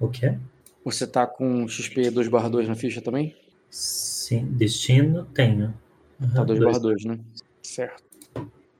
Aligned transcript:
O 0.00 0.08
quê? 0.08 0.38
Você 0.82 1.06
tá 1.06 1.26
com 1.26 1.68
XP 1.68 2.10
2 2.10 2.28
barra 2.28 2.48
2 2.48 2.66
na 2.66 2.74
ficha 2.74 3.02
também? 3.02 3.36
Sim, 3.68 4.46
destino 4.46 5.26
tenho. 5.26 5.74
Uhum, 6.18 6.32
tá 6.32 6.42
2 6.42 6.58
barra 6.58 6.78
2, 6.78 7.04
né? 7.04 7.20
Certo. 7.62 8.02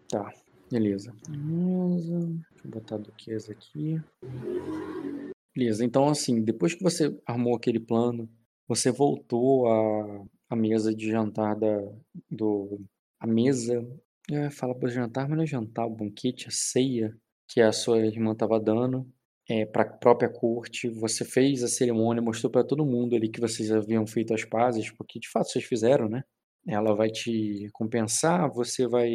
Tá, 0.08 0.32
beleza. 0.72 1.14
Beleza. 1.28 2.18
Deixa 2.18 2.64
eu 2.64 2.70
botar 2.70 2.96
duquesa 2.96 3.52
aqui. 3.52 4.00
Beleza, 5.54 5.84
então 5.84 6.08
assim, 6.08 6.42
depois 6.42 6.72
que 6.72 6.82
você 6.82 7.14
armou 7.26 7.54
aquele 7.54 7.78
plano, 7.78 8.26
você 8.66 8.90
voltou 8.90 9.68
à, 9.68 10.24
à 10.48 10.56
mesa 10.56 10.94
de 10.94 11.10
jantar 11.10 11.54
da, 11.54 11.82
do... 12.30 12.80
A 13.20 13.26
mesa... 13.26 13.86
Ia 14.30 14.50
falar 14.50 14.76
para 14.76 14.88
jantar, 14.88 15.28
mas 15.28 15.36
não 15.36 15.44
é 15.44 15.46
jantar, 15.46 15.86
o 15.86 15.90
banquete, 15.90 16.46
a 16.46 16.50
ceia 16.50 17.14
que 17.48 17.60
a 17.60 17.72
sua 17.72 17.98
irmã 17.98 18.32
estava 18.32 18.60
dando 18.60 19.04
é, 19.50 19.66
para 19.66 19.82
a 19.82 19.86
própria 19.86 20.28
corte. 20.28 20.88
Você 20.88 21.24
fez 21.24 21.64
a 21.64 21.68
cerimônia, 21.68 22.22
mostrou 22.22 22.50
para 22.52 22.62
todo 22.62 22.86
mundo 22.86 23.16
ali 23.16 23.28
que 23.28 23.40
vocês 23.40 23.72
haviam 23.72 24.06
feito 24.06 24.32
as 24.32 24.44
pazes, 24.44 24.90
porque 24.92 25.18
de 25.18 25.28
fato 25.28 25.50
vocês 25.50 25.64
fizeram, 25.64 26.08
né? 26.08 26.22
Ela 26.66 26.94
vai 26.94 27.10
te 27.10 27.68
compensar, 27.72 28.48
você 28.52 28.86
vai. 28.86 29.10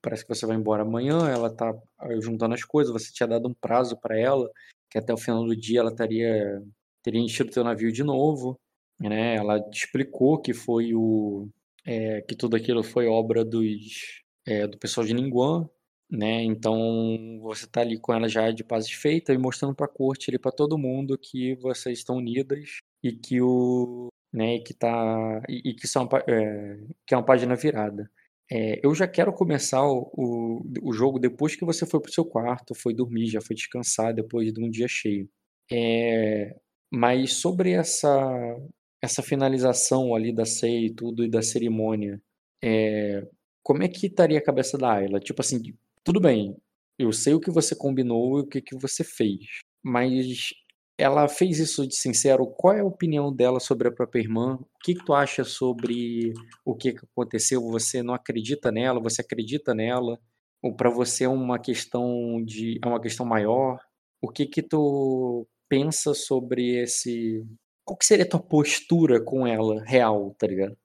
Parece 0.00 0.24
que 0.24 0.34
você 0.34 0.46
vai 0.46 0.56
embora 0.56 0.82
amanhã, 0.82 1.28
ela 1.28 1.54
tá 1.54 1.74
ah, 1.98 2.20
juntando 2.20 2.54
as 2.54 2.64
coisas, 2.64 2.92
você 2.92 3.12
tinha 3.12 3.26
dado 3.26 3.48
um 3.48 3.54
prazo 3.54 3.98
para 4.00 4.18
ela, 4.18 4.48
que 4.90 4.98
até 4.98 5.12
o 5.12 5.18
final 5.18 5.44
do 5.44 5.54
dia 5.56 5.80
ela 5.80 5.90
estaria 5.90 6.62
teria 7.02 7.20
enchido 7.20 7.50
o 7.50 7.52
teu 7.52 7.64
navio 7.64 7.92
de 7.92 8.02
novo, 8.02 8.58
né? 9.00 9.36
Ela 9.36 9.60
te 9.60 9.84
explicou 9.84 10.40
que 10.40 10.54
foi 10.54 10.94
o 10.94 11.48
é, 11.86 12.22
que 12.22 12.36
tudo 12.36 12.56
aquilo 12.56 12.82
foi 12.82 13.06
obra 13.06 13.44
dos 13.44 14.22
é, 14.46 14.66
do 14.66 14.78
pessoal 14.78 15.06
de 15.06 15.14
Ninguan, 15.14 15.68
né? 16.10 16.42
Então 16.44 17.40
você 17.42 17.66
tá 17.66 17.80
ali 17.80 17.98
com 17.98 18.12
ela 18.12 18.28
já 18.28 18.50
de 18.50 18.64
paz 18.64 18.90
feita 18.90 19.32
e 19.32 19.38
mostrando 19.38 19.74
para 19.74 19.86
a 19.86 19.88
corte 19.88 20.30
ali 20.30 20.38
para 20.38 20.52
todo 20.52 20.78
mundo 20.78 21.18
que 21.18 21.54
vocês 21.56 21.98
estão 21.98 22.16
unidas 22.16 22.78
e 23.02 23.12
que 23.12 23.40
o 23.40 24.08
né, 24.32 24.58
que 24.60 24.74
tá 24.74 25.42
e, 25.48 25.70
e 25.70 25.74
que 25.74 25.88
são 25.88 26.08
é, 26.28 26.78
que 27.06 27.14
é 27.14 27.16
uma 27.16 27.24
página 27.24 27.54
virada. 27.56 28.10
É, 28.50 28.80
eu 28.84 28.94
já 28.94 29.08
quero 29.08 29.32
começar 29.32 29.82
o, 29.84 30.10
o, 30.14 30.62
o, 30.82 30.92
jogo 30.92 31.18
depois 31.18 31.56
que 31.56 31.64
você 31.64 31.84
foi 31.84 32.00
pro 32.00 32.12
seu 32.12 32.24
quarto, 32.24 32.74
foi 32.76 32.94
dormir, 32.94 33.26
já 33.26 33.40
foi 33.40 33.56
descansar 33.56 34.14
depois 34.14 34.52
de 34.52 34.62
um 34.62 34.70
dia 34.70 34.86
cheio. 34.88 35.28
É, 35.72 36.54
mas 36.92 37.34
sobre 37.34 37.72
essa 37.72 38.56
essa 39.02 39.22
finalização 39.22 40.14
ali 40.14 40.32
da 40.34 40.44
ceia 40.44 40.86
e 40.86 40.94
tudo 40.94 41.24
e 41.24 41.30
da 41.30 41.42
cerimônia, 41.42 42.20
é, 42.62 43.26
como 43.62 43.82
é 43.82 43.88
que 43.88 44.06
estaria 44.06 44.38
a 44.38 44.42
cabeça 44.44 44.78
da 44.78 44.92
Ayla? 44.94 45.20
Tipo 45.20 45.42
assim, 45.42 45.60
tudo 46.06 46.20
bem, 46.20 46.56
eu 46.96 47.12
sei 47.12 47.34
o 47.34 47.40
que 47.40 47.50
você 47.50 47.74
combinou 47.74 48.38
e 48.38 48.42
o 48.42 48.46
que, 48.46 48.62
que 48.62 48.76
você 48.78 49.02
fez, 49.02 49.40
mas 49.84 50.50
ela 50.96 51.28
fez 51.28 51.58
isso 51.58 51.84
de 51.84 51.96
sincero. 51.96 52.46
Qual 52.46 52.72
é 52.72 52.80
a 52.80 52.84
opinião 52.84 53.34
dela 53.34 53.58
sobre 53.58 53.88
a 53.88 53.92
própria 53.92 54.20
irmã? 54.20 54.54
O 54.54 54.66
que, 54.84 54.94
que 54.94 55.04
tu 55.04 55.12
acha 55.12 55.42
sobre 55.42 56.32
o 56.64 56.76
que, 56.76 56.92
que 56.92 57.04
aconteceu? 57.12 57.60
Você 57.72 58.04
não 58.04 58.14
acredita 58.14 58.70
nela? 58.70 59.02
Você 59.02 59.20
acredita 59.20 59.74
nela? 59.74 60.16
Ou 60.62 60.76
para 60.76 60.88
você 60.88 61.24
é 61.24 61.28
uma 61.28 61.58
questão 61.58 62.40
de 62.44 62.78
é 62.80 62.86
uma 62.86 63.00
questão 63.00 63.26
maior? 63.26 63.80
O 64.22 64.30
que 64.30 64.46
que 64.46 64.62
tu 64.62 65.44
pensa 65.68 66.14
sobre 66.14 66.82
esse 66.82 67.44
qual 67.84 67.98
que 67.98 68.06
seria 68.06 68.24
a 68.24 68.28
tua 68.28 68.40
postura 68.40 69.20
com 69.20 69.44
ela 69.44 69.82
real, 69.84 70.36
tá 70.38 70.46
ligado? 70.46 70.76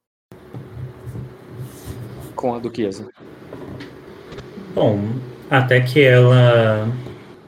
Com 2.36 2.56
a 2.56 2.60
duquesa. 2.60 3.08
Bom, 4.74 5.00
até 5.50 5.82
que 5.82 6.02
ela 6.02 6.88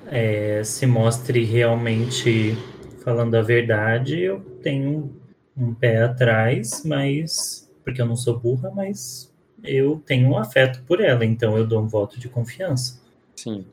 é, 0.08 0.62
se 0.64 0.86
mostre 0.86 1.44
realmente 1.46 2.58
falando 3.04 3.36
a 3.36 3.42
verdade, 3.42 4.20
eu 4.20 4.40
tenho 4.62 5.12
um 5.56 5.74
pé 5.74 6.04
atrás, 6.04 6.84
mas 6.86 7.70
porque 7.84 8.02
eu 8.02 8.06
não 8.06 8.16
sou 8.16 8.40
burra, 8.40 8.72
mas 8.76 9.34
eu 9.64 10.02
tenho 10.06 10.30
um 10.30 10.38
afeto 10.38 10.82
por 10.84 11.02
ela, 11.02 11.26
então 11.26 11.58
eu 11.58 11.66
dou 11.66 11.82
um 11.82 11.88
voto 11.88 12.20
de 12.20 12.28
confiança. 12.28 13.02
Sim, 13.36 13.66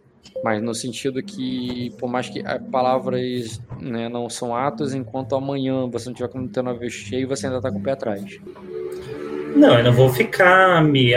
mas 0.44 0.62
no 0.62 0.74
sentido 0.74 1.22
que, 1.22 1.90
por 1.98 2.08
mais 2.08 2.28
que 2.28 2.42
palavras 2.70 3.60
né, 3.80 4.08
não 4.08 4.30
são 4.30 4.54
atos, 4.54 4.94
enquanto 4.94 5.34
amanhã 5.34 5.86
você 5.88 6.08
não 6.08 6.14
tiver 6.14 6.28
como 6.28 6.48
ter 6.48 6.60
uma 6.60 6.74
vez 6.74 6.92
cheio, 6.92 7.28
você 7.28 7.46
ainda 7.46 7.60
tá 7.60 7.70
com 7.70 7.78
o 7.78 7.82
pé 7.82 7.92
atrás. 7.92 8.40
Não, 9.56 9.78
eu 9.78 9.84
não 9.84 9.92
vou 9.92 10.08
ficar 10.08 10.82
me 10.84 11.14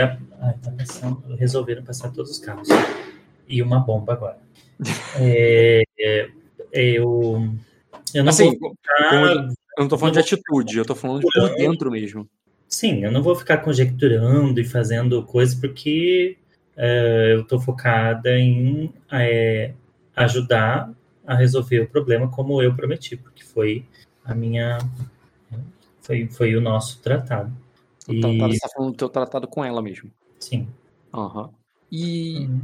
Tá 0.52 0.70
passando, 0.70 1.34
resolveram 1.36 1.82
passar 1.82 2.10
todos 2.10 2.30
os 2.30 2.38
carros. 2.38 2.68
E 3.48 3.62
uma 3.62 3.80
bomba 3.80 4.12
agora. 4.12 4.38
é, 5.20 5.82
é, 5.98 6.28
eu, 6.72 7.48
eu 8.12 8.24
não 8.24 8.30
assim, 8.30 8.58
vou 8.58 8.74
ficar, 8.74 9.24
eu 9.24 9.54
não 9.78 9.88
tô 9.88 9.98
falando 9.98 10.14
de 10.14 10.20
atitude, 10.20 10.78
eu 10.78 10.84
tô 10.84 10.94
falando 10.94 11.20
de 11.20 11.26
por 11.26 11.54
dentro 11.56 11.90
mesmo. 11.90 12.28
Sim, 12.68 13.04
eu 13.04 13.12
não 13.12 13.22
vou 13.22 13.36
ficar 13.36 13.58
conjecturando 13.58 14.60
e 14.60 14.64
fazendo 14.64 15.22
coisas 15.22 15.54
porque 15.54 16.36
é, 16.76 17.34
eu 17.34 17.44
tô 17.44 17.60
focada 17.60 18.36
em 18.36 18.92
é, 19.12 19.72
ajudar 20.16 20.90
a 21.26 21.34
resolver 21.34 21.80
o 21.80 21.88
problema 21.88 22.28
como 22.28 22.60
eu 22.62 22.74
prometi, 22.74 23.16
porque 23.16 23.44
foi 23.44 23.84
a 24.24 24.34
minha 24.34 24.78
foi, 26.04 26.26
foi 26.26 26.54
o 26.54 26.60
nosso 26.60 27.00
tratado. 27.00 27.50
Então, 28.08 28.30
e... 28.30 28.38
você 28.38 28.58
tá 28.58 28.68
falando 28.68 28.92
do 28.92 28.96
teu 28.96 29.08
tratado 29.08 29.48
com 29.48 29.64
ela 29.64 29.80
mesmo. 29.80 30.10
Sim. 30.44 30.68
Uhum. 31.12 31.50
E, 31.90 32.46
uhum. 32.46 32.60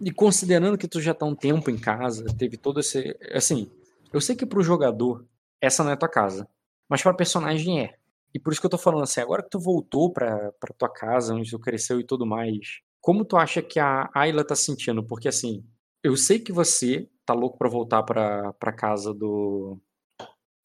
e 0.00 0.12
considerando 0.12 0.76
que 0.76 0.86
tu 0.86 1.00
já 1.00 1.14
tá 1.14 1.24
um 1.24 1.34
tempo 1.34 1.70
em 1.70 1.78
casa, 1.78 2.26
teve 2.36 2.56
todo 2.56 2.80
esse. 2.80 3.16
Assim, 3.32 3.70
eu 4.12 4.20
sei 4.20 4.36
que 4.36 4.44
pro 4.44 4.62
jogador 4.62 5.24
essa 5.60 5.82
não 5.82 5.92
é 5.92 5.96
tua 5.96 6.08
casa, 6.08 6.46
mas 6.88 7.02
pra 7.02 7.14
personagem 7.14 7.80
é. 7.80 7.94
E 8.34 8.38
por 8.38 8.52
isso 8.52 8.60
que 8.60 8.66
eu 8.66 8.70
tô 8.70 8.78
falando 8.78 9.04
assim, 9.04 9.20
agora 9.20 9.42
que 9.42 9.50
tu 9.50 9.58
voltou 9.58 10.12
pra, 10.12 10.52
pra 10.60 10.74
tua 10.76 10.88
casa, 10.88 11.34
onde 11.34 11.50
tu 11.50 11.58
cresceu 11.58 12.00
e 12.00 12.04
tudo 12.04 12.26
mais, 12.26 12.80
como 13.00 13.24
tu 13.24 13.36
acha 13.36 13.62
que 13.62 13.78
a 13.78 14.10
Ayla 14.14 14.44
tá 14.44 14.54
sentindo? 14.54 15.02
Porque 15.02 15.28
assim, 15.28 15.64
eu 16.02 16.16
sei 16.16 16.38
que 16.38 16.52
você 16.52 17.08
tá 17.24 17.32
louco 17.32 17.56
pra 17.58 17.68
voltar 17.68 18.02
pra, 18.02 18.52
pra 18.54 18.72
casa 18.72 19.14
do. 19.14 19.78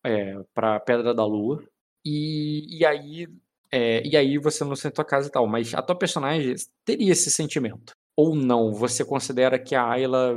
É, 0.04 0.38
pra 0.54 0.80
Pedra 0.80 1.14
da 1.14 1.26
Lua. 1.26 1.64
E, 2.06 2.80
e 2.80 2.86
aí 2.86 3.28
é, 3.72 4.06
e 4.06 4.16
aí 4.16 4.38
você 4.38 4.64
não 4.64 4.76
sente 4.76 5.00
a 5.00 5.04
casa 5.04 5.28
e 5.28 5.32
tal, 5.32 5.48
mas 5.48 5.74
a 5.74 5.82
tua 5.82 5.98
personagem 5.98 6.56
teria 6.86 7.12
esse 7.12 7.30
sentimento. 7.30 7.94
Ou 8.16 8.36
não? 8.36 8.74
Você 8.74 9.06
considera 9.06 9.60
que 9.60 9.76
a 9.76 9.88
Ayla 9.88 10.36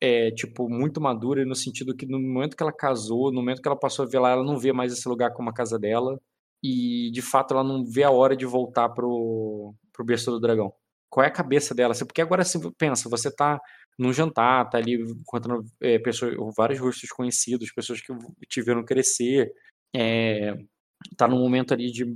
é, 0.00 0.30
tipo, 0.30 0.68
muito 0.68 1.00
madura 1.00 1.44
no 1.44 1.54
sentido 1.54 1.94
que 1.96 2.06
no 2.06 2.20
momento 2.20 2.56
que 2.56 2.62
ela 2.62 2.72
casou, 2.72 3.32
no 3.32 3.40
momento 3.40 3.60
que 3.60 3.68
ela 3.68 3.78
passou 3.78 4.04
a 4.04 4.08
ver 4.08 4.20
lá, 4.20 4.30
ela 4.30 4.44
não 4.44 4.58
vê 4.58 4.72
mais 4.72 4.92
esse 4.92 5.08
lugar 5.08 5.32
como 5.32 5.50
a 5.50 5.54
casa 5.54 5.78
dela. 5.78 6.20
E, 6.62 7.10
de 7.12 7.22
fato, 7.22 7.54
ela 7.54 7.64
não 7.64 7.84
vê 7.84 8.02
a 8.04 8.10
hora 8.10 8.36
de 8.36 8.44
voltar 8.46 8.88
pro, 8.90 9.74
pro 9.92 10.04
berço 10.04 10.30
do 10.30 10.40
dragão. 10.40 10.72
Qual 11.10 11.24
é 11.24 11.28
a 11.28 11.32
cabeça 11.32 11.74
dela? 11.74 11.94
Porque 11.94 12.20
agora, 12.20 12.44
você 12.44 12.58
pensa, 12.76 13.08
você 13.08 13.30
tá 13.30 13.60
num 13.98 14.12
jantar, 14.12 14.68
tá 14.68 14.78
ali 14.78 14.94
encontrando 14.94 15.64
é, 15.80 15.98
pessoas, 15.98 16.36
vários 16.56 16.80
rostos 16.80 17.10
conhecidos, 17.10 17.72
pessoas 17.72 18.00
que 18.00 18.12
te 18.48 18.62
crescer, 18.84 19.52
é, 19.94 20.56
tá 21.16 21.28
num 21.28 21.38
momento 21.38 21.72
ali 21.72 21.90
de 21.90 22.06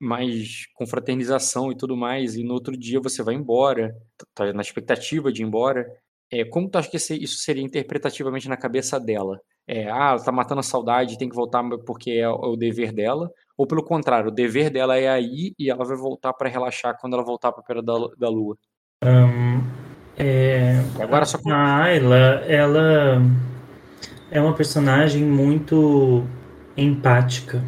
mais 0.00 0.66
confraternização 0.74 1.70
e 1.70 1.76
tudo 1.76 1.96
mais, 1.96 2.36
e 2.36 2.44
no 2.44 2.54
outro 2.54 2.76
dia 2.76 3.00
você 3.00 3.22
vai 3.22 3.34
embora, 3.34 3.94
tá 4.34 4.52
na 4.52 4.62
expectativa 4.62 5.32
de 5.32 5.42
ir 5.42 5.46
embora. 5.46 5.86
É, 6.30 6.44
como 6.44 6.68
tu 6.68 6.78
acha 6.78 6.90
que 6.90 6.96
isso 6.96 7.38
seria 7.38 7.62
interpretativamente 7.62 8.48
na 8.48 8.56
cabeça 8.56 8.98
dela? 8.98 9.40
É, 9.66 9.88
ah, 9.88 10.16
tá 10.16 10.32
matando 10.32 10.60
a 10.60 10.64
saudade, 10.64 11.18
tem 11.18 11.28
que 11.28 11.36
voltar 11.36 11.62
porque 11.86 12.12
é 12.12 12.28
o 12.28 12.56
dever 12.56 12.92
dela, 12.92 13.30
ou 13.56 13.66
pelo 13.66 13.84
contrário, 13.84 14.28
o 14.28 14.34
dever 14.34 14.70
dela 14.70 14.96
é 14.96 15.08
aí 15.08 15.54
e 15.58 15.70
ela 15.70 15.84
vai 15.84 15.96
voltar 15.96 16.32
para 16.32 16.48
relaxar 16.48 16.96
quando 17.00 17.14
ela 17.14 17.24
voltar 17.24 17.52
para 17.52 17.62
perto 17.62 17.82
da, 17.82 17.94
da 18.18 18.28
lua. 18.28 18.56
Um, 19.04 19.60
é, 20.16 20.74
agora 21.00 21.24
só 21.24 21.38
a 21.46 21.82
Ayla, 21.82 22.44
ela 22.46 23.22
é 24.30 24.40
uma 24.40 24.54
personagem 24.54 25.24
muito 25.24 26.24
empática 26.76 27.62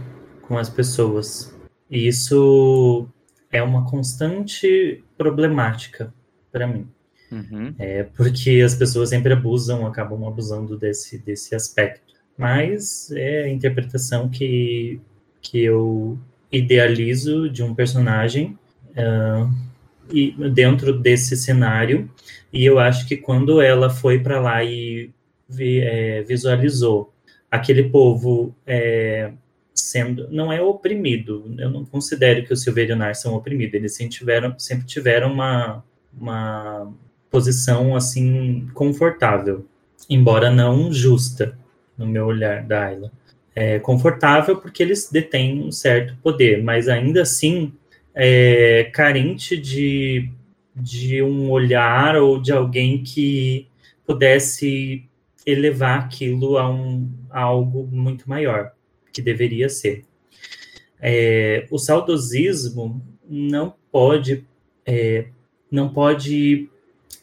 com 0.46 0.58
as 0.58 0.68
pessoas. 0.68 1.54
E 1.90 2.06
isso 2.06 3.08
é 3.50 3.62
uma 3.62 3.88
constante 3.88 5.02
problemática 5.16 6.12
para 6.50 6.66
mim. 6.66 6.88
Uhum. 7.30 7.74
É 7.78 8.04
porque 8.04 8.62
as 8.64 8.74
pessoas 8.74 9.10
sempre 9.10 9.32
abusam, 9.32 9.86
acabam 9.86 10.26
abusando 10.26 10.76
desse, 10.78 11.18
desse 11.18 11.54
aspecto. 11.54 12.14
Mas 12.36 13.10
é 13.12 13.44
a 13.44 13.48
interpretação 13.48 14.28
que, 14.28 15.00
que 15.40 15.62
eu 15.62 16.18
idealizo 16.50 17.48
de 17.48 17.62
um 17.62 17.74
personagem 17.74 18.58
uh, 18.90 19.52
e 20.12 20.32
dentro 20.50 20.98
desse 20.98 21.36
cenário. 21.36 22.10
E 22.52 22.64
eu 22.64 22.78
acho 22.78 23.06
que 23.06 23.16
quando 23.16 23.60
ela 23.60 23.90
foi 23.90 24.18
para 24.18 24.40
lá 24.40 24.62
e 24.62 25.10
vi, 25.48 25.80
é, 25.80 26.22
visualizou 26.22 27.12
aquele 27.50 27.84
povo 27.84 28.54
é, 28.66 29.32
sendo 29.84 30.28
não 30.30 30.52
é 30.52 30.60
oprimido. 30.60 31.54
Eu 31.58 31.70
não 31.70 31.84
considero 31.84 32.44
que 32.44 32.52
os 32.52 32.62
Silverionar 32.62 33.14
são 33.14 33.34
oprimidos. 33.34 33.74
Eles 33.74 33.94
sempre 33.94 34.16
tiveram, 34.16 34.58
sempre 34.58 34.86
tiveram 34.86 35.32
uma, 35.32 35.84
uma 36.18 36.92
posição 37.30 37.94
assim 37.94 38.68
confortável, 38.74 39.66
embora 40.08 40.50
não 40.50 40.92
justa. 40.92 41.56
no 41.96 42.06
meu 42.06 42.26
olhar 42.26 42.64
da 42.64 42.86
Ayla. 42.86 43.12
É 43.54 43.78
confortável 43.78 44.56
porque 44.56 44.82
eles 44.82 45.08
detêm 45.10 45.62
um 45.62 45.70
certo 45.70 46.16
poder, 46.22 46.62
mas 46.62 46.88
ainda 46.88 47.22
assim 47.22 47.72
é 48.14 48.90
carente 48.92 49.56
de, 49.56 50.28
de 50.74 51.22
um 51.22 51.50
olhar 51.50 52.16
ou 52.16 52.40
de 52.40 52.52
alguém 52.52 53.02
que 53.02 53.68
pudesse 54.06 55.04
elevar 55.46 56.00
aquilo 56.00 56.58
a, 56.58 56.68
um, 56.68 57.08
a 57.30 57.42
algo 57.42 57.86
muito 57.90 58.28
maior, 58.28 58.72
que 59.14 59.22
deveria 59.22 59.68
ser. 59.68 60.04
É, 61.00 61.66
o 61.70 61.78
saudosismo 61.78 63.00
não 63.28 63.74
pode 63.90 64.44
é, 64.84 65.28
não 65.70 65.88
pode 65.88 66.68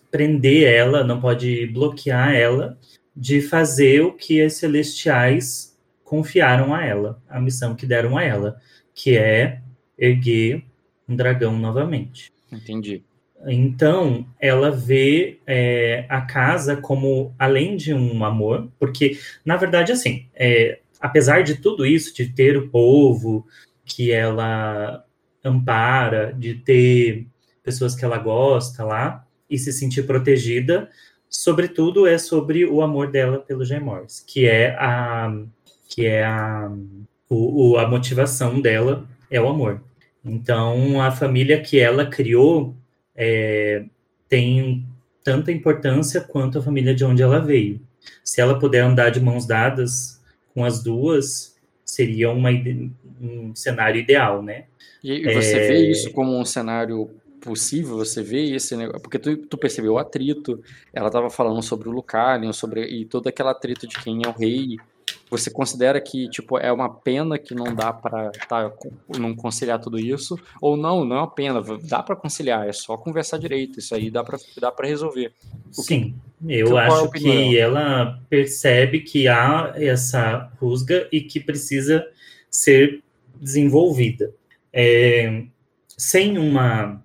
prender 0.09 0.67
ela, 0.67 1.03
não 1.03 1.19
pode 1.21 1.67
bloquear 1.67 2.33
ela 2.33 2.77
de 3.15 3.41
fazer 3.41 4.01
o 4.01 4.13
que 4.13 4.41
as 4.41 4.53
celestiais 4.53 5.77
confiaram 6.03 6.73
a 6.73 6.85
ela, 6.85 7.21
a 7.29 7.39
missão 7.39 7.75
que 7.75 7.85
deram 7.85 8.17
a 8.17 8.23
ela, 8.23 8.59
que 8.93 9.17
é 9.17 9.61
erguer 9.97 10.63
um 11.07 11.15
dragão 11.15 11.57
novamente. 11.57 12.31
Entendi. 12.51 13.03
Então, 13.47 14.27
ela 14.39 14.69
vê 14.69 15.39
é, 15.47 16.05
a 16.09 16.21
casa 16.21 16.75
como, 16.75 17.33
além 17.39 17.75
de 17.75 17.93
um 17.93 18.23
amor, 18.23 18.69
porque, 18.77 19.17
na 19.43 19.55
verdade, 19.55 19.91
assim, 19.91 20.27
é, 20.35 20.80
apesar 21.01 21.43
de 21.43 21.55
tudo 21.55 21.85
isso, 21.85 22.13
de 22.13 22.27
ter 22.27 22.55
o 22.55 22.69
povo 22.69 23.45
que 23.83 24.11
ela 24.11 25.03
ampara, 25.43 26.31
de 26.31 26.55
ter 26.55 27.27
pessoas 27.63 27.95
que 27.95 28.05
ela 28.05 28.17
gosta 28.17 28.83
lá 28.83 29.25
e 29.49 29.57
se 29.57 29.73
sentir 29.73 30.03
protegida, 30.03 30.89
sobretudo 31.29 32.07
é 32.07 32.17
sobre 32.17 32.65
o 32.65 32.81
amor 32.81 33.11
dela 33.11 33.39
pelo 33.39 33.65
Gemors, 33.65 34.19
que 34.19 34.45
é 34.45 34.75
a 34.77 35.33
que 35.87 36.05
é 36.05 36.23
a, 36.23 36.71
o, 37.29 37.77
a 37.77 37.85
motivação 37.85 38.61
dela 38.61 39.05
é 39.29 39.41
o 39.41 39.49
amor. 39.49 39.81
Então 40.23 41.01
a 41.01 41.11
família 41.11 41.61
que 41.61 41.79
ela 41.79 42.05
criou 42.05 42.75
é, 43.13 43.83
tem 44.29 44.85
tanta 45.21 45.51
importância 45.51 46.21
quanto 46.21 46.59
a 46.59 46.61
família 46.61 46.95
de 46.95 47.03
onde 47.03 47.21
ela 47.21 47.39
veio. 47.39 47.81
Se 48.23 48.39
ela 48.39 48.57
puder 48.57 48.79
andar 48.79 49.09
de 49.09 49.19
mãos 49.19 49.45
dadas 49.45 50.20
com 50.53 50.63
as 50.63 50.83
duas, 50.83 51.55
seria 51.85 52.31
uma, 52.31 52.49
um 53.21 53.53
cenário 53.55 53.99
ideal, 53.99 54.41
né? 54.41 54.65
E, 55.03 55.33
você 55.33 55.57
é... 55.57 55.67
vê 55.67 55.89
isso 55.89 56.11
como 56.11 56.37
um 56.37 56.45
cenário 56.45 57.09
possível? 57.41 57.97
Você 57.97 58.21
vê 58.21 58.55
esse 58.55 58.75
negócio? 58.75 59.01
Porque 59.01 59.19
tu, 59.19 59.35
tu 59.35 59.57
percebeu 59.57 59.93
o 59.93 59.97
atrito, 59.97 60.61
ela 60.93 61.07
estava 61.07 61.29
falando 61.29 61.61
sobre 61.61 61.89
o 61.89 61.91
Lucalion, 61.91 62.53
sobre 62.53 62.85
e 62.85 63.05
todo 63.05 63.27
aquele 63.27 63.49
atrito 63.49 63.87
de 63.87 63.99
quem 64.01 64.21
é 64.23 64.29
o 64.29 64.31
rei. 64.31 64.77
Você 65.31 65.49
considera 65.49 66.01
que 66.01 66.29
tipo 66.29 66.57
é 66.57 66.69
uma 66.73 66.93
pena 66.93 67.39
que 67.39 67.55
não 67.55 67.73
dá 67.73 67.93
para 67.93 68.31
tá, 68.49 68.69
não 69.17 69.33
conciliar 69.33 69.79
tudo 69.79 69.97
isso? 69.97 70.37
Ou 70.61 70.75
não, 70.75 71.05
não 71.05 71.15
é 71.15 71.19
uma 71.19 71.31
pena, 71.31 71.63
dá 71.83 72.03
para 72.03 72.17
conciliar, 72.17 72.67
é 72.67 72.73
só 72.73 72.97
conversar 72.97 73.37
direito, 73.37 73.79
isso 73.79 73.95
aí 73.95 74.11
dá 74.11 74.25
para 74.25 74.37
dá 74.59 74.69
para 74.69 74.89
resolver. 74.89 75.31
O 75.69 75.81
Sim, 75.81 76.15
que, 76.45 76.53
eu 76.53 76.67
que, 76.67 76.73
é 76.73 76.79
acho 76.79 77.11
que 77.11 77.57
ela 77.57 78.19
percebe 78.29 78.99
que 78.99 79.29
há 79.29 79.71
essa 79.77 80.51
rusga 80.59 81.07
e 81.09 81.21
que 81.21 81.39
precisa 81.39 82.05
ser 82.49 83.01
desenvolvida. 83.39 84.33
É, 84.73 85.45
sem 85.87 86.37
uma 86.37 87.01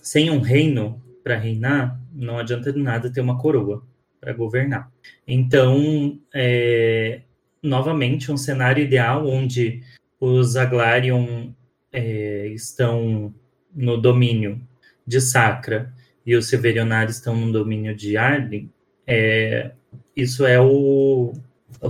sem 0.00 0.30
um 0.30 0.40
reino 0.40 1.02
para 1.22 1.36
reinar, 1.36 2.00
não 2.14 2.38
adianta 2.38 2.72
de 2.72 2.80
nada 2.80 3.12
ter 3.12 3.20
uma 3.20 3.36
coroa 3.38 3.82
para 4.18 4.32
governar. 4.32 4.90
Então, 5.26 6.18
é, 6.32 7.20
novamente, 7.66 8.32
um 8.32 8.36
cenário 8.36 8.82
ideal 8.82 9.26
onde 9.26 9.82
os 10.20 10.56
Aglarion 10.56 11.50
é, 11.92 12.48
estão 12.48 13.34
no 13.74 13.96
domínio 13.96 14.60
de 15.06 15.20
Sacra 15.20 15.92
e 16.24 16.34
os 16.34 16.48
Severionar 16.48 17.08
estão 17.08 17.36
no 17.36 17.52
domínio 17.52 17.94
de 17.94 18.16
Arden, 18.16 18.70
é, 19.06 19.70
isso 20.16 20.44
é 20.44 20.60
o, 20.60 21.32
o, 21.80 21.88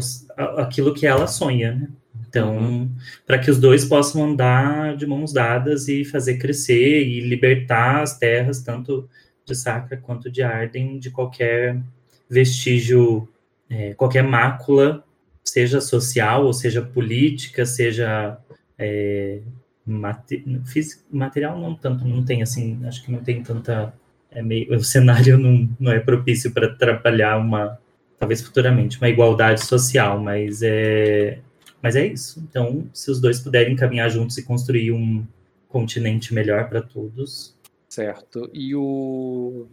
aquilo 0.58 0.92
que 0.92 1.06
ela 1.06 1.26
sonha, 1.26 1.74
né? 1.74 1.88
Então, 2.28 2.58
uhum. 2.58 2.90
para 3.26 3.38
que 3.38 3.50
os 3.50 3.58
dois 3.58 3.84
possam 3.84 4.24
andar 4.24 4.94
de 4.96 5.06
mãos 5.06 5.32
dadas 5.32 5.88
e 5.88 6.04
fazer 6.04 6.36
crescer 6.36 7.06
e 7.06 7.20
libertar 7.20 8.02
as 8.02 8.18
terras, 8.18 8.62
tanto 8.62 9.08
de 9.44 9.54
Sacra 9.54 9.96
quanto 9.96 10.30
de 10.30 10.42
Arden, 10.42 10.98
de 10.98 11.10
qualquer 11.10 11.80
vestígio, 12.28 13.28
é, 13.70 13.94
qualquer 13.94 14.22
mácula, 14.22 15.05
seja 15.48 15.80
social, 15.80 16.44
ou 16.44 16.52
seja 16.52 16.82
política, 16.82 17.64
seja 17.64 18.38
é, 18.78 19.40
mate, 19.86 20.44
físico, 20.64 21.02
material, 21.10 21.58
não 21.58 21.74
tanto, 21.74 22.04
não 22.06 22.24
tem 22.24 22.42
assim, 22.42 22.84
acho 22.86 23.04
que 23.04 23.12
não 23.12 23.20
tem 23.20 23.42
tanta. 23.42 23.94
É 24.30 24.42
meio, 24.42 24.72
o 24.76 24.84
cenário 24.84 25.38
não, 25.38 25.68
não 25.78 25.92
é 25.92 26.00
propício 26.00 26.52
para 26.52 26.74
trabalhar 26.74 27.38
uma, 27.38 27.78
talvez 28.18 28.42
futuramente, 28.42 28.98
uma 28.98 29.08
igualdade 29.08 29.64
social, 29.64 30.20
mas 30.20 30.62
é, 30.62 31.38
mas 31.80 31.96
é 31.96 32.06
isso. 32.06 32.40
Então, 32.48 32.88
se 32.92 33.10
os 33.10 33.20
dois 33.20 33.40
puderem 33.40 33.76
caminhar 33.76 34.10
juntos 34.10 34.36
e 34.38 34.42
construir 34.42 34.92
um 34.92 35.24
continente 35.68 36.34
melhor 36.34 36.68
para 36.68 36.82
todos. 36.82 37.54
Certo. 37.88 38.50
E 38.52 38.74
o 38.74 39.66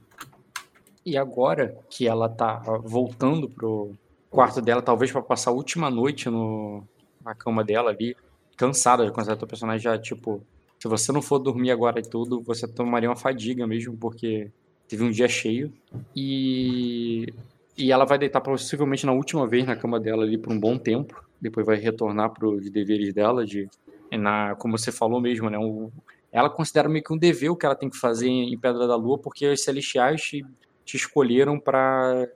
e 1.05 1.17
agora 1.17 1.77
que 1.89 2.07
ela 2.07 2.29
tá 2.29 2.61
voltando 2.83 3.49
pro 3.49 3.91
quarto 4.33 4.61
dela, 4.61 4.81
talvez 4.81 5.11
para 5.11 5.21
passar 5.21 5.51
a 5.51 5.53
última 5.53 5.89
noite 5.89 6.29
no 6.29 6.83
na 7.23 7.33
cama 7.33 7.63
dela 7.63 7.91
ali, 7.91 8.17
cansada, 8.57 9.09
quando 9.11 9.31
o 9.31 9.47
personagem 9.47 9.81
já 9.81 9.97
tipo, 9.97 10.43
se 10.77 10.87
você 10.89 11.11
não 11.11 11.21
for 11.21 11.39
dormir 11.39 11.71
agora 11.71 11.99
e 11.99 12.03
tudo, 12.03 12.41
você 12.41 12.67
tomaria 12.67 13.09
uma 13.09 13.15
fadiga 13.15 13.65
mesmo, 13.65 13.95
porque 13.95 14.51
teve 14.89 15.03
um 15.03 15.11
dia 15.11 15.27
cheio. 15.29 15.71
E 16.15 17.27
e 17.75 17.91
ela 17.91 18.05
vai 18.05 18.19
deitar 18.19 18.41
possivelmente 18.41 19.05
na 19.05 19.13
última 19.13 19.47
vez 19.47 19.65
na 19.65 19.75
cama 19.75 19.99
dela 19.99 20.23
ali 20.23 20.37
por 20.37 20.53
um 20.53 20.59
bom 20.59 20.77
tempo 20.77 21.23
depois 21.43 21.65
vai 21.65 21.75
retornar 21.75 22.29
para 22.31 22.47
os 22.47 22.69
deveres 22.69 23.13
dela, 23.13 23.45
de, 23.45 23.69
na, 24.11 24.55
como 24.55 24.77
você 24.77 24.93
falou 24.93 25.19
mesmo, 25.19 25.49
né? 25.49 25.59
Um, 25.59 25.91
ela 26.31 26.49
considera 26.49 26.87
meio 26.87 27.03
que 27.03 27.13
um 27.13 27.17
dever 27.17 27.49
o 27.49 27.55
que 27.55 27.65
ela 27.65 27.75
tem 27.75 27.89
que 27.89 27.97
fazer 27.97 28.29
em 28.29 28.57
Pedra 28.57 28.87
da 28.87 28.95
Lua, 28.95 29.19
porque 29.19 29.45
os 29.47 29.61
celestiais 29.61 30.21
te, 30.21 30.45
te 30.85 30.95
escolheram 30.95 31.59
para 31.59 32.29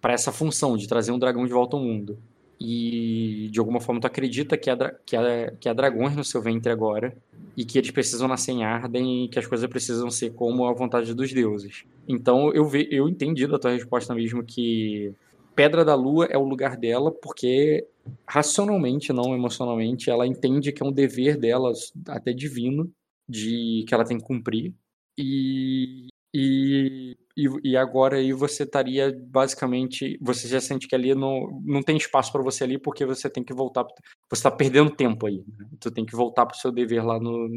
para 0.00 0.12
essa 0.12 0.32
função 0.32 0.76
de 0.76 0.88
trazer 0.88 1.12
um 1.12 1.18
dragão 1.18 1.44
de 1.44 1.52
volta 1.52 1.76
ao 1.76 1.82
mundo. 1.82 2.18
E 2.60 3.48
de 3.50 3.58
alguma 3.58 3.80
forma 3.80 4.00
tu 4.00 4.06
acredita 4.06 4.56
que 4.56 4.68
há, 4.68 4.94
que 5.04 5.16
há, 5.16 5.50
que 5.58 5.68
há 5.68 5.72
dragões 5.72 6.14
no 6.14 6.24
seu 6.24 6.42
ventre 6.42 6.70
agora 6.70 7.16
e 7.56 7.64
que 7.64 7.78
eles 7.78 7.90
precisam 7.90 8.28
nascer 8.28 8.52
em 8.52 8.64
Arden 8.64 9.24
e 9.24 9.28
que 9.28 9.38
as 9.38 9.46
coisas 9.46 9.68
precisam 9.68 10.10
ser 10.10 10.34
como 10.34 10.66
a 10.66 10.72
vontade 10.72 11.14
dos 11.14 11.32
deuses. 11.32 11.84
Então 12.06 12.52
eu, 12.52 12.66
ve, 12.66 12.86
eu 12.90 13.08
entendi 13.08 13.46
da 13.46 13.58
tua 13.58 13.72
resposta 13.72 14.14
mesmo 14.14 14.44
que 14.44 15.14
Pedra 15.54 15.84
da 15.84 15.94
Lua 15.94 16.26
é 16.26 16.36
o 16.36 16.44
lugar 16.44 16.76
dela 16.76 17.10
porque 17.10 17.86
racionalmente, 18.26 19.12
não 19.12 19.34
emocionalmente, 19.34 20.10
ela 20.10 20.26
entende 20.26 20.72
que 20.72 20.82
é 20.82 20.86
um 20.86 20.92
dever 20.92 21.36
dela, 21.36 21.72
até 22.08 22.32
divino, 22.32 22.90
de 23.28 23.84
que 23.86 23.94
ela 23.94 24.04
tem 24.04 24.18
que 24.18 24.24
cumprir. 24.24 24.72
E, 25.18 26.08
e, 26.32 27.16
e, 27.64 27.76
agora 27.76 28.16
aí 28.16 28.32
você 28.32 28.62
estaria 28.62 29.12
basicamente, 29.28 30.18
você 30.20 30.46
já 30.46 30.60
sente 30.60 30.86
que 30.86 30.94
ali 30.94 31.14
não, 31.14 31.60
não 31.64 31.82
tem 31.82 31.96
espaço 31.96 32.30
para 32.30 32.42
você 32.42 32.64
ali 32.64 32.78
porque 32.78 33.04
você 33.04 33.28
tem 33.28 33.42
que 33.42 33.52
voltar, 33.52 33.84
você 33.84 34.38
está 34.38 34.50
perdendo 34.50 34.94
tempo 34.94 35.26
aí. 35.26 35.44
Né? 35.46 35.68
Você 35.80 35.90
tem 35.90 36.04
que 36.06 36.14
voltar 36.14 36.46
para 36.46 36.56
o 36.56 36.58
seu 36.58 36.70
dever 36.70 37.04
lá 37.04 37.18
no, 37.18 37.48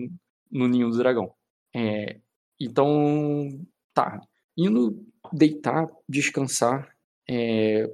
no 0.52 0.68
ninho 0.68 0.90
do 0.90 0.98
dragão. 0.98 1.34
É, 1.76 2.20
então, 2.60 3.50
tá. 3.94 4.20
Indo 4.58 5.06
deitar, 5.32 5.88
descansar, 6.08 6.96
é, 7.30 7.90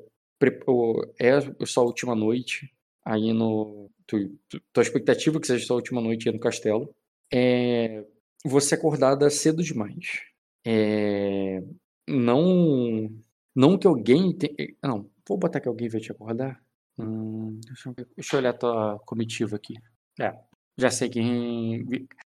é 1.19 1.31
a 1.31 1.65
sua 1.65 1.83
última 1.83 2.15
noite 2.15 2.71
aí 3.03 3.33
no. 3.33 3.89
Tu, 4.07 4.29
tu, 4.49 4.61
tua 4.73 4.83
expectativa 4.83 5.37
é 5.37 5.39
que 5.41 5.47
seja 5.47 5.65
sua 5.65 5.75
última 5.75 6.01
noite 6.01 6.27
aí 6.27 6.33
no 6.33 6.39
castelo. 6.39 6.93
É 7.31 8.03
você 8.45 8.75
acordada 8.75 9.29
cedo 9.29 9.63
demais. 9.63 10.21
É, 10.65 11.61
não. 12.07 13.09
Não 13.55 13.77
que 13.77 13.87
alguém. 13.87 14.31
Te, 14.33 14.77
não, 14.83 15.09
vou 15.27 15.37
botar 15.37 15.59
que 15.59 15.67
alguém 15.67 15.89
vai 15.89 16.01
te 16.01 16.11
acordar. 16.11 16.61
Hum, 16.97 17.59
deixa, 17.65 17.89
eu, 17.89 17.95
deixa, 18.15 18.35
eu 18.35 18.39
olhar 18.39 18.49
a 18.51 18.53
tua 18.53 18.99
comitiva 19.05 19.55
aqui. 19.55 19.75
É, 20.19 20.33
já 20.77 20.89
sei 20.91 21.09
quem. 21.09 21.85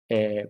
É, 0.09 0.49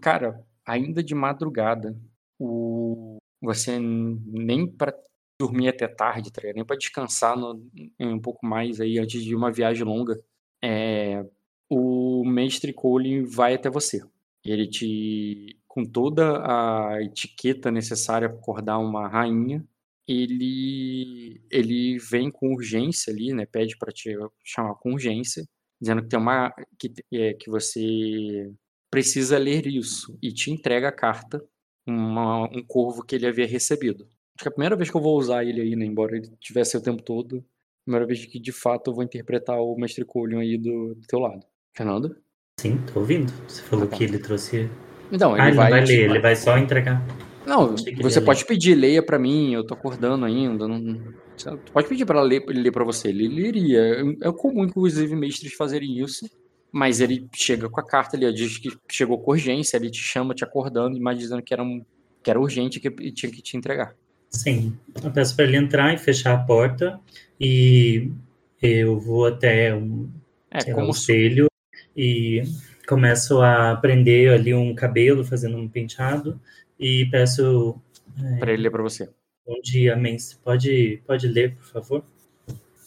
cara, 0.00 0.44
ainda 0.66 1.02
de 1.02 1.14
madrugada, 1.14 1.96
o, 2.38 3.18
você 3.40 3.78
nem 3.78 4.66
para 4.66 4.94
dormir 5.40 5.68
até 5.68 5.88
tarde, 5.88 6.32
tá 6.32 6.40
Nem 6.54 6.64
para 6.64 6.76
descansar 6.76 7.36
no, 7.36 7.68
um 8.00 8.20
pouco 8.20 8.46
mais 8.46 8.80
aí 8.80 8.98
antes 8.98 9.22
de 9.22 9.34
uma 9.34 9.50
viagem 9.50 9.84
longa. 9.84 10.22
É, 10.62 11.24
o 11.68 12.24
mestre 12.24 12.72
Colin 12.72 13.24
vai 13.24 13.54
até 13.54 13.68
você. 13.68 14.02
Ele 14.44 14.68
te, 14.68 15.56
com 15.72 15.86
toda 15.86 16.42
a 16.44 17.02
etiqueta 17.02 17.70
necessária 17.70 18.28
para 18.28 18.38
acordar 18.38 18.78
uma 18.78 19.08
rainha, 19.08 19.66
ele 20.06 21.40
ele 21.50 21.98
vem 21.98 22.30
com 22.30 22.52
urgência 22.52 23.10
ali, 23.10 23.32
né? 23.32 23.46
Pede 23.46 23.78
para 23.78 23.90
te 23.90 24.14
chamar 24.44 24.74
com 24.74 24.92
urgência, 24.92 25.48
dizendo 25.80 26.02
que 26.02 26.08
tem 26.08 26.18
uma 26.18 26.52
que 26.78 26.92
é, 27.14 27.32
que 27.32 27.48
você 27.48 28.52
precisa 28.90 29.38
ler 29.38 29.66
isso 29.66 30.18
e 30.22 30.30
te 30.30 30.50
entrega 30.50 30.88
a 30.88 30.92
carta, 30.92 31.42
uma, 31.86 32.44
um 32.54 32.62
corvo 32.62 33.02
que 33.02 33.14
ele 33.14 33.26
havia 33.26 33.46
recebido. 33.46 34.04
Acho 34.36 34.42
que 34.42 34.48
é 34.48 34.50
a 34.50 34.52
primeira 34.52 34.76
vez 34.76 34.90
que 34.90 34.96
eu 34.96 35.00
vou 35.00 35.18
usar 35.18 35.42
ele 35.42 35.62
aí, 35.62 35.74
né? 35.74 35.86
Embora 35.86 36.16
ele 36.16 36.30
tivesse 36.38 36.76
o 36.76 36.82
tempo 36.82 37.02
todo, 37.02 37.42
primeira 37.86 38.06
vez 38.06 38.26
que 38.26 38.38
de 38.38 38.52
fato 38.52 38.90
eu 38.90 38.94
vou 38.94 39.04
interpretar 39.04 39.58
o 39.58 39.74
Mestre 39.76 40.04
Colion 40.04 40.40
aí 40.40 40.58
do, 40.58 40.94
do 40.96 41.06
teu 41.06 41.18
lado. 41.18 41.46
Fernando? 41.74 42.14
Sim, 42.60 42.76
tô 42.92 43.00
ouvindo. 43.00 43.32
Você 43.48 43.62
falou 43.62 43.86
ah, 43.86 43.88
tá. 43.88 43.96
que 43.96 44.04
ele 44.04 44.18
trouxe. 44.18 44.68
Então, 45.12 45.34
ele, 45.34 45.42
ah, 45.42 45.48
ele 45.48 45.56
vai, 45.56 45.70
vai 45.70 45.84
ler, 45.84 46.10
ele 46.10 46.18
vai 46.18 46.34
só 46.34 46.56
entregar. 46.56 47.06
Não, 47.46 47.76
você 48.00 48.20
pode 48.20 48.40
ler. 48.40 48.46
pedir, 48.46 48.74
leia 48.74 49.02
para 49.02 49.18
mim, 49.18 49.52
eu 49.52 49.64
tô 49.64 49.74
acordando 49.74 50.24
ainda. 50.24 50.66
Não... 50.66 51.00
pode 51.72 51.86
pedir 51.86 52.06
para 52.06 52.22
ler, 52.22 52.42
ele 52.48 52.62
ler 52.62 52.72
para 52.72 52.84
você, 52.84 53.08
ele 53.08 53.28
leria. 53.28 53.80
É 54.22 54.32
comum, 54.32 54.64
inclusive, 54.64 55.14
mestres 55.14 55.52
fazerem 55.52 55.98
isso, 55.98 56.28
mas 56.72 57.00
ele 57.00 57.28
chega 57.34 57.68
com 57.68 57.78
a 57.78 57.84
carta 57.84 58.16
ali, 58.16 58.32
diz 58.32 58.56
que 58.56 58.70
chegou 58.90 59.18
com 59.18 59.32
urgência, 59.32 59.76
ele 59.76 59.90
te 59.90 60.00
chama 60.00 60.34
te 60.34 60.44
acordando, 60.44 60.98
mas 60.98 61.18
dizendo 61.18 61.42
que 61.42 61.52
era, 61.52 61.62
um, 61.62 61.84
que 62.22 62.30
era 62.30 62.40
urgente 62.40 62.78
e 62.78 62.80
que 62.80 63.12
tinha 63.12 63.30
que 63.30 63.42
te 63.42 63.56
entregar. 63.56 63.94
Sim, 64.30 64.72
eu 65.04 65.10
peço 65.10 65.36
para 65.36 65.44
ele 65.44 65.58
entrar 65.58 65.92
e 65.92 65.98
fechar 65.98 66.32
a 66.32 66.38
porta 66.38 66.98
e 67.38 68.10
eu 68.62 68.98
vou 68.98 69.26
até 69.26 69.74
um, 69.74 70.08
é, 70.50 70.72
como 70.72 70.86
um 70.86 70.90
espelho 70.90 71.48
e 71.94 72.42
começo 72.86 73.40
a 73.40 73.76
prender 73.76 74.32
ali 74.32 74.54
um 74.54 74.74
cabelo, 74.74 75.24
fazendo 75.24 75.56
um 75.56 75.68
penteado 75.68 76.40
e 76.78 77.06
peço 77.10 77.80
é, 78.20 78.38
para 78.38 78.52
ele 78.52 78.62
ler 78.62 78.70
para 78.70 78.82
você. 78.82 79.08
Bom 79.46 79.60
dia, 79.62 79.96
Mense. 79.96 80.36
Pode, 80.38 81.02
pode 81.06 81.26
ler, 81.26 81.56
por 81.56 81.64
favor? 81.64 82.04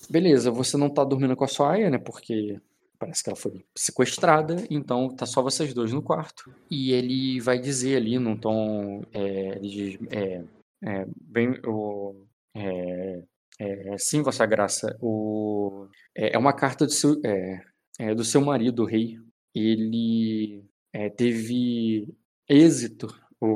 Beleza, 0.09 0.51
você 0.51 0.77
não 0.77 0.89
tá 0.89 1.03
dormindo 1.03 1.35
com 1.35 1.43
a 1.43 1.47
sua 1.47 1.73
aia, 1.73 1.89
né? 1.89 1.97
Porque 1.97 2.59
parece 2.97 3.23
que 3.23 3.29
ela 3.29 3.37
foi 3.37 3.65
sequestrada, 3.75 4.55
então 4.69 5.09
tá 5.09 5.25
só 5.25 5.41
vocês 5.41 5.73
dois 5.73 5.91
no 5.91 6.01
quarto. 6.01 6.53
E 6.69 6.91
ele 6.91 7.39
vai 7.39 7.59
dizer 7.59 7.97
ali 7.97 8.17
num 8.17 8.37
tom. 8.37 9.03
É, 9.13 9.57
ele 9.57 9.69
diz, 9.69 9.99
é, 10.11 10.43
é, 10.83 11.05
bem, 11.21 11.59
o, 11.65 12.25
é, 12.55 13.23
é, 13.59 13.97
sim, 13.97 14.21
Vossa 14.21 14.45
Graça, 14.45 14.97
o, 15.01 15.87
é, 16.15 16.35
é 16.35 16.37
uma 16.37 16.53
carta 16.53 16.85
do 16.85 16.91
seu, 16.91 17.15
do 18.15 18.23
seu 18.23 18.41
marido, 18.41 18.83
o 18.83 18.85
rei. 18.85 19.17
Ele 19.55 20.63
é, 20.93 21.09
teve 21.09 22.13
êxito, 22.47 23.07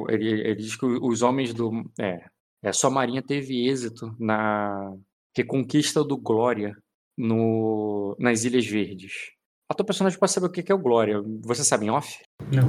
ele, 0.08 0.30
ele, 0.30 0.56
diz 0.56 0.76
que 0.76 0.86
os 0.86 1.22
homens 1.22 1.54
do. 1.54 1.92
É, 2.00 2.26
a 2.64 2.74
sua 2.74 2.90
marinha 2.90 3.22
teve 3.22 3.68
êxito 3.68 4.16
na 4.20 4.94
reconquista 5.36 6.04
do 6.04 6.18
Glória 6.18 6.76
no, 7.18 8.16
nas 8.20 8.44
Ilhas 8.44 8.66
Verdes. 8.66 9.32
A 9.70 9.74
tua 9.74 9.86
personagem 9.86 10.18
pode 10.18 10.32
saber 10.32 10.48
o 10.48 10.50
que 10.50 10.72
é 10.72 10.76
o 10.76 10.80
Glória. 10.80 11.22
Você 11.44 11.64
sabe 11.64 11.86
em 11.86 11.90
off? 11.90 12.20
Não. 12.52 12.68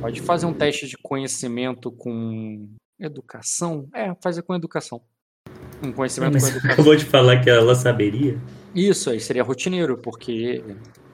Pode 0.00 0.20
fazer 0.22 0.46
um 0.46 0.54
teste 0.54 0.86
de 0.86 0.96
conhecimento 0.96 1.92
com 1.92 2.68
educação? 2.98 3.88
É, 3.94 4.14
fazer 4.22 4.42
com 4.42 4.54
educação. 4.54 5.02
Um 5.84 5.92
conhecimento 5.92 6.32
Mas 6.34 6.44
com 6.44 6.48
educação. 6.56 6.72
Acabou 6.72 6.96
de 6.96 7.04
falar 7.04 7.40
que 7.42 7.50
ela 7.50 7.74
saberia? 7.74 8.40
Isso, 8.74 9.10
aí 9.10 9.20
seria 9.20 9.42
rotineiro, 9.42 9.98
porque 9.98 10.64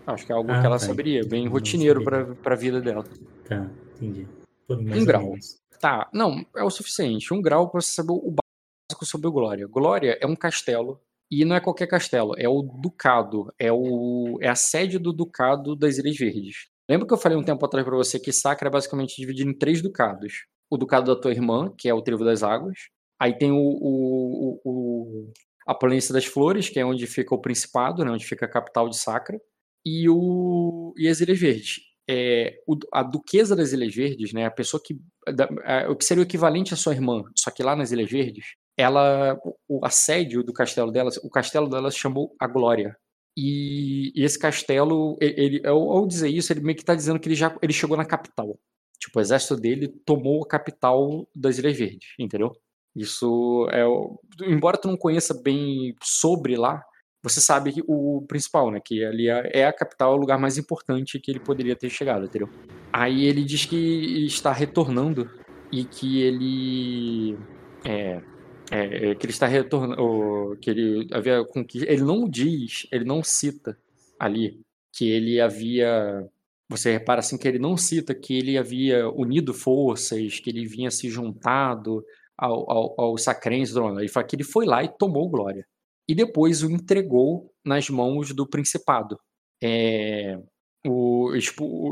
acho 0.07 0.27
que 0.27 0.33
é 0.33 0.35
algo 0.35 0.51
ah, 0.51 0.61
que 0.61 0.67
ela 0.67 0.79
tá. 0.79 0.87
saberia, 0.87 1.23
bem 1.27 1.47
rotineiro 1.49 2.03
para 2.05 2.55
a 2.55 2.57
vida 2.57 2.81
dela. 2.81 3.05
Tá, 3.49 3.69
entendi. 3.97 4.27
um 4.69 5.05
grau. 5.05 5.35
Tá, 5.81 6.09
não, 6.13 6.45
é 6.57 6.63
o 6.63 6.71
suficiente. 6.71 7.33
Um 7.35 7.43
grau 7.43 7.69
para 7.69 7.81
você 7.81 7.93
saber 7.93 8.13
o 8.13 8.35
básico 8.35 9.05
sobre 9.05 9.29
o 9.29 9.33
Glória. 9.33 9.67
Glória 9.67 10.19
é 10.21 10.27
um 10.27 10.37
castelo, 10.37 11.01
e 11.31 11.45
não 11.45 11.57
é 11.57 11.61
qualquer 11.61 11.87
castelo, 11.89 12.35
é 12.39 12.49
o 12.49 12.63
Ducado, 12.63 13.53
é, 13.59 13.73
o, 13.73 14.39
é 14.41 14.49
a 14.49 14.55
sede 14.55 14.99
do 14.99 15.13
Ducado 15.13 15.75
das 15.75 15.99
Ilhas 15.99 16.17
Verdes. 16.17 16.69
Lembra 16.89 17.07
que 17.07 17.13
eu 17.13 17.19
falei 17.19 17.37
um 17.37 17.43
tempo 17.43 17.65
atrás 17.65 17.85
para 17.85 17.97
você 17.97 18.19
que 18.21 18.33
Sacra 18.33 18.69
é 18.69 18.71
basicamente 18.71 19.17
dividido 19.17 19.51
em 19.51 19.59
três 19.59 19.83
ducados? 19.83 20.47
O 20.71 20.77
ducado 20.77 21.13
da 21.13 21.21
tua 21.21 21.33
irmã, 21.33 21.73
que 21.77 21.89
é 21.89 21.95
o 21.95 22.01
Trevo 22.01 22.25
das 22.25 22.45
Águas. 22.45 22.79
Aí 23.21 23.37
tem 23.37 23.51
o, 23.51 23.57
o, 23.57 24.61
o, 24.65 25.33
a 25.67 25.75
Planície 25.75 26.13
das 26.13 26.27
Flores, 26.27 26.69
que 26.69 26.79
é 26.79 26.85
onde 26.87 27.07
fica 27.07 27.35
o 27.35 27.41
Principado, 27.41 28.05
né, 28.05 28.11
onde 28.11 28.25
fica 28.25 28.47
a 28.47 28.49
capital 28.49 28.89
de 28.89 28.97
Sacra, 28.97 29.41
e, 29.87 30.09
o, 30.09 30.93
e 30.99 31.09
as 31.09 31.21
Ilhas 31.21 31.39
Verdes. 31.39 31.81
É, 32.11 32.61
o, 32.67 32.77
a 32.93 33.05
Duquesa 33.05 33.55
das 33.55 33.73
Ilhas 33.73 33.95
Verdes, 33.95 34.33
né, 34.33 34.45
a 34.45 34.51
pessoa 34.51 34.83
que. 34.85 34.99
Da, 35.33 35.49
a, 35.65 35.91
o 35.91 35.97
que 35.97 36.05
seria 36.05 36.23
o 36.23 36.27
equivalente 36.27 36.75
à 36.75 36.77
sua 36.77 36.93
irmã, 36.93 37.23
só 37.37 37.53
que 37.53 37.63
lá 37.63 37.77
nas 37.77 37.93
Ilhas 37.93 38.11
Verdes, 38.11 38.57
ela. 38.77 39.39
O 39.69 39.87
assédio 39.87 40.43
do 40.43 40.53
castelo 40.53 40.91
dela, 40.91 41.11
o 41.23 41.31
castelo 41.31 41.69
dela 41.69 41.91
se 41.93 41.99
chamou 41.99 42.35
A 42.41 42.49
Glória. 42.49 42.97
E, 43.39 44.13
e 44.17 44.25
esse 44.25 44.39
castelo, 44.39 45.17
ele, 45.21 45.35
ele, 45.41 45.67
ao, 45.67 45.91
ao 45.93 46.07
dizer 46.07 46.31
isso, 46.31 46.53
ele 46.53 46.63
meio 46.63 46.75
que 46.75 46.83
está 46.83 46.95
dizendo 46.95 47.21
que 47.21 47.29
ele 47.29 47.37
já 47.37 47.57
ele 47.63 47.73
chegou 47.73 47.97
na 47.97 48.05
capital. 48.05 48.59
Tipo, 48.99 49.19
o 49.21 49.23
exército 49.23 49.57
dele 49.57 49.89
tomou 50.05 50.43
a 50.43 50.49
capital 50.49 51.29
das 51.35 51.59
Ilhas 51.59 51.77
Verdes, 51.77 52.09
entendeu? 52.19 52.51
Isso 52.95 53.69
é. 53.71 53.85
Embora 54.51 54.79
tu 54.79 54.89
não 54.89 54.97
conheça 54.97 55.35
bem 55.45 55.95
sobre 56.03 56.57
lá, 56.57 56.83
você 57.29 57.41
sabe 57.41 57.73
que 57.73 57.83
o 57.87 58.23
principal, 58.29 58.71
né? 58.71 58.81
Que 58.83 59.05
ali 59.05 59.29
é, 59.29 59.51
é 59.53 59.67
a 59.67 59.73
capital, 59.73 60.13
é 60.13 60.15
o 60.15 60.21
lugar 60.21 60.39
mais 60.39 60.57
importante 60.57 61.19
que 61.19 61.31
ele 61.31 61.41
poderia 61.41 61.75
ter 61.75 61.91
chegado, 61.91 62.27
entendeu? 62.27 62.49
Aí 62.93 63.25
ele 63.25 63.43
diz 63.43 63.65
que 63.65 64.27
está 64.27 64.53
retornando 64.53 65.29
e 65.73 65.85
que 65.85 66.23
ele. 66.23 67.37
É, 67.85 68.23
é, 68.71 69.15
que 69.15 69.27
ele 69.27 69.33
está 69.33 69.47
retornando. 69.47 70.57
Que 70.61 70.71
ele 70.71 71.09
havia 71.13 71.45
conquistado. 71.45 71.91
Ele 71.91 72.03
não 72.03 72.29
diz, 72.29 72.87
ele 72.93 73.05
não 73.05 73.23
cita 73.23 73.77
ali 74.19 74.61
que 74.93 75.11
ele 75.11 75.41
havia. 75.41 76.29
Você 76.69 76.93
repara 76.93 77.21
assim 77.21 77.37
que 77.37 77.47
ele 77.47 77.59
não 77.59 77.77
cita 77.77 78.15
que 78.15 78.39
ele 78.39 78.57
havia 78.57 79.09
unido 79.11 79.53
forças, 79.53 80.41
que 80.41 80.51
ele 80.51 80.67
vinha 80.67 80.91
se 80.91 81.09
juntado 81.09 82.05
ao, 82.37 82.71
ao, 82.71 83.01
ao 83.01 83.19
sacrense 83.19 83.73
do 83.73 83.99
Ele 83.99 84.09
fala 84.09 84.27
que 84.27 84.37
ele 84.37 84.45
foi 84.45 84.67
lá 84.67 84.85
e 84.85 84.89
tomou 84.89 85.29
Glória. 85.29 85.67
E 86.09 86.15
depois 86.15 86.63
o 86.63 86.71
entregou 86.71 87.53
nas 87.65 87.91
mãos 87.91 88.33
do 88.33 88.47
principado. 88.47 89.19
É, 89.63 90.39
o, 90.87 91.35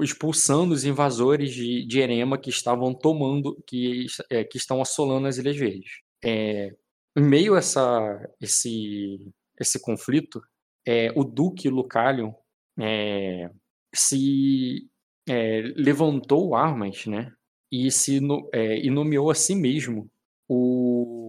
expulsando 0.02 0.74
os 0.74 0.84
invasores 0.84 1.52
de, 1.52 1.84
de 1.86 2.00
Erema 2.00 2.38
que 2.38 2.50
estavam 2.50 2.94
tomando, 2.94 3.60
que, 3.66 4.06
é, 4.30 4.44
que 4.44 4.56
estão 4.56 4.80
assolando 4.80 5.26
as 5.26 5.38
Ilhas 5.38 5.56
Verdes. 5.56 6.00
É, 6.24 6.74
em 7.16 7.22
meio 7.22 7.54
a 7.54 7.58
essa, 7.58 8.30
esse, 8.40 9.20
esse 9.60 9.80
conflito, 9.80 10.42
é, 10.86 11.12
o 11.16 11.24
Duque 11.24 11.68
Lucalion 11.68 12.32
é, 12.78 13.50
se 13.94 14.88
é, 15.28 15.62
levantou 15.76 16.54
armas, 16.54 17.06
né? 17.06 17.32
E 17.72 17.90
se 17.90 18.20
no, 18.20 18.48
e 18.54 18.88
nomeou 18.88 19.30
a 19.30 19.34
si 19.34 19.54
mesmo 19.54 20.08
o 20.48 21.28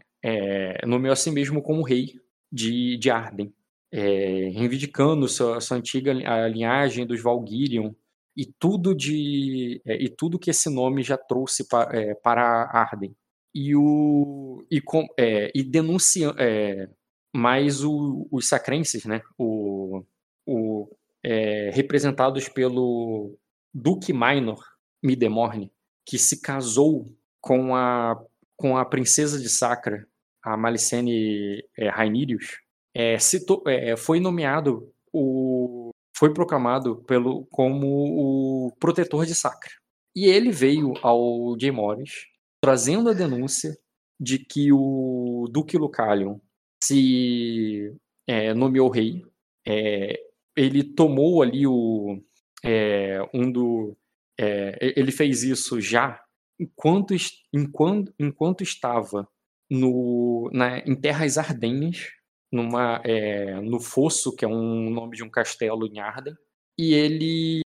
nomeou 0.85 1.13
a 1.13 1.15
si 1.15 1.31
mesmo 1.31 1.61
como 1.61 1.83
rei 1.83 2.19
de, 2.55 2.97
de 2.97 3.11
Arden, 3.11 3.53
é, 3.91 4.49
reivindicando 4.49 5.27
sua, 5.27 5.59
sua 5.59 5.77
antiga 5.77 6.11
a 6.11 6.47
linhagem 6.47 7.05
dos 7.05 7.21
Valgirion 7.21 7.93
e 8.35 8.45
tudo 8.45 8.95
de 8.95 9.81
é, 9.85 10.01
e 10.01 10.09
tudo 10.09 10.39
que 10.39 10.49
esse 10.49 10.69
nome 10.69 11.03
já 11.03 11.17
trouxe 11.17 11.67
pa, 11.67 11.89
é, 11.91 12.13
para 12.15 12.43
Arden. 12.71 13.13
E 13.53 13.75
o 13.75 14.65
e, 14.71 14.81
com, 14.81 15.05
é, 15.19 15.51
e 15.53 15.63
denunciando 15.63 16.35
é, 16.39 16.89
mais 17.33 17.83
o, 17.83 18.27
os 18.31 18.47
sacrenses, 18.47 19.05
né, 19.05 19.21
o, 19.37 20.03
o 20.45 20.89
é, 21.23 21.71
representados 21.73 22.47
pelo 22.49 23.37
Duque 23.73 24.13
Minor 24.13 24.63
Midemorne, 25.03 25.71
que 26.05 26.17
se 26.17 26.41
casou 26.41 27.13
com 27.41 27.75
a 27.75 28.17
com 28.57 28.77
a 28.77 28.85
princesa 28.85 29.37
de 29.39 29.49
Sacra, 29.49 30.07
a 30.45 30.55
Malicene 30.55 31.63
é, 31.75 31.89
Rainirius, 31.89 32.59
é, 32.93 33.17
citou, 33.17 33.63
é, 33.67 33.97
foi 33.97 34.19
nomeado 34.19 34.93
o 35.11 35.89
foi 36.15 36.33
proclamado 36.33 37.03
pelo 37.03 37.45
como 37.47 37.87
o 37.87 38.71
protetor 38.79 39.25
de 39.25 39.35
Sacra. 39.35 39.71
E 40.15 40.27
ele 40.27 40.49
veio 40.49 40.93
ao 41.01 41.57
Jay 41.59 41.71
Morris 41.71 42.27
trazendo 42.61 43.09
a 43.09 43.13
denúncia 43.13 43.75
de 44.17 44.39
que 44.39 44.71
o 44.71 45.49
Duque 45.51 45.77
Lucalion 45.77 46.39
se 46.81 47.93
é, 48.25 48.53
nomeou 48.53 48.87
rei. 48.87 49.25
É, 49.67 50.17
ele 50.55 50.83
tomou 50.83 51.41
ali 51.41 51.67
o 51.67 52.21
é, 52.63 53.19
um 53.33 53.51
do 53.51 53.97
é, 54.39 54.93
ele 54.95 55.11
fez 55.11 55.43
isso 55.43 55.81
já 55.81 56.21
enquanto, 56.59 57.13
enquanto, 57.53 58.13
enquanto 58.17 58.63
estava 58.63 59.27
no, 59.69 60.49
na, 60.53 60.79
em 60.79 60.95
terras 60.95 61.37
ardenhas, 61.37 62.09
numa, 62.51 63.01
é, 63.05 63.59
no 63.61 63.79
Fosso, 63.79 64.35
que 64.35 64.45
é 64.45 64.47
um 64.47 64.89
nome 64.89 65.17
de 65.17 65.23
um 65.23 65.29
castelo 65.29 65.87
em 65.87 65.99
Arden, 65.99 66.35
e 66.77 66.93
ele 66.93 67.61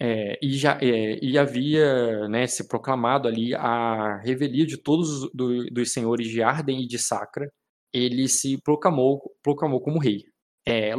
É, 0.00 0.38
e, 0.42 0.52
já, 0.58 0.78
é, 0.82 1.18
e 1.22 1.38
havia 1.38 2.28
né, 2.28 2.46
se 2.48 2.68
proclamado 2.68 3.28
ali 3.28 3.54
a 3.54 4.18
revelia 4.24 4.66
de 4.66 4.76
todos 4.76 5.30
do, 5.32 5.66
dos 5.70 5.92
senhores 5.92 6.28
de 6.28 6.42
Arden 6.42 6.82
e 6.82 6.88
de 6.88 6.98
Sacra. 6.98 7.48
Ele 7.92 8.28
se 8.28 8.60
proclamou, 8.62 9.22
proclamou 9.42 9.80
como 9.80 10.00
rei. 10.00 10.24
É, 10.66 10.90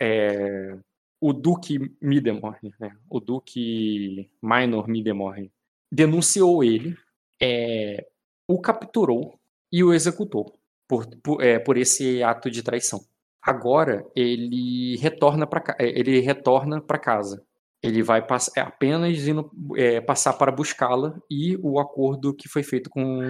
é 0.00 0.78
o 1.20 1.32
Duque 1.32 1.78
Midemorne, 2.00 2.74
né, 2.80 2.90
o 3.10 3.20
Duque 3.20 4.28
Minor 4.42 4.88
Midemorne, 4.88 5.50
denunciou 5.90 6.62
ele, 6.64 6.94
é, 7.40 8.06
o 8.48 8.60
capturou 8.60 9.40
e 9.72 9.82
o 9.82 9.94
executou 9.94 10.52
por, 10.86 11.06
por, 11.22 11.42
é, 11.42 11.58
por 11.58 11.78
esse 11.78 12.22
ato 12.22 12.50
de 12.50 12.62
traição. 12.62 13.00
Agora 13.42 14.04
ele 14.14 14.96
retorna 14.98 15.46
para 15.46 15.74
é, 15.78 15.98
ele 15.98 16.20
retorna 16.20 16.80
para 16.80 16.98
casa. 16.98 17.42
Ele 17.82 18.02
vai 18.02 18.24
pass, 18.24 18.50
é, 18.56 18.60
apenas 18.60 19.26
indo, 19.26 19.50
é, 19.76 20.00
passar 20.00 20.34
para 20.34 20.52
buscá-la 20.52 21.18
e 21.28 21.56
o 21.60 21.80
acordo 21.80 22.34
que 22.34 22.48
foi 22.48 22.62
feito 22.62 22.88
com 22.88 23.20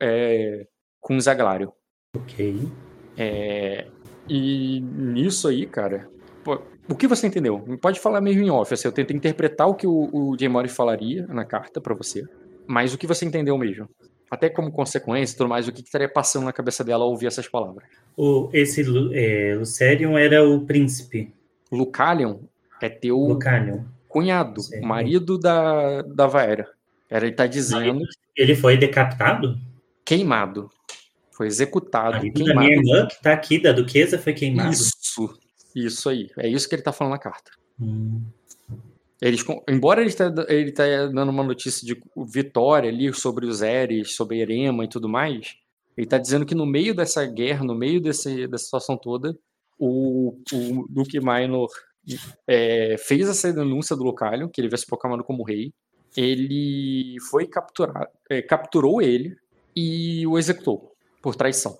é, 0.00 0.66
com 1.00 1.18
Zaglário. 1.18 1.72
Ok. 2.14 2.68
É, 3.16 3.88
e 4.28 4.80
nisso 4.80 5.48
aí, 5.48 5.66
cara, 5.66 6.08
pô, 6.44 6.60
o 6.88 6.94
que 6.94 7.08
você 7.08 7.26
entendeu? 7.26 7.58
Pode 7.80 7.98
falar 7.98 8.20
mesmo 8.20 8.42
em 8.42 8.50
off. 8.50 8.72
Assim, 8.72 8.86
eu 8.86 8.92
tento 8.92 9.12
interpretar 9.12 9.66
o 9.66 9.74
que 9.74 9.86
o, 9.86 10.08
o 10.12 10.36
Jay 10.38 10.48
Mori 10.48 10.68
falaria 10.68 11.26
na 11.26 11.44
carta 11.44 11.80
para 11.80 11.94
você, 11.94 12.22
mas 12.66 12.94
o 12.94 12.98
que 12.98 13.06
você 13.06 13.24
entendeu 13.24 13.58
mesmo? 13.58 13.88
Até 14.32 14.48
como 14.48 14.72
consequência 14.72 15.34
e 15.34 15.36
tudo 15.36 15.50
mais, 15.50 15.68
o 15.68 15.72
que, 15.72 15.82
que 15.82 15.88
estaria 15.88 16.08
passando 16.08 16.44
na 16.44 16.54
cabeça 16.54 16.82
dela 16.82 17.04
ao 17.04 17.10
ouvir 17.10 17.26
essas 17.26 17.46
palavras? 17.46 17.84
O, 18.16 18.48
esse 18.54 18.80
é, 19.12 19.54
Lucerion 19.54 20.16
era 20.16 20.42
o 20.48 20.64
príncipe. 20.64 21.30
Lucalion 21.70 22.38
é 22.80 22.88
teu 22.88 23.18
Lucalion. 23.18 23.80
cunhado, 24.08 24.62
Sim. 24.62 24.80
marido 24.80 25.36
da, 25.36 26.00
da 26.00 26.26
Vaera. 26.26 26.66
Era 27.10 27.26
ele 27.26 27.36
tá 27.36 27.46
dizendo. 27.46 28.00
Ele 28.34 28.54
foi 28.54 28.78
decapitado? 28.78 29.58
Queimado. 30.02 30.70
Foi 31.30 31.46
executado. 31.46 32.16
Marido 32.16 32.32
queimado. 32.32 32.58
da 32.58 32.64
minha 32.64 32.76
irmã, 32.78 33.06
que 33.08 33.22
tá 33.22 33.34
aqui, 33.34 33.60
da 33.60 33.72
duquesa, 33.72 34.18
foi 34.18 34.32
queimado. 34.32 34.70
Isso. 34.70 35.38
Isso 35.76 36.08
aí. 36.08 36.30
É 36.38 36.48
isso 36.48 36.66
que 36.66 36.74
ele 36.74 36.80
tá 36.80 36.90
falando 36.90 37.12
na 37.12 37.18
carta. 37.18 37.50
Hum. 37.78 38.22
Eles, 39.22 39.44
embora 39.68 40.00
ele 40.00 40.08
esteja 40.08 40.34
ele 40.48 40.72
tá 40.72 40.84
dando 41.06 41.30
uma 41.30 41.44
notícia 41.44 41.86
de 41.86 41.96
vitória 42.26 42.90
ali 42.90 43.14
sobre 43.14 43.46
os 43.46 43.62
Eres, 43.62 44.16
sobre 44.16 44.40
Erema 44.40 44.84
e 44.84 44.88
tudo 44.88 45.08
mais, 45.08 45.54
ele 45.96 46.06
está 46.06 46.18
dizendo 46.18 46.44
que 46.44 46.56
no 46.56 46.66
meio 46.66 46.92
dessa 46.92 47.24
guerra, 47.24 47.64
no 47.64 47.72
meio 47.72 48.00
desse, 48.00 48.48
dessa 48.48 48.64
situação 48.64 48.96
toda, 48.96 49.38
o, 49.78 50.36
o 50.52 50.86
Duque 50.90 51.20
Minor 51.20 51.68
é, 52.48 52.96
fez 52.98 53.28
essa 53.28 53.52
denúncia 53.52 53.94
do 53.94 54.02
Localion, 54.02 54.48
que 54.48 54.60
ele 54.60 54.68
vai 54.68 54.78
se 54.78 54.86
proclamando 54.86 55.22
como 55.22 55.44
rei. 55.44 55.72
Ele 56.16 57.14
foi 57.30 57.46
capturar, 57.46 58.08
é, 58.28 58.42
capturou 58.42 59.00
ele 59.00 59.36
e 59.74 60.26
o 60.26 60.36
executou 60.36 60.96
por 61.22 61.36
traição. 61.36 61.78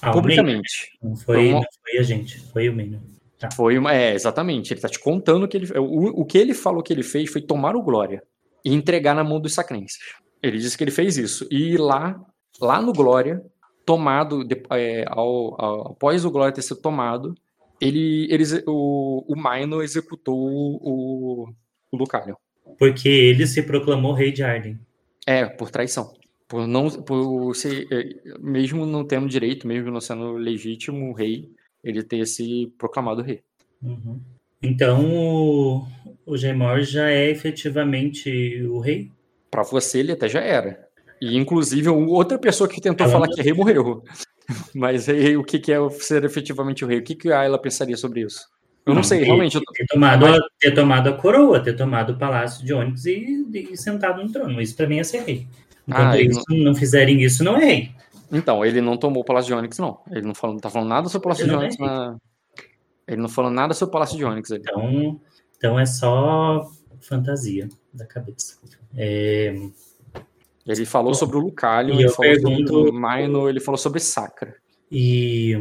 Ah, 0.00 0.10
publicamente. 0.10 0.96
Não 1.02 1.14
foi, 1.16 1.48
uma... 1.48 1.60
não 1.60 1.66
foi 1.82 1.98
a 1.98 2.02
gente, 2.02 2.40
foi 2.50 2.70
o 2.70 2.72
Minor. 2.72 3.00
Tá. 3.42 3.50
Foi 3.50 3.76
uma, 3.76 3.92
é, 3.92 4.14
exatamente. 4.14 4.72
Ele 4.72 4.80
tá 4.80 4.88
te 4.88 5.00
contando 5.00 5.48
que 5.48 5.56
ele. 5.56 5.66
O, 5.76 6.20
o 6.20 6.24
que 6.24 6.38
ele 6.38 6.54
falou 6.54 6.80
que 6.80 6.92
ele 6.92 7.02
fez 7.02 7.28
foi 7.28 7.42
tomar 7.42 7.74
o 7.74 7.82
Glória 7.82 8.22
e 8.64 8.72
entregar 8.72 9.16
na 9.16 9.24
mão 9.24 9.40
dos 9.40 9.52
sacrenses. 9.52 9.98
Ele 10.40 10.58
disse 10.58 10.78
que 10.78 10.84
ele 10.84 10.92
fez 10.92 11.16
isso. 11.16 11.44
E 11.50 11.76
lá, 11.76 12.24
lá 12.60 12.80
no 12.80 12.92
Glória, 12.92 13.42
tomado, 13.84 14.46
é, 14.70 15.04
ao, 15.08 15.60
ao, 15.60 15.92
após 15.92 16.24
o 16.24 16.30
Glória 16.30 16.54
ter 16.54 16.62
sido 16.62 16.80
tomado, 16.80 17.34
ele, 17.80 18.28
eles, 18.30 18.62
o, 18.64 19.24
o 19.26 19.36
Maino 19.36 19.82
executou 19.82 20.38
o, 20.38 21.48
o 21.90 21.96
Lucalion. 21.96 22.36
Porque 22.78 23.08
ele 23.08 23.44
se 23.44 23.60
proclamou 23.64 24.14
rei 24.14 24.30
de 24.30 24.44
Arden. 24.44 24.78
É, 25.26 25.46
por 25.46 25.68
traição. 25.68 26.14
Por 26.46 26.68
não, 26.68 26.88
por 26.88 27.56
ser, 27.56 27.88
é, 27.90 28.38
mesmo 28.38 28.86
não 28.86 29.04
tendo 29.04 29.28
direito, 29.28 29.66
mesmo 29.66 29.90
não 29.90 30.00
sendo 30.00 30.34
legítimo 30.34 31.12
rei, 31.12 31.50
ele 31.82 32.02
ter 32.02 32.26
se 32.26 32.72
proclamado 32.78 33.22
rei. 33.22 33.40
Uhum. 33.82 34.20
Então 34.62 35.04
o, 35.04 35.86
o 36.24 36.36
Gemor 36.36 36.82
já 36.82 37.10
é 37.10 37.28
efetivamente 37.28 38.62
o 38.64 38.78
rei? 38.78 39.10
Para 39.50 39.62
você 39.62 39.98
ele 39.98 40.12
até 40.12 40.28
já 40.28 40.40
era. 40.40 40.88
E 41.20 41.36
inclusive 41.36 41.88
outra 41.88 42.38
pessoa 42.38 42.68
que 42.68 42.80
tentou 42.80 43.08
falar 43.08 43.28
que 43.28 43.40
é 43.40 43.44
rei 43.44 43.52
morreu. 43.52 44.02
Mas 44.74 45.08
aí, 45.08 45.36
o 45.36 45.44
que, 45.44 45.58
que 45.58 45.72
é 45.72 45.90
ser 45.90 46.24
efetivamente 46.24 46.84
o 46.84 46.88
rei? 46.88 46.98
O 46.98 47.02
que, 47.02 47.14
que 47.14 47.30
a 47.30 47.40
Ayla 47.40 47.60
pensaria 47.60 47.96
sobre 47.96 48.22
isso? 48.22 48.48
Eu 48.84 48.90
não, 48.90 48.96
não 48.96 49.02
sei, 49.02 49.20
ter, 49.20 49.26
realmente. 49.26 49.54
Eu... 49.54 49.62
Ter, 49.72 49.86
tomado, 49.86 50.26
a, 50.26 50.38
ter 50.58 50.72
tomado 50.72 51.08
a 51.08 51.12
coroa, 51.12 51.60
ter 51.60 51.76
tomado 51.76 52.14
o 52.14 52.18
palácio 52.18 52.64
de 52.64 52.74
Onyx 52.74 53.06
e, 53.06 53.46
e 53.54 53.76
sentado 53.76 54.22
no 54.22 54.32
trono. 54.32 54.60
Isso 54.60 54.76
para 54.76 54.88
mim 54.88 54.98
é 54.98 55.04
ser 55.04 55.22
rei. 55.22 55.46
Enquanto 55.86 56.14
ah, 56.14 56.20
isso, 56.20 56.42
não... 56.48 56.58
não 56.58 56.74
fizerem 56.74 57.22
isso, 57.22 57.44
não 57.44 57.56
é 57.56 57.64
rei. 57.64 57.90
Então, 58.32 58.64
ele 58.64 58.80
não 58.80 58.96
tomou 58.96 59.22
o 59.22 59.24
Palácio 59.24 59.48
de 59.48 59.54
Onyx, 59.54 59.78
não. 59.78 60.00
Ele 60.10 60.26
não, 60.26 60.34
falou, 60.34 60.54
não 60.54 60.60
tá 60.60 60.70
falando 60.70 60.88
nada 60.88 61.08
sobre 61.08 61.18
o 61.18 61.22
Palácio 61.22 61.46
de 61.46 61.54
Onyx 61.54 61.78
na... 61.78 62.16
Ele 63.06 63.20
não 63.20 63.28
falou 63.28 63.50
nada 63.50 63.74
sobre 63.74 63.90
o 63.90 63.92
Palácio 63.92 64.16
de 64.16 64.24
Onyx. 64.24 64.50
Ali. 64.50 64.60
Então, 64.60 65.20
então 65.56 65.78
é 65.78 65.84
só 65.84 66.66
fantasia 67.00 67.68
da 67.92 68.06
cabeça. 68.06 68.56
É... 68.96 69.54
Ele 70.66 70.86
falou 70.86 71.12
sobre 71.12 71.36
o 71.36 71.40
Lucalion, 71.40 71.98
ele 71.98 72.08
falou 72.08 72.32
pergunto... 72.32 72.72
sobre 72.72 72.90
o 72.90 72.94
Maino, 72.94 73.48
ele 73.48 73.60
falou 73.60 73.76
sobre 73.76 74.00
Sacra. 74.00 74.54
E 74.90 75.54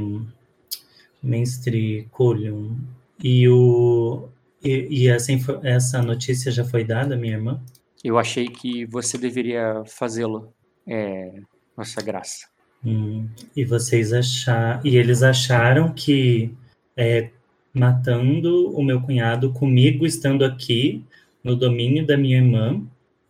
Mestre 1.21 2.07
Colion, 2.12 2.75
e 3.23 3.47
o 3.49 4.29
e, 4.63 4.88
e 4.89 5.07
essa, 5.07 5.31
essa 5.63 6.01
notícia 6.01 6.51
já 6.51 6.63
foi 6.63 6.84
dada, 6.84 7.15
minha 7.15 7.34
irmã? 7.34 7.62
Eu 8.03 8.17
achei 8.17 8.47
que 8.47 8.86
você 8.86 9.17
deveria 9.17 9.84
fazê-lo, 9.88 10.53
é, 10.88 11.41
Nossa 11.75 12.01
Graça. 12.01 12.50
Hum, 12.86 13.28
e 13.56 13.63
vocês 13.63 14.12
acharam. 14.12 14.82
E 14.84 14.98
eles 14.98 15.22
acharam 15.24 15.94
que 15.94 16.52
é, 16.98 17.30
matando 17.74 18.72
o 18.76 18.84
meu 18.84 19.02
cunhado 19.02 19.52
comigo 19.52 20.06
estando 20.06 20.44
aqui 20.44 21.04
no 21.44 21.56
domínio 21.56 22.06
da 22.06 22.17
minha 22.17 22.38
irmã, 22.38 22.82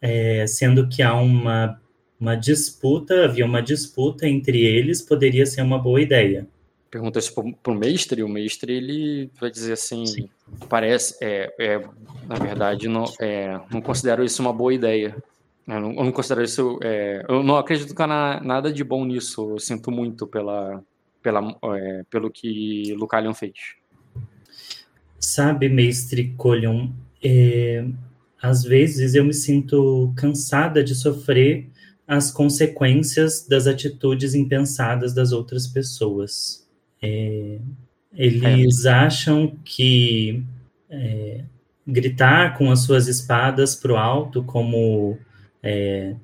é, 0.01 0.45
sendo 0.47 0.87
que 0.87 1.01
há 1.01 1.13
uma, 1.13 1.79
uma 2.19 2.35
disputa, 2.35 3.25
havia 3.25 3.45
uma 3.45 3.61
disputa 3.61 4.27
entre 4.27 4.59
eles, 4.61 5.01
poderia 5.01 5.45
ser 5.45 5.61
uma 5.61 5.79
boa 5.79 6.01
ideia. 6.01 6.47
Pergunta 6.89 7.19
isso 7.19 7.33
para 7.63 7.71
o 7.71 7.75
mestre, 7.75 8.21
o 8.21 8.27
mestre 8.27 8.73
ele 8.73 9.29
vai 9.39 9.49
dizer 9.49 9.73
assim, 9.73 10.05
Sim. 10.05 10.29
parece, 10.67 11.15
é, 11.21 11.53
é, 11.57 11.81
na 12.27 12.35
verdade, 12.35 12.89
não, 12.89 13.05
é, 13.17 13.57
não 13.71 13.81
considero 13.81 14.25
isso 14.25 14.41
uma 14.41 14.51
boa 14.51 14.73
ideia. 14.73 15.15
Eu 15.67 15.79
não, 15.79 15.91
eu 15.93 16.03
não 16.03 16.11
considero 16.11 16.43
isso. 16.43 16.79
É, 16.83 17.23
eu 17.27 17.43
não 17.43 17.55
acredito 17.57 17.95
que 17.95 18.01
há 18.01 18.41
nada 18.43 18.71
de 18.71 18.83
bom 18.83 19.05
nisso. 19.05 19.51
Eu 19.51 19.59
sinto 19.59 19.91
muito 19.91 20.27
pela, 20.27 20.83
pela, 21.21 21.57
é, 21.77 22.03
pelo 22.09 22.31
que 22.31 22.93
Lucalion 22.95 23.33
fez. 23.33 23.53
Sabe, 25.19 25.69
mestre 25.69 26.33
Colion, 26.35 26.89
é, 27.23 27.85
às 28.41 28.63
vezes 28.63 29.13
eu 29.13 29.23
me 29.23 29.33
sinto 29.33 30.11
cansada 30.15 30.83
de 30.83 30.95
sofrer 30.95 31.69
as 32.07 32.31
consequências 32.31 33.47
das 33.47 33.67
atitudes 33.67 34.33
impensadas 34.33 35.13
das 35.13 35.31
outras 35.31 35.67
pessoas. 35.67 36.67
É, 37.01 37.59
eles 38.13 38.85
é. 38.85 38.89
acham 38.89 39.55
que 39.63 40.43
é, 40.89 41.43
gritar 41.87 42.57
com 42.57 42.71
as 42.71 42.79
suas 42.79 43.07
espadas 43.07 43.75
para 43.75 43.93
o 43.93 43.97
alto, 43.97 44.43
como 44.43 45.17
é, 45.63 46.15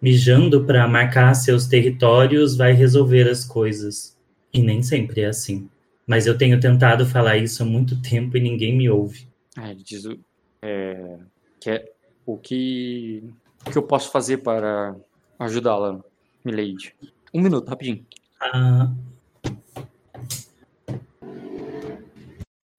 mijando 0.00 0.64
para 0.64 0.86
marcar 0.88 1.34
seus 1.34 1.66
territórios 1.66 2.56
vai 2.56 2.72
resolver 2.72 3.28
as 3.28 3.44
coisas. 3.44 4.16
E 4.52 4.62
nem 4.62 4.82
sempre 4.82 5.22
é 5.22 5.26
assim. 5.26 5.68
Mas 6.06 6.26
eu 6.26 6.38
tenho 6.38 6.58
tentado 6.58 7.04
falar 7.04 7.36
isso 7.36 7.62
há 7.62 7.66
muito 7.66 8.00
tempo 8.00 8.36
e 8.36 8.40
ninguém 8.40 8.76
me 8.76 8.88
ouve. 8.88 9.28
É, 9.56 9.70
ele 9.70 9.82
diz 9.82 10.04
é, 10.62 11.18
que 11.60 11.70
é, 11.70 11.92
o 12.24 12.36
que, 12.36 13.22
o 13.66 13.70
que 13.70 13.78
eu 13.78 13.82
posso 13.82 14.10
fazer 14.10 14.38
para 14.38 14.96
ajudá-la, 15.38 16.00
Milady? 16.44 16.94
Um 17.32 17.42
minuto, 17.42 17.68
rapidinho. 17.68 18.06
Ah. 18.40 18.90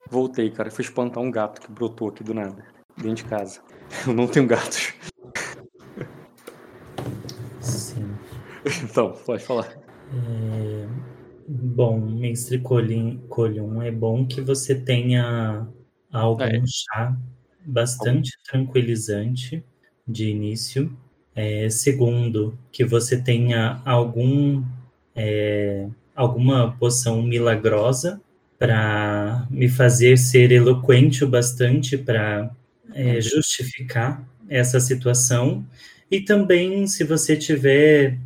Voltei, 0.10 0.50
cara. 0.50 0.72
Fui 0.72 0.84
espantar 0.84 1.22
um 1.22 1.30
gato 1.30 1.62
que 1.62 1.72
brotou 1.72 2.10
aqui 2.10 2.24
do 2.24 2.34
nada, 2.34 2.66
dentro 2.98 3.24
de 3.24 3.26
casa. 3.26 3.62
Eu 4.08 4.14
não 4.14 4.28
tenho 4.28 4.48
gatos. 4.48 4.94
Sim. 7.62 8.16
Então, 8.84 9.14
pode 9.26 9.44
falar. 9.44 9.78
É, 10.14 10.88
bom, 11.48 12.00
mestre 12.00 12.60
Colion, 12.60 13.82
é 13.82 13.92
bom 13.92 14.26
que 14.26 14.42
você 14.42 14.76
tenha 14.76 15.68
algum 16.12 16.44
é. 16.44 16.62
chá 16.66 17.18
bastante 17.66 18.32
tranquilizante 18.50 19.64
de 20.08 20.30
início. 20.30 20.96
É, 21.36 21.70
segundo, 21.70 22.58
que 22.72 22.84
você 22.84 23.22
tenha 23.22 23.82
algum 23.86 24.64
é, 25.16 25.88
alguma 26.16 26.76
poção 26.78 27.22
milagrosa 27.22 28.20
para 28.58 29.48
me 29.50 29.70
fazer 29.70 30.18
ser 30.18 30.52
eloquente 30.52 31.24
o 31.24 31.30
bastante 31.30 31.98
para 31.98 32.52
é, 32.94 33.22
justificar 33.22 34.28
essa 34.50 34.80
situação 34.82 35.66
e 36.12 36.20
também 36.20 36.88
se 36.88 37.04
você 37.04 37.38
tiver 37.38 38.18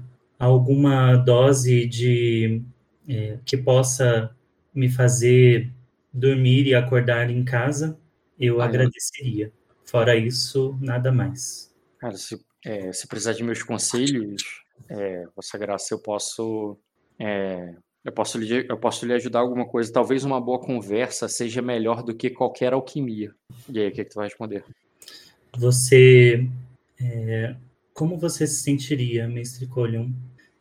alguma 0.44 1.16
dose 1.16 1.86
de 1.86 2.62
é, 3.08 3.40
que 3.46 3.58
possa 3.58 4.36
me 4.74 4.90
fazer 4.90 5.72
dormir 6.12 6.68
e 6.68 6.76
acordar 6.76 7.30
em 7.30 7.44
casa, 7.44 7.98
eu 8.40 8.62
ah, 8.62 8.66
agradeceria. 8.66 9.52
Fora 9.86 10.16
isso, 10.16 10.78
nada 10.80 11.12
mais. 11.12 11.72
Cara, 11.98 12.16
se, 12.16 12.40
é, 12.66 12.92
se 12.92 13.08
precisar 13.08 13.34
de 13.34 13.44
meus 13.44 13.64
conselhos, 13.64 14.64
é, 14.90 15.26
Vossa 15.36 15.58
Graça, 15.58 15.94
eu 15.94 16.00
posso 16.00 16.78
é, 17.20 17.76
eu 18.04 18.12
posso, 18.12 18.38
lhe, 18.38 18.66
eu 18.68 18.78
posso 18.78 19.06
lhe 19.06 19.14
ajudar 19.14 19.40
alguma 19.40 19.66
coisa. 19.66 19.92
Talvez 19.92 20.26
uma 20.26 20.40
boa 20.42 20.60
conversa 20.60 21.30
seja 21.30 21.62
melhor 21.62 22.04
do 22.04 22.14
que 22.14 22.30
qualquer 22.30 22.74
alquimia. 22.74 23.34
E 23.70 23.80
aí, 23.80 23.88
o 23.88 23.92
que, 23.92 24.02
é 24.02 24.04
que 24.04 24.10
tu 24.12 24.16
vai 24.16 24.28
responder? 24.28 24.64
Você. 25.58 26.46
É, 27.00 27.56
como 27.94 28.18
você 28.18 28.46
se 28.46 28.62
sentiria, 28.62 29.28
Mestre 29.28 29.68
Colion, 29.68 30.10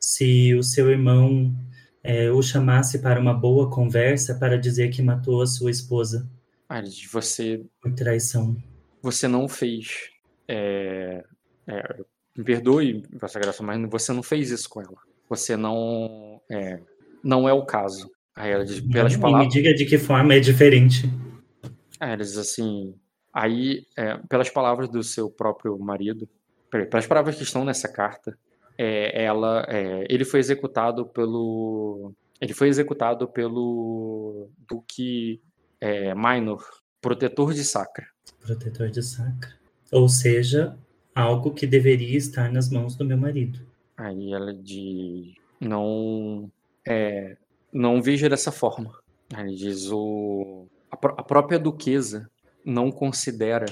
se 0.02 0.52
o 0.54 0.62
seu 0.62 0.90
irmão 0.90 1.54
é, 2.02 2.30
o 2.30 2.42
chamasse 2.42 2.98
para 2.98 3.20
uma 3.20 3.32
boa 3.32 3.70
conversa 3.70 4.34
para 4.34 4.58
dizer 4.58 4.90
que 4.90 5.00
matou 5.00 5.40
a 5.40 5.46
sua 5.46 5.70
esposa? 5.70 6.28
Ah, 6.68 6.82
você. 7.12 7.64
Por 7.80 7.92
traição. 7.94 8.56
Você 9.00 9.28
não 9.28 9.48
fez. 9.48 10.10
É, 10.48 11.24
é, 11.66 11.96
me 12.36 12.44
perdoe, 12.44 13.04
Vossa 13.12 13.38
Graça, 13.38 13.62
mas 13.62 13.80
você 13.88 14.12
não 14.12 14.22
fez 14.22 14.50
isso 14.50 14.68
com 14.68 14.80
ela. 14.80 14.96
Você 15.28 15.56
não. 15.56 16.40
É, 16.50 16.80
não 17.22 17.48
é 17.48 17.52
o 17.52 17.64
caso. 17.64 18.10
Aí 18.34 18.50
ela 18.50 18.64
diz, 18.64 18.80
pelas 18.80 19.16
palavras. 19.16 19.46
Me 19.46 19.52
diga 19.52 19.72
de 19.74 19.84
que 19.84 19.98
forma 19.98 20.34
é 20.34 20.40
diferente. 20.40 21.04
Aí 22.00 22.08
ela 22.10 22.16
diz 22.16 22.36
assim. 22.36 22.94
Aí, 23.32 23.86
é, 23.96 24.18
pelas 24.28 24.50
palavras 24.50 24.90
do 24.90 25.02
seu 25.02 25.30
próprio 25.30 25.78
marido, 25.78 26.28
pelas 26.70 27.06
palavras 27.06 27.36
que 27.36 27.42
estão 27.42 27.64
nessa 27.64 27.88
carta, 27.88 28.36
é, 28.76 29.24
ela, 29.24 29.64
é, 29.68 30.06
ele 30.08 30.24
foi 30.24 30.40
executado 30.40 31.06
pelo, 31.06 32.12
ele 32.40 32.54
foi 32.54 32.68
executado 32.68 33.28
pelo 33.28 34.48
Duque 34.68 35.40
é, 35.80 36.14
Minor, 36.14 36.64
protetor 37.00 37.52
de 37.52 37.64
Sacra. 37.64 38.06
Protetor 38.40 38.90
de 38.90 39.02
Sacra. 39.02 39.52
Ou 39.90 40.08
seja, 40.08 40.76
algo 41.14 41.52
que 41.52 41.66
deveria 41.66 42.16
estar 42.16 42.50
nas 42.50 42.70
mãos 42.70 42.96
do 42.96 43.04
meu 43.04 43.16
marido. 43.16 43.61
Aí 43.96 44.32
ela 44.32 44.54
diz, 44.54 45.35
não, 45.61 46.50
é, 46.87 47.37
não 47.72 48.00
veja 48.00 48.28
dessa 48.28 48.50
forma. 48.50 48.92
Ele 49.38 49.54
diz 49.54 49.90
o 49.90 50.66
a, 50.90 50.94
a 50.94 51.22
própria 51.22 51.58
duquesa 51.58 52.30
não 52.64 52.90
considera 52.90 53.66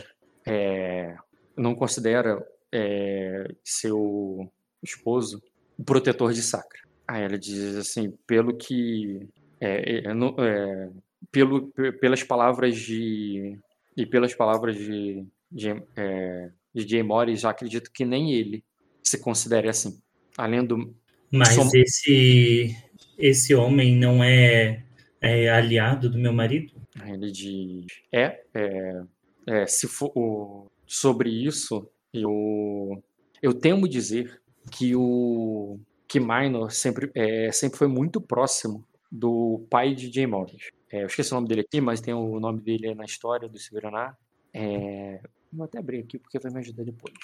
é, 0.47 1.17
não 1.57 1.75
considera 1.75 2.43
é, 2.73 3.55
seu 3.63 4.51
esposo 4.83 5.43
o 5.79 5.85
protetor 5.85 6.33
de 6.33 6.43
Sacra. 6.43 6.81
Aí 7.07 7.23
ela 7.23 7.39
diz 7.39 7.77
assim, 7.77 8.13
pelo 8.27 8.57
que 8.57 9.27
é, 9.61 9.99
é, 9.99 10.13
é 10.13 10.91
pelo, 11.31 11.69
pelas 12.01 12.23
palavras 12.23 12.79
de 12.79 13.59
e 13.97 14.07
pelas 14.07 14.35
palavras 14.35 14.77
de 14.77 15.27
de, 15.51 15.71
é, 15.97 16.51
de 16.73 16.89
Jay 16.89 17.03
Morris, 17.03 17.41
já 17.41 17.51
acredito 17.51 17.91
que 17.91 18.05
nem 18.05 18.33
ele 18.33 18.63
se 19.03 19.19
considere 19.19 19.69
assim. 19.69 20.01
Além 20.37 20.65
do 20.65 20.95
mas 21.33 21.57
esse 21.75 22.77
esse 23.19 23.55
homem 23.55 23.97
não 23.97 24.23
é, 24.25 24.83
é 25.21 25.49
aliado 25.49 26.09
do 26.11 26.19
meu 26.19 26.33
marido? 26.33 26.73
Ele 27.07 27.31
diz: 27.31 27.87
é, 28.13 28.41
é, 28.55 29.03
é 29.47 29.67
se 29.67 29.87
for 29.87 30.11
o, 30.15 30.67
sobre 30.87 31.31
isso, 31.31 31.89
eu, 32.13 33.03
eu 33.43 33.55
temo 33.55 33.89
dizer 33.89 34.41
que 34.71 34.95
o 34.95 35.79
que 36.07 36.19
Minor 36.19 36.71
sempre, 36.73 37.11
é, 37.15 37.53
sempre 37.53 37.79
foi 37.79 37.87
muito 37.87 38.21
próximo 38.21 38.85
do 39.11 39.65
pai 39.71 39.95
de 39.95 40.13
Jay 40.13 40.27
Morris. 40.27 40.71
É, 40.91 41.03
eu 41.03 41.07
esqueci 41.07 41.33
o 41.33 41.37
nome 41.37 41.49
dele 41.49 41.61
aqui, 41.61 41.81
mas 41.81 42.01
tem 42.01 42.15
o 42.15 42.41
nome 42.41 42.61
dele 42.61 42.95
na 42.95 43.05
história 43.05 43.49
do 43.49 43.59
Silveraná. 43.59 44.17
É, 44.53 45.21
vou 45.53 45.65
até 45.65 45.79
abrir 45.79 46.01
aqui 46.01 46.19
porque 46.19 46.39
vai 46.39 46.53
me 46.53 46.59
ajudar 46.59 46.85
depois 46.85 47.15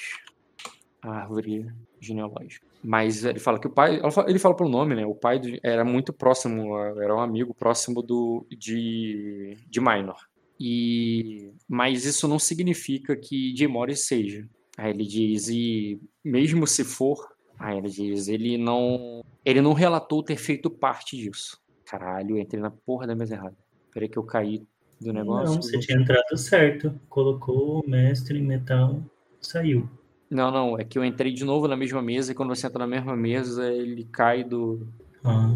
a 1.03 1.21
árvore 1.21 1.67
genealógica. 2.01 2.67
Mas 2.83 3.25
ele 3.25 3.39
fala 3.39 3.59
que 3.59 3.67
o 3.67 3.71
pai, 3.71 4.01
ele 4.27 4.39
fala 4.39 4.57
pelo 4.57 4.69
nome, 4.69 4.95
né? 4.95 5.07
O 5.07 5.15
pai 5.15 5.41
era 5.63 5.85
muito 5.85 6.13
próximo, 6.13 6.77
era 6.79 7.15
um 7.15 7.21
amigo 7.21 7.55
próximo 7.55 8.03
do 8.03 8.47
de, 8.51 9.57
de 9.69 9.81
Minor. 9.81 10.19
E 10.59 11.51
mas 11.69 12.05
isso 12.05 12.27
não 12.27 12.39
significa 12.39 13.17
que 13.17 13.55
Jim 13.57 13.67
Morris 13.67 14.07
seja. 14.07 14.49
Aí 14.77 14.91
ele 14.91 15.05
diz 15.05 15.49
e 15.49 16.01
mesmo 16.25 16.67
se 16.67 16.85
for, 16.85 17.36
aí 17.59 17.79
ele 17.79 17.89
diz, 17.89 18.29
ele 18.29 18.59
não 18.59 19.25
ele 19.45 19.61
não 19.61 19.73
relatou 19.73 20.23
ter 20.23 20.37
feito 20.37 20.69
parte 20.69 21.17
disso. 21.17 21.61
Caralho, 21.85 22.37
entrei 22.37 22.61
na 22.61 22.71
porra 22.71 23.07
da 23.07 23.15
mesa 23.15 23.35
errada. 23.35 23.57
Peraí 23.93 24.09
que 24.09 24.19
eu 24.19 24.25
caí 24.25 24.67
do 25.01 25.13
negócio. 25.13 25.55
Não, 25.55 25.63
você 25.63 25.79
tinha 25.79 25.99
entrado 25.99 26.37
certo. 26.37 26.99
Colocou 27.09 27.81
o 27.81 27.89
mestre 27.89 28.39
em 28.39 28.43
metal, 28.43 29.01
saiu. 29.41 29.89
Não, 30.29 30.51
não, 30.51 30.79
é 30.79 30.85
que 30.85 30.99
eu 30.99 31.05
entrei 31.05 31.33
de 31.33 31.45
novo 31.45 31.69
na 31.69 31.77
mesma 31.77 32.03
mesa 32.03 32.33
e 32.33 32.35
quando 32.35 32.55
você 32.55 32.67
entra 32.67 32.81
na 32.81 32.87
mesma 32.87 33.15
mesa, 33.15 33.71
ele 33.71 34.05
cai 34.05 34.43
do. 34.43 34.87
Ah. 35.25 35.55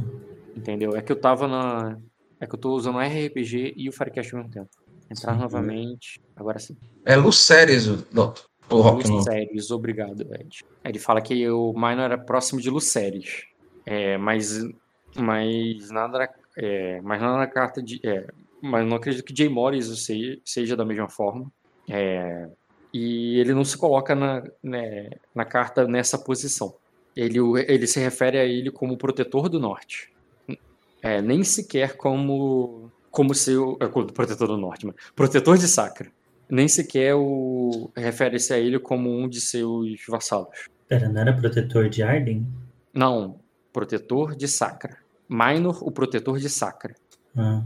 Entendeu? 0.56 0.94
É 0.94 1.02
que 1.02 1.10
eu 1.10 1.20
tava 1.20 1.48
na. 1.48 1.98
É 2.38 2.46
que 2.46 2.54
eu 2.54 2.58
tô 2.58 2.74
usando 2.74 2.96
o 2.96 3.00
RPG 3.00 3.74
e 3.76 3.88
o 3.88 3.92
Firecast 3.92 4.34
ao 4.34 4.40
mesmo 4.40 4.52
tempo. 4.52 4.70
Entrar 5.10 5.34
sim, 5.34 5.40
novamente. 5.40 6.20
Agora 6.36 6.58
sim. 6.58 6.76
É 7.04 7.16
Luceres, 7.16 7.86
Doutor. 8.12 8.49
Luceres, 8.70 9.70
obrigado, 9.70 10.22
Ed. 10.34 10.64
Ele 10.84 10.98
fala 10.98 11.20
que 11.20 11.48
o 11.48 11.72
Minor 11.72 12.04
era 12.04 12.18
próximo 12.18 12.60
de 12.60 12.70
Luceres. 12.70 13.44
É, 13.84 14.16
mas. 14.16 14.62
Mas 15.16 15.90
nada. 15.90 16.30
É, 16.56 17.00
mas 17.02 17.20
nada 17.20 17.36
na 17.36 17.46
carta 17.46 17.82
de. 17.82 18.00
É, 18.04 18.26
mas 18.62 18.86
não 18.86 18.96
acredito 18.96 19.24
que 19.24 19.36
Jay 19.36 19.48
Morris 19.48 19.86
seja, 20.04 20.38
seja 20.44 20.76
da 20.76 20.84
mesma 20.84 21.08
forma. 21.08 21.50
É, 21.88 22.48
e 22.92 23.38
ele 23.38 23.54
não 23.54 23.64
se 23.64 23.76
coloca 23.76 24.14
na, 24.14 24.42
né, 24.62 25.10
na 25.34 25.44
carta 25.44 25.86
nessa 25.86 26.18
posição. 26.18 26.74
Ele, 27.16 27.38
ele 27.66 27.86
se 27.86 27.98
refere 28.00 28.38
a 28.38 28.44
ele 28.44 28.70
como 28.70 28.96
protetor 28.96 29.48
do 29.48 29.58
norte. 29.58 30.12
É, 31.02 31.20
nem 31.20 31.42
sequer 31.42 31.96
como 31.96 32.90
como 33.10 33.34
seu 33.34 33.76
é, 33.80 33.88
protetor 33.88 34.46
do 34.46 34.56
norte, 34.56 34.86
mas 34.86 34.94
protetor 35.16 35.58
de 35.58 35.66
Sacra. 35.66 36.12
Nem 36.50 36.66
sequer 36.68 37.14
o 37.14 37.90
refere-se 37.96 38.52
a 38.52 38.58
ele 38.58 38.78
como 38.78 39.10
um 39.10 39.28
de 39.28 39.40
seus 39.40 40.00
vassalos. 40.08 40.48
Pera, 40.88 41.08
não 41.08 41.20
era 41.20 41.32
protetor 41.32 41.88
de 41.88 42.02
Arden? 42.02 42.46
Não, 42.92 43.38
protetor 43.72 44.34
de 44.34 44.48
Sacra. 44.48 44.96
Minor, 45.28 45.78
o 45.82 45.90
protetor 45.90 46.38
de 46.38 46.48
Sacra. 46.48 46.94
Ah. 47.36 47.62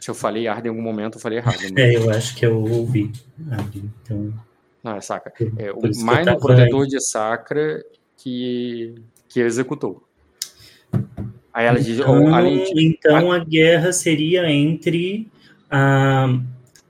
Se 0.00 0.08
eu 0.08 0.14
falei 0.14 0.46
Arden 0.46 0.72
em 0.72 0.76
algum 0.76 0.82
momento, 0.82 1.16
eu 1.16 1.20
falei 1.20 1.38
errado. 1.38 1.58
Mas... 1.60 1.76
É, 1.76 1.96
eu 1.96 2.10
acho 2.10 2.36
que 2.36 2.46
eu 2.46 2.62
ouvi 2.62 3.12
Arden, 3.50 3.92
então... 4.02 4.32
Não, 4.82 4.96
é 4.96 5.00
Sacra. 5.00 5.32
É, 5.58 5.72
o 5.72 5.80
Minor 5.80 6.38
protetor 6.38 6.86
de 6.86 7.00
Sacra 7.00 7.84
que, 8.16 8.94
que 9.28 9.40
executou. 9.40 10.02
Aí 11.52 11.66
ela 11.66 11.78
diz, 11.78 11.98
então, 11.98 12.42
de... 12.42 12.86
então 12.86 13.30
a 13.30 13.38
guerra 13.38 13.92
seria 13.92 14.50
entre 14.50 15.28
a, 15.70 16.38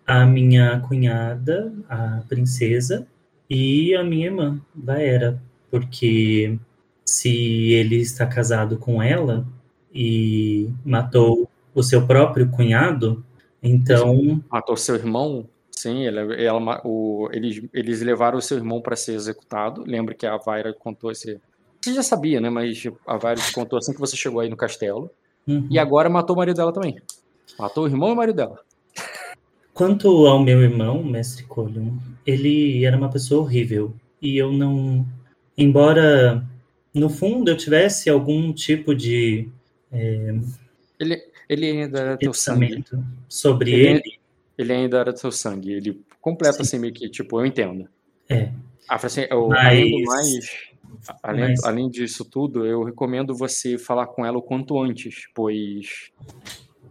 a 0.07 0.27
minha 0.27 0.81
cunhada, 0.81 1.73
a 1.89 2.23
princesa, 2.29 3.07
e 3.49 3.95
a 3.95 4.03
minha 4.03 4.27
irmã, 4.27 4.61
Vaera, 4.75 5.41
porque 5.71 6.59
se 7.05 7.73
ele 7.73 7.97
está 7.97 8.27
casado 8.27 8.79
com 8.79 9.03
ela 9.03 9.47
e 9.93 10.71
matou 10.85 11.49
o 11.75 11.83
seu 11.83 12.07
próprio 12.07 12.49
cunhado, 12.51 13.25
então 13.63 14.43
matou 14.51 14.77
seu 14.77 14.95
irmão, 14.95 15.47
Sim, 15.83 16.07
ela, 16.07 16.33
ela, 16.35 16.81
o, 16.85 17.29
eles, 17.33 17.61
eles 17.75 18.03
levaram 18.03 18.39
o 18.39 18.41
seu 18.41 18.57
irmão 18.57 18.81
para 18.81 18.95
ser 18.95 19.15
executado. 19.15 19.83
Lembra 19.85 20.15
que 20.15 20.25
a 20.25 20.37
Vaira 20.37 20.73
contou 20.73 21.11
esse. 21.11 21.41
Você 21.81 21.93
já 21.93 22.05
sabia, 22.05 22.41
né? 22.41 22.49
Mas 22.49 22.85
a 23.05 23.17
Vaira 23.17 23.41
contou 23.53 23.77
assim 23.81 23.93
que 23.93 23.99
você 23.99 24.17
chegou 24.17 24.39
aí 24.39 24.49
no 24.49 24.57
castelo. 24.57 25.11
Uhum. 25.45 25.67
E 25.69 25.81
agora 25.81 26.09
matou 26.09 26.37
o 26.37 26.39
marido 26.39 26.55
dela 26.55 26.73
também. 26.73 27.03
Matou 27.59 27.83
o 27.83 27.89
irmão 27.89 28.11
e 28.11 28.13
o 28.13 28.17
marido 28.17 28.37
dela. 28.37 28.61
Quanto 29.75 30.27
ao 30.27 30.43
meu 30.43 30.63
irmão, 30.63 31.03
mestre 31.03 31.45
Colion, 31.45 31.97
ele 32.27 32.85
era 32.85 32.97
uma 32.97 33.11
pessoa 33.11 33.43
horrível. 33.43 33.95
E 34.21 34.37
eu 34.37 34.53
não. 34.53 35.07
Embora 35.57 36.47
no 36.95 37.09
fundo 37.09 37.51
eu 37.51 37.57
tivesse 37.57 38.11
algum 38.11 38.53
tipo 38.53 38.95
de. 38.95 39.49
É, 39.91 40.35
ele, 40.99 41.23
ele 41.49 41.67
ainda 41.67 42.01
era 42.01 42.17
teu 42.17 42.33
sangue. 42.33 42.85
Sobre 43.29 43.73
ele, 43.73 44.03
ele 44.05 44.23
ele 44.57 44.73
ainda 44.73 44.99
era 44.99 45.17
seu 45.17 45.31
sangue. 45.31 45.73
Ele 45.73 46.01
completa 46.21 46.57
Sim. 46.57 46.63
assim, 46.63 46.79
meio 46.79 46.93
que, 46.93 47.09
tipo, 47.09 47.41
eu 47.41 47.47
entendo. 47.47 47.89
É. 48.29 48.51
Ah, 48.89 48.97
assim, 49.03 49.27
eu, 49.31 49.49
Mas... 49.49 49.67
além 49.67 50.03
mais, 50.05 50.71
além, 51.23 51.49
Mas... 51.49 51.65
além 51.65 51.91
disso 51.91 52.25
tudo, 52.25 52.67
eu 52.67 52.83
recomendo 52.83 53.35
você 53.35 53.79
falar 53.79 54.07
com 54.07 54.25
ela 54.25 54.39
o 54.39 54.43
quanto 54.43 54.81
antes, 54.81 55.29
pois 55.35 56.11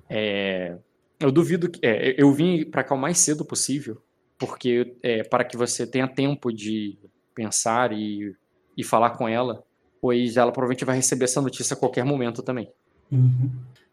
é, 0.10 0.78
eu 1.22 1.32
duvido 1.32 1.70
que. 1.70 1.80
É, 1.86 2.16
eu 2.22 2.32
vim 2.34 2.66
para 2.66 2.84
cá 2.84 2.96
o 2.96 2.98
mais 2.98 3.20
cedo 3.20 3.46
possível, 3.46 4.02
porque 4.38 4.96
é, 5.04 5.24
para 5.24 5.44
que 5.44 5.56
você 5.56 5.86
tenha 5.86 6.08
tempo 6.08 6.52
de 6.52 6.98
pensar 7.34 7.92
e, 7.94 8.36
e 8.78 8.84
falar 8.84 9.12
com 9.12 9.28
ela, 9.28 9.64
pois 10.02 10.38
ela 10.38 10.52
provavelmente 10.52 10.86
vai 10.86 10.96
receber 10.96 11.26
essa 11.26 11.42
notícia 11.42 11.74
a 11.76 11.78
qualquer 11.78 12.04
momento 12.04 12.42
também. 12.42 12.70
Uhum. 13.12 13.50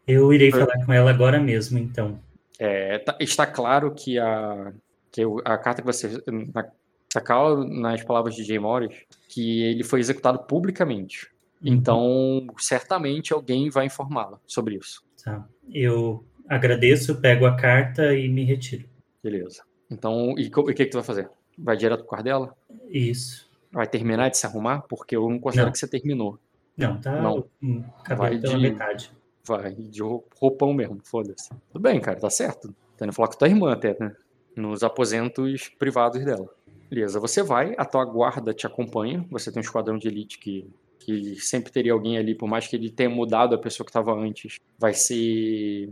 Eu 0.07 0.33
irei 0.33 0.51
falar 0.51 0.85
com 0.85 0.91
ela 0.91 1.11
agora 1.11 1.39
mesmo, 1.39 1.77
então. 1.77 2.19
É, 2.57 2.97
tá- 2.99 3.15
está 3.19 3.45
claro 3.45 3.93
que 3.93 4.17
a, 4.17 4.73
que 5.11 5.21
a 5.45 5.57
carta 5.57 5.81
que 5.81 5.85
você. 5.85 6.21
na- 6.53 6.69
Está 7.07 7.21
claro 7.21 7.63
nas 7.63 8.03
palavras 8.03 8.35
de 8.35 8.43
Jay 8.43 8.59
Morris 8.59 8.95
que 9.29 9.63
ele 9.63 9.83
foi 9.83 9.99
executado 9.99 10.43
publicamente. 10.43 11.27
Então, 11.59 12.45
certamente 12.59 13.33
alguém 13.33 13.67
vai 13.71 13.87
informá-la 13.87 14.39
sobre 14.45 14.75
isso. 14.75 15.01
Tá. 15.23 15.43
Eu 15.73 16.23
agradeço, 16.49 17.21
pego 17.21 17.45
a 17.45 17.55
carta 17.55 18.13
e 18.15 18.27
me 18.27 18.43
retiro. 18.43 18.85
Beleza. 19.23 19.63
Então, 19.89 20.35
e 20.37 20.47
o 20.53 20.65
que, 20.65 20.73
que 20.73 20.85
tu 20.87 20.95
vai 20.97 21.03
fazer? 21.03 21.29
Vai 21.57 21.77
direto 21.77 21.99
pro 21.99 22.07
quarto 22.07 22.23
dela? 22.25 22.55
Isso. 22.89 23.49
Vai 23.71 23.87
terminar 23.87 24.29
de 24.29 24.37
se 24.37 24.45
arrumar? 24.45 24.81
Porque 24.89 25.15
eu 25.15 25.29
não 25.29 25.39
considero 25.39 25.67
Não. 25.67 25.71
que 25.73 25.79
você 25.79 25.87
terminou. 25.87 26.39
Não, 26.77 26.99
tá. 26.99 27.21
Não. 27.21 27.45
hum, 27.61 27.83
Vai 28.17 28.37
pela 28.39 28.55
de- 28.55 28.61
metade. 28.61 29.11
Vai, 29.45 29.73
de 29.73 30.01
rou- 30.01 30.27
roupão 30.39 30.73
mesmo, 30.73 30.99
foda-se. 31.03 31.49
Tudo 31.71 31.81
bem, 31.81 31.99
cara, 31.99 32.19
tá 32.19 32.29
certo. 32.29 32.73
Tá 32.97 33.05
indo 33.05 33.13
falar 33.13 33.27
com 33.29 33.37
tua 33.37 33.47
irmã 33.47 33.71
até, 33.73 33.95
né? 33.99 34.15
Nos 34.55 34.83
aposentos 34.83 35.69
privados 35.79 36.23
dela. 36.23 36.47
Beleza, 36.89 37.19
você 37.19 37.41
vai, 37.43 37.73
a 37.77 37.85
tua 37.85 38.05
guarda 38.05 38.53
te 38.53 38.65
acompanha. 38.67 39.25
Você 39.31 39.51
tem 39.51 39.59
um 39.59 39.63
esquadrão 39.63 39.97
de 39.97 40.07
elite 40.07 40.39
que, 40.39 40.67
que 40.99 41.35
sempre 41.39 41.71
teria 41.71 41.93
alguém 41.93 42.17
ali, 42.17 42.35
por 42.35 42.47
mais 42.47 42.67
que 42.67 42.75
ele 42.75 42.89
tenha 42.89 43.09
mudado 43.09 43.53
a 43.55 43.57
pessoa 43.59 43.85
que 43.85 43.89
estava 43.89 44.13
antes. 44.13 44.57
Vai 44.77 44.93
ser. 44.93 45.89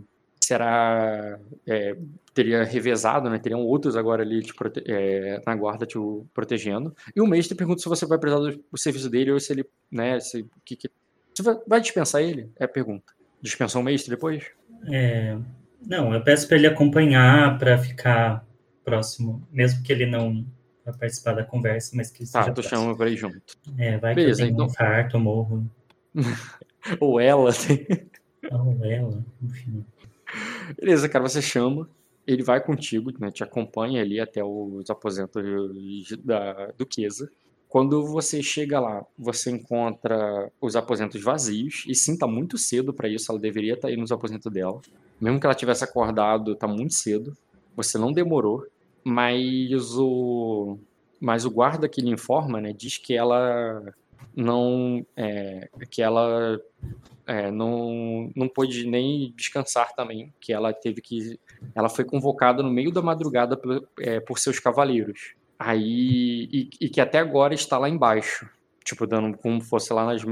Será. 0.48 1.38
é, 1.68 1.98
teria 2.34 2.64
revezado, 2.64 3.30
né? 3.30 3.38
Teriam 3.38 3.60
outros 3.66 3.98
agora 3.98 4.24
ali 4.24 4.42
te 4.42 4.54
prote- 4.54 4.82
é, 4.88 5.42
na 5.46 5.54
guarda 5.56 5.86
te 5.86 5.98
protegendo. 6.34 6.96
E 7.14 7.20
o 7.20 7.28
mestre 7.28 7.54
pergunta 7.58 7.82
se 7.82 7.90
você 7.90 8.06
vai 8.06 8.18
precisar 8.18 8.40
do, 8.72 8.78
serviço 8.78 9.10
dele 9.10 9.32
ou 9.32 9.40
se 9.42 9.52
ele. 9.52 9.66
né? 9.92 10.20
Se, 10.22 10.46
que 10.64 10.78
que- 10.78 10.90
você 11.36 11.44
vai, 11.44 11.82
dispensar 11.82 12.22
ele? 12.22 12.50
É 12.58 12.64
a 12.64 12.68
pergunta. 12.68 13.12
Dispensou 13.42 13.82
o 13.82 13.84
mestre 13.84 14.10
depois? 14.10 14.46
É, 14.90 15.38
não, 15.86 16.14
eu 16.14 16.22
peço 16.24 16.48
para 16.48 16.56
ele 16.58 16.68
acompanhar, 16.68 17.58
para 17.60 17.78
ficar 17.78 18.46
próximo, 18.86 19.46
mesmo 19.52 19.84
que 19.84 19.92
ele 19.92 20.06
não 20.06 20.46
vai 20.86 20.96
participar 20.98 21.34
da 21.34 21.44
conversa, 21.44 21.92
mas 21.94 22.10
que 22.10 22.20
Tá, 22.20 22.24
esteja 22.24 22.52
tu 22.52 22.54
próximo. 22.62 22.82
chama 22.84 22.96
pra 22.98 23.10
ir 23.10 23.18
junto. 23.18 23.42
É, 23.78 23.98
vai 23.98 24.16
Beleza, 24.16 24.44
que 24.44 24.50
eu 24.50 24.54
então- 24.54 24.66
um 24.66 24.70
infarto, 24.70 25.18
eu 25.18 25.20
morro. 25.20 25.70
Ou 27.02 27.20
ela. 27.20 27.52
tem- 27.68 27.86
Ou 28.50 28.86
ela, 28.86 29.24
enfim. 29.42 29.86
Beleza, 30.80 31.08
cara, 31.08 31.28
você 31.28 31.42
chama. 31.42 31.90
Ele 32.26 32.44
vai 32.44 32.62
contigo, 32.62 33.12
né? 33.20 33.32
Te 33.32 33.44
acompanha 33.44 34.02
ali 34.02 34.20
até 34.20 34.44
os 34.44 34.90
aposentos 34.90 35.42
da 36.24 36.72
Duquesa. 36.78 37.32
Quando 37.70 38.06
você 38.06 38.42
chega 38.42 38.80
lá, 38.80 39.06
você 39.18 39.52
encontra 39.52 40.52
os 40.60 40.76
aposentos 40.76 41.22
vazios. 41.22 41.84
E 41.88 41.96
sim, 41.96 42.18
tá 42.18 42.28
muito 42.28 42.58
cedo 42.58 42.94
pra 42.94 43.08
isso. 43.08 43.32
Ela 43.32 43.40
deveria 43.40 43.74
estar 43.74 43.88
aí 43.90 43.98
nos 43.98 44.12
aposentos 44.12 44.52
dela. 44.52 44.82
Mesmo 45.20 45.40
que 45.40 45.46
ela 45.46 45.56
tivesse 45.56 45.84
acordado, 45.84 46.56
tá 46.56 46.68
muito 46.68 46.94
cedo. 46.94 47.36
Você 47.76 47.98
não 47.98 48.12
demorou. 48.12 48.66
Mas 49.04 49.98
o, 49.98 50.78
mas 51.20 51.46
o 51.46 51.52
guarda 51.52 51.88
que 51.88 52.02
lhe 52.02 52.10
informa, 52.10 52.60
né? 52.60 52.74
Diz 52.74 52.98
que 52.98 53.14
ela 53.14 53.94
não, 54.36 55.06
é, 55.16 55.70
que 55.90 56.02
ela 56.02 56.60
é, 57.28 57.52
não, 57.52 58.32
não 58.36 58.48
pôde 58.48 58.88
nem 58.88 59.34
descansar 59.36 59.94
também, 59.94 60.34
que 60.40 60.54
ela 60.54 60.74
teve 60.74 61.02
que, 61.02 61.38
ela 61.76 61.90
foi 61.90 62.06
convocada 62.06 62.64
no 62.64 62.72
meio 62.72 62.92
da 62.92 63.02
madrugada 63.02 63.58
pelo- 63.58 63.86
é, 64.00 64.20
por 64.20 64.40
seus 64.40 64.60
cavaleiros. 64.60 65.36
Aí 65.60 66.48
e, 66.52 66.70
e 66.82 66.90
que 66.90 67.02
até 67.02 67.20
agora 67.20 67.54
está 67.54 67.78
lá 67.78 67.90
embaixo, 67.90 68.50
tipo 68.86 69.06
dando 69.06 69.38
como 69.38 69.60
fosse 69.62 69.92
lá 69.92 70.06
nas 70.06 70.24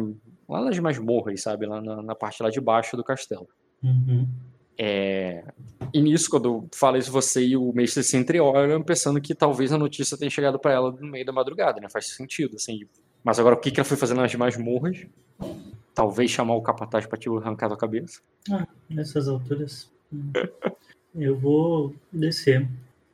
lá 0.48 0.62
nas 0.64 0.80
masmorras, 0.80 1.42
sabe, 1.42 1.66
lá 1.66 1.82
na, 1.82 2.02
na 2.02 2.16
parte 2.16 2.42
lá 2.42 2.50
de 2.50 2.62
baixo 2.62 2.96
do 2.96 3.04
castelo. 3.04 3.48
Uhum. 3.84 4.28
É, 4.78 5.44
e 5.94 6.02
nisso, 6.02 6.30
quando 6.30 6.68
fala 6.74 6.98
isso, 6.98 7.12
você 7.12 7.46
e 7.46 7.58
o 7.58 7.72
mestre 7.74 8.04
se 8.04 8.18
entreolham, 8.18 8.84
pensando 8.84 9.22
que 9.22 9.34
talvez 9.34 9.72
a 9.72 9.78
notícia 9.78 10.18
tenha 10.18 10.30
chegado 10.30 10.60
para 10.60 10.74
ela 10.74 10.92
no 10.92 11.08
meio 11.08 11.26
da 11.26 11.32
madrugada, 11.32 11.80
né? 11.80 11.88
Faz 11.90 12.14
sentido, 12.16 12.56
assim. 12.56 12.82
Mas 13.26 13.40
agora, 13.40 13.56
o 13.56 13.60
que, 13.60 13.72
que 13.72 13.80
ela 13.80 13.90
foi 13.90 13.98
fazer 13.98 14.14
nas 14.14 14.34
masmorras? 14.36 15.06
Talvez 15.96 16.30
chamar 16.30 16.54
o 16.56 16.62
capataz 16.62 17.06
para 17.08 17.18
te 17.18 17.28
arrancar 17.28 17.68
da 17.68 17.76
cabeça. 17.76 18.22
Ah, 18.52 18.68
nessas 18.90 19.28
alturas. 19.28 19.92
hum, 20.14 20.32
Eu 21.16 21.36
vou 21.38 21.96
descer. 22.14 22.62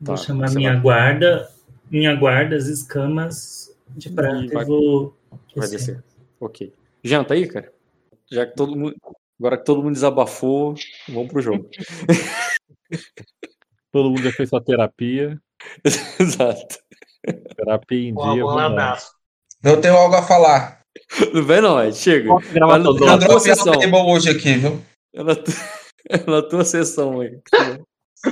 Vou 0.02 0.16
Tá, 0.18 0.22
chamar 0.22 0.50
você 0.50 0.58
minha 0.58 0.74
vai- 0.74 0.82
guarda, 0.82 1.50
minha 1.90 2.14
guarda, 2.16 2.56
as 2.58 2.66
escamas 2.66 3.74
de 3.90 4.10
prata 4.10 4.44
E 4.44 4.48
vai- 4.50 4.64
e 4.64 4.68
vou 4.68 5.16
Vai 5.56 5.70
descer. 5.70 6.04
Ok. 6.40 6.74
Janta 7.04 7.34
aí, 7.34 7.48
cara? 7.48 7.72
Já 8.30 8.46
que 8.46 8.56
todo 8.56 8.76
mundo. 8.76 8.96
Agora 9.40 9.58
que 9.58 9.64
todo 9.66 9.82
mundo 9.82 9.94
desabafou, 9.94 10.76
vamos 11.08 11.32
pro 11.32 11.42
jogo. 11.42 11.68
Todo 13.92 14.10
mundo 14.10 14.22
já 14.24 14.32
fez 14.32 14.50
sua 14.50 14.64
terapia. 14.64 15.42
Exato. 16.20 16.80
Terapia 17.56 18.10
em 18.10 18.14
Boa, 18.14 18.34
dia. 18.34 18.46
lá. 18.46 18.66
abraço. 18.68 19.14
Eu 19.64 19.80
tenho 19.80 19.96
algo 19.96 20.16
a 20.16 20.24
falar. 20.24 20.82
Não 21.34 21.44
vem 21.44 21.62
não, 21.62 21.84
Ed. 21.84 21.96
Chega. 21.96 22.30
Todo 22.84 23.06
na 23.06 23.14
Eu 23.14 23.20
tua 23.20 23.40
sessão. 23.40 23.74
hoje 24.08 24.30
aqui, 24.30 24.54
viu? 24.56 24.82
É 25.14 25.24
na, 25.26 25.36
tu... 25.36 25.52
é 26.10 26.18
na 26.26 26.42
tua 26.42 26.64
sessão 26.64 27.20
aí. 27.20 27.38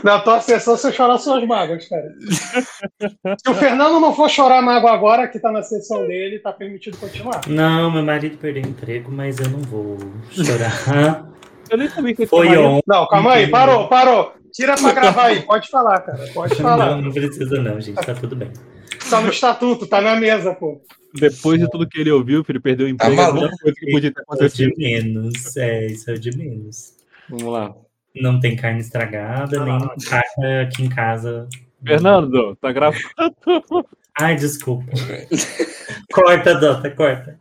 Na 0.01 0.17
tua 0.19 0.39
sessão 0.39 0.77
você 0.77 0.93
chora 0.93 1.17
suas 1.17 1.45
mágoas, 1.45 1.89
cara. 1.89 2.05
Se 3.37 3.49
o 3.49 3.53
Fernando 3.53 3.99
não 3.99 4.15
for 4.15 4.29
chorar 4.29 4.61
mágoa 4.61 4.93
agora, 4.93 5.27
que 5.27 5.39
tá 5.39 5.51
na 5.51 5.61
sessão 5.61 6.07
dele, 6.07 6.39
tá 6.39 6.53
permitido 6.53 6.97
continuar. 6.97 7.41
Não, 7.47 7.91
meu 7.91 8.01
marido 8.01 8.37
perdeu 8.37 8.63
o 8.63 8.67
emprego, 8.67 9.11
mas 9.11 9.39
eu 9.39 9.49
não 9.49 9.59
vou 9.59 9.97
chorar. 10.31 11.29
Eu 11.69 11.77
nem 11.77 11.89
sabia 11.89 12.15
que 12.15 12.25
Foi 12.25 12.47
tinha 12.47 12.61
ontem. 12.61 12.83
Não, 12.87 13.05
calma 13.07 13.33
aí, 13.33 13.47
parou, 13.49 13.89
parou. 13.89 14.33
Tira 14.53 14.75
pra 14.75 14.93
gravar 14.93 15.25
aí, 15.25 15.41
pode 15.41 15.69
falar, 15.69 15.99
cara. 15.99 16.29
Pode 16.33 16.55
falar. 16.55 16.95
Não, 16.95 17.01
não 17.01 17.11
precisa 17.11 17.61
não, 17.61 17.81
gente. 17.81 17.95
Tá 18.03 18.13
tudo 18.13 18.37
bem. 18.37 18.51
Tá 19.09 19.21
no 19.21 19.29
estatuto, 19.29 19.87
tá 19.87 19.99
na 20.01 20.15
mesa, 20.15 20.53
pô. 20.53 20.81
Depois 21.13 21.59
de 21.59 21.69
tudo 21.69 21.87
que 21.87 21.99
ele 21.99 22.11
ouviu, 22.11 22.45
ele 22.47 22.59
perdeu 22.59 22.85
o 22.85 22.89
emprego, 22.89 23.15
Tá 23.15 23.21
é 23.21 23.25
a 23.25 23.33
melhor 23.33 23.45
maluco? 23.47 23.63
coisa 23.63 23.75
que 23.79 23.91
podia 23.91 24.11
ter 24.13 24.21
Isso 24.21 24.29
é 24.29 24.31
o 24.31 24.33
acontecido. 24.35 24.71
de 24.73 24.77
menos. 24.77 25.57
É, 25.57 25.85
isso 25.87 26.09
é 26.11 26.13
o 26.13 26.19
de 26.19 26.37
menos. 26.37 26.93
Vamos 27.29 27.45
lá. 27.51 27.75
Não 28.15 28.39
tem 28.39 28.55
carne 28.55 28.79
estragada, 28.81 29.63
nem 29.65 29.75
Ah. 29.75 29.95
carne 30.07 30.61
aqui 30.67 30.83
em 30.83 30.89
casa. 30.89 31.47
Fernando, 31.85 32.55
tá 32.57 32.71
gravando. 32.71 33.03
Ai, 34.19 34.35
desculpa. 34.35 34.91
corta, 36.13 36.53
Dota, 36.55 36.91
corta. 36.91 37.39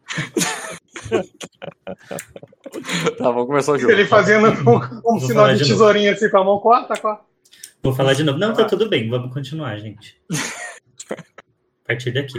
Tá, 3.18 3.30
vamos 3.30 3.46
começar 3.46 3.72
o 3.72 3.78
jogo. 3.78 3.92
Ele 3.92 4.04
fazendo 4.06 4.48
um, 4.48 5.16
um 5.16 5.20
sinal 5.20 5.48
de 5.48 5.54
de 5.54 5.60
novo. 5.60 5.72
tesourinha 5.72 6.12
assim 6.12 6.28
com 6.30 6.38
a 6.38 6.44
mão, 6.44 6.58
corta, 6.58 6.94
corta. 7.00 7.22
Vou 7.82 7.92
falar 7.94 8.12
de 8.14 8.22
novo. 8.24 8.38
Não, 8.38 8.52
tá 8.52 8.64
tudo 8.64 8.88
bem. 8.88 9.08
Vamos 9.08 9.32
continuar, 9.32 9.76
gente. 9.78 10.16
Partir 11.88 12.12
daqui. 12.12 12.38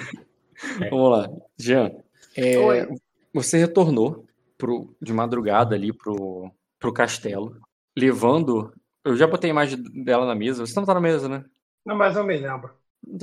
Vamos 0.91 1.09
lá. 1.09 1.29
Jean, 1.57 1.91
é, 2.37 2.87
você 3.33 3.57
retornou 3.57 4.25
pro, 4.57 4.95
de 5.01 5.11
madrugada 5.11 5.73
ali 5.75 5.91
pro, 5.91 6.51
pro 6.79 6.93
castelo, 6.93 7.59
levando. 7.97 8.71
Eu 9.03 9.15
já 9.15 9.25
botei 9.25 9.49
a 9.49 9.53
imagem 9.53 9.81
dela 10.03 10.27
na 10.27 10.35
mesa. 10.35 10.65
Você 10.65 10.79
não 10.79 10.85
tá 10.85 10.93
na 10.93 11.01
mesa, 11.01 11.27
né? 11.27 11.43
Não, 11.83 11.95
mas 11.95 12.15
eu 12.15 12.23
me 12.23 12.37
lembro. 12.37 12.69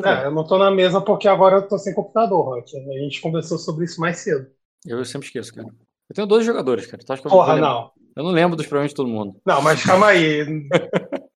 É, 0.05 0.27
eu 0.27 0.33
não 0.33 0.45
tô 0.45 0.59
na 0.59 0.71
mesa 0.71 1.01
porque 1.01 1.29
agora 1.29 1.59
eu 1.59 1.69
tô 1.69 1.79
sem 1.79 1.95
computador, 1.95 2.45
Rock. 2.45 2.77
A 2.77 2.99
gente 2.99 3.21
conversou 3.21 3.57
sobre 3.57 3.85
isso 3.85 4.01
mais 4.01 4.19
cedo. 4.19 4.49
Eu 4.85 5.05
sempre 5.05 5.29
esqueço, 5.29 5.55
cara. 5.55 5.69
Eu 6.09 6.15
tenho 6.15 6.27
12 6.27 6.45
jogadores, 6.45 6.87
cara. 6.87 7.03
Tu 7.05 7.13
acha 7.13 7.23
que 7.23 7.29
eu 7.29 7.31
Porra, 7.31 7.57
não. 7.57 7.93
Eu 8.17 8.25
não 8.25 8.31
lembro 8.33 8.57
dos 8.57 8.67
problemas 8.67 8.91
de 8.91 8.97
todo 8.97 9.09
mundo. 9.09 9.41
Não, 9.47 9.63
mas 9.63 9.85
calma 9.85 10.09
aí. 10.09 10.45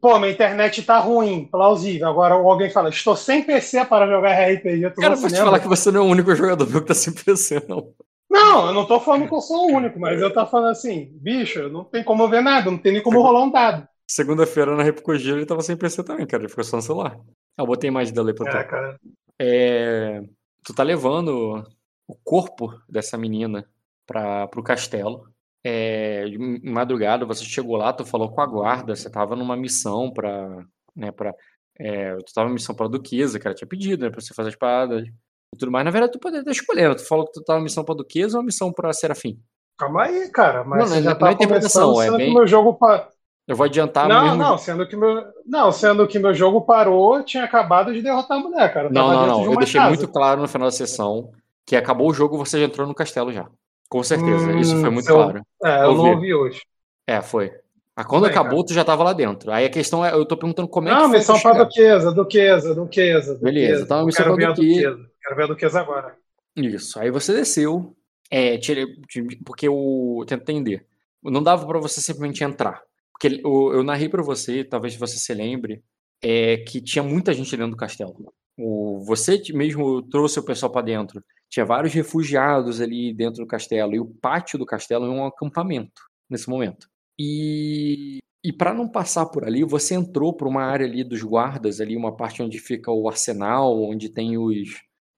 Pô, 0.00 0.18
minha 0.18 0.32
internet 0.32 0.82
tá 0.82 0.98
ruim, 0.98 1.44
plausível. 1.44 2.08
Agora 2.08 2.34
alguém 2.34 2.70
fala, 2.70 2.88
estou 2.88 3.14
sem 3.14 3.42
PC 3.42 3.84
para 3.84 4.06
jogar 4.06 4.32
RPG. 4.32 4.90
Tu 4.90 5.00
Cara, 5.00 5.14
vou 5.14 5.28
te 5.28 5.36
falar 5.36 5.60
que 5.60 5.68
você 5.68 5.90
não 5.90 6.00
é 6.00 6.04
o 6.04 6.08
único 6.08 6.34
jogador 6.34 6.68
meu 6.68 6.80
que 6.80 6.88
tá 6.88 6.94
sem 6.94 7.12
PC, 7.12 7.64
não. 7.68 7.92
Não, 8.30 8.66
eu 8.66 8.74
não 8.74 8.86
tô 8.86 9.00
falando 9.00 9.26
que 9.26 9.34
eu 9.34 9.40
sou 9.40 9.70
o 9.70 9.76
único, 9.76 9.98
mas 9.98 10.20
eu 10.20 10.32
tô 10.32 10.44
falando 10.46 10.72
assim, 10.72 11.08
bicho, 11.14 11.68
não 11.68 11.82
tem 11.84 12.04
como 12.04 12.24
eu 12.24 12.28
ver 12.28 12.42
nada, 12.42 12.70
não 12.70 12.76
tem 12.76 12.92
nem 12.92 13.02
como 13.02 13.22
rolar 13.22 13.42
um 13.42 13.50
dado. 13.50 13.88
Segunda-feira 14.06 14.74
na 14.74 14.82
Repcogia 14.82 15.32
ele 15.32 15.46
tava 15.46 15.62
sem 15.62 15.76
PC 15.76 16.02
também, 16.02 16.26
cara. 16.26 16.42
Ele 16.42 16.48
ficou 16.48 16.64
só 16.64 16.76
no 16.76 16.82
celular. 16.82 17.18
Ah, 17.56 17.62
eu 17.62 17.66
botei 17.66 17.88
a 17.88 17.92
imagem 17.92 18.12
dela 18.12 18.30
aí 18.30 18.34
pra 18.34 18.48
É, 18.48 18.64
tu. 18.64 18.68
cara. 18.68 19.00
É, 19.38 20.22
tu 20.64 20.74
tá 20.74 20.82
levando 20.82 21.64
o 22.06 22.14
corpo 22.24 22.72
dessa 22.88 23.16
menina 23.18 23.68
para 24.06 24.46
pro 24.48 24.62
castelo. 24.62 25.28
É, 25.64 26.24
madrugada 26.64 27.26
você 27.26 27.44
chegou 27.44 27.76
lá, 27.76 27.92
tu 27.92 28.04
falou 28.04 28.30
com 28.30 28.40
a 28.40 28.46
guarda, 28.46 28.94
você 28.94 29.10
tava 29.10 29.34
numa 29.36 29.56
missão 29.56 30.10
pra, 30.12 30.48
né, 30.94 31.10
pra, 31.10 31.34
é, 31.78 32.14
tu 32.16 32.32
tava 32.32 32.46
numa 32.46 32.54
missão 32.54 32.74
pra 32.74 32.86
Duquesa, 32.88 33.38
que 33.38 33.46
ela 33.46 33.54
tinha 33.54 33.68
pedido, 33.68 34.04
né, 34.04 34.10
pra 34.10 34.20
você 34.20 34.32
fazer 34.34 34.50
as 34.50 34.56
paradas 34.56 35.04
e 35.06 35.58
tudo 35.58 35.72
mais. 35.72 35.84
Na 35.84 35.90
verdade, 35.90 36.12
tu 36.12 36.18
poderia 36.18 36.40
estar 36.40 36.52
escolhendo. 36.52 36.94
Tu 36.96 37.04
falou 37.06 37.26
que 37.26 37.32
tu 37.32 37.42
tava 37.44 37.58
numa 37.58 37.64
missão 37.64 37.84
pra 37.84 37.94
Duquesa 37.94 38.36
ou 38.36 38.40
uma 38.42 38.46
missão 38.46 38.72
pra 38.72 38.92
Serafim? 38.92 39.38
Calma 39.78 40.04
aí, 40.04 40.30
cara. 40.30 40.64
Mas 40.64 40.88
Não, 40.90 40.96
não, 40.96 41.02
já 41.02 41.10
não 41.10 41.18
tá 41.18 41.28
é 41.28 41.32
interpretação, 41.32 41.92
começando, 41.92 42.14
é 42.14 42.18
bem- 42.18 42.34
meu 42.34 42.46
jogo 42.46 42.74
pa- 42.74 43.08
Eu 43.46 43.56
vou 43.56 43.64
adiantar 43.64 44.08
não, 44.08 44.22
mesmo. 44.24 44.36
não, 44.36 44.58
sendo 44.58 44.86
que 44.86 44.94
meu, 44.96 45.24
não, 45.46 45.72
sendo 45.72 46.06
que 46.06 46.18
meu 46.18 46.34
jogo 46.34 46.60
parou, 46.62 47.22
tinha 47.22 47.44
acabado 47.44 47.92
de 47.94 48.02
derrotar 48.02 48.38
a 48.38 48.40
mulher, 48.40 48.72
cara. 48.74 48.90
Não, 48.90 49.12
não, 49.12 49.26
não. 49.26 49.40
de 49.42 49.46
Eu 49.46 49.56
deixei 49.56 49.80
casa. 49.80 49.88
muito 49.94 50.08
claro 50.08 50.40
no 50.40 50.48
final 50.48 50.66
da 50.68 50.72
sessão 50.72 51.30
que 51.66 51.74
acabou 51.76 52.10
o 52.10 52.14
jogo 52.14 52.36
você 52.36 52.58
já 52.60 52.66
entrou 52.66 52.86
no 52.86 52.94
castelo 52.94 53.32
já. 53.32 53.48
Com 53.88 54.02
certeza. 54.02 54.46
Hum, 54.48 54.58
Isso 54.58 54.80
foi 54.80 54.90
muito 54.90 55.06
se 55.06 55.10
eu- 55.12 55.16
claro. 55.16 55.42
É, 55.64 55.78
eu 55.84 55.94
não 55.94 55.98
Ouvi. 55.98 56.10
ouvi 56.10 56.34
hoje. 56.34 56.62
É, 57.06 57.22
foi. 57.22 57.52
Ah, 57.96 58.04
quando 58.04 58.22
Bem, 58.24 58.30
acabou, 58.30 58.64
tu 58.64 58.72
já 58.72 58.84
tava 58.84 59.02
lá 59.02 59.12
dentro. 59.12 59.50
Aí 59.50 59.64
a 59.64 59.70
questão 59.70 60.04
é, 60.04 60.12
eu 60.12 60.24
tô 60.24 60.36
perguntando 60.36 60.68
como 60.68 60.88
é 60.88 60.92
que 60.94 60.96
Não, 61.00 61.08
missão 61.08 61.38
pra 61.40 61.52
chegar. 61.52 61.64
Duquesa, 61.64 62.12
Duquesa, 62.14 62.74
Duquesa. 62.74 63.38
Beleza, 63.42 63.82
então 63.84 63.96
a 63.96 64.00
Eu 64.00 64.06
missão 64.06 64.24
pra 64.24 64.34
ver 64.36 64.44
a 64.46 64.52
Duquesa. 64.52 65.10
Quero 65.22 65.36
ver 65.36 65.42
a 65.42 65.46
Duquesa 65.46 65.80
agora. 65.80 66.14
Isso. 66.54 67.00
Aí 67.00 67.10
você 67.10 67.32
desceu, 67.32 67.96
é, 68.30 68.56
tire- 68.58 69.00
tire- 69.08 69.36
porque 69.44 69.68
o 69.68 70.24
tento 70.28 70.42
entender. 70.42 70.86
Não 71.24 71.42
dava 71.42 71.66
pra 71.66 71.80
você 71.80 72.00
simplesmente 72.00 72.44
entrar. 72.44 72.82
Porque 73.12 73.40
o- 73.44 73.72
eu 73.72 73.82
narrei 73.82 74.08
pra 74.08 74.22
você, 74.22 74.62
talvez 74.62 74.94
você 74.94 75.16
se 75.16 75.34
lembre, 75.34 75.82
é 76.22 76.58
que 76.58 76.80
tinha 76.80 77.02
muita 77.02 77.32
gente 77.32 77.50
dentro 77.56 77.72
do 77.72 77.76
castelo. 77.76 78.14
O, 78.56 79.00
você 79.04 79.40
mesmo 79.52 80.02
trouxe 80.02 80.38
o 80.38 80.44
pessoal 80.44 80.70
pra 80.70 80.82
dentro. 80.82 81.20
Tinha 81.50 81.64
vários 81.64 81.92
refugiados 81.94 82.80
ali 82.80 83.12
dentro 83.14 83.42
do 83.42 83.46
castelo 83.46 83.94
e 83.94 84.00
o 84.00 84.06
pátio 84.06 84.58
do 84.58 84.66
castelo 84.66 85.06
é 85.06 85.10
um 85.10 85.26
acampamento 85.26 86.02
nesse 86.30 86.48
momento. 86.48 86.88
E 87.18 88.18
e 88.44 88.52
para 88.52 88.72
não 88.72 88.88
passar 88.88 89.26
por 89.26 89.44
ali, 89.44 89.64
você 89.64 89.94
entrou 89.96 90.32
para 90.32 90.46
uma 90.48 90.62
área 90.62 90.86
ali 90.86 91.02
dos 91.02 91.22
guardas, 91.22 91.80
ali 91.80 91.96
uma 91.96 92.16
parte 92.16 92.40
onde 92.42 92.58
fica 92.60 92.90
o 92.90 93.08
arsenal, 93.08 93.82
onde 93.82 94.08
tem 94.08 94.38
os 94.38 94.68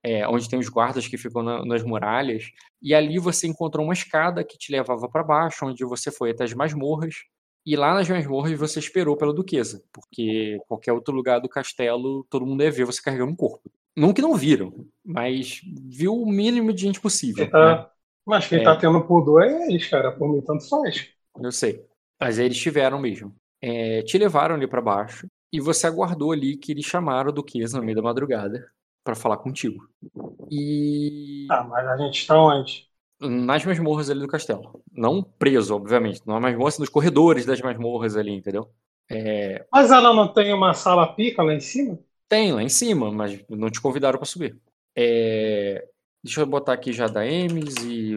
é, 0.03 0.27
onde 0.27 0.49
tem 0.49 0.59
os 0.59 0.69
guardas 0.71 1.07
que 1.07 1.19
ficam 1.19 1.43
na- 1.43 1.63
nas 1.65 1.83
muralhas, 1.85 2.45
e 2.83 2.95
ali 2.95 3.19
você 3.19 3.47
encontrou 3.47 3.85
uma 3.85 3.93
escada 3.93 4.43
que 4.43 4.57
te 4.57 4.73
levava 4.73 5.07
para 5.11 5.23
baixo, 5.23 5.67
onde 5.67 5.85
você 5.85 6.11
foi 6.11 6.31
até 6.31 6.45
as 6.45 6.55
masmorras, 6.55 7.17
e 7.67 7.77
lá 7.77 7.93
nas 7.95 8.09
masmorras 8.09 8.59
você 8.59 8.79
esperou 8.79 9.17
pela 9.17 9.35
duquesa, 9.35 9.83
porque 9.93 10.59
qualquer 10.67 10.93
outro 10.95 11.15
lugar 11.15 11.39
do 11.41 11.49
castelo 11.51 12.25
todo 12.31 12.47
mundo 12.47 12.63
ia 12.63 12.71
ver 12.71 12.87
você 12.87 13.03
carregando 13.03 13.33
um 13.33 13.37
corpo. 13.37 13.71
Não 13.97 14.15
que 14.15 14.23
não 14.23 14.35
viram, 14.35 14.73
mas 15.13 15.61
viu 15.91 16.15
o 16.15 16.27
mínimo 16.31 16.73
de 16.73 16.83
gente 16.83 17.01
possível. 17.01 17.47
Quem 17.47 17.51
né? 17.51 17.51
tá, 17.51 17.93
Mas 18.27 18.47
quem 18.47 18.61
É. 18.61 18.63
tá 18.63 18.77
tendo 18.77 19.05
pudor 19.07 19.43
é 19.43 19.67
eles, 19.67 19.89
cara. 19.89 20.13
Por 20.17 20.29
mim, 20.29 20.41
tanto 20.43 20.69
faz. 20.69 21.13
Eu 21.43 21.53
sei. 21.53 21.85
Mas 22.21 22.39
eles 22.39 22.59
tiveram 22.59 22.99
mesmo. 22.99 23.35
É, 23.61 24.03
te 24.03 24.19
levaram 24.19 24.55
ali 24.55 24.67
pra 24.67 24.81
baixo 24.81 25.27
e 25.53 25.61
você 25.61 25.87
aguardou 25.87 26.33
ali 26.33 26.57
que 26.57 26.73
eles 26.73 26.85
chamaram 26.85 27.31
a 27.31 27.33
duquesa 27.33 27.79
no 27.79 27.85
meio 27.85 27.97
da 27.97 28.03
madrugada 28.03 28.71
pra 29.05 29.15
falar 29.15 29.39
contigo. 29.39 29.89
E 30.51 31.47
Tá, 31.49 31.65
mas 31.65 31.87
a 31.87 31.97
gente 31.99 32.27
tá 32.27 32.41
onde? 32.41 32.89
nas 33.21 33.65
masmorras 33.65 34.11
ali 34.11 34.21
do 34.21 34.29
castelo. 34.29 34.83
Não 34.93 35.23
preso, 35.23 35.75
obviamente. 35.75 36.23
Não 36.27 36.37
é 36.37 36.41
masmorra, 36.41 36.73
nos 36.79 36.89
corredores 36.89 37.47
das 37.47 37.61
masmorras 37.61 38.17
ali, 38.17 38.33
entendeu? 38.33 38.71
É, 39.09 39.67
Mas 39.73 39.91
ela 39.91 40.13
não 40.15 40.33
tem 40.33 40.53
uma 40.55 40.73
sala 40.75 41.13
pica 41.15 41.43
lá 41.43 41.53
em 41.55 41.61
cima? 41.61 41.99
tem 42.29 42.53
lá 42.53 42.63
em 42.63 42.69
cima, 42.69 43.11
mas 43.13 43.43
não 43.49 43.71
te 43.71 43.81
convidaram 43.81 44.19
pra 44.19 44.27
subir. 44.27 44.59
É, 44.97 45.87
deixa 46.23 46.41
eu 46.41 46.47
botar 46.47 46.73
aqui 46.73 46.93
já 46.93 47.07
da 47.07 47.27
Emes 47.27 47.75
e. 47.85 48.15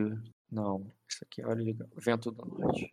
Não, 0.51 0.85
isso 1.09 1.19
aqui, 1.23 1.43
olha, 1.43 1.75
vento 1.97 2.31
da 2.31 2.45
noite. 2.45 2.89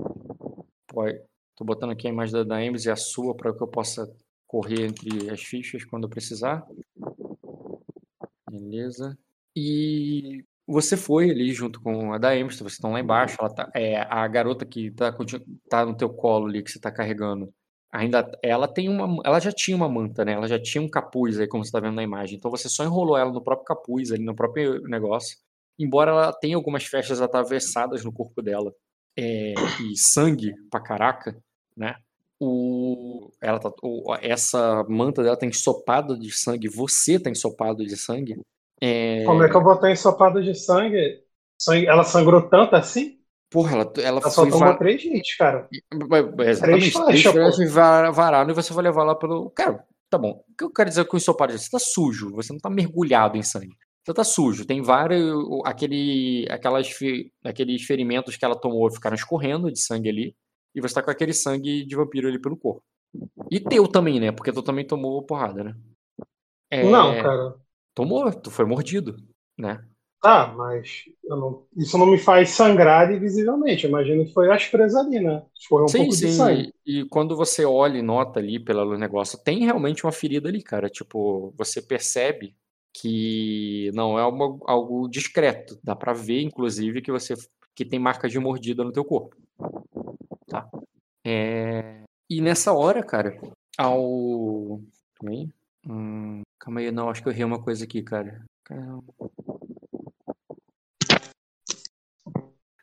Tô 1.57 1.65
botando 1.65 1.91
aqui 1.91 2.07
a 2.07 2.11
imagem 2.11 2.33
da, 2.35 2.43
da 2.43 2.65
Emes 2.65 2.85
e 2.87 2.91
a 2.91 2.97
sua 2.97 3.35
para 3.35 3.53
que 3.55 3.63
eu 3.63 3.69
possa 3.69 4.11
correr 4.47 4.87
entre 4.87 5.31
as 5.31 5.43
fichas 5.43 5.85
quando 5.85 6.05
eu 6.05 6.09
precisar. 6.11 6.67
Beleza. 8.51 9.17
E 9.55 10.45
você 10.67 10.97
foi 10.97 11.31
ali 11.31 11.53
junto 11.53 11.81
com 11.81 12.13
a 12.13 12.19
da 12.19 12.35
Emes, 12.37 12.57
vocês 12.57 12.73
estão 12.73 12.93
lá 12.93 13.01
embaixo. 13.01 13.37
Tá, 13.55 13.71
é, 13.75 13.97
a 14.01 14.27
garota 14.27 14.65
que 14.65 14.91
tá, 14.93 15.13
conti- 15.13 15.45
tá 15.69 15.85
no 15.85 15.97
teu 15.97 16.09
colo 16.09 16.47
ali, 16.47 16.63
que 16.63 16.71
você 16.71 16.81
tá 16.81 16.91
carregando, 16.91 17.53
ainda 17.93 18.31
ela 18.43 18.69
tem 18.69 18.89
uma. 18.89 19.23
Ela 19.25 19.41
já 19.41 19.53
tinha 19.53 19.77
uma 19.77 19.89
manta, 19.89 20.25
né? 20.25 20.33
Ela 20.33 20.49
já 20.49 20.61
tinha 20.61 20.83
um 20.83 20.89
capuz 20.89 21.39
aí, 21.39 21.49
como 21.49 21.65
você 21.65 21.73
tá 21.73 21.81
vendo 21.81 21.95
na 21.95 22.03
imagem. 22.03 22.37
Então 22.39 22.51
você 22.51 22.69
só 22.69 22.85
enrolou 22.85 23.17
ela 23.17 23.33
no 23.33 23.43
próprio 23.43 23.65
capuz, 23.67 24.13
ali 24.13 24.25
no 24.25 24.35
próprio 24.35 24.81
negócio. 24.83 25.37
Embora 25.79 26.11
ela 26.11 26.33
tenha 26.33 26.57
algumas 26.57 26.85
fechas 26.85 27.21
atravessadas 27.21 28.05
no 28.05 28.13
corpo 28.13 28.43
dela 28.43 28.73
é, 29.17 29.55
e 29.83 29.97
sangue 29.97 30.55
pra 30.71 30.81
caraca, 30.81 31.37
né? 31.77 31.97
O, 32.39 33.31
ela 33.41 33.59
tá, 33.59 33.71
o- 33.83 34.15
essa 34.23 34.85
manta 34.89 35.23
dela 35.23 35.37
tá 35.37 35.47
ensopada 35.47 36.17
de 36.19 36.31
sangue, 36.33 36.69
você 36.69 37.19
tá 37.19 37.31
ensopado 37.31 37.85
de 37.85 37.97
sangue. 37.97 38.41
É, 38.81 39.25
Como 39.27 39.43
é 39.43 39.49
que 39.49 39.57
eu 39.57 39.63
vou 39.63 39.79
ter 39.79 39.93
ensopado 39.93 40.43
de? 40.43 40.55
Sangue- 41.59 41.87
Ela 41.87 42.05
sangrou 42.05 42.49
tanto 42.49 42.75
assim? 42.77 43.20
Porra, 43.51 43.73
ela, 43.73 43.93
ela 43.97 44.21
Ela 44.21 44.31
só 44.31 44.45
tomou 44.45 44.61
va- 44.61 44.77
três 44.77 45.03
hits, 45.05 45.37
cara. 45.37 45.69
Exatamente, 46.47 46.93
Três 46.93 47.23
três 47.57 47.73
va- 47.73 48.11
vararam 48.11 48.51
e 48.51 48.55
você 48.55 48.73
vai 48.73 48.85
levar 48.85 49.03
lá 49.05 49.15
pelo. 49.15 49.51
Cara, 49.51 49.85
tá 50.09 50.17
bom. 50.17 50.45
O 50.49 50.57
que 50.57 50.65
eu 50.65 50.71
quero 50.73 50.89
dizer 50.89 51.05
com 51.07 51.17
ensopado? 51.17 51.53
Você 51.59 51.69
tá 51.69 51.79
sujo, 51.79 52.31
você 52.33 52.53
não 52.53 52.61
tá 52.61 52.71
mergulhado 52.71 53.37
em 53.37 53.43
sangue. 53.43 53.75
Você 54.07 54.15
tá 54.15 54.23
sujo. 54.25 54.65
Tem 54.65 54.81
vários. 54.83 55.35
Aquele, 55.65 56.47
aquelas, 56.49 56.89
aqueles 57.45 57.83
ferimentos 57.83 58.37
que 58.37 58.45
ela 58.45 58.55
tomou 58.59 58.91
ficaram 58.91 59.17
escorrendo 59.17 59.71
de 59.71 59.81
sangue 59.81 60.09
ali. 60.09 60.37
E 60.75 60.81
você 60.81 60.95
tá 60.95 61.03
com 61.03 61.11
aquele 61.11 61.33
sangue 61.33 61.85
de 61.85 61.97
vampiro 61.97 62.29
ali 62.29 62.41
pelo 62.41 62.57
corpo. 62.57 62.83
E 63.51 63.59
teu 63.59 63.89
também, 63.89 64.21
né? 64.21 64.31
Porque 64.31 64.53
tu 64.53 64.63
também 64.63 64.87
tomou 64.87 65.21
porrada, 65.25 65.65
né? 65.65 65.75
É, 66.71 66.89
Não, 66.89 67.21
cara. 67.21 67.57
Tomou, 67.93 68.33
tu 68.33 68.49
foi 68.53 68.65
mordido, 68.65 69.17
né? 69.59 69.85
Tá, 70.21 70.49
mas 70.49 71.05
não- 71.25 71.67
isso 71.77 71.97
não 71.97 72.07
me 72.07 72.19
faz 72.19 72.51
sangrar 72.51 73.09
visivelmente. 73.19 73.87
Imagino 73.87 74.25
que 74.27 74.33
foi 74.35 74.51
as 74.53 74.67
presas 74.67 74.97
ali, 75.07 75.19
né? 75.21 75.43
Foi 75.69 75.83
um 75.83 75.91
Sim, 75.91 75.97
pouco 75.97 76.17
de 76.17 76.29
sim. 76.29 76.29
sangue. 76.29 76.71
E 76.87 77.05
quando 77.09 77.37
você 77.37 77.65
olha 77.65 77.99
e 77.99 78.03
nota 78.03 78.39
ali 78.39 78.61
pelo 78.61 78.97
negócio, 78.97 79.39
tem 79.43 79.65
realmente 79.65 80.05
uma 80.05 80.13
ferida 80.13 80.49
ali, 80.49 80.63
cara. 80.63 80.89
Tipo, 80.89 81.53
você 81.57 81.83
percebe 81.83 82.55
que 82.93 83.91
não 83.95 84.19
é 84.19 84.25
uma- 84.27 84.59
algo 84.67 85.09
discreto. 85.09 85.79
Dá 85.83 85.97
pra 85.97 86.13
ver, 86.13 86.43
inclusive, 86.43 87.03
que 87.03 87.11
você 87.13 87.35
que 87.75 87.85
tem 87.85 87.99
marcas 87.99 88.31
de 88.33 88.39
mordida 88.39 88.85
no 88.85 88.93
teu 88.93 89.05
corpo. 89.05 89.37
Tá? 90.47 90.69
É, 91.25 92.05
E 92.31 92.41
nessa 92.41 92.73
hora, 92.73 93.03
cara, 93.05 93.39
ao. 93.79 94.81
Calma 95.17 95.33
aí. 95.37 95.49
Hum, 95.89 96.43
Calma 96.61 96.81
aí, 96.81 96.91
não, 96.93 97.11
acho 97.11 97.23
que 97.23 97.29
eu 97.29 97.33
errei 97.33 97.45
uma 97.45 97.63
coisa 97.63 97.85
aqui, 97.85 98.03
cara. 98.03 98.45
Calma. 98.65 99.05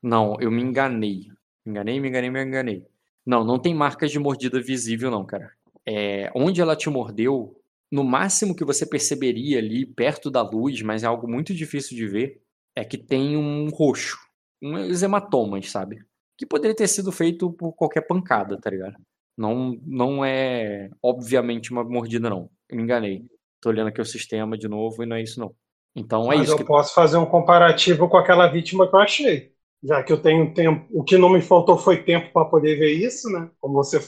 Não, 0.02 0.36
eu 0.40 0.52
me 0.52 0.62
enganei. 0.62 1.28
Me 1.66 1.72
enganei, 1.72 2.00
me 2.00 2.10
enganei, 2.10 2.30
me 2.30 2.44
enganei. 2.44 2.86
Não, 3.26 3.44
não 3.44 3.60
tem 3.60 3.74
marcas 3.74 4.12
de 4.12 4.20
mordida 4.20 4.62
visível, 4.62 5.12
não, 5.12 5.26
cara. 5.26 5.52
É, 5.86 6.32
onde 6.36 6.62
ela 6.62 6.76
te 6.76 6.90
mordeu, 6.90 7.60
no 7.92 8.04
máximo 8.04 8.56
que 8.56 8.64
você 8.64 8.86
perceberia 8.86 9.60
ali, 9.60 9.86
perto 9.86 10.30
da 10.30 10.42
luz, 10.42 10.82
mas 10.82 11.04
é 11.04 11.08
algo 11.08 11.28
muito 11.28 11.54
difícil 11.54 11.96
de 11.96 12.08
ver, 12.08 12.42
é 12.76 12.84
que 12.84 12.98
tem 12.98 13.36
um 13.36 13.70
roxo. 13.70 14.18
Uns 14.62 15.04
hematomas, 15.04 15.70
sabe? 15.70 16.04
Que 16.38 16.46
poderia 16.46 16.76
ter 16.76 16.88
sido 16.88 17.12
feito 17.12 17.52
por 17.52 17.74
qualquer 17.74 18.02
pancada, 18.02 18.60
tá 18.60 18.70
ligado? 18.70 18.96
Não, 19.38 19.80
não 19.86 20.26
é, 20.26 20.90
obviamente, 21.02 21.72
uma 21.72 21.84
mordida, 21.84 22.30
não. 22.30 22.50
Eu 22.70 22.78
me 22.78 22.84
enganei. 22.84 23.26
Tô 23.62 23.70
olhando 23.70 23.88
aqui 23.88 24.02
o 24.02 24.06
sistema 24.06 24.58
de 24.58 24.68
novo 24.68 25.04
e 25.04 25.06
não 25.06 25.16
é 25.16 25.22
isso, 25.22 25.40
não. 25.40 25.54
Então 25.96 26.32
é 26.32 26.38
Mas 26.38 26.44
isso 26.44 26.54
eu 26.54 26.58
que 26.58 26.64
posso 26.64 26.94
fazer 26.94 27.18
um 27.18 27.26
comparativo 27.26 28.08
com 28.08 28.18
aquela 28.18 28.48
vítima 28.48 28.88
que 28.88 28.96
eu 28.96 29.00
achei. 29.00 29.57
Já 29.84 30.04
que 30.04 30.12
eu 30.12 30.22
tenho 30.22 30.54
tempo. 30.54 30.88
O 30.92 31.04
que 31.04 31.18
não 31.18 31.30
me 31.30 31.42
faltou 31.42 31.78
foi 31.78 32.04
tempo 32.04 32.32
para 32.34 32.46
poder 32.50 32.78
ver 32.78 32.92
isso, 32.94 33.30
né? 33.30 33.50
Como 33.60 33.76
você. 33.76 34.00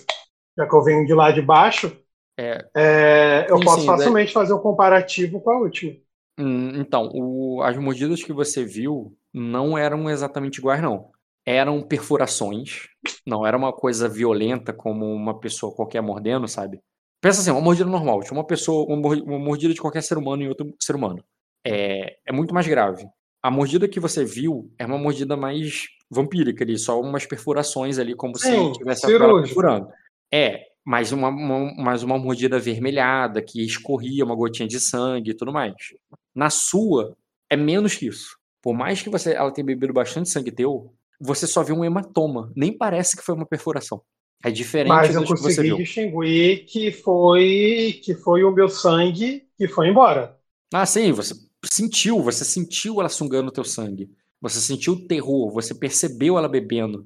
Já 0.58 0.68
que 0.68 0.76
eu 0.76 0.84
venho 0.84 1.06
de 1.06 1.14
lá 1.14 1.32
de 1.32 1.42
baixo, 1.42 1.96
é, 2.38 2.70
é, 2.76 3.48
eu 3.52 3.62
Sim, 3.62 3.66
posso 3.66 3.86
sim, 3.86 3.86
facilmente 3.86 4.34
fazer 4.34 4.54
um 4.54 4.60
comparativo 4.60 5.42
com 5.42 5.52
a 5.52 5.60
última. 5.60 5.96
Hum, 6.38 6.80
Então, 6.80 7.10
o- 7.14 7.62
as 7.64 7.78
mordidas 7.78 8.24
que 8.24 8.32
você 8.34 8.64
viu 8.64 9.16
não 9.34 9.78
eram 9.78 10.10
exatamente 10.10 10.58
iguais, 10.60 10.82
não. 10.82 11.12
Eram 11.46 11.82
perfurações, 11.82 12.88
não 13.26 13.46
era 13.46 13.58
uma 13.58 13.74
coisa 13.74 14.08
violenta 14.08 14.72
como 14.74 15.06
uma 15.14 15.40
pessoa 15.40 15.74
qualquer 15.76 16.02
mordendo, 16.02 16.48
sabe? 16.48 16.80
Pensa 17.22 17.42
assim, 17.42 17.52
uma 17.52 17.62
mordida 17.62 17.90
normal, 17.90 18.22
tipo 18.22 18.34
uma 18.36 18.46
pessoa, 18.46 18.86
uma 18.94 19.40
mordida 19.40 19.74
de 19.74 19.82
qualquer 19.82 20.02
ser 20.04 20.18
humano 20.18 20.44
em 20.44 20.48
outro 20.50 20.74
ser 20.80 20.96
humano. 20.96 21.24
É, 21.66 22.18
é 22.26 22.32
muito 22.32 22.54
mais 22.54 22.68
grave. 22.68 23.06
A 23.42 23.50
mordida 23.50 23.88
que 23.88 24.00
você 24.00 24.26
viu 24.26 24.72
é 24.78 24.86
uma 24.86 24.98
mordida 24.98 25.38
mais 25.38 25.88
vampírica 26.10 26.64
ali, 26.64 26.78
só 26.78 27.00
umas 27.00 27.26
perfurações 27.26 27.98
ali, 27.98 28.16
como 28.16 28.36
se 28.38 28.48
Sim, 28.48 28.72
tivesse 28.74 29.06
a 29.06 29.10
ela 29.10 29.20
cirúrgica. 29.20 29.48
perfurando. 29.48 29.88
É, 30.32 30.66
mas 30.86 31.12
uma, 31.12 31.30
uma, 31.30 31.74
mas 31.76 32.04
uma 32.04 32.18
mordida 32.18 32.58
avermelhada, 32.58 33.42
que 33.42 33.64
escorria 33.64 34.26
uma 34.26 34.36
gotinha 34.36 34.68
de 34.68 34.80
sangue 34.80 35.32
e 35.32 35.34
tudo 35.34 35.54
mais. 35.54 35.74
Na 36.36 36.50
sua, 36.50 37.16
é 37.50 37.56
menos 37.56 37.96
que 37.96 38.08
isso. 38.08 38.38
Por 38.62 38.74
mais 38.74 39.02
que 39.02 39.10
você 39.10 39.34
ela 39.34 39.52
tenha 39.52 39.66
bebido 39.66 39.94
bastante 39.94 40.30
sangue 40.30 40.52
teu, 40.52 40.94
você 41.20 41.48
só 41.48 41.64
vê 41.64 41.72
um 41.74 41.86
hematoma. 41.86 42.52
Nem 42.56 42.76
parece 42.76 43.16
que 43.16 43.24
foi 43.24 43.36
uma 43.36 43.46
perfuração. 43.46 44.02
É 44.44 44.50
diferente 44.50 44.90
Mas 44.90 45.14
eu 45.14 45.24
consegui 45.26 45.62
viu. 45.64 45.78
distinguir 45.78 46.66
que 46.66 46.92
foi 46.92 48.00
que 48.04 48.16
foi 48.16 48.44
o 48.44 48.52
meu 48.52 48.70
sangue 48.70 49.48
que 49.58 49.68
foi 49.68 49.90
embora. 49.90 50.38
Ah, 50.74 50.86
sim, 50.86 51.12
você 51.12 51.34
sentiu, 51.66 52.22
você 52.22 52.46
sentiu 52.46 53.00
ela 53.00 53.10
sugando 53.10 53.50
o 53.50 53.52
teu 53.52 53.64
sangue. 53.64 54.10
Você 54.42 54.60
sentiu 54.60 54.94
o 54.94 55.08
terror, 55.08 55.52
você 55.52 55.76
percebeu 55.76 56.38
ela 56.38 56.48
bebendo. 56.48 57.06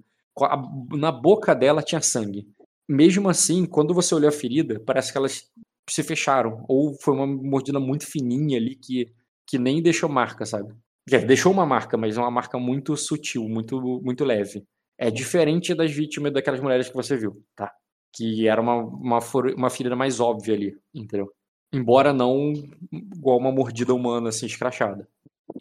Na 0.91 1.11
boca 1.11 1.55
dela 1.55 1.81
tinha 1.81 2.01
sangue. 2.01 2.47
mesmo 2.87 3.29
assim, 3.29 3.65
quando 3.65 3.93
você 3.93 4.13
olhou 4.13 4.29
a 4.29 4.31
ferida, 4.31 4.79
parece 4.85 5.11
que 5.11 5.17
elas 5.17 5.49
se 5.89 6.03
fecharam. 6.03 6.63
Ou 6.67 6.93
foi 7.01 7.13
uma 7.13 7.25
mordida 7.27 7.79
muito 7.79 8.05
fininha 8.05 8.57
ali 8.57 8.75
que, 8.75 9.11
que 9.47 9.57
nem 9.57 9.81
deixou 9.81 10.09
marca, 10.09 10.45
sabe? 10.45 10.73
Dizer, 11.07 11.25
deixou 11.25 11.51
uma 11.51 11.65
marca, 11.65 11.97
mas 11.97 12.17
uma 12.17 12.31
marca 12.31 12.57
muito 12.57 12.95
sutil, 12.95 13.47
muito, 13.49 13.79
muito 14.03 14.23
leve. 14.23 14.65
É 14.97 15.11
diferente 15.11 15.73
das 15.73 15.91
vítimas 15.91 16.31
daquelas 16.33 16.61
mulheres 16.61 16.89
que 16.89 16.95
você 16.95 17.17
viu, 17.17 17.43
tá? 17.55 17.71
Que 18.13 18.47
era 18.47 18.61
uma, 18.61 18.75
uma, 18.75 19.19
uma 19.55 19.69
ferida 19.69 19.95
mais 19.95 20.19
óbvia 20.19 20.55
ali, 20.55 20.77
entendeu? 20.93 21.31
Embora 21.73 22.13
não 22.13 22.53
igual 22.91 23.39
uma 23.39 23.51
mordida 23.51 23.93
humana, 23.93 24.29
assim, 24.29 24.45
escrachada. 24.45 25.07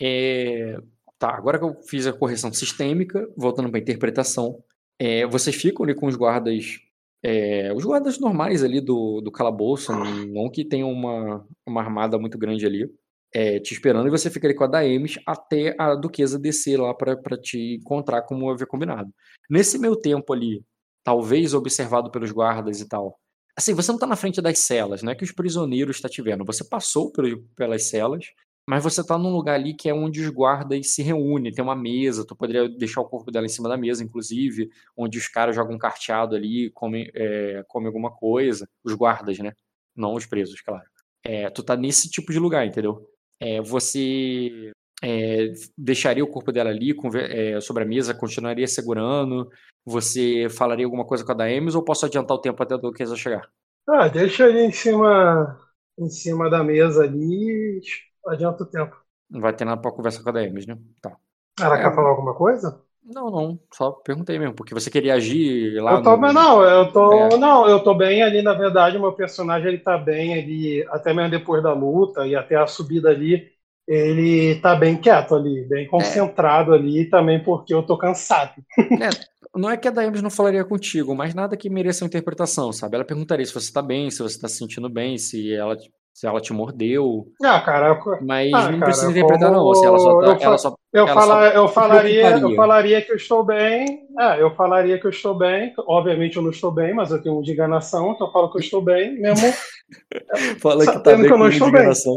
É, 0.01 0.77
Tá, 1.23 1.37
agora 1.37 1.57
que 1.57 1.65
eu 1.65 1.81
fiz 1.89 2.05
a 2.05 2.13
correção 2.13 2.53
sistêmica, 2.53 3.31
voltando 3.37 3.71
para 3.71 3.79
a 3.79 3.81
interpretação, 3.81 4.61
é, 4.99 5.25
vocês 5.25 5.55
ficam 5.55 5.85
ali 5.85 5.95
com 5.95 6.09
os 6.09 6.17
guardas, 6.17 6.81
é, 7.23 7.73
os 7.73 7.85
guardas 7.85 8.19
normais 8.19 8.65
ali 8.65 8.81
do, 8.81 9.21
do 9.21 9.31
calabouço, 9.31 9.93
não 9.93 10.51
que 10.51 10.65
tenham 10.65 10.91
uma, 10.91 11.47
uma 11.65 11.81
armada 11.81 12.19
muito 12.19 12.37
grande 12.37 12.67
ali, 12.67 12.93
é, 13.33 13.61
te 13.61 13.73
esperando, 13.73 14.09
e 14.09 14.11
você 14.11 14.29
fica 14.31 14.49
ali 14.49 14.55
com 14.57 14.65
a 14.65 14.67
Daemis 14.67 15.21
até 15.25 15.77
a 15.79 15.95
duquesa 15.95 16.41
descer 16.41 16.77
lá 16.77 16.93
para 16.93 17.17
te 17.41 17.77
encontrar 17.77 18.23
como 18.23 18.51
havia 18.51 18.67
combinado. 18.67 19.09
Nesse 19.49 19.79
meio 19.79 19.95
tempo 19.95 20.33
ali, 20.33 20.65
talvez 21.05 21.55
observado 21.55 22.11
pelos 22.11 22.33
guardas 22.33 22.81
e 22.81 22.89
tal, 22.89 23.17
assim, 23.57 23.75
você 23.75 23.93
não 23.93 23.99
tá 23.99 24.07
na 24.07 24.17
frente 24.17 24.41
das 24.41 24.59
celas, 24.61 25.03
não 25.03 25.13
é 25.13 25.15
que 25.15 25.25
os 25.25 25.33
prisioneiros 25.33 25.97
está 25.97 26.09
te 26.09 26.23
vendo, 26.23 26.45
você 26.45 26.65
passou 26.65 27.11
por- 27.13 27.25
pelas 27.57 27.85
celas, 27.89 28.27
mas 28.69 28.83
você 28.85 29.05
tá 29.05 29.19
num 29.19 29.33
lugar 29.33 29.55
ali 29.57 29.75
que 29.75 29.89
é 29.89 29.95
onde 29.95 30.21
os 30.21 30.29
guardas 30.31 30.93
se 30.95 31.03
reúnem, 31.03 31.53
tem 31.53 31.65
uma 31.65 31.75
mesa, 31.77 32.25
tu 32.27 32.37
poderia 32.37 32.69
deixar 32.69 33.01
o 33.01 33.09
corpo 33.09 33.31
dela 33.31 33.47
em 33.47 33.49
cima 33.49 33.69
da 33.69 33.77
mesa, 33.77 34.05
inclusive, 34.05 34.71
onde 34.97 35.19
os 35.19 35.27
caras 35.29 35.55
jogam 35.57 35.75
um 35.75 35.79
carteado 35.79 36.37
ali, 36.37 36.71
comem, 36.71 37.11
é, 37.15 37.65
comem 37.69 37.89
alguma 37.89 38.11
coisa, 38.13 38.69
os 38.85 38.95
guardas, 38.95 39.39
né? 39.39 39.53
Não 39.97 40.15
os 40.15 40.27
presos, 40.27 40.61
claro. 40.61 40.85
É, 41.25 41.51
tu 41.51 41.63
tá 41.63 41.77
nesse 41.77 42.09
tipo 42.11 42.33
de 42.33 42.39
lugar, 42.39 42.67
entendeu? 42.67 43.07
É, 43.41 43.61
você 43.61 44.73
é, 45.03 45.53
deixaria 45.77 46.25
o 46.25 46.29
corpo 46.29 46.53
dela 46.53 46.71
ali 46.71 46.95
é, 47.31 47.61
sobre 47.61 47.83
a 47.85 47.87
mesa, 47.87 48.15
continuaria 48.15 48.69
segurando? 48.69 49.51
Você 49.85 50.49
falaria 50.51 50.85
alguma 50.87 51.05
coisa 51.07 51.25
com 51.25 51.33
a 51.33 51.35
Daemis 51.35 51.75
ou 51.75 51.85
posso 51.85 52.07
adiantar 52.07 52.37
o 52.37 52.41
tempo 52.41 52.63
até 52.63 52.75
a 52.75 52.79
Duquesa 52.79 53.17
chegar? 53.17 53.51
Ah, 53.89 54.09
deixa 54.09 54.47
ele 54.49 54.61
em 54.65 54.73
cima, 54.73 55.59
em 55.99 56.09
cima 56.11 56.49
da 56.51 56.63
mesa 56.65 57.05
ali 57.05 57.79
e 57.79 57.81
adianta 58.29 58.63
o 58.63 58.67
tempo. 58.67 58.97
Não 59.31 59.41
vai 59.41 59.55
ter 59.57 59.65
nada 59.65 59.81
pra 59.81 59.91
conversar 59.93 60.23
com 60.23 60.29
a 60.31 60.33
Daemis, 60.33 60.67
né? 60.67 60.79
Tá. 61.01 61.19
Ela 61.59 61.79
É, 61.79 61.81
quer 61.81 61.95
falar 61.95 62.11
alguma 62.11 62.35
coisa? 62.35 62.83
Não, 63.05 63.31
não, 63.31 63.61
só 63.73 63.91
perguntei 63.93 64.39
mesmo, 64.39 64.55
porque 64.55 64.75
você 64.75 64.91
queria 64.91 65.15
agir 65.15 65.81
lá 65.83 65.99
Eu 65.99 66.03
tô, 66.03 66.17
no... 66.17 66.33
não, 66.33 66.63
eu 66.63 66.93
tô, 66.93 67.37
É. 67.37 67.39
não, 67.39 67.69
eu 67.69 67.83
tô 67.83 67.95
bem 67.95 68.23
ali, 68.23 68.41
na 68.41 68.55
verdade, 68.55 68.97
o 68.97 69.01
meu 69.01 69.13
personagem 69.13 69.69
ele 69.69 69.79
tá 69.79 69.99
bem 69.99 70.35
ali, 70.41 70.87
até 70.91 71.13
mesmo 71.13 71.31
depois 71.31 71.63
da 71.63 71.73
luta 71.73 72.27
e 72.27 72.37
até 72.37 72.55
a 72.57 72.67
subida 72.69 73.11
ali, 73.11 73.52
ele 73.87 74.57
tá 74.61 74.75
bem 74.77 74.97
quieto 74.97 75.35
ali, 75.35 75.67
bem 75.69 75.87
concentrado 75.89 76.73
ali, 76.73 77.09
também 77.11 77.43
porque 77.43 77.75
eu 77.75 77.83
tô 77.83 77.97
cansado. 77.99 78.53
É, 78.79 79.09
não 79.57 79.71
é 79.71 79.77
que 79.77 79.89
a 79.89 79.91
Daemis 79.91 80.23
não 80.23 80.31
falaria 80.31 80.65
contigo, 80.65 81.15
mas 81.15 81.35
nada 81.35 81.57
que 81.57 81.69
mereça 81.69 82.05
uma 82.05 82.09
interpretação, 82.09 82.73
sabe? 82.73 82.95
Ela 82.97 83.05
perguntaria 83.05 83.45
se 83.45 83.53
você 83.55 83.73
tá 83.73 83.83
bem, 83.83 84.11
se 84.11 84.23
você 84.23 84.39
tá 84.39 84.49
se 84.49 84.57
sentindo 84.59 84.89
bem, 84.89 85.19
se 85.19 85.53
ela, 85.53 85.77
se 86.15 86.27
ela 86.27 86.41
te 86.41 86.53
mordeu, 86.53 87.27
Ah, 87.43 87.61
cara, 87.61 87.89
eu- 87.89 88.19
mas 88.27 88.53
Ah, 88.55 88.71
não 88.71 88.79
cara, 88.79 88.85
precisa 88.85 89.11
interpretar 89.11 89.51
como 89.51 89.65
não, 89.71 89.75
se 89.75 89.87
ela 89.87 89.99
só, 89.99 90.21
tá- 90.21 90.27
eu 90.27 90.39
ela 90.41 90.59
só 90.59 90.75
eu, 90.93 91.09
Ela 91.09 91.15
fala, 91.15 91.51
só 91.51 91.57
eu 91.59 91.69
falaria, 91.69 92.31
eu 92.39 92.55
falaria 92.55 93.01
que 93.03 93.11
eu 93.13 93.17
estou 93.17 93.43
bem. 93.43 94.07
É, 94.21 94.43
eu 94.43 94.55
falaria 94.55 95.01
que 95.01 95.07
eu 95.07 95.11
estou 95.11 95.35
bem. 95.35 95.73
Obviamente 95.89 96.37
eu 96.37 96.43
não 96.43 96.51
estou 96.51 96.71
bem, 96.71 96.93
mas 96.93 97.11
eu 97.11 97.23
tenho 97.23 97.39
um 97.39 97.41
de 97.43 97.51
enganação, 97.51 98.13
então 98.13 98.27
eu 98.27 98.33
falo 98.33 98.51
que 98.53 98.59
eu 98.59 98.61
estou 98.61 98.83
bem, 98.83 99.19
mesmo. 99.19 99.53
fala 100.61 100.85
que 100.87 100.99
tá 101.03 101.17
bem 101.17 101.25
que 101.25 101.33
eu 101.33 101.39
não 101.39 101.49
estou 101.49 101.69
indignação. 101.69 102.15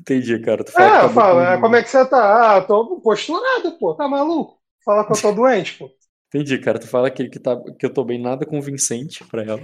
Entendi, 0.00 0.38
cara. 0.40 0.64
Tu 0.64 0.72
fala 0.72 0.86
É, 0.86 1.00
tá 1.02 1.08
falo, 1.08 1.34
com- 1.40 1.46
é, 1.46 1.60
como 1.60 1.76
é 1.76 1.82
que 1.82 1.88
você 1.90 2.04
tá? 2.06 2.52
Ah, 2.54 2.58
eu 2.58 2.66
tô 2.66 3.00
posturado, 3.00 3.72
pô, 3.78 3.94
tá 3.94 4.08
maluco? 4.08 4.58
Fala 4.84 5.04
que 5.04 5.12
eu 5.12 5.20
tô 5.20 5.32
doente, 5.32 5.76
pô. 5.78 5.90
Entendi, 6.28 6.58
cara. 6.58 6.78
Tu 6.78 6.86
fala 6.86 7.10
que, 7.10 7.28
que, 7.28 7.38
tá, 7.40 7.56
que 7.78 7.84
eu 7.86 7.92
tô 7.92 8.04
bem 8.04 8.20
nada 8.20 8.46
convincente 8.46 9.24
pra 9.24 9.42
ela. 9.42 9.60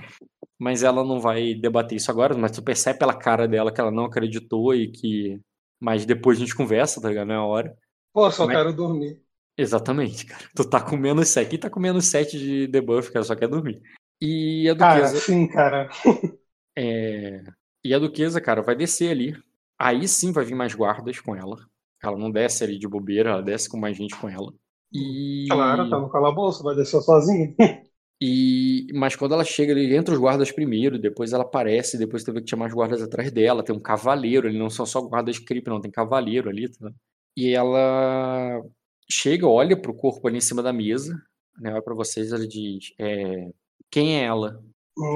Mas 0.58 0.82
ela 0.82 1.04
não 1.04 1.20
vai 1.20 1.54
debater 1.54 1.96
isso 1.96 2.10
agora, 2.10 2.36
mas 2.36 2.52
tu 2.52 2.62
percebe 2.62 2.98
pela 2.98 3.14
cara 3.14 3.46
dela 3.46 3.72
que 3.72 3.80
ela 3.80 3.90
não 3.90 4.04
acreditou 4.06 4.74
e 4.74 4.90
que. 4.90 5.38
Mas 5.80 6.06
depois 6.06 6.38
a 6.38 6.40
gente 6.40 6.54
conversa, 6.56 7.00
tá 7.00 7.08
ligado? 7.08 7.28
Não 7.28 7.34
é 7.34 7.38
a 7.38 7.44
hora. 7.44 7.76
Pô, 8.12 8.30
só 8.30 8.46
Mas- 8.46 8.56
quero 8.56 8.72
dormir. 8.72 9.20
Exatamente, 9.56 10.26
cara. 10.26 10.44
Tu 10.54 10.68
tá 10.68 10.80
com 10.80 10.96
menos 10.96 11.28
7. 11.28 11.50
Quem 11.50 11.58
tá 11.60 11.70
com 11.70 11.78
menos 11.78 12.06
7 12.06 12.38
de 12.38 12.66
debuff, 12.66 13.12
cara, 13.12 13.24
só 13.24 13.36
quer 13.36 13.46
dormir. 13.48 13.80
E 14.20 14.68
a 14.68 14.74
Cara, 14.76 15.00
duquesa. 15.02 15.20
sim, 15.20 15.46
cara. 15.46 15.88
é, 16.76 17.42
E 17.84 17.92
a 17.94 17.98
duquesa, 17.98 18.40
cara, 18.40 18.62
vai 18.62 18.74
descer 18.74 19.10
ali. 19.10 19.36
Aí 19.78 20.06
sim 20.06 20.32
vai 20.32 20.44
vir 20.44 20.54
mais 20.54 20.74
guardas 20.74 21.20
com 21.20 21.34
ela. 21.34 21.56
Ela 22.02 22.18
não 22.18 22.30
desce 22.30 22.64
ali 22.64 22.78
de 22.78 22.86
bobeira, 22.86 23.30
ela 23.30 23.42
desce 23.42 23.68
com 23.68 23.78
mais 23.78 23.96
gente 23.96 24.14
com 24.16 24.28
ela. 24.28 24.52
E. 24.92 25.46
Claro, 25.50 25.88
tá 25.90 25.98
no 25.98 26.10
calabouço, 26.10 26.62
vai 26.62 26.74
descer 26.74 27.00
sozinho. 27.02 27.54
E, 28.22 28.86
mas 28.94 29.16
quando 29.16 29.34
ela 29.34 29.44
chega, 29.44 29.72
ele 29.72 29.94
entra 29.94 30.14
os 30.14 30.20
guardas 30.20 30.50
primeiro, 30.50 30.98
depois 30.98 31.32
ela 31.32 31.42
aparece, 31.42 31.98
depois 31.98 32.22
tu 32.22 32.32
vê 32.32 32.40
que 32.40 32.46
tinha 32.46 32.58
mais 32.58 32.72
guardas 32.72 33.02
atrás 33.02 33.30
dela, 33.30 33.62
tem 33.62 33.74
um 33.74 33.80
cavaleiro, 33.80 34.48
ele 34.48 34.58
não 34.58 34.70
são 34.70 34.86
só 34.86 35.02
guardas 35.02 35.38
creep, 35.38 35.66
não, 35.66 35.80
tem 35.80 35.90
cavaleiro 35.90 36.48
ali, 36.48 36.70
tá? 36.70 36.90
E 37.36 37.50
ela 37.50 38.62
chega, 39.10 39.46
olha 39.46 39.76
pro 39.78 39.92
corpo 39.92 40.26
ali 40.26 40.38
em 40.38 40.40
cima 40.40 40.62
da 40.62 40.72
mesa, 40.72 41.20
né, 41.58 41.72
olha 41.72 41.82
pra 41.82 41.94
vocês, 41.94 42.32
ela 42.32 42.46
diz, 42.46 42.94
é, 42.98 43.50
quem 43.90 44.16
é 44.16 44.24
ela? 44.24 44.62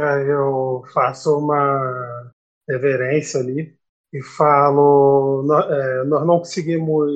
Aí 0.03 0.29
eu 0.29 0.83
faço 0.93 1.39
uma 1.39 2.33
reverência 2.69 3.41
ali 3.41 3.78
e 4.13 4.23
falo: 4.23 5.43
"Nó- 5.47 5.61
é, 5.71 6.05
Nós 6.05 6.27
não 6.27 6.39
conseguimos 6.39 7.13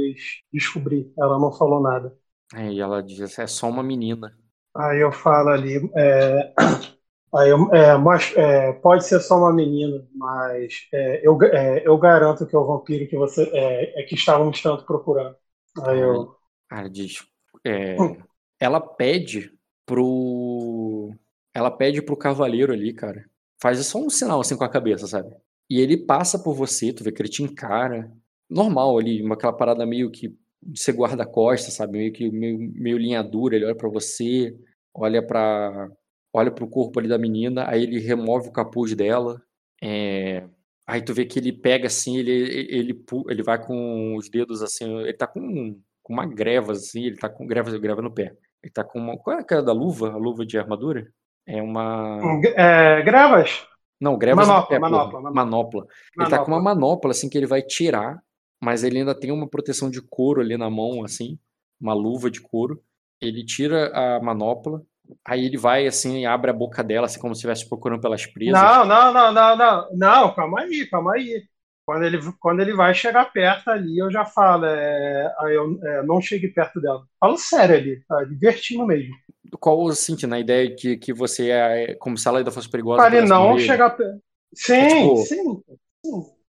descobrir, 0.53 1.13
ela 1.19 1.39
não 1.39 1.53
falou 1.53 1.81
nada. 1.83 2.17
Aí 2.55 2.81
ela 2.81 3.03
diz, 3.03 3.39
é 3.39 3.47
só 3.47 3.69
uma 3.69 3.83
menina. 3.83 4.35
Aí 4.75 5.01
eu 5.01 5.13
falo 5.13 5.51
ali: 5.51 5.91
é, 5.97 6.53
aí 7.35 7.51
eu, 7.51 7.73
é, 7.75 7.97
mas, 7.99 8.35
é, 8.37 8.73
Pode 8.75 9.07
ser 9.07 9.21
só 9.21 9.37
uma 9.39 9.53
menina, 9.53 10.07
mas 10.15 10.89
é, 10.93 11.27
eu, 11.27 11.39
é, 11.43 11.87
eu 11.87 11.99
garanto 11.99 12.47
que 12.47 12.55
é 12.57 12.59
o 12.59 12.67
vampiro 12.67 13.09
que 13.09 13.17
você 13.17 13.45
é, 13.53 14.01
é 14.03 14.05
que 14.05 14.15
estávamos 14.15 14.61
tanto 14.63 14.85
procurando. 14.87 15.37
Aí 15.83 15.99
eu. 16.01 16.33
Ela 16.71 16.89
diz, 16.89 17.27
é, 17.67 18.11
ela 18.59 18.81
pede 18.81 19.53
pro, 19.87 21.15
ela 21.55 21.71
pede 21.71 22.03
pro 22.03 22.17
cavaleiro 22.17 22.73
ali, 22.73 22.95
cara, 22.95 23.29
faz 23.61 23.85
só 23.87 23.99
um 23.99 24.11
sinal 24.11 24.41
assim 24.41 24.57
com 24.57 24.65
a 24.65 24.69
cabeça, 24.71 25.07
sabe? 25.07 25.35
E 25.71 25.81
ele 25.81 25.97
passa 25.97 26.39
por 26.39 26.55
você, 26.55 26.93
tu 26.93 27.05
vê 27.05 27.13
que 27.13 27.23
ele 27.23 27.29
te 27.29 27.43
encara, 27.43 28.13
normal 28.49 28.99
ali, 28.99 29.23
uma 29.23 29.35
aquela 29.35 29.53
parada 29.53 29.87
meio 29.87 30.11
que 30.11 30.37
você 30.75 30.93
guarda 30.93 31.27
costas, 31.27 31.75
sabe? 31.75 31.99
Meio 31.99 32.13
que 32.13 32.31
meio, 32.31 32.59
meio 32.75 32.99
linha 32.99 33.23
dura, 33.23 33.57
ele 33.57 33.65
olha 33.65 33.75
pra 33.75 33.89
você, 33.89 34.57
olha 34.95 35.23
para 35.25 35.91
olha 36.35 36.51
pro 36.51 36.69
corpo 36.69 36.99
ali 36.99 37.09
da 37.09 37.19
menina, 37.19 37.69
aí 37.69 37.83
ele 37.83 37.99
remove 37.99 38.49
o 38.49 38.53
capuz 38.53 38.95
dela, 38.95 39.43
é, 39.83 40.45
aí 40.87 41.03
tu 41.03 41.13
vê 41.13 41.27
que 41.27 41.39
ele 41.39 41.53
pega 41.53 41.89
assim, 41.89 42.17
ele, 42.17 42.33
ele, 42.33 43.05
ele 43.29 43.43
vai 43.43 43.63
com 43.65 44.17
os 44.17 44.31
dedos 44.31 44.63
assim, 44.63 44.99
ele 45.01 45.13
tá 45.13 45.27
com, 45.27 45.79
com 46.03 46.13
uma 46.13 46.27
greva 46.27 46.73
assim, 46.73 47.05
ele 47.05 47.17
tá 47.17 47.29
com 47.29 47.47
greva, 47.47 47.77
greva 47.79 48.01
no 48.01 48.13
pé. 48.13 48.35
Ele 48.63 48.73
tá 48.73 48.85
com 48.85 48.99
uma. 48.99 49.19
Qual 49.19 49.37
é 49.37 49.41
aquela 49.41 49.63
da 49.63 49.73
luva? 49.73 50.13
A 50.13 50.17
luva 50.17 50.47
de 50.47 50.57
armadura? 50.57 51.13
É 51.47 51.61
uma. 51.61 52.21
É, 52.55 53.03
Gravas? 53.03 53.67
Não, 54.03 54.19
grevas 54.19 54.49
Manopla, 54.49 54.59
no 54.59 54.65
pé, 54.65 54.81
porra. 54.81 54.81
manopla, 54.81 55.21
manopla. 55.23 55.31
manopla. 55.31 55.87
Ele 56.17 56.27
tá 56.29 56.39
com 56.41 56.51
uma 56.53 56.61
Manopla. 56.61 56.75
manopla, 56.75 57.11
assim, 57.13 57.29
que 57.31 57.39
ele 57.39 57.47
vai 57.47 57.63
tirar, 57.63 58.23
mas 58.61 58.85
ele 58.85 58.99
ainda 58.99 59.15
tem 59.19 59.31
uma 59.33 59.49
proteção 59.49 59.91
de 59.91 60.03
couro 60.03 60.41
ali 60.41 60.57
na 60.57 60.71
mão, 60.71 61.05
assim, 61.05 61.39
uma 61.81 61.95
luva 61.95 62.31
de 62.31 62.41
couro. 62.41 62.83
Ele 63.21 63.45
tira 63.45 63.91
a 63.95 64.21
manopla, 64.23 64.85
aí 65.25 65.47
ele 65.47 65.59
vai, 65.59 65.87
assim, 65.87 66.21
e 66.23 66.27
abre 66.27 66.51
a 66.51 66.55
boca 66.55 66.83
dela, 66.85 67.07
assim, 67.07 67.21
como 67.21 67.35
se 67.35 67.41
estivesse 67.41 67.69
procurando 67.69 68.01
pelas 68.03 68.27
presas. 68.27 68.63
Não, 68.63 68.85
não, 68.85 69.13
não, 69.13 69.33
não, 69.33 69.57
não. 69.57 69.89
Não, 69.97 70.35
calma 70.35 70.61
aí, 70.63 70.87
calma 70.91 71.15
aí. 71.15 71.43
Quando 71.85 72.05
ele, 72.05 72.19
quando 72.41 72.61
ele 72.61 72.75
vai 72.75 72.95
chegar 72.95 73.33
perto 73.33 73.69
ali, 73.71 73.99
eu 73.99 74.11
já 74.11 74.25
falo, 74.25 74.67
é, 74.67 75.35
aí 75.41 75.55
eu 75.55 75.79
é, 75.83 76.03
não 76.05 76.21
chegue 76.21 76.49
perto 76.49 76.81
dela. 76.81 77.05
Falo 77.21 77.37
sério 77.39 77.77
ali, 77.77 78.05
tá? 78.07 78.25
Divertindo 78.25 78.87
mesmo. 78.87 79.15
Qual, 79.61 79.89
assim, 79.89 80.17
na 80.27 80.41
ideia 80.41 80.69
de 80.69 80.75
que, 80.77 80.97
que 80.97 81.13
você 81.13 81.51
é 81.51 81.95
como 81.97 82.17
se 82.17 82.27
ela 82.29 82.39
ainda 82.39 82.51
fosse 82.51 82.69
perigosa. 82.69 83.03
Para 83.03 83.23
não 83.27 83.59
chegar 83.59 83.91
perto. 83.91 84.21
Sim, 84.55 84.75
É 84.75 84.89
tipo- 84.89 85.17
sim. 85.17 85.63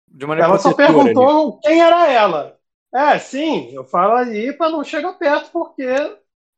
De 0.07 0.25
maneira 0.25 0.47
Ela 0.49 0.59
só 0.59 0.73
protetora 0.73 1.01
ali. 1.01 1.13
perguntou 1.13 1.59
quem 1.59 1.81
era 1.81 2.11
ela. 2.11 2.57
É, 2.93 3.17
sim, 3.17 3.71
eu 3.73 3.83
falo 3.83 4.13
ali 4.13 4.53
para 4.53 4.71
não 4.71 4.83
chegar 4.83 5.13
perto, 5.13 5.51
porque. 5.51 5.83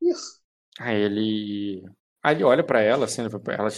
Isso. 0.02 0.40
Aí 0.80 1.02
ele. 1.02 1.84
Aí 2.24 2.36
ele 2.36 2.44
olha 2.44 2.64
pra 2.64 2.82
ela, 2.82 3.06
assim, 3.06 3.22
ela... 3.22 3.70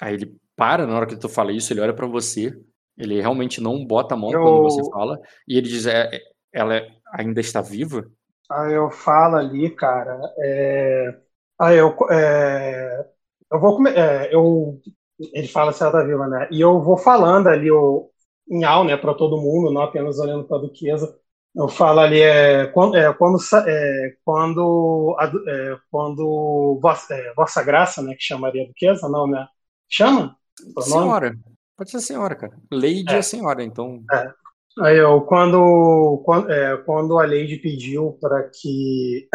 aí 0.00 0.14
ele 0.14 0.36
para 0.56 0.86
na 0.86 0.96
hora 0.96 1.06
que 1.06 1.16
tu 1.16 1.28
fala 1.28 1.52
isso, 1.52 1.72
ele 1.72 1.80
olha 1.80 1.94
pra 1.94 2.06
você. 2.06 2.52
Ele 2.98 3.20
realmente 3.20 3.60
não 3.60 3.84
bota 3.86 4.14
a 4.14 4.18
mão 4.18 4.30
Eu- 4.32 4.42
quando 4.42 4.62
você 4.62 4.90
fala. 4.90 5.18
E 5.48 5.56
ele 5.56 5.68
diz: 5.68 5.86
é, 5.86 6.14
é- 6.16 6.20
ela 6.52 6.80
ainda 7.12 7.40
está 7.40 7.60
viva? 7.62 8.10
Aí 8.50 8.74
eu 8.74 8.90
falo 8.90 9.36
ali, 9.36 9.70
cara. 9.70 10.18
é, 10.40 11.16
Aí 11.60 11.76
eu, 11.76 11.94
é, 12.10 13.06
eu 13.52 13.60
vou 13.60 13.86
é, 13.88 14.34
eu 14.34 14.80
ele 15.34 15.46
fala 15.46 15.72
se 15.72 15.82
ela 15.82 15.92
tá 15.92 16.02
viva, 16.02 16.26
né? 16.26 16.48
E 16.50 16.60
eu 16.60 16.80
vou 16.80 16.96
falando 16.96 17.48
ali 17.48 17.70
o, 17.70 18.10
em 18.50 18.64
al, 18.64 18.84
né, 18.84 18.96
para 18.96 19.12
todo 19.12 19.40
mundo, 19.40 19.70
não 19.70 19.82
apenas 19.82 20.18
olhando 20.18 20.44
para 20.44 20.56
a 20.56 20.60
duquesa. 20.60 21.14
Eu 21.54 21.68
falo 21.68 22.00
ali 22.00 22.20
é 22.20 22.66
quando 22.68 22.96
é, 22.96 23.12
quando 23.12 23.38
é, 23.66 24.14
quando 24.24 25.16
é, 25.48 25.78
quando 25.90 26.78
vossa, 26.80 27.14
é, 27.14 27.34
vossa 27.34 27.62
graça, 27.62 28.00
né, 28.00 28.14
que 28.14 28.22
chamaria 28.22 28.66
duquesa, 28.66 29.08
não, 29.08 29.26
né? 29.26 29.46
Chama? 29.88 30.36
Senhora. 30.80 31.34
Pode 31.76 31.90
ser 31.90 32.00
senhora, 32.00 32.34
cara. 32.34 32.56
Lady 32.72 33.04
é, 33.08 33.18
é 33.18 33.22
senhora, 33.22 33.62
então. 33.62 34.02
É. 34.12 34.32
Aí 34.80 34.96
eu 34.96 35.20
quando 35.22 36.22
quando, 36.24 36.50
é, 36.50 36.76
quando 36.78 37.18
a 37.18 37.26
Lady 37.26 37.56
pediu 37.56 38.16
para 38.20 38.48
que 38.48 39.28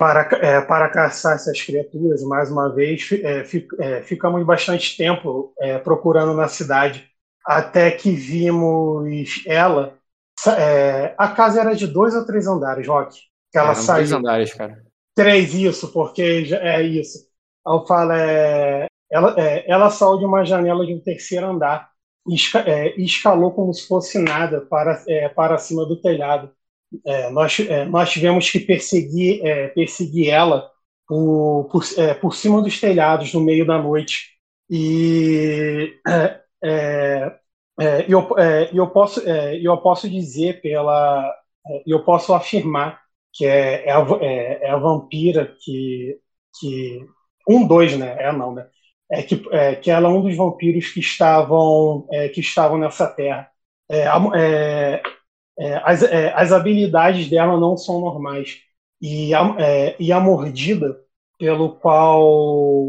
para, 0.00 0.22
é, 0.40 0.62
para 0.62 0.88
caçar 0.88 1.34
essas 1.34 1.60
criaturas, 1.60 2.22
mais 2.22 2.50
uma 2.50 2.74
vez, 2.74 3.06
é, 3.12 3.44
é, 3.80 4.02
ficamos 4.02 4.46
bastante 4.46 4.96
tempo 4.96 5.52
é, 5.60 5.76
procurando 5.76 6.32
na 6.32 6.48
cidade, 6.48 7.06
até 7.44 7.90
que 7.90 8.10
vimos 8.10 9.44
ela. 9.46 9.98
É, 10.58 11.14
a 11.18 11.28
casa 11.28 11.60
era 11.60 11.76
de 11.76 11.86
dois 11.86 12.14
ou 12.14 12.24
três 12.24 12.46
andares, 12.46 12.88
Rock. 12.88 13.14
Que 13.52 13.58
ela 13.58 13.74
saiu. 13.74 13.96
Três 13.96 14.12
andares, 14.12 14.54
cara. 14.54 14.82
Três, 15.14 15.52
isso, 15.52 15.92
porque 15.92 16.48
é 16.50 16.80
isso. 16.80 17.18
Eu 17.66 17.84
falo, 17.84 18.12
é, 18.12 18.86
ela, 19.12 19.34
ela 19.66 19.90
saiu 19.90 20.16
de 20.16 20.24
uma 20.24 20.46
janela 20.46 20.86
de 20.86 20.94
um 20.94 21.00
terceiro 21.00 21.46
andar 21.46 21.90
e 22.26 23.04
escalou 23.04 23.52
como 23.52 23.74
se 23.74 23.86
fosse 23.86 24.18
nada 24.18 24.62
para, 24.62 25.04
para 25.36 25.58
cima 25.58 25.84
do 25.84 26.00
telhado 26.00 26.50
é, 27.06 27.30
nós, 27.30 27.58
é, 27.60 27.84
nós 27.84 28.10
tivemos 28.10 28.50
que 28.50 28.60
perseguir, 28.60 29.44
é, 29.44 29.68
perseguir 29.68 30.28
ela 30.30 30.70
por, 31.06 31.68
por, 31.70 31.82
é, 31.96 32.14
por, 32.14 32.34
cima 32.34 32.62
dos 32.62 32.80
telhados 32.80 33.32
no 33.32 33.40
meio 33.40 33.66
da 33.66 33.78
noite. 33.80 34.30
E 34.68 35.98
é, 36.06 36.40
é, 37.80 38.06
eu, 38.08 38.28
eu, 38.72 38.86
posso, 38.90 39.20
eu 39.20 39.76
posso 39.78 40.08
dizer 40.08 40.60
pela. 40.60 41.34
eu 41.86 42.04
posso 42.04 42.34
afirmar 42.34 43.00
que 43.32 43.46
é, 43.46 43.90
a, 43.90 44.00
é, 44.20 44.70
a 44.70 44.76
vampira 44.76 45.54
que. 45.62 46.18
que 46.58 47.06
um, 47.48 47.66
dois, 47.66 47.96
né? 47.96 48.16
É 48.18 48.32
não, 48.32 48.54
né? 48.54 48.66
É 49.10 49.22
que, 49.22 49.42
que 49.82 49.90
ela 49.90 50.08
é 50.08 50.12
um 50.12 50.22
dos 50.22 50.36
vampiros 50.36 50.88
que 50.90 51.00
estavam, 51.00 52.06
que 52.32 52.40
estavam 52.40 52.78
nessa 52.78 53.08
terra. 53.08 53.50
É, 53.90 54.04
é, 54.36 55.02
as, 55.84 56.02
é, 56.02 56.32
as 56.34 56.52
habilidades 56.52 57.28
dela 57.28 57.58
não 57.60 57.76
são 57.76 58.00
normais. 58.00 58.60
E 59.00 59.34
a, 59.34 59.56
é, 59.58 59.96
e 59.98 60.12
a 60.12 60.20
mordida, 60.20 61.00
pelo 61.38 61.76
qual 61.76 62.86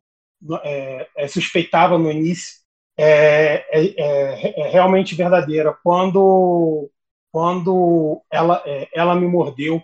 é, 0.64 1.08
é, 1.16 1.28
suspeitava 1.28 1.98
no 1.98 2.12
início, 2.12 2.60
é, 2.98 3.66
é, 3.72 4.70
realmente 4.70 5.16
verdadeira. 5.16 5.76
Quando, 5.84 6.90
quando 7.32 8.22
ela, 8.32 8.64
ela 8.94 9.16
me 9.16 9.28
mordeu, 9.28 9.82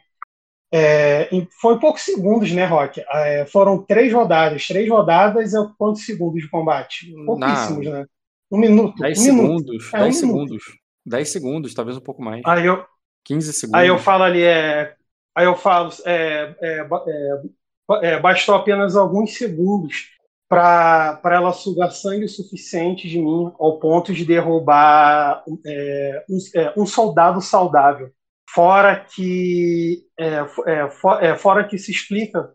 foi 1.61 1.79
poucos 1.79 2.03
segundos, 2.03 2.51
né, 2.51 2.65
Rock? 2.65 3.03
foram 3.51 3.83
três 3.83 4.13
rodadas. 4.13 4.67
Três 4.67 4.89
rodadas 4.89 5.53
é 5.53 5.57
quantos 5.77 6.05
segundos 6.05 6.41
de 6.41 6.49
combate? 6.49 7.13
Pouquíssimos, 7.25 7.85
Não. 7.85 7.93
né? 7.93 8.05
Um 8.51 8.57
minuto. 8.57 9.01
Dez 9.01 9.19
um 9.19 9.23
segundos. 9.23 9.65
Minuto. 9.65 9.91
Dez 9.91 10.15
um 10.15 10.19
segundos. 10.19 10.49
Minuto. 10.49 10.86
10 11.07 11.29
segundos, 11.29 11.73
talvez 11.73 11.97
um 11.97 12.01
pouco 12.01 12.21
mais. 12.21 12.41
Aí 12.45 12.65
eu, 12.65 12.85
15 13.23 13.53
segundos. 13.53 13.79
Aí 13.79 13.87
eu 13.87 13.97
falo 13.97 14.23
ali, 14.23 14.43
é, 14.43 14.93
aí 15.35 15.45
eu 15.45 15.55
falo, 15.55 15.91
é, 16.05 16.55
é, 16.61 16.87
é, 17.07 18.13
é 18.13 18.19
bastou 18.19 18.55
apenas 18.55 18.95
alguns 18.95 19.37
segundos 19.37 20.09
para 20.49 21.19
ela 21.25 21.51
sugar 21.51 21.91
sangue 21.91 22.25
o 22.25 22.29
suficiente 22.29 23.07
de 23.07 23.19
mim 23.19 23.51
ao 23.59 23.79
ponto 23.79 24.13
de 24.13 24.23
derrubar 24.23 25.43
é, 25.65 26.25
um, 26.29 26.37
é, 26.55 26.73
um, 26.77 26.85
soldado 26.85 27.41
saudável. 27.41 28.09
Fora 28.49 28.95
que, 28.95 30.05
for, 31.01 31.19
fora 31.37 31.67
que 31.67 31.77
se 31.77 31.91
explica 31.91 32.49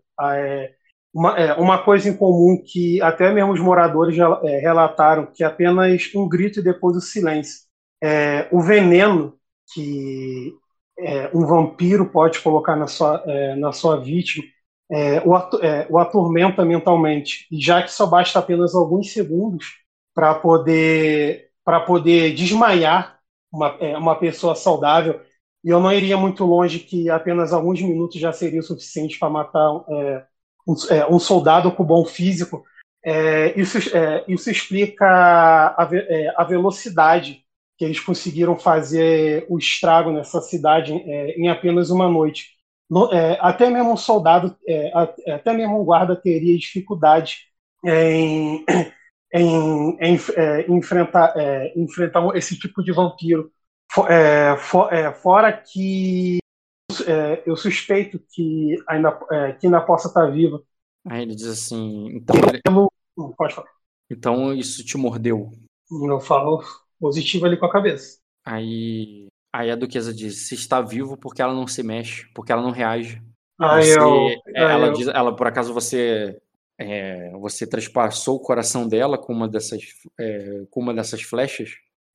uma, 1.14 1.54
uma 1.56 1.84
coisa 1.84 2.08
em 2.08 2.16
comum 2.16 2.62
que 2.64 3.00
até 3.02 3.30
mesmo 3.30 3.52
os 3.52 3.60
moradores 3.60 4.16
relataram, 4.42 5.26
que 5.26 5.44
apenas 5.44 6.10
um 6.14 6.26
grito 6.26 6.60
e 6.60 6.64
depois 6.64 6.96
o 6.96 7.00
silêncio 7.00 7.60
é, 8.02 8.48
o 8.50 8.60
veneno 8.60 9.38
que 9.72 10.52
é, 10.98 11.30
um 11.32 11.46
vampiro 11.46 12.06
pode 12.06 12.40
colocar 12.40 12.76
na 12.76 12.86
sua, 12.86 13.22
é, 13.26 13.54
na 13.56 13.72
sua 13.72 13.96
vítima 13.96 14.44
é, 14.90 15.22
o, 15.24 15.34
é, 15.62 15.86
o 15.88 15.98
atormenta 15.98 16.64
mentalmente, 16.64 17.46
já 17.50 17.82
que 17.82 17.90
só 17.90 18.06
basta 18.06 18.38
apenas 18.38 18.74
alguns 18.74 19.12
segundos 19.12 19.78
para 20.14 20.34
poder, 20.34 21.48
poder 21.86 22.34
desmaiar 22.34 23.18
uma, 23.50 23.76
é, 23.80 23.96
uma 23.96 24.16
pessoa 24.16 24.54
saudável. 24.54 25.20
E 25.64 25.70
eu 25.70 25.80
não 25.80 25.92
iria 25.92 26.16
muito 26.16 26.44
longe 26.44 26.80
que 26.80 27.08
apenas 27.08 27.52
alguns 27.52 27.80
minutos 27.80 28.20
já 28.20 28.32
seria 28.32 28.60
o 28.60 28.64
suficiente 28.64 29.18
para 29.18 29.30
matar 29.30 29.72
um, 30.66 30.74
um, 31.08 31.18
soldado 31.18 31.72
com 31.72 31.84
bom 31.84 32.04
físico. 32.04 32.64
isso, 33.56 33.78
isso 34.28 34.50
explica 34.50 35.06
a, 35.06 35.88
a 36.36 36.44
velocidade 36.44 37.41
que 37.82 37.86
eles 37.86 37.98
conseguiram 37.98 38.56
fazer 38.56 39.44
o 39.48 39.58
estrago 39.58 40.12
nessa 40.12 40.40
cidade 40.40 40.92
é, 40.92 41.32
em 41.32 41.48
apenas 41.48 41.90
uma 41.90 42.08
noite. 42.08 42.50
No, 42.88 43.12
é, 43.12 43.36
até 43.40 43.68
mesmo 43.68 43.90
um 43.90 43.96
soldado, 43.96 44.56
é, 44.68 44.92
até 45.32 45.52
mesmo 45.52 45.80
um 45.80 45.84
guarda 45.84 46.14
teria 46.14 46.56
dificuldade 46.56 47.38
em, 47.84 48.64
em, 49.34 49.98
em 50.00 50.18
é, 50.36 50.70
enfrentar, 50.70 51.34
é, 51.36 51.72
enfrentar 51.76 52.24
esse 52.36 52.56
tipo 52.56 52.84
de 52.84 52.92
vampiro. 52.92 53.50
For, 53.90 54.08
é, 54.08 54.56
for, 54.56 54.88
fora 55.20 55.52
que 55.52 56.38
eu 57.44 57.56
suspeito 57.56 58.20
que 58.32 58.76
ainda, 58.86 59.10
que 59.58 59.66
ainda 59.66 59.80
possa 59.80 60.06
estar 60.06 60.30
viva. 60.30 60.62
Aí 61.04 61.22
ele 61.22 61.34
diz 61.34 61.46
assim, 61.46 62.10
então, 62.14 62.36
falar. 63.52 63.68
então 64.08 64.54
isso 64.54 64.84
te 64.84 64.96
mordeu. 64.96 65.50
Eu 65.90 66.20
falo, 66.20 66.62
positivo 67.02 67.46
ali 67.46 67.56
com 67.56 67.66
a 67.66 67.72
cabeça. 67.72 68.18
Aí, 68.46 69.26
aí 69.52 69.72
a 69.72 69.76
duquesa 69.76 70.14
diz: 70.14 70.46
se 70.46 70.54
está 70.54 70.80
vivo, 70.80 71.16
porque 71.16 71.42
ela 71.42 71.52
não 71.52 71.66
se 71.66 71.82
mexe, 71.82 72.28
porque 72.32 72.52
ela 72.52 72.62
não 72.62 72.70
reage. 72.70 73.20
Aí 73.58 73.84
você, 73.84 73.98
eu, 73.98 74.28
ela 74.54 74.86
eu... 74.86 74.92
diz, 74.92 75.08
ela 75.08 75.34
por 75.34 75.48
acaso 75.48 75.74
você 75.74 76.40
é, 76.78 77.32
você 77.32 77.66
traspassou 77.66 78.36
o 78.36 78.40
coração 78.40 78.88
dela 78.88 79.18
com 79.18 79.32
uma 79.32 79.48
dessas 79.48 79.82
é, 80.18 80.64
com 80.70 80.80
uma 80.80 80.94
dessas 80.94 81.22
flechas? 81.22 81.70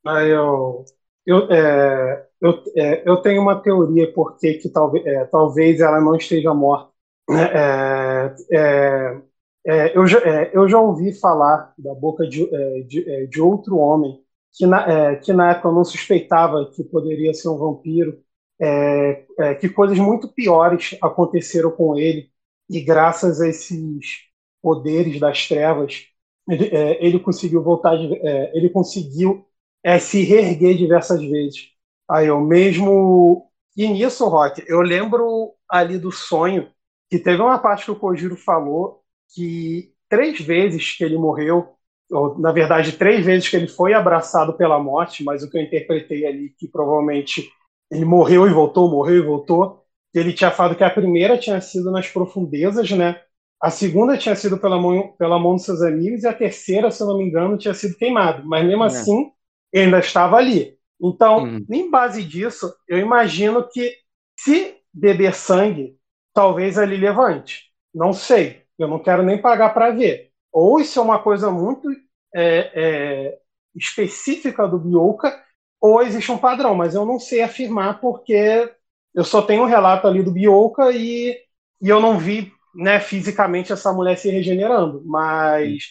Aí 0.06 0.30
eu 0.30 0.86
eu, 1.26 1.52
é, 1.52 2.26
eu, 2.40 2.64
é, 2.78 3.04
eu 3.06 3.18
tenho 3.18 3.42
uma 3.42 3.62
teoria 3.62 4.12
porque 4.14 4.54
que 4.54 4.70
talvez 4.70 5.06
é, 5.06 5.26
talvez 5.26 5.82
ela 5.82 6.00
não 6.00 6.16
esteja 6.16 6.54
morta. 6.54 6.92
É, 7.30 9.22
é, 9.66 9.98
eu, 9.98 10.08
já, 10.08 10.20
eu 10.54 10.66
já 10.70 10.80
ouvi 10.80 11.12
falar 11.12 11.74
da 11.78 11.94
boca 11.94 12.26
de, 12.26 12.50
de, 12.86 13.28
de 13.28 13.42
outro 13.42 13.76
homem 13.76 14.18
que 14.54 14.66
na, 14.66 15.12
é, 15.12 15.16
que 15.18 15.34
na 15.34 15.52
época 15.52 15.70
eu 15.70 15.74
não 15.74 15.86
suspeitava 15.86 16.72
que 16.72 16.84
poderia 16.84 17.34
ser 17.34 17.50
um 17.50 17.58
vampiro, 17.58 18.22
é, 18.60 19.26
é, 19.40 19.56
que 19.56 19.70
coisas 19.70 19.98
muito 20.00 20.28
piores 20.34 20.98
aconteceram 21.02 21.72
com 21.72 21.98
ele, 21.98 22.32
e 22.70 22.82
graças 22.82 23.40
a 23.42 23.48
esses 23.48 24.28
poderes 24.62 25.20
das 25.20 25.48
trevas, 25.48 26.08
ele, 26.50 26.66
é, 26.68 27.06
ele 27.06 27.20
conseguiu 27.20 27.64
voltar, 27.64 27.96
de, 27.98 28.16
é, 28.28 28.52
ele 28.58 28.70
conseguiu 28.70 29.46
é, 29.84 30.00
se 30.00 30.24
reerguer 30.24 30.78
diversas 30.78 31.22
vezes. 31.22 31.72
Aí 32.10 32.28
eu 32.28 32.40
mesmo. 32.42 33.50
E 33.76 33.88
nisso, 33.88 34.28
Rock, 34.28 34.64
eu 34.68 34.82
lembro 34.82 35.54
ali 35.70 35.98
do 36.00 36.12
sonho, 36.12 36.72
que 37.10 37.20
teve 37.20 37.42
uma 37.42 37.60
parte 37.60 37.86
que 37.86 37.92
o 37.92 37.96
Kojiro 38.00 38.36
falou 38.36 39.04
que 39.34 39.94
três 40.10 40.40
vezes 40.40 40.98
que 40.98 41.04
ele 41.04 41.18
morreu, 41.18 41.77
ou, 42.12 42.40
na 42.40 42.52
verdade, 42.52 42.94
três 42.94 43.26
vezes 43.26 43.50
que 43.50 43.56
ele 43.56 43.68
foi 43.68 43.94
abraçado 43.94 44.54
pela 44.54 44.80
morte, 44.80 45.24
mas 45.24 45.44
o 45.44 45.50
que 45.50 45.58
eu 45.58 45.62
interpretei 45.62 46.26
ali, 46.26 46.54
que 46.58 46.68
provavelmente 46.68 47.50
ele 47.92 48.06
morreu 48.06 48.48
e 48.48 48.54
voltou, 48.54 48.90
morreu 48.90 49.18
e 49.18 49.26
voltou, 49.26 49.84
ele 50.14 50.34
tinha 50.34 50.52
falado 50.52 50.76
que 50.76 50.84
a 50.84 50.90
primeira 50.90 51.38
tinha 51.38 51.60
sido 51.62 51.92
nas 51.92 52.08
profundezas, 52.08 52.90
né? 52.92 53.22
A 53.62 53.70
segunda 53.70 54.18
tinha 54.18 54.36
sido 54.36 54.58
pela 54.58 54.80
mão, 54.80 55.16
pela 55.18 55.40
mão 55.40 55.56
dos 55.56 55.66
seus 55.66 55.82
amigos 55.82 56.24
e 56.24 56.28
a 56.28 56.34
terceira, 56.34 56.92
se 56.92 57.02
eu 57.02 57.08
não 57.08 57.18
me 57.18 57.26
engano, 57.26 57.58
tinha 57.58 57.74
sido 57.74 57.98
queimado. 57.98 58.48
Mas 58.48 58.66
mesmo 58.66 58.84
é. 58.84 58.88
assim, 58.88 59.32
ele 59.74 59.86
ainda 59.86 60.00
estava 60.00 60.38
ali. 60.38 60.78
Então, 61.02 61.44
uhum. 61.44 61.66
em 61.70 61.90
base 61.90 62.24
disso, 62.24 62.74
eu 62.88 62.98
imagino 62.98 63.68
que 63.68 63.96
se 64.40 64.76
beber 64.94 65.34
sangue, 65.34 65.96
talvez 66.34 66.78
ali 66.78 66.98
levante. 66.98 67.66
Não 67.94 68.14
sei. 68.14 68.64
Eu 68.78 68.88
não 68.88 69.00
quero 69.00 69.24
nem 69.24 69.42
pagar 69.42 69.74
para 69.74 69.92
ver. 69.92 70.27
Ou 70.52 70.80
isso 70.80 71.00
é 71.00 71.02
uma 71.02 71.20
coisa 71.20 71.52
muito 71.52 71.90
é, 72.36 72.72
é, 72.74 73.38
específica 73.76 74.68
do 74.68 74.80
Bioka, 74.80 75.34
ou 75.80 76.02
existe 76.02 76.32
um 76.32 76.38
padrão, 76.38 76.76
mas 76.76 76.96
eu 76.96 77.06
não 77.06 77.20
sei 77.20 77.42
afirmar 77.42 78.00
porque 78.02 78.72
eu 79.14 79.24
só 79.24 79.42
tenho 79.42 79.64
um 79.64 79.68
relato 79.68 80.08
ali 80.08 80.24
do 80.24 80.32
Bioka 80.32 80.92
e, 80.92 81.38
e 81.82 81.90
eu 81.90 82.00
não 82.00 82.18
vi 82.18 82.52
né, 82.76 83.00
fisicamente 83.00 83.74
essa 83.74 83.92
mulher 83.94 84.18
se 84.18 84.30
regenerando. 84.30 85.02
Mas 85.06 85.84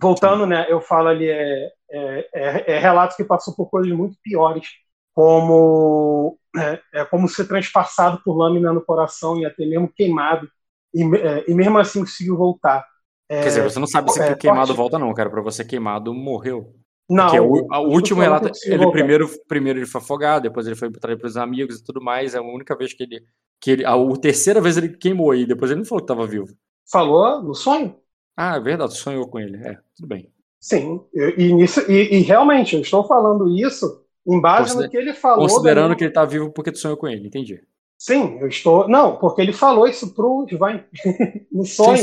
voltando, 0.00 0.46
né? 0.46 0.66
Eu 0.68 0.80
falo 0.80 1.08
ali, 1.08 1.28
é, 1.28 1.70
é, 1.90 2.28
é, 2.34 2.72
é 2.72 2.78
relato 2.78 3.16
que 3.16 3.24
passou 3.24 3.54
por 3.54 3.70
coisas 3.70 3.92
muito 3.92 4.16
piores, 4.22 4.66
como, 5.14 6.38
é, 6.56 6.80
é 7.00 7.04
como 7.04 7.28
ser 7.28 7.46
transpassado 7.46 8.20
por 8.24 8.36
lâmina 8.36 8.72
no 8.72 8.84
coração 8.84 9.38
e 9.38 9.46
até 9.46 9.64
mesmo 9.64 9.88
queimado, 9.94 10.48
e, 10.92 11.02
é, 11.16 11.44
e 11.48 11.54
mesmo 11.54 11.78
assim 11.78 12.00
conseguiu 12.00 12.36
voltar. 12.36 12.84
É, 13.28 13.40
Quer 13.42 13.48
dizer, 13.48 13.62
você 13.62 13.78
não 13.80 13.86
sabe 13.86 14.12
se 14.12 14.20
é, 14.20 14.32
o 14.32 14.36
queimado 14.36 14.66
forte- 14.68 14.76
volta, 14.76 14.98
não, 14.98 15.12
cara. 15.14 15.30
Pra 15.30 15.40
você 15.42 15.64
queimado, 15.64 16.12
morreu. 16.14 16.74
Não, 17.08 17.24
Porque 17.26 17.40
o, 17.40 17.52
o 17.52 17.74
eu 17.74 17.80
último 17.90 18.20
relato, 18.20 18.50
ele 18.64 18.78
voltar. 18.78 18.92
primeiro, 18.92 19.28
primeiro 19.46 19.78
ele 19.78 19.86
foi 19.86 20.00
afogado, 20.00 20.42
depois 20.44 20.66
ele 20.66 20.76
foi 20.76 20.90
traído 20.90 21.20
pelos 21.20 21.36
amigos 21.36 21.78
e 21.78 21.84
tudo 21.84 22.00
mais. 22.02 22.34
É 22.34 22.38
a 22.38 22.42
única 22.42 22.76
vez 22.76 22.92
que 22.94 23.02
ele. 23.02 23.22
Que 23.60 23.70
ele 23.72 23.84
a, 23.84 23.94
a 23.94 24.16
terceira 24.20 24.60
vez 24.60 24.76
ele 24.76 24.90
queimou 24.96 25.34
e 25.34 25.46
depois 25.46 25.70
ele 25.70 25.80
não 25.80 25.86
falou 25.86 26.02
que 26.02 26.08
tava 26.08 26.26
vivo. 26.26 26.48
Falou 26.90 27.42
no 27.42 27.54
sonho? 27.54 27.96
Ah, 28.36 28.56
é 28.56 28.60
verdade, 28.60 28.94
sonhou 28.96 29.26
com 29.28 29.38
ele. 29.38 29.56
É, 29.66 29.78
tudo 29.96 30.08
bem. 30.08 30.30
Sim, 30.60 31.00
e, 31.14 31.52
nisso, 31.52 31.80
e, 31.90 32.16
e 32.16 32.20
realmente, 32.20 32.74
eu 32.74 32.80
estou 32.80 33.04
falando 33.06 33.48
isso 33.54 34.02
em 34.26 34.40
base 34.40 34.68
Consider- 34.72 34.84
no 34.84 34.90
que 34.90 34.96
ele 34.96 35.12
falou. 35.12 35.46
Considerando 35.46 35.90
da- 35.90 35.94
que 35.96 36.04
ele 36.04 36.12
tá 36.12 36.24
vivo 36.24 36.50
porque 36.50 36.72
tu 36.72 36.78
sonhou 36.78 36.96
com 36.96 37.06
ele, 37.06 37.26
entendi. 37.26 37.62
Sim, 38.06 38.38
eu 38.38 38.48
estou. 38.48 38.86
Não, 38.86 39.16
porque 39.16 39.40
ele 39.40 39.52
falou 39.52 39.86
isso 39.86 40.12
pro 40.14 40.46
Ivan 40.50 40.84
no 41.50 41.64
sonho. 41.64 41.98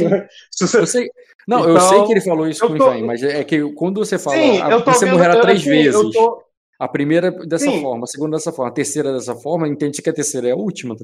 Sim, 0.51 0.65
você- 0.67 0.79
Eu 0.79 0.87
sei. 0.87 1.09
Não, 1.47 1.63
eu 1.67 1.75
Então, 1.75 1.89
sei 1.89 2.03
que 2.05 2.11
ele 2.13 2.21
falou 2.21 2.47
isso 2.47 2.63
eu 2.63 2.67
com 2.69 2.73
o 2.73 2.77
tô- 2.77 2.93
Ivan, 2.93 3.05
mas 3.05 3.21
é 3.23 3.43
que 3.43 3.61
quando 3.73 4.03
você 4.03 4.17
fala. 4.17 4.35
Sim, 4.37 4.57
eu 4.71 4.83
tô 4.83 4.91
você 4.93 5.05
vendo. 5.05 5.13
morrerá 5.13 5.35
eu- 5.35 5.41
três 5.41 5.63
vezes. 5.63 5.93
Eu 5.93 6.11
tô, 6.11 6.43
A 6.79 6.87
primeira 6.87 7.29
dessa 7.45 7.71
Sim. 7.71 7.79
forma, 7.81 8.05
a 8.05 8.07
segunda 8.07 8.37
dessa 8.37 8.51
forma, 8.51 8.71
a 8.71 8.73
terceira 8.73 9.13
dessa 9.13 9.35
forma, 9.35 9.67
entende 9.67 10.01
que 10.01 10.09
a 10.09 10.13
terceira 10.13 10.47
é 10.47 10.51
a 10.51 10.55
última, 10.55 10.95
tá 10.95 11.03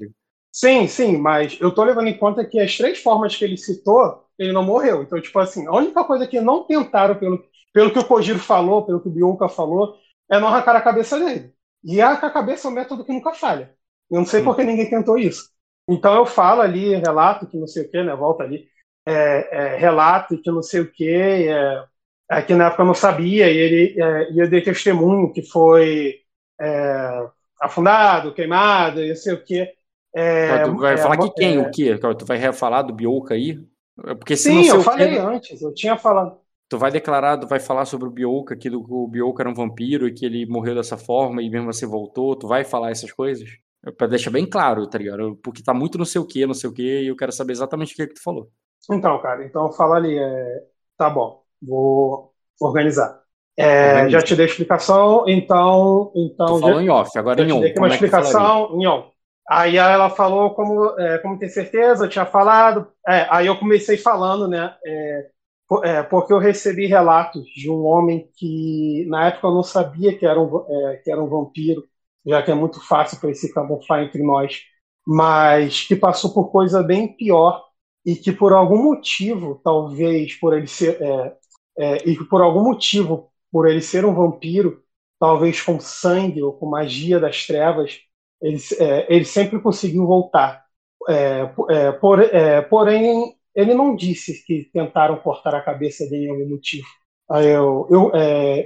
sim, 0.52 0.88
sim, 0.88 1.18
mas 1.18 1.58
eu 1.62 1.74
tô 1.74 1.84
levando 1.84 2.08
em 2.08 2.18
conta 2.18 2.46
que 2.46 2.60
as 2.60 2.76
três 2.78 3.00
formas 3.00 3.36
que 3.36 3.44
ele 3.46 3.58
citou, 3.58 4.24
ele 4.38 4.52
não 4.52 4.64
morreu. 4.64 5.04
Então, 5.04 5.20
tipo 5.22 5.38
assim, 5.40 5.68
a 5.68 5.72
única 5.72 6.04
coisa 6.04 6.28
que 6.28 6.40
não 6.42 6.64
tentaram, 6.66 7.16
pelo, 7.16 7.44
pelo 7.74 7.92
que 7.92 8.00
o 8.00 8.06
Kojiro 8.06 8.40
falou, 8.40 8.86
pelo 8.86 9.00
que 9.02 9.08
o 9.08 9.12
Bionka 9.12 9.48
falou, 9.50 9.96
é 10.32 10.40
não 10.40 10.48
arrancar 10.48 10.76
a 10.76 10.82
cabeça 10.82 11.20
dele. 11.20 11.54
E 11.84 12.02
arrancar 12.02 12.28
a 12.28 12.32
cabeça 12.32 12.68
é 12.68 12.72
um 12.72 12.74
método 12.74 13.06
que 13.06 13.14
nunca 13.14 13.34
falha. 13.34 13.76
Eu 14.10 14.20
não 14.20 14.26
sei 14.26 14.42
por 14.42 14.56
que 14.56 14.64
ninguém 14.64 14.90
tentou 14.90 15.18
isso. 15.18 15.50
Então 15.90 16.16
eu 16.16 16.26
falo 16.26 16.62
ali, 16.62 16.96
relato 16.96 17.48
que 17.48 17.58
não 17.58 17.68
sei 17.68 17.84
o 17.84 17.90
que, 17.90 18.04
né? 18.04 18.16
Volta 18.16 18.44
ali. 18.44 18.68
É, 19.06 19.76
é, 19.76 19.78
relato 19.78 20.42
que 20.42 20.52
não 20.52 20.62
sei 20.62 20.82
o 20.82 20.92
que, 20.92 21.10
é, 21.10 21.84
é 22.30 22.42
que 22.42 22.54
na 22.54 22.68
época 22.68 22.82
eu 22.82 22.88
não 22.88 22.94
sabia, 22.94 23.50
e 23.50 23.58
ele 23.58 24.02
é, 24.02 24.32
e 24.34 24.40
eu 24.40 24.50
dei 24.50 24.62
testemunho 24.62 25.32
que 25.32 25.42
foi 25.42 26.16
é, 26.60 27.28
afundado, 27.62 28.34
queimado, 28.34 29.02
e 29.02 29.10
não 29.10 29.16
sei 29.16 29.34
o 29.34 29.44
que. 29.44 29.74
É, 30.14 30.64
tu 30.64 30.76
vai 30.76 30.96
é, 30.96 30.98
falar 30.98 31.18
que 31.18 31.30
quem, 31.32 31.58
o 31.58 31.72
quê? 31.72 31.98
Tu 31.98 32.26
vai 32.26 32.52
falar 32.52 32.82
do 32.82 32.94
Bioka 32.94 33.34
aí? 33.34 33.58
Porque 33.96 34.36
se 34.36 34.50
Sim, 34.50 34.68
eu 34.68 34.82
falei 34.82 35.18
antes, 35.18 35.62
eu 35.62 35.74
tinha 35.74 35.98
falado. 35.98 36.40
tu 36.70 36.78
vai 36.78 36.92
declarar, 36.92 37.38
tu 37.38 37.48
vai 37.48 37.60
falar 37.60 37.86
sobre 37.86 38.08
o 38.08 38.12
Bioka, 38.12 38.58
que 38.58 38.70
o 38.70 39.08
Bioka 39.08 39.42
era 39.42 39.50
um 39.50 39.56
vampiro 39.56 40.08
e 40.08 40.14
que 40.14 40.26
ele 40.26 40.46
morreu 40.46 40.76
dessa 40.76 40.98
forma 40.98 41.42
e 41.42 41.50
mesmo 41.50 41.70
assim 41.70 41.88
voltou, 41.88 42.36
tu 42.36 42.48
vai 42.48 42.66
falar 42.66 42.92
essas 42.92 43.12
coisas? 43.12 43.50
É 43.86 43.92
Pra 43.92 44.08
deixar 44.08 44.32
bem 44.32 44.50
claro, 44.50 44.88
tá 44.90 44.98
ligado? 44.98 45.36
Porque 45.44 45.64
tá 45.64 45.74
muito 45.74 45.98
não 45.98 46.06
sei 46.06 46.20
o 46.22 46.26
que, 46.28 46.46
não 46.46 46.54
sei 46.54 46.70
o 46.70 46.74
que, 46.74 47.04
e 47.04 47.08
eu 47.08 47.16
quero 47.16 47.32
saber 47.32 47.54
exatamente 47.54 47.94
o 47.94 47.96
que, 47.96 48.08
que 48.08 48.14
tu 48.16 48.24
falou. 48.24 48.50
Então, 48.92 49.20
cara, 49.22 49.46
então 49.46 49.72
fala 49.74 49.98
ali, 49.98 50.18
é, 50.18 50.64
tá 50.98 51.10
bom, 51.10 51.44
vou 51.62 52.34
organizar. 52.60 53.22
É, 53.58 53.88
Organiza. 53.96 54.10
já 54.20 54.22
te 54.22 54.36
dei 54.36 54.46
explicação, 54.46 55.26
então, 55.28 56.12
então 56.16 56.48
tu 56.48 56.60
já- 56.60 56.62
falou 56.62 56.82
em 56.82 56.90
off, 56.90 57.18
agora 57.18 57.42
em 57.42 57.52
on. 57.52 57.60
dei 57.62 57.74
uma 57.76 57.88
é 57.88 57.90
explicação 57.90 58.80
em 58.80 58.88
on. 58.88 59.10
Aí 59.50 59.78
ela 59.78 60.10
falou 60.10 60.54
como, 60.54 61.00
é, 61.00 61.18
como 61.20 61.40
ter 61.40 61.50
certeza, 61.50 62.06
eu 62.06 62.10
tinha 62.10 62.26
falado. 62.26 62.88
É, 63.08 63.28
aí 63.30 63.48
eu 63.48 63.58
comecei 63.58 63.98
falando, 63.98 64.48
né? 64.48 64.76
é, 64.86 65.30
po- 65.68 65.84
é, 65.86 66.04
porque 66.04 66.34
eu 66.34 66.38
recebi 66.40 66.86
relatos 66.86 67.44
de 67.56 67.70
um 67.70 67.84
homem 67.86 68.30
que 68.36 69.06
na 69.10 69.28
época 69.28 69.48
eu 69.48 69.54
não 69.54 69.64
sabia 69.64 70.18
que 70.18 70.26
era 70.26 70.40
um, 70.40 70.66
é, 70.92 70.98
que 70.98 71.10
era 71.12 71.22
um 71.24 71.28
vampiro, 71.30 71.84
já 72.28 72.42
que 72.44 72.52
é 72.52 72.56
muito 72.56 72.82
fácil 72.88 73.20
para 73.20 73.32
esse 73.32 73.54
camuflar 73.54 74.04
entre 74.04 74.22
nós, 74.24 74.62
mas 75.06 75.84
que 75.88 75.96
passou 75.96 76.34
por 76.34 76.52
coisa 76.52 76.84
bem 76.84 77.16
pior 77.16 77.64
e 78.06 78.16
que 78.16 78.32
por 78.32 78.54
algum 78.54 78.82
motivo, 78.84 79.60
talvez 79.64 80.36
por 80.40 80.56
ele 80.58 80.68
ser 80.68 81.02
é, 81.02 81.36
é, 81.80 81.96
e 82.10 82.18
que 82.18 82.24
por 82.26 82.42
algum 82.42 82.64
motivo, 82.64 83.30
por 83.52 83.68
ele 83.68 83.82
ser 83.82 84.06
um 84.06 84.14
vampiro, 84.14 84.82
talvez 85.20 85.62
com 85.62 85.80
sangue 85.80 86.42
ou 86.42 86.54
com 86.54 86.68
magia 86.70 87.20
das 87.20 87.46
trevas, 87.46 88.00
ele, 88.42 88.58
é, 88.80 89.14
ele 89.16 89.26
sempre 89.26 89.60
conseguiu 89.62 90.06
voltar. 90.06 90.64
É, 91.10 91.42
é, 91.70 91.92
por- 91.94 92.22
é, 92.22 92.62
porém, 92.62 93.36
ele 93.56 93.74
não 93.74 93.96
disse 93.96 94.44
que 94.46 94.70
tentaram 94.74 95.18
cortar 95.18 95.56
a 95.56 95.62
cabeça 95.62 96.08
dele 96.10 96.26
em 96.28 96.30
algum 96.30 96.50
motivo. 96.50 96.88
Eu, 97.30 97.88
eu, 97.90 98.12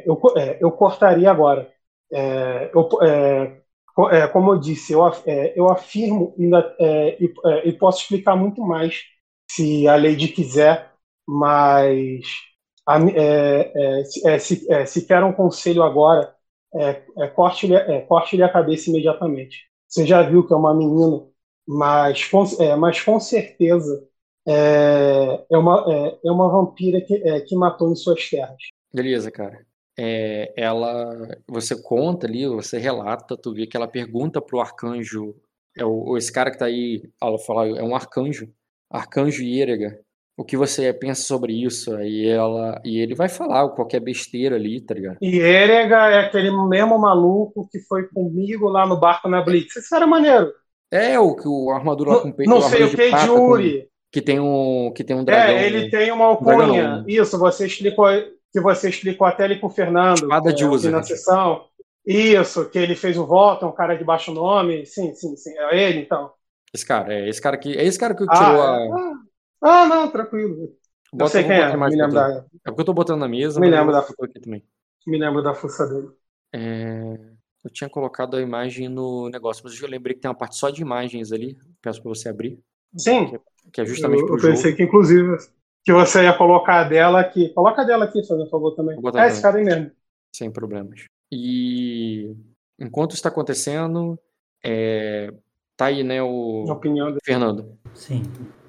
eu, 0.06 0.22
eu 0.60 0.72
cortaria 0.72 1.30
agora. 1.32 1.72
É, 2.14 2.72
eu, 2.74 2.90
é, 3.04 3.62
é, 4.12 4.28
como 4.28 4.52
eu 4.52 4.60
disse, 4.60 4.94
eu, 4.94 5.06
é, 5.26 5.58
eu 5.58 5.70
afirmo 5.70 6.36
ainda, 6.38 6.76
é, 6.80 7.18
e, 7.24 7.34
e 7.66 7.74
posso 7.74 8.02
explicar 8.02 8.36
muito 8.36 8.62
mais 8.62 9.04
se 9.50 9.88
a 9.88 9.96
Lady 9.96 10.30
quiser, 10.30 10.92
mas 11.28 12.26
a 12.86 13.00
se, 14.06 14.40
se, 14.40 14.86
se 14.88 15.06
quer 15.06 15.24
um 15.24 15.34
conselho 15.34 15.84
agora, 15.84 16.34
corte-lhe 17.36 17.76
corte-lhe 18.08 18.44
a 18.44 18.52
cabeça 18.52 18.90
imediatamente. 18.90 19.66
Você 19.88 20.06
já 20.06 20.22
viu 20.24 20.48
que 20.48 20.54
é 20.54 20.56
uma 20.56 20.74
menina, 20.74 21.28
mas 21.68 22.26
com, 22.26 22.44
mas 22.78 23.02
com 23.02 23.20
certeza 23.20 24.08
é, 24.48 25.46
é, 25.52 25.58
uma, 25.58 25.86
é, 25.88 26.20
é 26.26 26.32
uma 26.32 26.50
vampira 26.50 27.02
que, 27.02 27.16
é, 27.16 27.42
que 27.42 27.56
matou 27.56 27.92
em 27.92 27.96
suas 27.96 28.30
terras. 28.30 28.58
Beleza, 28.94 29.32
cara. 29.32 29.66
É, 29.98 30.54
ela, 30.56 31.28
você 31.48 31.80
conta 31.82 32.26
ali, 32.28 32.48
você 32.48 32.78
relata, 32.78 33.38
tu 33.38 33.54
vê 33.54 33.68
que 33.68 33.76
ela 33.76 33.88
pergunta 33.88 34.42
pro 34.42 34.60
arcanjo, 34.60 35.36
é 35.78 35.86
o, 35.86 36.18
esse 36.18 36.32
cara 36.32 36.50
que 36.52 36.58
tá 36.58 36.66
aí, 36.66 37.04
ela 37.22 37.38
fala, 37.38 37.68
é 37.68 37.84
um 37.84 37.96
arcanjo, 37.96 38.48
arcanjo 38.90 39.44
Ierega, 39.44 40.00
o 40.38 40.44
que 40.44 40.58
você 40.58 40.92
pensa 40.94 41.22
sobre 41.24 41.54
isso? 41.54 41.94
Aí 41.96 42.26
ela, 42.28 42.82
e 42.84 42.98
ele 43.00 43.14
vai 43.14 43.30
falar 43.30 43.70
qualquer 43.70 44.00
besteira 44.00 44.56
ali, 44.56 44.82
tá 44.82 44.94
ligado? 44.94 45.18
E 45.22 45.38
Erega 45.38 46.10
é 46.10 46.20
aquele 46.20 46.52
mesmo 46.68 46.98
maluco 46.98 47.68
que 47.70 47.80
foi 47.82 48.08
comigo 48.08 48.68
lá 48.70 48.88
no 48.88 49.00
barco 49.00 49.30
na 49.30 49.42
Blitz. 49.42 49.76
Esse 49.76 49.90
cara 49.90 50.06
é 50.06 50.08
maneiro. 50.08 50.52
É 50.90 51.20
o 51.20 51.36
que 51.36 51.48
o 51.48 51.70
armadura 51.70 52.12
lá 52.12 52.20
com 52.22 52.30
Não, 52.30 52.34
peito, 52.36 52.50
não 52.50 52.62
sei 52.62 52.84
o 52.84 52.90
que, 52.90 53.10
prata 53.10 53.28
com- 53.28 53.58
Yuri. 53.58 53.88
que 54.12 54.22
tem 54.22 54.40
um 54.40 54.92
que 54.94 55.04
tem 55.04 55.16
um 55.16 55.24
dragão. 55.24 55.56
É, 55.56 55.66
ele 55.68 55.90
tem 55.90 56.12
uma 56.12 56.26
alcunha. 56.26 56.98
não. 56.98 57.08
Isso, 57.08 57.38
você 57.38 57.66
explicou 57.66 58.08
que 58.52 58.60
você 58.62 58.90
explicou 58.90 59.28
até 59.28 59.44
ali 59.46 59.60
pro 59.60 59.70
Fernando. 59.70 60.34
Espada 60.34 60.54
de 60.54 60.64
é, 60.64 60.66
uso, 60.66 60.90
na 60.92 61.04
gente. 61.04 61.04
sessão. 61.04 61.68
Isso, 62.06 62.70
que 62.70 62.80
ele 62.80 62.96
fez 62.96 63.18
o 63.18 63.26
voto, 63.28 63.66
é 63.66 63.68
um 63.68 63.74
cara 63.74 63.96
de 63.98 64.04
baixo 64.04 64.34
nome. 64.34 64.86
Sim, 64.86 65.14
sim, 65.14 65.36
sim. 65.38 65.52
É 65.58 65.90
ele, 65.90 66.00
então. 66.02 66.34
Esse 66.74 66.86
cara, 66.86 67.14
é 67.14 67.30
esse 67.30 67.42
cara 67.42 67.58
que 67.58 67.78
é 67.78 67.84
esse 67.86 68.00
cara 68.00 68.16
que 68.16 68.28
Ah, 68.28 68.32
tirou 68.32 68.62
a 68.62 68.78
ah, 68.96 69.22
ah, 69.62 69.86
não, 69.88 70.12
tranquilo. 70.12 70.76
Eu 71.18 71.26
Bota- 71.26 71.28
sei 71.28 71.44
vou 71.44 71.54
quem 71.54 71.58
é. 71.58 71.84
Me 71.86 71.96
lembro, 71.96 72.14
da, 72.14 72.46
É 72.66 72.70
porque 72.70 72.82
eu 72.82 72.86
tô 72.86 72.94
botando 72.94 73.20
na 73.20 73.28
mesa, 73.28 73.62
Me 73.62 73.70
lembro 73.70 73.94
eu 73.94 73.94
da- 73.94 74.08
aqui 74.26 74.40
também. 74.40 74.66
me 75.06 75.18
lembro 75.20 75.44
da 75.44 75.54
força 75.54 75.88
dele. 75.88 76.10
É, 76.54 77.18
Eu 77.64 77.70
tinha 77.72 77.90
colocado 77.90 78.36
a 78.38 78.42
imagem 78.42 78.90
no 78.90 79.30
negócio, 79.30 79.64
mas 79.64 79.80
eu 79.82 79.88
lembrei 79.88 80.16
que 80.16 80.22
tem 80.22 80.30
uma 80.30 80.38
parte 80.38 80.56
só 80.58 80.70
de 80.70 80.82
imagens 80.82 81.32
ali. 81.32 81.58
Peço 81.82 82.02
pra 82.02 82.10
você 82.10 82.30
abrir, 82.30 82.60
Sim, 82.98 83.38
que 83.72 83.82
é 83.82 83.86
justamente 83.86 84.24
eu, 84.24 84.36
eu 84.36 84.40
pensei 84.40 84.74
jogo. 84.74 84.76
que, 84.76 84.84
inclusive, 84.84 85.38
que 85.84 85.92
você 85.92 86.24
ia 86.24 86.34
colocar 86.38 86.82
a 86.82 86.84
dela 86.84 87.20
aqui. 87.20 87.50
Coloca 87.50 87.82
a 87.82 87.86
dela 87.86 88.06
aqui, 88.06 88.26
fazendo 88.26 88.50
favor 88.50 88.72
também. 88.76 88.96
Vou 88.96 89.04
botar 89.04 89.26
É 89.26 89.28
esse 89.30 89.42
cara 89.42 89.58
aí 89.58 89.64
mesmo. 89.66 89.92
sem 90.36 90.52
problemas. 90.52 91.06
E 91.32 92.36
enquanto 92.80 93.14
está 93.14 93.30
acontecendo, 93.30 94.20
é, 94.64 95.32
tá 95.78 95.86
aí, 95.86 96.04
né, 96.04 96.18
Na 96.18 96.26
o 96.26 96.66
opinião 96.72 97.08
dele. 97.08 97.20
Fernando. 97.24 97.78
Sim. 97.94 98.24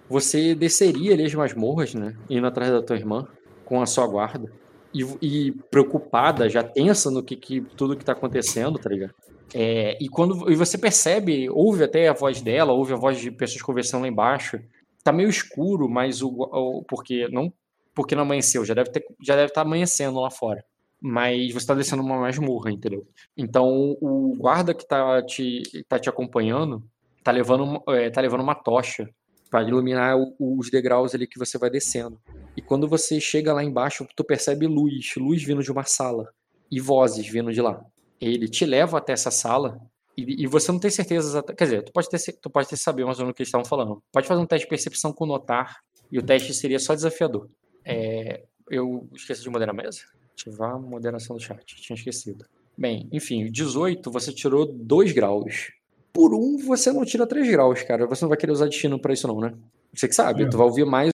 Você 0.09 0.55
desceria 0.55 1.15
ali 1.15 1.25
as 1.25 1.35
masmorras, 1.35 1.95
né? 1.95 2.17
Indo 2.29 2.47
atrás 2.47 2.71
da 2.71 2.83
tua 2.83 2.97
irmã 2.97 3.27
com 3.65 3.81
a 3.81 3.87
sua 3.87 4.07
guarda. 4.07 4.51
E, 4.95 5.03
e 5.23 5.53
preocupada, 5.71 6.49
já 6.51 6.63
tensa 6.63 7.11
no 7.11 7.23
que, 7.23 7.35
que 7.35 7.63
tudo 7.77 7.97
que 7.97 8.05
tá 8.05 8.13
acontecendo, 8.13 8.79
tá 8.79 8.91
ligado? 8.91 9.15
É, 9.55 9.97
e 10.03 10.09
quando 10.09 10.51
e 10.51 10.55
você 10.57 10.77
percebe, 10.79 11.49
ouve 11.51 11.85
até 11.85 12.09
a 12.09 12.13
voz 12.13 12.41
dela, 12.43 12.73
ouve 12.73 12.93
a 12.93 12.97
voz 12.97 13.19
de 13.19 13.31
pessoas 13.31 13.63
conversando 13.63 14.03
lá 14.03 14.09
embaixo. 14.09 14.59
Tá 15.05 15.13
meio 15.13 15.29
escuro, 15.29 15.89
mas 15.89 16.23
o, 16.23 16.29
o- 16.31 16.85
porque 16.85 17.29
não 17.29 17.53
porque 17.95 18.15
não 18.15 18.23
amanheceu, 18.23 18.65
já 18.65 18.73
deve 18.75 18.91
ter 18.91 19.05
já 19.23 19.35
deve 19.37 19.49
estar 19.49 19.63
amanhecendo 19.63 20.19
lá 20.21 20.31
fora. 20.31 20.65
Mas 21.01 21.53
você 21.53 21.67
tá 21.67 21.75
descendo 21.75 22.03
uma 22.03 22.17
masmorra, 22.19 22.71
entendeu? 22.71 23.07
Então 23.37 23.97
o 24.01 24.35
guarda 24.39 24.73
que 24.73 24.87
tá 24.87 25.21
te 25.23 25.63
tá 25.89 25.99
te 25.99 26.09
acompanhando 26.09 26.83
tá 27.25 27.31
levando 27.33 27.83
é, 27.89 28.09
tá 28.11 28.21
levando 28.21 28.41
uma 28.43 28.55
tocha 28.55 29.09
para 29.51 29.63
iluminar 29.69 30.17
o- 30.17 30.35
os 30.39 30.71
degraus 30.71 31.15
ali 31.15 31.27
que 31.27 31.39
você 31.39 31.59
vai 31.59 31.69
descendo. 31.69 32.19
E 32.57 32.63
quando 32.63 32.89
você 32.89 33.21
chega 33.21 33.53
lá 33.53 33.63
embaixo, 33.63 34.07
tu 34.17 34.25
percebe 34.25 34.67
luz, 34.67 35.15
luz 35.17 35.43
vindo 35.43 35.63
de 35.63 35.71
uma 35.73 35.85
sala 35.85 36.33
e 36.71 36.81
vozes 36.81 37.27
vindo 37.27 37.53
de 37.53 37.61
lá. 37.61 37.85
Ele 38.21 38.49
te 38.49 38.65
leva 38.65 38.97
até 38.99 39.13
essa 39.13 39.31
sala 39.31 39.79
e, 40.17 40.45
e 40.45 40.47
você 40.47 40.71
não 40.71 40.79
tem 40.79 40.91
certeza, 40.91 41.43
quer 41.43 41.65
dizer, 41.65 41.83
tu 41.85 41.93
pode 41.93 42.09
ter 42.09 42.19
tu 42.41 42.51
pode 42.51 42.69
ter 42.69 42.77
saber 42.77 43.05
mais 43.05 43.19
ou 43.19 43.25
menos 43.25 43.33
o 43.33 43.35
que 43.35 43.43
eles 43.43 43.49
estavam 43.49 43.65
falando. 43.65 44.03
Pode 44.13 44.27
fazer 44.27 44.41
um 44.41 44.47
teste 44.47 44.67
de 44.67 44.71
percepção 44.71 45.13
com 45.13 45.27
notar 45.27 45.79
e 46.11 46.19
o 46.19 46.23
teste 46.23 46.53
seria 46.53 46.79
só 46.79 46.95
desafiador. 46.95 47.49
É, 47.85 48.45
eu 48.71 49.09
esqueci 49.15 49.43
de 49.43 49.51
moderar 49.51 49.75
a 49.75 49.83
mesa? 49.83 50.01
Ativar 50.33 50.75
a 50.75 50.79
moderação 50.79 51.37
do 51.37 51.43
chat, 51.43 51.65
tinha 51.77 51.97
esquecido. 51.97 52.45
Bem, 52.77 53.09
enfim, 53.13 53.51
18 53.51 54.11
você 54.11 54.33
tirou 54.33 54.67
2 54.67 55.13
graus. 55.13 55.73
Por 56.13 56.35
um 56.35 56.59
você 56.59 56.93
não 56.93 57.05
tira 57.05 57.27
3 57.27 57.51
graus, 57.51 57.83
cara. 57.83 58.07
Você 58.07 58.25
não 58.25 58.29
vai 58.29 58.39
querer 58.39 58.53
usar 58.53 58.67
destino 58.67 58.99
pra 58.99 59.13
isso 59.13 59.27
não, 59.27 59.41
né? 59.41 59.55
Você 59.95 60.09
que 60.09 60.15
sabe, 60.15 60.45
Não. 60.45 60.51
tu 60.51 60.57
vai 60.57 60.67
ouvir 60.67 60.85
mais 60.85 61.11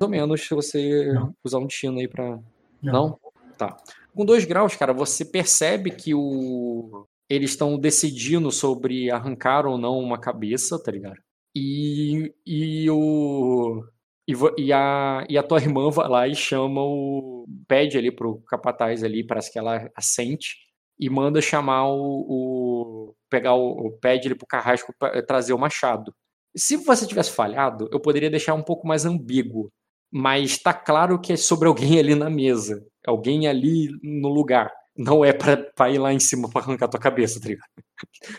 ou 0.00 0.08
menos 0.08 0.46
se 0.46 0.54
você 0.54 1.12
Não. 1.12 1.34
usar 1.44 1.58
um 1.58 1.66
destino 1.66 1.98
aí 1.98 2.08
pra... 2.08 2.38
Não. 2.82 2.92
Não? 2.92 3.18
Tá. 3.56 3.76
Com 4.14 4.24
2 4.24 4.44
graus, 4.44 4.74
cara, 4.74 4.92
você 4.92 5.24
percebe 5.24 5.90
que 5.90 6.14
o... 6.14 7.06
eles 7.34 7.50
estão 7.50 7.78
decidindo 7.78 8.50
sobre 8.50 9.10
arrancar 9.10 9.66
ou 9.66 9.78
não 9.78 9.98
uma 9.98 10.18
cabeça, 10.20 10.82
tá 10.82 10.90
ligado? 10.92 11.18
E, 11.54 12.32
e 12.46 12.90
o... 12.90 13.84
E, 14.28 14.34
e 14.58 14.72
a, 14.72 15.26
e 15.28 15.36
a 15.36 15.42
tua 15.42 15.58
irmã 15.60 15.90
vai 15.90 16.08
lá 16.08 16.28
e 16.28 16.34
chama 16.34 16.80
o. 16.82 17.44
pede 17.68 17.98
ali 17.98 18.10
pro 18.14 18.40
capataz 18.46 19.02
ali, 19.02 19.26
parece 19.26 19.52
que 19.52 19.58
ela 19.58 19.90
assente, 19.96 20.56
e 20.98 21.10
manda 21.10 21.40
chamar 21.40 21.88
o. 21.88 21.96
o- 22.28 23.14
pegar 23.28 23.54
o. 23.54 23.90
pede 24.00 24.28
ele 24.28 24.34
pro 24.36 24.46
carrasco 24.46 24.94
pra 24.98 25.20
trazer 25.22 25.52
o 25.52 25.58
machado. 25.58 26.14
Se 26.56 26.76
você 26.76 27.06
tivesse 27.06 27.32
falhado, 27.32 27.88
eu 27.92 28.00
poderia 28.00 28.30
deixar 28.30 28.54
um 28.54 28.62
pouco 28.62 28.86
mais 28.86 29.04
ambíguo. 29.04 29.70
Mas 30.12 30.58
tá 30.58 30.74
claro 30.74 31.18
que 31.20 31.32
é 31.32 31.36
sobre 31.36 31.66
alguém 31.68 31.98
ali 32.00 32.14
na 32.14 32.30
mesa. 32.30 32.84
Alguém 33.06 33.48
ali 33.48 33.88
no 34.02 34.28
lugar. 34.28 34.70
Não 34.96 35.24
é 35.24 35.32
pra, 35.32 35.56
pra 35.56 35.90
ir 35.90 35.98
lá 35.98 36.12
em 36.12 36.18
cima 36.20 36.50
pra 36.50 36.60
arrancar 36.60 36.88
tua 36.88 37.00
cabeça, 37.00 37.40
tá 37.40 37.48
ligado? 37.48 37.68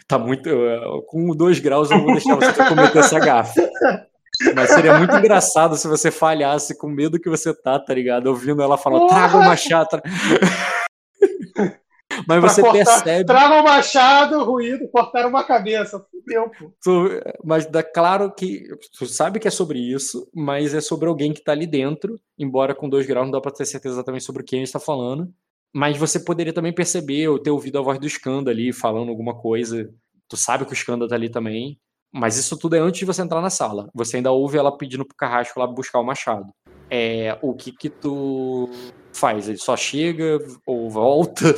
Tá 0.08 0.20
muito. 0.20 0.50
Com 1.08 1.36
dois 1.36 1.60
graus 1.60 1.90
eu 1.90 1.98
não 1.98 2.04
vou 2.06 2.14
deixar 2.14 2.36
você 2.36 2.54
cometer 2.68 3.00
essa 3.00 3.20
gafe. 3.20 3.60
Mas 4.56 4.70
seria 4.72 4.98
muito 4.98 5.16
engraçado 5.16 5.76
se 5.76 5.88
você 5.88 6.10
falhasse 6.12 6.78
com 6.78 6.88
medo 6.88 7.20
que 7.20 7.30
você 7.30 7.54
tá, 7.54 7.80
tá 7.80 7.94
ligado? 7.94 8.28
Ouvindo 8.28 8.62
ela 8.62 8.78
falando, 8.78 9.08
traga 9.08 9.38
o 9.38 9.46
machado. 9.46 9.88
tra-" 9.90 10.02
Mas 12.28 12.42
você 12.42 12.62
cortar- 12.62 12.86
percebe. 12.86 13.26
Traga 13.26 13.60
o 13.62 13.64
machado, 13.64 14.44
ruído, 14.44 14.88
cortaram 14.90 15.30
uma 15.30 15.44
cabeça. 15.44 16.06
Tu- 16.84 17.10
mas 17.44 17.66
dá 17.66 17.82
claro 17.82 18.32
que 18.32 18.68
tu 18.98 19.06
sabe 19.08 19.40
que 19.40 19.48
é 19.48 19.52
sobre 19.52 19.80
isso, 19.80 20.30
mas 20.34 20.74
é 20.76 20.80
sobre 20.82 21.10
alguém 21.10 21.34
que 21.34 21.44
tá 21.44 21.52
ali 21.52 21.66
dentro, 21.66 22.16
embora 22.38 22.76
com 22.76 22.88
dois 22.88 23.06
graus 23.08 23.26
não 23.26 23.32
dá 23.32 23.42
pra 23.42 23.52
ter 23.52 23.66
certeza 23.66 23.96
exatamente 23.96 24.24
sobre 24.24 24.44
quem 24.44 24.62
está 24.62 24.80
falando. 24.80 25.28
Mas 25.74 25.98
você 25.98 26.20
poderia 26.20 26.54
também 26.54 26.72
perceber 26.72 27.28
ou 27.28 27.40
ter 27.40 27.50
ouvido 27.50 27.80
a 27.80 27.82
voz 27.82 28.00
do 28.00 28.06
Skanda 28.06 28.52
ali 28.52 28.72
falando 28.72 29.10
alguma 29.10 29.34
coisa. 29.34 29.90
Tu 30.30 30.38
sabe 30.38 30.66
que 30.66 30.72
o 30.72 30.76
Skanda 30.76 31.08
tá 31.08 31.16
ali 31.16 31.30
também. 31.30 31.80
Mas 32.12 32.38
isso 32.38 32.56
tudo 32.58 32.76
é 32.76 32.80
antes 32.80 33.00
de 33.00 33.06
você 33.06 33.24
entrar 33.24 33.42
na 33.42 33.50
sala. 33.50 33.90
Você 33.94 34.18
ainda 34.18 34.32
ouve 34.32 34.58
ela 34.58 34.78
pedindo 34.78 35.04
pro 35.04 35.18
carrasco 35.18 35.60
lá 35.60 35.66
buscar 35.66 36.00
o 36.00 36.04
machado. 36.04 36.54
É, 36.90 37.36
o 37.42 37.56
que 37.56 37.72
que 37.72 37.90
tu 37.90 38.70
faz? 39.12 39.50
Ele 39.50 39.58
só 39.58 39.76
chega 39.76 40.38
ou 40.64 40.92
volta? 40.92 41.56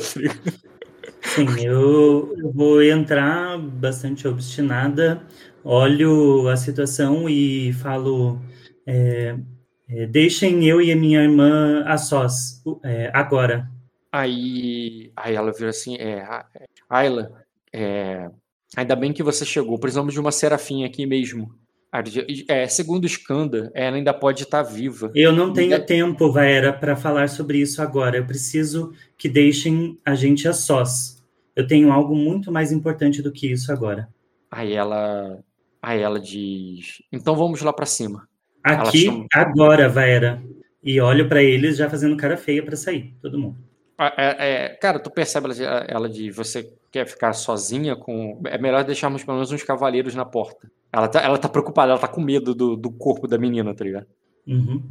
Sim, 1.22 1.46
eu, 1.62 2.34
eu 2.38 2.52
vou 2.52 2.82
entrar 2.82 3.58
bastante 3.58 4.26
obstinada, 4.26 5.22
olho 5.62 6.48
a 6.48 6.56
situação 6.56 7.28
e 7.28 7.72
falo: 7.74 8.40
é, 8.86 9.36
é, 9.88 10.06
deixem 10.06 10.64
eu 10.64 10.80
e 10.80 10.90
a 10.90 10.96
minha 10.96 11.22
irmã 11.22 11.84
a 11.84 11.98
sós, 11.98 12.62
é, 12.82 13.10
agora. 13.12 13.70
Aí, 14.20 15.10
aí 15.14 15.34
ela 15.34 15.52
vira 15.52 15.68
assim, 15.68 15.96
é, 15.96 16.20
é, 16.54 16.64
Ayla, 16.88 17.30
é, 17.70 18.30
ainda 18.74 18.96
bem 18.96 19.12
que 19.12 19.22
você 19.22 19.44
chegou, 19.44 19.78
precisamos 19.78 20.14
de 20.14 20.18
uma 20.20 20.32
serafinha 20.32 20.86
aqui 20.86 21.04
mesmo. 21.04 21.54
É, 22.48 22.66
segundo 22.66 23.04
o 23.04 23.06
Skanda, 23.06 23.70
ela 23.74 23.96
ainda 23.96 24.14
pode 24.14 24.44
estar 24.44 24.62
viva. 24.62 25.10
Eu 25.14 25.32
não 25.32 25.52
tenho 25.52 25.70
Diga- 25.72 25.84
tempo, 25.84 26.32
Vaera, 26.32 26.72
para 26.72 26.96
falar 26.96 27.28
sobre 27.28 27.58
isso 27.58 27.82
agora. 27.82 28.16
Eu 28.16 28.26
preciso 28.26 28.92
que 29.18 29.28
deixem 29.28 29.98
a 30.04 30.14
gente 30.14 30.48
a 30.48 30.52
sós. 30.54 31.22
Eu 31.54 31.66
tenho 31.66 31.92
algo 31.92 32.14
muito 32.14 32.50
mais 32.50 32.72
importante 32.72 33.20
do 33.22 33.30
que 33.32 33.50
isso 33.52 33.70
agora. 33.70 34.08
Aí 34.50 34.72
ela, 34.72 35.38
aí 35.82 36.00
ela 36.00 36.18
diz, 36.20 37.02
então 37.12 37.36
vamos 37.36 37.60
lá 37.60 37.72
pra 37.72 37.86
cima. 37.86 38.26
Aqui, 38.62 39.04
chama- 39.06 39.26
agora, 39.34 39.88
Vaera. 39.90 40.42
E 40.82 41.00
olho 41.02 41.28
para 41.28 41.42
eles 41.42 41.76
já 41.76 41.88
fazendo 41.90 42.16
cara 42.16 42.36
feia 42.38 42.62
para 42.64 42.76
sair, 42.76 43.14
todo 43.20 43.38
mundo. 43.38 43.56
É- 43.98 44.64
é, 44.64 44.68
cara, 44.76 44.98
tu 44.98 45.10
percebe 45.10 45.46
ela, 45.46 45.54
de- 45.54 45.92
ela 45.92 46.08
de 46.08 46.30
você 46.30 46.70
quer 46.90 47.06
ficar 47.06 47.32
sozinha 47.32 47.96
com. 47.96 48.40
É 48.46 48.58
melhor 48.58 48.84
deixarmos 48.84 49.24
pelo 49.24 49.36
menos 49.36 49.50
uns 49.50 49.62
cavaleiros 49.62 50.14
na 50.14 50.24
porta. 50.24 50.70
Ela 50.92 51.08
tá, 51.08 51.20
ela 51.20 51.38
tá 51.38 51.48
preocupada, 51.48 51.92
ela 51.92 52.00
tá 52.00 52.08
com 52.08 52.20
medo 52.20 52.54
do, 52.54 52.76
do 52.76 52.90
corpo 52.90 53.26
da 53.26 53.38
menina, 53.38 53.74
tá 53.74 53.84
ligado? 53.84 54.06
Uhum. 54.46 54.82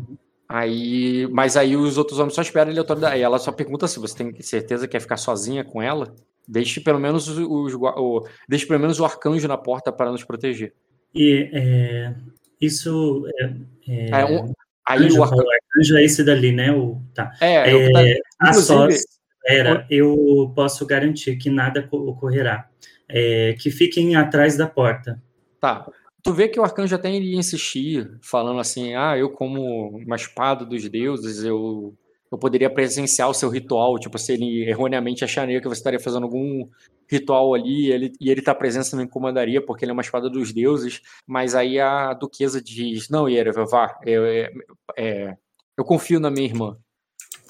Aí, 0.47 1.27
mas 1.31 1.57
aí 1.57 1.75
os 1.75 1.97
outros 1.97 2.19
homens 2.19 2.35
só 2.35 2.41
esperam 2.41 2.69
ele 2.71 2.79
autoridade. 2.79 3.15
Aí 3.15 3.21
ela 3.21 3.39
só 3.39 3.51
pergunta 3.51 3.87
se 3.87 3.99
você 3.99 4.15
tem 4.17 4.41
certeza 4.41 4.87
que 4.87 4.91
quer 4.91 4.99
ficar 4.99 5.17
sozinha 5.17 5.63
com 5.63 5.81
ela. 5.81 6.13
Deixe 6.47 6.79
pelo 6.79 6.99
menos 6.99 7.27
os, 7.27 7.37
os 7.39 7.73
o, 7.73 8.27
deixe 8.47 8.67
pelo 8.67 8.79
menos 8.79 8.99
o 8.99 9.05
arcanjo 9.05 9.47
na 9.47 9.57
porta 9.57 9.91
para 9.91 10.11
nos 10.11 10.23
proteger. 10.23 10.73
E 11.13 11.49
é, 11.51 12.15
isso 12.61 13.25
é, 13.39 13.53
é, 13.87 14.15
Aí, 14.15 14.35
um- 14.35 14.53
aí 14.85 15.03
anjo, 15.05 15.19
o 15.19 15.23
arcanjo. 15.23 15.43
anjo 15.79 15.97
é 15.97 16.03
esse 16.03 16.23
dali, 16.23 16.51
né? 16.51 16.71
O, 16.71 17.01
tá. 17.13 17.31
É, 17.41 17.71
é 17.71 17.75
o 17.75 17.79
que 17.87 17.91
tá- 17.91 17.99
A 17.99 18.49
inclusive- 18.49 18.61
sós, 18.65 19.03
era, 19.45 19.85
eu 19.89 20.51
posso 20.55 20.85
garantir 20.85 21.35
que 21.37 21.49
nada 21.49 21.83
co- 21.83 21.97
ocorrerá. 22.09 22.67
É, 23.07 23.53
que 23.59 23.69
fiquem 23.69 24.15
atrás 24.15 24.57
da 24.57 24.67
porta. 24.67 25.21
Tá. 25.59 25.87
Tu 26.23 26.33
vê 26.33 26.47
que 26.47 26.59
o 26.59 26.63
arcanjo 26.63 26.95
até 26.95 27.11
iria 27.11 27.37
insistir, 27.37 28.17
falando 28.21 28.59
assim: 28.59 28.95
ah, 28.95 29.15
eu, 29.15 29.29
como 29.29 29.89
uma 29.97 30.15
espada 30.15 30.65
dos 30.65 30.89
deuses, 30.89 31.43
eu, 31.43 31.93
eu 32.31 32.37
poderia 32.37 32.69
presenciar 32.69 33.29
o 33.29 33.33
seu 33.33 33.49
ritual. 33.49 33.97
Tipo, 33.99 34.17
se 34.17 34.33
ele 34.33 34.67
erroneamente 34.69 35.23
acharia 35.23 35.61
que 35.61 35.67
você 35.67 35.79
estaria 35.79 35.99
fazendo 35.99 36.23
algum 36.23 36.67
ritual 37.07 37.53
ali 37.53 37.91
ele, 37.91 38.13
e 38.19 38.29
ele 38.29 38.41
tá 38.41 38.53
presença 38.55 38.95
não 38.95 39.03
incomodaria, 39.03 39.63
porque 39.63 39.85
ele 39.85 39.91
é 39.91 39.93
uma 39.93 40.01
espada 40.01 40.29
dos 40.29 40.51
deuses. 40.51 41.01
Mas 41.25 41.55
aí 41.55 41.79
a 41.79 42.13
duquesa 42.13 42.61
diz: 42.61 43.09
não, 43.09 43.29
Yereva, 43.29 43.65
vá, 43.65 43.99
eu, 44.05 44.25
é, 44.25 44.51
é, 44.97 45.37
eu 45.77 45.83
confio 45.83 46.19
na 46.19 46.29
minha 46.29 46.47
irmã. 46.47 46.77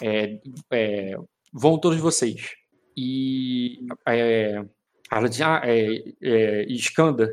É, 0.01 0.39
é, 0.71 1.17
vão 1.53 1.77
todos 1.77 1.99
vocês. 1.99 2.51
E 2.97 3.79
é, 4.07 4.63
ela 5.11 5.29
diz: 5.29 5.41
ah, 5.41 5.61
é, 5.63 6.65
Skanda, 6.69 7.29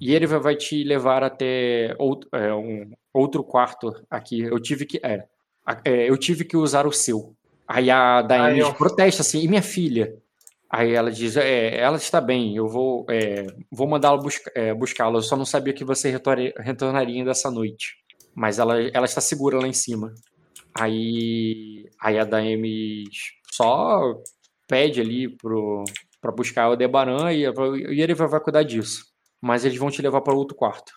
ele 0.00 0.26
vai- 0.26 0.56
te 0.56 0.82
levar 0.84 1.22
até 1.22 1.94
outro, 1.98 2.28
um, 2.32 2.90
outro 3.12 3.44
quarto 3.44 3.94
aqui. 4.10 4.40
Eu 4.40 4.58
tive 4.60 4.86
que. 4.86 5.00
É, 5.02 5.26
é, 5.84 6.08
eu 6.08 6.16
tive 6.16 6.44
que 6.44 6.56
usar 6.56 6.86
o 6.86 6.92
seu. 6.92 7.34
Aí 7.66 7.90
a 7.90 8.24
Aí 8.44 8.58
eu- 8.58 8.72
protesta 8.74 9.22
assim, 9.22 9.40
e 9.42 9.48
minha 9.48 9.62
filha? 9.62 10.14
Aí 10.70 10.92
ela 10.92 11.10
diz, 11.10 11.36
é, 11.36 11.76
ela 11.78 11.96
está 11.96 12.20
bem, 12.20 12.56
eu 12.56 12.68
vou, 12.68 13.06
é, 13.08 13.46
vou 13.70 13.86
mandá-la 13.88 14.18
busca, 14.20 14.50
é, 14.54 14.74
buscá-la. 14.74 15.18
Eu 15.18 15.22
só 15.22 15.36
não 15.36 15.44
sabia 15.44 15.72
que 15.72 15.84
você 15.84 16.10
retornaria 16.58 17.14
ainda 17.16 17.30
essa 17.30 17.50
noite. 17.50 17.94
Mas 18.34 18.58
ela, 18.58 18.80
ela 18.92 19.06
está 19.06 19.20
segura 19.20 19.58
lá 19.58 19.66
em 19.66 19.72
cima. 19.72 20.12
Aí, 20.74 21.88
aí 22.00 22.18
a 22.18 22.24
Daenerys 22.24 23.08
só 23.50 24.14
pede 24.68 25.00
ali 25.00 25.28
pro, 25.28 25.84
pra 26.20 26.30
buscar 26.32 26.66
o 26.68 26.70
Aldebaran 26.72 27.32
e, 27.32 27.44
e 27.44 28.02
ele 28.02 28.14
vai 28.14 28.28
vai 28.28 28.40
cuidar 28.40 28.62
disso. 28.62 29.04
Mas 29.40 29.64
eles 29.64 29.78
vão 29.78 29.90
te 29.90 30.02
levar 30.02 30.20
para 30.20 30.34
outro 30.34 30.56
quarto. 30.56 30.92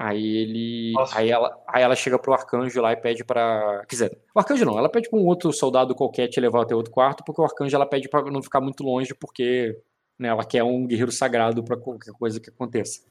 Aí 0.00 0.38
ele. 0.38 0.92
Nossa. 0.94 1.18
Aí 1.18 1.30
ela, 1.30 1.54
aí 1.68 1.82
ela 1.82 1.94
chega 1.94 2.18
pro 2.18 2.32
arcanjo 2.32 2.80
lá 2.80 2.90
e 2.90 2.96
pede 2.96 3.22
pra. 3.22 3.84
Quer 3.86 3.94
dizer, 3.94 4.18
o 4.34 4.38
arcanjo 4.38 4.64
não, 4.64 4.78
ela 4.78 4.88
pede 4.88 5.10
pra 5.10 5.18
um 5.18 5.26
outro 5.26 5.52
soldado 5.52 5.94
qualquer 5.94 6.26
te 6.26 6.40
levar 6.40 6.62
até 6.62 6.74
outro 6.74 6.90
quarto, 6.90 7.22
porque 7.22 7.38
o 7.38 7.44
arcanjo 7.44 7.76
ela 7.76 7.84
pede 7.84 8.08
pra 8.08 8.22
não 8.22 8.42
ficar 8.42 8.62
muito 8.62 8.82
longe, 8.82 9.14
porque 9.14 9.78
né, 10.18 10.28
ela 10.28 10.42
quer 10.42 10.64
um 10.64 10.86
guerreiro 10.86 11.12
sagrado 11.12 11.62
pra 11.62 11.76
qualquer 11.76 12.12
coisa 12.12 12.40
que 12.40 12.48
aconteça. 12.48 13.02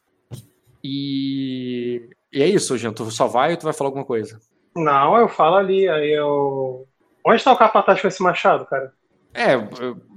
E. 0.83 2.09
E 2.33 2.41
é 2.41 2.47
isso, 2.47 2.75
Jean. 2.75 2.91
Tu 2.91 3.11
só 3.11 3.27
vai 3.27 3.51
ou 3.51 3.57
tu 3.57 3.65
vai 3.65 3.73
falar 3.73 3.89
alguma 3.89 4.05
coisa? 4.05 4.41
Não, 4.75 5.15
eu 5.15 5.29
falo 5.29 5.57
ali, 5.57 5.87
aí 5.87 6.09
eu. 6.11 6.87
Onde 7.23 7.37
está 7.37 7.51
o 7.51 7.57
capataz 7.57 8.01
com 8.01 8.07
esse 8.07 8.23
machado, 8.23 8.65
cara? 8.65 8.91
É, 9.33 9.53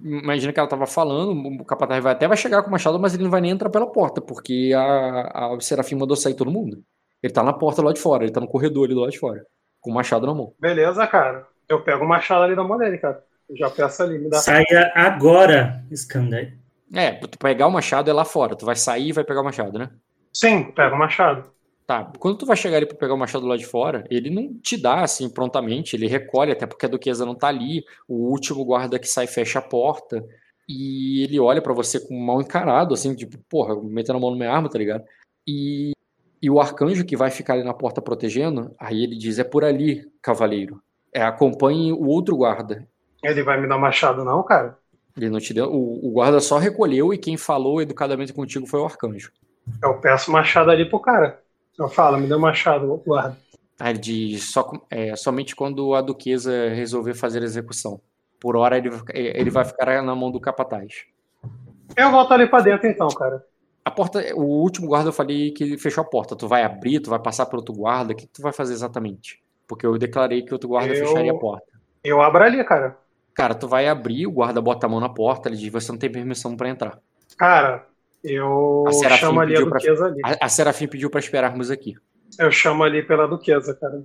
imagina 0.02 0.52
que 0.52 0.58
ela 0.58 0.68
tava 0.68 0.86
falando, 0.86 1.32
o 1.32 1.64
capataz 1.64 2.02
vai 2.02 2.12
até 2.12 2.26
vai 2.26 2.36
chegar 2.36 2.62
com 2.62 2.68
o 2.68 2.72
machado, 2.72 2.98
mas 2.98 3.14
ele 3.14 3.22
não 3.22 3.30
vai 3.30 3.40
nem 3.40 3.50
entrar 3.50 3.68
pela 3.68 3.86
porta, 3.86 4.20
porque 4.20 4.72
a, 4.74 5.54
a 5.54 5.60
Serafim 5.60 5.96
mandou 5.96 6.16
sair 6.16 6.34
todo 6.34 6.50
mundo. 6.50 6.82
Ele 7.22 7.32
tá 7.32 7.42
na 7.42 7.52
porta 7.52 7.82
lá 7.82 7.92
de 7.92 8.00
fora, 8.00 8.24
ele 8.24 8.32
tá 8.32 8.40
no 8.40 8.48
corredor 8.48 8.86
ali 8.86 8.94
do 8.94 9.00
lado 9.00 9.12
de 9.12 9.18
fora, 9.18 9.44
com 9.80 9.90
o 9.90 9.94
machado 9.94 10.26
na 10.26 10.34
mão. 10.34 10.54
Beleza, 10.58 11.06
cara. 11.06 11.46
Eu 11.68 11.82
pego 11.82 12.04
o 12.04 12.08
machado 12.08 12.42
ali 12.42 12.56
da 12.56 12.64
mão 12.64 12.78
dele, 12.78 12.98
cara. 12.98 13.22
Eu 13.48 13.56
já 13.56 13.70
peço 13.70 14.02
ali, 14.02 14.18
me 14.18 14.30
dá. 14.30 14.38
Saia 14.38 14.92
agora, 14.94 15.84
Skanda. 15.90 16.52
É, 16.94 17.12
tu 17.12 17.38
pegar 17.38 17.66
o 17.66 17.70
machado 17.70 18.10
é 18.10 18.12
lá 18.12 18.24
fora, 18.24 18.56
tu 18.56 18.66
vai 18.66 18.76
sair 18.76 19.08
e 19.08 19.12
vai 19.12 19.24
pegar 19.24 19.40
o 19.40 19.44
machado, 19.44 19.78
né? 19.78 19.90
Sim, 20.32 20.64
pego 20.72 20.96
o 20.96 20.98
machado. 20.98 21.50
Tá, 21.93 22.11
quando 22.18 22.38
tu 22.38 22.47
vai 22.47 22.57
chegar 22.57 22.78
ali 22.78 22.86
pra 22.86 22.97
pegar 22.97 23.12
o 23.12 23.18
machado 23.18 23.47
lá 23.47 23.55
de 23.55 23.66
fora, 23.66 24.03
ele 24.09 24.30
não 24.30 24.55
te 24.55 24.80
dá 24.80 25.03
assim 25.03 25.28
prontamente, 25.28 25.95
ele 25.95 26.07
recolhe, 26.07 26.51
até 26.51 26.64
porque 26.64 26.86
a 26.86 26.88
duquesa 26.88 27.26
não 27.26 27.34
tá 27.34 27.49
ali, 27.49 27.84
o 28.09 28.30
último 28.30 28.64
guarda 28.64 28.99
que 28.99 29.07
sai 29.07 29.26
fecha 29.26 29.59
a 29.59 29.62
porta, 29.62 30.26
e 30.66 31.22
ele 31.22 31.38
olha 31.38 31.61
pra 31.61 31.74
você 31.74 32.01
com 32.01 32.18
mal 32.18 32.40
encarado, 32.40 32.95
assim, 32.95 33.14
tipo, 33.14 33.36
porra, 33.47 33.78
metendo 33.82 34.16
a 34.16 34.20
mão 34.22 34.30
na 34.30 34.36
minha 34.38 34.51
arma, 34.51 34.70
tá 34.70 34.78
ligado? 34.78 35.05
E, 35.47 35.93
e 36.40 36.49
o 36.49 36.59
arcanjo 36.59 37.05
que 37.05 37.14
vai 37.14 37.30
ficar 37.30 37.53
ali 37.53 37.62
na 37.62 37.74
porta 37.74 38.01
protegendo, 38.01 38.74
aí 38.78 39.05
ele 39.05 39.14
diz, 39.14 39.38
é 39.38 39.45
por 39.45 39.62
ali, 39.62 40.11
cavaleiro. 40.22 40.80
É, 41.12 41.22
acompanhe 41.22 41.93
o 41.93 42.07
outro 42.07 42.34
guarda. 42.34 42.88
Ele 43.22 43.43
vai 43.43 43.61
me 43.61 43.68
dar 43.68 43.76
machado, 43.76 44.24
não, 44.24 44.43
cara? 44.43 44.78
Ele 45.14 45.28
não 45.28 45.38
te 45.38 45.53
deu. 45.53 45.70
O, 45.70 46.09
o 46.09 46.11
guarda 46.11 46.40
só 46.40 46.57
recolheu 46.57 47.12
e 47.12 47.18
quem 47.18 47.36
falou 47.36 47.82
educadamente 47.82 48.32
contigo 48.32 48.66
foi 48.66 48.80
o 48.80 48.86
arcanjo. 48.86 49.30
Eu 49.82 50.01
peço 50.01 50.32
machado 50.32 50.70
ali 50.70 50.88
pro 50.88 50.99
cara. 50.99 51.41
Eu 51.78 51.88
falo, 51.88 52.18
me 52.18 52.26
dê 52.26 52.34
um 52.34 52.38
machado, 52.40 53.02
guarda. 53.06 53.36
Aí 53.80 53.90
ele 53.92 53.98
diz 53.98 54.52
só, 54.52 54.70
é, 54.90 55.16
somente 55.16 55.56
quando 55.56 55.94
a 55.94 56.00
duquesa 56.00 56.68
resolver 56.68 57.14
fazer 57.14 57.40
a 57.42 57.44
execução. 57.44 58.00
Por 58.40 58.56
hora 58.56 58.76
ele, 58.76 58.90
ele 59.12 59.50
vai 59.50 59.64
ficar 59.64 60.02
na 60.02 60.14
mão 60.14 60.30
do 60.30 60.40
capataz. 60.40 61.04
Eu 61.96 62.10
volto 62.10 62.32
ali 62.32 62.46
pra 62.48 62.60
dentro 62.60 62.86
então, 62.88 63.08
cara. 63.08 63.44
A 63.84 63.90
porta, 63.90 64.22
o 64.36 64.42
último 64.42 64.86
guarda 64.86 65.08
eu 65.08 65.12
falei 65.12 65.50
que 65.50 65.64
ele 65.64 65.78
fechou 65.78 66.02
a 66.02 66.06
porta. 66.06 66.36
Tu 66.36 66.46
vai 66.46 66.62
abrir, 66.62 67.00
tu 67.00 67.10
vai 67.10 67.18
passar 67.18 67.46
para 67.46 67.58
outro 67.58 67.74
guarda. 67.74 68.12
O 68.12 68.16
que 68.16 68.26
tu 68.26 68.40
vai 68.40 68.52
fazer 68.52 68.72
exatamente? 68.72 69.42
Porque 69.66 69.84
eu 69.84 69.98
declarei 69.98 70.42
que 70.42 70.52
outro 70.52 70.68
guarda 70.68 70.94
Eu- 70.94 71.06
fecharia 71.06 71.32
a 71.32 71.38
porta. 71.38 71.66
Eu 72.04 72.20
abro 72.20 72.42
ali, 72.44 72.62
cara. 72.64 72.96
Cara, 73.34 73.54
tu 73.54 73.66
vai 73.66 73.88
abrir, 73.88 74.26
o 74.26 74.30
guarda 74.32 74.60
bota 74.60 74.86
a 74.86 74.88
mão 74.90 75.00
na 75.00 75.08
porta, 75.08 75.48
ele 75.48 75.56
diz: 75.56 75.72
você 75.72 75.90
não 75.90 75.98
tem 75.98 76.10
permissão 76.10 76.56
para 76.56 76.68
entrar. 76.68 76.98
Cara, 77.36 77.86
eu 78.24 78.84
A 78.86 78.92
chamo 79.16 79.40
ali 79.40 79.52
a 79.52 79.56
pediu 79.58 79.68
pra- 79.70 79.78
duquesa 79.78 80.06
ali. 80.06 80.20
A, 80.24 80.46
a 80.46 80.48
Serafim 80.48 80.86
pediu 80.86 81.10
para 81.10 81.20
esperarmos 81.20 81.70
aqui. 81.70 81.94
Eu 82.38 82.50
chamo 82.50 82.82
ali 82.82 83.02
pela 83.02 83.26
duquesa, 83.26 83.74
cara. 83.74 84.02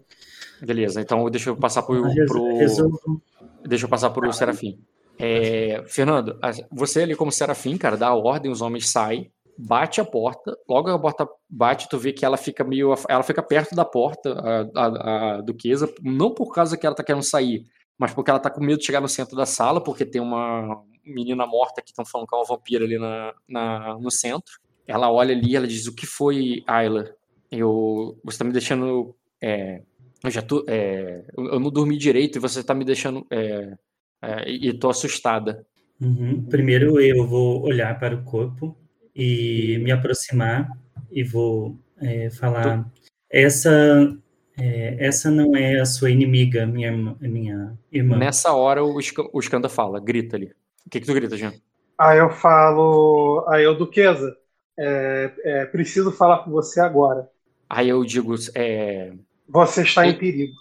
Beleza, 0.61 0.99
então 1.01 1.29
deixa 1.29 1.49
eu 1.49 1.55
passar 1.55 1.83
pro. 1.83 2.01
Reso- 2.03 2.25
pro- 2.27 2.57
resolvo. 2.57 3.21
Deixa 3.65 3.85
eu 3.85 3.89
passar 3.89 4.09
pro 4.09 4.31
Serafim. 4.33 4.79
É, 5.19 5.83
Fernando, 5.87 6.37
você 6.71 7.03
ali 7.03 7.15
como 7.15 7.31
Serafim, 7.31 7.77
cara, 7.77 7.97
dá 7.97 8.07
a 8.07 8.15
ordem, 8.15 8.51
os 8.51 8.61
homens 8.61 8.89
saem, 8.89 9.31
bate 9.57 9.99
a 9.99 10.05
porta, 10.05 10.55
logo 10.69 10.89
a 10.89 10.99
porta 10.99 11.27
bate, 11.49 11.89
tu 11.89 11.97
vê 11.97 12.11
que 12.13 12.23
ela 12.25 12.37
fica 12.37 12.63
meio. 12.63 12.93
Ela 13.09 13.23
fica 13.23 13.41
perto 13.41 13.75
da 13.75 13.83
porta, 13.85 14.33
a, 14.33 14.81
a, 14.81 15.35
a 15.37 15.41
duquesa, 15.41 15.91
não 16.03 16.31
por 16.33 16.53
causa 16.53 16.77
que 16.77 16.85
ela 16.85 16.95
tá 16.95 17.03
querendo 17.03 17.23
sair, 17.23 17.63
mas 17.97 18.13
porque 18.13 18.29
ela 18.29 18.39
tá 18.39 18.49
com 18.49 18.63
medo 18.63 18.79
de 18.79 18.85
chegar 18.85 19.01
no 19.01 19.07
centro 19.07 19.35
da 19.35 19.45
sala, 19.45 19.81
porque 19.83 20.05
tem 20.05 20.21
uma 20.21 20.81
menina 21.07 21.45
morta 21.47 21.81
que 21.81 21.89
estão 21.91 22.05
falando 22.05 22.27
que 22.27 22.35
é 22.35 22.37
uma 22.37 22.45
vampira 22.45 22.85
ali 22.85 22.97
na, 22.99 23.33
na- 23.47 23.97
no 23.99 24.11
centro. 24.11 24.53
Ela 24.85 25.11
olha 25.11 25.35
ali, 25.35 25.55
ela 25.55 25.67
diz: 25.67 25.87
O 25.87 25.95
que 25.95 26.05
foi, 26.05 26.63
Ayla? 26.67 27.15
Eu, 27.51 28.17
você 28.23 28.37
tá 28.39 28.43
me 28.45 28.51
deixando. 28.51 29.15
é, 29.41 29.81
eu 30.23 30.29
já 30.31 30.41
tô. 30.41 30.63
é, 30.67 31.23
eu 31.37 31.59
não 31.59 31.69
dormi 31.71 31.97
direito 31.97 32.37
e 32.37 32.41
você 32.41 32.63
tá 32.63 32.73
me 32.73 32.83
deixando. 32.85 33.25
é, 33.29 33.73
é, 34.21 34.49
e 34.49 34.73
tô 34.73 34.89
assustada. 34.89 35.65
Uhum. 36.01 36.43
Primeiro 36.49 36.99
eu 37.01 37.25
vou 37.27 37.61
olhar 37.63 37.99
para 37.99 38.15
o 38.15 38.23
corpo 38.23 38.77
e 39.15 39.77
me 39.79 39.91
aproximar 39.91 40.69
e 41.11 41.23
vou 41.23 41.77
é, 41.99 42.29
falar. 42.29 42.89
Essa, 43.29 44.15
é, 44.57 44.95
essa 45.05 45.29
não 45.29 45.55
é 45.55 45.79
a 45.79 45.85
sua 45.85 46.09
inimiga, 46.09 46.65
minha 46.65 46.87
irmã. 46.89 47.15
Minha 47.19 47.77
irmã. 47.91 48.17
Nessa 48.17 48.53
hora 48.53 48.83
o, 48.83 48.99
Sc- 49.01 49.29
o 49.33 49.39
Skanda 49.39 49.69
fala, 49.69 49.99
grita 49.99 50.35
ali. 50.35 50.51
O 50.87 50.89
que, 50.89 51.01
que 51.01 51.05
tu 51.05 51.13
grita, 51.13 51.37
Jean? 51.37 51.53
Aí 51.99 52.17
eu 52.19 52.29
falo, 52.29 53.45
aí 53.49 53.63
eu, 53.63 53.75
duquesa, 53.77 54.35
é, 54.79 55.31
é, 55.43 55.65
preciso 55.65 56.11
falar 56.11 56.39
com 56.39 56.51
você 56.51 56.79
agora. 56.79 57.27
Aí 57.69 57.89
eu 57.89 58.03
digo, 58.05 58.35
é, 58.55 59.11
Você 59.49 59.81
está 59.81 60.07
em 60.07 60.17
perigo. 60.17 60.53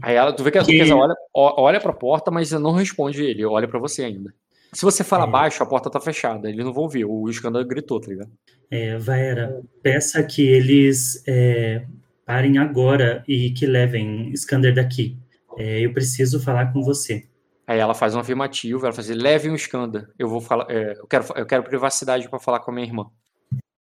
Aí 0.00 0.14
ela, 0.16 0.32
tu 0.32 0.42
vê 0.42 0.50
que 0.50 0.58
a 0.58 0.64
Que- 0.64 0.72
duquesa 0.72 0.94
olha, 0.96 1.14
ó- 1.34 1.60
olha 1.62 1.80
pra 1.80 1.92
porta, 1.92 2.30
mas 2.30 2.50
não 2.52 2.72
responde 2.72 3.22
ele, 3.22 3.44
olha 3.44 3.68
pra 3.68 3.78
você 3.78 4.04
ainda. 4.04 4.32
Se 4.72 4.82
você 4.82 5.04
fala 5.04 5.24
É. 5.24 5.30
baixo, 5.30 5.62
a 5.62 5.66
porta 5.66 5.90
tá 5.90 6.00
fechada, 6.00 6.48
eles 6.48 6.64
não 6.64 6.72
vão 6.72 6.84
ouvir. 6.84 7.04
O 7.04 7.28
Skanda 7.30 7.62
gritou, 7.62 8.00
tá 8.00 8.08
ligado? 8.08 8.30
É, 8.70 8.96
Vaera, 8.98 9.60
peça 9.82 10.22
que 10.22 10.42
eles 10.46 11.22
é, 11.26 11.84
parem 12.24 12.58
agora 12.58 13.22
e 13.28 13.50
que 13.50 13.66
levem 13.66 14.30
Skander 14.32 14.74
daqui. 14.74 15.16
É, 15.58 15.80
eu 15.80 15.92
preciso 15.92 16.40
falar 16.40 16.72
com 16.72 16.82
você. 16.82 17.24
Aí 17.66 17.78
ela 17.78 17.94
faz 17.94 18.14
um 18.14 18.20
afirmativo, 18.20 18.84
ela 18.86 18.94
faz 18.94 19.10
assim, 19.10 19.18
levem 19.20 19.50
o 19.52 19.56
Skanda. 19.56 20.12
Eu 20.18 20.28
vou 20.28 20.40
falar, 20.40 20.70
é, 20.70 20.92
eu 20.98 21.06
quero, 21.06 21.24
eu 21.36 21.46
quero 21.46 21.64
privacidade 21.64 22.28
pra 22.28 22.38
falar 22.38 22.60
com 22.60 22.70
a 22.70 22.74
minha 22.74 22.86
irmã. 22.86 23.06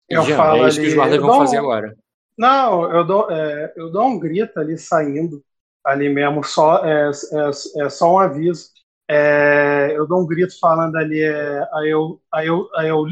Eu 0.08 0.24
Jean, 0.24 0.36
falo 0.36 0.64
é 0.64 0.68
isso 0.68 0.80
que 0.80 0.86
os 0.86 0.94
ali, 0.94 0.94
guardas 0.94 1.20
vão 1.20 1.30
dou 1.30 1.32
fazer 1.32 1.58
um- 1.58 1.58
agora. 1.58 1.96
Não, 2.38 2.92
eu 2.92 3.04
dou, 3.06 3.30
é, 3.30 3.72
eu 3.76 3.90
dou 3.92 4.06
um 4.06 4.18
grito 4.18 4.58
ali 4.60 4.78
saindo, 4.78 5.44
ali 5.84 6.08
mesmo, 6.08 6.44
só, 6.44 6.84
é, 6.84 7.10
é, 7.10 7.84
é 7.86 7.90
só 7.90 8.14
um 8.14 8.18
aviso. 8.18 8.70
É, 9.10 9.92
eu 9.96 10.06
dou 10.06 10.22
um 10.22 10.26
grito 10.26 10.58
falando 10.60 10.96
ali, 10.96 11.20
é, 11.22 11.60
aí 11.74 11.90
eu, 11.90 12.20
aí 12.32 12.48
eu, 12.48 12.68
aí 12.76 12.88
eu 12.88 13.04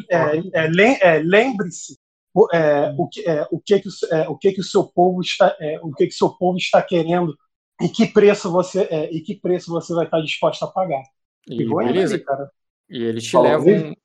lem- 0.75 0.99
lembre-se 1.25 1.99
o, 2.35 2.47
o 2.99 3.09
que, 3.09 3.25
o 3.53 3.61
que 3.61 3.81
que 3.81 3.89
o, 3.89 4.33
o 4.33 4.39
que 4.39 4.53
que 4.53 4.61
o 4.61 4.65
seu 4.65 4.85
povo 4.85 5.21
está, 5.23 5.57
o 5.83 5.93
que 5.95 6.07
que 6.07 6.15
o 6.15 6.19
seu 6.19 6.31
povo 6.31 6.59
está 6.59 6.83
querendo 6.83 7.37
e 7.81 7.89
que 7.89 8.07
preço 8.07 8.51
você, 8.51 8.83
é, 8.91 9.15
e 9.15 9.21
que 9.21 9.35
preço 9.35 9.71
você 9.71 9.95
vai 9.95 10.05
estar 10.05 10.21
disposto 10.21 10.65
a 10.65 10.69
pagar. 10.69 11.03
E 11.49 11.63
indo 11.63 11.77
beleza. 11.77 12.15
ali, 12.15 12.25
cara. 12.25 12.51
E 12.89 13.03
eles 13.03 13.25
te 13.25 13.33
Fala, 13.33 13.49
levam. 13.49 13.97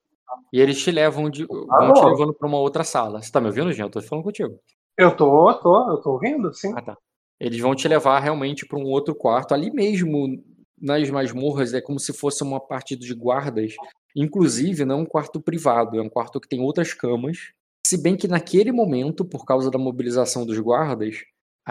E 0.51 0.59
eles 0.59 0.81
te 0.81 0.91
levam 0.91 1.29
de, 1.29 1.43
Ah, 1.69 1.85
vão 1.85 1.93
te 1.93 2.05
levando 2.05 2.33
pra 2.33 2.47
uma 2.47 2.59
outra 2.59 2.83
sala. 2.83 3.21
Você 3.21 3.31
tá 3.31 3.39
me 3.39 3.47
ouvindo, 3.47 3.71
Jean? 3.71 3.85
Eu 3.85 3.89
tô 3.89 4.01
falando 4.01 4.23
contigo. 4.23 4.59
Eu 4.97 5.15
tô, 5.15 5.53
tô, 5.55 5.89
eu 5.89 5.97
tô 5.97 6.11
ouvindo, 6.11 6.53
sim. 6.53 6.73
Ah, 6.75 6.81
tá. 6.81 6.97
Eles 7.39 7.59
vão 7.59 7.73
te 7.73 7.87
levar 7.87 8.19
realmente 8.19 8.65
para 8.65 8.77
um 8.77 8.83
outro 8.83 9.15
quarto. 9.15 9.53
Ali 9.53 9.71
mesmo, 9.71 10.41
nas 10.79 11.09
masmorras, 11.09 11.73
é 11.73 11.81
como 11.81 11.99
se 11.99 12.13
fosse 12.13 12.43
uma 12.43 12.59
parte 12.59 12.95
de 12.95 13.13
guardas. 13.13 13.75
Inclusive, 14.15 14.85
não 14.85 14.99
é 14.99 15.01
um 15.01 15.05
quarto 15.05 15.39
privado, 15.39 15.97
é 15.97 16.01
um 16.01 16.09
quarto 16.09 16.39
que 16.39 16.47
tem 16.47 16.61
outras 16.61 16.93
camas. 16.93 17.51
Se 17.85 18.01
bem 18.01 18.15
que 18.15 18.27
naquele 18.27 18.71
momento, 18.71 19.25
por 19.25 19.45
causa 19.45 19.71
da 19.71 19.79
mobilização 19.79 20.45
dos 20.45 20.59
guardas, 20.59 21.23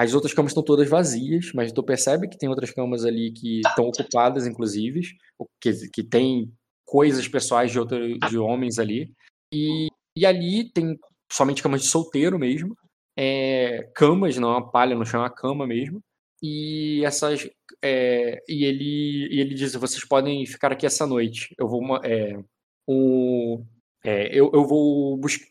as 0.02 0.14
outras 0.14 0.32
camas 0.32 0.52
estão 0.52 0.62
todas 0.62 0.88
vazias, 0.88 1.52
mas 1.54 1.72
tu 1.72 1.82
percebe 1.82 2.28
que 2.28 2.38
tem 2.38 2.48
outras 2.48 2.70
camas 2.70 3.04
ali 3.04 3.32
que 3.32 3.60
estão 3.60 3.86
ocupadas, 3.86 4.46
inclusive, 4.46 5.02
que, 5.60 5.72
que 5.92 6.02
tem 6.02 6.52
coisas 6.84 7.26
pessoais 7.28 7.70
de, 7.70 7.78
outro, 7.78 8.18
de 8.18 8.38
homens 8.38 8.78
ali. 8.78 9.12
E, 9.52 9.88
e 10.16 10.24
ali 10.26 10.70
tem 10.72 10.98
somente 11.32 11.62
camas 11.62 11.82
de 11.82 11.88
solteiro 11.88 12.38
mesmo 12.38 12.74
é, 13.22 13.82
camas, 13.94 14.38
não 14.38 14.48
é 14.50 14.52
uma 14.52 14.70
palha 14.70 14.96
no 14.96 15.04
chão, 15.04 15.20
é 15.20 15.24
uma 15.24 15.30
cama 15.30 15.66
mesmo. 15.66 16.02
E 16.42 17.04
essas. 17.04 17.46
é, 17.82 18.42
e, 18.48 18.64
ele, 18.64 19.28
e 19.30 19.40
ele 19.40 19.54
diz: 19.54 19.74
vocês 19.74 20.04
podem 20.06 20.46
ficar 20.46 20.72
aqui 20.72 20.86
essa 20.86 21.06
noite. 21.06 21.54
Eu 21.58 21.68
vou. 21.68 21.82
É, 22.02 22.42
o, 22.86 23.62
é, 24.02 24.28
eu, 24.28 24.50
eu 24.54 24.66
vou 24.66 25.18
buscar. 25.18 25.46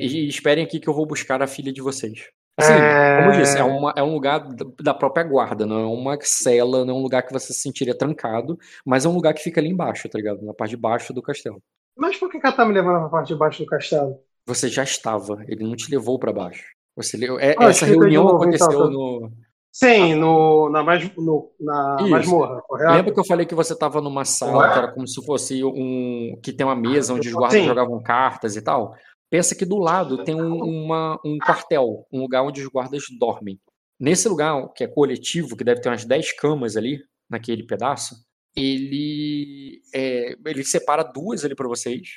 e 0.00 0.28
esperem 0.28 0.64
aqui 0.64 0.78
que 0.78 0.88
eu 0.88 0.94
vou 0.94 1.06
buscar 1.06 1.42
a 1.42 1.48
filha 1.48 1.72
de 1.72 1.82
vocês. 1.82 2.28
Assim, 2.58 2.72
como 2.72 3.30
eu 3.34 3.40
disse, 3.40 3.56
é, 3.58 3.62
uma, 3.62 3.92
é 3.96 4.02
um 4.02 4.12
lugar 4.12 4.40
da- 4.82 4.92
própria 4.94 5.22
guarda, 5.24 5.64
não 5.64 5.78
é 5.80 5.86
uma 5.86 6.18
cela, 6.22 6.84
não 6.84 6.94
é 6.94 6.98
um 6.98 7.02
lugar 7.02 7.22
que 7.22 7.32
você 7.32 7.52
se 7.52 7.60
sentiria 7.60 7.96
trancado, 7.96 8.58
mas 8.84 9.04
é 9.04 9.08
um 9.08 9.14
lugar 9.14 9.32
que 9.32 9.42
fica 9.42 9.60
ali 9.60 9.68
embaixo, 9.70 10.08
tá 10.08 10.18
ligado? 10.18 10.42
Na 10.44 10.52
parte 10.52 10.70
de 10.70 10.76
baixo 10.76 11.12
do 11.12 11.22
castelo. 11.22 11.62
Mas 11.96 12.16
por 12.16 12.30
que 12.30 12.38
ela 12.42 12.52
tá 12.52 12.64
me 12.64 12.72
levando 12.74 13.00
pra 13.00 13.08
parte 13.08 13.28
de 13.28 13.36
baixo 13.36 13.62
do 13.62 13.66
castelo? 13.66 14.18
Você 14.46 14.68
já 14.68 14.82
estava, 14.82 15.44
ele 15.46 15.64
não 15.64 15.76
te 15.76 15.90
levou 15.90 16.18
para 16.18 16.32
baixo. 16.32 16.64
Você 16.96 17.16
leu, 17.16 17.38
é- 17.38 17.54
Ah, 17.58 17.66
essa 17.68 17.86
reunião 17.86 18.24
novo, 18.24 18.44
então, 18.44 18.66
aconteceu 18.66 18.84
tá. 18.86 18.90
no. 18.90 19.30
Sim, 19.70 20.14
no, 20.16 20.68
na, 20.70 20.82
mais, 20.82 21.14
no, 21.16 21.52
na 21.60 21.96
Isso. 22.00 22.10
masmorra, 22.10 22.60
correto? 22.66 22.92
Lembra 22.92 23.12
que 23.14 23.20
eu 23.20 23.24
falei 23.24 23.46
que 23.46 23.54
você 23.54 23.74
estava 23.74 24.00
numa 24.00 24.24
sala 24.24 24.72
que 24.72 24.78
era 24.78 24.92
como 24.92 25.06
se 25.06 25.24
fosse 25.24 25.62
um. 25.62 26.36
que 26.42 26.52
tem 26.52 26.66
uma 26.66 26.74
mesa 26.74 27.14
onde 27.14 27.28
os 27.28 27.34
guardas 27.34 27.60
Sim. 27.60 27.66
jogavam 27.66 28.02
cartas 28.02 28.56
e 28.56 28.62
tal? 28.62 28.94
Pensa 29.30 29.54
que 29.54 29.64
do 29.64 29.76
lado 29.76 30.24
tem 30.24 30.34
um, 30.34 30.62
uma, 30.62 31.20
um 31.24 31.38
quartel, 31.38 32.06
um 32.12 32.20
lugar 32.20 32.42
onde 32.42 32.62
os 32.62 32.68
guardas 32.68 33.04
dormem. 33.18 33.60
Nesse 34.00 34.28
lugar, 34.28 34.68
que 34.72 34.84
é 34.84 34.88
coletivo, 34.88 35.56
que 35.56 35.64
deve 35.64 35.80
ter 35.80 35.88
umas 35.88 36.04
10 36.04 36.32
camas 36.32 36.76
ali, 36.76 37.02
naquele 37.28 37.64
pedaço, 37.64 38.14
ele, 38.56 39.80
é, 39.94 40.34
ele 40.46 40.64
separa 40.64 41.02
duas 41.02 41.44
ali 41.44 41.54
para 41.54 41.68
vocês. 41.68 42.08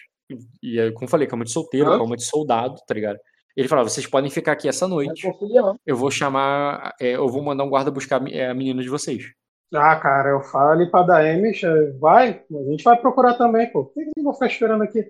E, 0.62 0.80
é, 0.80 0.92
como 0.92 1.06
eu 1.06 1.10
falei, 1.10 1.28
cama 1.28 1.44
de 1.44 1.52
solteiro, 1.52 1.98
cama 1.98 2.16
de 2.16 2.24
soldado, 2.24 2.76
tá 2.88 2.94
ligado? 2.94 3.20
Ele 3.56 3.68
fala: 3.68 3.84
vocês 3.84 4.08
podem 4.08 4.30
ficar 4.30 4.54
aqui 4.54 4.68
essa 4.68 4.88
noite. 4.88 5.28
Eu 5.86 5.98
vou 5.98 6.10
chamar. 6.10 6.96
é, 7.00 7.16
eu 7.16 7.28
vou 7.28 7.44
mandar 7.44 7.64
um 7.64 7.70
guarda 7.70 7.92
buscar 7.92 8.22
a 8.22 8.30
é, 8.30 8.54
menina 8.54 8.82
de 8.82 8.90
vocês. 8.90 9.26
Ah, 9.74 9.96
cara, 9.96 10.30
eu 10.30 10.42
falo 10.42 10.72
ali 10.72 10.92
pra 10.92 11.04
Daemis, 11.04 11.64
eh, 11.64 11.92
vai, 11.98 12.44
a 12.52 12.72
gente 12.72 12.84
vai 12.84 13.00
procurar 13.00 13.36
também, 13.36 13.72
pô. 13.72 13.86
Por 13.86 14.04
que 14.04 14.12
eu 14.18 14.24
vou 14.24 14.34
ficar 14.34 14.48
esperando 14.48 14.84
aqui? 14.84 15.06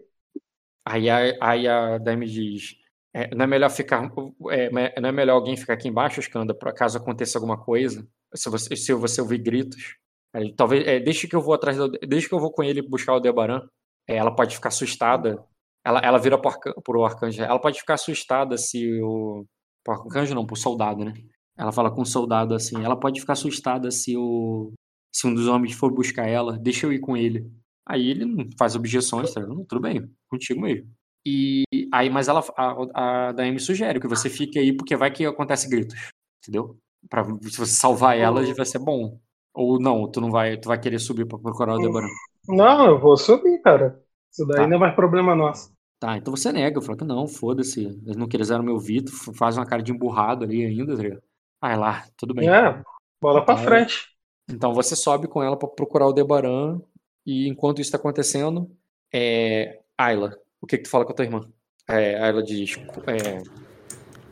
Aí 0.86 1.10
a, 1.10 1.18
aí 1.42 1.68
a 1.68 1.98
diz: 1.98 2.76
é, 3.14 3.34
não 3.36 3.44
é 3.44 3.48
melhor 3.48 3.70
ficar. 3.70 4.10
é, 4.52 5.02
não 5.02 5.10
é 5.10 5.12
melhor 5.12 5.34
alguém 5.36 5.58
ficar 5.58 5.74
aqui 5.74 5.88
embaixo, 5.88 6.20
Skanda, 6.22 6.54
por 6.54 6.70
acaso 6.70 6.98
aconteça 6.98 7.38
alguma 7.38 7.58
coisa? 7.58 8.08
Se 8.34 8.50
você, 8.50 8.76
se 8.76 8.94
você 8.94 9.22
ouvir 9.22 9.40
gritos. 9.40 9.98
Aí, 10.34 10.54
talvez. 10.56 10.88
É, 10.88 11.00
deixa 11.00 11.28
que 11.28 11.36
eu 11.36 11.42
vou 11.42 11.54
atrás. 11.54 11.78
Deixa 12.08 12.28
que 12.28 12.34
eu 12.34 12.40
vou 12.40 12.52
com 12.52 12.64
ele 12.64 12.82
buscar 12.82 13.16
o 13.16 13.20
Debaran. 13.20 13.62
É, 14.08 14.16
ela 14.16 14.34
pode 14.34 14.56
ficar 14.56 14.70
assustada. 14.70 15.44
Ela, 15.86 16.00
ela 16.00 16.18
vira 16.18 16.40
pro 16.40 17.04
arcanjo. 17.04 17.44
Ela 17.44 17.60
pode 17.60 17.80
ficar 17.80 17.96
assustada 17.96 18.58
se 18.58 19.02
o. 19.02 19.46
Pro 19.84 19.96
arcanjo 19.96 20.36
não, 20.36 20.46
pro 20.46 20.56
soldado, 20.56 21.04
né? 21.04 21.14
Ela 21.58 21.72
fala 21.72 21.92
com 21.92 22.02
o 22.02 22.06
soldado 22.06 22.56
assim. 22.56 22.84
Ela 22.84 22.98
pode 22.98 23.20
ficar 23.20 23.34
assustada 23.34 23.92
se 23.92 24.16
o. 24.16 24.74
Se 25.14 25.28
um 25.28 25.34
dos 25.34 25.48
homens 25.48 25.74
for 25.74 25.94
buscar 25.94 26.28
ela, 26.28 26.58
deixa 26.58 26.86
eu 26.88 26.94
ir 26.94 27.00
com 27.00 27.18
ele. 27.18 27.46
Aí 27.92 28.10
ele 28.10 28.26
não 28.26 28.46
faz 28.58 28.76
objeções, 28.76 29.34
tá? 29.34 29.42
Não, 29.42 29.66
tudo 29.66 29.82
bem, 29.82 30.10
contigo 30.30 30.62
mesmo. 30.62 30.90
E 31.26 31.64
aí, 31.92 32.10
mas 32.10 32.28
ela, 32.28 32.42
a, 32.58 33.28
a 33.28 33.32
Daemi 33.34 33.60
sugere 33.60 34.00
que 34.00 34.08
você 34.08 34.30
fique 34.30 34.58
aí, 34.58 34.74
porque 34.74 34.96
vai 34.96 35.12
que 35.12 35.26
acontece 35.26 35.70
gritos, 35.70 35.96
entendeu? 36.42 36.78
Pra, 37.10 37.24
se 37.26 37.58
você 37.58 37.74
salvar 37.74 38.18
ela, 38.18 38.42
vai 38.54 38.66
ser 38.66 38.80
bom. 38.80 39.20
Ou 39.54 39.80
não, 39.80 40.10
tu 40.10 40.22
não 40.22 40.32
vai, 40.32 40.58
tu 40.58 40.70
vai 40.70 40.80
querer 40.80 41.00
subir 41.00 41.26
pra 41.28 41.38
procurar 41.38 41.74
o 41.74 41.76
Aldebaran. 41.76 42.08
Não, 42.48 42.86
eu 42.86 43.00
vou 43.00 43.18
subir, 43.18 43.62
cara. 43.62 44.02
Isso 44.32 44.46
daí 44.48 44.62
Tá. 44.62 44.68
não 44.68 44.78
é 44.78 44.80
mais 44.80 44.96
problema 44.96 45.36
nosso. 45.36 45.72
Tá, 46.00 46.18
então 46.18 46.36
você 46.36 46.52
nega, 46.52 46.82
fala 46.82 46.98
que 46.98 47.04
não, 47.04 47.28
foda-se. 47.28 47.84
Eles 47.86 48.16
não 48.16 48.28
quiseram 48.28 48.64
me 48.64 48.72
ouvir, 48.72 49.04
tu 49.04 49.12
faz 49.36 49.58
uma 49.58 49.66
cara 49.66 49.84
de 49.84 49.92
emburrado 49.92 50.46
ali 50.46 50.66
ainda, 50.66 50.96
tá 50.96 51.04
ligado? 51.04 51.22
Vai 51.62 51.78
lá, 51.78 52.06
tudo 52.18 52.34
bem. 52.34 52.50
É, 52.50 52.82
bola 53.22 53.46
pra 53.46 53.54
Então, 53.54 53.66
frente. 53.66 54.08
Então 54.50 54.74
você 54.74 54.96
sobe 54.96 55.28
com 55.28 55.44
ela 55.44 55.58
pra 55.58 55.68
procurar 55.68 56.08
o 56.08 56.14
Debaran 56.14 56.82
e 57.26 57.48
enquanto 57.48 57.82
isso 57.82 57.92
tá 57.92 57.98
acontecendo, 57.98 58.70
é... 59.14 59.80
Ayla, 59.98 60.36
o 60.60 60.66
que 60.66 60.78
que 60.78 60.84
tu 60.84 60.90
fala 60.90 61.06
com 61.06 61.12
a 61.12 61.16
tua 61.16 61.26
irmã? 61.26 61.48
É, 61.88 62.22
Ayla 62.22 62.42
diz, 62.42 62.78
é, 63.08 63.44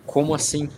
como 0.06 0.34
assim? 0.34 0.70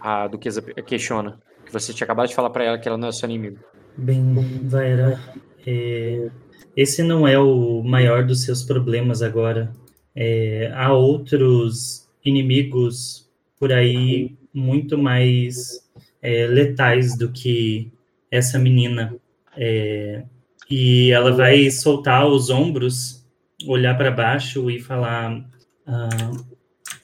A 0.00 0.26
Duquesa 0.28 0.62
questiona. 0.62 1.38
Que 1.64 1.72
você 1.72 1.92
tinha 1.92 2.04
acabado 2.04 2.28
de 2.28 2.34
falar 2.34 2.50
pra 2.50 2.64
ela 2.64 2.78
que 2.78 2.88
ela 2.88 2.96
não 2.96 3.08
é 3.08 3.12
seu 3.12 3.28
inimigo. 3.28 3.58
Bem, 3.96 4.34
Vaera, 4.62 5.18
é, 5.66 6.30
esse 6.76 7.02
não 7.02 7.26
é 7.26 7.38
o 7.38 7.82
maior 7.82 8.24
dos 8.24 8.44
seus 8.44 8.62
problemas 8.62 9.20
agora. 9.20 9.72
É, 10.14 10.70
há 10.74 10.92
outros 10.92 12.08
inimigos 12.24 13.28
por 13.58 13.72
aí 13.72 14.36
muito 14.52 14.96
mais 14.96 15.86
é, 16.22 16.46
letais 16.46 17.16
do 17.16 17.32
que 17.32 17.90
essa 18.30 18.58
menina. 18.58 19.14
É, 19.56 20.24
e 20.70 21.10
ela 21.12 21.32
vai 21.32 21.70
soltar 21.70 22.26
os 22.26 22.50
ombros, 22.50 23.24
olhar 23.66 23.96
para 23.96 24.10
baixo 24.10 24.70
e 24.70 24.78
falar: 24.80 25.44
ah, 25.86 26.08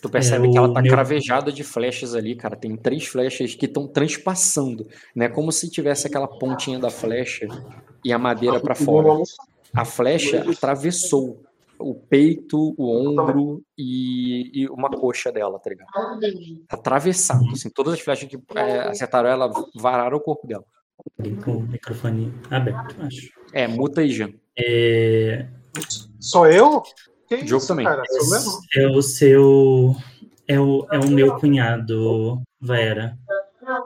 Tu 0.01 0.09
percebe 0.09 0.49
É, 0.49 0.51
que 0.51 0.59
ela 0.59 0.69
o 0.69 0.73
tá 0.73 0.83
meu- 0.83 0.93
cravejada 0.93 1.53
de 1.53 1.63
flechas 1.63 2.15
ali, 2.15 2.35
cara. 2.35 2.57
Tem 2.57 2.77
três 2.77 3.07
flechas 3.07 3.55
que 3.55 3.67
estão 3.67 3.87
transpassando, 3.87 4.89
né? 5.15 5.29
Como 5.29 5.53
se 5.53 5.71
tivesse 5.71 6.07
aquela 6.09 6.27
pontinha 6.27 6.79
da 6.79 6.91
flecha 6.91 7.47
e 8.05 8.13
a 8.13 8.19
madeira 8.19 8.59
pra 8.61 8.75
fora. 8.75 9.09
A 9.75 9.85
flecha 9.85 10.45
atravessou 10.51 11.41
o 11.79 11.95
peito, 11.95 12.75
o 12.77 12.91
ombro 12.91 13.63
e, 13.79 14.51
e 14.63 14.69
uma 14.69 14.91
coxa 14.91 15.33
dela, 15.33 15.59
tá 15.59 15.71
ligado? 15.71 15.89
Atravessado, 16.69 17.45
assim. 17.53 17.71
Todas 17.71 17.95
as 17.95 18.01
flechas 18.01 18.29
que 18.29 18.37
é, 18.57 18.89
acertaram 18.89 19.29
ela 19.29 19.51
vararam 19.75 20.17
o 20.17 20.21
corpo 20.21 20.47
dela. 20.47 20.65
Com 21.45 21.53
o 21.59 21.63
microfone 21.63 22.33
aberto, 22.51 22.97
acho. 23.01 23.31
É, 23.53 23.67
muta 23.67 24.01
aí, 24.01 24.11
Jean. 24.11 24.33
É, 24.59 25.47
Sou 26.21 26.47
eu? 26.47 26.83
Que 27.29 27.47
Jogo 27.47 27.59
isso, 27.59 27.69
também. 27.69 27.85
cara? 27.87 28.03
Sou 28.07 28.31
mesmo? 28.31 28.53
É 28.77 28.87
o 28.89 29.03
seu. 29.03 29.97
É 30.47 30.61
o, 30.61 30.87
é 30.91 30.99
o 30.99 31.09
meu 31.09 31.37
cunhado, 31.37 32.43
Vera. 32.61 33.19
Ah, 33.67 33.81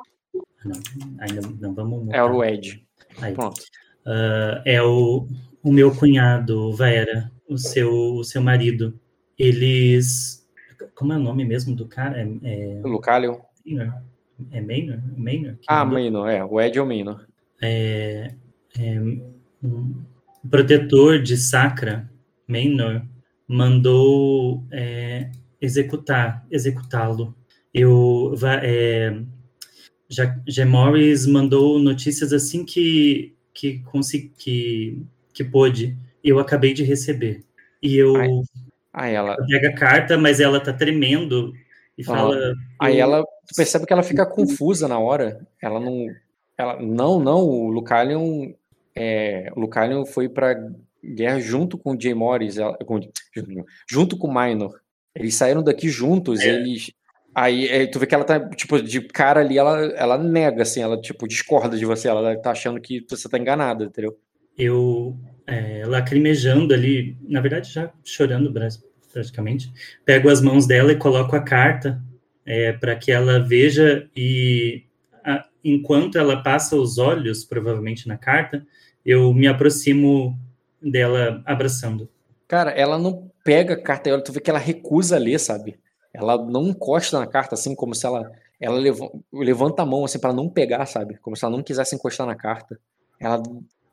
Não, 0.65 0.81
ainda 1.21 1.41
não 1.61 1.75
vamos 1.75 2.13
É 2.13 2.23
o 2.23 2.43
Ed. 2.43 2.85
Aí. 3.21 3.35
Pronto. 3.35 3.63
Ah, 4.05 4.63
é 4.65 4.83
o, 4.83 5.27
o 5.63 5.73
meu 5.73 5.95
cunhado, 5.95 6.73
Vera, 6.75 7.31
o 7.49 7.57
seu, 7.57 8.17
o 8.17 8.25
seu 8.25 8.43
marido. 8.43 8.99
Eles. 9.39 10.47
Como 10.95 11.13
é 11.13 11.17
o 11.17 11.21
nome 11.21 11.45
mesmo 11.45 11.75
do 11.75 11.87
cara? 11.87 12.21
É, 12.21 12.29
é 12.43 12.81
O 12.85 12.89
Lucalio. 12.89 13.41
É 14.51 14.61
Maynor? 14.61 15.01
Maynor? 15.17 15.57
Ah? 15.67 15.85
Maynor, 15.85 16.29
é. 16.29 16.45
O 16.45 16.61
Ed 16.61 16.79
é 16.79 16.83
o 16.83 16.87
Maynor. 16.87 17.27
é, 17.63 18.35
é, 18.79 19.01
um 19.63 20.05
protetor 20.51 21.23
de 21.23 21.37
Sacra, 21.37 22.11
Maynor, 22.47 23.03
mandou 23.49 24.63
é, 24.71 25.31
executar, 25.61 26.45
executá-lo. 26.51 27.35
Eu, 27.73 28.35
é, 28.63 29.19
já, 30.09 30.39
G. 30.47 30.65
Morris 30.65 31.27
mandou 31.27 31.79
notícias 31.79 32.33
assim 32.33 32.65
que 32.65 33.33
que 33.55 33.79
consegui, 33.85 34.33
que, 34.39 35.03
que 35.33 35.43
pôde. 35.43 35.97
Eu 36.23 36.39
acabei 36.39 36.75
de 36.75 36.85
receber. 36.85 37.43
E 37.83 37.97
eu 37.97 38.15
Ai. 38.17 38.29
Aí 38.93 39.15
ela, 39.15 39.35
pego 39.47 39.67
a 39.69 39.73
carta, 39.73 40.19
mas 40.19 40.41
ela 40.41 40.61
tá 40.61 40.73
tremendo 40.75 41.53
e 41.97 42.05
fala. 42.05 42.55
Aí 42.79 42.99
eu- 42.99 43.03
ela 43.03 43.25
tu 43.47 43.55
percebe 43.55 43.87
que 43.87 43.93
ela 43.93 44.03
fica 44.03 44.27
confusa 44.27 44.87
na 44.89 44.99
hora. 44.99 45.47
Ela 45.63 45.81
não. 45.81 46.07
Ela, 46.59 46.81
não, 46.81 47.19
não, 47.21 47.41
o 47.41 47.69
Lucalion. 47.71 48.53
É, 48.95 49.51
o 49.55 49.61
Lucalion 49.61 50.05
foi 50.07 50.29
pra 50.29 50.55
guerra 51.05 51.39
junto 51.41 51.77
com 51.77 51.93
o 51.95 52.01
Jay 52.01 52.15
Morris, 52.15 52.57
ela- 52.59 52.77
com- 52.79 53.01
junto 53.89 54.17
com 54.17 54.29
o 54.29 54.35
Minor. 54.35 54.81
Eles 55.15 55.35
saíram 55.35 55.63
daqui 55.63 55.89
juntos, 55.89 56.41
eles. 56.41 56.91
Aí 57.35 57.69
é, 57.69 57.87
tu 57.87 57.99
vê 57.99 58.07
que 58.07 58.15
ela 58.15 58.25
tá, 58.25 58.41
tipo, 58.51 58.83
de 58.83 59.01
cara 59.03 59.41
ali, 59.41 59.59
ela, 59.59 59.85
ela 59.95 60.17
nega, 60.17 60.63
assim, 60.63 60.81
ela, 60.81 60.99
tipo, 60.99 61.29
discorda 61.29 61.77
de 61.77 61.85
você, 61.85 62.09
ela 62.09 62.35
tá 62.39 62.51
achando 62.51 62.81
que 62.81 63.05
você 63.09 63.29
tá 63.29 63.39
enganada, 63.39 63.85
entendeu? 63.85 64.19
eu 64.59 65.15
é, 65.47 65.85
lacrimejando 65.87 66.73
ali, 66.73 67.15
na 67.29 67.43
verdade 67.43 67.71
já 67.71 67.93
chorando 68.03 68.51
praticamente, 69.13 69.71
pego 70.03 70.31
as 70.31 70.41
mãos 70.41 70.67
dela 70.67 70.93
e 70.93 70.97
coloco 70.97 71.37
a 71.37 71.41
carta 71.41 72.03
para 72.81 72.97
que 72.97 73.11
ela 73.11 73.39
veja 73.41 74.09
e 74.17 74.85
a- 75.25 75.45
enquanto 75.65 76.17
ela 76.19 76.43
passa 76.43 76.77
os 76.77 76.97
olhos, 76.99 77.45
provavelmente 77.45 78.07
na 78.07 78.17
carta, 78.17 78.65
eu 79.05 79.33
me 79.35 79.47
aproximo 79.47 80.39
dela 80.81 81.43
abraçando. 81.45 82.09
Cara, 82.47 82.71
ela 82.71 82.99
não 82.99 83.31
pega 83.45 83.75
a 83.75 83.81
carta, 83.83 84.09
ela- 84.09 84.23
tu 84.23 84.33
vê 84.33 84.41
que 84.41 84.51
ela 84.51 84.59
recusa 84.59 85.19
ler, 85.19 85.39
sabe? 85.41 85.79
Ela 86.15 86.37
não 86.45 86.69
encosta 86.69 87.19
na 87.19 87.27
carta, 87.27 87.55
assim, 87.55 87.75
como 87.75 87.95
se 87.95 88.07
ela. 88.07 88.31
Ela 88.59 88.79
leva- 88.79 89.11
levanta 89.33 89.83
a 89.83 89.87
mão, 89.87 90.05
assim, 90.05 90.19
para 90.19 90.33
não 90.33 90.49
pegar, 90.49 90.87
sabe? 90.87 91.19
Como 91.19 91.37
se 91.37 91.45
ela 91.45 91.55
não 91.55 91.63
quisesse 91.63 91.95
encostar 91.95 92.27
na 92.27 92.35
carta. 92.35 92.79
Ela. 93.21 93.43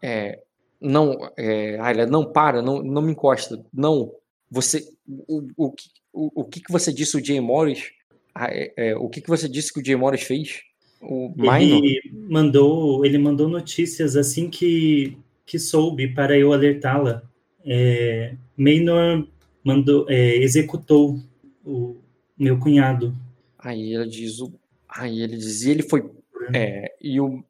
É, 0.01 0.39
não. 0.79 1.17
É, 1.35 1.77
Ayla, 1.81 2.05
não, 2.05 2.31
para, 2.31 2.61
não, 2.61 2.81
não 2.81 3.01
me 3.01 3.11
encosta. 3.11 3.61
Não. 3.73 4.13
Você. 4.49 4.87
O, 5.27 5.47
o, 5.57 5.73
o, 6.13 6.41
o 6.41 6.45
que, 6.45 6.61
que 6.61 6.71
você 6.71 6.93
disse, 6.93 7.17
o 7.17 7.25
Jay 7.25 7.41
Morris? 7.41 7.91
Ah, 8.35 8.47
é, 8.51 8.73
é, 8.75 8.95
o 8.95 9.09
que, 9.09 9.21
que 9.21 9.29
você 9.29 9.47
disse 9.47 9.71
que 9.71 9.79
o 9.79 9.85
Jay 9.85 9.95
Morris 9.95 10.23
fez? 10.23 10.61
O 11.01 11.33
Minor? 11.35 11.83
Ele 11.83 12.01
mandou, 12.29 13.05
ele 13.05 13.17
mandou 13.17 13.47
notícias 13.47 14.15
assim 14.15 14.49
que, 14.49 15.17
que 15.45 15.59
soube 15.59 16.07
para 16.07 16.37
eu 16.37 16.53
alertá-la. 16.53 17.23
É, 17.65 18.35
Maynor 18.57 19.27
mandou, 19.63 20.05
é, 20.09 20.37
executou 20.37 21.19
o 21.65 21.95
meu 22.37 22.57
cunhado. 22.59 23.15
Aí 23.59 23.93
ela 23.93 24.07
diz 24.07 24.39
o. 24.39 24.53
Aí 24.87 25.21
ele 25.21 25.37
diz, 25.37 25.63
e 25.63 25.71
ele 25.71 25.83
foi. 25.83 26.09
É, 26.53 26.93
e 27.01 27.19
o. 27.19 27.43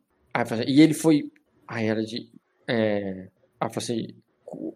E 0.67 0.81
ele 0.81 0.93
foi. 0.93 1.31
Aí 1.67 1.87
ela 1.87 2.03
diz. 2.03 2.27
É, 2.67 3.27
aí 3.59 3.69
assim. 3.75 4.07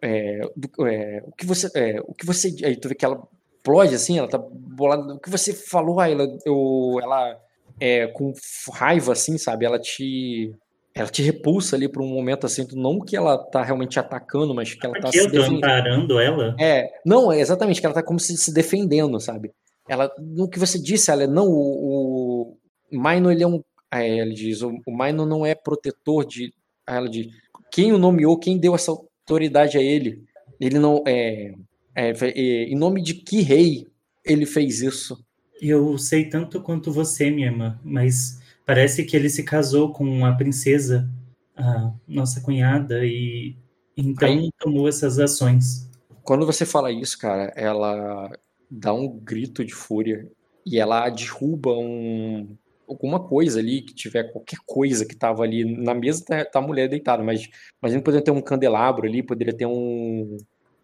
É, 0.01 0.41
do- 0.55 0.87
é, 0.87 1.23
o 1.25 1.31
que 1.31 1.45
você. 1.45 1.69
É, 1.75 2.01
o 2.01 2.13
que 2.13 2.25
você. 2.25 2.53
Aí 2.63 2.75
tu 2.75 2.89
vê 2.89 2.95
que 2.95 3.05
ela 3.05 3.27
explode 3.67 3.95
assim, 3.95 4.17
ela 4.17 4.27
tá 4.27 4.37
bolada. 4.37 5.13
O 5.13 5.19
que 5.19 5.29
você 5.29 5.53
falou, 5.53 6.01
ela. 6.01 6.25
Eu, 6.45 6.99
ela 7.01 7.37
é, 7.79 8.07
com 8.07 8.33
raiva, 8.73 9.11
assim, 9.11 9.37
sabe? 9.37 9.65
Ela 9.65 9.79
te. 9.79 10.53
Ela 10.95 11.09
te 11.09 11.21
repulsa 11.21 11.75
ali 11.75 11.87
por 11.87 12.01
um 12.01 12.07
momento 12.07 12.47
assim, 12.47 12.65
não 12.73 12.99
que 12.99 13.15
ela 13.15 13.37
tá 13.37 13.61
realmente 13.61 13.91
te 13.91 13.99
atacando, 13.99 14.55
mas 14.55 14.73
que 14.73 14.83
ela 14.83 14.95
tá 14.95 15.01
Porque 15.01 15.19
se 15.19 15.25
eu 15.25 15.31
tô 15.31 15.37
defendendo. 15.37 15.57
amparando 15.57 16.19
ela. 16.19 16.55
É, 16.59 16.89
não, 17.05 17.31
é 17.31 17.39
exatamente, 17.39 17.79
que 17.79 17.85
ela 17.85 17.93
tá 17.93 18.01
como 18.01 18.19
se 18.19 18.35
se 18.35 18.51
defendendo, 18.51 19.19
sabe? 19.19 19.51
Ela, 19.87 20.11
no 20.17 20.49
que 20.49 20.57
você 20.57 20.81
disse, 20.81 21.11
ela, 21.11 21.27
não, 21.27 21.47
o, 21.47 22.57
o 22.91 22.97
Maino, 22.97 23.31
ele 23.31 23.43
é 23.43 23.47
um, 23.47 23.61
aí 23.91 24.19
ele 24.19 24.33
diz, 24.33 24.63
o, 24.63 24.71
o 24.87 24.91
Maino 24.91 25.23
não 25.23 25.45
é 25.45 25.53
protetor 25.53 26.25
de, 26.25 26.51
aí 26.87 26.97
ela 26.97 27.07
diz, 27.07 27.27
quem 27.71 27.93
o 27.93 27.99
nomeou, 27.99 28.39
quem 28.39 28.57
deu 28.57 28.73
essa 28.73 28.89
autoridade 28.89 29.77
a 29.77 29.81
ele? 29.81 30.23
Ele 30.59 30.79
não, 30.79 31.03
é, 31.05 31.53
é, 31.97 32.63
em 32.63 32.75
nome 32.75 33.01
de 33.01 33.15
que 33.15 33.41
rei 33.41 33.87
ele 34.23 34.45
fez 34.45 34.81
isso? 34.81 35.23
Eu 35.61 35.97
sei 35.97 36.25
tanto 36.25 36.61
quanto 36.61 36.91
você, 36.91 37.31
minha 37.31 37.47
irmã, 37.47 37.79
mas 37.83 38.39
parece 38.65 39.03
que 39.03 39.15
ele 39.15 39.29
se 39.29 39.43
casou 39.43 39.91
com 39.91 40.25
a 40.25 40.33
princesa, 40.33 41.09
a 41.55 41.91
nossa 42.07 42.41
cunhada, 42.41 43.05
e 43.05 43.55
então 43.95 44.29
Aí- 44.29 44.51
tomou 44.59 44.87
essas 44.87 45.17
ações. 45.17 45.89
Quando 46.23 46.45
você 46.45 46.65
fala 46.65 46.91
isso, 46.91 47.17
cara, 47.17 47.51
ela 47.55 48.29
dá 48.69 48.93
um 48.93 49.07
grito 49.07 49.65
de 49.65 49.73
fúria 49.73 50.27
e 50.65 50.77
ela 50.77 51.09
derruba 51.09 51.71
um 51.71 52.47
alguma 52.87 53.19
coisa 53.19 53.59
ali 53.59 53.81
que 53.81 53.93
tiver 53.93 54.31
qualquer 54.31 54.59
coisa 54.65 55.05
que 55.05 55.15
tava 55.15 55.43
ali 55.43 55.65
na 55.65 55.93
mesa 55.93 56.23
tá, 56.23 56.45
tá 56.45 56.59
a 56.59 56.61
mulher 56.61 56.87
deitada, 56.87 57.21
mas 57.21 57.49
imagina 57.81 58.01
poderia 58.01 58.23
ter 58.23 58.31
um 58.31 58.41
candelabro 58.41 59.05
ali, 59.05 59.21
poderia 59.21 59.53
ter 59.53 59.65
um 59.65 60.37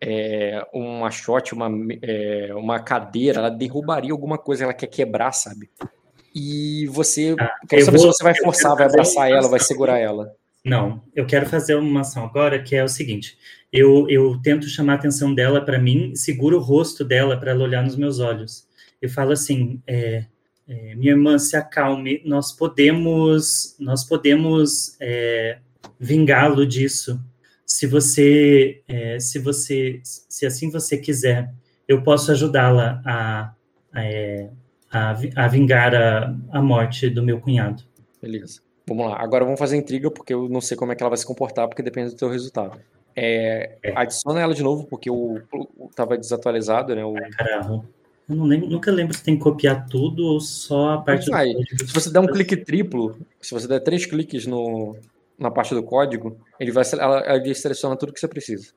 é, 0.06 0.68
um 0.74 1.00
machote, 1.00 1.54
uma 1.54 1.70
é, 2.02 2.52
uma 2.56 2.80
cadeira, 2.80 3.40
ela 3.40 3.50
derrubaria 3.50 4.12
alguma 4.12 4.38
coisa 4.38 4.64
ela 4.66 4.74
quer 4.74 4.88
quebrar, 4.88 5.32
sabe? 5.32 5.70
E 6.36 6.88
você, 6.88 7.36
Ah, 7.40 7.52
quero 7.70 7.86
saber 7.86 7.98
vou- 7.98 8.12
se 8.12 8.18
você 8.18 8.24
vai 8.24 8.36
forçar, 8.36 8.76
vai 8.76 8.86
abraçar 8.88 9.28
uma 9.28 9.38
ela, 9.38 9.50
vai 9.50 9.60
segurar 9.60 10.00
ela. 10.00 10.32
Não, 10.66 11.02
eu 11.16 11.26
quero 11.26 11.46
fazer 11.46 11.76
uma 11.76 12.02
ação 12.02 12.24
agora 12.24 12.62
que 12.62 12.76
é 12.76 12.84
o 12.84 12.88
seguinte: 12.88 13.38
eu, 13.72 14.08
eu 14.10 14.40
tento 14.42 14.68
chamar 14.68 14.94
a 14.94 14.96
atenção 14.96 15.34
dela 15.34 15.60
para 15.64 15.78
mim, 15.78 16.16
seguro 16.16 16.58
o 16.58 16.62
rosto 16.62 17.04
dela 17.04 17.38
para 17.38 17.52
ela 17.52 17.64
olhar 17.64 17.84
nos 17.84 17.96
meus 17.96 18.20
olhos. 18.20 18.68
Eu 19.02 19.10
falo 19.10 19.32
assim: 19.34 19.82
é, 19.86 20.26
é, 20.68 20.96
minha 20.96 21.12
irmã, 21.12 21.38
se 21.38 21.56
acalme. 21.58 22.22
Nós 22.26 22.52
podemos, 22.54 23.76
nós 23.80 24.04
podemos 24.06 24.96
é, 25.02 25.58
vingá-lo 26.00 26.66
disso. 26.66 27.20
Se 27.74 27.88
você, 27.88 28.84
é, 28.88 29.20
se 29.20 29.40
você, 29.40 30.00
se 30.04 30.46
assim 30.46 30.70
você 30.70 30.96
quiser, 30.96 31.52
eu 31.88 32.04
posso 32.04 32.32
ajudá-la 32.32 33.02
a, 33.04 33.52
a, 33.92 34.04
é, 34.06 34.48
a, 34.92 35.48
vingar 35.48 35.96
a, 35.96 36.36
a 36.52 36.62
morte 36.62 37.10
do 37.10 37.24
meu 37.24 37.42
cunhado. 37.42 37.82
Beleza. 38.22 38.62
Vamos 38.88 39.08
lá. 39.08 39.20
Agora 39.20 39.44
vamos 39.44 39.60
fazer 39.60 39.76
intriga, 39.76 40.12
porque 40.12 40.36
eu 40.36 40.48
não 40.48 40.62
sei 40.62 40.78
como 40.78 40.92
é 40.92 40.96
que 40.96 41.02
ela 41.02 41.10
vai 41.10 41.18
se 41.18 41.26
comportar, 41.26 41.68
porque 41.68 41.82
depende 41.82 42.12
do 42.12 42.16
teu 42.16 42.30
resultado. 42.30 42.80
É, 43.16 43.76
É. 43.82 43.98
Adiciona 43.98 44.40
ela 44.40 44.54
de 44.54 44.62
novo, 44.62 44.86
porque 44.86 45.10
o, 45.10 45.42
o 45.52 45.90
tava 45.96 46.16
desatualizado, 46.16 46.94
né? 46.94 47.04
O, 47.04 47.16
Caralho. 47.32 47.84
Eu 48.30 48.36
não 48.36 48.46
lembro- 48.46 48.70
nunca 48.70 48.92
lembro 48.92 49.18
se 49.18 49.24
tem 49.24 49.36
que 49.36 49.42
copiar 49.42 49.88
tudo 49.88 50.28
ou 50.28 50.40
só 50.40 50.92
a 50.92 50.98
parte 51.02 51.26
do 51.26 51.88
se 51.88 51.92
você 51.92 52.12
der 52.12 52.20
um 52.20 52.28
clique 52.28 52.56
triplo, 52.56 53.18
se 53.42 53.52
você 53.52 53.68
der 53.68 53.80
três 53.80 54.06
cliques 54.06 54.46
no, 54.46 54.96
na 55.38 55.52
parte 55.52 55.74
do 55.74 55.84
código, 55.84 56.38
ele 56.60 56.72
vai 56.72 56.84
ela, 56.94 57.36
ele 57.36 57.54
seleciona 57.56 57.96
tudo 57.96 58.14
que 58.14 58.20
você 58.20 58.28
precisa. 58.28 58.72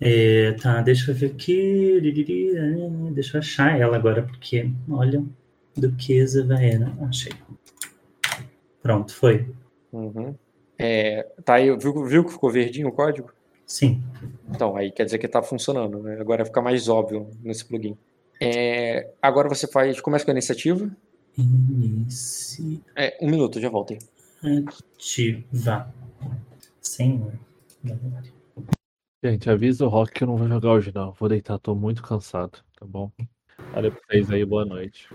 É, 0.00 0.52
tá, 0.52 0.82
deixa 0.82 1.10
eu 1.10 1.14
ver 1.14 1.32
aqui. 1.32 1.98
É, 2.56 3.10
Deixa 3.12 3.36
eu 3.36 3.40
achar 3.40 3.78
ela 3.78 3.96
agora, 3.96 4.22
porque, 4.22 4.70
olha, 4.90 5.24
Duquesa 5.76 6.44
Vaena. 6.46 6.96
Achei. 7.08 7.32
Pronto, 8.82 9.14
foi. 9.14 9.48
Uhum. 9.92 10.34
É, 10.78 11.26
tá 11.44 11.54
aí, 11.54 11.74
viu, 11.76 12.04
viu 12.04 12.24
que 12.24 12.32
ficou 12.32 12.50
verdinho 12.50 12.88
o 12.88 12.92
código? 12.92 13.32
Sim. 13.66 14.02
Então, 14.48 14.76
aí 14.76 14.90
quer 14.90 15.04
dizer 15.04 15.18
que 15.18 15.26
tá 15.26 15.42
funcionando. 15.42 16.02
Né? 16.02 16.20
Agora 16.20 16.44
fica 16.44 16.60
mais 16.60 16.88
óbvio 16.88 17.30
nesse 17.42 17.64
plugin. 17.64 17.96
É, 18.40 19.08
agora 19.20 19.48
você 19.48 19.66
faz. 19.66 20.00
Começa 20.00 20.24
com 20.24 20.30
a 20.30 20.34
iniciativa. 20.34 20.90
Iniciativa. 21.36 22.82
É, 22.94 23.16
um 23.20 23.28
minuto, 23.28 23.60
já 23.60 23.68
voltei. 23.68 23.98
Senhor. 26.80 27.32
Gente, 29.24 29.50
avisa 29.50 29.84
o 29.84 29.88
Rock 29.88 30.12
que 30.12 30.24
eu 30.24 30.28
não 30.28 30.36
vou 30.36 30.48
jogar 30.48 30.72
hoje, 30.72 30.92
não. 30.94 31.12
Vou 31.12 31.28
deitar, 31.28 31.58
tô 31.58 31.74
muito 31.74 32.02
cansado, 32.02 32.58
tá 32.78 32.86
bom? 32.86 33.10
Valeu 33.72 33.90
pra 33.92 34.00
vocês 34.08 34.30
aí, 34.30 34.44
boa 34.44 34.64
noite. 34.64 35.08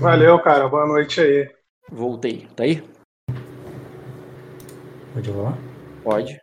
Valeu, 0.00 0.40
cara. 0.40 0.68
Boa 0.68 0.86
noite 0.86 1.20
aí. 1.20 1.50
Voltei. 1.90 2.48
Tá 2.56 2.64
aí? 2.64 2.82
Pode 5.12 5.30
rolar? 5.30 5.58
Pode. 6.02 6.40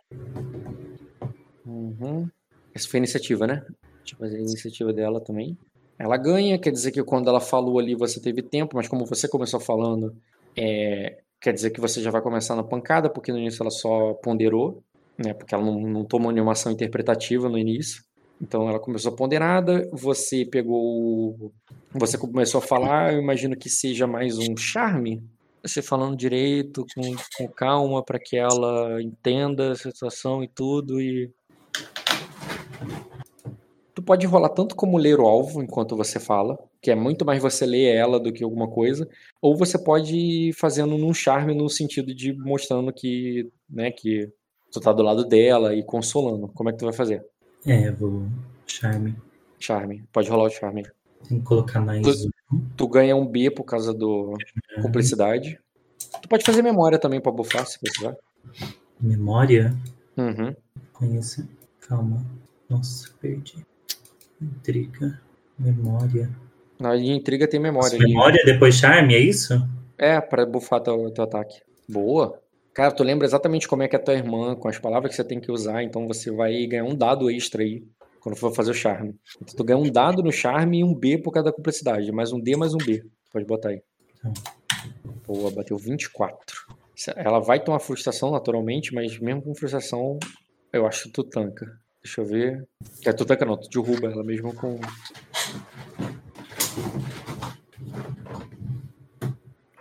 Uhum. 1.66 2.28
Essa 2.74 2.88
foi 2.88 2.98
a 2.98 3.02
iniciativa, 3.02 3.46
né? 3.46 3.64
Deixa 3.98 4.14
eu 4.14 4.18
fazer 4.18 4.36
a 4.36 4.40
iniciativa 4.40 4.92
dela 4.92 5.20
também. 5.20 5.58
Ela 5.98 6.16
ganha, 6.16 6.58
quer 6.58 6.70
dizer 6.70 6.90
que 6.90 7.02
quando 7.02 7.28
ela 7.28 7.40
falou 7.40 7.78
ali 7.78 7.94
você 7.94 8.20
teve 8.20 8.42
tempo, 8.42 8.76
mas 8.76 8.88
como 8.88 9.06
você 9.06 9.28
começou 9.28 9.60
falando, 9.60 10.16
é, 10.56 11.22
quer 11.42 11.52
dizer 11.52 11.70
que 11.70 11.80
você 11.80 12.00
já 12.00 12.10
vai 12.10 12.22
começar 12.22 12.54
na 12.54 12.62
pancada, 12.62 13.10
porque 13.10 13.32
no 13.32 13.38
início 13.38 13.62
ela 13.62 13.70
só 13.70 14.14
ponderou, 14.14 14.80
né? 15.18 15.34
Porque 15.34 15.52
ela 15.52 15.64
não, 15.64 15.80
não 15.80 16.04
tomou 16.04 16.30
nenhuma 16.30 16.52
ação 16.52 16.70
interpretativa 16.70 17.48
no 17.48 17.58
início. 17.58 18.04
Então 18.40 18.68
ela 18.68 18.78
começou 18.78 19.12
ponderada, 19.12 19.88
você 19.92 20.44
pegou. 20.44 21.52
Você 21.92 22.16
começou 22.16 22.58
a 22.58 22.62
falar, 22.62 23.12
eu 23.12 23.20
imagino 23.20 23.56
que 23.56 23.68
seja 23.68 24.06
mais 24.06 24.38
um 24.38 24.56
charme. 24.56 25.22
Você 25.62 25.82
falando 25.82 26.16
direito, 26.16 26.86
com, 26.94 27.02
com 27.36 27.48
calma, 27.48 28.04
para 28.04 28.18
que 28.18 28.36
ela 28.36 29.02
entenda 29.02 29.72
a 29.72 29.76
situação 29.76 30.44
e 30.44 30.48
tudo. 30.48 31.00
E. 31.00 31.30
Tu 33.94 34.02
pode 34.02 34.26
rolar 34.26 34.48
tanto 34.50 34.74
como 34.76 34.96
ler 34.96 35.20
o 35.20 35.26
alvo 35.26 35.62
enquanto 35.62 35.96
você 35.96 36.18
fala, 36.18 36.56
que 36.82 36.90
é 36.90 36.96
muito 36.96 37.24
mais 37.24 37.40
você 37.40 37.64
ler 37.64 37.94
ela 37.94 38.18
do 38.18 38.32
que 38.32 38.42
alguma 38.42 38.68
coisa, 38.68 39.08
ou 39.40 39.56
você 39.56 39.78
pode 39.78 40.16
ir 40.16 40.52
fazendo 40.52 40.98
num 40.98 41.14
charme 41.14 41.54
no 41.54 41.70
sentido 41.70 42.12
de 42.12 42.32
mostrando 42.32 42.92
que, 42.92 43.48
né, 43.70 43.92
que 43.92 44.28
tu 44.72 44.80
tá 44.80 44.92
do 44.92 45.02
lado 45.02 45.24
dela 45.24 45.76
e 45.76 45.84
consolando. 45.84 46.48
Como 46.48 46.68
é 46.68 46.72
que 46.72 46.78
tu 46.78 46.84
vai 46.84 46.92
fazer? 46.92 47.24
É, 47.64 47.88
vou. 47.92 48.26
Charme. 48.66 49.14
Charme. 49.60 50.04
Pode 50.12 50.28
rolar 50.28 50.44
o 50.44 50.50
charme. 50.50 50.82
Tem 51.28 51.38
que 51.38 51.44
colocar 51.44 51.80
mais 51.80 52.02
Tu-. 52.02 52.32
Tu 52.76 52.88
ganha 52.88 53.14
um 53.14 53.24
B 53.24 53.48
por 53.48 53.62
causa 53.62 53.94
do 53.94 54.34
cumplicidade. 54.82 55.60
Tu 56.20 56.28
pode 56.28 56.44
fazer 56.44 56.62
memória 56.62 56.98
também 56.98 57.20
pra 57.20 57.30
bufar, 57.30 57.64
se 57.64 57.78
precisar. 57.78 58.16
Memória. 59.00 59.72
Uhum. 60.16 60.52
Conheça. 60.92 61.48
Calma. 61.80 62.26
Nossa, 62.68 63.08
perdi. 63.20 63.64
Intriga. 64.40 65.20
Memória. 65.56 66.28
Na 66.82 66.94
linha 66.94 67.14
intriga 67.14 67.46
tem 67.46 67.60
memória. 67.60 67.96
ali. 67.96 68.04
Memória 68.08 68.42
depois 68.44 68.74
charme, 68.74 69.14
é 69.14 69.18
isso? 69.20 69.54
É, 69.96 70.20
pra 70.20 70.44
bufar 70.44 70.80
teu, 70.80 71.10
teu 71.12 71.24
ataque. 71.24 71.60
Boa. 71.88 72.40
Cara, 72.74 72.90
tu 72.90 73.04
lembra 73.04 73.26
exatamente 73.26 73.68
como 73.68 73.82
é 73.82 73.88
que 73.88 73.94
é 73.94 73.98
tua 73.98 74.14
irmã, 74.14 74.56
com 74.56 74.66
as 74.68 74.78
palavras 74.78 75.10
que 75.10 75.16
você 75.16 75.22
tem 75.24 75.38
que 75.40 75.52
usar, 75.52 75.82
então 75.82 76.06
você 76.08 76.30
vai 76.30 76.66
ganhar 76.66 76.84
um 76.84 76.94
dado 76.96 77.30
extra 77.30 77.62
aí, 77.62 77.84
quando 78.18 78.34
for 78.34 78.52
fazer 78.54 78.70
o 78.70 78.74
charme. 78.74 79.14
Então, 79.40 79.54
tu 79.54 79.62
ganha 79.62 79.78
um 79.78 79.90
dado 79.90 80.22
no 80.22 80.32
charme 80.32 80.78
e 80.80 80.84
um 80.84 80.94
B 80.94 81.18
por 81.18 81.30
causa 81.32 81.50
da 81.50 81.52
cumplicidade. 81.54 82.10
Mais 82.10 82.32
um 82.32 82.40
D, 82.40 82.56
mais 82.56 82.74
um 82.74 82.78
B. 82.78 83.04
Pode 83.32 83.44
botar 83.44 83.68
aí. 83.68 83.82
Tá. 84.22 84.32
Boa, 85.26 85.50
bateu 85.50 85.76
24. 85.78 86.56
Se- 86.96 87.12
Ela 87.16 87.38
vai 87.38 87.60
tomar 87.62 87.78
frustração 87.78 88.30
naturalmente, 88.32 88.92
mas 88.94 89.18
mesmo 89.20 89.42
com 89.42 89.54
frustração, 89.54 90.18
eu 90.72 90.86
acho 90.86 91.04
que 91.04 91.10
tu 91.10 91.22
tanca. 91.22 91.66
Deixa 92.02 92.20
eu 92.22 92.24
ver. 92.24 92.66
É, 93.06 93.12
tu 93.12 93.24
tanca 93.24 93.44
não, 93.44 93.56
tu 93.56 93.68
derruba 93.70 94.08
ela 94.10 94.24
mesmo 94.24 94.52
com. 94.54 94.80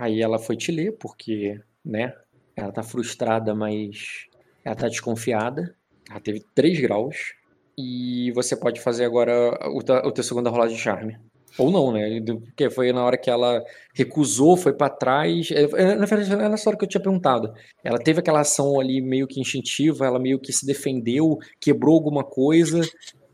Aí 0.02 0.22
ela 0.22 0.40
foi 0.40 0.56
te 0.58 0.72
ler, 0.72 0.94
porque, 0.98 1.60
né? 1.86 2.14
Ela 2.56 2.72
tá 2.72 2.82
frustrada, 2.84 3.54
mas 3.54 4.26
ela 4.66 4.76
tá 4.76 4.88
desconfiada. 4.88 5.76
Ela 6.10 6.20
teve 6.20 6.44
3 6.56 6.80
graus. 6.80 7.34
E 7.78 8.32
você 8.34 8.56
pode 8.56 8.82
fazer 8.82 9.06
agora 9.06 9.34
o, 9.70 9.82
ta- 9.82 10.06
o 10.06 10.12
teu 10.12 10.24
segunda 10.24 10.50
rolagem 10.50 10.76
de 10.76 10.82
charme. 10.82 11.18
Ou 11.58 11.70
não, 11.70 11.92
né? 11.92 12.20
Porque 12.22 12.70
foi 12.70 12.92
na 12.94 13.04
hora 13.04 13.18
que 13.18 13.30
ela 13.30 13.64
recusou, 13.94 14.56
foi 14.58 14.74
pra 14.74 14.90
trás. 14.90 15.50
É, 15.52 15.64
é, 15.64 15.96
Na 15.96 16.06
verdade, 16.06 16.32
era 16.32 16.50
nessa 16.50 16.70
hora 16.70 16.78
que 16.78 16.86
eu 16.86 16.90
tinha 16.90 17.02
perguntado. 17.02 17.54
Ela 17.84 17.98
teve 18.00 18.20
aquela 18.20 18.40
ação 18.42 18.80
ali 18.80 19.02
meio 19.02 19.28
que 19.28 19.40
instintiva, 19.40 20.06
ela 20.06 20.20
meio 20.20 20.40
que 20.40 20.52
se 20.54 20.66
defendeu, 20.66 21.38
quebrou 21.60 21.96
alguma 21.96 22.24
coisa, 22.24 22.82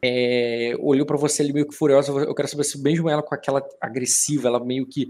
é, 0.01 0.73
olhou 0.79 1.05
pra 1.05 1.17
você 1.17 1.41
ali 1.43 1.53
meio 1.53 1.67
que 1.67 1.75
furiosa. 1.75 2.11
Eu 2.11 2.35
quero 2.35 2.47
saber 2.47 2.63
se 2.63 2.81
mesmo 2.81 3.09
ela 3.09 3.23
com 3.23 3.33
aquela 3.35 3.61
agressiva, 3.81 4.47
ela 4.47 4.63
meio 4.63 4.85
que. 4.87 5.07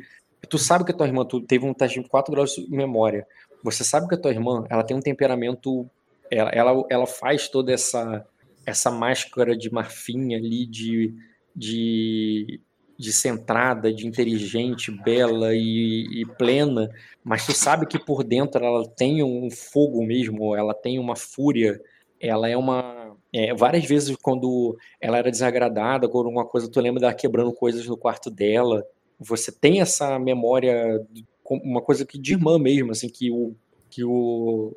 Tu 0.49 0.57
sabe 0.57 0.85
que 0.85 0.91
a 0.91 0.95
tua 0.95 1.07
irmã, 1.07 1.25
tu 1.25 1.41
teve 1.41 1.65
um 1.65 1.73
teste 1.73 2.01
de 2.01 2.07
4 2.07 2.31
graus 2.31 2.51
de 2.51 2.69
memória. 2.69 3.25
Você 3.63 3.83
sabe 3.83 4.07
que 4.07 4.15
a 4.15 4.17
tua 4.17 4.31
irmã, 4.31 4.65
ela 4.69 4.83
tem 4.83 4.95
um 4.95 5.01
temperamento. 5.01 5.89
Ela, 6.29 6.49
ela, 6.51 6.85
ela 6.89 7.07
faz 7.07 7.47
toda 7.47 7.71
essa, 7.71 8.25
essa 8.65 8.91
máscara 8.91 9.57
de 9.57 9.71
marfim 9.71 10.35
ali, 10.35 10.65
de, 10.65 11.13
de, 11.55 12.59
de 12.97 13.13
centrada, 13.13 13.93
de 13.93 14.05
inteligente, 14.05 14.91
bela 14.91 15.55
e, 15.55 16.21
e 16.21 16.25
plena, 16.37 16.89
mas 17.23 17.45
tu 17.45 17.53
sabe 17.53 17.85
que 17.85 17.97
por 17.97 18.23
dentro 18.23 18.63
ela 18.63 18.87
tem 18.87 19.23
um 19.23 19.49
fogo 19.49 20.03
mesmo, 20.05 20.55
ela 20.55 20.73
tem 20.73 20.99
uma 20.99 21.15
fúria, 21.15 21.79
ela 22.19 22.49
é 22.49 22.57
uma. 22.57 23.15
é, 23.33 23.53
várias 23.53 23.85
vezes, 23.85 24.15
quando 24.21 24.77
ela 24.99 25.17
era 25.17 25.31
desagradada 25.31 26.09
com 26.09 26.17
alguma 26.17 26.45
coisa, 26.45 26.69
tu 26.69 26.81
lembra 26.81 26.99
dela 26.99 27.13
quebrando 27.13 27.53
coisas 27.53 27.85
no 27.85 27.97
quarto 27.97 28.29
dela. 28.29 28.83
Você 29.19 29.51
tem 29.51 29.81
essa 29.81 30.17
memória, 30.19 31.05
uma 31.49 31.81
coisa 31.81 32.05
que 32.05 32.17
de 32.17 32.33
irmã 32.33 32.59
mesmo, 32.59 32.91
assim, 32.91 33.09
que 33.09 33.31
o. 33.31 33.55
Que, 33.89 34.03
o, 34.03 34.75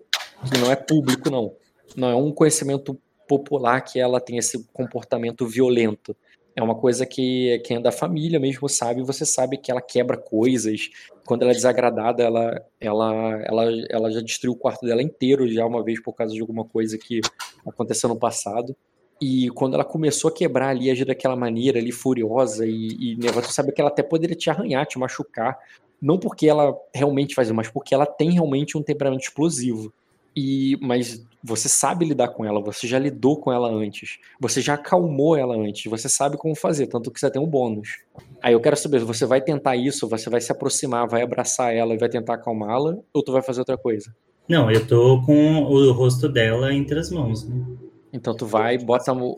que 0.50 0.58
não 0.58 0.70
é 0.70 0.76
público, 0.76 1.28
não. 1.30 1.54
Não 1.96 2.08
é 2.08 2.14
um 2.14 2.32
conhecimento 2.32 2.98
popular 3.28 3.80
que 3.80 3.98
ela 3.98 4.20
tem 4.20 4.38
esse 4.38 4.64
comportamento 4.72 5.46
violento. 5.46 6.16
É 6.56 6.62
uma 6.62 6.74
coisa 6.74 7.06
que 7.06 7.60
quem 7.64 7.76
é 7.76 7.80
da 7.80 7.92
família 7.92 8.40
mesmo 8.40 8.68
sabe, 8.68 9.02
você 9.02 9.24
sabe 9.24 9.56
que 9.56 9.70
ela 9.70 9.80
quebra 9.80 10.16
coisas. 10.16 10.90
Quando 11.24 11.42
ela 11.42 11.52
é 11.52 11.54
desagradada, 11.54 12.22
ela, 12.22 12.64
ela, 12.80 13.42
ela, 13.44 13.64
ela 13.88 14.10
já 14.10 14.20
destruiu 14.20 14.52
o 14.52 14.56
quarto 14.56 14.84
dela 14.84 15.02
inteiro 15.02 15.48
já 15.48 15.64
uma 15.64 15.82
vez 15.82 16.02
por 16.02 16.12
causa 16.12 16.34
de 16.34 16.40
alguma 16.40 16.64
coisa 16.64 16.98
que 16.98 17.20
aconteceu 17.66 18.08
no 18.08 18.18
passado. 18.18 18.76
E 19.20 19.50
quando 19.50 19.74
ela 19.74 19.84
começou 19.84 20.30
a 20.30 20.32
quebrar 20.32 20.68
ali, 20.68 20.90
agir 20.90 21.04
daquela 21.04 21.36
maneira 21.36 21.78
ali, 21.78 21.92
furiosa 21.92 22.66
e, 22.66 22.88
e 22.98 23.16
nervosa, 23.16 23.48
sabe 23.48 23.72
que 23.72 23.80
ela 23.80 23.90
até 23.90 24.02
poderia 24.02 24.34
te 24.34 24.48
arranhar, 24.48 24.86
te 24.86 24.98
machucar. 24.98 25.58
Não 26.00 26.18
porque 26.18 26.48
ela 26.48 26.74
realmente 26.94 27.34
faz, 27.34 27.50
mas 27.50 27.68
porque 27.68 27.94
ela 27.94 28.06
tem 28.06 28.30
realmente 28.30 28.78
um 28.78 28.82
temperamento 28.82 29.24
explosivo. 29.24 29.92
E, 30.34 30.78
mas 30.80 31.22
você 31.42 31.68
sabe 31.68 32.04
lidar 32.04 32.28
com 32.28 32.44
ela, 32.44 32.60
você 32.60 32.86
já 32.86 32.98
lidou 32.98 33.36
com 33.36 33.52
ela 33.52 33.68
antes, 33.68 34.18
você 34.38 34.60
já 34.60 34.74
acalmou 34.74 35.36
ela 35.36 35.56
antes, 35.56 35.90
você 35.90 36.08
sabe 36.08 36.36
como 36.36 36.54
fazer, 36.54 36.86
tanto 36.86 37.10
que 37.10 37.18
você 37.18 37.30
tem 37.30 37.42
um 37.42 37.46
bônus. 37.46 37.98
Aí 38.42 38.52
eu 38.52 38.60
quero 38.60 38.76
saber, 38.76 39.00
você 39.00 39.26
vai 39.26 39.40
tentar 39.40 39.76
isso, 39.76 40.08
você 40.08 40.30
vai 40.30 40.40
se 40.40 40.52
aproximar, 40.52 41.08
vai 41.08 41.22
abraçar 41.22 41.74
ela 41.74 41.94
e 41.94 41.98
vai 41.98 42.08
tentar 42.08 42.34
acalmá-la, 42.34 42.96
ou 43.12 43.22
tu 43.22 43.32
vai 43.32 43.42
fazer 43.42 43.60
outra 43.60 43.76
coisa? 43.76 44.14
Não, 44.48 44.70
eu 44.70 44.86
tô 44.86 45.22
com 45.22 45.62
o 45.62 45.92
rosto 45.92 46.28
dela 46.28 46.72
entre 46.72 46.98
as 46.98 47.10
mãos. 47.10 47.48
Né? 47.48 47.64
Então 48.12 48.34
tu 48.36 48.46
vai, 48.46 48.76
bota 48.78 49.10
a 49.10 49.14
mão- 49.14 49.36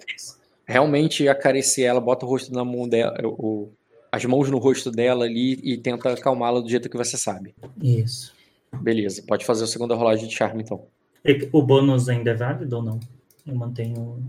realmente 0.67 1.29
acaricia 1.29 1.89
ela, 1.89 2.01
bota 2.01 2.25
o 2.25 2.29
rosto 2.29 2.53
na 2.53 2.65
mão 2.65 2.89
dela, 2.89 3.15
o, 3.25 3.71
as 4.11 4.25
mãos 4.25 4.49
no 4.51 4.59
rosto 4.59 4.91
dela 4.91 5.25
ali 5.25 5.59
e 5.63 5.77
tenta 5.77 6.13
acalmá-la 6.13 6.61
do 6.61 6.69
jeito 6.69 6.89
que 6.89 6.97
você 6.97 7.17
sabe. 7.17 7.55
Isso. 7.81 8.35
Beleza, 8.81 9.23
pode 9.27 9.45
fazer 9.45 9.65
a 9.65 9.67
segunda 9.67 9.95
rolagem 9.95 10.27
de 10.27 10.35
charme 10.35 10.63
então. 10.63 10.87
E 11.25 11.49
O 11.53 11.63
bônus 11.63 12.09
ainda 12.09 12.31
é 12.31 12.35
válido 12.35 12.77
ou 12.77 12.83
não? 12.83 12.99
Eu 13.47 13.55
mantenho. 13.55 14.23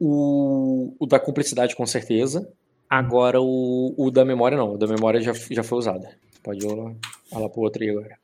O, 0.00 0.94
o 0.98 1.06
da 1.06 1.18
cumplicidade, 1.18 1.74
com 1.74 1.84
certeza. 1.86 2.48
Agora 2.88 3.40
o, 3.40 3.92
o 3.98 4.10
da 4.10 4.24
memória, 4.24 4.56
não. 4.56 4.74
O 4.74 4.78
da 4.78 4.86
memória 4.86 5.20
já, 5.20 5.32
já 5.32 5.62
foi 5.62 5.78
usada. 5.78 6.16
Pode 6.42 6.64
rolar, 6.64 6.94
rolar 7.30 7.48
pro 7.50 7.62
outro 7.62 7.82
aí 7.82 7.90
agora. 7.90 8.16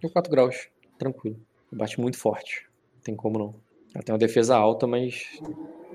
Deu 0.00 0.10
4 0.10 0.30
graus. 0.30 0.68
Tranquilo. 0.98 1.38
Bate 1.72 2.00
muito 2.00 2.18
forte. 2.18 2.66
Não 2.96 3.02
tem 3.02 3.14
como 3.16 3.38
não. 3.38 3.54
Ela 3.94 4.02
tem 4.04 4.12
uma 4.12 4.18
defesa 4.18 4.56
alta, 4.56 4.86
mas 4.86 5.24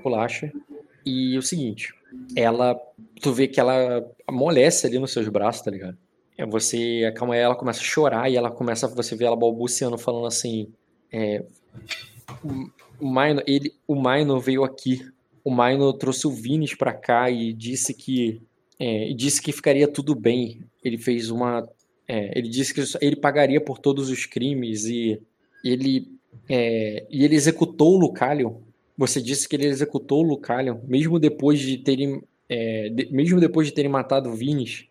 pulacha. 0.04 0.52
E 1.06 1.38
o 1.38 1.42
seguinte, 1.42 1.94
ela. 2.36 2.76
Tu 3.22 3.32
vê 3.32 3.48
que 3.48 3.60
ela 3.60 4.06
amolece 4.28 4.88
ali 4.88 5.00
nos 5.00 5.12
seus 5.14 5.28
braços, 5.30 5.62
tá 5.62 5.72
ligado? 5.72 5.98
É, 6.38 6.46
Você 6.46 7.06
acalma 7.08 7.36
ela, 7.36 7.56
começa 7.56 7.80
a 7.80 7.84
chorar 7.84 8.30
e 8.30 8.36
ela 8.36 8.52
começa. 8.52 8.88
Você 8.88 9.16
vê 9.16 9.26
ela 9.26 9.36
balbuciando, 9.36 9.98
falando 9.98 10.26
assim. 10.28 10.68
É, 11.12 11.44
o- 12.44 12.70
o 13.00 13.08
Minor, 13.10 13.44
ele, 13.46 13.74
o 13.88 13.96
Minor 13.96 14.40
veio 14.40 14.64
aqui. 14.64 15.06
O 15.44 15.52
Minor 15.52 15.94
trouxe 15.94 16.26
o 16.28 16.32
Vinis 16.32 16.74
pra 16.74 16.94
cá 16.94 17.30
e 17.30 17.54
disse 17.54 17.94
que 17.94 18.42
é, 18.80 19.14
disse 19.14 19.42
que 19.42 19.52
ficaria 19.52 19.88
tudo 19.88 20.16
bem. 20.16 20.62
Ele 20.84 20.98
fez 20.98 21.30
uma, 21.30 21.68
é, 22.08 22.38
ele 22.38 22.50
disse 22.50 22.74
que 22.74 22.82
ele 23.00 23.16
pagaria 23.16 23.62
por 23.62 23.78
todos 23.80 24.10
os 24.10 24.26
crimes 24.26 24.86
e 24.86 25.22
ele 25.64 26.08
é, 26.50 27.06
e 27.10 27.24
ele 27.24 27.36
executou 27.36 27.96
o 27.96 27.98
Lucalion. 28.00 28.56
Você 28.98 29.22
disse 29.22 29.48
que 29.48 29.56
ele 29.56 29.66
executou 29.66 30.24
o 30.24 30.28
Lucalion, 30.28 30.78
mesmo 30.88 31.20
depois 31.20 31.60
de 31.60 31.78
terem 31.78 32.22
é, 32.48 32.90
de- 32.90 33.10
mesmo 33.12 33.40
depois 33.40 33.68
de 33.68 33.74
terem 33.74 33.90
matado 33.92 34.30
o 34.30 34.34
Vinis. 34.36 34.86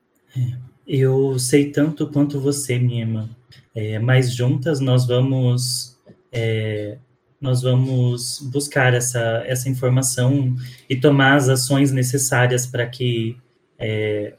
Eu 0.87 1.39
sei 1.39 1.71
tanto 1.71 2.07
quanto 2.09 2.41
você, 2.41 2.79
minha 2.79 3.03
irmã. 3.03 3.31
É, 3.75 3.99
mas 3.99 4.35
juntas 4.35 4.81
nós 4.81 5.07
vamos 5.07 5.97
é, 6.33 6.99
nós 7.41 7.63
vamos 7.63 8.41
buscar 8.53 8.95
essa, 8.95 9.43
essa 9.47 9.69
informação 9.69 10.55
e 10.89 10.97
tomar 10.97 11.37
as 11.37 11.49
ações 11.49 11.93
necessárias 11.93 12.67
para 12.67 12.87
que 12.87 13.37
é, 13.79 14.35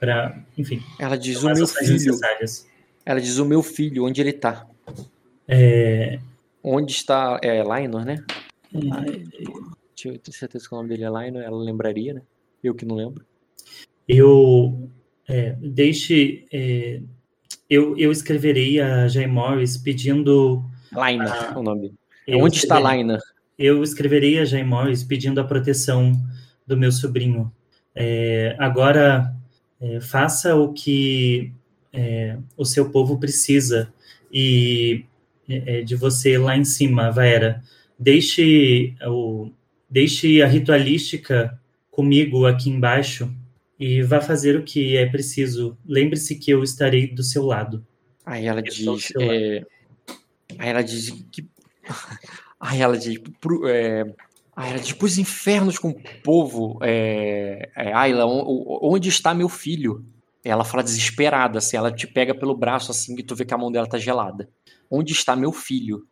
para 0.00 0.38
enfim 0.56 0.82
Ela 0.98 1.16
diz 1.16 1.42
o 1.42 1.46
meu 1.46 1.66
filho. 1.66 2.18
Ela 3.04 3.20
diz 3.20 3.38
o 3.38 3.44
meu 3.44 3.62
filho, 3.62 4.04
onde 4.04 4.20
ele 4.20 4.32
tá? 4.32 4.66
É, 5.48 6.18
Onde 6.62 6.92
está 6.92 7.40
é 7.42 7.62
Lionor, 7.62 8.04
né? 8.04 8.24
é, 8.74 9.22
eu 10.04 10.18
ter 10.18 10.32
certeza 10.32 10.68
que 10.68 10.74
o 10.74 10.76
nome 10.76 10.90
dele 10.90 11.04
é 11.04 11.08
Lionor, 11.08 11.42
ela 11.42 11.56
lembraria, 11.56 12.14
né? 12.14 12.22
Eu 12.62 12.74
que 12.74 12.84
não 12.84 12.94
lembro. 12.94 13.24
Eu 14.06 14.90
é, 15.26 15.56
deixe 15.60 16.46
é, 16.52 17.00
eu, 17.70 17.96
eu 17.96 18.12
escreverei 18.12 18.80
a 18.80 19.08
Jay 19.08 19.26
Morris 19.26 19.76
pedindo 19.76 20.64
Lionor 20.92 21.32
Ah, 21.32 21.52
é 21.54 21.58
o 21.58 21.62
nome 21.62 21.94
eu 22.26 22.40
Onde 22.40 22.58
está 22.58 22.78
Lionor? 22.78 23.20
Eu 23.58 23.82
escreverei 23.82 24.38
a 24.38 24.44
Jay 24.44 24.62
Morris 24.62 25.02
pedindo 25.02 25.40
a 25.40 25.44
proteção 25.44 26.12
do 26.66 26.76
meu 26.76 26.92
sobrinho. 26.92 27.50
É, 27.94 28.54
agora, 28.58 29.34
é, 29.80 30.00
faça 30.00 30.54
o 30.54 30.72
que 30.72 31.50
é, 31.92 32.36
o 32.56 32.64
seu 32.64 32.90
povo 32.90 33.18
precisa 33.18 33.92
e 34.30 35.06
é, 35.48 35.82
de 35.82 35.96
você 35.96 36.36
lá 36.38 36.56
em 36.56 36.64
cima, 36.64 37.10
Vaera. 37.10 37.62
Deixe, 37.98 38.94
o, 39.06 39.50
deixe 39.88 40.42
a 40.42 40.46
ritualística 40.46 41.58
comigo 41.90 42.46
aqui 42.46 42.70
embaixo 42.70 43.32
e 43.78 44.02
vá 44.02 44.20
fazer 44.20 44.56
o 44.56 44.62
que 44.62 44.96
é 44.96 45.06
preciso. 45.06 45.76
Lembre-se 45.86 46.34
que 46.36 46.50
eu 46.50 46.62
estarei 46.62 47.06
do 47.06 47.22
seu 47.22 47.44
lado. 47.44 47.84
Aí 48.24 48.46
ela 48.46 48.60
Eu 48.60 48.64
diz. 48.64 49.12
é, 49.18 49.64
Aí 50.58 50.68
ela 50.68 50.82
diz 50.82 51.10
que. 51.32 51.48
Aí 52.60 52.80
ela 52.80 52.96
diz. 52.96 53.18
Pro, 53.40 53.66
é... 53.68 54.04
Aí 54.54 54.70
ela 54.70 54.80
diz 54.80 54.92
pros 54.92 55.18
infernos 55.18 55.78
com 55.78 55.90
o 55.90 56.02
povo. 56.22 56.78
É... 56.82 57.70
É, 57.76 57.92
Ayla, 57.92 58.26
onde 58.26 59.08
está 59.08 59.32
meu 59.32 59.48
filho? 59.48 60.04
Ela 60.44 60.64
fala 60.64 60.82
desesperada, 60.82 61.58
assim, 61.58 61.76
ela 61.76 61.92
te 61.92 62.06
pega 62.06 62.34
pelo 62.34 62.56
braço 62.56 62.90
assim 62.90 63.14
e 63.18 63.22
tu 63.22 63.34
vê 63.34 63.44
que 63.44 63.52
a 63.52 63.58
mão 63.58 63.70
dela 63.70 63.88
tá 63.88 63.98
gelada. 63.98 64.48
Onde 64.90 65.12
está 65.12 65.36
meu 65.36 65.52
filho? 65.52 66.06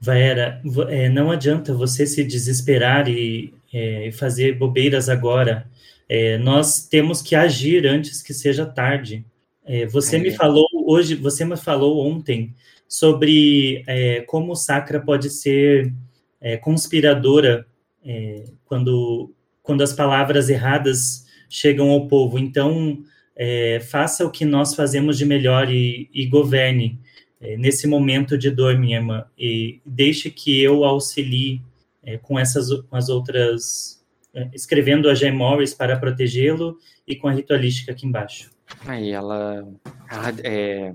Vaera, 0.00 0.60
vo- 0.64 0.88
é, 0.88 1.08
não 1.08 1.30
adianta 1.30 1.72
você 1.74 2.06
se 2.06 2.22
desesperar 2.24 3.08
e 3.08 3.52
é, 3.72 4.10
fazer 4.12 4.58
bobeiras 4.58 5.08
agora. 5.08 5.68
É, 6.08 6.38
nós 6.38 6.86
temos 6.86 7.22
que 7.22 7.34
agir 7.34 7.86
antes 7.86 8.22
que 8.22 8.32
seja 8.34 8.66
tarde. 8.66 9.24
É, 9.64 9.86
você 9.86 10.18
me 10.18 10.28
é. 10.28 10.32
falou 10.32 10.66
hoje, 10.86 11.14
você 11.14 11.44
me 11.44 11.56
falou 11.56 12.06
ontem 12.06 12.54
sobre 12.88 13.82
é, 13.86 14.20
como 14.22 14.52
o 14.52 14.56
Sacra 14.56 15.00
pode 15.00 15.30
ser 15.30 15.92
é, 16.40 16.56
conspiradora 16.56 17.66
é, 18.04 18.44
quando, 18.64 19.32
quando 19.62 19.82
as 19.82 19.92
palavras 19.92 20.48
erradas 20.48 21.26
chegam 21.48 21.90
ao 21.90 22.06
povo. 22.06 22.38
Então, 22.38 23.02
é, 23.34 23.80
faça 23.80 24.24
o 24.24 24.30
que 24.30 24.44
nós 24.44 24.74
fazemos 24.74 25.18
de 25.18 25.24
melhor 25.24 25.70
e, 25.70 26.08
e 26.14 26.26
governe 26.26 26.86
é, 26.86 27.05
nesse 27.40 27.86
momento 27.86 28.36
de 28.36 28.50
dor, 28.50 28.78
minha 28.78 28.98
irmã, 28.98 29.24
e 29.38 29.80
deixe 29.84 30.30
que 30.30 30.60
eu 30.62 30.84
auxilie 30.84 31.60
é, 32.02 32.16
com 32.16 32.38
essas 32.38 32.72
com 32.82 32.96
as 32.96 33.08
outras, 33.08 34.02
é, 34.32 34.48
escrevendo 34.54 35.10
a 35.10 35.14
Jay 35.14 35.32
Morris 35.32 35.74
para 35.74 35.98
protegê-lo 35.98 36.78
e 37.06 37.16
com 37.16 37.28
a 37.28 37.32
ritualística 37.32 37.92
aqui 37.92 38.06
embaixo. 38.06 38.50
Aí 38.86 39.10
ela. 39.10 39.66
é, 40.42 40.94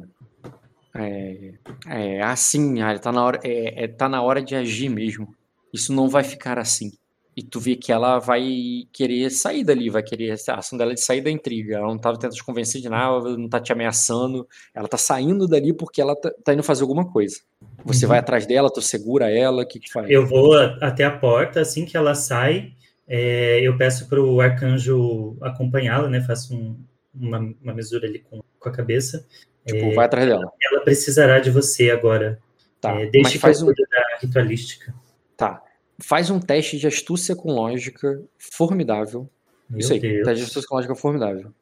é, 0.95 1.53
é 1.87 2.21
assim, 2.21 2.81
Ayla, 2.81 2.99
tá 2.99 3.11
na 3.11 3.23
hora, 3.23 3.39
é, 3.43 3.83
é, 3.83 3.87
tá 3.87 4.09
na 4.09 4.21
hora 4.21 4.41
de 4.41 4.55
agir 4.55 4.89
mesmo. 4.89 5.35
Isso 5.73 5.93
não 5.93 6.09
vai 6.09 6.23
ficar 6.23 6.57
assim. 6.57 6.91
E 7.35 7.41
tu 7.41 7.59
vê 7.61 7.77
que 7.77 7.91
ela 7.93 8.19
vai 8.19 8.83
querer 8.91 9.29
sair 9.29 9.63
dali, 9.63 9.89
vai 9.89 10.03
querer 10.03 10.35
a 10.49 10.55
ação 10.55 10.77
dela 10.77 10.91
é 10.91 10.95
de 10.95 11.01
sair 11.01 11.21
da 11.21 11.31
intriga. 11.31 11.77
Ela 11.77 11.87
não 11.87 11.97
tava 11.97 12.17
tentando 12.17 12.35
te 12.35 12.43
convencer 12.43 12.81
de 12.81 12.89
nada, 12.89 13.37
não 13.37 13.47
tá 13.47 13.57
te 13.59 13.71
ameaçando. 13.71 14.45
Ela 14.75 14.87
tá 14.87 14.97
saindo 14.97 15.47
dali 15.47 15.71
porque 15.73 16.01
ela 16.01 16.13
tá, 16.15 16.29
tá 16.43 16.53
indo 16.53 16.61
fazer 16.61 16.81
alguma 16.81 17.09
coisa. 17.09 17.37
Você 17.85 18.05
Uhum. 18.05 18.09
vai 18.09 18.19
atrás 18.19 18.45
dela, 18.45 18.69
tu 18.71 18.81
segura 18.81 19.29
ela, 19.31 19.63
o 19.63 19.65
que 19.67 19.79
que 19.79 19.91
faz? 19.91 20.09
Eu 20.09 20.27
vou 20.27 20.53
até 20.81 21.05
a 21.05 21.11
porta, 21.17 21.61
assim 21.61 21.85
que 21.85 21.95
ela 21.95 22.13
sai, 22.15 22.73
é, 23.07 23.61
eu 23.61 23.77
peço 23.77 24.09
para 24.09 24.21
o 24.21 24.41
arcanjo 24.41 25.37
acompanhá-la, 25.41 26.09
né? 26.09 26.19
Faço 26.21 26.53
um- 26.53 26.77
uma, 27.15 27.39
uma 27.61 27.73
mesura 27.73 28.07
ali 28.07 28.19
com, 28.19 28.41
com 28.59 28.69
a 28.69 28.71
cabeça. 28.73 29.25
Tipo, 29.65 29.93
vai 29.95 30.05
atrás 30.05 30.27
dela. 30.27 30.51
Ela 30.61 30.81
precisará 30.83 31.39
de 31.39 31.49
você 31.49 31.91
agora. 31.91 32.39
Tá, 32.81 32.91
É, 32.91 33.03
mas 33.03 33.11
deixe 33.11 33.31
que 33.33 33.39
faz 33.39 33.61
eu 33.61 33.67
um, 33.67 33.71
da 33.73 34.17
ritualística. 34.21 34.93
tá. 35.37 35.61
Faz 35.99 36.29
um 36.29 36.39
teste 36.39 36.77
de 36.77 36.87
astúcia 36.87 37.35
com 37.35 37.51
lógica 37.51 38.21
formidável. 38.37 39.29
Meu 39.69 39.79
Isso 39.79 39.93
aí, 39.93 39.99
Deus. 39.99 40.25
teste 40.25 40.43
de 40.43 40.49
astúcia 40.49 40.67
com 40.67 40.75
lógica 40.75 40.95
formidável. 40.95 41.53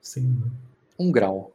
Sim. 0.00 0.42
Um 0.98 1.10
grau. 1.10 1.54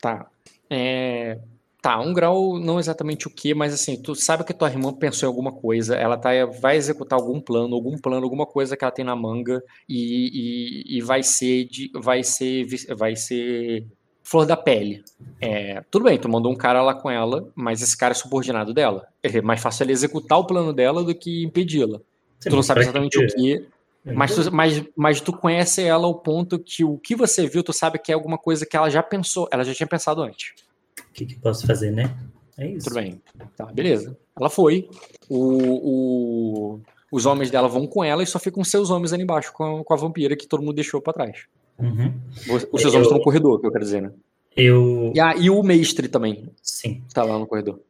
Tá. 0.00 0.28
É, 0.68 1.38
Tá, 1.82 1.98
um 2.00 2.14
grau 2.14 2.60
não 2.60 2.78
exatamente 2.78 3.26
o 3.26 3.30
que, 3.30 3.52
mas 3.54 3.74
assim, 3.74 4.00
tu 4.00 4.14
sabe 4.14 4.44
que 4.44 4.54
tua 4.54 4.70
irmã 4.70 4.92
pensou 4.94 5.26
em 5.26 5.30
alguma 5.30 5.50
coisa, 5.50 5.96
ela 5.96 6.16
tá, 6.16 6.30
vai 6.60 6.76
executar 6.76 7.18
algum 7.18 7.40
plano, 7.40 7.74
algum 7.74 7.98
plano, 7.98 8.22
alguma 8.22 8.46
coisa 8.46 8.76
que 8.76 8.84
ela 8.84 8.92
tem 8.92 9.04
na 9.04 9.16
manga 9.16 9.60
e, 9.88 10.86
e, 10.86 10.98
e 10.98 11.02
vai 11.02 11.24
ser 11.24 11.64
de, 11.64 11.90
vai 11.92 12.22
ser 12.22 12.64
vai 12.96 13.16
ser 13.16 13.84
flor 14.32 14.46
da 14.46 14.56
pele. 14.56 15.04
É, 15.40 15.82
tudo 15.90 16.04
bem, 16.06 16.18
tu 16.18 16.28
mandou 16.28 16.50
um 16.50 16.56
cara 16.56 16.82
lá 16.82 16.94
com 16.94 17.10
ela, 17.10 17.48
mas 17.54 17.82
esse 17.82 17.96
cara 17.96 18.12
é 18.12 18.14
subordinado 18.14 18.72
dela. 18.72 19.06
É 19.22 19.40
mais 19.42 19.60
fácil 19.60 19.84
ele 19.84 19.92
executar 19.92 20.38
o 20.38 20.46
plano 20.46 20.72
dela 20.72 21.04
do 21.04 21.14
que 21.14 21.44
impedi-la. 21.44 22.00
Tu 22.40 22.50
não 22.56 22.62
sabe 22.62 22.80
exatamente 22.80 23.18
o 23.18 23.26
que- 23.26 23.34
que, 23.34 23.68
mas 24.14 24.34
tu, 24.34 24.50
mas, 24.52 24.82
mas 24.96 25.20
tu 25.20 25.32
conhece 25.32 25.82
ela 25.82 26.06
ao 26.06 26.14
ponto 26.14 26.58
que 26.58 26.82
o 26.84 26.96
que 26.98 27.14
você 27.14 27.46
viu, 27.46 27.62
tu 27.62 27.72
sabe 27.72 27.98
que 27.98 28.10
é 28.10 28.14
alguma 28.14 28.36
coisa 28.38 28.66
que 28.66 28.76
ela 28.76 28.88
já 28.90 29.02
pensou, 29.02 29.48
ela 29.52 29.62
já 29.64 29.72
tinha 29.74 29.86
pensado 29.86 30.22
antes. 30.22 30.54
O 30.98 31.12
que, 31.12 31.24
que 31.26 31.36
posso 31.38 31.66
fazer, 31.66 31.90
né? 31.92 32.12
É 32.58 32.66
isso. 32.68 32.88
Tudo 32.88 32.94
bem. 33.00 33.20
Tá, 33.56 33.66
beleza. 33.66 34.16
Ela 34.38 34.50
foi. 34.50 34.88
O, 35.28 35.38
o- 36.76 36.80
os 37.12 37.26
homens 37.26 37.50
dela 37.50 37.68
vão 37.68 37.86
com 37.86 38.02
ela 38.02 38.22
e 38.22 38.26
só 38.26 38.38
ficam 38.38 38.64
seus 38.64 38.88
homens 38.90 39.12
ali 39.12 39.22
embaixo 39.22 39.52
com 39.52 39.80
a, 39.80 39.84
com 39.84 39.94
a 39.94 39.96
vampira 39.96 40.34
que 40.36 40.46
todo 40.46 40.62
mundo 40.62 40.74
deixou 40.74 41.00
pra 41.00 41.12
trás. 41.12 41.44
Uhum. 41.78 42.12
Os, 42.30 42.46
seus 42.80 42.84
Eu- 42.84 42.90
homens 42.90 43.02
estão 43.02 43.18
no 43.18 43.24
corredor, 43.24 43.60
que 43.60 43.66
eu 43.66 43.72
quero 43.72 43.84
dizer, 43.84 44.02
né? 44.02 44.12
Eu. 44.56 45.12
E, 45.14 45.20
a- 45.20 45.34
e 45.36 45.48
o 45.50 45.62
mestre 45.62 46.08
também 46.08 46.48
Sim. 46.62 47.02
tá 47.12 47.24
lá 47.24 47.38
no 47.38 47.46
corredor. 47.46 47.80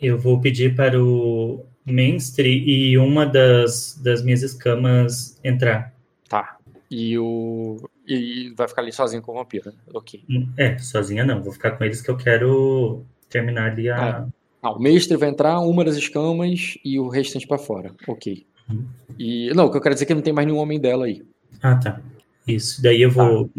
Eu 0.00 0.18
vou 0.18 0.40
pedir 0.40 0.74
para 0.76 1.02
o 1.02 1.64
mestre 1.84 2.48
e 2.48 2.96
uma 2.98 3.24
das, 3.26 3.98
das 4.02 4.22
minhas 4.22 4.42
escamas 4.42 5.38
entrar. 5.42 5.94
Tá. 6.28 6.56
E 6.90 7.18
o. 7.18 7.76
E 8.06 8.52
vai 8.56 8.68
ficar 8.68 8.82
ali 8.82 8.92
sozinho 8.92 9.22
com 9.22 9.32
a 9.32 9.42
vampira. 9.42 9.74
Ok. 9.92 10.22
É, 10.56 10.78
sozinha 10.78 11.24
não. 11.24 11.42
Vou 11.42 11.52
ficar 11.52 11.72
com 11.72 11.82
eles 11.84 12.00
que 12.00 12.10
eu 12.10 12.16
quero 12.16 13.04
terminar 13.28 13.72
ali 13.72 13.88
a. 13.88 14.26
Ah, 14.62 14.70
o 14.72 14.78
mestre 14.80 15.16
vai 15.16 15.28
entrar, 15.28 15.58
uma 15.60 15.84
das 15.84 15.96
escamas 15.96 16.78
e 16.84 16.98
o 17.00 17.08
restante 17.08 17.46
pra 17.46 17.58
fora. 17.58 17.92
Ok. 18.06 18.46
Uhum. 18.70 18.84
E. 19.18 19.50
Não, 19.54 19.66
o 19.66 19.70
que 19.70 19.76
eu 19.76 19.80
quero 19.80 19.94
dizer 19.94 20.04
é 20.04 20.08
que 20.08 20.14
não 20.14 20.22
tem 20.22 20.32
mais 20.32 20.46
nenhum 20.46 20.58
homem 20.60 20.78
dela 20.80 21.06
aí. 21.06 21.22
Ah, 21.62 21.76
tá. 21.76 22.00
Isso. 22.46 22.82
Daí 22.82 23.02
eu 23.02 23.10
vou. 23.10 23.50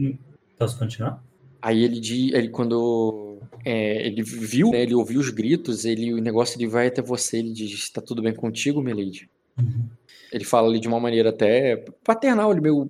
Posso 0.58 0.78
continuar? 0.80 1.24
Aí 1.62 1.84
ele, 1.84 2.00
di- 2.00 2.34
ele 2.34 2.50
quando 2.50 3.40
é, 3.66 4.06
ele 4.08 4.22
viu, 4.24 4.72
né, 4.72 4.82
ele 4.84 4.96
ouviu 4.96 5.20
os 5.20 5.30
gritos, 5.30 5.86
ele, 5.86 6.14
o 6.14 6.18
negócio 6.22 6.58
ele 6.58 6.68
vai 6.68 6.88
até 6.88 7.02
você, 7.02 7.38
ele 7.38 7.52
diz, 7.52 7.72
está 7.74 8.02
tudo 8.02 8.22
bem 8.22 8.34
contigo, 8.34 8.82
Milady? 8.82 9.30
Uhum. 9.58 9.86
Ele 10.32 10.44
fala 10.44 10.68
ali 10.70 10.80
de 10.80 10.88
uma 10.88 11.00
maneira 11.00 11.30
até 11.30 11.78
paternal, 12.04 12.52
ele 12.52 12.62
meio. 12.62 12.90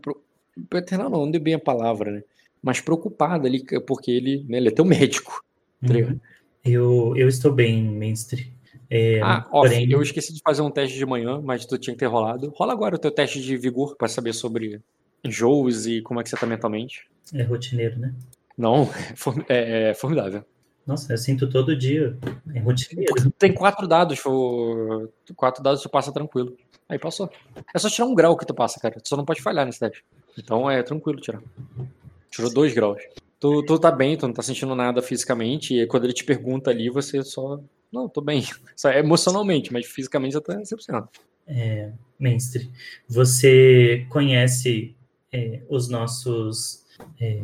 Paternal 0.69 1.10
não, 1.10 1.19
não 1.22 1.32
deu 1.32 1.41
bem 1.41 1.53
a 1.53 1.60
palavra, 1.60 2.11
né? 2.11 2.24
Mas 2.61 2.82
preocupado 2.82 3.48
ali, 3.48 3.64
porque 3.86 4.11
ele, 4.11 4.44
né, 4.48 4.57
ele 4.57 4.68
é 4.69 4.72
teu 4.72 4.84
médico. 4.86 5.44
tá? 5.86 5.94
Uhum. 5.94 6.19
Eu, 6.65 7.14
eu 7.15 7.28
estou 7.30 7.52
bem, 7.53 7.82
Mestre. 7.84 8.52
É, 8.90 9.22
Ah, 9.22 9.48
off, 9.52 9.69
porém, 9.69 9.90
eu 9.91 10.02
esqueci 10.02 10.34
de 10.34 10.41
fazer 10.44 10.61
um 10.61 10.72
teste 10.72 10.98
de 10.98 11.06
manhã, 11.06 11.40
mas 11.41 11.65
tu 11.65 11.78
tinha 11.78 11.94
que 11.94 11.99
ter 11.99 12.06
rolado. 12.07 12.52
Rola 12.56 12.74
agora 12.74 12.95
o 12.95 12.99
teu 12.99 13.11
teste 13.11 13.41
de 13.41 13.56
vigor 13.57 13.95
pra 13.95 14.07
saber 14.07 14.34
sobre 14.34 14.82
enjoos 15.23 15.88
e 15.88 16.02
como 16.02 16.19
é 16.19 16.23
que 16.23 16.30
você 16.30 16.38
tá 16.38 16.45
mentalmente. 16.45 17.07
é 17.34 17.44
rotineiro, 17.44 17.99
né? 17.99 18.14
Não, 18.57 18.89
é 19.49 19.56
é, 19.88 19.89
é 19.89 19.94
formidável. 19.94 20.44
Nossa, 20.85 21.11
eu 21.14 21.18
sinto 21.18 21.49
todo 21.49 21.76
dia. 21.76 22.18
É 22.56 22.60
rotineiro. 22.60 23.14
Tem 23.38 23.53
quatro 23.53 23.88
dados, 23.88 24.19
for- 24.19 25.11
quatro 25.35 25.61
dados 25.61 25.81
tu 25.81 25.89
passa 25.89 26.14
tranquilo. 26.14 26.56
Aí 26.88 26.98
passou. 26.98 27.30
É 27.76 27.77
só 27.77 27.89
tirar 27.89 28.06
um 28.07 28.15
grau 28.15 28.38
que 28.38 28.45
tu 28.45 28.53
passa, 28.53 28.80
cara. 28.80 28.95
Tu 29.02 29.10
só 29.10 29.18
não 29.18 29.26
pode 29.26 29.41
falhar 29.41 29.65
nesse 29.65 29.80
teste. 29.80 30.03
Então 30.39 30.72
é 30.72 30.81
tranquilo 30.81 31.19
tirar. 31.19 31.41
Tirou 32.31 32.53
dois 32.53 32.73
graus. 32.73 33.02
Tu, 33.39 33.64
tu 33.65 33.77
tá 33.77 33.91
bem, 33.91 34.18
tu 34.18 34.26
não 34.27 34.34
tá 34.34 34.41
sentindo 34.41 34.73
nada 34.73 35.02
fisicamente, 35.02 35.76
e 35.76 35.85
quando 35.85 36.06
ele 36.06 36.14
te 36.14 36.23
pergunta 36.23 36.72
ali, 36.72 36.89
você 36.89 37.22
só. 37.22 37.60
Não, 37.91 38.10
tô 38.10 38.19
bem. 38.22 38.44
Só 38.76 38.89
é 38.89 38.99
emocionalmente, 38.99 39.72
mas 39.72 39.85
fisicamente 39.85 40.34
já 40.34 40.41
tá 40.41 40.56
100%. 40.56 41.07
É, 41.48 41.91
Mestre, 42.19 42.69
você 43.07 44.06
conhece 44.10 44.94
é, 45.38 45.61
os 45.69 45.88
nossos 45.89 46.84
é, 47.19 47.41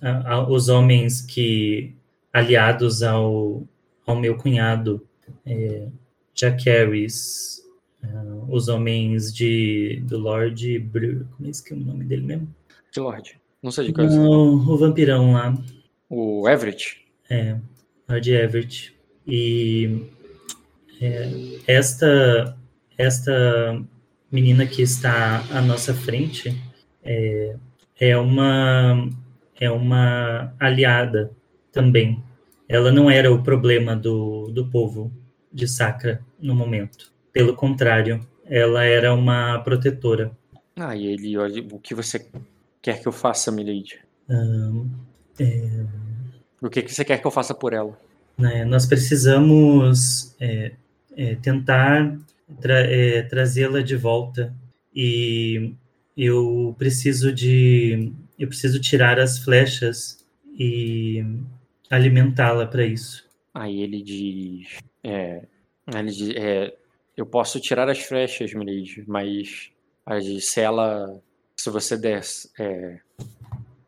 a- 0.00 0.34
a- 0.34 0.48
os 0.48 0.68
homens 0.68 1.20
que 1.20 1.94
aliados 2.32 3.02
ao, 3.02 3.62
ao 4.06 4.16
meu 4.16 4.36
cunhado 4.36 5.06
é, 5.44 5.86
Jacaerys, 6.34 7.62
ah, 8.02 8.44
os 8.48 8.68
homens 8.68 9.32
de 9.32 10.02
do 10.08 10.18
Lord 10.18 10.78
Bru, 10.78 11.26
como 11.36 11.48
é 11.48 11.52
que 11.52 11.72
é 11.72 11.76
o 11.76 11.80
nome 11.80 12.04
dele 12.04 12.22
mesmo? 12.22 12.48
Que 12.92 13.00
Lorde. 13.00 13.40
Não 13.62 13.70
sei 13.70 13.86
de 13.86 13.92
coisa. 13.92 14.16
Não, 14.16 14.54
o 14.54 14.76
vampirão 14.76 15.32
lá, 15.32 15.54
O 16.10 16.48
Everett. 16.48 17.04
é, 17.30 17.56
Lord 18.08 18.30
Everett. 18.32 18.94
E 19.26 20.02
é, 21.00 21.58
esta 21.66 22.56
esta 22.98 23.82
menina 24.30 24.66
que 24.66 24.82
está 24.82 25.44
à 25.50 25.60
nossa 25.60 25.94
frente 25.94 26.54
é, 27.04 27.56
é 28.00 28.16
uma 28.16 29.08
é 29.60 29.70
uma 29.70 30.52
aliada 30.58 31.30
também. 31.70 32.22
Ela 32.68 32.90
não 32.90 33.10
era 33.10 33.32
o 33.32 33.42
problema 33.42 33.94
do, 33.94 34.48
do 34.50 34.66
povo 34.66 35.12
de 35.52 35.68
Sacra 35.68 36.20
no 36.40 36.54
momento. 36.54 37.12
Pelo 37.32 37.54
contrário, 37.54 38.26
ela 38.46 38.82
era 38.84 39.14
uma 39.14 39.58
protetora. 39.60 40.32
Ah, 40.76 40.96
e 40.96 41.06
ele, 41.06 41.36
olha, 41.36 41.62
o 41.70 41.78
que 41.78 41.94
você 41.94 42.26
quer 42.80 43.00
que 43.00 43.06
eu 43.06 43.12
faça, 43.12 43.52
Milady? 43.52 43.98
Ahn, 44.28 44.86
é, 45.38 45.84
O 46.60 46.68
que, 46.70 46.82
que 46.82 46.92
você 46.92 47.04
quer 47.04 47.18
que 47.20 47.26
eu 47.26 47.30
faça 47.30 47.54
por 47.54 47.72
ela? 47.72 47.96
né, 48.38 48.64
nós 48.64 48.86
precisamos 48.86 50.34
é, 50.40 50.72
é, 51.16 51.34
tentar 51.36 52.18
tra- 52.60 52.80
é, 52.90 53.22
trazê-la 53.22 53.82
de 53.82 53.94
volta 53.94 54.52
e 54.94 55.74
eu 56.16 56.74
preciso 56.78 57.32
de 57.32 58.12
eu 58.38 58.48
preciso 58.48 58.80
tirar 58.80 59.18
as 59.18 59.38
flechas 59.38 60.24
e 60.58 61.24
alimentá-la 61.90 62.66
para 62.66 62.84
isso. 62.84 63.28
Aí 63.54 63.80
ele 63.80 64.02
diz. 64.02 64.78
É, 65.02 65.46
ele 65.94 66.10
diz 66.10 66.36
é, 66.36 66.74
eu 67.16 67.26
posso 67.26 67.60
tirar 67.60 67.88
as 67.88 68.00
flechas, 68.00 68.52
Milady, 68.54 69.04
mas 69.06 69.70
diz, 70.22 70.50
se 70.50 70.60
ela. 70.60 71.20
Se 71.56 71.70
você 71.70 71.96
der. 71.96 72.22
é, 72.58 73.00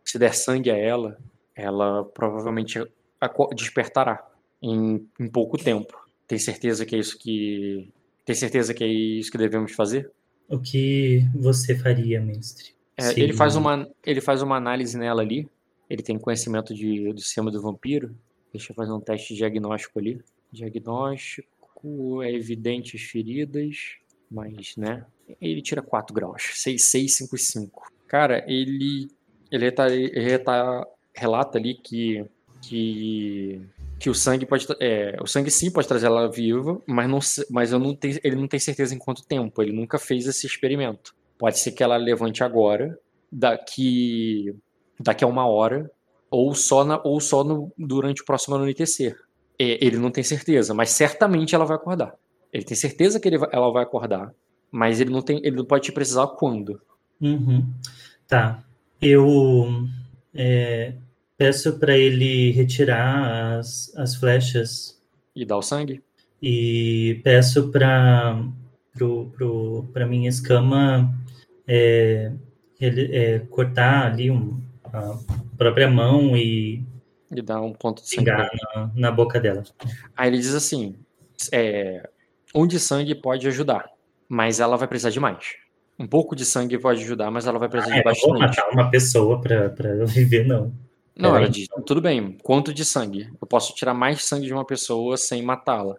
se 0.04 0.18
der 0.18 0.34
sangue 0.34 0.70
a 0.70 0.76
ela, 0.76 1.18
ela 1.56 2.04
provavelmente 2.04 2.78
despertará 3.56 4.24
em, 4.62 5.08
em 5.18 5.28
pouco 5.28 5.56
tempo. 5.56 5.98
Tem 6.28 6.38
certeza 6.38 6.84
que 6.86 6.94
é 6.94 6.98
isso 6.98 7.18
que. 7.18 7.90
Tem 8.24 8.34
certeza 8.34 8.72
que 8.72 8.84
é 8.84 8.86
isso 8.86 9.30
que 9.30 9.38
devemos 9.38 9.72
fazer? 9.72 10.10
O 10.48 10.58
que 10.58 11.26
você 11.34 11.76
faria, 11.76 12.20
mestre? 12.20 12.74
É, 12.96 13.18
ele, 13.18 13.32
faz 13.32 13.56
uma, 13.56 13.88
ele 14.04 14.20
faz 14.20 14.42
uma 14.42 14.56
análise 14.56 14.96
nela 14.96 15.22
ali. 15.22 15.48
Ele 15.88 16.02
tem 16.02 16.18
conhecimento 16.18 16.74
de, 16.74 17.12
do 17.12 17.20
sistema 17.20 17.50
do 17.50 17.60
vampiro. 17.60 18.14
Deixa 18.52 18.72
eu 18.72 18.76
fazer 18.76 18.92
um 18.92 19.00
teste 19.00 19.34
de 19.34 19.38
diagnóstico 19.38 19.98
ali. 19.98 20.20
Diagnóstico 20.52 22.22
é 22.22 22.32
evidente 22.32 22.96
as 22.96 23.02
feridas, 23.02 23.96
mas, 24.30 24.76
né? 24.76 25.04
Ele 25.40 25.60
tira 25.60 25.82
4 25.82 26.14
graus. 26.14 26.50
6, 26.54 26.82
6, 26.82 27.14
5 27.14 27.36
e 27.36 27.38
5. 27.38 27.92
Cara, 28.06 28.44
ele. 28.46 29.08
Ele, 29.50 29.70
tá, 29.70 29.88
ele 29.88 30.38
tá, 30.38 30.86
relata 31.14 31.58
ali 31.58 31.74
que. 31.74 32.24
que 32.62 33.60
que 33.98 34.10
o 34.10 34.14
sangue 34.14 34.46
pode 34.46 34.66
é, 34.80 35.16
o 35.20 35.26
sangue 35.26 35.50
sim 35.50 35.70
pode 35.70 35.88
trazer 35.88 36.06
ela 36.06 36.30
viva, 36.30 36.80
mas 36.86 37.08
não 37.08 37.18
mas 37.50 37.72
eu 37.72 37.78
não 37.78 37.94
tenho, 37.94 38.18
ele 38.22 38.36
não 38.36 38.48
tem 38.48 38.60
certeza 38.60 38.94
em 38.94 38.98
quanto 38.98 39.26
tempo, 39.26 39.62
ele 39.62 39.72
nunca 39.72 39.98
fez 39.98 40.26
esse 40.26 40.46
experimento. 40.46 41.14
Pode 41.38 41.58
ser 41.58 41.72
que 41.72 41.82
ela 41.82 41.96
levante 41.96 42.42
agora, 42.44 42.98
daqui 43.30 44.54
daqui 44.98 45.24
a 45.24 45.26
uma 45.26 45.46
hora, 45.46 45.90
ou 46.30 46.54
só 46.54 46.84
na, 46.84 47.00
ou 47.04 47.20
só 47.20 47.44
no, 47.44 47.72
durante 47.76 48.22
o 48.22 48.24
próximo 48.24 48.56
anoitecer. 48.56 49.16
É, 49.58 49.84
ele 49.84 49.98
não 49.98 50.10
tem 50.10 50.24
certeza, 50.24 50.74
mas 50.74 50.90
certamente 50.90 51.54
ela 51.54 51.64
vai 51.64 51.76
acordar. 51.76 52.14
Ele 52.52 52.64
tem 52.64 52.76
certeza 52.76 53.18
que 53.18 53.28
ele 53.28 53.38
ela 53.52 53.72
vai 53.72 53.82
acordar, 53.82 54.32
mas 54.70 55.00
ele 55.00 55.10
não 55.10 55.22
tem, 55.22 55.38
ele 55.44 55.56
não 55.56 55.64
pode 55.64 55.84
te 55.84 55.92
precisar 55.92 56.26
quando. 56.28 56.80
Uhum. 57.20 57.72
Tá. 58.26 58.62
Eu 59.00 59.86
é, 60.34 60.94
peço 61.36 61.78
para 61.78 61.96
ele 61.96 62.50
retirar 62.52 63.58
as, 63.58 63.92
as 63.96 64.14
flechas 64.16 65.00
E 65.34 65.44
dar 65.44 65.56
o 65.56 65.62
sangue. 65.62 66.02
e 66.42 67.20
peço 67.24 67.70
para 67.70 68.42
pro, 68.92 69.26
pro, 69.36 69.84
pra 69.92 70.06
minha 70.06 70.28
escama 70.28 71.12
é, 71.66 72.32
ele, 72.80 73.16
é, 73.16 73.38
cortar 73.40 74.06
ali 74.12 74.30
um, 74.30 74.60
a 74.92 75.18
própria 75.56 75.88
mão 75.88 76.36
e 76.36 76.84
E 77.34 77.42
dar 77.42 77.60
um 77.60 77.72
ponto 77.72 78.02
de 78.02 78.08
sangue. 78.08 78.30
na, 78.30 78.90
na 78.94 79.10
boca 79.10 79.40
dela. 79.40 79.64
Aí 80.16 80.28
ele 80.28 80.38
diz 80.38 80.54
assim: 80.54 80.94
é, 81.52 82.08
um 82.54 82.66
de 82.66 82.78
sangue 82.78 83.14
pode 83.14 83.46
ajudar, 83.48 83.88
mas 84.28 84.60
ela 84.60 84.76
vai 84.76 84.86
precisar 84.86 85.10
de 85.10 85.18
mais. 85.18 85.54
Um 85.98 86.06
pouco 86.06 86.34
de 86.36 86.44
sangue 86.44 86.78
pode 86.78 87.02
ajudar, 87.02 87.30
mas 87.30 87.46
ela 87.46 87.58
vai 87.58 87.68
precisar 87.68 87.96
É, 87.96 88.02
de 88.02 88.08
eu 88.08 88.12
não 88.12 88.20
vou 88.20 88.38
bastante. 88.38 88.58
matar 88.58 88.70
uma 88.72 88.90
pessoa 88.90 89.40
para 89.40 89.68
viver, 90.06 90.46
não. 90.46 90.72
Não, 91.16 91.30
Peraí. 91.30 91.44
ela 91.44 91.52
diz, 91.52 91.68
tudo 91.86 92.00
bem, 92.00 92.36
quanto 92.42 92.74
de 92.74 92.84
sangue? 92.84 93.30
Eu 93.40 93.46
posso 93.46 93.74
tirar 93.74 93.94
mais 93.94 94.24
sangue 94.24 94.46
de 94.46 94.52
uma 94.52 94.64
pessoa 94.64 95.16
sem 95.16 95.42
matá-la. 95.42 95.96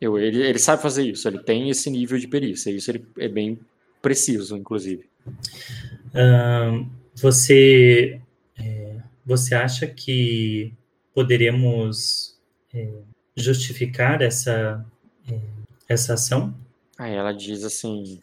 Eu, 0.00 0.18
ele, 0.18 0.42
ele 0.42 0.58
sabe 0.58 0.80
fazer 0.82 1.04
isso, 1.04 1.26
ele 1.28 1.38
tem 1.40 1.70
esse 1.70 1.88
nível 1.90 2.18
de 2.18 2.26
perícia, 2.28 2.70
isso 2.70 2.90
ele 2.90 3.04
é 3.18 3.28
bem 3.28 3.58
preciso, 4.00 4.56
inclusive. 4.56 5.08
Você, 7.14 8.20
é, 8.58 8.96
você 9.24 9.54
acha 9.54 9.86
que 9.86 10.72
poderemos 11.14 12.36
é, 12.74 12.88
justificar 13.36 14.22
essa, 14.22 14.84
é, 15.30 15.38
essa 15.88 16.14
ação? 16.14 16.54
Aí 16.98 17.12
ela 17.14 17.32
diz 17.32 17.64
assim: 17.64 18.02
"N- 18.04 18.20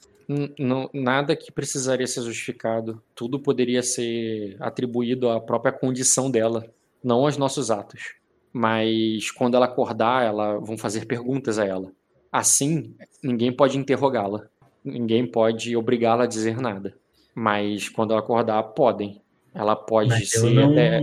não, 0.60 0.90
nada 0.94 1.36
que 1.36 1.52
precisaria 1.52 2.06
ser 2.06 2.22
justificado, 2.22 3.02
tudo 3.16 3.40
poderia 3.40 3.82
ser 3.82 4.56
atribuído 4.60 5.28
à 5.30 5.42
própria 5.42 5.72
condição 5.72 6.30
dela, 6.30 6.72
não 7.04 7.26
aos 7.26 7.36
nossos 7.36 7.72
atos. 7.72 8.14
Mas 8.54 9.32
quando 9.32 9.56
ela 9.56 9.66
acordar, 9.66 10.24
ela 10.24 10.60
vão 10.60 10.78
fazer 10.78 11.06
perguntas 11.06 11.58
a 11.58 11.66
ela. 11.66 11.92
Assim, 12.32 12.94
ninguém 13.24 13.52
pode 13.52 13.78
interrogá-la, 13.78 14.48
ninguém 14.84 15.26
pode 15.26 15.76
obrigá-la 15.76 16.26
a 16.26 16.28
dizer 16.28 16.58
nada. 16.58 16.96
Mas 17.34 17.90
quando 17.90 18.12
ela 18.12 18.20
acordar, 18.20 18.62
podem. 18.64 19.22
Ela 19.54 19.76
pode 19.76 20.10
Mas 20.10 20.30
ser 20.30 20.52
não, 20.52 20.72
até. 20.72 21.02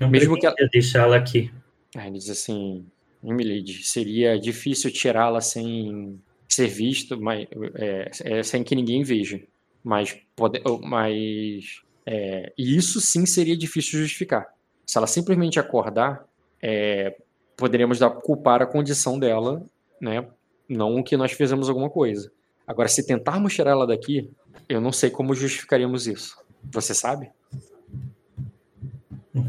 não 0.00 0.10
mesmo 0.10 0.34
que 0.34 0.40
pretendia 0.40 0.68
deixá-la 0.72 1.16
aqui. 1.16 1.52
Aí 1.96 2.08
ele 2.08 2.18
diz 2.18 2.30
assim, 2.30 2.84
Emily, 3.22 3.64
seria 3.84 4.38
difícil 4.38 4.90
tirá-la 4.90 5.40
sem 5.40 6.20
ser 6.50 6.66
visto, 6.66 7.20
mas, 7.20 7.46
é, 7.76 8.10
é, 8.24 8.42
sem 8.42 8.62
que 8.62 8.74
ninguém 8.74 9.02
veja. 9.02 9.40
Mas, 9.82 10.16
pode, 10.36 10.60
mas 10.82 11.80
é, 12.04 12.52
e 12.58 12.76
isso 12.76 13.00
sim 13.00 13.24
seria 13.24 13.56
difícil 13.56 14.00
justificar. 14.00 14.52
Se 14.84 14.98
ela 14.98 15.06
simplesmente 15.06 15.60
acordar, 15.60 16.26
é, 16.60 17.16
poderíamos 17.56 17.98
dar, 17.98 18.10
culpar 18.10 18.60
a 18.60 18.66
condição 18.66 19.18
dela, 19.18 19.64
né? 20.00 20.26
Não 20.68 21.02
que 21.02 21.16
nós 21.16 21.32
fizemos 21.32 21.68
alguma 21.68 21.88
coisa. 21.88 22.30
Agora, 22.66 22.88
se 22.88 23.06
tentarmos 23.06 23.54
tirar 23.54 23.70
ela 23.72 23.86
daqui, 23.86 24.30
eu 24.68 24.80
não 24.80 24.92
sei 24.92 25.10
como 25.10 25.34
justificaríamos 25.34 26.06
isso. 26.06 26.36
Você 26.64 26.94
sabe? 26.94 27.30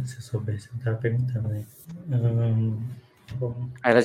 Se 0.05 0.15
eu 0.15 0.21
soubesse, 0.21 0.69
eu 0.69 0.83
tava 0.83 0.97
perguntando, 0.97 1.49
né? 1.49 1.65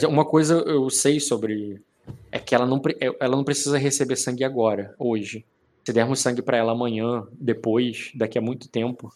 Uma 0.09 0.24
coisa 0.24 0.55
eu 0.66 0.89
sei 0.89 1.20
sobre 1.20 1.82
é 2.30 2.38
que 2.38 2.54
ela 2.54 2.66
não, 2.66 2.80
é, 3.00 3.06
ela 3.20 3.36
não 3.36 3.44
precisa 3.44 3.78
receber 3.78 4.16
sangue 4.16 4.44
agora, 4.44 4.94
hoje. 4.98 5.44
Se 5.84 5.92
dermos 5.92 6.20
sangue 6.20 6.42
para 6.42 6.56
ela 6.56 6.72
amanhã, 6.72 7.24
depois, 7.32 8.10
daqui 8.14 8.36
a 8.38 8.40
muito 8.42 8.68
tempo, 8.68 9.12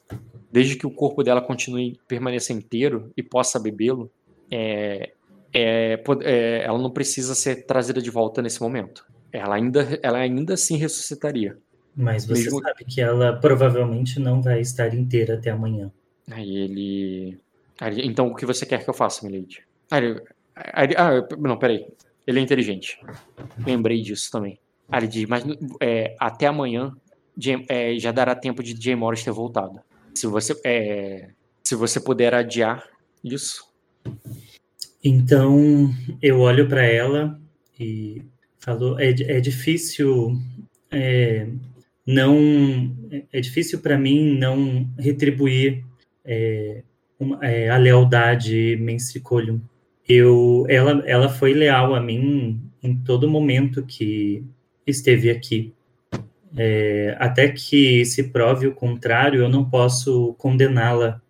desde 0.52 0.76
que 0.76 0.86
o 0.86 0.90
corpo 0.90 1.22
dela 1.24 1.40
continue 1.40 1.98
permaneça 2.06 2.52
inteiro 2.52 3.10
e 3.16 3.22
possa 3.22 3.58
bebê-lo, 3.58 4.08
é, 4.50 5.10
é, 5.52 6.00
é, 6.22 6.62
ela 6.64 6.78
não 6.78 6.90
precisa 6.90 7.34
ser 7.34 7.66
trazida 7.66 8.00
de 8.00 8.10
volta 8.10 8.40
nesse 8.40 8.60
momento. 8.60 9.04
Ela 9.32 9.56
ainda, 9.56 9.98
ela 10.02 10.18
ainda 10.18 10.54
assim 10.54 10.76
ressuscitaria. 10.76 11.56
mas 11.96 12.24
você 12.24 12.44
Mesmo- 12.44 12.62
sabe 12.62 12.84
que 12.84 13.00
ela 13.00 13.36
provavelmente 13.36 14.20
não 14.20 14.40
vai 14.40 14.60
estar 14.60 14.94
inteira 14.94 15.34
até 15.34 15.50
amanhã. 15.50 15.90
Aí 16.30 16.56
ele. 16.56 17.38
aí 17.80 18.06
então 18.06 18.28
o 18.28 18.34
que 18.36 18.46
você 18.46 18.64
quer 18.64 18.84
que 18.84 18.88
eu 18.88 18.94
faça, 18.94 19.26
Milady? 19.26 19.62
Aí 19.90 20.04
ele- 20.04 20.94
ah, 20.96 21.26
não, 21.36 21.56
peraí. 21.58 21.84
Ele 22.26 22.38
é 22.38 22.42
inteligente. 22.42 22.98
Lembrei 23.66 24.02
disso 24.02 24.30
também. 24.30 24.58
Ah, 24.88 24.98
ele 24.98 25.08
diz, 25.08 25.26
mas 25.28 25.44
é, 25.80 26.16
até 26.18 26.46
amanhã 26.46 26.94
é, 27.68 27.98
já 27.98 28.12
dará 28.12 28.34
tempo 28.34 28.62
de 28.62 28.80
Jay 28.80 28.94
Morris 28.94 29.22
ter 29.24 29.30
voltado. 29.30 29.80
Se 30.14 30.26
você, 30.26 30.58
é, 30.64 31.30
se 31.62 31.74
você 31.74 32.00
puder 32.00 32.34
adiar 32.34 32.84
isso. 33.22 33.64
Então 35.02 35.90
eu 36.20 36.40
olho 36.40 36.68
para 36.68 36.84
ela 36.84 37.40
e 37.78 38.22
falo: 38.58 38.98
é, 38.98 39.10
é 39.10 39.40
difícil 39.40 40.36
é, 40.90 41.46
não 42.06 42.36
é 43.32 43.40
difícil 43.40 43.80
para 43.80 43.96
mim 43.96 44.36
não 44.38 44.88
retribuir 44.98 45.84
é, 46.24 46.82
uma- 47.18 47.38
é, 47.44 47.70
a 47.70 47.76
lealdade 47.76 48.76
Menstricolium. 48.80 49.60
Eu, 50.12 50.66
ela, 50.68 51.02
ela 51.06 51.28
foi 51.28 51.54
leal 51.54 51.94
a 51.94 52.00
mim 52.00 52.60
em 52.82 52.96
todo 52.96 53.30
momento 53.30 53.84
que 53.84 54.42
esteve 54.86 55.30
aqui. 55.30 55.72
É, 56.56 57.16
até 57.20 57.48
que 57.48 58.04
se 58.04 58.24
prove 58.24 58.66
o 58.66 58.74
contrário, 58.74 59.40
eu 59.42 59.48
não 59.48 59.68
posso 59.68 60.34
condená-la 60.34 61.22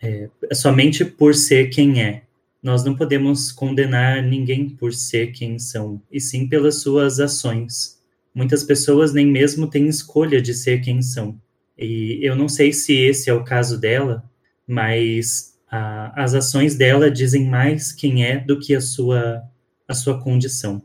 é, 0.00 0.28
somente 0.54 1.04
por 1.04 1.34
ser 1.34 1.68
quem 1.68 2.02
é. 2.02 2.22
Nós 2.62 2.84
não 2.84 2.94
podemos 2.94 3.52
condenar 3.52 4.22
ninguém 4.22 4.68
por 4.68 4.94
ser 4.94 5.32
quem 5.32 5.58
são, 5.58 6.00
e 6.10 6.20
sim 6.20 6.48
pelas 6.48 6.80
suas 6.80 7.18
ações. 7.18 8.00
Muitas 8.34 8.62
pessoas 8.62 9.12
nem 9.12 9.26
mesmo 9.26 9.66
têm 9.66 9.88
escolha 9.88 10.40
de 10.40 10.54
ser 10.54 10.80
quem 10.80 11.02
são. 11.02 11.38
E 11.76 12.18
eu 12.22 12.36
não 12.36 12.48
sei 12.48 12.72
se 12.72 12.94
esse 12.94 13.28
é 13.28 13.34
o 13.34 13.44
caso 13.44 13.78
dela, 13.78 14.24
mas 14.66 15.51
ah, 15.72 16.12
as 16.14 16.34
ações 16.34 16.76
dela 16.76 17.10
dizem 17.10 17.48
mais 17.48 17.90
quem 17.92 18.24
é 18.24 18.36
do 18.38 18.60
que 18.60 18.74
a 18.74 18.80
sua, 18.80 19.42
a 19.88 19.94
sua 19.94 20.22
condição. 20.22 20.82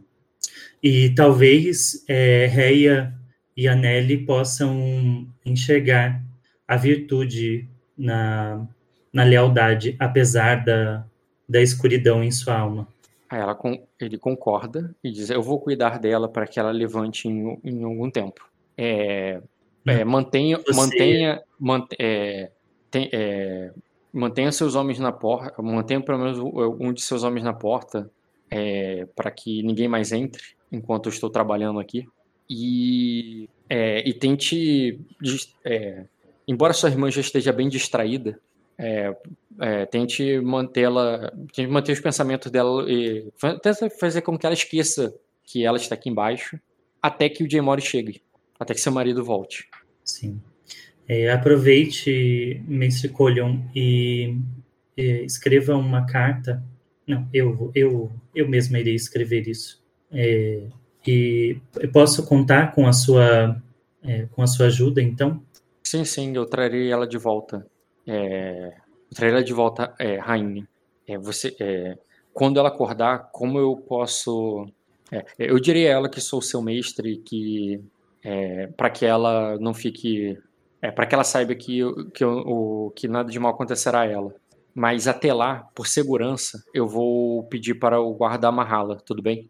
E 0.82 1.10
talvez 1.14 2.04
é, 2.08 2.46
Reia 2.48 3.14
e 3.56 3.68
a 3.68 3.76
Nelly 3.76 4.20
possam 4.26 5.28
enxergar 5.46 6.24
a 6.68 6.78
virtude 6.78 7.68
na, 7.98 8.66
na 9.12 9.24
lealdade, 9.24 9.96
apesar 10.00 10.64
da, 10.64 11.06
da 11.50 11.62
escuridão 11.62 12.24
em 12.24 12.32
sua 12.32 12.58
alma. 12.58 12.88
Ela, 13.30 13.58
ele 14.00 14.18
concorda 14.18 14.96
e 15.04 15.12
diz: 15.12 15.30
Eu 15.30 15.42
vou 15.42 15.60
cuidar 15.60 16.00
dela 16.00 16.30
para 16.30 16.48
que 16.48 16.60
ela 16.60 16.72
levante 16.72 17.28
em, 17.28 17.60
em 17.64 17.84
algum 17.84 18.10
tempo. 18.10 18.48
É, 18.78 19.42
é, 19.86 20.06
mantenha, 20.06 20.58
Você- 20.60 20.74
mantenha, 20.74 21.42
mant- 21.60 21.94
é, 22.00 22.52
tem- 22.90 23.10
é, 23.12 23.72
mantenha 24.18 24.52
seus 24.52 24.76
homens 24.76 25.00
na 25.00 25.12
porta, 25.12 25.62
mantenha 25.62 26.02
pelo 26.02 26.20
menos 26.20 26.40
um 26.80 26.92
de 26.92 27.02
seus 27.02 27.24
homens 27.24 27.44
na 27.44 27.54
porta 27.54 28.10
para 29.16 29.30
que 29.30 29.62
ninguém 29.64 29.88
mais 29.88 30.12
entre 30.12 30.44
enquanto 30.72 31.08
eu 31.08 31.12
estou 31.12 31.30
trabalhando 31.30 31.80
aqui. 31.80 32.08
E, 32.50 33.50
é, 33.70 34.08
e 34.08 34.14
tente, 34.14 35.00
é, 35.66 36.06
embora 36.48 36.74
sua 36.74 36.90
irmã 36.90 37.12
já 37.12 37.22
esteja 37.22 37.52
bem 37.52 37.68
distraída, 37.68 38.40
é, 38.78 39.16
é, 39.60 39.86
tente 39.86 40.40
mantê-la, 40.40 41.32
tente 41.54 41.68
manter 41.68 41.92
os 41.92 42.00
pensamentos 42.00 42.52
dela 42.52 42.90
e 42.90 43.28
tenta 43.62 43.90
fazer 43.90 44.22
com 44.22 44.38
que 44.38 44.46
ela 44.46 44.54
esqueça 44.54 45.14
que 45.44 45.66
ela 45.66 45.78
está 45.78 45.96
aqui 45.96 46.10
embaixo 46.10 46.60
até 47.02 47.30
que 47.30 47.44
o 47.44 47.50
Jay 47.50 47.62
Mori 47.62 47.82
chegue, 47.82 48.22
até 48.60 48.74
que 48.74 48.82
seu 48.82 48.92
marido 48.92 49.24
volte. 49.24 49.70
Sim. 50.04 50.42
É, 51.08 51.32
aproveite, 51.32 52.62
Mestre 52.68 53.10
Colion, 53.10 53.60
e 53.74 54.38
é, 54.98 55.24
escreva 55.24 55.76
uma 55.76 56.06
carta. 56.06 56.62
Não, 57.08 57.28
eu, 57.34 57.72
eu, 57.74 58.12
eu 58.36 58.48
mesma 58.50 58.80
irei 58.80 58.96
escrever 58.96 59.48
isso. 59.48 59.82
É, 60.12 60.64
e 61.08 61.58
eu 61.80 61.90
posso 61.92 62.26
contar 62.26 62.74
com 62.74 62.86
a 62.86 62.92
sua, 62.92 63.62
é, 64.04 64.28
com 64.32 64.42
a 64.42 64.48
sua 64.48 64.66
ajuda, 64.66 65.02
então? 65.02 65.42
Sim, 65.84 66.04
sim, 66.04 66.36
eu 66.36 66.46
trarei 66.46 66.92
ela 66.92 67.08
de 67.08 67.18
volta. 67.18 67.66
É, 68.06 68.74
eu 69.10 69.16
trarei 69.16 69.36
ela 69.36 69.44
de 69.44 69.54
volta, 69.54 69.94
é, 69.98 70.18
rainha. 70.18 70.68
É, 71.08 71.18
você, 71.18 71.56
é, 71.62 71.98
quando 72.34 72.60
ela 72.60 72.68
acordar, 72.68 73.30
como 73.32 73.58
eu 73.58 73.78
posso? 73.78 74.68
é, 75.10 75.26
eu 75.40 75.58
direi 75.60 75.88
a 75.88 75.92
ela 75.92 76.10
que 76.10 76.20
sou 76.20 76.42
seu 76.42 76.62
mestre, 76.62 77.18
que 77.18 77.82
para 78.76 78.90
que 78.90 79.06
ela 79.06 79.58
não 79.58 79.74
fique, 79.74 80.38
é, 80.82 80.92
para 80.92 81.06
que 81.06 81.16
ela 81.16 81.24
saiba 81.24 81.56
que 81.56 81.80
que, 82.14 82.24
o, 82.26 82.92
que 82.96 83.08
nada 83.08 83.30
de 83.32 83.40
mal 83.40 83.52
acontecerá 83.54 84.02
a 84.02 84.06
ela. 84.06 84.34
Mas 84.74 85.08
até 85.08 85.34
lá, 85.34 85.68
por 85.74 85.88
segurança, 85.88 86.64
eu 86.74 86.88
vou 86.88 87.44
pedir 87.46 87.76
para 87.76 88.00
o 88.00 88.14
guarda 88.14 88.48
amarrá-la, 88.48 88.96
tudo 88.98 89.22
bem? 89.24 89.50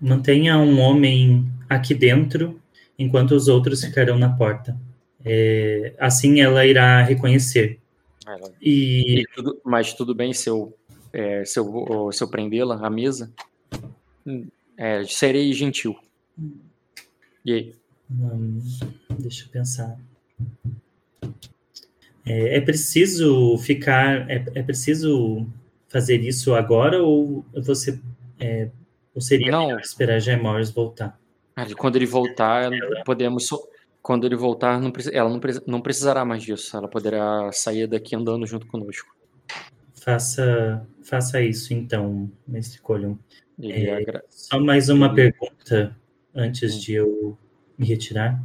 Mantenha 0.00 0.58
um 0.58 0.80
homem 0.80 1.46
aqui 1.68 1.94
dentro, 1.94 2.60
enquanto 2.98 3.30
os 3.32 3.46
outros 3.48 3.84
ficarão 3.84 4.18
na 4.18 4.28
porta. 4.36 4.76
É, 5.24 5.94
assim 5.98 6.40
ela 6.40 6.66
irá 6.66 7.02
reconhecer. 7.02 7.78
Ela- 8.26 8.52
E 8.60 9.20
E 9.20 9.24
tudo- 9.34 9.60
mas 9.64 9.92
tudo 9.94 10.14
bem 10.14 10.32
se 10.32 10.48
eu, 10.50 10.76
é, 11.12 11.44
se 11.44 11.58
eu, 11.58 12.10
se 12.12 12.22
eu 12.22 12.28
prendê-la 12.28 12.74
à 12.84 12.90
mesa? 12.90 13.32
Hum, 14.26 14.46
é, 14.76 15.04
serei 15.04 15.52
gentil. 15.52 15.96
E 17.44 17.52
aí? 17.52 17.74
Hum, 18.10 18.58
deixa 19.18 19.44
eu 19.44 19.48
pensar. 19.50 19.98
É, 22.24 22.56
é 22.56 22.60
preciso 22.60 23.56
ficar. 23.58 24.28
É, 24.30 24.44
é 24.54 24.62
preciso 24.62 25.46
fazer 25.88 26.20
isso 26.22 26.54
agora 26.54 27.02
ou 27.02 27.44
você. 27.54 27.98
é, 28.40 28.68
ou 29.14 29.20
seria 29.20 29.50
Não. 29.50 29.78
esperar 29.78 30.20
Jay 30.20 30.36
Morris 30.36 30.70
voltar? 30.70 31.18
Ah, 31.54 31.66
Quando 31.74 31.96
ele 31.96 32.06
voltar, 32.06 32.70
podemos. 33.04 33.46
so- 33.46 33.66
Quando 34.02 34.24
ele 34.26 34.36
voltar, 34.36 34.80
não 34.80 34.92
ela 35.12 35.28
não, 35.28 35.40
não 35.66 35.80
precisará 35.80 36.24
mais 36.24 36.42
disso. 36.42 36.76
Ela 36.76 36.86
poderá 36.86 37.50
sair 37.52 37.86
daqui 37.88 38.14
andando 38.14 38.46
junto 38.46 38.66
conosco. 38.66 39.16
Faça, 39.94 40.86
faça 41.02 41.40
isso 41.40 41.72
então, 41.74 42.30
Mestre. 42.46 42.80
Ele 43.58 43.86
É, 43.86 43.96
agra- 43.96 44.22
Só 44.28 44.60
mais 44.60 44.88
uma 44.88 45.10
Hum. 45.10 45.14
pergunta 45.14 45.96
antes 46.34 46.80
de 46.80 46.92
eu 46.92 47.36
me 47.76 47.84
retirar. 47.86 48.40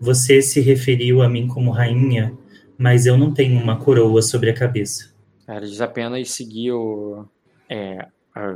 Você 0.00 0.42
se 0.42 0.60
referiu 0.60 1.22
a 1.22 1.28
mim 1.28 1.46
como 1.46 1.70
rainha, 1.70 2.36
mas 2.76 3.06
eu 3.06 3.16
não 3.16 3.32
tenho 3.32 3.60
uma 3.60 3.78
coroa 3.78 4.20
sobre 4.22 4.50
a 4.50 4.54
cabeça. 4.54 5.14
Ela 5.46 5.60
diz 5.60 5.80
apenas 5.80 6.30
seguir 6.30 6.72
o. 6.72 7.24
É, 7.68 8.06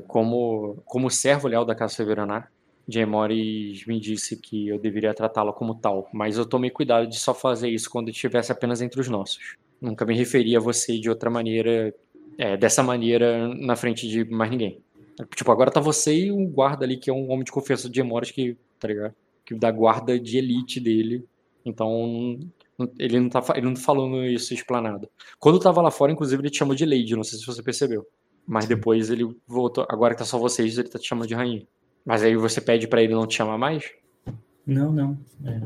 como, 0.07 0.77
como 0.85 1.11
servo 1.11 1.49
leal 1.49 1.65
da 1.65 1.75
Casa 1.75 1.95
Severanar, 1.95 2.51
Jay 2.89 3.07
Morris 3.07 3.87
me 3.87 3.99
disse 4.01 4.37
que 4.37 4.69
eu 4.69 4.79
deveria 4.79 5.15
tratá-la 5.15 5.53
como 5.53 5.75
tal, 5.75 6.09
mas 6.12 6.37
eu 6.37 6.45
tomei 6.45 6.71
cuidado 6.71 7.07
de 7.07 7.19
só 7.19 7.33
fazer 7.33 7.69
isso 7.69 7.89
quando 7.89 8.11
estivesse 8.11 8.53
apenas 8.53 8.83
entre 8.83 9.01
os 9.01 9.09
nossos. 9.09 9.57
Nunca 9.81 10.05
me 10.05 10.15
referi 10.15 10.57
a 10.57 10.61
você 10.61 10.99
de 10.99 11.09
outra 11.09 11.31
maneira, 11.31 11.95
é, 12.37 12.57
dessa 12.57 12.83
maneira, 12.83 13.49
na 13.49 13.77
frente 13.77 14.09
de 14.09 14.25
mais 14.25 14.51
ninguém. 14.51 14.81
Tipo, 15.35 15.53
agora 15.53 15.71
tá 15.71 15.81
você 15.81 16.27
e 16.27 16.33
um 16.33 16.47
guarda 16.47 16.85
ali, 16.85 16.97
que 16.97 17.11
é 17.11 17.12
um 17.12 17.31
homem 17.31 17.45
de 17.45 17.53
confiança 17.53 17.89
de 17.89 17.97
Jay 17.97 18.07
Morris, 18.07 18.31
que, 18.31 18.57
tá 18.79 18.89
ligado? 18.89 19.15
Que 19.45 19.55
da 19.55 19.71
guarda 19.71 20.19
de 20.19 20.39
elite 20.39 20.81
dele. 20.81 21.25
Então, 21.65 22.39
ele 22.99 23.20
não 23.20 23.28
tá, 23.28 23.45
ele 23.55 23.66
não 23.66 23.74
tá 23.74 23.81
falando 23.81 24.24
isso 24.24 24.55
explanado. 24.55 25.09
Quando 25.39 25.59
tava 25.59 25.82
lá 25.82 25.91
fora, 25.91 26.12
inclusive, 26.12 26.41
ele 26.43 26.51
te 26.51 26.59
chamou 26.59 26.74
de 26.74 26.87
Lady, 26.87 27.16
não 27.16 27.24
sei 27.24 27.39
se 27.39 27.47
você 27.47 27.62
percebeu. 27.62 28.07
Mas 28.47 28.66
depois 28.66 29.11
ele 29.11 29.24
voltou. 29.47 29.87
Agora 29.89 30.15
que 30.15 30.19
tá 30.19 30.24
só 30.24 30.39
vocês, 30.39 30.77
ele 30.78 30.89
tá 30.89 30.99
te 30.99 31.07
chamando 31.09 31.28
de 31.28 31.35
rainha. 31.35 31.66
Mas 32.05 32.23
aí 32.23 32.35
você 32.37 32.61
pede 32.61 32.89
pra 32.89 33.03
ele 33.03 33.15
não 33.15 33.27
te 33.27 33.37
chamar 33.37 33.59
mais? 33.59 33.91
Não, 34.66 34.93
não. 34.93 35.19
é, 35.45 35.61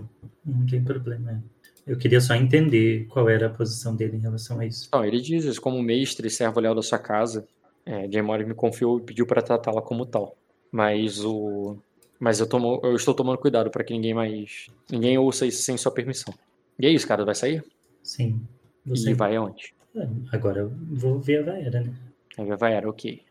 não 0.44 0.66
tem 0.66 0.82
problema. 0.82 1.42
Eu 1.86 1.96
queria 1.98 2.20
só 2.20 2.34
entender 2.34 3.06
qual 3.08 3.28
era 3.28 3.46
a 3.46 3.50
posição 3.50 3.94
dele 3.94 4.16
em 4.16 4.20
relação 4.20 4.58
a 4.58 4.66
isso. 4.66 4.88
Não, 4.92 5.04
ele 5.04 5.20
diz 5.20 5.44
isso, 5.44 5.60
como 5.60 5.82
mestre 5.82 6.28
e 6.28 6.30
servo 6.30 6.60
leal 6.60 6.74
da 6.74 6.82
sua 6.82 6.98
casa. 6.98 7.46
É, 7.84 8.10
Jay 8.10 8.22
Morris 8.22 8.48
me 8.48 8.54
confiou 8.54 8.98
e 8.98 9.02
pediu 9.02 9.26
pra 9.26 9.42
tratá-la 9.42 9.82
como 9.82 10.06
tal. 10.06 10.36
Mas 10.72 11.22
o. 11.22 11.76
Mas 12.18 12.40
eu, 12.40 12.48
tomo, 12.48 12.80
eu 12.82 12.94
estou 12.94 13.14
tomando 13.14 13.38
cuidado 13.38 13.70
pra 13.70 13.84
que 13.84 13.92
ninguém 13.92 14.14
mais. 14.14 14.66
Ninguém 14.90 15.18
ouça 15.18 15.46
isso 15.46 15.62
sem 15.62 15.76
sua 15.76 15.92
permissão. 15.92 16.32
E 16.78 16.86
é 16.86 16.90
isso, 16.90 17.06
cara. 17.06 17.24
Vai 17.24 17.34
sair? 17.34 17.64
Sim. 18.02 18.40
E 18.86 18.90
Você... 18.90 19.14
vai 19.14 19.36
aonde? 19.36 19.74
É, 19.96 20.08
Agora 20.32 20.60
eu 20.60 20.72
vou 20.90 21.18
ver 21.20 21.40
a 21.40 21.52
Vaera, 21.52 21.80
né? 21.80 21.94
Aí 22.36 22.56
vai, 22.56 22.74
era 22.74 22.88
ok. 22.88 23.22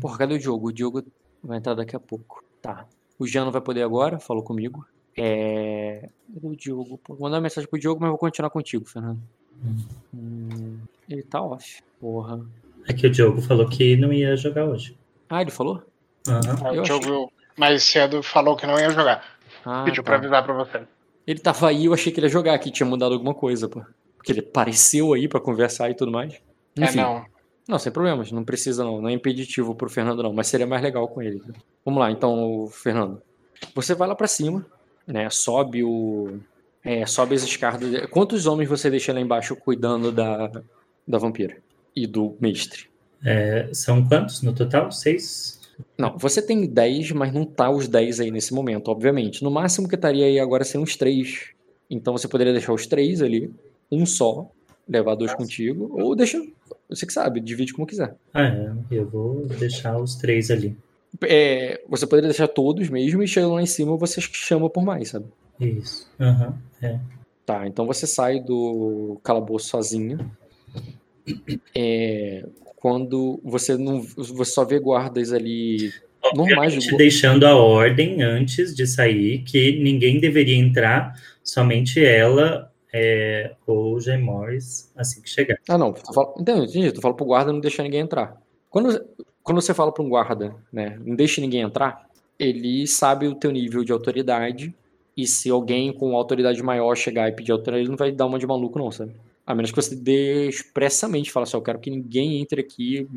Porra, 0.00 0.18
cadê 0.18 0.34
o 0.34 0.38
Diogo? 0.38 0.68
O 0.68 0.72
Diogo 0.72 1.02
vai 1.42 1.58
entrar 1.58 1.74
daqui 1.74 1.96
a 1.96 2.00
pouco. 2.00 2.44
Tá. 2.62 2.86
O 3.18 3.26
Jean 3.26 3.44
não 3.44 3.52
vai 3.52 3.60
poder 3.60 3.82
agora, 3.82 4.18
falou 4.18 4.42
comigo. 4.42 4.86
É. 5.16 6.08
Cadê 6.34 6.46
o 6.46 6.56
Diogo? 6.56 7.00
Vou 7.08 7.18
mandar 7.18 7.36
uma 7.36 7.42
mensagem 7.42 7.68
pro 7.68 7.78
Diogo, 7.78 8.00
mas 8.00 8.10
vou 8.10 8.18
continuar 8.18 8.50
contigo, 8.50 8.84
Fernando. 8.84 9.20
Hum, 10.14 10.78
ele 11.08 11.22
tá 11.22 11.42
off. 11.42 11.82
Porra. 12.00 12.46
É 12.86 12.92
que 12.92 13.06
o 13.06 13.10
Diogo 13.10 13.40
falou 13.40 13.68
que 13.68 13.96
não 13.96 14.12
ia 14.12 14.36
jogar 14.36 14.66
hoje. 14.66 14.96
Ah, 15.28 15.42
ele 15.42 15.50
falou? 15.50 15.82
Aham. 16.28 16.74
Eu 16.74 16.82
O 16.82 16.84
Diogo 16.84 17.32
mais 17.56 17.82
cedo 17.84 18.22
falou 18.22 18.56
que 18.56 18.66
não 18.66 18.78
ia 18.78 18.90
jogar. 18.90 19.24
Ah, 19.64 19.82
Pediu 19.84 20.02
tá. 20.02 20.10
pra 20.10 20.16
avisar 20.16 20.44
pra 20.44 20.54
você. 20.54 20.82
Ele 21.26 21.40
tava 21.40 21.68
aí, 21.68 21.86
eu 21.86 21.94
achei 21.94 22.12
que 22.12 22.20
ele 22.20 22.26
ia 22.26 22.32
jogar, 22.32 22.58
que 22.58 22.70
tinha 22.70 22.86
mudado 22.88 23.12
alguma 23.12 23.34
coisa, 23.34 23.68
pô. 23.68 23.82
Porque 24.16 24.32
ele 24.32 24.40
apareceu 24.40 25.12
aí 25.12 25.28
pra 25.28 25.40
conversar 25.40 25.90
e 25.90 25.94
tudo 25.94 26.12
mais. 26.12 26.34
Enfim. 26.76 26.98
É, 26.98 27.02
não. 27.02 27.24
Não, 27.68 27.78
sem 27.80 27.90
problemas, 27.90 28.30
não 28.30 28.44
precisa 28.44 28.84
não, 28.84 29.00
não 29.00 29.08
é 29.08 29.12
impeditivo 29.12 29.74
pro 29.74 29.90
Fernando 29.90 30.22
não, 30.22 30.32
mas 30.32 30.46
seria 30.46 30.66
mais 30.68 30.80
legal 30.80 31.08
com 31.08 31.20
ele. 31.20 31.42
Vamos 31.84 31.98
lá, 31.98 32.12
então, 32.12 32.68
Fernando. 32.70 33.20
Você 33.74 33.92
vai 33.92 34.06
lá 34.06 34.14
pra 34.14 34.28
cima, 34.28 34.64
né, 35.04 35.28
sobe 35.30 35.82
o... 35.82 36.38
é, 36.84 37.04
sobe 37.06 37.34
as 37.34 37.42
escadas. 37.42 38.06
Quantos 38.10 38.46
homens 38.46 38.68
você 38.68 38.88
deixa 38.88 39.12
lá 39.12 39.20
embaixo 39.20 39.56
cuidando 39.56 40.12
da, 40.12 40.48
da 41.08 41.18
vampira? 41.18 41.56
E 41.94 42.06
do 42.06 42.36
mestre? 42.40 42.88
É, 43.24 43.68
são 43.72 44.06
quantos 44.06 44.42
no 44.42 44.52
total? 44.52 44.92
Seis? 44.92 45.58
Não, 45.98 46.16
você 46.16 46.40
tem 46.40 46.66
10, 46.66 47.12
mas 47.12 47.32
não 47.32 47.44
tá 47.44 47.70
os 47.70 47.88
10 47.88 48.20
aí 48.20 48.30
nesse 48.30 48.54
momento, 48.54 48.88
obviamente. 48.88 49.42
No 49.42 49.50
máximo 49.50 49.88
que 49.88 49.94
estaria 49.94 50.26
aí 50.26 50.38
agora 50.38 50.64
seriam 50.64 50.82
uns 50.82 50.96
3. 50.96 51.50
Então 51.90 52.16
você 52.16 52.28
poderia 52.28 52.52
deixar 52.52 52.72
os 52.72 52.86
3 52.86 53.22
ali, 53.22 53.50
um 53.90 54.04
só, 54.04 54.50
levar 54.88 55.16
dois 55.16 55.34
contigo, 55.34 55.90
ou 56.00 56.14
deixa, 56.14 56.40
você 56.88 57.06
que 57.06 57.12
sabe, 57.12 57.40
divide 57.40 57.72
como 57.72 57.86
quiser. 57.86 58.14
Ah, 58.32 58.46
é. 58.46 58.72
Eu 58.90 59.08
vou 59.08 59.46
deixar 59.46 59.98
os 59.98 60.14
três 60.14 60.50
ali. 60.50 60.76
É, 61.22 61.82
você 61.88 62.06
poderia 62.06 62.28
deixar 62.28 62.48
todos 62.48 62.88
mesmo 62.88 63.22
e 63.22 63.28
chegando 63.28 63.54
lá 63.54 63.62
em 63.62 63.66
cima 63.66 63.96
você 63.96 64.20
chama 64.20 64.70
por 64.70 64.84
mais, 64.84 65.08
sabe? 65.08 65.26
Isso. 65.58 66.08
Aham. 66.20 66.58
É. 66.82 66.98
Tá, 67.44 67.66
então 67.66 67.86
você 67.86 68.06
sai 68.06 68.40
do 68.40 69.18
calabouço 69.22 69.68
sozinho. 69.68 70.30
É, 71.74 72.44
quando 72.86 73.40
você 73.42 73.76
não. 73.76 74.00
Você 74.00 74.52
só 74.52 74.64
vê 74.64 74.78
guardas 74.78 75.32
ali 75.32 75.92
normais 76.36 76.72
de 76.72 76.96
deixando 76.96 77.44
a 77.44 77.56
ordem 77.56 78.22
antes 78.22 78.72
de 78.76 78.86
sair 78.86 79.42
que 79.42 79.72
ninguém 79.82 80.20
deveria 80.20 80.54
entrar, 80.56 81.20
somente 81.42 82.04
ela 82.04 82.70
é, 82.92 83.54
ou 83.66 83.94
o 83.94 84.00
Jay 84.00 84.16
Morris 84.16 84.88
assim 84.94 85.20
que 85.20 85.28
chegar. 85.28 85.58
Ah, 85.68 85.76
não. 85.76 85.92
Tu 85.92 86.14
fala, 86.14 86.32
entendeu? 86.38 86.62
Entendi. 86.62 86.92
Tu 86.92 87.00
fala 87.00 87.12
pro 87.12 87.26
guarda 87.26 87.52
não 87.52 87.58
deixar 87.58 87.82
ninguém 87.82 88.02
entrar. 88.02 88.40
Quando, 88.70 89.04
quando 89.42 89.60
você 89.60 89.74
fala 89.74 89.90
pra 89.90 90.04
um 90.04 90.08
guarda, 90.08 90.54
né, 90.72 90.96
não 91.04 91.16
deixe 91.16 91.40
ninguém 91.40 91.62
entrar, 91.62 92.08
ele 92.38 92.86
sabe 92.86 93.26
o 93.26 93.34
teu 93.34 93.50
nível 93.50 93.82
de 93.82 93.90
autoridade. 93.90 94.72
E 95.16 95.26
se 95.26 95.50
alguém 95.50 95.92
com 95.92 96.14
autoridade 96.14 96.62
maior 96.62 96.94
chegar 96.94 97.28
e 97.28 97.32
pedir 97.32 97.50
autoridade, 97.50 97.82
ele 97.82 97.90
não 97.90 97.96
vai 97.96 98.12
dar 98.12 98.26
uma 98.26 98.38
de 98.38 98.46
maluco, 98.46 98.78
não, 98.78 98.92
sabe? 98.92 99.10
A 99.46 99.54
menos 99.54 99.70
que 99.70 99.76
você 99.76 99.94
dê 99.94 100.48
expressamente, 100.48 101.30
fala 101.30 101.44
assim, 101.44 101.56
eu 101.56 101.62
quero 101.62 101.78
que 101.78 101.90
ninguém 101.90 102.40
entre 102.40 102.60
aqui, 102.60 103.08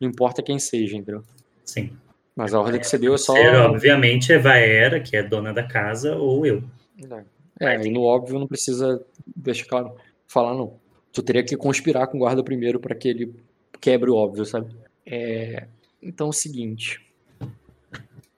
não 0.00 0.08
importa 0.08 0.42
quem 0.42 0.58
seja, 0.58 0.96
entendeu? 0.96 1.22
Sim. 1.64 1.90
Mas 2.34 2.54
a 2.54 2.60
ordem 2.60 2.80
que 2.80 2.86
você 2.86 2.98
deu 2.98 3.14
é 3.14 3.18
só. 3.18 3.34
Ser, 3.34 3.54
obviamente, 3.56 4.32
é 4.32 4.38
Vaera, 4.38 4.98
que 4.98 5.16
é 5.16 5.22
dona 5.22 5.52
da 5.52 5.62
casa, 5.62 6.16
ou 6.16 6.44
eu. 6.46 6.64
É, 7.60 7.76
e 7.86 7.90
no 7.90 8.02
óbvio 8.02 8.38
não 8.38 8.48
precisa 8.48 9.04
deixar 9.36 9.66
claro, 9.66 9.94
falar 10.26 10.54
não. 10.54 10.80
Tu 11.12 11.22
teria 11.22 11.44
que 11.44 11.56
conspirar 11.56 12.08
com 12.08 12.16
o 12.16 12.20
guarda 12.20 12.42
primeiro 12.42 12.80
para 12.80 12.94
que 12.94 13.08
ele 13.08 13.34
quebre 13.80 14.10
o 14.10 14.16
óbvio, 14.16 14.44
sabe? 14.44 14.74
É, 15.06 15.68
então 16.02 16.28
é 16.28 16.30
o 16.30 16.32
seguinte. 16.32 17.00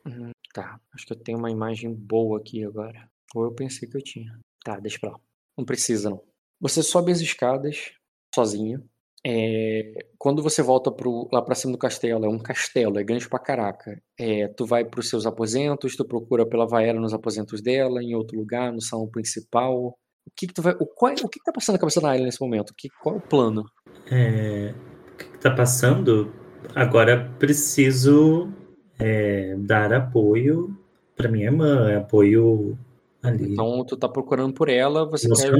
Hum, 0.05 0.31
Tá, 0.57 0.81
acho 0.95 1.07
que 1.07 1.13
eu 1.13 1.19
tenho 1.19 1.37
uma 1.37 1.51
imagem 1.51 1.93
boa 1.93 2.39
aqui 2.39 2.65
agora. 2.65 3.07
Ou 3.35 3.45
eu 3.45 3.53
pensei 3.53 3.87
que 3.87 3.95
eu 3.95 4.01
tinha. 4.01 4.41
Tá, 4.65 4.81
deixa 4.81 4.99
pra 4.99 5.11
lá. 5.11 5.21
Não 5.55 5.67
precisa 5.67 6.09
não. 6.09 6.23
Você 6.61 6.83
sobe 6.83 7.13
as 7.13 7.21
escadas 7.21 7.93
sozinho. 8.35 8.83
É, 9.29 10.07
quando 10.19 10.41
você 10.41 10.63
volta 10.63 10.91
pro, 10.93 11.29
lá 11.33 11.43
pra 11.43 11.55
cima 11.57 11.73
do 11.73 11.79
castelo, 11.79 12.25
é 12.25 12.29
um 12.29 12.39
castelo, 12.39 12.99
é 12.99 13.03
grande 13.03 13.29
pra 13.29 13.41
caraca. 13.41 14.01
É, 14.19 14.47
tu 14.49 14.65
vai 14.65 14.85
pros 14.85 15.09
seus 15.09 15.27
aposentos, 15.27 15.97
tu 15.97 16.05
procura 16.05 16.47
pela 16.47 16.67
Vaera 16.67 17.01
nos 17.01 17.13
aposentos 17.13 17.61
dela, 17.61 18.03
em 18.03 18.15
outro 18.15 18.39
lugar, 18.39 18.73
no 18.73 18.81
salão 18.81 19.09
principal. 19.09 19.99
O 20.25 20.31
que 20.35 20.47
que 20.47 20.55
tu 20.55 20.63
vai, 20.63 20.75
o, 20.75 20.87
qual, 20.87 21.11
é- 21.11 21.15
o 21.25 21.29
que 21.29 21.41
que 21.41 21.45
tá 21.45 21.53
passando 21.53 21.75
na 21.75 21.81
cabeça 21.81 22.01
da 22.01 22.11
Ayla 22.11 22.25
nesse 22.25 22.41
momento? 22.41 22.73
Que, 22.77 22.89
qual 23.03 23.17
é 23.17 23.19
o 23.19 23.21
plano? 23.21 23.65
É, 24.11 24.73
o 25.13 25.17
que 25.17 25.25
que 25.25 25.39
tá 25.39 25.51
passando? 25.51 26.33
Agora 26.75 27.29
preciso 27.39 28.53
é, 28.99 29.57
dar 29.59 29.93
apoio 29.93 30.77
para 31.17 31.29
minha 31.29 31.47
irmã, 31.47 31.91
é 31.91 31.97
apoio 31.97 32.79
ali 33.23 33.53
Então 33.53 33.85
tu 33.85 33.97
tá 33.97 34.09
procurando 34.09 34.53
por 34.53 34.69
ela, 34.69 35.05
você 35.05 35.29
quer 35.29 35.51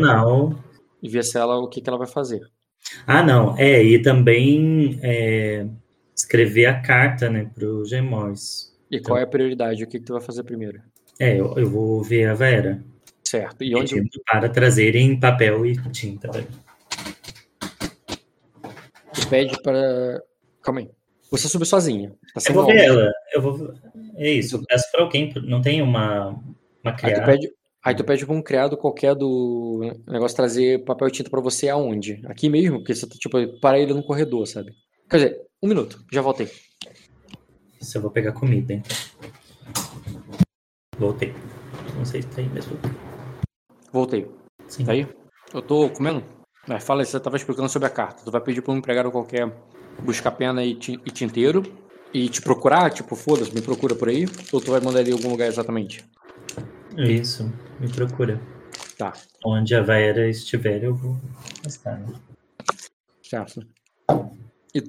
emocional. 1.07 1.13
ver 1.13 1.25
se 1.25 1.39
ela, 1.39 1.59
o 1.59 1.69
que 1.69 1.81
que 1.81 1.89
ela 1.89 1.99
vai 1.99 2.07
fazer. 2.07 2.41
Ah, 3.07 3.23
não, 3.23 3.57
é, 3.59 3.83
e 3.83 4.01
também 4.01 4.99
é, 5.03 5.67
escrever 6.15 6.67
a 6.67 6.81
carta, 6.81 7.29
né, 7.29 7.51
pro 7.55 7.85
Gemors. 7.85 8.73
E 8.91 9.01
qual 9.01 9.19
é 9.19 9.23
a 9.23 9.27
prioridade? 9.27 9.83
O 9.83 9.87
que 9.87 9.99
que 9.99 10.05
tu 10.05 10.13
vai 10.13 10.23
fazer 10.23 10.45
primeiro? 10.45 10.81
É, 11.19 11.41
eu, 11.41 11.59
eu 11.59 11.69
vou 11.69 12.03
ver 12.03 12.29
a 12.29 12.35
Vera, 12.35 12.85
Certo. 13.27 13.65
E 13.65 13.75
onde, 13.75 13.93
pedindo 13.93 14.23
para 14.25 14.49
trazerem 14.49 15.19
papel 15.19 15.67
e 15.67 15.77
tinta. 15.91 16.31
Tu 19.13 19.29
pede 19.29 19.61
para. 19.63 20.23
Calma 20.63 20.81
aí. 20.81 20.91
Você 21.29 21.49
subiu 21.49 21.67
sozinha. 21.67 22.15
Tá 22.33 22.41
Eu 22.49 22.55
vou 22.55 22.67
ver 22.67 22.85
ela, 22.85 23.13
eu 23.35 23.43
vou... 23.43 23.75
É 24.17 24.31
isso, 24.31 24.55
eu 24.57 24.63
peço 24.65 24.85
para 24.93 25.03
alguém, 25.03 25.33
não 25.43 25.61
tem 25.61 25.83
uma, 25.83 26.29
uma 26.29 26.41
Aí 26.85 26.93
tu 26.93 26.99
criada? 26.99 27.25
pede, 27.25 27.53
aí 27.87 27.95
tu 27.95 28.05
pede 28.05 28.27
pra 28.27 28.35
um 28.35 28.43
criado 28.43 28.77
qualquer 28.77 29.15
do 29.15 29.81
negócio 30.07 30.37
trazer 30.37 30.85
papel 30.85 31.09
e 31.09 31.11
tinta 31.13 31.31
pra 31.31 31.41
você 31.41 31.69
aonde? 31.69 32.21
Aqui 32.27 32.49
mesmo? 32.49 32.79
Porque 32.79 32.95
você 32.95 33.07
tá, 33.07 33.15
tipo, 33.17 33.61
para 33.61 33.79
ele 33.79 33.95
no 33.95 34.05
corredor, 34.05 34.47
sabe? 34.47 34.73
Quer 35.09 35.17
dizer, 35.17 35.41
um 35.63 35.69
minuto, 35.69 36.05
já 36.13 36.21
voltei. 36.21 36.51
Isso 37.81 37.97
eu 37.97 38.03
vou 38.03 38.11
pegar 38.11 38.33
comida, 38.33 38.75
então. 38.75 38.97
Voltei. 40.99 41.33
Não 41.97 42.05
sei 42.05 42.23
se 42.23 42.29
tá 42.29 42.41
aí, 42.41 42.51
mas 42.53 42.67
voltei. 42.67 42.91
Voltei. 43.93 44.31
Sim. 44.67 44.85
Tá 44.85 44.93
aí? 44.93 45.07
Eu 45.55 45.63
tô 45.63 45.89
comendo? 45.91 46.25
Mas 46.67 46.83
fala 46.83 47.03
aí, 47.03 47.07
você 47.07 47.21
tava 47.21 47.37
explicando 47.37 47.69
sobre 47.69 47.87
a 47.87 47.91
carta. 47.91 48.25
Tu 48.25 48.31
vai 48.31 48.41
pedir 48.41 48.63
pra 48.63 48.73
um 48.73 48.79
empregado 48.79 49.13
qualquer 49.13 49.51
buscar 50.03 50.33
pena 50.33 50.65
e 50.65 50.75
tinteiro 50.75 51.63
e 52.13 52.29
te 52.29 52.43
procurar? 52.43 52.91
Tipo, 52.91 53.15
foda-se, 53.15 53.55
me 53.55 53.63
procura 53.63 53.95
por 53.95 54.09
aí? 54.09 54.27
Ou 54.53 54.61
tu 54.61 54.73
vai 54.73 54.81
mandar 54.81 55.01
ele 55.01 55.11
em 55.11 55.13
algum 55.13 55.31
lugar 55.31 55.47
exatamente? 55.47 56.05
Isso, 56.97 57.53
me 57.81 57.89
procura. 57.93 58.41
Tá, 58.99 59.13
Onde 59.45 59.75
a 59.75 59.83
Vaera 59.83 60.29
estiver, 60.29 60.83
eu 60.83 60.95
vou 60.95 61.19
estar. 61.67 61.99
Né? 61.99 62.15
certo. 63.23 63.67
E 64.75 64.83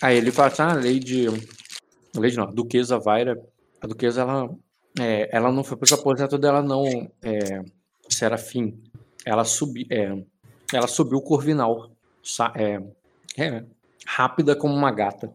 Aí 0.00 0.16
ele 0.16 0.32
fala 0.32 0.48
assim, 0.48 0.62
ah, 0.62 0.70
a 0.72 0.74
Lady... 0.74 1.26
A 1.28 2.20
Lady 2.20 2.36
não, 2.36 2.44
a 2.44 2.50
Duquesa 2.50 2.98
Vaira. 2.98 3.40
A 3.80 3.86
Duquesa, 3.86 4.22
ela, 4.22 4.50
é, 4.98 5.28
ela 5.36 5.52
não 5.52 5.62
foi 5.62 5.76
pros 5.76 5.92
aposentos 5.92 6.38
dela, 6.40 6.62
não, 6.62 6.84
é, 7.22 7.62
Serafim. 8.08 8.82
Ela, 9.24 9.44
subi, 9.44 9.86
é, 9.90 10.22
ela 10.72 10.86
subiu 10.88 11.18
o 11.18 11.22
Corvinal. 11.22 11.90
Sa- 12.22 12.52
É, 12.56 12.80
é, 13.38 13.64
rápida 14.06 14.56
como 14.56 14.74
uma 14.74 14.90
gata. 14.90 15.32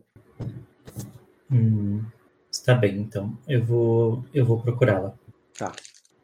Hum, 1.52 2.04
está 2.52 2.74
bem, 2.76 2.98
então. 3.00 3.38
Eu 3.48 3.64
vou, 3.64 4.26
eu 4.34 4.46
vou 4.46 4.62
procurá-la. 4.62 5.14
Tá. 5.58 5.72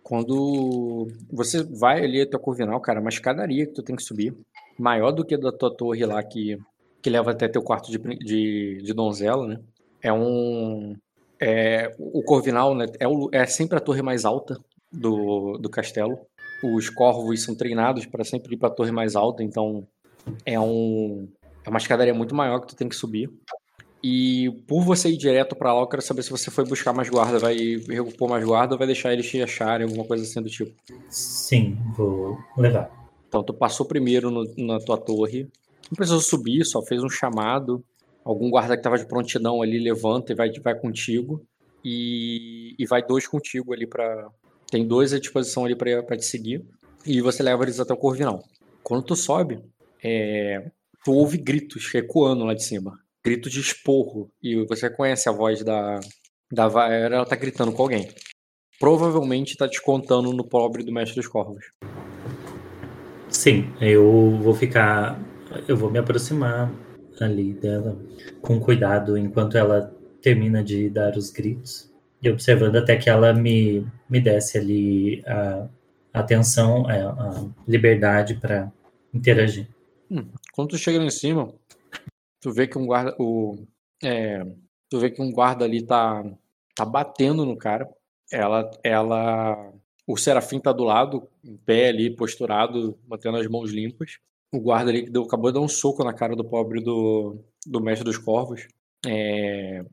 Quando 0.03 1.07
você 1.31 1.63
vai 1.63 2.03
ali 2.03 2.21
até 2.21 2.35
o 2.35 2.39
Corvinal, 2.39 2.79
cara, 2.81 2.99
é 2.99 3.01
uma 3.01 3.09
escadaria 3.09 3.65
que 3.65 3.73
tu 3.73 3.81
tem 3.83 3.95
que 3.95 4.03
subir, 4.03 4.35
maior 4.77 5.11
do 5.11 5.23
que 5.25 5.35
a 5.35 5.37
da 5.37 5.51
tua 5.51 5.75
torre 5.75 6.05
lá 6.05 6.21
que, 6.21 6.57
que 7.01 7.09
leva 7.09 7.31
até 7.31 7.47
teu 7.47 7.61
quarto 7.63 7.89
de, 7.89 7.97
de, 8.17 8.81
de 8.83 8.93
donzela, 8.93 9.47
né? 9.47 9.59
É 10.01 10.11
um. 10.11 10.95
É, 11.39 11.93
o 11.97 12.21
Corvinal, 12.23 12.75
né? 12.75 12.85
É, 12.99 13.07
o- 13.07 13.29
é 13.31 13.45
sempre 13.45 13.77
a 13.77 13.81
torre 13.81 14.01
mais 14.01 14.25
alta 14.25 14.57
do, 14.91 15.57
do 15.57 15.69
castelo. 15.69 16.19
Os 16.63 16.89
corvos 16.89 17.43
são 17.43 17.55
treinados 17.55 18.05
para 18.05 18.23
sempre 18.23 18.55
ir 18.55 18.57
para 18.57 18.69
a 18.69 18.71
torre 18.71 18.91
mais 18.91 19.15
alta, 19.15 19.43
então 19.43 19.87
é 20.45 20.59
um. 20.59 21.27
É 21.65 21.69
uma 21.69 21.79
escadaria 21.79 22.13
muito 22.13 22.35
maior 22.35 22.59
que 22.59 22.67
tu 22.67 22.75
tem 22.75 22.89
que 22.89 22.95
subir. 22.95 23.29
E 24.03 24.51
por 24.67 24.83
você 24.83 25.09
ir 25.09 25.17
direto 25.17 25.55
pra 25.55 25.73
lá, 25.73 25.79
eu 25.81 25.87
quero 25.87 26.01
saber 26.01 26.23
se 26.23 26.29
você 26.29 26.51
foi 26.51 26.65
buscar 26.65 26.91
mais 26.91 27.09
guarda, 27.09 27.39
vai 27.39 27.55
repor 27.87 28.29
mais 28.29 28.43
guarda 28.43 28.73
ou 28.73 28.77
vai 28.77 28.85
deixar 28.87 29.13
eles 29.13 29.29
te 29.29 29.41
acharem, 29.41 29.87
alguma 29.87 30.05
coisa 30.05 30.23
assim 30.25 30.41
do 30.41 30.49
tipo. 30.49 30.73
Sim, 31.09 31.77
vou 31.95 32.37
levar. 32.57 32.91
Então, 33.29 33.41
tu 33.43 33.53
passou 33.53 33.85
primeiro 33.85 34.29
no- 34.29 34.53
na 34.57 34.77
tua 34.79 34.97
torre, 34.97 35.43
não 35.89 35.95
precisou 35.95 36.19
subir, 36.21 36.65
só 36.65 36.81
fez 36.81 37.01
um 37.01 37.09
chamado. 37.09 37.83
Algum 38.25 38.49
guarda 38.49 38.75
que 38.75 38.83
tava 38.83 38.97
de 38.97 39.05
prontidão 39.07 39.61
ali 39.61 39.79
levanta 39.79 40.31
e 40.33 40.35
vai, 40.35 40.51
vai 40.61 40.75
contigo. 40.75 41.41
e, 41.85 42.75
e 42.79 42.85
vai 42.85 43.05
dois 43.05 43.27
contigo 43.27 43.73
ali 43.73 43.85
para 43.85 44.29
Tem 44.71 44.87
dois 44.87 45.11
à 45.13 45.19
disposição 45.19 45.65
ali 45.65 45.75
para 45.75 46.15
te 46.17 46.23
seguir. 46.25 46.63
E 47.05 47.19
você 47.21 47.43
leva 47.43 47.63
eles 47.63 47.77
até 47.79 47.93
o 47.93 47.97
Corvinal. 47.97 48.41
Quando 48.81 49.03
tu 49.03 49.15
sobe, 49.17 49.59
é, 50.01 50.71
tu 51.03 51.11
ouve 51.11 51.37
gritos 51.37 51.93
ecoando 51.93 52.45
lá 52.45 52.53
de 52.53 52.63
cima. 52.63 52.97
Gritos 53.25 53.51
de 53.51 53.59
esporro. 53.59 54.29
E 54.41 54.65
você 54.65 54.89
conhece 54.89 55.29
a 55.29 55.31
voz 55.31 55.63
da, 55.63 55.99
da 56.51 56.67
Vaera, 56.67 57.15
ela 57.15 57.25
tá 57.25 57.35
gritando 57.35 57.71
com 57.71 57.83
alguém. 57.83 58.09
Provavelmente 58.79 59.57
tá 59.57 59.65
descontando 59.65 60.33
no 60.33 60.43
pobre 60.43 60.83
do 60.83 60.91
Mestre 60.91 61.15
dos 61.15 61.27
Corvos. 61.27 61.63
Sim, 63.29 63.71
eu 63.81 64.37
vou 64.41 64.53
ficar. 64.53 65.19
Eu 65.67 65.77
vou 65.77 65.89
me 65.89 65.99
aproximar 65.99 66.71
ali 67.19 67.53
dela 67.53 67.97
com 68.41 68.59
cuidado 68.59 69.17
enquanto 69.17 69.57
ela 69.57 69.95
termina 70.21 70.63
de 70.63 70.89
dar 70.89 71.15
os 71.15 71.29
gritos 71.29 71.91
e 72.21 72.29
observando 72.29 72.77
até 72.77 72.95
que 72.95 73.09
ela 73.09 73.33
me, 73.33 73.85
me 74.09 74.19
desse 74.19 74.57
ali 74.57 75.23
a 75.25 75.67
atenção, 76.13 76.87
a, 76.87 76.93
a 76.93 77.45
liberdade 77.67 78.35
para 78.35 78.71
interagir. 79.13 79.67
Hum, 80.09 80.27
quando 80.53 80.69
tu 80.69 80.77
chega 80.77 80.99
lá 80.99 81.05
em 81.05 81.09
cima, 81.09 81.53
tu 82.43 82.51
vê 82.51 82.67
que 82.67 82.77
um 82.77 82.85
guarda, 82.85 83.15
o, 83.17 83.65
é, 84.03 84.43
tu 84.89 84.99
vê 84.99 85.09
que 85.09 85.21
um 85.21 85.31
guarda 85.31 85.63
ali 85.63 85.81
tá, 85.81 86.21
tá 86.75 86.83
batendo 86.83 87.45
no 87.45 87.55
cara. 87.57 87.89
Ela, 88.29 88.69
ela, 88.83 89.73
o 90.05 90.17
Serafim 90.17 90.59
tá 90.59 90.73
do 90.73 90.83
lado, 90.83 91.29
em 91.41 91.55
pé 91.55 91.87
ali, 91.87 92.13
posturado, 92.13 92.99
mantendo 93.07 93.37
as 93.37 93.47
mãos 93.47 93.71
limpas. 93.71 94.19
O 94.53 94.59
guarda 94.59 94.91
ali 94.91 95.05
que 95.05 95.09
deu, 95.09 95.23
acabou 95.23 95.51
de 95.51 95.55
dar 95.55 95.65
um 95.65 95.69
soco 95.69 96.03
na 96.03 96.13
cara 96.13 96.35
do 96.35 96.43
pobre 96.43 96.81
do, 96.81 97.39
do 97.65 97.81
mestre 97.81 98.03
dos 98.03 98.17
corvos. 98.17 98.67
É, 99.07 99.85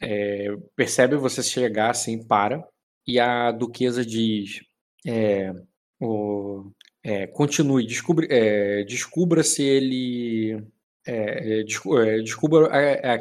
é, 0.00 0.56
percebe 0.76 1.16
você 1.16 1.42
chegar 1.42 1.90
assim, 1.90 2.24
para, 2.24 2.66
e 3.04 3.18
a 3.18 3.50
duquesa 3.50 4.06
diz: 4.06 4.60
é, 5.04 5.52
o, 6.00 6.70
é, 7.04 7.26
continue, 7.26 7.84
descubra, 7.84 8.26
é, 8.30 8.84
descubra 8.84 9.42
se 9.42 9.64
ele. 9.64 10.64
É, 11.06 11.60
é, 11.60 11.62
descubra 11.62 12.68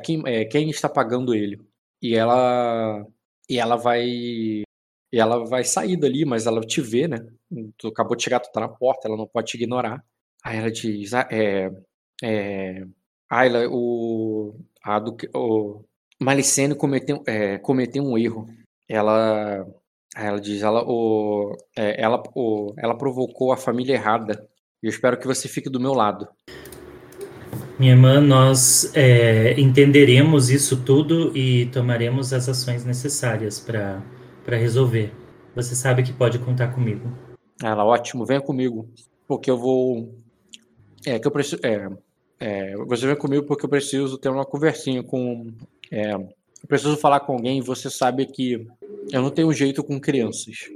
quem, 0.01 0.23
quem 0.49 0.69
está 0.69 0.89
pagando 0.89 1.35
ele. 1.35 1.59
E 2.01 2.15
ela, 2.15 3.05
e 3.49 3.59
ela 3.59 3.75
vai. 3.75 4.63
Ela 5.13 5.45
vai 5.45 5.63
sair 5.63 5.97
dali, 5.97 6.25
mas 6.25 6.45
ela 6.45 6.61
te 6.61 6.81
vê, 6.81 7.07
né? 7.07 7.17
Tu 7.77 7.87
acabou 7.87 8.17
de 8.17 8.23
chegar, 8.23 8.39
tu 8.39 8.51
tá 8.51 8.59
na 8.59 8.67
porta, 8.67 9.07
ela 9.07 9.17
não 9.17 9.27
pode 9.27 9.47
te 9.47 9.55
ignorar. 9.55 10.03
Aí 10.43 10.57
ela 10.57 10.71
diz: 10.71 11.13
ah, 11.13 11.27
é, 11.31 11.71
é, 12.23 12.85
Ayla, 13.29 13.67
o, 13.69 14.55
a, 14.83 14.99
o, 15.35 15.83
Malicene 16.21 16.75
cometeu, 16.75 17.23
é, 17.27 17.57
cometeu 17.57 18.03
um 18.03 18.17
erro. 18.17 18.47
Ela, 18.87 19.65
ela 20.15 20.39
diz, 20.39 20.61
ela, 20.61 20.83
o, 20.85 21.55
é, 21.75 22.01
ela, 22.01 22.21
o, 22.35 22.73
ela 22.77 22.97
provocou 22.97 23.51
a 23.51 23.57
família 23.57 23.93
errada. 23.95 24.47
Eu 24.81 24.89
espero 24.89 25.17
que 25.17 25.27
você 25.27 25.47
fique 25.47 25.69
do 25.69 25.79
meu 25.79 25.93
lado. 25.93 26.27
Minha 27.79 27.91
irmã, 27.93 28.21
nós 28.21 28.91
é, 28.93 29.59
entenderemos 29.59 30.49
isso 30.49 30.83
tudo 30.83 31.35
e 31.35 31.65
tomaremos 31.67 32.33
as 32.33 32.47
ações 32.47 32.85
necessárias 32.85 33.59
para 33.59 34.01
resolver. 34.57 35.13
Você 35.55 35.75
sabe 35.75 36.03
que 36.03 36.13
pode 36.13 36.39
contar 36.39 36.69
comigo. 36.69 37.11
Ela, 37.63 37.85
ótimo, 37.85 38.25
venha 38.25 38.41
comigo, 38.41 38.89
porque 39.27 39.49
eu 39.49 39.57
vou. 39.57 40.13
É 41.05 41.19
que 41.19 41.27
eu 41.27 41.31
preciso. 41.31 41.59
É, 41.63 41.89
é, 42.39 42.75
você 42.77 43.07
vem 43.07 43.15
comigo 43.15 43.45
porque 43.45 43.65
eu 43.65 43.69
preciso 43.69 44.17
ter 44.17 44.29
uma 44.29 44.45
conversinha 44.45 45.01
com 45.01 45.47
é, 45.91 46.15
eu 46.65 46.67
preciso 46.67 46.97
falar 46.97 47.19
com 47.19 47.33
alguém 47.33 47.59
e 47.59 47.61
você 47.61 47.91
sabe 47.91 48.25
que 48.25 48.67
eu 49.11 49.21
não 49.21 49.29
tenho 49.29 49.53
jeito 49.53 49.83
com 49.83 49.99
crianças. 49.99 50.67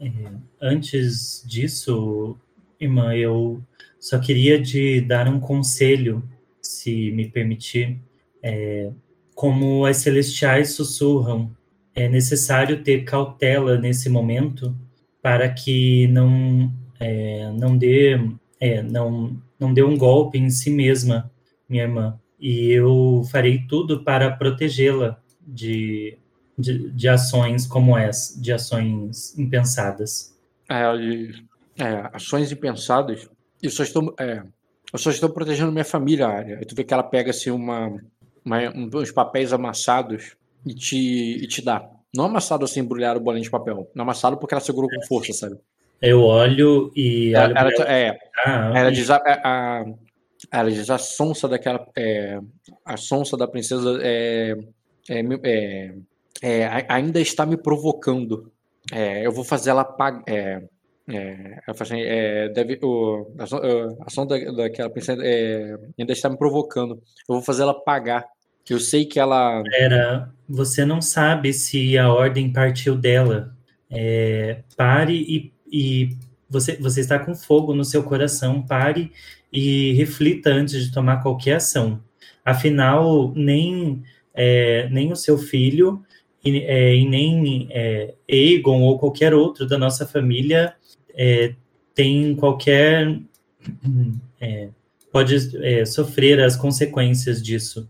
é, 0.00 0.32
antes 0.60 1.44
disso, 1.46 2.36
irmã, 2.84 3.14
eu 3.14 3.62
só 3.98 4.18
queria 4.18 4.60
te 4.62 5.00
dar 5.00 5.28
um 5.28 5.40
conselho, 5.40 6.22
se 6.60 7.10
me 7.12 7.28
permitir. 7.28 8.00
É, 8.42 8.90
como 9.34 9.84
as 9.86 9.98
celestiais 9.98 10.72
sussurram, 10.72 11.50
é 11.94 12.08
necessário 12.08 12.82
ter 12.82 13.04
cautela 13.04 13.78
nesse 13.78 14.08
momento 14.08 14.74
para 15.20 15.48
que 15.48 16.06
não 16.08 16.72
é, 16.98 17.50
não 17.52 17.76
dê 17.76 18.18
é, 18.60 18.82
não 18.82 19.40
não 19.58 19.72
dê 19.72 19.82
um 19.82 19.96
golpe 19.96 20.38
em 20.38 20.50
si 20.50 20.70
mesma 20.70 21.30
minha 21.68 21.84
irmã, 21.84 22.20
e 22.38 22.70
eu 22.70 23.22
farei 23.30 23.64
tudo 23.66 24.02
para 24.04 24.30
protegê-la 24.30 25.18
de, 25.40 26.18
de, 26.58 26.90
de, 26.90 27.08
ações 27.08 27.66
como 27.66 27.96
essa, 27.96 28.38
de 28.40 28.52
ações 28.52 29.36
impensadas. 29.38 30.36
É, 30.68 30.82
é, 31.82 32.08
ações 32.12 32.52
impensadas, 32.52 33.28
eu 33.60 33.70
só 33.70 33.82
estou, 33.82 34.14
é, 34.18 34.42
eu 34.92 34.98
só 34.98 35.10
estou 35.10 35.28
protegendo 35.30 35.72
minha 35.72 35.84
família, 35.84 36.28
área. 36.28 36.60
tu 36.64 36.76
vê 36.76 36.84
que 36.84 36.94
ela 36.94 37.02
pega 37.02 37.30
assim 37.30 37.50
uma, 37.50 38.00
uma, 38.44 38.58
uns 38.94 39.10
papéis 39.10 39.52
amassados 39.52 40.36
e 40.64 40.74
te, 40.74 40.96
e 41.42 41.46
te 41.48 41.60
dá. 41.60 41.88
Não 42.14 42.26
amassado 42.26 42.64
assim, 42.64 42.80
embrulhar 42.80 43.16
o 43.16 43.20
bolinho 43.20 43.42
de 43.42 43.50
papel. 43.50 43.90
Não 43.94 44.04
amassado 44.04 44.36
porque 44.36 44.54
ela 44.54 44.60
segurou 44.60 44.88
com 44.88 45.06
força, 45.06 45.32
sabe? 45.32 45.56
Eu 46.00 46.20
olho 46.20 46.92
e. 46.94 47.34
Ela, 47.34 47.58
ela, 47.58 47.70
é, 47.90 48.18
ah, 48.44 48.72
ela 48.74 48.90
diz: 48.90 49.08
a, 49.08 49.16
a, 49.16 49.84
ela 50.50 50.70
diz 50.70 50.90
a 50.90 50.98
sonsa 50.98 51.48
daquela. 51.48 51.86
É, 51.96 52.38
a 52.84 52.96
sonsa 52.96 53.36
da 53.36 53.48
princesa 53.48 53.98
é, 54.02 54.56
é, 55.08 55.20
é, 55.42 55.94
é 56.42 56.86
ainda 56.88 57.20
está 57.20 57.46
me 57.46 57.56
provocando. 57.56 58.52
É, 58.92 59.24
eu 59.24 59.32
vou 59.32 59.44
fazer 59.44 59.70
ela 59.70 59.84
pagar. 59.84 60.22
É, 61.08 61.14
é, 61.16 61.60
assim, 61.66 62.00
é, 62.00 62.48
deve, 62.48 62.78
o, 62.82 63.34
a, 63.38 64.06
a 64.06 64.10
sonda 64.10 64.52
daquela 64.52 64.88
princesa 64.88 65.22
ainda 65.98 66.12
está 66.12 66.28
me 66.28 66.36
provocando. 66.36 66.94
Eu 67.28 67.36
vou 67.36 67.42
fazer 67.42 67.62
ela 67.62 67.74
pagar. 67.74 68.26
Eu 68.68 68.78
sei 68.78 69.04
que 69.04 69.18
ela. 69.18 69.62
Era, 69.74 70.32
você 70.48 70.84
não 70.84 71.02
sabe 71.02 71.52
se 71.52 71.98
a 71.98 72.12
ordem 72.12 72.52
partiu 72.52 72.96
dela. 72.96 73.54
pare 74.76 75.14
e, 75.14 75.52
e 75.70 76.16
você, 76.48 76.76
você 76.76 77.00
está 77.00 77.18
com 77.18 77.34
fogo 77.34 77.74
no 77.74 77.84
seu 77.84 78.04
coração. 78.04 78.62
Pare 78.62 79.10
e 79.52 79.92
reflita 79.94 80.50
antes 80.50 80.86
de 80.86 80.92
tomar 80.92 81.22
qualquer 81.22 81.56
ação. 81.56 82.02
Afinal, 82.44 83.32
nem, 83.34 84.02
é, 84.32 84.88
nem 84.90 85.12
o 85.12 85.16
seu 85.16 85.36
filho 85.36 86.04
e, 86.44 86.58
é, 86.60 86.94
e 86.94 87.08
nem 87.08 87.68
é, 87.70 88.14
Egon 88.26 88.82
ou 88.82 88.98
qualquer 88.98 89.32
outro 89.32 89.66
da 89.66 89.78
nossa 89.78 90.06
família 90.06 90.74
é, 91.14 91.54
tem 91.94 92.34
qualquer. 92.34 93.20
É, 94.40 94.68
pode 95.12 95.56
é, 95.64 95.84
sofrer 95.84 96.40
as 96.40 96.56
consequências 96.56 97.42
disso. 97.42 97.88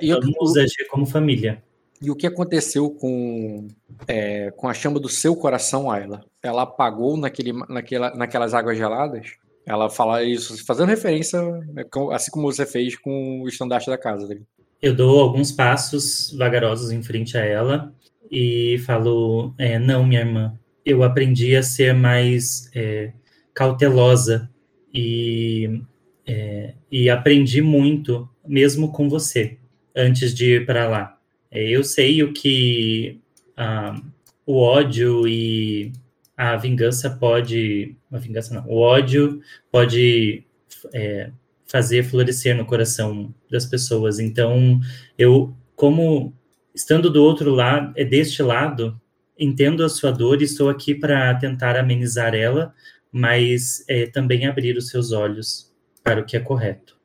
e 0.00 0.12
Vamos 0.12 0.56
agir 0.56 0.86
como 0.90 1.06
família. 1.06 1.62
E 2.02 2.10
o 2.10 2.16
que 2.16 2.26
aconteceu 2.26 2.90
com, 2.90 3.68
é, 4.06 4.50
com 4.50 4.68
a 4.68 4.74
chama 4.74 5.00
do 5.00 5.08
seu 5.08 5.34
coração, 5.34 5.90
Ayla? 5.90 6.24
Ela 6.42 6.62
apagou 6.62 7.16
naquele, 7.16 7.52
naquela, 7.68 8.14
naquelas 8.14 8.52
águas 8.52 8.76
geladas? 8.76 9.32
Ela 9.64 9.88
fala 9.88 10.22
isso 10.22 10.64
fazendo 10.64 10.90
referência, 10.90 11.40
né, 11.42 11.84
assim 12.12 12.30
como 12.30 12.52
você 12.52 12.66
fez 12.66 12.96
com 12.96 13.42
o 13.42 13.48
estandarte 13.48 13.88
da 13.88 13.96
casa 13.96 14.28
dele. 14.28 14.46
Eu 14.80 14.94
dou 14.94 15.20
alguns 15.20 15.50
passos 15.50 16.32
vagarosos 16.36 16.90
em 16.90 17.02
frente 17.02 17.36
a 17.36 17.44
ela 17.44 17.94
e 18.30 18.78
falo: 18.86 19.54
é, 19.58 19.78
Não, 19.78 20.04
minha 20.04 20.20
irmã, 20.20 20.58
eu 20.84 21.02
aprendi 21.02 21.56
a 21.56 21.62
ser 21.62 21.94
mais 21.94 22.70
é, 22.74 23.12
cautelosa 23.54 24.50
e, 24.92 25.80
é, 26.26 26.74
e 26.90 27.10
aprendi 27.10 27.60
muito, 27.62 28.28
mesmo 28.46 28.92
com 28.92 29.08
você, 29.08 29.58
antes 29.94 30.34
de 30.34 30.56
ir 30.56 30.66
para 30.66 30.88
lá. 30.88 31.18
É, 31.50 31.68
eu 31.68 31.82
sei 31.82 32.22
o 32.22 32.32
que 32.32 33.20
ah, 33.56 34.00
o 34.44 34.58
ódio 34.60 35.26
e 35.26 35.92
a 36.36 36.56
vingança 36.56 37.10
pode. 37.10 37.96
A 38.12 38.18
vingança 38.18 38.54
não. 38.54 38.66
O 38.66 38.78
ódio 38.80 39.40
pode 39.70 40.44
é, 40.92 41.30
fazer 41.66 42.04
florescer 42.04 42.56
no 42.56 42.64
coração 42.64 43.34
das 43.50 43.66
pessoas. 43.66 44.18
Então, 44.18 44.80
eu, 45.18 45.54
como 45.74 46.32
estando 46.74 47.10
do 47.10 47.22
outro 47.22 47.50
lado, 47.50 47.92
é 47.96 48.04
deste 48.04 48.42
lado, 48.42 49.00
entendo 49.38 49.84
a 49.84 49.88
sua 49.88 50.10
dor 50.10 50.40
e 50.40 50.44
estou 50.44 50.68
aqui 50.68 50.94
para 50.94 51.34
tentar 51.34 51.76
amenizar 51.76 52.34
ela, 52.34 52.74
mas 53.10 53.84
é, 53.88 54.06
também 54.06 54.46
abrir 54.46 54.76
os 54.76 54.88
seus 54.88 55.12
olhos 55.12 55.72
para 56.02 56.20
o 56.20 56.24
que 56.24 56.36
é 56.36 56.40
correto. 56.40 56.96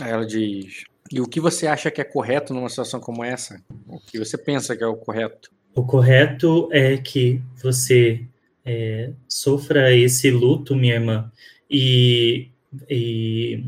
Ela 0.00 0.24
diz: 0.24 0.84
E 1.10 1.20
o 1.20 1.26
que 1.26 1.40
você 1.40 1.66
acha 1.66 1.90
que 1.90 2.00
é 2.00 2.04
correto 2.04 2.54
numa 2.54 2.68
situação 2.68 3.00
como 3.00 3.24
essa? 3.24 3.62
O 3.86 3.98
que 3.98 4.18
você 4.18 4.38
pensa 4.38 4.76
que 4.76 4.84
é 4.84 4.86
o 4.86 4.96
correto? 4.96 5.50
O 5.74 5.84
correto 5.84 6.68
é 6.72 6.96
que 6.96 7.40
você 7.62 8.24
é, 8.64 9.12
sofra 9.28 9.94
esse 9.94 10.30
luto, 10.30 10.76
minha 10.76 10.94
irmã, 10.94 11.30
e, 11.70 12.49
e 12.88 13.64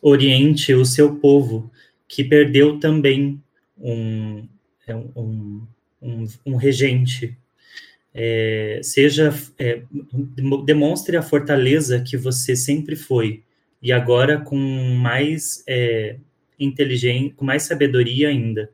oriente 0.00 0.74
o 0.74 0.84
seu 0.84 1.16
povo 1.16 1.70
que 2.08 2.24
perdeu 2.24 2.78
também 2.78 3.40
um, 3.78 4.46
é, 4.86 4.94
um, 4.94 5.66
um, 6.00 6.26
um 6.44 6.56
regente. 6.56 7.36
É, 8.14 8.80
seja 8.82 9.34
é, 9.58 9.84
demonstre 10.66 11.16
a 11.16 11.22
fortaleza 11.22 12.02
que 12.02 12.14
você 12.14 12.54
sempre 12.54 12.94
foi 12.94 13.42
e 13.80 13.90
agora 13.90 14.38
com 14.38 14.58
mais 14.58 15.64
é, 15.66 16.18
com 17.34 17.44
mais 17.44 17.62
sabedoria 17.62 18.28
ainda. 18.28 18.70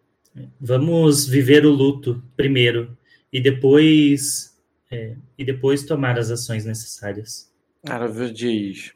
Vamos 0.60 1.26
viver 1.26 1.64
o 1.64 1.70
luto 1.70 2.22
primeiro 2.36 2.96
e 3.32 3.40
depois 3.40 4.56
é, 4.90 5.14
e 5.36 5.44
depois 5.44 5.84
tomar 5.84 6.18
as 6.18 6.30
ações 6.30 6.64
necessárias. 6.64 7.50
Diz, 8.32 8.92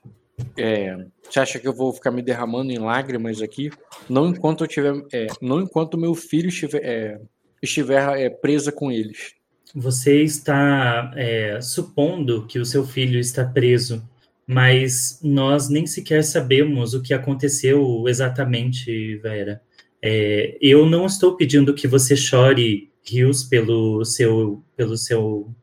é, 0.56 0.96
você 1.22 1.40
acha 1.40 1.58
que 1.58 1.66
eu 1.66 1.72
vou 1.72 1.92
ficar 1.92 2.10
me 2.10 2.22
derramando 2.22 2.72
em 2.72 2.78
lágrimas 2.78 3.40
aqui? 3.40 3.70
Não 4.08 4.28
enquanto 4.28 4.64
eu 4.64 4.68
tiver, 4.68 4.94
é, 5.12 5.26
não 5.40 5.60
enquanto 5.60 5.98
meu 5.98 6.14
filho 6.14 6.48
estiver, 6.48 6.84
é, 6.84 7.20
estiver 7.62 8.18
é, 8.18 8.30
presa 8.30 8.72
com 8.72 8.90
eles. 8.90 9.34
Você 9.74 10.22
está 10.22 11.12
é, 11.16 11.60
supondo 11.60 12.46
que 12.46 12.58
o 12.58 12.64
seu 12.64 12.84
filho 12.84 13.18
está 13.18 13.44
preso, 13.44 14.06
mas 14.46 15.18
nós 15.22 15.68
nem 15.68 15.86
sequer 15.86 16.22
sabemos 16.24 16.92
o 16.92 17.02
que 17.02 17.14
aconteceu 17.14 18.04
exatamente, 18.06 19.16
Vera. 19.18 19.62
É, 20.02 20.58
eu 20.60 20.84
não 20.84 21.06
estou 21.06 21.36
pedindo 21.36 21.74
que 21.74 21.86
você 21.86 22.16
chore 22.16 22.90
rios 23.04 23.44
pelo 23.44 24.04
seu, 24.04 24.62
pelo 24.76 24.96
seu, 24.96 25.54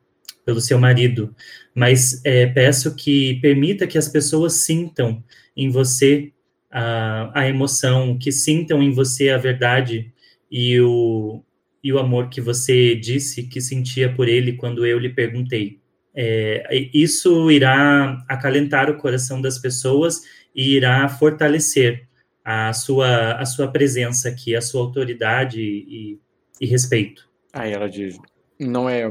pelo 0.50 0.60
seu 0.60 0.80
marido, 0.80 1.36
mas 1.76 2.26
é, 2.26 2.48
peço 2.48 2.96
que 2.96 3.36
permita 3.36 3.86
que 3.86 4.00
as 4.00 4.08
pessoas 4.08 4.54
sintam 4.54 5.24
em 5.56 5.70
você 5.70 6.32
a, 6.72 7.42
a 7.42 7.48
emoção, 7.48 8.18
que 8.18 8.32
sintam 8.32 8.82
em 8.82 8.92
você 8.92 9.30
a 9.30 9.38
verdade 9.38 10.12
e 10.50 10.80
o, 10.82 11.44
e 11.84 11.94
o 11.94 12.00
amor 12.00 12.30
que 12.30 12.42
você 12.42 12.96
disse 12.96 13.44
que 13.44 13.62
sentia 13.62 14.12
por 14.12 14.28
ele 14.28 14.54
quando 14.54 14.88
eu 14.88 14.98
lhe 14.98 15.10
perguntei. 15.10 15.78
É, 16.16 16.90
isso 16.92 17.52
irá 17.52 18.26
acalentar 18.28 18.90
o 18.90 18.98
coração 18.98 19.40
das 19.40 19.60
pessoas 19.60 20.24
e 20.56 20.76
irá 20.76 21.08
fortalecer 21.08 22.08
a 22.44 22.74
sua, 22.74 23.34
a 23.34 23.46
sua 23.46 23.68
presença 23.68 24.30
aqui, 24.30 24.56
a 24.56 24.62
sua 24.62 24.82
autoridade 24.82 25.62
e, 25.62 26.20
e 26.60 26.66
respeito. 26.66 27.30
Aí 27.54 27.72
ela 27.72 27.88
diz: 27.88 28.18
não 28.60 28.90
é. 28.90 29.08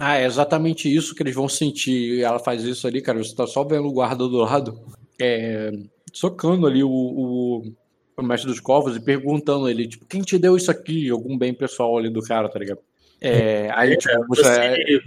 Ah, 0.00 0.16
é 0.16 0.26
exatamente 0.26 0.94
isso 0.94 1.12
que 1.12 1.24
eles 1.24 1.34
vão 1.34 1.48
sentir. 1.48 2.18
E 2.18 2.22
ela 2.22 2.38
faz 2.38 2.62
isso 2.62 2.86
ali, 2.86 3.02
cara. 3.02 3.18
Você 3.18 3.34
tá 3.34 3.48
só 3.48 3.64
vendo 3.64 3.88
o 3.88 3.92
guarda 3.92 4.28
do 4.28 4.36
lado, 4.36 4.80
é, 5.20 5.72
socando 6.12 6.68
ali 6.68 6.84
o, 6.84 6.88
o, 6.88 7.72
o 8.16 8.22
mestre 8.22 8.48
dos 8.48 8.60
covos 8.60 8.94
e 8.94 9.00
perguntando 9.00 9.68
ele, 9.68 9.88
tipo, 9.88 10.06
quem 10.06 10.22
te 10.22 10.38
deu 10.38 10.56
isso 10.56 10.70
aqui? 10.70 11.10
Algum 11.10 11.36
bem 11.36 11.52
pessoal 11.52 11.98
ali 11.98 12.08
do 12.08 12.22
cara, 12.22 12.48
tá 12.48 12.60
ligado? 12.60 12.78
É, 13.20 13.70
aí, 13.74 13.96
tipo, 13.96 14.24
você, 14.28 15.00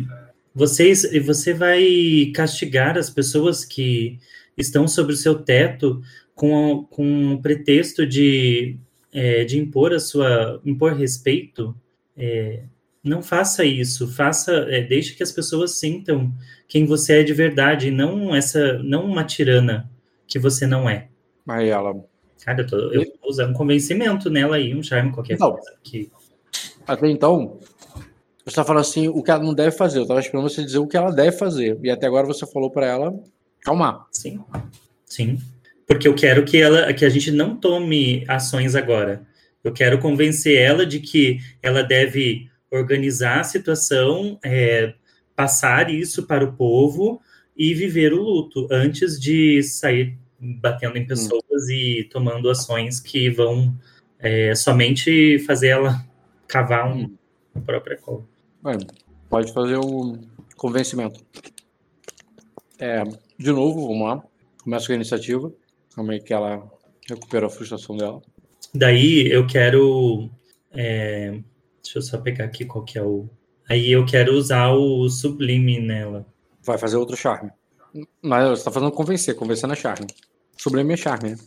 você, 0.53 0.93
vocês, 0.93 1.25
você 1.25 1.53
vai 1.53 2.31
castigar 2.35 2.97
as 2.97 3.09
pessoas 3.09 3.63
que 3.63 4.19
estão 4.57 4.89
sobre 4.89 5.13
o 5.13 5.17
seu 5.17 5.35
teto 5.35 6.01
com, 6.35 6.85
com 6.89 7.35
o 7.35 7.41
pretexto 7.41 8.05
de, 8.05 8.77
é, 9.13 9.45
de 9.45 9.57
impor 9.57 9.93
a 9.93 9.99
sua 9.99 10.59
impor 10.65 10.93
respeito 10.93 11.73
é, 12.17 12.63
não 13.03 13.21
faça 13.21 13.65
isso, 13.65 14.07
faça, 14.07 14.51
é, 14.69 14.81
deixe 14.81 15.15
que 15.15 15.23
as 15.23 15.31
pessoas 15.31 15.79
sintam 15.79 16.31
quem 16.67 16.85
você 16.85 17.19
é 17.19 17.23
de 17.23 17.33
verdade, 17.33 17.89
não 17.89 18.35
essa, 18.35 18.77
não 18.83 19.05
uma 19.05 19.23
tirana 19.23 19.89
que 20.27 20.37
você 20.37 20.67
não 20.67 20.89
é. 20.89 21.07
Aí 21.47 21.69
ela. 21.69 21.93
Cara, 22.43 22.61
eu, 22.61 22.67
tô, 22.67 22.77
eu 22.91 23.01
vou 23.21 23.29
usar 23.29 23.47
um 23.47 23.53
convencimento 23.53 24.29
nela 24.29 24.55
aí, 24.55 24.75
um 24.75 24.83
charme, 24.83 25.11
qualquer 25.11 25.37
coisa. 25.37 25.77
Que... 25.83 26.09
Até 26.87 27.07
então, 27.07 27.59
você 28.43 28.49
está 28.49 28.63
falando 28.63 28.81
assim, 28.81 29.07
o 29.07 29.21
que 29.21 29.29
ela 29.29 29.43
não 29.43 29.53
deve 29.53 29.75
fazer. 29.75 29.99
Eu 29.99 30.03
estava 30.03 30.19
esperando 30.19 30.49
você 30.49 30.63
dizer 30.63 30.79
o 30.79 30.87
que 30.87 30.97
ela 30.97 31.11
deve 31.11 31.37
fazer. 31.37 31.77
E 31.83 31.89
até 31.89 32.07
agora 32.07 32.25
você 32.25 32.45
falou 32.47 32.71
para 32.71 32.87
ela 32.87 33.13
calmar. 33.61 34.07
Sim. 34.11 34.39
Sim. 35.05 35.37
Porque 35.85 36.07
eu 36.07 36.15
quero 36.15 36.43
que 36.43 36.57
ela, 36.57 36.91
que 36.93 37.05
a 37.05 37.09
gente 37.09 37.31
não 37.31 37.55
tome 37.55 38.23
ações 38.27 38.75
agora. 38.75 39.27
Eu 39.63 39.71
quero 39.71 39.99
convencer 39.99 40.57
ela 40.57 40.85
de 40.85 40.99
que 40.99 41.39
ela 41.61 41.83
deve 41.83 42.49
organizar 42.71 43.41
a 43.41 43.43
situação, 43.43 44.39
é, 44.43 44.93
passar 45.35 45.89
isso 45.89 46.25
para 46.25 46.45
o 46.45 46.53
povo 46.53 47.21
e 47.55 47.73
viver 47.73 48.13
o 48.13 48.21
luto 48.21 48.67
antes 48.71 49.19
de 49.19 49.61
sair 49.61 50.17
batendo 50.39 50.97
em 50.97 51.05
pessoas 51.05 51.41
hum. 51.43 51.71
e 51.71 52.03
tomando 52.05 52.49
ações 52.49 52.99
que 52.99 53.29
vão 53.29 53.75
é, 54.17 54.55
somente 54.55 55.37
fazer 55.39 55.69
ela 55.69 56.03
cavar 56.47 56.91
um, 56.91 57.13
a 57.53 57.59
própria 57.59 57.97
cova. 57.97 58.25
pode 59.29 59.53
fazer 59.53 59.77
o 59.77 60.17
convencimento. 60.55 61.23
É, 62.79 63.03
de 63.37 63.51
novo, 63.51 63.87
vamos 63.87 64.07
lá. 64.07 64.23
Começa 64.63 64.87
com 64.87 64.93
a 64.93 64.95
iniciativa. 64.95 65.51
Como 65.93 66.11
é 66.11 66.19
que 66.19 66.33
ela 66.33 66.67
recupera 67.07 67.47
a 67.47 67.49
frustração 67.49 67.95
dela. 67.95 68.21
Daí 68.73 69.27
eu 69.31 69.45
quero. 69.45 70.29
É, 70.71 71.39
deixa 71.83 71.97
eu 71.97 72.01
só 72.01 72.17
pegar 72.17 72.45
aqui 72.45 72.65
qual 72.65 72.83
que 72.83 72.97
é 72.97 73.03
o. 73.03 73.29
Aí 73.69 73.91
eu 73.91 74.05
quero 74.05 74.33
usar 74.33 74.71
o 74.71 75.07
sublime 75.09 75.79
nela. 75.79 76.25
Vai 76.63 76.77
fazer 76.77 76.97
outro 76.97 77.15
charme. 77.15 77.51
Mas 78.21 78.49
você 78.49 78.63
tá 78.63 78.71
fazendo 78.71 78.91
convencer, 78.91 79.35
convencendo 79.35 79.73
é 79.73 79.75
charme. 79.75 80.07
Sublime 80.57 80.93
é 80.93 80.97
charme, 80.97 81.31
né? 81.31 81.37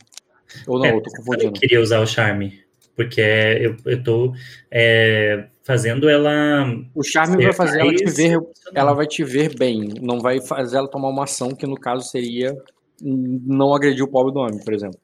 Ou 0.67 0.79
não, 0.79 0.85
é, 0.85 0.95
eu 0.95 1.01
tô 1.01 1.11
confundindo. 1.11 1.47
Eu 1.47 1.53
queria 1.53 1.81
usar 1.81 1.99
o 1.99 2.07
charme. 2.07 2.63
Porque 2.95 3.19
é, 3.21 3.65
eu, 3.65 3.75
eu 3.85 4.03
tô 4.03 4.33
é, 4.71 5.47
fazendo 5.63 6.07
ela. 6.07 6.65
O 6.93 7.03
charme 7.03 7.43
vai 7.43 7.53
fazer 7.53 7.81
ela 7.81 7.93
te 7.93 8.05
ver. 8.05 8.39
Ela 8.73 8.93
vai 8.93 9.05
te 9.05 9.23
ver 9.23 9.57
bem. 9.57 9.89
Não 10.01 10.19
vai 10.19 10.39
fazer 10.39 10.77
ela 10.77 10.87
tomar 10.89 11.09
uma 11.09 11.25
ação 11.25 11.49
que, 11.49 11.67
no 11.67 11.75
caso, 11.75 12.09
seria 12.09 12.55
não 13.01 13.73
agredir 13.73 14.03
o 14.03 14.07
pobre 14.07 14.31
do 14.31 14.39
homem, 14.39 14.63
por 14.63 14.73
exemplo. 14.73 14.99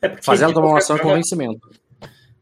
É 0.00 0.08
Fazendo 0.22 0.54
tomar 0.54 0.68
uma 0.68 0.78
ação 0.78 0.96
é 0.96 1.00
convencimento. 1.00 1.68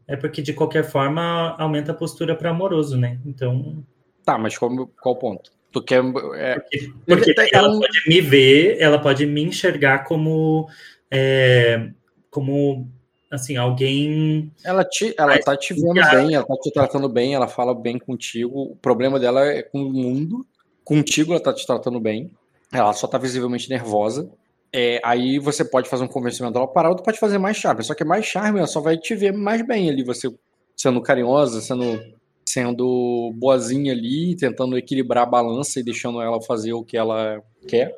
É 0.09 0.15
porque, 0.15 0.41
de 0.41 0.53
qualquer 0.53 0.83
forma, 0.83 1.55
aumenta 1.59 1.91
a 1.91 1.95
postura 1.95 2.35
para 2.35 2.49
amoroso, 2.49 2.97
né? 2.97 3.19
Então. 3.23 3.85
Tá, 4.25 4.39
mas 4.39 4.57
qual, 4.57 4.87
qual 4.99 5.15
ponto? 5.15 5.51
Tu 5.71 5.83
quer. 5.83 6.03
É... 6.35 6.55
Porque, 6.55 6.91
porque 7.05 7.35
ela 7.53 7.69
pode 7.69 8.01
me 8.07 8.19
ver, 8.19 8.77
ela 8.79 8.97
pode 8.97 9.27
me 9.27 9.43
enxergar 9.43 10.05
como. 10.05 10.67
É, 11.11 11.91
como 12.31 12.89
assim, 13.29 13.55
alguém. 13.55 14.51
Ela, 14.63 14.83
te, 14.83 15.13
ela 15.15 15.37
tá 15.37 15.55
te 15.55 15.75
vendo 15.75 15.93
bem, 15.93 16.33
ela 16.33 16.43
tá 16.43 16.55
te 16.55 16.71
tratando 16.71 17.07
bem, 17.07 17.35
ela 17.35 17.47
fala 17.47 17.75
bem 17.75 17.99
contigo. 17.99 18.63
O 18.63 18.75
problema 18.75 19.19
dela 19.19 19.45
é 19.45 19.61
com 19.61 19.83
o 19.83 19.93
mundo. 19.93 20.43
Contigo 20.83 21.33
ela 21.33 21.43
tá 21.43 21.53
te 21.53 21.67
tratando 21.67 21.99
bem. 21.99 22.31
Ela 22.73 22.93
só 22.93 23.05
tá 23.05 23.19
visivelmente 23.19 23.69
nervosa. 23.69 24.27
É, 24.71 25.01
aí 25.03 25.39
você 25.39 25.65
pode 25.65 25.89
fazer 25.89 26.03
um 26.03 26.07
convencimento 26.07 26.53
dela 26.53 26.67
para 26.67 26.89
outra, 26.89 27.03
pode 27.03 27.19
fazer 27.19 27.37
mais 27.37 27.57
charme. 27.57 27.83
Só 27.83 27.95
que 27.95 28.03
mais 28.03 28.25
charme 28.25 28.59
ela 28.59 28.67
só 28.67 28.79
vai 28.79 28.97
te 28.97 29.15
ver 29.15 29.33
mais 29.33 29.65
bem 29.65 29.89
ali, 29.89 30.03
você 30.03 30.29
sendo 30.77 31.01
carinhosa, 31.01 31.59
sendo, 31.59 31.99
sendo 32.45 33.33
boazinha 33.35 33.91
ali, 33.91 34.35
tentando 34.35 34.77
equilibrar 34.77 35.23
a 35.23 35.29
balança 35.29 35.79
e 35.79 35.83
deixando 35.83 36.21
ela 36.21 36.41
fazer 36.41 36.73
o 36.73 36.83
que 36.83 36.95
ela 36.95 37.43
quer. 37.67 37.93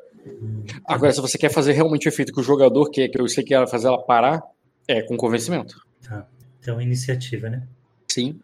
Agora, 0.86 1.12
se 1.12 1.20
você 1.20 1.36
quer 1.36 1.50
fazer 1.50 1.72
realmente 1.72 2.06
o 2.06 2.10
efeito 2.10 2.32
que 2.32 2.40
o 2.40 2.44
jogador 2.44 2.90
quer, 2.90 3.08
que 3.08 3.20
eu 3.20 3.28
sei 3.28 3.44
que 3.44 3.54
ela 3.54 3.66
fazer 3.66 3.88
ela 3.88 4.02
parar, 4.02 4.42
é 4.88 5.02
com 5.02 5.16
convencimento. 5.16 5.80
Tá. 6.02 6.26
Então, 6.60 6.80
iniciativa, 6.80 7.50
né? 7.50 7.66
Sim. 8.08 8.40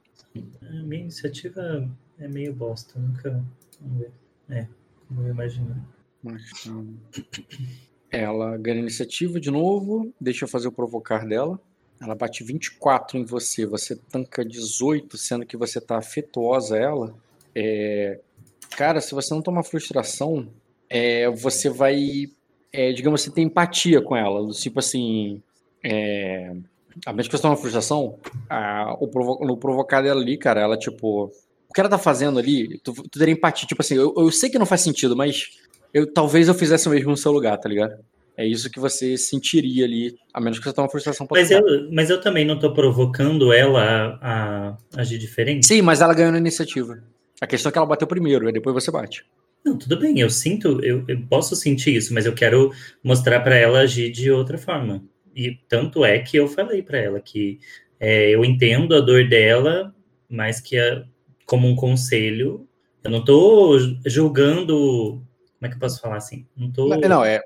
A 0.62 0.72
minha 0.82 1.02
iniciativa 1.02 1.88
é 2.18 2.28
meio 2.28 2.52
bosta, 2.52 2.98
nunca. 2.98 3.42
Vamos 3.80 3.98
ver. 3.98 4.12
É, 4.50 4.66
como 5.06 5.22
eu 5.22 5.30
imaginei. 5.30 5.74
Ela 8.10 8.56
ganha 8.56 8.80
iniciativa 8.80 9.38
de 9.38 9.50
novo. 9.50 10.12
Deixa 10.20 10.44
eu 10.44 10.48
fazer 10.48 10.68
o 10.68 10.72
provocar 10.72 11.26
dela. 11.26 11.60
Ela 12.00 12.14
bate 12.14 12.42
24 12.42 13.18
em 13.18 13.24
você. 13.24 13.66
Você 13.66 13.96
tanca 13.96 14.44
18, 14.44 15.16
sendo 15.16 15.44
que 15.44 15.56
você 15.56 15.80
tá 15.80 15.98
afetuosa 15.98 16.76
a 16.76 16.78
ela. 16.78 17.14
É... 17.54 18.20
Cara, 18.76 19.00
se 19.00 19.14
você 19.14 19.34
não 19.34 19.42
tomar 19.42 19.62
frustração, 19.62 20.48
é... 20.88 21.28
você 21.30 21.68
vai. 21.68 22.30
É, 22.72 22.92
digamos, 22.92 23.22
você 23.22 23.30
tem 23.30 23.44
empatia 23.44 24.00
com 24.00 24.16
ela. 24.16 24.48
Tipo 24.52 24.78
assim. 24.78 25.42
É... 25.84 26.54
A 27.04 27.12
menos 27.12 27.28
que 27.28 27.36
você 27.36 27.42
tome 27.42 27.54
uma 27.54 27.60
frustração, 27.60 28.18
a... 28.48 28.96
o 28.98 29.08
provo... 29.08 29.44
no 29.44 29.56
provocar 29.56 30.00
dela 30.00 30.20
ali, 30.20 30.38
cara, 30.38 30.60
ela 30.60 30.78
tipo. 30.78 31.30
O 31.68 31.74
que 31.74 31.80
ela 31.80 31.90
tá 31.90 31.98
fazendo 31.98 32.38
ali, 32.38 32.78
tu, 32.78 32.94
tu 32.94 33.18
teria 33.18 33.34
empatia. 33.34 33.68
Tipo 33.68 33.82
assim, 33.82 33.94
eu, 33.94 34.14
eu 34.16 34.32
sei 34.32 34.48
que 34.48 34.58
não 34.58 34.64
faz 34.64 34.80
sentido, 34.80 35.14
mas 35.14 35.50
eu 35.92 36.12
talvez 36.12 36.48
eu 36.48 36.54
fizesse 36.54 36.88
o 36.88 36.90
mesmo 36.90 37.10
no 37.10 37.16
seu 37.16 37.32
lugar, 37.32 37.56
tá 37.58 37.68
ligado? 37.68 37.94
É 38.36 38.46
isso 38.46 38.70
que 38.70 38.78
você 38.78 39.16
sentiria 39.16 39.84
ali, 39.84 40.14
a 40.32 40.40
menos 40.40 40.58
que 40.58 40.64
você 40.64 40.72
tenha 40.72 40.84
uma 40.84 40.90
frustração 40.90 41.26
mas 41.28 41.50
eu, 41.50 41.62
mas 41.90 42.08
eu 42.08 42.20
também 42.20 42.44
não 42.44 42.56
tô 42.56 42.72
provocando 42.72 43.52
ela 43.52 44.16
a, 44.22 44.68
a 44.68 45.00
agir 45.00 45.18
diferente? 45.18 45.66
Sim, 45.66 45.82
mas 45.82 46.00
ela 46.00 46.14
ganhou 46.14 46.30
na 46.30 46.38
iniciativa. 46.38 47.02
A 47.40 47.46
questão 47.46 47.70
é 47.70 47.72
que 47.72 47.78
ela 47.78 47.86
bateu 47.86 48.06
primeiro, 48.06 48.48
e 48.48 48.52
depois 48.52 48.74
você 48.74 48.92
bate. 48.92 49.24
Não, 49.64 49.76
tudo 49.76 49.98
bem, 49.98 50.20
eu 50.20 50.30
sinto, 50.30 50.80
eu, 50.84 51.04
eu 51.08 51.20
posso 51.28 51.56
sentir 51.56 51.96
isso, 51.96 52.14
mas 52.14 52.26
eu 52.26 52.32
quero 52.32 52.72
mostrar 53.02 53.40
para 53.40 53.56
ela 53.56 53.80
agir 53.80 54.10
de 54.10 54.30
outra 54.30 54.56
forma. 54.56 55.02
E 55.34 55.58
tanto 55.68 56.04
é 56.04 56.18
que 56.20 56.36
eu 56.36 56.46
falei 56.48 56.80
para 56.80 56.98
ela 56.98 57.20
que 57.20 57.58
é, 57.98 58.30
eu 58.30 58.44
entendo 58.44 58.94
a 58.94 59.00
dor 59.00 59.28
dela, 59.28 59.92
mas 60.28 60.60
que 60.60 60.78
a, 60.78 61.04
como 61.44 61.66
um 61.66 61.74
conselho, 61.74 62.68
eu 63.02 63.10
não 63.10 63.24
tô 63.24 63.78
julgando. 64.06 65.22
Como 65.58 65.66
é 65.66 65.68
que 65.68 65.74
eu 65.74 65.80
posso 65.80 66.00
falar 66.00 66.16
assim? 66.16 66.46
Não 66.56 66.70
tô. 66.70 66.88
Não, 66.88 66.98
não, 66.98 67.24
é, 67.24 67.42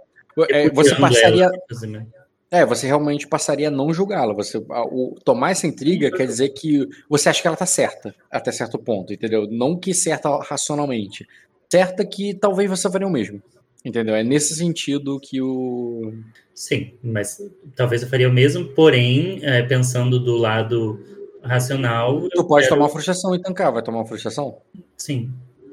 é, 0.51 0.70
você 0.70 0.94
passaria. 0.94 1.44
ela, 1.44 1.52
exemplo. 1.70 2.06
É, 2.51 2.66
você 2.66 2.86
realmente 2.86 3.26
passaria 3.26 3.68
a 3.68 3.70
não 3.70 3.94
julgá-la. 3.94 4.34
Você, 4.34 4.59
o, 4.59 5.16
tomar 5.24 5.52
essa 5.52 5.66
intriga 5.66 6.10
quer 6.10 6.26
dizer 6.26 6.51
que 6.51 6.86
você 7.09 7.30
acha 7.30 7.40
que 7.40 7.48
ela 7.48 7.56
tá 7.56 7.64
certa, 7.64 8.14
até 8.30 8.52
certo 8.52 8.78
ponto, 8.78 9.12
entendeu? 9.12 9.48
Não 9.51 9.74
que 9.74 9.94
certa 9.94 10.28
racionalmente. 10.43 11.26
Certa 11.70 12.05
que 12.05 12.34
talvez 12.34 12.68
você 12.68 12.90
faria 12.90 13.09
o 13.09 13.10
mesmo. 13.10 13.43
Entendeu? 13.82 14.14
É 14.14 14.22
nesse 14.22 14.55
sentido 14.55 15.18
que 15.18 15.40
o. 15.40 16.12
Sim, 16.55 16.93
mas 17.02 17.40
talvez 17.74 18.02
eu 18.02 18.09
faria 18.09 18.28
o 18.28 18.32
mesmo, 18.32 18.66
porém, 18.66 19.40
é, 19.43 19.62
pensando 19.62 20.20
do 20.20 20.36
lado 20.36 21.01
racional, 21.43 22.28
Tu 22.28 22.44
pode 22.44 22.68
tomar 22.68 22.84
uma 22.84 22.90
frustração 22.90 23.34
e 23.34 23.40
tancar. 23.40 23.72
Vai 23.72 23.82
tomar 23.82 23.98
uma 23.98 24.06
frustração? 24.06 24.59
sim. 24.97 25.32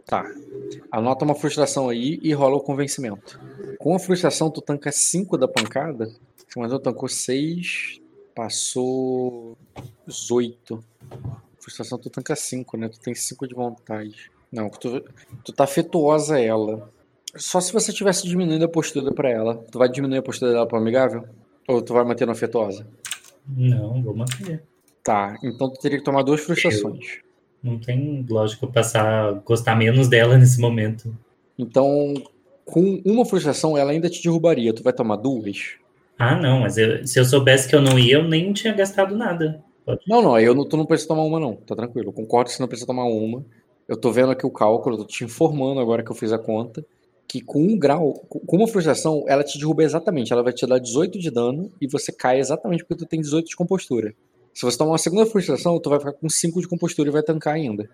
Tá. 0.10 0.26
Anota 0.92 1.24
uma 1.24 1.36
frustração 1.36 1.88
aí 1.88 2.20
e 2.24 2.34
rola 2.34 2.56
o 2.56 2.62
convencimento. 2.62 3.40
Com 3.78 3.94
a 3.94 4.00
frustração, 4.00 4.50
tu 4.50 4.60
tanca 4.60 4.92
5 4.92 5.38
da 5.38 5.48
pancada. 5.48 6.12
Mas 6.58 6.72
eu 6.72 6.80
tancou 6.80 7.08
6. 7.08 8.02
Passou 8.34 9.56
8. 10.32 10.84
Frustração, 11.60 12.00
tu 12.00 12.10
tanca 12.10 12.36
5, 12.36 12.76
né? 12.76 12.90
Tu 12.90 13.00
tem 13.00 13.14
5 13.14 13.48
de 13.48 13.54
vontade. 13.54 14.32
Não, 14.52 14.68
tu, 14.68 15.00
tu 15.46 15.54
tá 15.54 15.66
afetuosa 15.66 16.38
a 16.38 16.42
ela. 16.42 16.92
Só 17.36 17.62
se 17.62 17.72
você 17.72 17.94
tivesse 17.94 18.28
diminuindo 18.28 18.66
a 18.66 18.70
postura 18.70 19.14
pra 19.14 19.30
ela. 19.30 19.64
Tu 19.72 19.78
vai 19.78 19.88
diminuir 19.88 20.18
a 20.18 20.24
postura 20.24 20.54
dela 20.54 20.68
pra 20.68 20.80
amigável? 20.80 21.24
Ou 21.68 21.84
tu 21.84 21.94
vai 21.94 22.04
manter 22.04 22.26
no 22.26 22.32
afetuosa? 22.32 22.88
Não, 23.48 24.02
vou 24.02 24.16
manter. 24.16 24.64
Tá, 25.04 25.38
então 25.44 25.70
tu 25.70 25.80
teria 25.80 26.00
que 26.00 26.04
tomar 26.04 26.24
duas 26.24 26.42
frustrações. 26.42 27.20
Não 27.62 27.78
tem 27.78 28.26
lógica 28.30 28.66
eu 28.66 28.72
passar, 28.72 29.34
gostar 29.46 29.76
menos 29.76 30.08
dela 30.08 30.38
nesse 30.38 30.60
momento. 30.60 31.14
Então, 31.58 32.14
com 32.66 33.02
uma 33.06 33.26
frustração, 33.26 33.78
ela 33.78 33.92
ainda 33.92 34.10
te 34.10 34.24
derrubaria. 34.24 34.74
Tu 34.74 34.82
vai 34.84 34.94
tomar 34.94 35.18
duas? 35.18 35.74
Ah, 36.18 36.36
não, 36.36 36.62
mas 36.62 36.78
eu- 36.78 37.06
se 37.06 37.20
eu 37.20 37.26
soubesse 37.26 37.68
que 37.68 37.76
eu 37.76 37.82
não 37.82 37.98
ia, 37.98 38.16
eu 38.16 38.24
nem 38.28 38.52
tinha 38.54 38.74
gastado 38.74 39.16
nada. 39.16 39.62
Pode. 39.86 40.02
Não, 40.08 40.22
não, 40.22 40.40
eu 40.40 40.54
não, 40.54 40.66
tu 40.68 40.78
não 40.78 40.86
precisa 40.86 41.08
tomar 41.10 41.24
uma, 41.24 41.40
não. 41.40 41.56
Tá 41.56 41.76
tranquilo. 41.76 42.10
Eu 42.10 42.14
concordo 42.14 42.50
que 42.50 42.56
você 42.56 42.62
não 42.62 42.68
precisa 42.68 42.88
tomar 42.88 43.06
uma. 43.06 43.44
Eu 43.88 43.98
tô 43.98 44.12
vendo 44.12 44.32
aqui 44.32 44.46
o 44.46 44.52
cálculo, 44.52 44.98
tô 44.98 45.06
te 45.06 45.24
informando 45.24 45.80
agora 45.80 46.04
que 46.04 46.12
eu 46.12 46.16
fiz 46.16 46.32
a 46.32 46.38
conta, 46.38 46.86
que 47.28 47.42
com 47.42 47.62
um 47.62 47.78
grau, 47.78 48.14
com 48.30 48.40
com 48.40 48.58
uma 48.58 48.68
frustração, 48.68 49.24
ela 49.28 49.44
te 49.44 49.58
derruba 49.58 49.84
exatamente. 49.84 50.32
Ela 50.32 50.44
vai 50.44 50.54
te 50.54 50.66
dar 50.68 50.78
18 50.80 51.18
de 51.18 51.32
dano 51.32 51.72
e 51.82 51.88
você 51.88 52.12
cai 52.12 52.40
exatamente 52.40 52.84
porque 52.86 53.04
tu 53.04 53.08
tem 53.08 53.20
18 53.20 53.48
de 53.50 53.56
compostura. 53.56 54.14
Se 54.54 54.64
você 54.64 54.78
tomar 54.78 54.92
uma 54.92 54.98
segunda 54.98 55.26
frustração, 55.26 55.80
tu 55.80 55.90
vai 55.90 56.00
ficar 56.00 56.14
com 56.14 56.28
5 56.30 56.60
de 56.62 56.68
compostura 56.68 57.10
e 57.10 57.12
vai 57.12 57.24
tancar 57.24 57.54
ainda. 57.56 57.90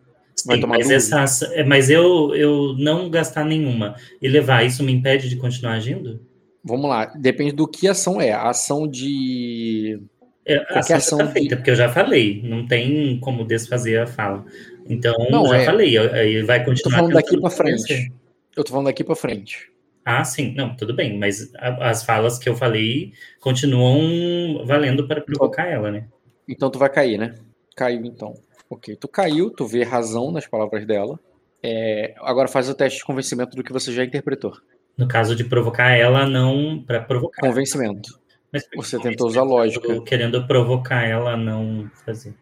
Vai 0.45 0.57
Sim, 0.57 0.61
tomar 0.61 0.77
mas, 0.80 0.90
essa, 1.14 1.45
é, 1.53 1.64
mas 1.64 1.90
eu, 1.90 2.36
eu 2.36 2.76
não 2.77 3.10
gastar 3.10 3.45
nenhuma 3.45 3.95
e 4.22 4.27
levar, 4.27 4.65
isso 4.65 4.84
me 4.84 4.91
impede 4.91 5.30
de 5.30 5.38
continuar 5.38 5.73
agindo? 5.73 6.19
Vamos 6.64 6.90
lá, 6.90 7.06
depende 7.06 7.52
do 7.52 7.68
que 7.68 7.88
ação 7.88 8.19
é. 8.19 8.32
A 8.32 8.49
ação 8.49 8.88
de. 8.88 9.99
É, 10.45 10.57
a 10.73 10.80
ação 10.80 10.98
ação 10.98 11.18
tá 11.19 11.27
feita, 11.27 11.56
porque 11.56 11.72
eu 11.72 11.76
já 11.76 11.90
falei, 11.90 12.41
não 12.44 12.68
tem 12.68 13.19
como 13.19 13.45
desfazer 13.45 13.99
a 13.99 14.07
fala. 14.07 14.45
Então, 14.88 15.15
Não, 15.32 15.48
já 15.48 15.57
é- 15.57 15.65
falei, 15.65 15.98
aí 15.98 16.41
vai 16.44 16.60
Eu 16.60 16.64
tô 16.65 16.72
continuar 16.72 16.98
falando 16.98 17.14
daqui 17.14 17.38
convencer. 17.38 17.88
frente. 17.98 18.14
Eu 18.56 18.64
tô 18.64 18.72
falando 18.72 18.86
daqui 18.88 19.03
pra 19.03 19.15
frente. 19.15 19.72
Ah, 20.03 20.23
sim, 20.23 20.53
não, 20.56 20.76
tudo 20.76 20.94
bem, 20.94 21.18
mas 21.18 21.52
as 21.57 22.03
falas 22.03 22.38
que 22.38 22.48
eu 22.48 22.56
falei 22.56 23.11
continuam 23.40 24.64
valendo 24.65 25.07
para 25.07 25.19
provocar 25.22 25.65
ela, 25.65 25.90
né? 25.91 26.06
Então 26.47 26.69
tu 26.69 26.80
vai 26.80 26.89
cair, 26.89 27.17
né? 27.17 27.35
Caiu 27.76 28.05
então. 28.05 28.34
Ok, 28.69 28.95
tu 28.95 29.07
caiu, 29.07 29.49
tu 29.49 29.65
vê 29.65 29.84
razão 29.84 30.31
nas 30.31 30.47
palavras 30.47 30.85
dela. 30.85 31.19
É, 31.61 32.13
agora 32.19 32.47
faz 32.47 32.69
o 32.69 32.76
teste 32.76 32.99
de 32.99 33.05
convencimento 33.05 33.55
do 33.55 33.63
que 33.63 33.73
você 33.73 33.91
já 33.91 34.03
interpretou. 34.03 34.53
No 34.97 35.07
caso 35.07 35.35
de 35.35 35.43
provocar 35.43 35.91
ela, 35.91 36.26
não 36.26 36.81
para 36.85 37.01
provocar. 37.01 37.41
Convencimento. 37.41 38.19
Mas 38.51 38.67
Você 38.76 38.99
tentou 38.99 39.27
usar 39.27 39.43
lógica. 39.43 39.88
Eu 39.88 39.95
tô 39.97 40.03
querendo 40.03 40.47
provocar 40.47 41.03
ela 41.03 41.31
a 41.31 41.38
não 41.38 41.89
fazer. 42.05 42.34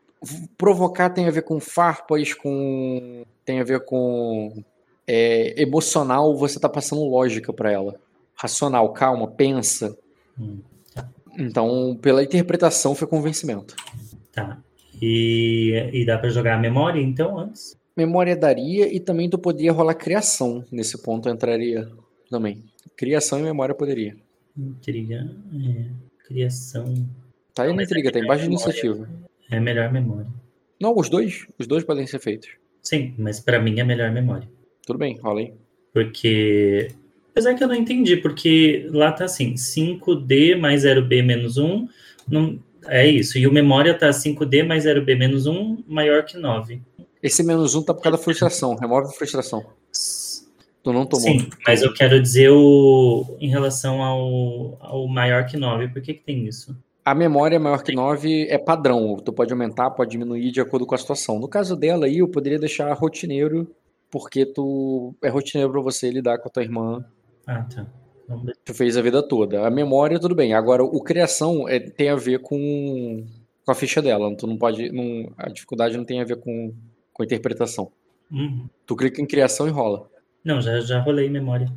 Provocar 0.58 1.10
tem 1.10 1.28
a 1.28 1.32
ver 1.32 1.42
com 1.42 1.60
farpas, 1.60 2.34
com. 2.34 3.24
tem 3.44 3.60
a 3.60 3.64
ver 3.64 3.84
com. 3.84 4.64
é, 5.08 5.62
emocional, 5.62 6.36
você 6.36 6.60
tá 6.60 6.70
passando 6.70 7.04
lógica 7.04 7.52
pra 7.52 7.72
ela. 7.72 7.96
Racional, 8.36 8.94
calma, 8.94 9.28
pensa. 9.28 9.98
Hum, 10.40 10.60
Então, 11.38 11.98
pela 12.02 12.24
interpretação, 12.24 12.96
foi 12.96 13.08
convencimento. 13.08 13.76
tá. 14.32 14.62
E, 15.02 15.90
e 15.92 16.06
dá 16.06 16.18
para 16.18 16.30
jogar 16.30 16.56
a 16.56 16.60
memória, 16.60 17.02
então, 17.02 17.38
antes? 17.38 17.76
Memória 17.98 18.36
daria 18.36 18.94
e 18.94 19.00
também 19.00 19.30
tu 19.30 19.38
poderia 19.38 19.72
rolar 19.72 19.96
criação. 19.96 20.64
Nesse 20.72 21.02
ponto 21.02 21.28
entraria 21.28 21.90
também. 22.30 22.64
Criação 22.96 23.40
e 23.40 23.44
memória 23.44 23.76
poderia. 23.76 24.16
Intriga, 24.58 25.30
é, 25.54 25.86
criação. 26.26 26.86
Tá 27.54 27.64
aí 27.64 27.74
na 27.74 27.84
intriga, 27.84 28.12
tá 28.12 28.20
embaixo 28.20 28.44
de 28.44 28.50
iniciativa. 28.50 29.10
É 29.52 29.60
melhor 29.60 29.92
memória. 29.92 30.28
Não, 30.80 30.96
os 30.96 31.10
dois. 31.10 31.46
Os 31.60 31.68
dois 31.68 31.84
podem 31.84 32.08
ser 32.08 32.20
feitos. 32.20 32.50
Sim, 32.82 33.14
mas 33.18 33.40
para 33.40 33.60
mim 33.60 33.80
é 33.80 33.84
melhor 33.84 34.12
memória. 34.12 34.48
Tudo 34.86 35.00
bem, 35.00 35.18
rola 35.20 35.42
aí. 35.42 35.54
Porque. 35.94 36.90
Apesar 37.34 37.56
que 37.56 37.64
eu 37.64 37.68
não 37.68 37.74
entendi, 37.74 38.16
porque 38.16 38.88
lá 38.92 39.12
tá 39.12 39.26
assim: 39.26 39.56
5D 39.56 40.56
mais 40.56 40.84
0B 40.86 41.24
menos 41.24 41.58
1. 41.58 41.88
Não, 42.30 42.60
é 42.86 43.08
isso. 43.08 43.40
E 43.40 43.48
o 43.48 43.52
memória 43.52 43.98
tá 43.98 44.10
5D 44.12 44.64
mais 44.64 44.86
0B 44.86 45.18
menos 45.18 45.48
1 45.48 45.84
maior 45.88 46.24
que 46.24 46.38
9. 46.38 46.80
Esse 47.24 47.44
menos 47.44 47.74
um 47.74 47.82
tá 47.82 47.92
por 47.92 48.04
causa 48.04 48.18
da 48.18 48.24
frustração. 48.24 48.76
Remove 48.76 49.08
a 49.08 49.12
frustração. 49.12 49.66
Tu 50.84 50.94
não 50.94 51.08
tomou. 51.08 51.26
Sim, 51.26 51.50
mas 51.66 51.82
eu 51.82 51.92
quero 51.92 52.22
dizer 52.22 52.52
o 52.52 53.38
em 53.40 53.50
relação 53.50 54.04
ao, 54.04 54.78
ao 54.80 55.08
maior 55.08 55.48
que 55.48 55.58
9. 55.58 55.88
Por 55.88 56.04
que, 56.04 56.14
que 56.14 56.24
tem 56.24 56.46
isso? 56.46 56.78
A 57.04 57.16
memória 57.16 57.60
maior 57.60 57.82
que 57.82 57.96
9 57.96 58.48
é 58.48 58.60
padrão. 58.60 59.18
Tu 59.18 59.34
pode 59.34 59.52
aumentar, 59.52 59.90
pode 59.90 60.12
diminuir 60.12 60.52
de 60.52 60.62
acordo 60.62 60.86
com 60.86 60.94
a 60.94 60.98
situação. 60.98 61.40
No 61.40 61.48
caso 61.48 61.76
dela 61.76 62.06
aí, 62.06 62.20
eu 62.20 62.28
poderia 62.28 62.60
deixar 62.60 62.94
rotineiro, 62.94 63.68
porque 64.12 64.46
tu 64.46 65.16
é 65.24 65.30
rotineiro 65.30 65.72
pra 65.72 65.82
você 65.82 66.12
lidar 66.12 66.38
com 66.38 66.48
a 66.48 66.52
tua 66.52 66.64
irmã. 66.64 67.04
Ah, 67.48 67.64
tá. 67.64 67.86
Tu 68.66 68.74
fez 68.74 68.96
a 68.98 69.02
vida 69.02 69.22
toda. 69.22 69.66
A 69.68 69.70
memória, 69.70 70.20
tudo 70.20 70.34
bem. 70.34 70.54
Agora, 70.54 70.84
o 70.84 71.02
criação 71.02 71.68
é, 71.68 71.80
tem 71.80 72.10
a 72.10 72.16
ver 72.16 72.40
com, 72.40 73.26
com 73.66 73.72
a 73.72 73.76
ficha 73.76 74.02
dela. 74.02 74.34
Tu 74.36 74.48
não 74.48 74.58
pode. 74.58 74.92
Não, 74.92 75.32
a 75.38 75.50
dificuldade 75.50 75.98
não 75.98 76.06
tem 76.06 76.22
a 76.22 76.26
ver 76.26 76.38
com, 76.38 76.74
com 77.12 77.22
a 77.24 77.26
interpretação. 77.26 77.92
Uhum. 78.32 78.68
Tu 78.86 78.96
clica 78.96 79.22
em 79.22 79.26
criação 79.26 79.68
e 79.68 79.72
rola. 79.72 80.10
Não, 80.44 80.62
já, 80.62 80.80
já 80.80 81.00
rolei 81.00 81.30
memória. 81.30 81.68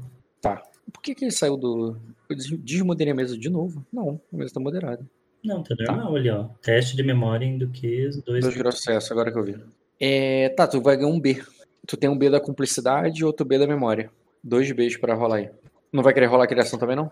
Por 0.93 1.03
que, 1.03 1.15
que 1.17 1.25
ele 1.25 1.33
saiu 1.33 1.57
do. 1.57 1.97
Eu 2.29 2.37
des- 2.37 2.59
desmoderei 2.61 3.13
a 3.13 3.17
mesa 3.17 3.37
de 3.37 3.51
novo? 3.51 3.85
Não, 3.93 4.21
a 4.33 4.37
mesa 4.37 4.55
tá 4.55 4.61
moderada. 4.61 5.05
Não, 5.45 5.63
tá 5.63 5.75
normal 5.79 6.15
ali, 6.17 6.31
ó. 6.31 6.45
Teste 6.63 6.97
de 6.97 7.03
memória 7.03 7.45
em 7.45 7.59
Duques 7.59 8.23
2. 8.23 8.45
Dois 8.45 8.55
de 8.55 8.73
sucesso, 8.73 9.13
agora 9.13 9.33
que 9.33 9.39
eu 9.39 9.43
vi. 9.45 9.57
É, 9.99 10.49
tá, 10.51 10.67
tu 10.67 10.81
vai 10.81 10.97
ganhar 10.97 11.09
um 11.09 11.21
B. 11.21 11.43
Tu 11.87 11.97
tem 11.97 12.09
um 12.09 12.17
B 12.17 12.31
da 12.31 12.41
cumplicidade 12.41 13.21
e 13.21 13.25
outro 13.25 13.45
B 13.45 13.59
da 13.59 13.67
memória. 13.67 14.11
Dois 14.47 14.70
Bs 14.70 14.97
pra 14.97 15.14
rolar 15.14 15.36
aí. 15.39 15.51
Não 15.93 16.02
vai 16.05 16.14
querer 16.14 16.27
rolar 16.27 16.44
a 16.44 16.47
criação 16.47 16.78
também, 16.78 16.94
não? 16.94 17.10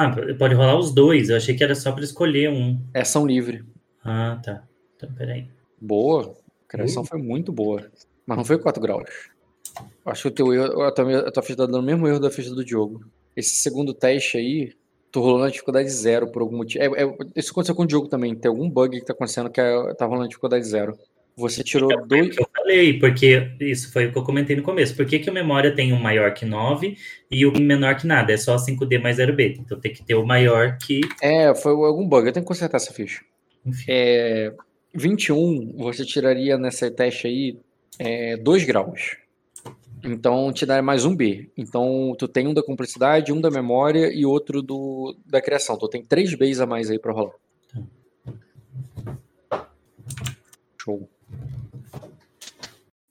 Ah, 0.00 0.14
pode 0.38 0.54
rolar 0.54 0.78
os 0.78 0.92
dois. 0.94 1.28
Eu 1.28 1.36
achei 1.36 1.54
que 1.56 1.62
era 1.64 1.74
só 1.74 1.92
pra 1.92 2.04
escolher 2.04 2.48
um. 2.50 2.80
É 2.94 3.00
ação 3.00 3.26
livre. 3.26 3.64
Ah, 4.04 4.40
tá. 4.42 4.62
Então, 4.96 5.12
peraí. 5.12 5.48
Boa. 5.80 6.36
A 6.64 6.68
criação 6.68 7.04
foi 7.04 7.20
muito 7.20 7.52
boa. 7.52 7.90
Mas 8.24 8.38
não 8.38 8.44
foi 8.44 8.58
4 8.58 8.80
graus. 8.80 9.10
Acho 10.06 10.22
que 10.22 10.28
o 10.28 10.30
teu 10.30 10.52
erro, 10.54 10.82
a 10.82 10.92
tua, 10.92 11.28
a 11.28 11.30
tua 11.32 11.42
ficha 11.42 11.56
tá 11.56 11.66
dando 11.66 11.80
o 11.80 11.82
mesmo 11.82 12.06
erro 12.06 12.20
da 12.20 12.30
ficha 12.30 12.54
do 12.54 12.64
Diogo. 12.64 13.04
Esse 13.36 13.56
segundo 13.56 13.92
teste 13.92 14.38
aí, 14.38 14.72
tu 15.10 15.20
rolou 15.20 15.40
na 15.40 15.48
dificuldade 15.50 15.88
zero 15.90 16.30
por 16.30 16.42
algum 16.42 16.56
motivo. 16.58 16.82
É, 16.96 17.02
é- 17.02 17.16
isso 17.36 17.50
aconteceu 17.50 17.74
com 17.74 17.82
o 17.82 17.86
Diogo 17.86 18.08
também. 18.08 18.34
Tem 18.34 18.48
algum 18.48 18.70
bug 18.70 18.98
que 19.00 19.04
tá 19.06 19.12
acontecendo 19.12 19.50
que 19.50 19.60
é, 19.60 19.94
tá 19.94 20.04
rolando 20.04 20.22
na 20.22 20.28
dificuldade 20.28 20.64
zero. 20.64 20.96
Você 21.38 21.62
tirou 21.62 21.88
Foi 21.88 22.08
dois. 22.08 22.34
que 22.34 22.42
eu 22.42 22.48
falei, 22.52 22.98
porque 22.98 23.52
isso 23.60 23.92
foi 23.92 24.06
o 24.06 24.12
que 24.12 24.18
eu 24.18 24.24
comentei 24.24 24.56
no 24.56 24.62
começo. 24.62 24.96
Por 24.96 25.06
que, 25.06 25.20
que 25.20 25.30
o 25.30 25.32
memória 25.32 25.72
tem 25.72 25.92
um 25.92 26.00
maior 26.00 26.34
que 26.34 26.44
9 26.44 26.96
e 27.30 27.46
o 27.46 27.52
menor 27.60 27.96
que 27.96 28.08
nada? 28.08 28.32
É 28.32 28.36
só 28.36 28.56
5D 28.56 29.00
mais 29.00 29.18
0B. 29.18 29.56
Então 29.60 29.78
tem 29.78 29.92
que 29.92 30.04
ter 30.04 30.16
o 30.16 30.26
maior 30.26 30.76
que. 30.78 31.00
É, 31.22 31.54
foi 31.54 31.72
algum 31.72 32.06
bug. 32.06 32.26
Eu 32.26 32.32
tenho 32.32 32.44
que 32.44 32.48
consertar 32.48 32.78
essa 32.78 32.92
ficha. 32.92 33.22
Enfim. 33.64 33.84
É, 33.88 34.52
21, 34.92 35.76
você 35.76 36.04
tiraria 36.04 36.58
nessa 36.58 36.90
teste 36.90 37.28
aí 37.28 37.56
2 38.42 38.64
graus. 38.64 39.16
Então 40.04 40.52
te 40.52 40.66
dá 40.66 40.82
mais 40.82 41.04
um 41.04 41.14
B. 41.14 41.50
Então 41.56 42.16
tu 42.18 42.26
tem 42.26 42.48
um 42.48 42.54
da 42.54 42.62
cumplicidade, 42.64 43.32
um 43.32 43.40
da 43.40 43.50
memória 43.50 44.12
e 44.12 44.26
outro 44.26 44.60
do, 44.60 45.16
da 45.24 45.40
criação. 45.40 45.78
Tu 45.78 45.88
tem 45.88 46.04
três 46.04 46.34
Bs 46.34 46.60
a 46.60 46.66
mais 46.66 46.90
aí 46.90 46.98
pra 46.98 47.12
rolar. 47.12 47.34
Show. 50.82 51.08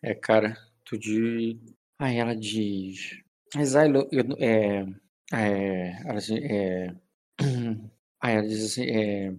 É, 0.01 0.13
cara, 0.13 0.57
tu 0.85 0.97
de. 0.97 1.57
Ah, 1.99 2.11
ela 2.11 2.35
diz. 2.35 3.21
Mas 3.55 3.75
eu, 4.11 4.25
é, 4.39 4.85
é, 5.33 6.01
ela 6.05 6.19
diz, 6.19 6.29
é, 6.31 6.93
Aí 8.21 8.35
ela 8.35 8.47
diz 8.47 8.65
assim, 8.65 8.83
é, 8.83 9.33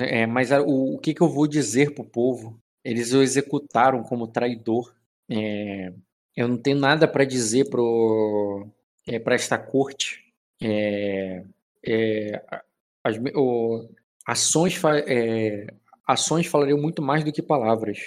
é, 0.00 0.26
mas 0.26 0.50
o, 0.52 0.94
o 0.96 0.98
que, 0.98 1.14
que 1.14 1.22
eu 1.22 1.28
vou 1.28 1.46
dizer 1.46 1.94
pro 1.94 2.04
povo? 2.04 2.60
Eles 2.84 3.12
o 3.12 3.22
executaram 3.22 4.02
como 4.02 4.26
traidor. 4.28 4.94
É, 5.30 5.92
eu 6.36 6.48
não 6.48 6.56
tenho 6.58 6.78
nada 6.78 7.06
para 7.08 7.24
dizer 7.24 7.68
pro, 7.70 8.68
é, 9.06 9.18
para 9.18 9.34
esta 9.34 9.58
corte. 9.58 10.24
É, 10.62 11.44
é, 11.86 12.42
as 13.04 13.16
o- 13.34 13.88
ações, 14.26 14.80
é, 15.06 15.66
ações 16.08 16.46
falariam 16.46 16.78
muito 16.78 17.02
mais 17.02 17.22
do 17.22 17.30
que 17.30 17.42
palavras. 17.42 17.98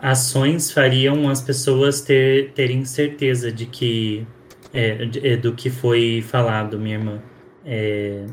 Ações 0.00 0.70
fariam 0.70 1.28
as 1.28 1.40
pessoas 1.40 2.02
ter, 2.02 2.52
terem 2.52 2.84
certeza 2.84 3.50
de 3.50 3.64
que 3.64 4.26
é, 4.72 5.08
é, 5.32 5.36
do 5.36 5.54
que 5.54 5.70
foi 5.70 6.22
falado, 6.22 6.78
minha 6.78 6.96
irmã. 6.96 7.22
É, 7.64 8.26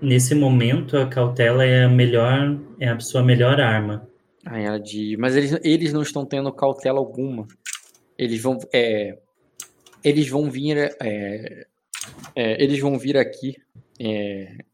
nesse 0.00 0.34
momento, 0.34 0.96
a 0.96 1.06
cautela 1.06 1.64
é 1.64 1.84
a 1.84 1.88
melhor, 1.88 2.58
é 2.78 2.88
a 2.88 3.00
sua 3.00 3.22
melhor 3.22 3.60
arma. 3.60 4.08
Aí 4.46 4.64
ela 4.64 4.78
diz, 4.78 5.18
mas 5.18 5.36
eles, 5.36 5.58
eles 5.62 5.92
não 5.92 6.02
estão 6.02 6.24
tendo 6.24 6.50
cautela 6.52 6.98
alguma. 6.98 7.46
Eles 8.16 8.40
vão, 8.40 8.58
é, 8.72 9.18
eles 10.02 10.28
vão 10.28 10.50
vir, 10.50 10.78
é, 10.78 11.66
é, 12.34 12.62
eles 12.62 12.78
vão 12.78 12.96
vir 12.96 13.18
aqui. 13.18 13.56
é, 13.98 14.69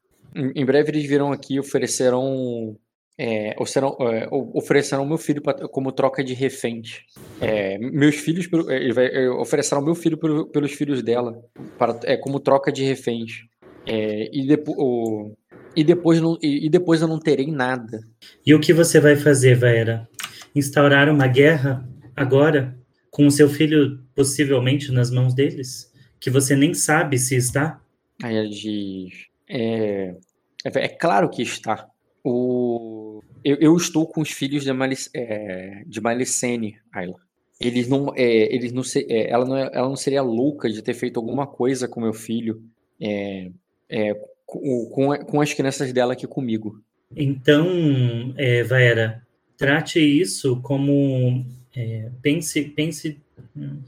em, 0.55 0.65
breve 0.65 0.91
eles 0.91 1.07
virão 1.07 1.33
aqui 1.33 1.55
e 1.55 1.61
oferecerão, 1.61 2.77
é, 3.19 3.55
oferecerão, 3.59 3.97
é, 4.01 4.29
oferecerão 4.31 5.07
meu 5.07 5.19
filho 5.19 5.41
pra- 5.43 5.67
como 5.69 5.91
troca 5.93 6.23
de 6.23 6.35
reféns. 6.35 7.01
É, 7.41 7.79
meus 7.79 8.17
filhos, 8.17 8.49
é, 8.69 9.25
é, 9.25 9.31
oferecerão 9.31 9.83
meu 9.85 9.95
filho 9.95 10.19
pelo- 10.19 10.47
pelos 10.47 10.73
filhos 10.73 11.03
dela, 11.03 11.43
para, 11.79 11.99
é, 12.05 12.17
como 12.17 12.39
troca 12.41 12.71
de 12.71 12.85
reféns. 12.85 13.45
É, 13.87 14.29
e, 14.37 14.47
depo, 14.47 14.73
o- 14.77 15.37
e 15.75 15.85
depois 15.85 16.21
não, 16.21 16.37
e, 16.43 16.67
e 16.67 16.69
depois 16.69 17.01
eu 17.03 17.09
não 17.09 17.19
terei 17.19 17.51
nada. 17.51 18.01
E 18.45 18.55
o 18.55 18.61
que 18.61 18.73
você 18.73 18.99
vai 19.01 19.17
fazer, 19.17 19.55
Vaera? 19.57 20.09
Instaurar 20.55 21.09
uma 21.09 21.27
guerra 21.27 21.87
agora 22.15 22.77
com 23.11 23.27
o 23.27 23.31
seu 23.31 23.49
filho 23.49 23.99
possivelmente 24.15 24.91
nas 24.91 25.11
mãos 25.11 25.35
deles? 25.35 25.93
Que 26.19 26.31
você 26.31 26.57
nem 26.57 26.75
sabe 26.75 27.19
se 27.19 27.37
está? 27.37 27.81
Aí 28.23 28.35
ela 28.37 28.49
diz: 28.49 29.27
É, 30.75 30.85
é, 30.85 30.89
claro 30.89 31.29
que 31.29 31.43
está. 31.43 31.89
O, 32.25 33.23
eu, 33.45 33.57
eu 33.61 33.77
estou 33.77 34.07
com 34.07 34.21
os 34.21 34.31
filhos 34.31 34.65
de, 34.65 34.73
Malic, 34.73 35.09
é, 35.15 35.85
de 35.87 36.01
Malicene, 36.01 36.79
Ayla. 36.93 37.15
Eles 37.61 37.89
não, 37.89 38.13
é, 38.15 38.55
eles 38.55 38.73
não 38.73 38.83
é, 38.83 39.31
ela, 39.31 39.45
não 39.45 39.57
é- 39.57 39.71
ela 39.73 39.89
não 39.89 39.97
seria 39.97 40.23
louca 40.23 40.69
de 40.69 40.83
ter 40.83 40.93
feito 40.93 41.19
alguma 41.19 41.47
coisa 41.47 41.89
com 41.89 42.01
meu 42.01 42.13
filho, 42.13 42.63
é, 43.01 43.51
com, 44.45 44.87
com, 44.91 45.17
com 45.25 45.41
as 45.41 45.55
crianças 45.55 45.93
dela 45.93 46.13
aqui 46.13 46.27
comigo. 46.27 46.83
Então, 47.15 48.35
é, 48.37 48.63
Vaera, 48.65 49.23
trate 49.57 50.01
isso 50.01 50.61
como. 50.61 51.47
pense. 52.21 52.63
pense 52.63 53.17
hum, 53.57 53.81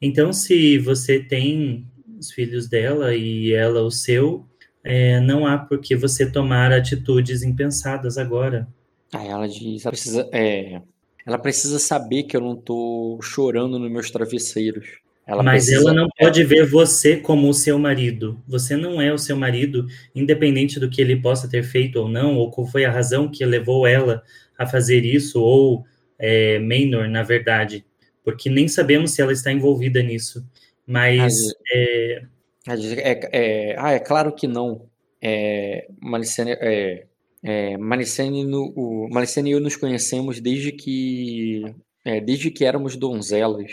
então, 0.00 0.32
se 0.32 0.78
você 0.78 1.20
tem 1.20 1.86
os 2.18 2.32
filhos 2.32 2.68
dela 2.68 3.14
e 3.14 3.52
ela 3.52 3.82
o 3.82 3.90
seu, 3.90 4.44
é, 4.84 5.20
não 5.20 5.46
há 5.46 5.58
por 5.58 5.80
que 5.80 5.94
você 5.94 6.30
tomar 6.30 6.72
atitudes 6.72 7.42
impensadas 7.42 8.18
agora. 8.18 8.66
Aí 9.12 9.28
ela 9.28 9.48
diz: 9.48 9.84
ela 9.84 9.92
precisa, 9.92 10.28
é, 10.32 10.80
ela 11.26 11.38
precisa 11.38 11.78
saber 11.78 12.24
que 12.24 12.36
eu 12.36 12.40
não 12.40 12.56
tô 12.56 13.18
chorando 13.22 13.78
nos 13.78 13.90
meus 13.90 14.10
travesseiros. 14.10 14.86
Ela 15.24 15.42
Mas 15.42 15.66
precisa- 15.66 15.88
ela 15.88 15.94
não 15.94 16.08
pode 16.18 16.42
ver 16.42 16.66
você 16.66 17.16
como 17.16 17.48
o 17.48 17.54
seu 17.54 17.78
marido. 17.78 18.42
Você 18.48 18.76
não 18.76 19.00
é 19.00 19.12
o 19.12 19.18
seu 19.18 19.36
marido, 19.36 19.86
independente 20.14 20.80
do 20.80 20.90
que 20.90 21.00
ele 21.00 21.14
possa 21.14 21.48
ter 21.48 21.62
feito 21.62 21.96
ou 22.00 22.08
não, 22.08 22.36
ou 22.36 22.50
qual 22.50 22.66
foi 22.66 22.84
a 22.84 22.90
razão 22.90 23.30
que 23.30 23.44
levou 23.44 23.86
ela 23.86 24.22
a 24.58 24.66
fazer 24.66 25.04
isso, 25.04 25.40
ou 25.40 25.84
é, 26.18 26.58
Maynor, 26.58 27.08
na 27.08 27.22
verdade. 27.22 27.84
Porque 28.24 28.50
nem 28.50 28.66
sabemos 28.66 29.12
se 29.12 29.22
ela 29.22 29.32
está 29.32 29.52
envolvida 29.52 30.02
nisso. 30.02 30.44
Mas 30.84 31.34
é, 31.72 32.22
é, 32.66 33.72
é, 33.72 33.76
ah, 33.78 33.92
é 33.92 33.98
claro 33.98 34.34
que 34.34 34.46
não. 34.46 34.88
É, 35.20 35.86
Malicene, 36.00 36.52
é, 36.52 37.06
é, 37.42 37.76
Malicene, 37.78 38.44
no- 38.44 38.72
o, 38.76 39.08
Malicene 39.10 39.50
e 39.50 39.52
eu 39.52 39.60
nos 39.60 39.76
conhecemos 39.76 40.40
desde 40.40 40.72
que, 40.72 41.62
é, 42.04 42.20
desde 42.20 42.50
que 42.50 42.64
éramos 42.64 42.96
donzelas. 42.96 43.72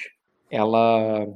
Ela, 0.52 1.28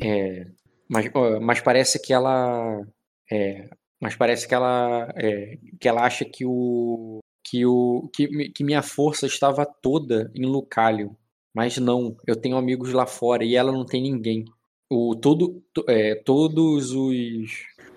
é, 0.00 0.46
mas, 0.88 1.06
mas 1.40 1.60
parece 1.60 2.00
que 2.00 2.12
ela, 2.12 2.82
é, 3.30 3.68
mas 4.00 4.16
parece 4.16 4.48
que 4.48 4.54
ela, 4.54 5.12
é, 5.16 5.58
que 5.80 5.88
ela 5.88 6.04
acha 6.04 6.24
que 6.24 6.44
o, 6.46 7.20
que 7.44 7.66
o, 7.66 8.08
que, 8.14 8.50
que 8.50 8.64
minha 8.64 8.82
força 8.82 9.26
estava 9.26 9.64
toda 9.66 10.30
em 10.34 10.46
Lucálio. 10.46 11.16
Mas 11.54 11.76
não, 11.76 12.16
eu 12.26 12.34
tenho 12.36 12.56
amigos 12.56 12.92
lá 12.92 13.06
fora 13.06 13.44
e 13.44 13.54
ela 13.56 13.70
não 13.72 13.84
tem 13.84 14.02
ninguém 14.02 14.44
o 14.92 15.14
todo 15.14 15.62
to- 15.72 15.84
é, 15.88 16.14
todos 16.14 16.92
os 16.92 17.50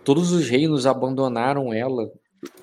todos 0.03 0.31
os 0.31 0.47
reinos 0.47 0.85
abandonaram 0.85 1.73
ela 1.73 2.09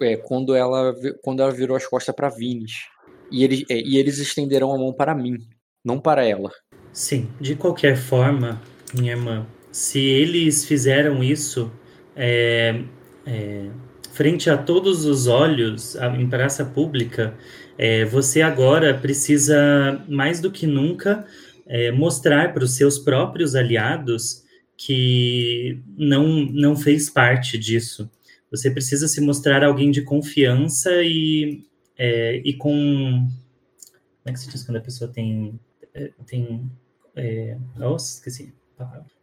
é, 0.00 0.16
quando 0.16 0.54
ela 0.54 0.94
quando 1.22 1.40
ela 1.40 1.52
virou 1.52 1.76
as 1.76 1.86
costas 1.86 2.14
para 2.14 2.28
Vines 2.28 2.86
e 3.30 3.44
eles 3.44 3.64
é, 3.68 3.80
e 3.80 3.98
eles 3.98 4.18
estenderão 4.18 4.72
a 4.72 4.78
mão 4.78 4.92
para 4.92 5.14
mim 5.14 5.38
não 5.84 5.98
para 5.98 6.24
ela. 6.24 6.50
Sim, 6.92 7.28
de 7.40 7.56
qualquer 7.56 7.96
forma, 7.96 8.60
minha 8.94 9.12
irmã, 9.12 9.46
se 9.70 9.98
eles 9.98 10.64
fizeram 10.64 11.22
isso 11.22 11.72
é, 12.14 12.82
é, 13.26 13.68
frente 14.12 14.50
a 14.50 14.56
todos 14.56 15.04
os 15.06 15.26
olhos, 15.26 15.96
em 15.96 16.28
praça 16.28 16.64
pública, 16.64 17.34
é, 17.78 18.04
você 18.04 18.42
agora 18.42 18.94
precisa, 18.94 20.04
mais 20.08 20.40
do 20.40 20.50
que 20.50 20.66
nunca, 20.66 21.26
é, 21.66 21.90
mostrar 21.90 22.52
para 22.52 22.64
os 22.64 22.76
seus 22.76 22.98
próprios 22.98 23.54
aliados 23.54 24.42
que 24.76 25.80
não, 25.96 26.44
não 26.46 26.76
fez 26.76 27.08
parte 27.08 27.58
disso. 27.58 28.10
Você 28.50 28.70
precisa 28.70 29.08
se 29.08 29.20
mostrar 29.20 29.64
alguém 29.64 29.90
de 29.90 30.02
confiança 30.02 30.90
e, 31.02 31.64
é, 31.96 32.42
e 32.44 32.52
com. 32.54 32.72
Como 32.72 34.26
é 34.26 34.32
que 34.32 34.40
se 34.40 34.50
diz 34.50 34.62
quando 34.64 34.76
a 34.76 34.80
pessoa 34.80 35.10
tem. 35.10 35.58
é, 35.94 36.10
tem 36.26 36.70
é, 37.14 37.56
nossa, 37.76 38.14
esqueci. 38.14 38.52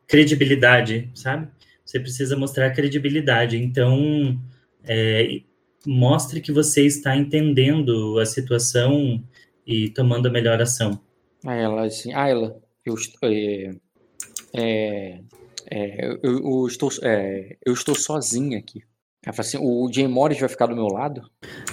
Credibilidade, 0.07 1.09
sabe? 1.13 1.47
Você 1.85 1.99
precisa 1.99 2.35
mostrar 2.35 2.71
credibilidade. 2.71 3.57
Então, 3.57 4.39
é, 4.83 5.41
mostre 5.85 6.41
que 6.41 6.51
você 6.51 6.85
está 6.85 7.15
entendendo 7.15 8.17
a 8.19 8.25
situação 8.25 9.23
e 9.65 9.89
tomando 9.89 10.27
a 10.27 10.31
melhor 10.31 10.61
ação. 10.61 10.99
Aí 11.45 11.61
ela 11.61 11.85
assim 11.85 12.13
Ayla 12.13 12.59
eu 12.85 12.95
é, 13.23 13.71
é, 14.53 15.19
é, 15.69 16.05
eu, 16.23 16.39
eu 16.39 16.67
estou 16.67 16.89
é, 17.03 17.57
eu 17.65 17.73
estou 17.73 17.95
sozinha 17.95 18.59
aqui 18.59 18.81
ela 19.23 19.33
fala 19.33 19.47
assim 19.47 19.57
o 19.59 19.89
Jay 19.91 20.07
Morris 20.07 20.39
vai 20.39 20.49
ficar 20.49 20.67
do 20.67 20.75
meu 20.75 20.87
lado 20.87 21.21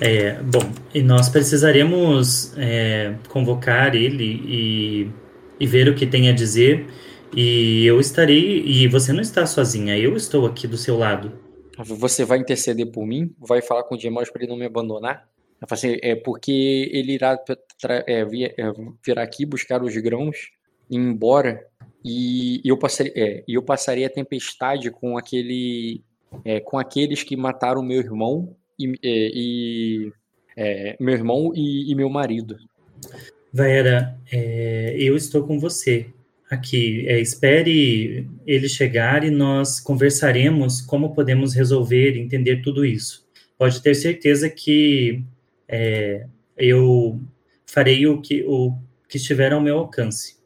É, 0.01 0.43
bom, 0.43 0.60
e 0.94 1.02
nós 1.02 1.28
precisaremos 1.28 2.52
é, 2.59 3.16
convocar 3.28 3.94
ele 3.94 4.43
e, 4.44 5.10
e 5.59 5.66
ver 5.66 5.88
o 5.88 5.94
que 5.94 6.06
tem 6.06 6.28
a 6.28 6.32
dizer. 6.32 6.86
E 7.34 7.84
eu 7.86 7.98
estarei. 7.98 8.62
E 8.64 8.88
você 8.88 9.12
não 9.12 9.20
está 9.20 9.47
sozinha, 9.47 9.97
eu 9.98 10.16
estou 10.16 10.47
aqui 10.47 10.66
do 10.66 10.76
seu 10.76 10.97
lado. 10.97 11.32
Você 11.78 12.24
vai 12.24 12.38
interceder 12.38 12.90
por 12.90 13.06
mim? 13.06 13.34
Vai 13.38 13.60
falar 13.60 13.84
com 13.84 13.94
o 13.94 14.01
Jay 14.01 14.10
Morris 14.10 14.30
para 14.30 14.43
ele 14.43 14.51
não 14.51 14.59
me 14.59 14.66
abandonar? 14.66 15.28
Ela 15.66 15.74
assim, 15.74 15.98
é 16.01 16.14
porque 16.14 16.88
ele 16.93 17.14
irá 17.14 17.38
é, 17.88 18.20
é, 18.20 18.24
vir 18.24 19.18
aqui 19.18 19.44
buscar 19.44 19.82
os 19.82 19.97
grãos 19.97 20.51
e 20.88 20.94
ir 20.94 20.98
embora 20.98 21.66
e 22.05 22.60
eu 22.64 22.78
passaria, 22.78 23.12
é, 23.16 23.44
eu 23.48 23.62
passaria 23.62 24.06
a 24.06 24.10
tempestade 24.10 24.93
com 24.93 25.18
aquele, 25.18 26.05
é, 26.44 26.60
com 26.60 26.78
aqueles 26.78 27.24
que 27.24 27.36
mataram 27.36 27.82
meu 27.82 27.98
irmão 27.98 28.55
e, 28.78 28.93
é, 29.02 29.30
e- 29.34 30.12
é, 30.56 30.97
meu 31.01 31.14
irmão 31.14 31.52
e, 31.55 31.90
e 31.90 31.94
meu 31.97 32.09
marido. 32.09 32.56
Vaera, 33.52 34.16
é, 34.32 34.94
eu 34.98 35.16
estou 35.16 35.44
com 35.47 35.59
você 35.59 36.06
aqui. 36.48 37.06
Espere 37.09 38.28
ele 38.47 38.68
chegar 38.68 39.24
e 39.24 39.30
nós 39.30 39.80
conversaremos 39.80 40.80
como 40.80 41.12
podemos 41.14 41.55
resolver, 41.55 42.16
entender 42.16 42.62
tudo 42.62 42.86
isso. 42.86 43.26
Pode 43.59 43.82
ter 43.82 43.94
certeza 43.94 44.48
que 44.48 45.24
é, 45.68 46.26
eu 46.56 47.20
farei 47.66 48.06
o 48.06 48.20
que, 48.20 48.44
o 48.47 48.76
que 49.09 49.16
estiver 49.16 49.52
ao 49.52 49.60
meu 49.60 49.78
alcance. 49.78 50.36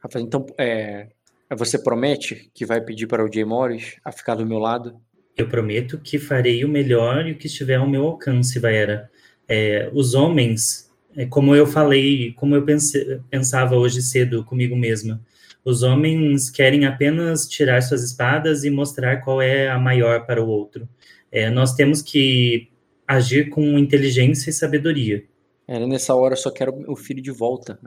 Fala, 0.00 0.24
então, 0.24 0.46
é, 0.58 1.08
você 1.56 1.78
promete 1.78 2.50
que 2.54 2.66
vai 2.66 2.80
pedir 2.80 3.06
para 3.06 3.24
o 3.24 3.32
Jay 3.32 3.44
Morris 3.44 3.96
a 4.04 4.12
ficar 4.12 4.34
do 4.34 4.46
meu 4.46 4.58
lado? 4.58 5.00
Eu 5.36 5.48
prometo 5.48 5.98
que 5.98 6.18
farei 6.18 6.64
o 6.64 6.68
melhor 6.68 7.26
e 7.26 7.32
o 7.32 7.38
que 7.38 7.46
estiver 7.46 7.76
ao 7.76 7.88
meu 7.88 8.04
alcance, 8.04 8.58
Vaera. 8.58 9.10
É, 9.48 9.90
os 9.92 10.14
homens 10.14 10.90
é 11.16 11.24
como 11.26 11.54
eu 11.54 11.66
falei, 11.66 12.32
como 12.32 12.54
eu 12.56 12.64
pense, 12.64 13.20
pensava 13.30 13.76
hoje 13.76 14.02
cedo 14.02 14.44
comigo 14.44 14.76
mesma. 14.76 15.20
Os 15.64 15.82
homens 15.82 16.50
querem 16.50 16.84
apenas 16.84 17.48
tirar 17.48 17.80
suas 17.82 18.02
espadas 18.02 18.64
e 18.64 18.70
mostrar 18.70 19.18
qual 19.18 19.40
é 19.40 19.68
a 19.68 19.78
maior 19.78 20.26
para 20.26 20.42
o 20.42 20.48
outro. 20.48 20.88
É, 21.30 21.50
nós 21.50 21.74
temos 21.74 22.02
que 22.02 22.68
agir 23.06 23.48
com 23.50 23.78
inteligência 23.78 24.50
e 24.50 24.52
sabedoria. 24.52 25.24
Ela 25.66 25.86
nessa 25.86 26.14
hora 26.14 26.36
só 26.36 26.50
quer 26.50 26.68
o 26.68 26.94
filho 26.96 27.22
de 27.22 27.30
volta. 27.30 27.78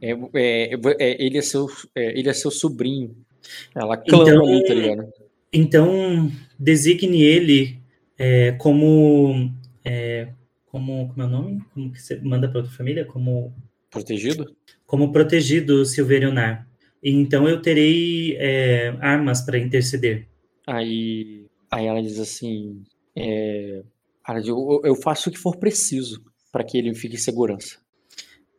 É, 0.00 0.12
é, 0.12 0.70
é, 0.98 1.24
ele, 1.24 1.38
é 1.38 1.42
seu, 1.42 1.66
é, 1.94 2.18
ele 2.18 2.28
é 2.28 2.32
seu 2.34 2.50
sobrinho. 2.50 3.16
Ela 3.74 3.96
clama 3.96 4.24
Então- 4.30 4.46
ali, 4.46 4.64
tá 4.66 4.74
ligado? 4.74 5.12
Então, 5.52 6.30
designe 6.58 7.22
ele 7.22 7.78
é, 8.18 8.52
como, 8.52 9.50
é, 9.84 10.28
como. 10.66 11.08
Como 11.08 11.22
é 11.22 11.26
o 11.26 11.28
nome? 11.30 11.62
Como 11.72 11.92
que 11.92 12.02
você 12.02 12.16
manda 12.20 12.48
para 12.48 12.58
outra 12.60 12.72
família? 12.76 13.04
Como, 13.04 13.54
Protegido? 13.90 14.54
como 14.86 15.12
protegido 15.12 15.84
Silverionar. 15.86 16.68
Então, 17.02 17.48
eu 17.48 17.62
terei 17.62 18.36
é, 18.38 18.96
armas 19.00 19.42
para 19.42 19.58
interceder. 19.58 20.26
Aí, 20.66 21.46
aí 21.70 21.86
ela 21.86 22.02
diz 22.02 22.18
assim: 22.18 22.82
diz, 24.32 24.48
eu, 24.48 24.80
eu 24.84 24.96
faço 24.96 25.28
o 25.28 25.32
que 25.32 25.38
for 25.38 25.56
preciso 25.56 26.22
para 26.50 26.64
que 26.64 26.78
ele 26.78 26.94
fique 26.94 27.16
em 27.16 27.18
segurança. 27.18 27.78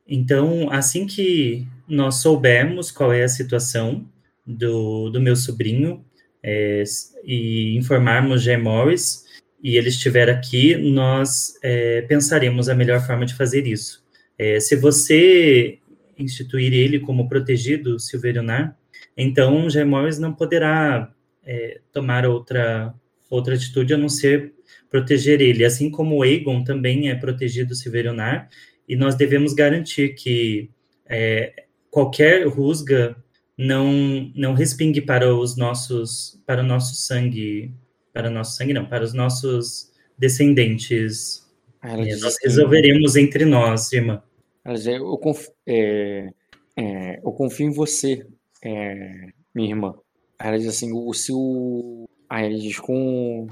Então, 0.08 0.70
assim 0.70 1.08
que 1.08 1.68
nós 1.88 2.16
soubermos 2.16 2.92
qual 2.92 3.12
é 3.12 3.24
a 3.24 3.30
situação 3.30 4.08
do, 4.46 5.10
do 5.10 5.20
meu 5.20 5.36
sobrinho 5.36 6.06
é, 6.44 6.84
e 7.24 7.76
informarmos 7.76 8.44
Jay 8.44 8.58
Morris 8.58 9.26
e 9.64 9.78
ele 9.78 9.90
estiver 9.90 10.30
aqui, 10.30 10.76
nós 10.76 11.58
é, 11.64 12.04
pensaremos 12.04 12.70
a 12.70 12.76
melhor 12.76 13.04
forma 13.06 13.26
de 13.26 13.34
fazer 13.34 13.66
isso. 13.66 14.06
É, 14.38 14.60
se 14.60 14.76
você 14.76 15.80
instituir 16.18 16.72
ele 16.72 17.00
como 17.00 17.28
protegido 17.28 18.00
Silverionar, 18.00 18.78
então 19.18 19.68
Jay 19.70 19.84
Morris 19.84 20.20
não 20.20 20.34
poderá 20.34 21.12
é, 21.44 21.80
tomar 21.92 22.28
outra, 22.28 22.94
outra 23.28 23.56
atitude 23.56 23.94
a 23.94 23.98
não 23.98 24.10
ser 24.10 24.54
proteger 24.96 25.42
ele, 25.42 25.66
assim 25.66 25.92
como 25.92 26.16
o 26.16 26.24
Aegon 26.24 26.64
também 26.64 27.10
é 27.10 27.16
protegido 27.16 27.76
Silverionar, 27.76 28.48
e 28.88 28.96
nós 28.96 29.16
devemos 29.16 29.54
garantir 29.54 30.16
que 30.16 30.70
é, 31.06 31.66
qualquer 31.90 32.48
rusga 32.48 33.16
não 33.58 34.32
não 34.36 34.54
respingue 34.54 35.02
para 35.02 35.36
os 35.36 35.58
nossos 35.58 36.40
para 36.46 36.62
o 36.62 36.66
nosso 36.66 36.96
sangue 36.96 37.74
para 38.14 38.30
o 38.30 38.32
nosso 38.32 38.56
sangue 38.58 38.74
não 38.74 38.86
para 38.86 39.04
os 39.04 39.14
nossos 39.14 39.92
descendentes. 40.18 41.44
Ela 41.82 42.08
É, 42.08 42.16
nós 42.18 42.36
resolveremos 42.44 43.16
entre 43.16 43.46
nós 43.46 43.92
irmã. 43.94 44.22
Ela 44.64 44.76
diz, 44.76 44.88
eu, 44.88 45.18
conf- 45.18 45.52
é, 45.68 46.30
é, 46.76 47.20
eu 47.24 47.32
confio 47.32 47.68
em 47.68 47.72
você, 47.72 48.26
é, 48.64 49.30
minha 49.54 49.70
irmã. 49.70 49.94
Ela 50.40 50.58
diz 50.58 50.68
assim, 50.68 50.92
o, 50.92 51.14
se 51.14 51.32
o... 51.32 52.10
Aí 52.28 52.46
ela 52.48 52.58
diz 52.58 52.80
com... 52.80 53.48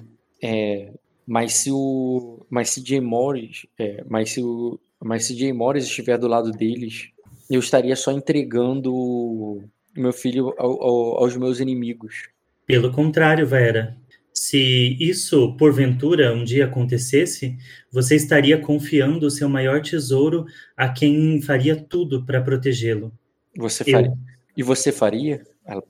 mas 1.25 1.53
se 1.53 1.71
o... 1.71 2.45
Mas 2.49 2.69
se 2.69 2.83
Jay 2.85 2.99
Morris... 3.01 3.65
é, 3.79 4.03
mas 4.09 4.31
se 4.31 4.41
o... 4.41 4.79
Mas 5.01 5.25
se 5.25 5.37
Jay 5.37 5.51
Morris 5.51 5.85
estiver 5.85 6.17
do 6.17 6.27
lado 6.27 6.51
deles, 6.51 7.09
eu 7.49 7.59
estaria 7.59 7.95
só 7.95 8.11
entregando 8.11 9.63
meu 9.95 10.13
filho 10.13 10.53
ao- 10.57 10.81
ao- 10.81 11.17
aos 11.23 11.35
meus 11.37 11.59
inimigos. 11.59 12.29
pelo 12.65 12.91
contrário 12.91 13.45
Vera 13.45 13.95
se 14.33 14.97
isso 14.99 15.55
porventura 15.57 16.33
um 16.33 16.43
dia 16.43 16.65
acontecesse 16.65 17.55
você 17.91 18.15
estaria 18.15 18.57
confiando 18.57 19.27
o 19.27 19.29
seu 19.31 19.47
maior 19.47 19.81
tesouro 19.81 20.45
a 20.75 20.89
quem 20.89 21.39
faria 21.41 21.75
tudo 21.75 22.25
para 22.25 22.41
protegê-lo 22.41 23.11
Você 23.55 23.83
Eu. 23.85 23.91
faria? 23.91 24.13
E 24.57 24.63
você 24.63 24.91
faria? 24.91 25.43
Ela 25.65 25.83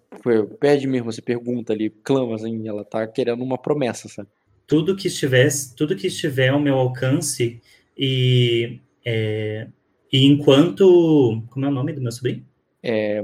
pede 0.59 0.87
mesmo, 0.87 1.11
você 1.11 1.21
pergunta 1.21 1.71
ali, 1.71 1.89
clama 1.89 2.35
assim, 2.35 2.67
ela 2.67 2.83
tá 2.83 3.07
querendo 3.07 3.41
uma 3.43 3.57
promessa, 3.57 4.09
sabe? 4.09 4.27
Tudo 4.73 4.95
que 4.95 5.07
estivesse, 5.07 5.75
tudo 5.75 5.95
que 5.95 6.07
estiver 6.07 6.49
ao 6.49 6.59
meu 6.59 6.73
alcance 6.73 7.61
e, 7.95 8.79
é, 9.05 9.67
e 10.11 10.25
enquanto, 10.25 11.43
como 11.51 11.63
é 11.63 11.67
o 11.67 11.71
nome 11.71 11.93
do 11.93 12.01
meu 12.01 12.11
sobrinho? 12.11 12.43
É, 12.81 13.23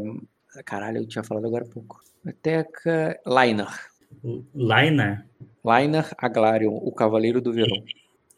caralho, 0.64 1.00
eu 1.00 1.08
tinha 1.08 1.24
falado 1.24 1.48
agora 1.48 1.66
há 1.66 1.68
pouco. 1.68 2.02
Teca 2.44 3.20
Lainar. 3.26 3.88
O 4.24 4.44
Lainar. 4.54 5.26
Lainar 5.64 6.14
Aglarion, 6.20 6.72
o 6.72 6.92
Cavaleiro 6.92 7.42
do 7.42 7.52
Verão. 7.52 7.84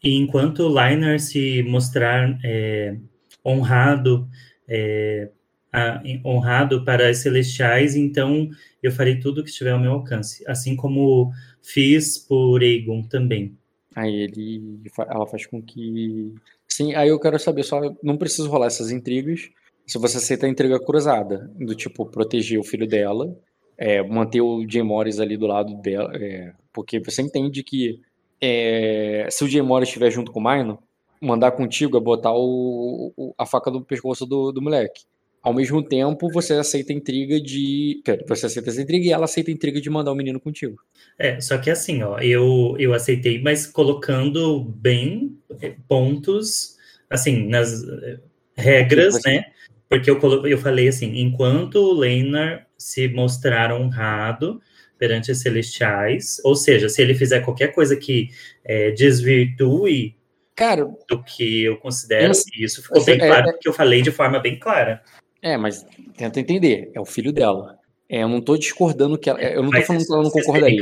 E 0.02 0.16
enquanto 0.16 0.60
o 0.60 0.68
Lainar 0.68 1.20
se 1.20 1.62
mostrar 1.64 2.38
é, 2.42 2.96
honrado, 3.44 4.26
é, 4.66 5.28
a- 5.70 6.02
honrado 6.24 6.82
para 6.82 7.10
as 7.10 7.18
celestiais, 7.18 7.94
então 7.94 8.48
eu 8.82 8.90
farei 8.90 9.20
tudo 9.20 9.42
o 9.42 9.44
que 9.44 9.50
estiver 9.50 9.72
ao 9.72 9.78
meu 9.80 9.92
alcance, 9.92 10.42
assim 10.46 10.74
como 10.74 11.30
fiz 11.62 12.18
por 12.18 12.62
Aegon 12.62 13.02
também. 13.02 13.56
Aí 13.94 14.14
ele, 14.22 14.80
ela 15.08 15.26
faz 15.26 15.46
com 15.46 15.60
que, 15.62 16.34
sim. 16.66 16.94
Aí 16.94 17.08
eu 17.08 17.20
quero 17.20 17.38
saber 17.38 17.62
só, 17.62 17.80
não 18.02 18.16
preciso 18.16 18.48
rolar 18.48 18.66
essas 18.66 18.90
intrigas. 18.90 19.50
Se 19.86 19.98
você 19.98 20.16
aceita 20.16 20.46
a 20.46 20.48
intriga 20.48 20.80
cruzada, 20.80 21.50
do 21.58 21.74
tipo 21.74 22.06
proteger 22.06 22.58
o 22.58 22.64
filho 22.64 22.86
dela, 22.86 23.36
é, 23.76 24.02
manter 24.02 24.40
o 24.40 24.64
Jay 24.68 24.82
Morris 24.82 25.20
ali 25.20 25.36
do 25.36 25.46
lado 25.46 25.74
dela, 25.82 26.10
é, 26.16 26.52
porque 26.72 27.00
você 27.00 27.20
entende 27.20 27.62
que 27.62 28.00
é, 28.40 29.26
se 29.30 29.44
o 29.44 29.48
Jay 29.48 29.60
Morris 29.62 29.88
estiver 29.88 30.10
junto 30.10 30.32
com 30.32 30.40
o 30.40 30.42
Minor, 30.42 30.78
mandar 31.20 31.52
contigo 31.52 31.96
é 31.96 32.00
botar 32.00 32.32
o, 32.32 33.12
o- 33.16 33.34
a 33.38 33.44
faca 33.46 33.70
no 33.70 33.84
pescoço 33.84 34.24
do, 34.26 34.50
do 34.52 34.62
moleque. 34.62 35.02
Ao 35.42 35.52
mesmo 35.52 35.82
tempo, 35.82 36.30
você 36.30 36.52
aceita 36.54 36.92
a 36.92 36.96
intriga 36.96 37.40
de. 37.40 38.00
Você 38.28 38.46
aceita 38.46 38.70
essa 38.70 38.80
intriga 38.80 39.06
e 39.06 39.10
ela 39.10 39.24
aceita 39.24 39.50
a 39.50 39.54
intriga 39.54 39.80
de 39.80 39.90
mandar 39.90 40.12
o 40.12 40.14
menino 40.14 40.38
contigo. 40.38 40.76
É, 41.18 41.40
só 41.40 41.58
que 41.58 41.68
assim, 41.68 42.02
ó, 42.02 42.18
eu, 42.20 42.76
eu 42.78 42.94
aceitei, 42.94 43.42
mas 43.42 43.66
colocando 43.66 44.60
bem 44.62 45.36
eh, 45.60 45.74
pontos, 45.88 46.76
assim, 47.10 47.48
nas 47.48 47.82
eh, 47.82 48.18
regras, 48.56 49.14
Você- 49.14 49.28
né? 49.30 49.44
Porque 49.88 50.08
eu, 50.10 50.18
eu 50.46 50.56
falei 50.58 50.88
assim, 50.88 51.18
enquanto 51.20 51.74
o 51.76 51.92
Leinar 51.92 52.66
se 52.78 53.08
mostrar 53.08 53.72
honrado 53.74 54.60
perante 54.96 55.32
os 55.32 55.40
celestiais, 55.40 56.40
ou 56.44 56.54
seja, 56.54 56.88
se 56.88 57.02
ele 57.02 57.14
fizer 57.14 57.40
qualquer 57.40 57.74
coisa 57.74 57.96
que 57.96 58.30
eh, 58.64 58.92
desvirtue 58.92 60.14
Cara, 60.54 60.84
do 61.08 61.22
que 61.22 61.64
eu 61.64 61.76
considero, 61.78 62.32
Eu- 62.32 62.64
isso 62.64 62.82
ficou 62.82 63.04
bem 63.04 63.16
é- 63.20 63.26
claro, 63.26 63.50
porque 63.52 63.68
eu 63.68 63.72
falei 63.72 64.02
de 64.02 64.10
forma 64.12 64.38
bem 64.38 64.58
clara. 64.58 65.02
É, 65.42 65.56
mas 65.56 65.84
tenta 66.16 66.38
entender, 66.40 66.90
é 66.94 67.00
o 67.00 67.04
filho 67.04 67.32
dela. 67.32 67.78
É, 68.08 68.22
eu 68.22 68.28
não 68.28 68.40
tô 68.42 68.56
discordando 68.58 69.16
que 69.18 69.28
ela. 69.30 69.40
Eu 69.40 69.62
não 69.62 69.70
Mas 69.70 69.86
falando 69.86 70.04
que 70.06 70.12
ela 70.12 70.22
não 70.22 70.30
concordaria. 70.30 70.80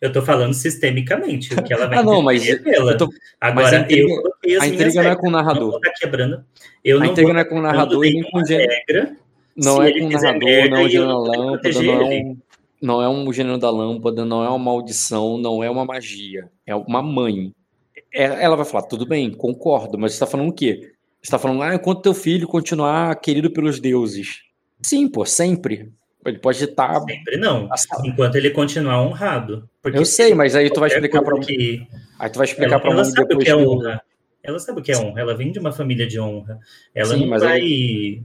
Eu 0.00 0.12
tô 0.12 0.20
falando 0.22 0.52
sistemicamente, 0.52 1.54
o 1.54 1.62
que 1.62 1.72
ela 1.72 1.86
vai 1.86 1.96
Ah, 1.98 2.02
não, 2.02 2.20
mas 2.22 2.44
dela. 2.62 2.92
eu 2.92 2.96
tô- 2.98 3.08
Agora, 3.40 3.78
a 3.78 3.80
intriga- 3.80 4.12
eu 4.44 4.60
A 4.60 4.66
intriga 4.66 5.02
não 5.02 5.10
é 5.10 5.16
com 5.16 5.28
o 5.28 5.30
não 5.30 5.38
narrador. 5.38 5.70
vou 5.70 5.78
estar 5.78 5.92
quebrando. 5.92 6.44
Eu 6.84 6.98
A 6.98 7.00
não 7.04 7.06
intriga 7.12 7.32
não 7.32 7.40
é 7.40 7.44
com 7.44 7.58
o 7.58 7.62
narrador 7.62 8.04
e 8.04 8.12
nem 8.12 8.30
com 8.30 8.38
o 8.38 8.46
gênero. 8.46 8.70
regra. 8.70 9.16
Não 9.56 9.82
é 9.82 9.92
com 9.92 10.04
o 10.06 10.10
narrador, 10.10 10.68
não 10.68 10.76
é 10.76 10.82
o 10.84 10.88
gênero 10.88 11.08
da 11.08 11.18
lâmpada, 11.38 11.82
não 11.82 11.92
é 11.92 12.04
um. 12.04 12.36
Não 12.82 13.02
é 13.02 13.08
um 13.08 13.32
gênero 13.32 13.58
da 13.58 13.70
lâmpada, 13.70 14.24
não 14.26 14.44
é 14.44 14.48
uma 14.50 14.58
maldição, 14.58 15.38
não 15.38 15.64
é 15.64 15.70
uma 15.70 15.86
magia. 15.86 16.50
É 16.66 16.74
uma 16.74 17.00
mãe. 17.02 17.54
É- 18.12 18.44
Ela 18.44 18.54
vai 18.56 18.66
falar, 18.66 18.82
tudo 18.84 19.06
bem, 19.06 19.30
concordo, 19.30 19.96
mas 19.98 20.12
você 20.12 20.20
tá 20.20 20.26
falando 20.26 20.50
o 20.50 20.52
quê? 20.52 20.90
Você 21.24 21.30
tá 21.30 21.38
falando, 21.38 21.62
ah, 21.62 21.74
enquanto 21.74 22.02
teu 22.02 22.12
filho 22.12 22.46
continuar 22.46 23.16
querido 23.16 23.50
pelos 23.50 23.80
deuses. 23.80 24.42
Sim, 24.82 25.08
pô, 25.08 25.24
sempre. 25.24 25.90
Ele 26.22 26.38
pode 26.38 26.62
estar. 26.62 27.00
Sempre 27.00 27.38
não. 27.38 27.66
Enquanto 28.04 28.34
ele 28.36 28.50
continuar 28.50 29.00
honrado. 29.00 29.66
Porque 29.80 29.96
Eu 29.96 30.04
sei, 30.04 30.34
mas 30.34 30.54
aí 30.54 30.70
tu 30.70 30.80
vai 30.80 30.90
explicar 30.90 31.22
pra. 31.22 31.32
coisa 31.32 31.46
que 31.46 31.86
Aí 32.18 32.28
tu 32.28 32.36
vai 32.36 32.46
explicar 32.46 32.72
ela, 32.72 32.80
pra 32.80 32.90
ela 32.90 33.04
sabe 33.04 33.34
o 33.34 33.38
que 33.38 33.48
é 33.48 33.56
honra. 33.56 34.02
Ela 34.42 34.58
sabe 34.58 34.80
o 34.80 34.82
que 34.82 34.92
é 34.92 34.98
honra. 34.98 35.20
Ela 35.22 35.34
vem 35.34 35.50
de 35.50 35.58
uma 35.58 35.72
família 35.72 36.06
de 36.06 36.20
honra. 36.20 36.58
Ela 36.94 37.14
Sim, 37.14 37.20
não 37.20 37.28
mas 37.28 37.42
vai. 37.42 38.22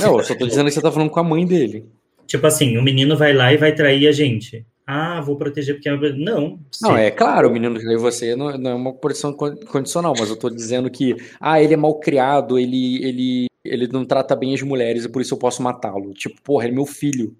Não, 0.00 0.18
eu 0.18 0.24
só 0.24 0.34
tô 0.34 0.44
dizendo 0.44 0.66
que 0.66 0.72
você 0.72 0.82
tá 0.82 0.90
falando 0.90 1.10
com 1.10 1.20
a 1.20 1.24
mãe 1.24 1.46
dele. 1.46 1.86
Tipo 2.26 2.48
assim, 2.48 2.76
o 2.76 2.82
menino 2.82 3.16
vai 3.16 3.32
lá 3.32 3.52
e 3.52 3.56
vai 3.56 3.72
trair 3.72 4.08
a 4.08 4.12
gente. 4.12 4.66
Ah, 4.86 5.20
vou 5.20 5.36
proteger 5.36 5.74
porque. 5.76 5.88
é 5.88 5.92
Não. 6.12 6.58
Não, 6.82 6.94
se- 6.94 7.00
é 7.00 7.10
claro, 7.10 7.48
o 7.48 7.52
menino 7.52 7.78
que 7.78 7.96
você 7.96 8.36
não, 8.36 8.56
não 8.58 8.70
é 8.70 8.74
uma 8.74 8.92
posição 8.92 9.32
con- 9.32 9.56
condicional, 9.70 10.14
mas 10.18 10.28
eu 10.28 10.36
tô 10.36 10.50
dizendo 10.50 10.90
que, 10.90 11.16
ah, 11.40 11.60
ele 11.60 11.72
é 11.74 11.76
mal 11.76 11.98
criado, 11.98 12.58
ele, 12.58 13.02
ele, 13.02 13.46
ele 13.64 13.88
não 13.88 14.04
trata 14.04 14.36
bem 14.36 14.52
as 14.54 14.60
mulheres 14.62 15.04
e 15.04 15.08
por 15.08 15.22
isso 15.22 15.34
eu 15.34 15.38
posso 15.38 15.62
matá-lo. 15.62 16.12
Tipo, 16.12 16.40
porra, 16.42 16.64
ele 16.64 16.72
é 16.74 16.76
meu 16.76 16.84
filho. 16.86 17.34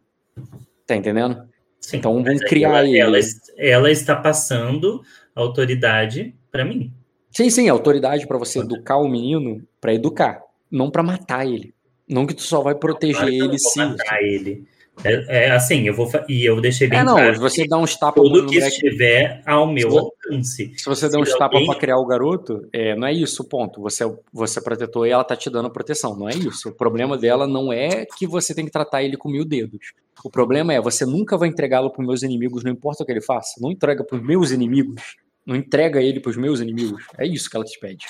Tá 0.86 0.96
entendendo? 0.96 1.42
Sim, 1.80 1.98
Então 1.98 2.22
vamos 2.22 2.42
criar 2.44 2.78
ela, 2.78 2.88
ele. 2.88 2.98
Ela, 2.98 3.18
ela 3.58 3.90
está 3.90 4.16
passando 4.16 5.02
autoridade 5.34 6.34
para 6.50 6.64
mim. 6.64 6.92
Sim, 7.30 7.50
sim, 7.50 7.68
autoridade 7.68 8.26
pra 8.26 8.38
você 8.38 8.60
educar 8.60 8.96
o 8.96 9.08
menino, 9.08 9.62
pra 9.80 9.92
educar, 9.92 10.40
não 10.70 10.90
pra 10.90 11.02
matar 11.02 11.46
ele. 11.46 11.74
Não 12.08 12.26
que 12.26 12.34
tu 12.34 12.42
só 12.42 12.60
vai 12.60 12.74
proteger 12.74 13.16
Claro 13.16 13.36
não 13.36 13.44
ele 13.46 13.58
se. 13.58 13.78
matar 13.78 14.22
ele. 14.22 14.64
É, 15.02 15.46
é 15.46 15.50
assim, 15.50 15.86
eu 15.88 15.94
vou 15.94 16.08
e 16.28 16.44
eu 16.44 16.60
deixei 16.60 16.86
bem 16.86 17.00
É, 17.00 17.04
não, 17.04 17.14
claro. 17.14 17.38
você 17.40 17.66
dá 17.66 17.76
uns 17.76 17.96
tapas 17.96 18.22
Tudo 18.22 18.46
que 18.46 18.58
estiver 18.58 19.42
ao 19.44 19.66
meu 19.66 19.90
Se- 19.90 19.98
alcance. 19.98 20.72
Se 20.76 20.84
você 20.84 21.08
der 21.08 21.18
tapas 21.24 21.40
alguém- 21.40 21.66
pra 21.66 21.74
criar 21.74 21.96
o 21.98 22.06
garoto, 22.06 22.68
é, 22.72 22.94
não 22.94 23.06
é 23.08 23.12
isso 23.12 23.42
o 23.42 23.44
ponto. 23.44 23.80
Você, 23.82 24.04
é- 24.04 24.12
você 24.32 24.60
é 24.60 24.62
protetor 24.62 25.06
e 25.06 25.10
ela 25.10 25.24
tá 25.24 25.34
te 25.34 25.50
dando 25.50 25.68
proteção. 25.70 26.16
Não 26.16 26.28
é 26.28 26.34
isso. 26.34 26.68
O 26.68 26.72
problema 26.72 27.18
dela 27.18 27.46
não 27.46 27.72
é 27.72 28.06
que 28.16 28.26
você 28.26 28.54
tem 28.54 28.64
que 28.64 28.70
tratar 28.70 29.02
ele 29.02 29.16
com 29.16 29.28
mil 29.28 29.44
dedos. 29.44 29.92
O 30.24 30.30
problema 30.30 30.72
é 30.72 30.80
você 30.80 31.04
nunca 31.04 31.36
vai 31.36 31.48
entregá-lo 31.48 31.90
pros 31.90 32.06
meus 32.06 32.22
inimigos, 32.22 32.62
não 32.62 32.70
importa 32.70 33.02
o 33.02 33.06
que 33.06 33.12
ele 33.12 33.20
faça. 33.20 33.60
Não 33.60 33.70
entrega 33.72 34.04
pros 34.04 34.22
meus 34.22 34.52
inimigos. 34.52 35.16
Não 35.44 35.54
entrega 35.56 36.00
ele 36.00 36.20
pros 36.20 36.36
meus 36.36 36.60
inimigos. 36.60 37.02
É 37.18 37.26
isso 37.26 37.50
que 37.50 37.56
ela 37.56 37.64
te 37.64 37.78
pede. 37.78 38.06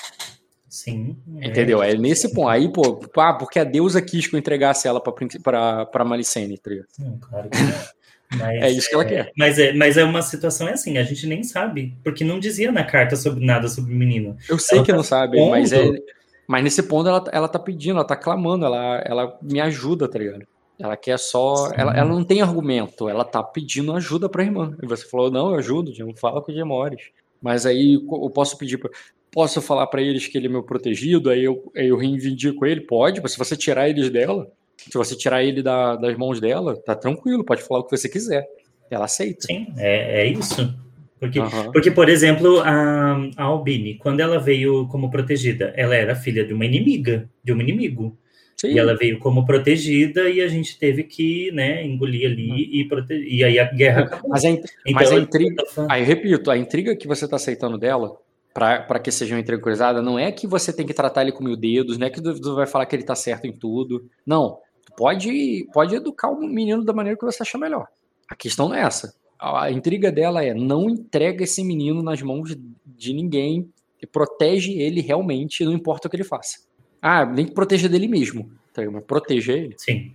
Sim. 0.75 1.15
é. 1.39 1.47
Entendeu? 1.47 1.81
É 1.81 1.95
nesse 1.95 2.33
ponto. 2.33 2.49
Aí, 2.49 2.67
pô, 2.67 2.99
ah, 3.17 3.33
porque 3.33 3.59
a 3.59 3.63
deusa 3.63 4.01
quis 4.01 4.27
que 4.27 4.35
eu 4.35 4.39
entregasse 4.39 4.89
ela 4.89 4.99
pra, 4.99 5.85
pra 5.85 6.03
Malicene, 6.03 6.57
tá 6.57 6.69
ligado? 6.69 6.87
Não, 6.99 7.17
claro 7.17 7.49
que 7.49 7.57
não. 7.63 8.37
Mas, 8.37 8.61
É 8.61 8.69
isso 8.71 8.89
que 8.89 8.95
ela 8.95 9.05
quer. 9.05 9.31
Mas 9.37 9.57
é, 9.57 9.71
mas 9.71 9.95
é 9.95 10.03
uma 10.03 10.21
situação 10.21 10.67
é 10.67 10.73
assim, 10.73 10.97
a 10.97 11.03
gente 11.03 11.25
nem 11.27 11.43
sabe, 11.43 11.97
porque 12.03 12.25
não 12.25 12.41
dizia 12.41 12.73
na 12.73 12.83
carta 12.83 13.15
sobre 13.15 13.45
nada 13.45 13.69
sobre 13.69 13.93
o 13.93 13.95
menino. 13.95 14.35
Eu 14.49 14.59
sei 14.59 14.79
Ela 14.79 14.85
que 14.85 14.91
tá 14.91 14.97
não 14.97 15.03
sabe, 15.03 15.49
mas 15.49 15.71
é. 15.71 15.81
pondo. 15.81 16.03
Mas 16.45 16.63
nesse 16.63 16.83
ponto 16.83 17.07
ela, 17.07 17.23
ela 17.31 17.47
tá 17.47 17.57
pedindo, 17.57 17.95
ela 17.95 18.03
tá 18.03 18.17
clamando, 18.17 18.65
ela, 18.65 19.01
ela 19.05 19.39
me 19.41 19.61
ajuda, 19.61 20.09
tá 20.09 20.19
ligado? 20.19 20.45
Ela 20.77 20.97
quer 20.97 21.17
só. 21.17 21.71
Ela, 21.73 21.95
ela 21.95 22.09
não 22.09 22.23
tem 22.23 22.41
argumento, 22.41 23.07
ela 23.07 23.23
tá 23.23 23.41
pedindo 23.41 23.93
ajuda 23.93 24.27
pra 24.27 24.43
irmã. 24.43 24.75
E 24.83 24.85
você 24.85 25.07
falou, 25.07 25.31
não, 25.31 25.51
eu 25.51 25.55
ajudo, 25.55 25.93
Diego, 25.93 26.13
fala 26.17 26.41
com 26.41 26.51
o 26.51 26.55
Gemores. 26.55 27.11
Mas 27.41 27.65
aí 27.65 27.93
eu 27.93 28.29
posso 28.31 28.57
pedir 28.57 28.77
pra. 28.77 28.89
Posso 29.35 29.61
falar 29.61 29.85
pra 29.87 30.01
eles 30.01 30.27
que 30.27 30.37
ele 30.37 30.47
é 30.47 30.49
meu 30.49 30.63
protegido, 30.63 31.29
aí 31.29 31.43
eu, 31.43 31.71
aí 31.75 31.89
eu 31.89 31.97
reivindico 31.97 32.65
ele? 32.65 32.79
Pode, 32.81 33.21
mas 33.21 33.33
se 33.33 33.37
você 33.37 33.55
tirar 33.57 33.89
eles 33.89 34.09
dela, 34.09 34.49
se 34.77 34.97
você 34.97 35.13
tirar 35.15 35.43
ele 35.43 35.61
da- 35.61 35.97
das 35.97 36.17
mãos 36.17 36.39
dela, 36.39 36.75
tá 36.77 36.95
tranquilo, 36.95 37.43
pode 37.43 37.61
falar 37.61 37.81
o 37.81 37.83
que 37.83 37.95
você 37.97 38.07
quiser. 38.07 38.47
Ela 38.89 39.03
aceita. 39.05 39.45
Sim, 39.47 39.67
é, 39.77 40.21
é 40.21 40.27
isso. 40.27 40.73
Porque, 41.19 41.39
Aham. 41.39 41.71
porque, 41.73 41.91
por 41.91 42.07
exemplo, 42.07 42.59
a, 42.61 43.29
a 43.35 43.43
Albini, 43.43 43.95
quando 43.95 44.21
ela 44.21 44.39
veio 44.39 44.87
como 44.87 45.09
protegida, 45.11 45.73
ela 45.75 45.95
era 45.95 46.15
filha 46.15 46.45
de 46.45 46.53
uma 46.53 46.65
inimiga, 46.65 47.29
de 47.43 47.51
um 47.51 47.59
inimigo. 47.59 48.17
Sim. 48.57 48.69
E 48.73 48.79
ela 48.79 48.95
veio 48.95 49.19
como 49.19 49.45
protegida 49.45 50.29
e 50.29 50.39
a 50.39 50.47
gente 50.47 50.79
teve 50.79 51.03
que, 51.03 51.51
né, 51.51 51.85
engolir 51.85 52.25
ali 52.31 52.69
e 52.79 52.87
proteger. 52.87 53.27
E 53.27 53.43
aí 53.43 53.59
a 53.59 53.65
guerra 53.65 54.01
acabou. 54.03 54.29
Mas 54.29 54.45
a, 54.45 54.49
Então, 54.49 54.63
mas 54.93 55.11
a 55.11 55.15
eu- 55.15 55.21
intriga. 55.21 55.63
Aí 55.89 56.03
repito, 56.03 56.49
a 56.49 56.57
intriga 56.57 56.95
que 56.95 57.05
você 57.05 57.27
tá 57.27 57.35
aceitando 57.35 57.77
dela, 57.77 58.15
pra 58.55 58.99
que 58.99 59.11
seja 59.11 59.35
uma 59.35 59.41
intriga 59.41 59.61
cruzada, 59.61 60.01
não 60.01 60.17
é 60.17 60.31
que 60.31 60.47
você 60.47 60.71
tem 60.71 60.85
que 60.85 60.93
tratar 60.93 61.23
ele 61.23 61.33
com 61.33 61.43
mil 61.43 61.57
dedos, 61.57 61.97
não 61.97 62.07
é 62.07 62.09
que 62.09 62.21
tu 62.21 62.55
vai 62.55 62.65
falar 62.65 62.85
que 62.85 62.95
ele 62.95 63.03
tá 63.03 63.13
certo 63.13 63.45
em 63.45 63.51
tudo. 63.51 64.09
Não. 64.25 64.59
Pode, 64.95 65.67
pode 65.73 65.93
educar 65.93 66.29
o 66.29 66.39
menino 66.39 66.81
da 66.81 66.93
maneira 66.93 67.19
que 67.19 67.25
você 67.25 67.43
achar 67.43 67.57
melhor. 67.57 67.85
A 68.29 68.35
questão 68.35 68.69
não 68.69 68.75
é 68.75 68.79
essa. 68.79 69.13
A, 69.37 69.69
intriga 69.69 70.09
dela 70.09 70.41
é 70.41 70.53
não 70.53 70.89
entrega 70.89 71.43
esse 71.43 71.61
menino 71.65 72.01
nas 72.01 72.21
mãos 72.21 72.55
de 72.85 73.13
ninguém 73.13 73.69
e 74.01 74.07
protege 74.07 74.71
ele 74.71 75.01
realmente, 75.01 75.65
não 75.65 75.73
importa 75.73 76.07
o 76.07 76.09
que 76.09 76.15
ele 76.15 76.23
faça. 76.23 76.59
Ah, 77.01 77.25
nem 77.25 77.45
que 77.45 77.53
proteja 77.53 77.89
dele 77.89 78.07
mesmo. 78.07 78.49
tá? 78.73 78.89
Mas 78.89 79.03
proteja 79.03 79.51
ele, 79.51 79.75
Sim, 79.77 80.13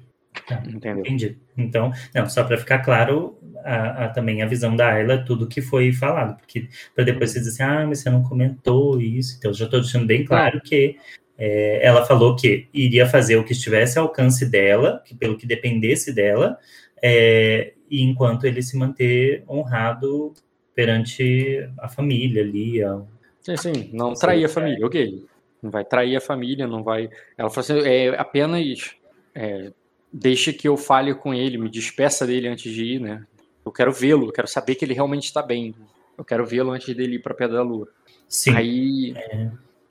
entendeu? 0.66 1.00
entendi. 1.00 1.38
Então, 1.56 1.92
não, 2.14 2.28
só 2.28 2.44
para 2.44 2.56
ficar 2.58 2.78
claro, 2.80 3.38
a, 3.64 4.04
a- 4.06 4.08
também 4.08 4.42
a 4.42 4.46
visão 4.46 4.74
da 4.74 4.92
Ayla, 4.92 5.24
tudo 5.24 5.46
que 5.46 5.60
foi 5.60 5.92
falado, 5.92 6.36
porque 6.38 6.68
para 6.94 7.04
depois 7.04 7.30
você 7.30 7.40
dizer 7.40 7.62
assim, 7.62 7.62
ah, 7.62 7.86
mas 7.86 8.00
você 8.00 8.10
não 8.10 8.22
comentou 8.22 9.00
isso, 9.00 9.36
então 9.38 9.50
eu 9.50 9.54
já 9.54 9.64
estou 9.66 9.80
deixando 9.80 10.06
bem 10.06 10.24
claro 10.24 10.60
que 10.60 10.96
é, 11.38 11.84
ela 11.86 12.04
falou 12.04 12.36
que 12.36 12.68
iria 12.72 13.06
fazer 13.06 13.36
o 13.36 13.44
que 13.44 13.52
estivesse 13.52 13.98
ao 13.98 14.06
alcance 14.06 14.44
dela, 14.48 15.02
que 15.04 15.14
pelo 15.14 15.36
que 15.36 15.46
dependesse 15.46 16.12
dela, 16.12 16.58
é, 17.02 17.72
e 17.90 18.02
enquanto 18.02 18.44
ele 18.44 18.62
se 18.62 18.76
manter 18.76 19.42
honrado 19.48 20.32
perante 20.74 21.68
a 21.78 21.88
família 21.88 22.42
ali, 22.42 22.82
a- 22.82 23.00
Sim, 23.42 23.56
sim, 23.56 23.90
não 23.92 24.12
trair 24.12 24.44
a 24.44 24.48
família, 24.48 24.86
ok. 24.86 25.24
Não 25.62 25.70
vai 25.70 25.84
trair 25.84 26.16
a 26.16 26.20
família, 26.20 26.66
não 26.66 26.82
vai. 26.82 27.08
Ela 27.36 27.50
falou 27.50 27.60
assim: 27.60 27.88
é 27.88 28.08
apenas 28.18 28.94
é, 29.34 29.72
deixa 30.12 30.52
que 30.52 30.66
eu 30.66 30.76
fale 30.76 31.14
com 31.14 31.32
ele, 31.32 31.58
me 31.58 31.70
despeça 31.70 32.26
dele 32.26 32.48
antes 32.48 32.72
de 32.72 32.84
ir, 32.84 33.00
né? 33.00 33.24
Eu 33.64 33.72
quero 33.72 33.92
vê-lo, 33.92 34.26
eu 34.26 34.32
quero 34.32 34.48
saber 34.48 34.74
que 34.74 34.84
ele 34.84 34.94
realmente 34.94 35.24
está 35.24 35.42
bem. 35.42 35.74
Eu 36.16 36.24
quero 36.24 36.44
vê-lo 36.46 36.70
antes 36.70 36.94
dele 36.94 37.16
ir 37.16 37.18
para 37.20 37.34
Pedra 37.34 37.58
da 37.58 37.62
Lua. 37.62 37.88
sim, 38.28 38.50
Aí, 38.54 39.14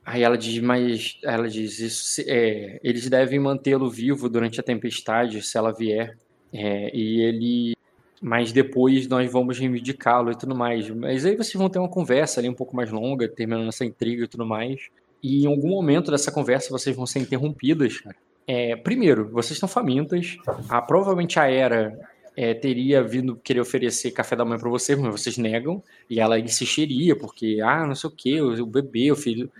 aí 0.05 0.21
ela 0.21 0.37
diz, 0.37 0.61
mas 0.61 1.17
ela 1.23 1.47
diz 1.47 1.79
isso, 1.79 2.21
é, 2.27 2.79
eles 2.83 3.09
devem 3.09 3.39
mantê-lo 3.39 3.89
vivo 3.89 4.29
durante 4.29 4.59
a 4.59 4.63
tempestade, 4.63 5.41
se 5.41 5.57
ela 5.57 5.71
vier. 5.71 6.17
É, 6.51 6.95
e 6.95 7.21
ele, 7.21 7.75
mas 8.21 8.51
depois 8.51 9.07
nós 9.07 9.31
vamos 9.31 9.57
reivindicá-lo 9.57 10.31
e 10.31 10.37
tudo 10.37 10.55
mais. 10.55 10.89
Mas 10.89 11.25
aí 11.25 11.35
vocês 11.35 11.55
vão 11.55 11.69
ter 11.69 11.79
uma 11.79 11.89
conversa 11.89 12.39
ali 12.39 12.49
um 12.49 12.53
pouco 12.53 12.75
mais 12.75 12.91
longa, 12.91 13.27
terminando 13.27 13.69
essa 13.69 13.85
intriga 13.85 14.25
e 14.25 14.27
tudo 14.27 14.45
mais. 14.45 14.89
E 15.21 15.43
em 15.43 15.47
algum 15.47 15.69
momento 15.69 16.11
dessa 16.11 16.31
conversa 16.31 16.69
vocês 16.69 16.95
vão 16.95 17.05
ser 17.05 17.19
interrompidas. 17.19 17.99
cara. 17.99 18.15
É, 18.51 18.75
primeiro, 18.75 19.29
vocês 19.29 19.51
estão 19.51 19.69
famintas. 19.69 20.35
Ah, 20.67 20.81
provavelmente 20.81 21.39
a 21.39 21.47
Era 21.47 21.95
é, 22.35 22.51
teria 22.55 23.03
vindo 23.03 23.35
querer 23.35 23.59
oferecer 23.59 24.09
café 24.09 24.35
da 24.35 24.43
manhã 24.43 24.57
para 24.57 24.71
vocês, 24.71 24.97
mas 24.97 25.11
vocês 25.11 25.37
negam. 25.37 25.83
E 26.09 26.19
ela 26.19 26.39
insistiria, 26.39 27.15
porque, 27.15 27.59
ah, 27.63 27.85
não 27.85 27.93
sei 27.93 28.09
o 28.09 28.13
que, 28.13 28.41
o 28.41 28.65
bebê, 28.65 29.11
o 29.11 29.15
filho. 29.15 29.51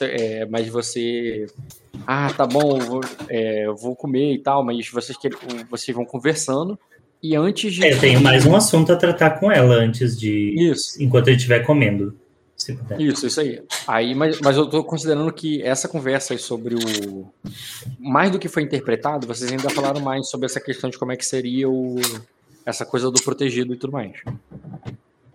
É, 0.00 0.44
mas 0.46 0.66
você. 0.66 1.46
Ah, 2.04 2.32
tá 2.36 2.44
bom, 2.44 2.78
eu 2.80 2.84
vou, 2.84 3.00
é, 3.28 3.66
eu 3.66 3.76
vou 3.76 3.94
comer 3.94 4.32
e 4.32 4.38
tal, 4.38 4.64
mas 4.64 4.88
vocês, 4.88 5.16
vocês 5.70 5.94
vão 5.94 6.04
conversando. 6.04 6.76
E 7.22 7.36
antes 7.36 7.72
de. 7.72 7.84
É, 7.84 7.92
eu 7.92 8.00
tenho 8.00 8.20
mais 8.20 8.44
um 8.44 8.56
assunto 8.56 8.92
a 8.92 8.96
tratar 8.96 9.38
com 9.38 9.52
ela 9.52 9.76
antes 9.76 10.18
de. 10.18 10.52
Isso. 10.58 11.00
Enquanto 11.00 11.28
ele 11.28 11.36
estiver 11.36 11.60
comendo. 11.60 12.12
Se 12.62 12.74
puder. 12.76 13.00
Isso, 13.00 13.26
isso 13.26 13.40
aí. 13.40 13.60
aí 13.88 14.14
mas, 14.14 14.40
mas 14.40 14.56
eu 14.56 14.70
tô 14.70 14.84
considerando 14.84 15.32
que 15.32 15.60
essa 15.62 15.88
conversa 15.88 16.38
sobre 16.38 16.76
o. 16.76 17.26
Mais 17.98 18.30
do 18.30 18.38
que 18.38 18.48
foi 18.48 18.62
interpretado, 18.62 19.26
vocês 19.26 19.50
ainda 19.50 19.68
falaram 19.68 20.00
mais 20.00 20.28
sobre 20.28 20.46
essa 20.46 20.60
questão 20.60 20.88
de 20.88 20.96
como 20.96 21.10
é 21.10 21.16
que 21.16 21.26
seria 21.26 21.68
o. 21.68 21.96
Essa 22.64 22.86
coisa 22.86 23.10
do 23.10 23.20
protegido 23.20 23.74
e 23.74 23.76
tudo 23.76 23.92
mais. 23.92 24.12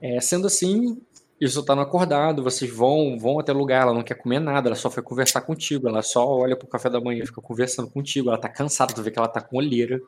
É, 0.01 0.21
sendo 0.21 0.47
assim, 0.47 0.97
isso 1.41 1.61
tá 1.63 1.75
no 1.75 1.81
acordado, 1.81 2.41
vocês 2.41 2.71
vão 2.71 3.19
vão 3.19 3.39
até 3.39 3.51
lugar, 3.51 3.81
ela 3.81 3.93
não 3.93 4.03
quer 4.03 4.15
comer 4.15 4.39
nada, 4.39 4.69
ela 4.69 4.75
só 4.75 4.89
foi 4.89 5.03
conversar 5.03 5.41
contigo, 5.41 5.89
ela 5.89 6.01
só 6.01 6.25
olha 6.25 6.55
pro 6.55 6.65
café 6.65 6.89
da 6.89 7.01
manhã 7.01 7.25
fica 7.25 7.41
conversando 7.41 7.89
contigo, 7.89 8.29
ela 8.29 8.37
tá 8.37 8.47
cansada, 8.47 8.93
tu 8.93 9.03
vê 9.03 9.11
que 9.11 9.19
ela 9.19 9.27
tá 9.27 9.41
com 9.41 9.57
olheira, 9.57 9.99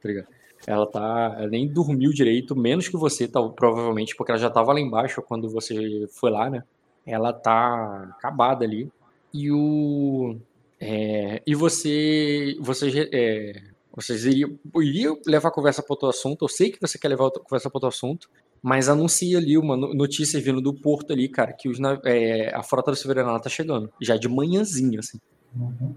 tá 0.00 0.08
ligado? 0.08 0.28
Ela 0.66 0.86
tá. 0.86 1.36
Ela 1.38 1.48
nem 1.48 1.68
dormiu 1.68 2.10
direito, 2.10 2.56
menos 2.56 2.88
que 2.88 2.96
você, 2.96 3.28
tá, 3.28 3.40
provavelmente, 3.48 4.16
porque 4.16 4.32
ela 4.32 4.40
já 4.40 4.50
tava 4.50 4.72
lá 4.72 4.80
embaixo 4.80 5.22
quando 5.22 5.48
você 5.48 6.08
foi 6.10 6.30
lá, 6.30 6.50
né? 6.50 6.64
Ela 7.06 7.32
tá 7.32 8.08
acabada 8.18 8.64
ali. 8.64 8.90
E 9.32 9.50
o. 9.52 10.36
é, 10.80 11.40
e 11.46 11.54
você. 11.54 12.56
Vocês, 12.60 12.92
é, 13.12 13.62
vocês 13.94 14.24
iriam, 14.24 14.58
iriam 14.76 15.18
levar 15.26 15.48
a 15.48 15.52
conversa 15.52 15.82
para 15.82 15.92
outro 15.94 16.08
assunto. 16.08 16.44
Eu 16.44 16.48
sei 16.48 16.70
que 16.70 16.80
você 16.80 16.98
quer 16.98 17.08
levar 17.08 17.28
a 17.28 17.30
conversa 17.30 17.70
para 17.70 17.76
outro 17.76 17.88
assunto, 17.88 18.28
mas 18.60 18.88
anuncia 18.88 19.38
ali 19.38 19.56
uma 19.56 19.76
no- 19.76 19.94
notícia 19.94 20.40
vindo 20.40 20.60
do 20.60 20.74
porto 20.74 21.12
ali, 21.12 21.28
cara, 21.28 21.52
que 21.52 21.68
os, 21.68 21.78
é, 22.04 22.52
a 22.54 22.62
frota 22.62 22.90
do 22.90 22.96
Soberano 22.96 23.40
tá 23.40 23.48
chegando. 23.48 23.90
Já 24.02 24.16
de 24.16 24.28
manhãzinha, 24.28 24.98
assim. 24.98 25.18
Uhum. 25.54 25.94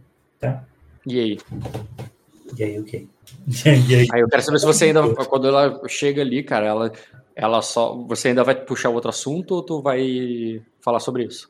E 1.08 1.20
aí? 1.20 1.38
E 2.58 2.64
aí, 2.64 2.80
o 2.80 2.84
quê? 2.84 3.08
Aí? 3.66 4.08
Aí 4.12 4.22
eu 4.22 4.28
quero 4.28 4.42
saber 4.42 4.60
se 4.60 4.66
você 4.66 4.86
ainda, 4.86 5.02
quando 5.26 5.48
ela 5.48 5.80
chega 5.88 6.22
ali, 6.22 6.44
cara, 6.44 6.66
ela, 6.66 6.92
ela 7.36 7.62
só. 7.62 7.96
Você 8.08 8.30
ainda 8.30 8.44
vai 8.44 8.56
puxar 8.56 8.90
outro 8.90 9.10
assunto 9.10 9.52
ou 9.56 9.64
tu 9.64 9.82
vai 9.82 10.62
falar 10.82 11.00
sobre 11.00 11.26
isso? 11.26 11.50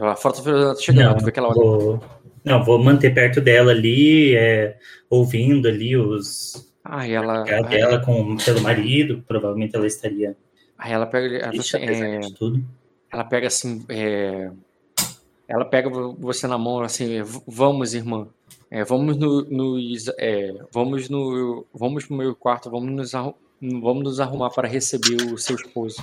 A 0.00 0.16
frota 0.16 0.42
tá 0.42 0.74
chegando, 0.80 1.18
tu 1.18 1.24
vê 1.24 1.32
que 1.32 1.38
ela 1.38 1.54
vou, 1.54 2.00
não, 2.44 2.62
vou 2.64 2.78
manter 2.78 3.14
perto 3.14 3.40
dela 3.40 3.70
ali, 3.72 4.36
é, 4.36 4.76
ouvindo 5.08 5.66
ali 5.66 5.96
os 5.96 6.70
Ah, 6.84 7.06
ela. 7.08 7.42
a 7.42 7.62
dela 7.62 7.98
com, 8.04 8.36
pelo 8.36 8.60
marido, 8.60 9.24
provavelmente 9.26 9.74
ela 9.74 9.86
estaria 9.86 10.36
Aí 10.76 10.92
ela 10.92 11.06
pega. 11.06 11.36
Ela, 11.38 11.50
assim, 11.58 11.78
é, 11.78 12.18
de 12.20 12.34
tudo. 12.34 12.64
ela 13.12 13.24
pega 13.24 13.46
assim. 13.46 13.84
é, 13.88 14.50
ela 15.48 15.64
pega 15.64 15.88
vo- 15.88 16.14
você 16.20 16.46
na 16.46 16.56
mão 16.58 16.80
assim, 16.80 17.22
"V- 17.22 17.42
vamos, 17.46 17.94
irmã. 17.94 18.28
É, 18.70 18.84
vamos 18.84 19.16
no, 19.16 19.42
nos, 19.44 20.08
é, 20.18 20.54
vamos 20.72 21.08
no, 21.08 21.66
vamos 21.72 22.08
no 22.08 22.16
meu 22.16 22.34
quarto, 22.34 22.70
vamos 22.70 22.90
nos, 22.90 23.12
vamos 23.60 24.04
nos 24.04 24.20
arrumar 24.20 24.50
para 24.50 24.68
receber 24.68 25.32
o 25.32 25.38
seu 25.38 25.56
esposo. 25.56 25.96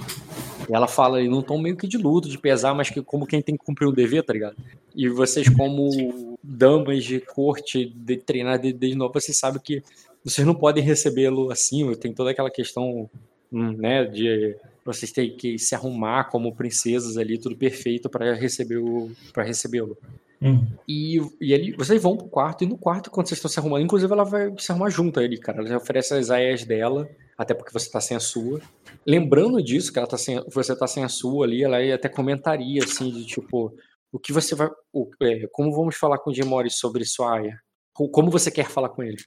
E 0.70 0.74
ela 0.74 0.88
fala 0.88 1.18
aí 1.20 1.28
num 1.28 1.42
tom 1.42 1.60
meio 1.60 1.78
que 1.78 1.88
de 1.88 1.98
luto, 1.98 2.28
de 2.28 2.38
pesar, 2.38 2.74
mas 2.74 2.90
que 2.90 3.02
como 3.02 3.28
quem 3.28 3.42
tem 3.42 3.56
que 3.56 3.64
cumprir 3.64 3.88
um 3.88 3.94
dever, 3.94 4.24
tá 4.24 4.34
ligado? 4.34 4.56
E 4.96 5.08
vocês, 5.08 5.48
como 5.48 6.38
damas 6.44 7.04
de 7.04 7.20
corte, 7.20 7.86
de 7.86 8.18
treinar 8.18 8.60
de- 8.60 8.74
desde 8.74 8.98
novo, 8.98 9.14
vocês 9.14 9.38
sabem 9.38 9.62
que 9.64 9.84
vocês 10.24 10.46
não 10.46 10.56
podem 10.56 10.84
recebê-lo 10.84 11.52
assim, 11.52 11.94
tem 11.96 12.12
toda 12.12 12.32
aquela 12.32 12.50
questão, 12.50 13.08
hum, 13.52 13.72
né, 13.74 14.06
de 14.06 14.56
vocês 14.84 15.12
têm 15.12 15.36
que 15.36 15.58
se 15.60 15.76
arrumar 15.76 16.26
como 16.26 16.56
princesas 16.56 17.18
ali, 17.18 17.38
tudo 17.38 17.56
perfeito 17.56 18.10
para 18.10 18.34
receber 18.34 18.78
o 18.78 19.12
para 19.34 19.44
recebê-lo. 19.44 19.96
Uhum. 20.42 20.68
E, 20.88 21.18
e 21.42 21.54
ele, 21.54 21.76
vocês 21.78 22.02
vão 22.02 22.18
pro 22.18 22.28
quarto, 22.28 22.64
e 22.64 22.68
no 22.68 22.78
quarto, 22.78 23.10
quando 23.10 23.28
vocês 23.28 23.38
estão 23.38 23.50
se 23.50 23.60
arrumando, 23.60 23.84
inclusive 23.84 24.12
ela 24.12 24.24
vai 24.24 24.54
se 24.58 24.72
arrumar 24.72 24.90
junto 24.90 25.20
a 25.20 25.24
ele, 25.24 25.38
cara. 25.38 25.60
Ela 25.60 25.68
já 25.70 25.78
oferece 25.78 26.14
as 26.14 26.30
aias 26.30 26.64
dela, 26.66 27.08
até 27.38 27.54
porque 27.54 27.74
você 27.74 27.90
tá 27.90 28.00
sem 28.02 28.16
a 28.16 28.20
sua. 28.20 28.60
Lembrando 29.06 29.64
disso, 29.64 29.92
que 29.92 29.98
ela 29.98 30.08
tá 30.08 30.18
sem, 30.18 30.44
você 30.54 30.76
tá 30.76 30.88
sem 30.88 31.04
a 31.04 31.10
sua 31.10 31.46
ali, 31.46 31.64
ela 31.64 31.78
até 31.94 32.10
comentaria, 32.10 32.84
assim, 32.84 33.10
de 33.12 33.26
tipo, 33.26 33.74
o 34.12 34.20
que 34.20 34.32
você 34.34 34.54
vai. 34.56 34.70
O, 34.94 35.10
é, 35.22 35.48
como 35.52 35.72
vamos 35.74 35.96
falar 35.96 36.18
com 36.20 36.30
o 36.30 36.34
Jim 36.34 36.44
Morris 36.44 36.76
sobre 36.76 37.06
sua 37.06 37.38
aia? 37.38 37.60
Co- 37.94 38.10
Como 38.10 38.30
você 38.30 38.52
quer 38.52 38.70
falar 38.70 38.90
com 38.90 39.02
ele? 39.02 39.18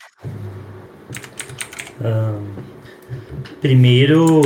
Primeiro, 3.60 4.42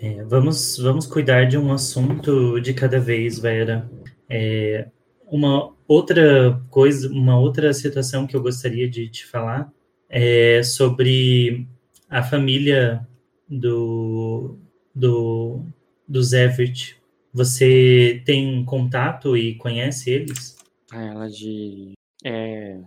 é, 0.00 0.22
vamos, 0.24 0.78
vamos 0.78 1.06
cuidar 1.06 1.46
de 1.46 1.58
um 1.58 1.72
assunto 1.72 2.60
de 2.60 2.72
cada 2.74 3.00
vez, 3.00 3.38
Vera. 3.38 3.90
É, 4.34 4.88
uma 5.26 5.74
outra 5.86 6.58
coisa, 6.70 7.06
uma 7.10 7.38
outra 7.38 7.72
situação 7.74 8.26
que 8.26 8.34
eu 8.34 8.40
gostaria 8.42 8.88
de 8.88 9.08
te 9.10 9.26
falar 9.26 9.70
é 10.08 10.62
sobre 10.62 11.66
a 12.08 12.22
família 12.22 13.06
do, 13.46 14.56
do, 14.94 15.60
dos 16.08 16.32
Everett. 16.32 16.96
Você 17.34 18.22
tem 18.24 18.64
contato 18.64 19.36
e 19.36 19.54
conhece 19.56 20.10
eles? 20.10 20.56
Ah, 20.90 21.02
Ela 21.02 21.28
de. 21.28 21.92
É, 22.24 22.78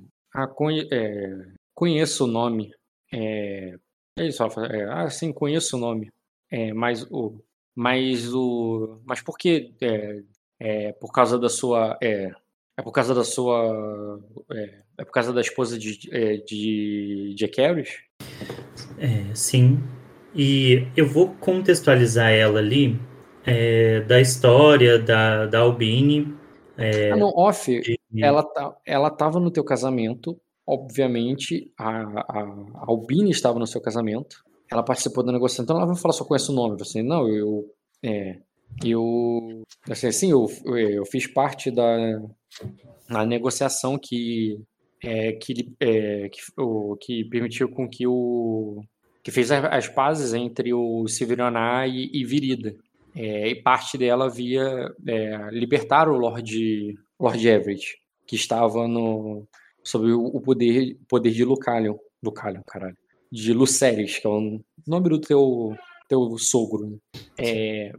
conhe- 0.55 0.87
é, 0.91 1.45
conheço 1.75 2.25
o 2.25 2.27
nome. 2.27 2.71
É, 3.13 3.75
é 4.17 4.27
isso, 4.27 4.41
ela 4.41 4.51
fala, 4.51 4.67
é, 4.67 4.83
ah, 4.85 5.09
sim, 5.11 5.31
conheço 5.31 5.77
o 5.77 5.79
nome. 5.79 6.11
É, 6.51 6.73
mas 6.73 7.03
o. 7.11 7.39
Mas 7.75 8.33
o. 8.33 8.99
Mas 9.05 9.21
por 9.21 9.37
que? 9.37 9.73
É, 10.59 10.91
por 10.93 11.11
causa 11.11 11.37
da 11.37 11.49
sua. 11.49 11.97
É, 12.01 12.31
é 12.77 12.81
por 12.81 12.91
causa 12.91 13.13
da 13.13 13.23
sua. 13.23 14.19
É, 14.51 14.79
é 14.99 15.05
por 15.05 15.11
causa 15.11 15.33
da 15.33 15.41
esposa 15.41 15.77
de, 15.77 15.99
é, 16.11 16.37
de 16.37 17.33
Jack 17.37 17.59
Harris? 17.59 17.89
É, 18.97 19.33
sim. 19.33 19.79
E 20.33 20.87
eu 20.95 21.07
vou 21.07 21.29
contextualizar 21.35 22.31
ela 22.31 22.59
ali 22.59 22.99
é, 23.45 24.01
da 24.01 24.19
história 24.19 24.99
da, 24.99 25.45
da 25.45 25.59
Albini. 25.59 26.33
É, 26.77 27.11
Ah, 27.11 27.15
não, 27.17 27.29
off. 27.35 27.79
de- 27.81 27.99
Ela, 28.21 28.43
tá, 28.43 28.75
ela 28.85 29.09
tava 29.09 29.39
no 29.39 29.51
teu 29.51 29.63
casamento, 29.63 30.39
obviamente, 30.65 31.71
a, 31.77 31.89
a, 31.89 32.41
a 32.41 32.83
Albine 32.87 33.29
estava 33.31 33.59
no 33.59 33.67
seu 33.67 33.81
casamento, 33.81 34.37
ela 34.71 34.83
participou 34.83 35.23
da 35.23 35.31
negociação, 35.31 35.63
então 35.63 35.75
ela 35.77 35.85
vai 35.85 35.95
falar 35.95 36.13
só 36.13 36.23
conhece 36.25 36.49
o 36.49 36.53
nome, 36.55 36.77
você, 36.77 37.03
não, 37.03 37.27
eu, 37.27 37.65
é, 38.03 38.39
eu, 38.83 39.63
assim, 39.89 40.07
assim 40.07 40.31
eu, 40.31 40.47
eu 40.65 41.05
fiz 41.05 41.27
parte 41.27 41.71
da, 41.71 42.21
na 43.09 43.25
negociação 43.25 43.97
que, 43.97 44.59
é, 45.03 45.33
que, 45.33 45.73
é, 45.79 46.29
que, 46.29 46.41
o, 46.57 46.95
que 46.97 47.23
permitiu 47.25 47.69
com 47.69 47.87
que 47.87 48.05
o, 48.07 48.83
que 49.23 49.31
fez 49.31 49.51
as 49.51 49.87
pazes 49.87 50.33
entre 50.33 50.73
o 50.73 51.07
Severioná 51.07 51.87
e, 51.87 52.09
e 52.13 52.23
Virida, 52.23 52.75
É, 53.15 53.47
e 53.47 53.55
parte 53.55 53.97
dela 53.97 54.29
via 54.29 54.93
é, 55.07 55.49
libertar 55.51 56.09
o 56.09 56.17
Lord, 56.17 56.97
Lord 57.17 57.47
Everett, 57.47 57.97
que 58.27 58.35
estava 58.35 58.87
no, 58.87 59.47
sob 59.83 60.11
o, 60.11 60.41
poder, 60.41 60.97
poder 61.07 61.31
de 61.31 61.45
Lucalion, 61.45 61.97
Lucalion, 62.21 62.61
caralho, 62.67 62.97
de 63.31 63.53
Luceres, 63.53 64.19
que 64.19 64.27
é 64.27 64.29
o 64.29 64.59
nome 64.85 65.09
do 65.09 65.21
teu, 65.21 65.75
teu 66.09 66.37
sogro. 66.37 66.87
né? 66.87 66.97
É, 67.37 67.93
assim, 67.93 67.97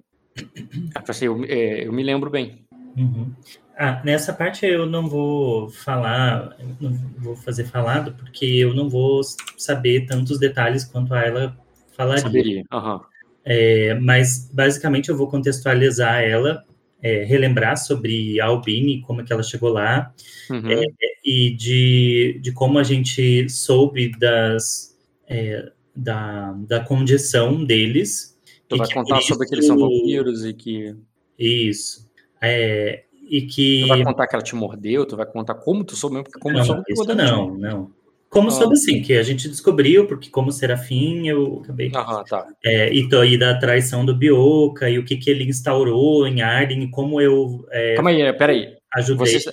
eu, 1.23 1.45
é, 1.45 1.87
eu 1.87 1.93
me 1.93 2.03
lembro 2.03 2.31
bem. 2.31 2.65
Uhum. 2.97 3.33
Ah, 3.79 4.01
nessa 4.05 4.33
parte 4.33 4.65
eu 4.65 4.87
não 4.87 5.09
vou 5.09 5.69
falar, 5.69 6.57
não 6.81 6.93
vou 7.19 7.37
fazer 7.37 7.65
falado, 7.65 8.15
porque 8.15 8.47
eu 8.47 8.75
não 8.75 8.89
vou 8.89 9.21
saber 9.57 10.07
tantos 10.07 10.39
detalhes 10.39 10.85
quanto 10.85 11.13
a 11.13 11.23
ela 11.23 11.57
falaria. 11.97 12.23
Saberia. 12.23 12.65
Aham. 12.73 13.01
É, 13.45 13.95
mas 13.95 14.51
basicamente 14.53 15.09
eu 15.09 15.17
vou 15.17 15.29
contextualizar 15.29 16.23
ela, 16.23 16.65
é, 17.03 17.23
relembrar 17.25 17.77
sobre 17.77 18.41
a 18.41 18.47
Albini, 18.47 19.03
como 19.03 19.21
é 19.21 19.25
que 19.25 19.33
ela 19.33 19.43
chegou 19.43 19.69
lá, 19.69 20.13
Uhum. 20.51 20.71
É, 20.71 20.87
e 21.25 21.51
de, 21.55 22.39
de 22.41 22.53
como 22.53 22.79
a 22.79 22.83
gente 22.83 23.49
soube 23.49 24.13
das, 24.19 24.97
é, 25.29 25.71
da, 25.95 26.53
da 26.53 26.81
condição 26.81 27.65
deles. 27.65 28.36
Tu 28.69 28.77
vai 28.77 28.93
contar 28.93 29.21
sobre 29.23 29.47
que 29.47 29.55
eles 29.55 29.67
são 29.67 29.79
vampiros 29.79 30.45
e 30.45 30.53
que. 30.55 30.95
Isso. 31.39 32.09
É, 32.41 33.05
e 33.29 33.43
que. 33.43 33.83
Tu 33.83 33.89
vai 33.89 34.05
contar 34.05 34.27
que 34.27 34.35
ela 34.37 34.43
te 34.45 34.55
mordeu, 34.55 35.07
tu 35.07 35.17
vai 35.17 35.27
contar 35.27 35.55
como 35.55 35.85
tu 35.85 35.95
soube 35.97 36.15
mesmo, 36.17 36.25
porque 36.25 36.41
como 36.41 36.57
Não, 36.59 36.65
soube 36.65 36.83
isso 36.89 37.03
odeia 37.03 37.17
não, 37.17 37.55
não. 37.57 37.91
Como 38.29 38.49
Ah. 38.49 38.51
soube 38.51 38.75
assim, 38.75 39.01
que 39.01 39.15
a 39.15 39.23
gente 39.23 39.49
descobriu, 39.49 40.07
porque 40.07 40.29
como 40.29 40.51
Serafim, 40.51 41.29
eu 41.29 41.61
acabei. 41.63 41.91
Aham, 41.95 42.25
tá. 42.25 42.47
É, 42.65 42.93
e, 42.93 43.09
to- 43.09 43.25
e 43.25 43.39
da 43.39 43.57
traição 43.59 44.05
do 44.05 44.15
Bioka, 44.17 44.91
e 44.91 44.99
o 44.99 45.05
que, 45.05 45.17
que 45.17 45.31
ele 45.31 45.45
instaurou 45.45 46.27
em 46.27 46.43
Arden, 46.43 46.83
e 46.83 46.91
como 46.91 47.21
eu 47.21 47.65
é, 47.71 47.95
Calma 47.95 48.11
aí, 48.11 48.33
peraí. 48.37 48.75
ajudei. 48.95 49.27
Vocês, 49.27 49.45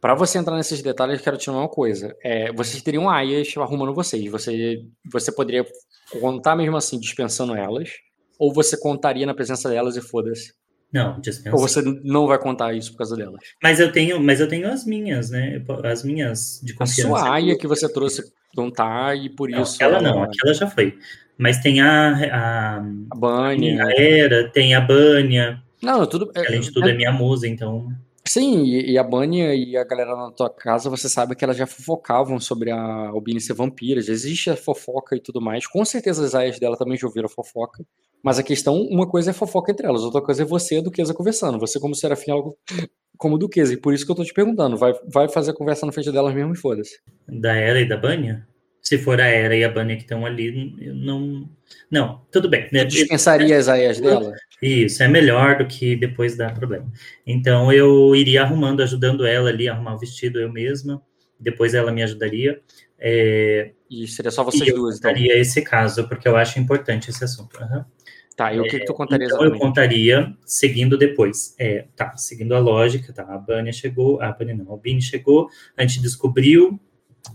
para 0.00 0.14
você 0.14 0.38
entrar 0.38 0.56
nesses 0.56 0.80
detalhes, 0.80 1.18
eu 1.18 1.24
quero 1.24 1.36
te 1.36 1.50
uma 1.50 1.68
coisa. 1.68 2.16
É, 2.22 2.52
vocês 2.52 2.80
teriam 2.82 3.10
aias 3.10 3.52
arrumando 3.58 3.92
vocês. 3.92 4.30
Você, 4.30 4.84
você 5.12 5.32
poderia 5.32 5.66
contar 6.20 6.54
mesmo 6.56 6.76
assim, 6.76 6.98
dispensando 6.98 7.54
elas, 7.54 7.90
ou 8.40 8.52
você 8.52 8.76
contaria 8.76 9.24
na 9.26 9.34
presença 9.34 9.68
delas 9.68 9.96
e 9.96 10.00
foda-se. 10.00 10.52
Não, 10.92 11.20
dispensa. 11.20 11.54
Ou 11.54 11.62
você 11.62 11.80
não 12.02 12.26
vai 12.26 12.36
contar 12.38 12.72
isso 12.74 12.90
por 12.90 12.98
causa 12.98 13.14
delas. 13.14 13.38
Mas 13.62 13.78
eu 13.78 13.92
tenho, 13.92 14.20
mas 14.20 14.40
eu 14.40 14.48
tenho 14.48 14.68
as 14.68 14.84
minhas, 14.84 15.30
né? 15.30 15.62
As 15.84 16.02
minhas 16.02 16.60
de 16.64 16.72
A 16.72 16.76
confiança. 16.76 17.08
sua 17.08 17.32
aia 17.34 17.56
que 17.56 17.66
você 17.68 17.88
trouxe 17.92 18.24
não 18.56 18.68
tá, 18.72 19.14
e 19.14 19.28
por 19.28 19.48
Não, 19.48 19.62
isso. 19.62 19.76
aquela 19.76 20.00
não, 20.02 20.24
aquela 20.24 20.52
já 20.52 20.66
foi. 20.68 20.98
Mas 21.38 21.58
tem 21.58 21.80
a, 21.80 22.10
a, 22.34 22.76
A 22.78 23.14
Bunny. 23.14 23.80
a 23.80 23.88
Era, 23.96 24.50
tem 24.50 24.74
a 24.74 24.80
Bânia, 24.80 25.62
Não, 25.80 26.04
tudo. 26.06 26.32
é- 26.34 26.46
além 26.48 26.60
de 26.60 26.72
tudo 26.72 26.88
é 26.88 26.92
minha 26.92 27.12
musa, 27.12 27.46
então. 27.46 27.92
Sim, 28.24 28.64
e, 28.64 28.92
e 28.92 28.98
a 28.98 29.02
Bânia 29.02 29.54
e 29.54 29.76
a 29.76 29.84
galera 29.84 30.14
na 30.14 30.30
tua 30.30 30.50
casa, 30.50 30.90
você 30.90 31.08
sabe 31.08 31.34
que 31.34 31.44
elas 31.44 31.56
já 31.56 31.66
fofocavam 31.66 32.38
sobre 32.38 32.70
a 32.70 33.08
Albine 33.08 33.40
ser 33.40 33.54
vampira, 33.54 34.00
já 34.00 34.12
existe 34.12 34.50
a 34.50 34.56
fofoca 34.56 35.16
e 35.16 35.20
tudo 35.20 35.40
mais. 35.40 35.66
Com 35.66 35.84
certeza 35.84 36.24
as 36.24 36.34
aias 36.34 36.58
dela 36.58 36.76
também 36.76 36.96
já 36.96 37.06
ouviram 37.06 37.26
a 37.26 37.30
fofoca. 37.30 37.84
Mas 38.22 38.38
a 38.38 38.42
questão, 38.42 38.76
uma 38.82 39.08
coisa 39.08 39.30
é 39.30 39.32
fofoca 39.32 39.72
entre 39.72 39.86
elas, 39.86 40.02
outra 40.02 40.20
coisa 40.20 40.42
é 40.42 40.44
você 40.44 40.76
e 40.76 40.78
a 40.78 40.82
Duquesa 40.82 41.14
conversando. 41.14 41.58
Você 41.58 41.80
como 41.80 41.94
Serafim, 41.94 42.30
algo 42.30 42.56
como 43.16 43.38
Duquesa. 43.38 43.72
E 43.72 43.76
por 43.76 43.94
isso 43.94 44.04
que 44.04 44.12
eu 44.12 44.16
tô 44.16 44.24
te 44.24 44.32
perguntando, 44.32 44.76
vai, 44.76 44.92
vai 45.06 45.28
fazer 45.28 45.52
a 45.52 45.54
conversa 45.54 45.86
na 45.86 45.92
frente 45.92 46.12
delas 46.12 46.34
mesmo 46.34 46.52
e 46.52 46.56
foda-se. 46.56 47.00
Da 47.26 47.54
Era 47.54 47.80
e 47.80 47.88
da 47.88 47.96
Bânia? 47.96 48.46
Se 48.82 48.98
for 48.98 49.20
a 49.20 49.26
Era 49.26 49.54
e 49.56 49.64
a 49.64 49.68
Bânia 49.70 49.96
que 49.96 50.02
estão 50.02 50.24
ali, 50.24 50.74
eu 50.80 50.94
não. 50.94 51.48
Não, 51.90 52.22
tudo 52.32 52.48
bem. 52.48 52.68
né? 52.72 52.84
Dispensaria 52.84 53.56
as 53.56 53.68
aias 53.68 54.00
dela? 54.00 54.34
Isso, 54.62 55.02
é 55.02 55.08
melhor 55.08 55.58
do 55.58 55.66
que 55.66 55.96
depois 55.96 56.36
dar 56.36 56.54
problema. 56.54 56.90
Então 57.26 57.72
eu 57.72 58.14
iria 58.14 58.42
arrumando, 58.42 58.82
ajudando 58.82 59.24
ela 59.26 59.48
ali 59.48 59.68
a 59.68 59.72
arrumar 59.72 59.94
o 59.94 59.98
vestido 59.98 60.38
eu 60.40 60.52
mesma. 60.52 61.02
Depois 61.38 61.72
ela 61.74 61.90
me 61.90 62.02
ajudaria. 62.02 62.60
É, 62.98 63.72
E 63.88 64.06
seria 64.06 64.30
só 64.30 64.42
e 64.42 64.44
vocês 64.44 64.68
eu 64.68 64.76
duas, 64.76 64.98
então. 64.98 65.10
contaria 65.10 65.38
esse 65.38 65.62
caso, 65.62 66.06
porque 66.08 66.28
eu 66.28 66.36
acho 66.36 66.58
importante 66.60 67.08
esse 67.10 67.24
assunto. 67.24 67.56
Aham. 67.58 67.86
Tá, 68.36 68.54
e 68.54 68.60
o 68.60 68.64
que, 68.64 68.78
que 68.78 68.84
tu 68.86 68.94
contaria 68.94 69.26
Então 69.26 69.38
eu 69.38 69.44
exatamente? 69.48 69.60
contaria 69.60 70.36
seguindo 70.46 70.96
depois. 70.96 71.54
É, 71.58 71.86
tá, 71.96 72.16
seguindo 72.16 72.54
a 72.54 72.58
lógica, 72.58 73.12
tá? 73.12 73.22
A 73.24 73.36
Bânia 73.38 73.72
chegou, 73.72 74.20
a 74.22 74.32
Bânia 74.32 74.54
não, 74.54 74.66
a 74.68 74.70
Albini 74.70 75.02
chegou, 75.02 75.48
a 75.76 75.82
gente 75.82 76.00
descobriu, 76.00 76.80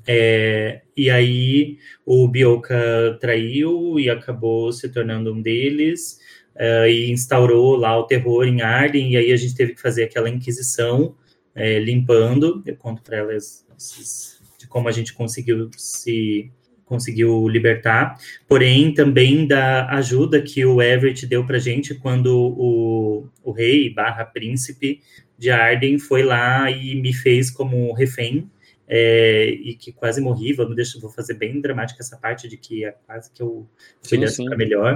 é, 0.07 0.81
e 0.95 1.09
aí 1.09 1.77
o 2.05 2.27
Bioka 2.27 3.17
traiu 3.19 3.99
e 3.99 4.09
acabou 4.09 4.71
se 4.71 4.89
tornando 4.89 5.33
um 5.33 5.41
deles, 5.41 6.19
é, 6.55 6.89
e 6.89 7.11
instaurou 7.11 7.75
lá 7.75 7.97
o 7.97 8.03
terror 8.03 8.45
em 8.45 8.61
Arden, 8.61 9.11
e 9.13 9.17
aí 9.17 9.31
a 9.31 9.35
gente 9.37 9.55
teve 9.55 9.73
que 9.73 9.81
fazer 9.81 10.03
aquela 10.03 10.29
inquisição, 10.29 11.15
é, 11.53 11.79
limpando, 11.79 12.61
eu 12.65 12.75
conto 12.75 13.01
para 13.01 13.17
elas 13.17 13.65
esses- 13.77 14.41
de 14.57 14.67
como 14.67 14.87
a 14.87 14.91
gente 14.91 15.13
conseguiu 15.13 15.69
se 15.77 16.51
conseguiu 16.85 17.47
libertar, 17.47 18.15
porém 18.47 18.93
também 18.93 19.47
da 19.47 19.89
ajuda 19.89 20.39
que 20.39 20.63
o 20.63 20.79
Everett 20.81 21.25
deu 21.25 21.43
para 21.43 21.57
gente 21.57 21.95
quando 21.95 22.27
o, 22.27 23.27
o 23.43 23.51
rei 23.51 23.89
barra 23.89 24.23
príncipe 24.23 25.01
de 25.37 25.49
Arden 25.49 25.97
foi 25.97 26.21
lá 26.21 26.69
e 26.69 26.93
me 26.95 27.11
fez 27.11 27.49
como 27.49 27.91
refém 27.91 28.47
é, 28.87 29.47
e 29.49 29.75
que 29.75 29.91
quase 29.91 30.21
morri, 30.21 30.53
vamos 30.53 30.75
deixar, 30.75 30.99
vou 30.99 31.09
fazer 31.09 31.33
bem 31.35 31.59
dramática 31.59 32.01
essa 32.01 32.17
parte 32.17 32.47
de 32.47 32.57
que 32.57 32.85
é 32.85 32.91
quase 33.05 33.31
que 33.31 33.41
eu 33.41 33.67
fui 34.03 34.17
dessa 34.17 34.43
pra 34.43 34.57
melhor, 34.57 34.95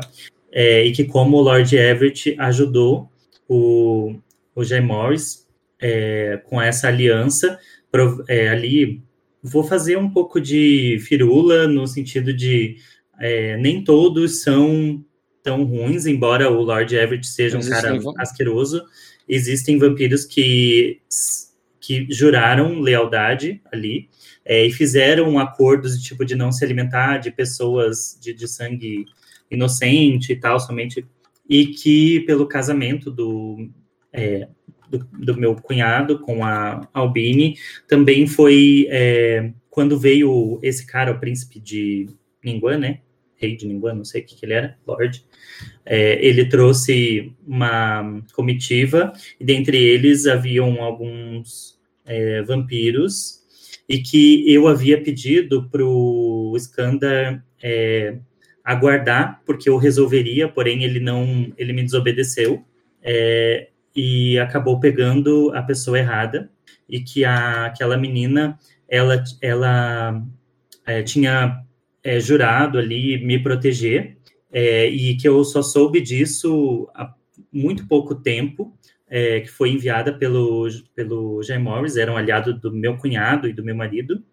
é, 0.52 0.84
e 0.84 0.92
que 0.92 1.06
como 1.06 1.38
o 1.38 1.42
Lord 1.42 1.76
Everett 1.76 2.36
ajudou 2.40 3.10
o, 3.48 4.16
o 4.56 4.64
Jay 4.64 4.82
Morris 4.82 5.48
é, 5.82 6.42
com 6.46 6.62
essa 6.62 6.88
aliança, 6.88 7.60
é, 8.28 8.50
ali 8.50 9.02
vou 9.42 9.64
fazer 9.64 9.98
um 9.98 10.10
pouco 10.10 10.40
de 10.40 11.00
firula 11.08 11.68
no 11.68 11.88
sentido 11.88 12.34
de 12.34 12.78
é, 13.20 13.58
nem 13.58 13.84
todos 13.84 14.42
são 14.42 15.04
tão 15.42 15.64
ruins, 15.64 16.06
embora 16.06 16.52
o 16.52 16.62
Lord 16.62 16.96
Everett 16.96 17.26
seja 17.26 17.58
um 17.58 17.68
cara 17.68 17.98
asqueroso, 18.18 18.84
existem 19.28 19.78
vampiros 19.78 20.26
que, 20.26 21.00
que 21.90 22.06
juraram 22.08 22.82
lealdade 22.82 23.60
ali 23.74 24.10
é, 24.46 24.64
e 24.64 24.72
fizeram 24.72 25.40
acordos 25.40 25.98
de 25.98 26.08
tipo 26.08 26.24
de 26.24 26.36
não 26.36 26.52
se 26.52 26.64
alimentar 26.64 27.18
de 27.18 27.32
pessoas 27.32 28.16
de, 28.22 28.32
de 28.32 28.48
sangue 28.48 29.06
inocente 29.50 30.34
e 30.34 30.36
tal, 30.36 30.60
somente 30.60 31.04
e 31.50 31.66
que 31.66 32.20
pelo 32.28 32.46
casamento 32.46 33.10
do, 33.10 33.72
é, 34.14 34.48
do, 34.88 35.00
do, 35.00 35.36
meu 35.36 35.56
cunhado 35.56 36.20
com 36.20 36.46
a 36.46 36.88
Albini 36.94 37.58
também 37.88 38.28
foi 38.28 38.86
é, 38.92 39.52
quando 39.68 39.98
veio 39.98 40.60
esse 40.62 40.86
cara, 40.86 41.12
o 41.12 41.20
príncipe 41.20 41.60
de 41.60 42.08
Ningguan, 42.46 42.78
né? 42.78 43.00
Rei 43.36 43.56
de 43.56 43.66
Ningguan, 43.66 43.96
não 43.96 44.06
sei 44.06 44.22
o 44.22 44.26
que, 44.26 44.36
que 44.36 44.46
ele 44.46 44.54
era, 44.54 44.78
Lord. 44.86 45.26
É, 45.84 46.24
ele 46.24 46.46
trouxe 46.46 47.34
uma 47.48 48.22
comitiva 48.36 49.12
e 49.40 49.44
dentre 49.44 49.76
eles 49.76 50.28
haviam 50.28 50.84
alguns 50.84 51.79
é, 52.10 52.42
vampiros 52.42 53.40
e 53.88 54.00
que 54.00 54.52
eu 54.52 54.68
havia 54.68 55.02
pedido 55.02 55.70
para 55.70 55.86
o 55.86 56.54
Skandar 56.58 57.44
é, 57.62 58.18
aguardar, 58.64 59.42
porque 59.46 59.70
eu 59.70 59.78
resolveria, 59.78 60.48
porém 60.48 60.84
ele 60.84 61.00
não, 61.00 61.54
ele 61.58 61.72
me 61.72 61.84
desobedeceu 61.84 62.64
é, 63.02 63.70
e 63.96 64.38
acabou 64.40 64.80
pegando 64.80 65.52
a 65.54 65.62
pessoa 65.62 66.00
errada 66.00 66.50
e 66.88 67.00
que 67.00 67.24
a, 67.24 67.68
aquela 67.68 67.96
menina, 67.96 68.58
ela, 68.88 69.24
ela 69.42 70.24
é, 70.86 71.04
tinha 71.04 71.64
é, 72.04 72.20
jurado 72.20 72.78
ali 72.78 73.24
me 73.24 73.38
proteger 73.38 74.18
é, 74.52 74.88
e 74.88 75.16
que 75.16 75.28
eu 75.28 75.44
só 75.44 75.62
soube 75.62 76.02
disso 76.02 76.90
há 76.96 77.14
muito 77.52 77.88
pouco 77.88 78.16
tempo, 78.16 78.74
é, 79.10 79.42
que 79.42 79.48
foi 79.48 79.72
enviada 79.72 80.14
pelo, 80.14 80.68
pelo 80.96 81.42
Jay 81.44 81.58
Morris, 81.58 81.98
era 81.98 82.12
um 82.12 82.18
aliado 82.18 82.54
do 82.54 82.72
meu 82.72 82.98
cunhado 82.98 83.48
e 83.48 83.54
do 83.54 83.64
meu 83.64 83.76
marido, 83.76 84.24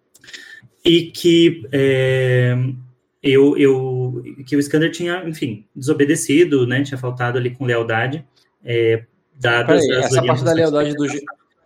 e 0.85 1.11
que 1.11 1.67
é, 1.73 2.57
eu, 3.23 3.57
eu 3.57 4.23
que 4.47 4.55
o 4.55 4.61
Skander 4.61 4.91
tinha, 4.91 5.25
enfim, 5.27 5.67
desobedecido, 5.75 6.67
né, 6.67 6.83
tinha 6.83 6.99
faltado 6.99 7.39
ali 7.39 7.51
com 7.51 7.65
lealdade, 7.65 8.25
é, 8.65 9.05
dadas 9.35 9.85
Peraí, 9.87 10.05
essa 10.05 10.23
parte 10.23 10.45
da 10.45 10.53
lealdade 10.53 10.95
do 10.95 11.07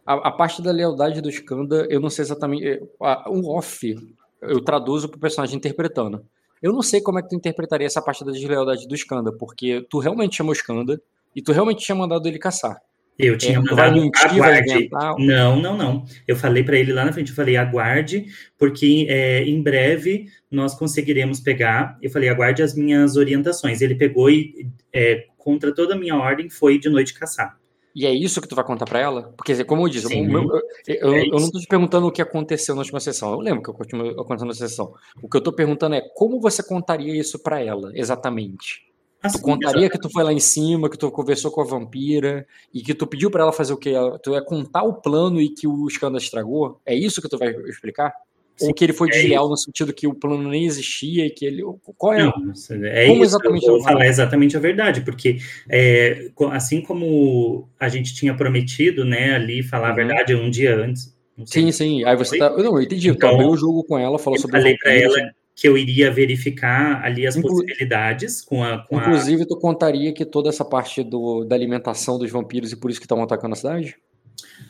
a, 0.06 0.14
a, 0.14 0.30
parte 0.32 0.62
da 0.62 0.72
lealdade 0.72 1.20
do 1.20 1.28
Skander, 1.28 1.86
eu 1.90 2.00
não 2.00 2.10
sei 2.10 2.24
exatamente, 2.24 2.66
é, 2.66 2.80
um 3.28 3.46
off, 3.46 3.94
eu 4.42 4.60
traduzo 4.60 5.08
para 5.08 5.18
o 5.18 5.20
personagem 5.20 5.56
interpretando. 5.56 6.24
Eu 6.62 6.72
não 6.72 6.82
sei 6.82 7.00
como 7.00 7.18
é 7.18 7.22
que 7.22 7.28
tu 7.28 7.36
interpretaria 7.36 7.86
essa 7.86 8.02
parte 8.02 8.24
da 8.24 8.32
deslealdade 8.32 8.86
do 8.86 8.94
Skanda, 8.94 9.32
porque 9.32 9.86
tu 9.88 9.98
realmente 9.98 10.36
chamou 10.36 10.52
o 10.52 10.56
Skanda 10.56 11.00
e 11.34 11.40
tu 11.40 11.52
realmente 11.52 11.84
tinha 11.84 11.96
mandado 11.96 12.26
ele 12.26 12.38
caçar. 12.38 12.80
Eu 13.18 13.36
tinha 13.36 13.58
é, 13.58 13.60
mandado 13.60 14.00
mentir, 14.00 14.24
aguarde. 14.24 14.88
Não, 15.18 15.60
não, 15.60 15.76
não. 15.76 16.04
Eu 16.26 16.36
falei 16.36 16.62
para 16.62 16.78
ele 16.78 16.92
lá 16.92 17.04
na 17.04 17.12
frente, 17.12 17.30
eu 17.30 17.36
falei 17.36 17.56
aguarde, 17.56 18.26
porque 18.58 19.06
é, 19.08 19.42
em 19.44 19.62
breve 19.62 20.26
nós 20.50 20.74
conseguiremos 20.74 21.40
pegar. 21.40 21.98
Eu 22.02 22.10
falei 22.10 22.28
aguarde 22.28 22.62
as 22.62 22.74
minhas 22.74 23.16
orientações. 23.16 23.82
Ele 23.82 23.94
pegou 23.94 24.30
e 24.30 24.66
é, 24.92 25.26
contra 25.36 25.74
toda 25.74 25.94
a 25.94 25.98
minha 25.98 26.16
ordem 26.16 26.48
foi 26.48 26.78
de 26.78 26.88
noite 26.88 27.12
caçar. 27.12 27.58
E 27.94 28.06
é 28.06 28.12
isso 28.12 28.40
que 28.40 28.48
tu 28.48 28.54
vai 28.54 28.64
contar 28.64 28.84
para 28.84 29.00
ela? 29.00 29.34
Porque, 29.36 29.64
como 29.64 29.84
eu 29.84 29.88
disse, 29.88 30.06
eu, 30.06 30.24
eu, 30.24 30.62
eu, 30.86 31.14
é 31.14 31.26
eu, 31.26 31.30
não 31.30 31.38
estou 31.38 31.60
te 31.60 31.66
perguntando 31.66 32.06
o 32.06 32.12
que 32.12 32.22
aconteceu 32.22 32.74
na 32.74 32.82
última 32.82 33.00
sessão. 33.00 33.32
Eu 33.32 33.40
lembro 33.40 33.62
que 33.62 33.70
aconteceu 33.70 34.46
na 34.46 34.54
sessão. 34.54 34.94
O 35.20 35.28
que 35.28 35.36
eu 35.36 35.40
estou 35.40 35.52
perguntando 35.52 35.96
é 35.96 36.02
como 36.14 36.40
você 36.40 36.62
contaria 36.62 37.18
isso 37.18 37.42
para 37.42 37.60
ela, 37.60 37.90
exatamente? 37.94 38.89
Assim, 39.22 39.38
tu 39.38 39.42
contaria 39.42 39.68
exatamente. 39.68 39.92
que 39.92 39.98
tu 39.98 40.10
foi 40.10 40.22
lá 40.22 40.32
em 40.32 40.40
cima, 40.40 40.88
que 40.88 40.96
tu 40.96 41.10
conversou 41.10 41.50
com 41.50 41.60
a 41.60 41.64
vampira 41.64 42.46
e 42.72 42.82
que 42.82 42.94
tu 42.94 43.06
pediu 43.06 43.30
para 43.30 43.42
ela 43.42 43.52
fazer 43.52 43.72
o 43.72 43.76
quê? 43.76 43.92
Tu 44.22 44.32
ia 44.32 44.42
contar 44.42 44.82
o 44.82 44.94
plano 44.94 45.40
e 45.40 45.50
que 45.50 45.66
o 45.66 45.86
escândalo 45.86 46.22
estragou? 46.22 46.80
É 46.86 46.94
isso 46.94 47.20
que 47.20 47.28
tu 47.28 47.36
vai 47.36 47.50
explicar? 47.68 48.12
Sim, 48.56 48.68
Ou 48.68 48.74
que 48.74 48.84
ele 48.84 48.92
foi 48.92 49.08
é 49.08 49.12
desleal 49.12 49.48
no 49.48 49.56
sentido 49.56 49.92
que 49.92 50.06
o 50.06 50.14
plano 50.14 50.48
nem 50.48 50.66
existia 50.66 51.26
e 51.26 51.30
que 51.30 51.46
ele. 51.46 51.62
Qual 51.96 52.12
é? 52.12 52.22
Não, 52.22 52.28
é 52.28 53.06
como 53.06 53.24
isso, 53.24 53.36
exatamente 53.36 53.66
eu 53.66 53.72
vou 53.74 53.82
falar 53.82 54.06
exatamente 54.06 54.56
a 54.56 54.60
verdade, 54.60 55.00
porque 55.00 55.38
é, 55.68 56.30
assim 56.50 56.82
como 56.82 57.68
a 57.78 57.88
gente 57.88 58.14
tinha 58.14 58.34
prometido, 58.34 59.04
né, 59.04 59.34
ali 59.34 59.62
falar 59.62 59.88
uhum. 59.88 59.92
a 59.92 59.96
verdade 59.96 60.34
um 60.34 60.50
dia 60.50 60.76
antes. 60.76 61.14
Sim, 61.46 61.72
sim. 61.72 62.04
Aí 62.04 62.16
você 62.16 62.36
tá. 62.36 62.50
Não, 62.50 62.76
eu 62.76 62.82
entendi. 62.82 63.08
Então, 63.08 63.30
abriu 63.30 63.48
o 63.48 63.56
jogo 63.56 63.82
com 63.84 63.98
ela, 63.98 64.18
falou 64.18 64.38
sobre 64.38 64.58
falei 64.58 64.76
para 64.76 64.92
ela 64.92 65.32
que 65.60 65.68
eu 65.68 65.76
iria 65.76 66.10
verificar 66.10 67.04
ali 67.04 67.26
as 67.26 67.36
Inclu 67.36 67.50
possibilidades 67.50 68.40
com 68.40 68.64
a. 68.64 68.78
Com 68.78 68.96
Inclusive, 68.98 69.42
a... 69.42 69.46
tu 69.46 69.58
contaria 69.58 70.10
que 70.10 70.24
toda 70.24 70.48
essa 70.48 70.64
parte 70.64 71.04
do, 71.04 71.44
da 71.44 71.54
alimentação 71.54 72.18
dos 72.18 72.30
vampiros 72.30 72.72
e 72.72 72.76
por 72.76 72.90
isso 72.90 72.98
que 72.98 73.04
estão 73.04 73.22
atacando 73.22 73.52
a 73.52 73.56
cidade? 73.56 73.94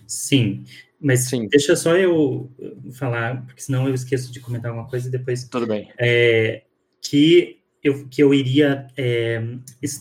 Sim. 0.04 0.64
Mas 1.00 1.28
Sim. 1.28 1.46
deixa 1.46 1.76
só 1.76 1.96
eu 1.96 2.50
falar, 2.94 3.46
porque 3.46 3.62
senão 3.62 3.86
eu 3.86 3.94
esqueço 3.94 4.32
de 4.32 4.40
comentar 4.40 4.72
alguma 4.72 4.88
coisa 4.88 5.06
e 5.06 5.12
depois. 5.12 5.44
Tudo 5.44 5.64
bem. 5.64 5.92
É, 5.96 6.64
que, 7.00 7.60
eu, 7.84 8.08
que 8.08 8.20
eu 8.20 8.34
iria 8.34 8.88
é, 8.96 9.40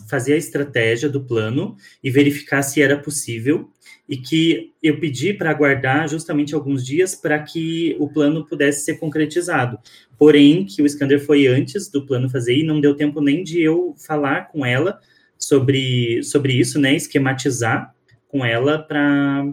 fazer 0.10 0.34
a 0.34 0.38
estratégia 0.38 1.08
do 1.08 1.24
plano 1.24 1.78
e 2.04 2.10
verificar 2.10 2.64
se 2.64 2.82
era 2.82 2.98
possível, 2.98 3.70
e 4.10 4.18
que 4.18 4.74
eu 4.82 5.00
pedi 5.00 5.36
para 5.36 5.52
aguardar 5.52 6.10
justamente 6.10 6.56
alguns 6.56 6.84
dias 6.84 7.14
para 7.14 7.38
que 7.38 7.96
o 8.00 8.10
plano 8.10 8.44
pudesse 8.44 8.84
ser 8.84 8.98
concretizado. 8.98 9.78
Porém, 10.18 10.66
que 10.66 10.82
o 10.82 10.90
Scander 10.90 11.24
foi 11.24 11.46
antes 11.46 11.88
do 11.92 12.04
plano 12.04 12.28
fazer 12.28 12.58
e 12.58 12.64
não 12.64 12.82
deu 12.82 12.96
tempo 12.96 13.22
nem 13.22 13.44
de 13.44 13.62
eu 13.62 13.94
falar 13.96 14.48
com 14.52 14.66
ela 14.66 15.00
sobre, 15.38 16.24
sobre 16.24 16.54
isso, 16.54 16.80
né? 16.80 16.96
Esquematizar 16.96 17.94
com 18.28 18.44
ela 18.44 18.80
para 18.80 19.46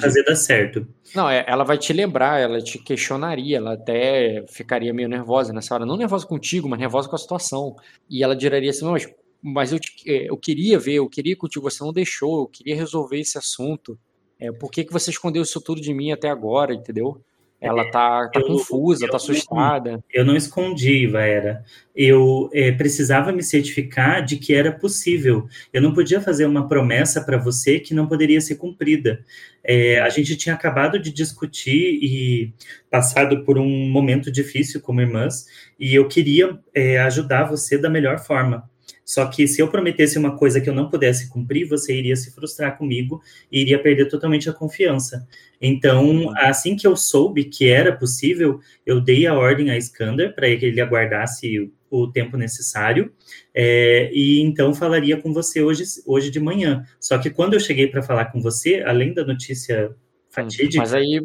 fazer 0.00 0.24
dar 0.24 0.36
certo. 0.36 0.86
Não, 1.14 1.28
é, 1.28 1.44
ela 1.46 1.62
vai 1.62 1.76
te 1.76 1.92
lembrar, 1.92 2.40
ela 2.40 2.62
te 2.62 2.78
questionaria, 2.78 3.58
ela 3.58 3.74
até 3.74 4.42
ficaria 4.48 4.94
meio 4.94 5.08
nervosa 5.08 5.52
nessa 5.52 5.74
hora, 5.74 5.84
não 5.84 5.98
nervosa 5.98 6.26
contigo, 6.26 6.66
mas 6.66 6.78
nervosa 6.78 7.10
com 7.10 7.16
a 7.16 7.18
situação. 7.18 7.76
E 8.08 8.24
ela 8.24 8.34
diria 8.34 8.70
assim: 8.70 8.86
mas, 8.86 9.06
mas 9.46 9.72
eu, 9.72 9.78
é, 10.06 10.28
eu 10.28 10.36
queria 10.36 10.76
ver, 10.76 10.94
eu 10.94 11.08
queria 11.08 11.36
contigo, 11.36 11.70
você 11.70 11.84
não 11.84 11.92
deixou, 11.92 12.40
eu 12.40 12.46
queria 12.48 12.74
resolver 12.74 13.20
esse 13.20 13.38
assunto. 13.38 13.96
É, 14.40 14.50
por 14.50 14.72
que, 14.72 14.84
que 14.84 14.92
você 14.92 15.10
escondeu 15.10 15.42
isso 15.42 15.60
tudo 15.60 15.80
de 15.80 15.94
mim 15.94 16.10
até 16.10 16.28
agora, 16.28 16.74
entendeu? 16.74 17.22
Ela 17.60 17.90
tá, 17.90 18.28
tá 18.28 18.40
eu, 18.40 18.46
confusa, 18.46 19.06
eu, 19.06 19.10
tá 19.10 19.16
assustada. 19.16 20.04
Eu 20.12 20.24
não 20.24 20.36
escondi, 20.36 21.06
Vaera. 21.06 21.64
Eu 21.94 22.50
é, 22.52 22.70
precisava 22.72 23.32
me 23.32 23.42
certificar 23.42 24.22
de 24.22 24.36
que 24.36 24.52
era 24.52 24.70
possível. 24.70 25.46
Eu 25.72 25.80
não 25.80 25.94
podia 25.94 26.20
fazer 26.20 26.44
uma 26.44 26.68
promessa 26.68 27.22
para 27.22 27.38
você 27.38 27.78
que 27.78 27.94
não 27.94 28.06
poderia 28.06 28.40
ser 28.40 28.56
cumprida. 28.56 29.24
É, 29.64 30.00
a 30.00 30.08
gente 30.10 30.36
tinha 30.36 30.54
acabado 30.54 30.98
de 30.98 31.10
discutir 31.10 31.98
e 32.02 32.52
passado 32.90 33.42
por 33.44 33.58
um 33.58 33.88
momento 33.88 34.30
difícil 34.30 34.80
como 34.80 35.00
irmãs, 35.00 35.46
e 35.78 35.94
eu 35.94 36.06
queria 36.08 36.58
é, 36.74 36.98
ajudar 36.98 37.44
você 37.44 37.78
da 37.78 37.88
melhor 37.88 38.18
forma. 38.18 38.68
Só 39.06 39.24
que 39.26 39.46
se 39.46 39.62
eu 39.62 39.68
prometesse 39.68 40.18
uma 40.18 40.36
coisa 40.36 40.60
que 40.60 40.68
eu 40.68 40.74
não 40.74 40.90
pudesse 40.90 41.28
cumprir, 41.28 41.68
você 41.68 41.96
iria 41.96 42.16
se 42.16 42.34
frustrar 42.34 42.76
comigo 42.76 43.22
e 43.52 43.60
iria 43.60 43.80
perder 43.80 44.08
totalmente 44.08 44.50
a 44.50 44.52
confiança. 44.52 45.28
Então, 45.62 46.34
assim 46.36 46.74
que 46.74 46.88
eu 46.88 46.96
soube 46.96 47.44
que 47.44 47.68
era 47.68 47.96
possível, 47.96 48.58
eu 48.84 49.00
dei 49.00 49.24
a 49.24 49.34
ordem 49.34 49.70
a 49.70 49.78
Skander 49.78 50.34
para 50.34 50.54
que 50.56 50.66
ele 50.66 50.80
aguardasse 50.80 51.70
o 51.88 52.08
tempo 52.08 52.36
necessário, 52.36 53.12
é, 53.54 54.10
e 54.12 54.40
então 54.40 54.74
falaria 54.74 55.16
com 55.22 55.32
você 55.32 55.62
hoje, 55.62 55.84
hoje 56.04 56.28
de 56.28 56.40
manhã. 56.40 56.84
Só 56.98 57.16
que 57.16 57.30
quando 57.30 57.54
eu 57.54 57.60
cheguei 57.60 57.86
para 57.86 58.02
falar 58.02 58.26
com 58.26 58.40
você, 58.40 58.82
além 58.84 59.14
da 59.14 59.24
notícia 59.24 59.94
fatídica... 60.28 60.78
Mas 60.78 60.92
aí, 60.92 61.20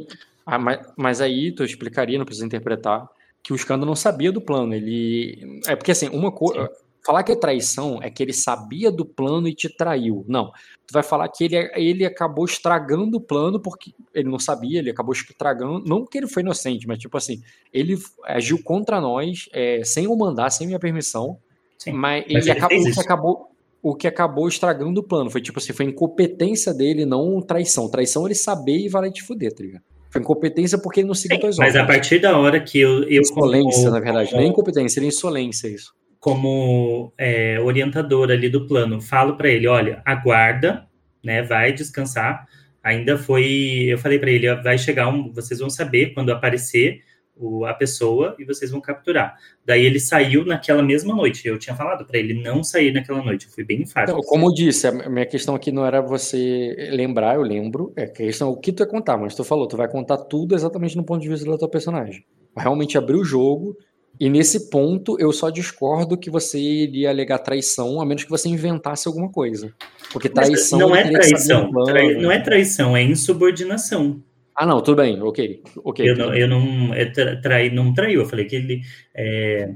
ah, 0.46 0.60
mas, 0.60 0.80
mas 0.96 1.20
aí 1.20 1.52
tu 1.52 1.64
explicaria, 1.64 2.20
não 2.20 2.26
precisa 2.26 2.46
interpretar, 2.46 3.10
que 3.44 3.52
o 3.52 3.56
Skander 3.56 3.88
não 3.88 3.96
sabia 3.96 4.32
do 4.32 4.40
plano. 4.40 4.76
Ele 4.76 5.60
é 5.66 5.76
porque 5.76 5.92
assim 5.92 6.08
uma 6.10 6.32
coisa 6.32 6.70
Falar 7.04 7.24
que 7.24 7.32
é 7.32 7.36
traição 7.36 8.00
é 8.02 8.12
que 8.12 8.22
ele 8.22 8.34
sabia 8.34 8.92
do 8.92 9.04
plano 9.04 9.48
e 9.48 9.56
te 9.56 9.68
traiu. 9.68 10.24
Não. 10.28 10.52
Tu 10.86 10.94
vai 10.94 11.02
falar 11.02 11.28
que 11.30 11.46
ele, 11.46 11.56
ele 11.76 12.06
acabou 12.06 12.46
estragando 12.46 13.18
o 13.18 13.22
plano 13.22 13.60
porque 13.60 13.92
ele 14.14 14.30
não 14.30 14.38
sabia, 14.38 14.80
ele 14.80 14.92
acabou 14.92 15.14
estragando. 15.14 15.84
Não 15.84 16.06
que 16.06 16.20
ele 16.20 16.28
foi 16.28 16.44
inocente, 16.44 16.88
mas 16.88 17.00
tipo 17.00 17.18
assim, 17.18 17.42
ele 17.74 17.98
agiu 18.26 18.62
contra 18.64 19.02
nós 19.02 19.50
é, 19.52 19.84
sem 19.84 20.08
o 20.08 20.16
mandar, 20.16 20.52
sem 20.52 20.68
minha 20.68 20.80
permissão. 20.80 21.40
Sim, 21.80 21.94
mas, 21.94 22.24
mas 22.32 22.46
ele, 22.46 22.52
acabou, 22.52 22.78
o 22.78 22.94
que 22.94 23.00
acabou 23.00 23.52
o 23.84 23.96
que 23.96 24.08
acabou 24.08 24.48
estragando 24.48 25.02
o 25.02 25.04
plano. 25.04 25.32
Foi 25.32 25.42
tipo 25.42 25.58
assim, 25.58 25.74
foi 25.74 25.86
incompetência 25.86 26.72
dele, 26.72 27.04
não 27.04 27.42
traição. 27.42 27.90
Traição 27.90 28.28
ele 28.28 28.36
saber 28.36 28.78
e 28.78 28.88
vai 28.88 29.10
te 29.10 29.24
fuder, 29.24 29.52
tá 29.56 29.64
ligado? 29.64 29.84
Foi 30.12 30.22
incompetência 30.22 30.78
porque 30.78 31.00
ele 31.00 31.08
não 31.08 31.16
seguiu 31.16 31.40
tuas 31.40 31.58
ordens. 31.58 31.74
Mas 31.74 31.84
a 31.84 31.88
partir 31.88 32.20
da 32.20 32.38
hora 32.38 32.60
que 32.60 32.80
eu. 32.80 33.04
eu 33.06 33.22
insolência, 33.22 33.86
como, 33.86 33.92
na 33.92 34.00
verdade. 34.00 34.36
Nem 34.36 34.50
incompetência, 34.50 34.90
seria 34.90 35.10
insolência 35.10 35.68
isso 35.68 36.00
como 36.22 37.12
é, 37.18 37.60
orientador 37.60 38.30
ali 38.30 38.48
do 38.48 38.68
plano, 38.68 39.02
falo 39.02 39.36
para 39.36 39.50
ele, 39.50 39.68
olha, 39.68 40.04
aguarda, 40.06 40.86
né, 41.24 41.42
vai 41.42 41.74
descansar. 41.74 42.48
Ainda 42.84 43.18
foi, 43.18 43.88
eu 43.88 43.98
falei 43.98 44.20
para 44.20 44.30
ele, 44.30 44.54
vai 44.62 44.78
chegar 44.78 45.08
um, 45.08 45.34
vocês 45.34 45.60
vão 45.60 45.70
saber 45.70 46.14
quando 46.14 46.32
aparecer 46.32 47.02
o- 47.36 47.66
a 47.66 47.74
pessoa 47.74 48.36
e 48.38 48.46
vocês 48.46 48.70
vão 48.70 48.80
capturar. 48.80 49.36
Daí 49.66 49.84
ele 49.84 50.00
saiu 50.00 50.46
naquela 50.46 50.84
mesma 50.84 51.16
noite. 51.16 51.48
Eu 51.48 51.58
tinha 51.58 51.76
falado 51.76 52.06
para 52.06 52.20
ele 52.20 52.36
não 52.36 52.64
sair 52.64 52.94
naquela 52.94 53.24
noite. 53.24 53.48
Eu 53.48 53.52
fui 53.52 53.64
bem 53.64 53.82
enfático. 53.82 54.20
Então, 54.20 54.30
como 54.30 54.46
eu 54.48 54.54
disse, 54.54 54.86
a 54.86 55.10
minha 55.10 55.26
questão 55.26 55.56
aqui 55.56 55.72
não 55.72 55.84
era 55.84 56.02
você 56.02 56.90
lembrar, 56.92 57.34
eu 57.34 57.42
lembro. 57.42 57.94
É 57.96 58.04
a 58.04 58.08
questão 58.12 58.50
é 58.50 58.52
o 58.52 58.58
que 58.58 58.72
tu 58.72 58.84
ia 58.84 58.88
contar, 58.88 59.18
mas 59.18 59.34
tu 59.34 59.44
falou, 59.44 59.68
tu 59.68 59.76
vai 59.76 59.88
contar 59.88 60.18
tudo 60.18 60.54
exatamente 60.54 60.96
no 60.96 61.04
ponto 61.04 61.22
de 61.22 61.30
vista 61.30 61.50
da 61.50 61.58
tua 61.58 61.70
personagem. 61.70 62.24
Realmente 62.56 62.96
abrir 62.96 63.16
o 63.16 63.24
jogo, 63.24 63.76
e 64.24 64.30
nesse 64.30 64.70
ponto 64.70 65.18
eu 65.20 65.34
só 65.34 65.50
discordo 65.50 66.16
que 66.18 66.30
você 66.30 66.60
iria 66.60 67.10
alegar 67.10 67.40
traição, 67.40 68.00
a 68.00 68.06
menos 68.06 68.24
que 68.24 68.30
você 68.30 68.48
inventasse 68.48 69.08
alguma 69.08 69.30
coisa. 69.32 69.74
Porque 70.14 70.30
Mas 70.34 70.46
traição. 70.48 70.80
não 70.80 70.96
ele 70.96 71.10
é 71.10 71.12
traição. 71.12 71.72
Trai- 71.86 72.14
não 72.16 72.32
é 72.32 72.40
traição, 72.40 72.96
é 72.96 73.02
insubordinação. 73.02 74.22
Ah, 74.56 74.66
não, 74.66 74.80
tudo 74.82 74.98
bem, 75.02 75.20
ok. 75.22 75.64
ok. 75.84 76.08
Eu 76.10 76.16
não, 76.16 76.36
eu 76.36 76.48
não, 76.48 76.94
é 76.94 77.06
tra- 77.06 77.42
trai, 77.42 77.70
não 77.72 77.94
traiu. 77.94 78.22
Eu 78.22 78.28
falei 78.28 78.46
que 78.46 78.56
ele 78.56 78.82
é, 79.16 79.74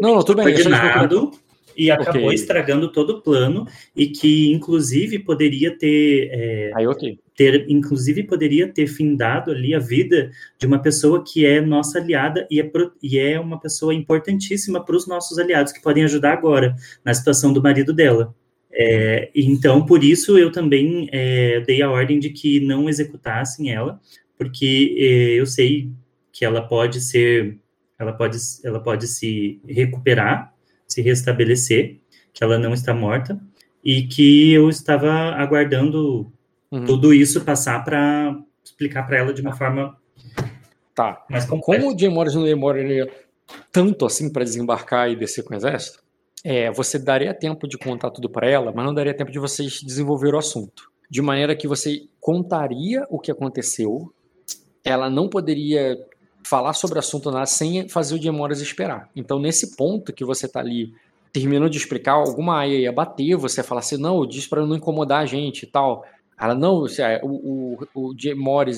Não, 0.00 0.14
não, 0.14 0.22
tudo 0.22 0.42
bem. 0.44 0.52
eu 0.54 0.58
subordinado 0.62 1.30
e 1.78 1.90
acabou 1.92 2.24
Ok. 2.24 2.34
estragando 2.34 2.90
todo 2.90 3.10
o 3.10 3.22
plano 3.22 3.64
e 3.94 4.08
que, 4.08 4.50
inclusive, 4.52 5.20
poderia 5.20 5.78
ter, 5.78 6.28
é, 6.32 6.72
Aí, 6.74 6.84
ter, 7.36 7.66
inclusive, 7.70 8.24
poderia 8.24 8.66
ter 8.66 8.88
findado 8.88 9.52
ali 9.52 9.72
a 9.72 9.78
vida 9.78 10.32
de 10.58 10.66
uma 10.66 10.82
pessoa 10.82 11.22
que 11.24 11.46
é 11.46 11.60
nossa 11.60 12.00
aliada 12.00 12.48
e 12.50 12.58
é, 12.58 12.64
pro- 12.64 12.92
e 13.00 13.16
é 13.16 13.38
uma 13.38 13.60
pessoa 13.60 13.94
importantíssima 13.94 14.84
para 14.84 14.96
os 14.96 15.06
nossos 15.06 15.38
aliados 15.38 15.72
que 15.72 15.80
podem 15.80 16.02
ajudar 16.02 16.32
agora 16.32 16.74
na 17.04 17.14
situação 17.14 17.52
do 17.52 17.62
marido 17.62 17.92
dela. 17.92 18.34
É, 18.72 19.30
então, 19.34 19.86
por 19.86 20.02
isso, 20.02 20.36
eu 20.36 20.50
também 20.50 21.08
é, 21.12 21.60
dei 21.60 21.80
a 21.80 21.90
ordem 21.90 22.18
de 22.18 22.30
que 22.30 22.58
não 22.60 22.88
executassem 22.88 23.70
ela, 23.72 24.00
porque 24.36 24.96
é, 24.98 25.40
eu 25.40 25.46
sei 25.46 25.90
que 26.32 26.44
ela 26.44 26.60
pode 26.60 27.00
ser, 27.00 27.56
ela 27.98 28.12
pode, 28.12 28.36
ela 28.64 28.80
pode 28.80 29.06
se 29.06 29.60
recuperar, 29.66 30.52
se 30.88 31.02
restabelecer, 31.02 31.98
que 32.32 32.42
ela 32.42 32.58
não 32.58 32.72
está 32.72 32.94
morta, 32.94 33.38
e 33.84 34.02
que 34.02 34.52
eu 34.52 34.68
estava 34.68 35.10
aguardando 35.34 36.32
Uhum. 36.70 36.84
tudo 36.84 37.14
isso 37.14 37.40
passar 37.44 37.82
para 37.82 38.38
explicar 38.62 39.06
para 39.06 39.16
ela 39.16 39.32
de 39.32 39.40
uma 39.40 39.54
forma 39.56 39.96
Tá. 40.94 41.24
mais 41.30 41.44
completa. 41.46 41.80
Como 41.82 41.94
o 41.94 41.98
Jim 41.98 42.08
Morris 42.08 42.34
não 42.34 42.44
demoraria 42.44 43.10
tanto 43.72 44.04
assim 44.04 44.30
para 44.30 44.44
desembarcar 44.44 45.10
e 45.10 45.16
descer 45.16 45.44
com 45.44 45.54
o 45.54 45.56
exército, 45.56 46.02
é, 46.44 46.70
você 46.70 46.98
daria 46.98 47.32
tempo 47.32 47.66
de 47.66 47.78
contar 47.78 48.10
tudo 48.10 48.28
para 48.28 48.46
ela, 48.48 48.70
mas 48.74 48.84
não 48.84 48.92
daria 48.92 49.14
tempo 49.14 49.30
de 49.30 49.38
vocês 49.38 49.80
desenvolver 49.80 50.34
o 50.34 50.38
assunto. 50.38 50.90
De 51.10 51.22
maneira 51.22 51.56
que 51.56 51.66
você 51.66 52.02
contaria 52.20 53.06
o 53.08 53.18
que 53.18 53.30
aconteceu, 53.30 54.12
ela 54.84 55.08
não 55.08 55.26
poderia 55.28 55.98
falar 56.44 56.72
sobre 56.72 56.96
o 56.96 57.00
assunto 57.00 57.30
nada 57.30 57.46
sem 57.46 57.88
fazer 57.88 58.14
o 58.14 58.22
Jim 58.22 58.30
Morris 58.30 58.60
esperar. 58.60 59.10
Então, 59.14 59.38
nesse 59.38 59.76
ponto 59.76 60.12
que 60.12 60.24
você 60.24 60.48
tá 60.48 60.60
ali 60.60 60.94
terminando 61.32 61.70
de 61.70 61.78
explicar, 61.78 62.12
alguma 62.12 62.60
aia 62.60 62.78
ia 62.78 62.92
bater, 62.92 63.36
você 63.36 63.60
ia 63.60 63.64
falar 63.64 63.80
assim, 63.80 63.96
não, 63.96 64.18
eu 64.18 64.26
disse 64.26 64.48
para 64.48 64.64
não 64.64 64.76
incomodar 64.76 65.22
a 65.22 65.26
gente 65.26 65.64
e 65.64 65.66
tal. 65.66 66.04
Ela, 66.40 66.54
não, 66.54 66.86
é, 66.86 67.20
o, 67.22 67.76
o, 67.94 68.10
o 68.12 68.14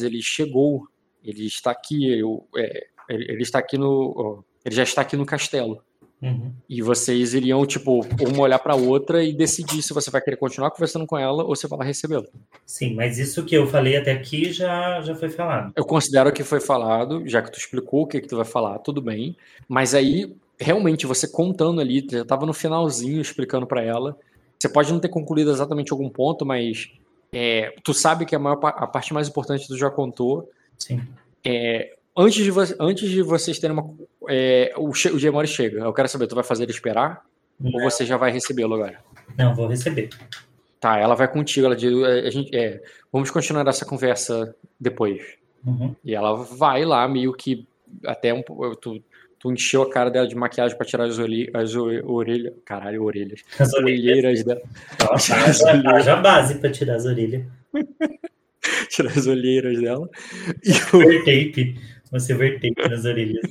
ele 0.03 0.23
chegou, 0.23 0.89
ele 1.23 1.47
está 1.47 1.71
aqui, 1.71 2.19
eu, 2.19 2.47
é, 2.57 2.87
ele, 3.09 3.43
está 3.43 3.59
aqui 3.59 3.77
no. 3.77 4.43
ele 4.65 4.75
já 4.75 4.83
está 4.83 5.03
aqui 5.03 5.17
no 5.17 5.27
castelo. 5.27 5.83
Uhum. 6.23 6.53
E 6.69 6.83
vocês 6.83 7.33
iriam, 7.33 7.65
tipo, 7.65 8.01
uma 8.21 8.43
olhar 8.43 8.59
pra 8.59 8.75
outra 8.75 9.25
e 9.25 9.33
decidir 9.33 9.83
se 9.83 9.95
você 9.95 10.11
vai 10.11 10.21
querer 10.21 10.37
continuar 10.37 10.71
conversando 10.71 11.07
com 11.07 11.17
ela 11.17 11.45
ou 11.45 11.57
se 11.57 11.67
vai 11.67 11.79
lá 11.79 11.85
recebê-la. 11.85 12.27
Sim, 12.67 12.95
mas 12.95 13.19
isso 13.19 13.45
que 13.45 13.55
eu 13.55 13.67
falei 13.67 13.97
até 13.97 14.13
aqui 14.13 14.53
já, 14.53 15.01
já 15.01 15.15
foi 15.15 15.31
falado. 15.31 15.73
Eu 15.75 15.85
considero 15.85 16.31
que 16.33 16.45
foi 16.45 16.61
falado, 16.61 17.27
já 17.27 17.41
que 17.41 17.51
tu 17.51 17.59
explicou 17.59 18.03
o 18.03 18.07
que, 18.07 18.21
que 18.21 18.29
tu 18.29 18.37
vai 18.37 18.45
falar, 18.45 18.79
tudo 18.81 19.01
bem. 19.01 19.35
Mas 19.67 19.95
aí, 19.95 20.35
realmente, 20.59 21.07
você 21.07 21.27
contando 21.27 21.81
ali, 21.81 22.07
já 22.11 22.25
tava 22.25 22.45
no 22.45 22.53
finalzinho 22.53 23.21
explicando 23.21 23.67
pra 23.67 23.83
ela. 23.83 24.17
Você 24.59 24.69
pode 24.69 24.93
não 24.93 25.01
ter 25.01 25.09
concluído 25.09 25.51
exatamente 25.51 25.91
algum 25.91 26.11
ponto, 26.11 26.45
mas 26.45 26.93
é, 27.33 27.75
tu 27.83 27.95
sabe 27.95 28.27
que 28.27 28.37
a, 28.37 28.39
maior, 28.39 28.59
a 28.63 28.87
parte 28.87 29.15
mais 29.15 29.27
importante 29.27 29.67
tu 29.67 29.77
já 29.77 29.91
contou. 29.91 30.51
Sim. 30.79 31.01
É, 31.43 31.97
antes, 32.21 32.45
de 32.45 32.51
vo- 32.51 32.75
antes 32.81 33.09
de 33.09 33.23
vocês 33.23 33.59
terem 33.59 33.77
uma. 33.77 33.95
É, 34.29 34.73
o, 34.77 34.93
che- 34.95 35.11
o 35.11 35.47
chega. 35.47 35.81
Eu 35.81 35.93
quero 35.93 36.09
saber, 36.09 36.27
tu 36.27 36.35
vai 36.35 36.45
fazer 36.45 36.65
ele 36.65 36.73
esperar? 36.73 37.25
Ou 37.63 37.71
Não, 37.73 37.81
você 37.91 38.05
já 38.07 38.17
vai 38.17 38.31
recebê-lo 38.31 38.75
agora? 38.75 38.99
não, 39.37 39.55
vou 39.55 39.67
receber. 39.69 40.09
Tá, 40.81 40.99
ela 40.99 41.15
vai 41.15 41.29
contigo. 41.29 41.67
Ela 41.67 41.77
diz, 41.77 41.93
é, 41.93 42.27
a 42.27 42.31
gente, 42.31 42.57
é, 42.57 42.83
vamos 43.13 43.31
continuar 43.31 43.67
essa 43.69 43.85
conversa 43.85 44.55
depois. 44.79 45.21
Uhum. 45.67 45.95
E 46.05 46.15
ela 46.15 46.35
vai 46.35 46.85
lá, 46.85 47.07
meio 47.07 47.33
que 47.35 47.67
até 48.07 48.33
um. 48.33 48.43
Tu, 48.81 49.03
tu 49.39 49.53
encheu 49.53 49.83
a 49.83 49.91
cara 49.91 50.11
dela 50.11 50.27
de 50.27 50.35
maquiagem 50.35 50.77
pra 50.77 50.87
tirar 50.87 51.05
as, 51.05 51.19
olhe, 51.19 51.51
as 51.53 51.75
orelhas. 51.75 52.55
Caralho, 52.65 53.05
orelhas. 53.05 53.43
As 53.59 53.73
orelhas. 53.75 54.01
Olheiras 54.01 54.45
dela. 54.45 54.63
Nossa, 55.11 55.35
haja, 55.35 56.17
base 56.17 56.55
para 56.59 56.71
tirar 56.71 56.95
as 56.97 57.05
orelhas. 57.05 57.45
Tirar 58.91 59.11
as 59.17 59.27
olheiras 59.27 59.81
dela. 59.81 60.09
E 60.65 60.71
o, 60.97 61.19
tape. 61.25 61.77
Você 62.11 62.35
ver 62.35 62.61
tape 62.61 62.89
nas 62.89 63.05
orelhas. 63.05 63.43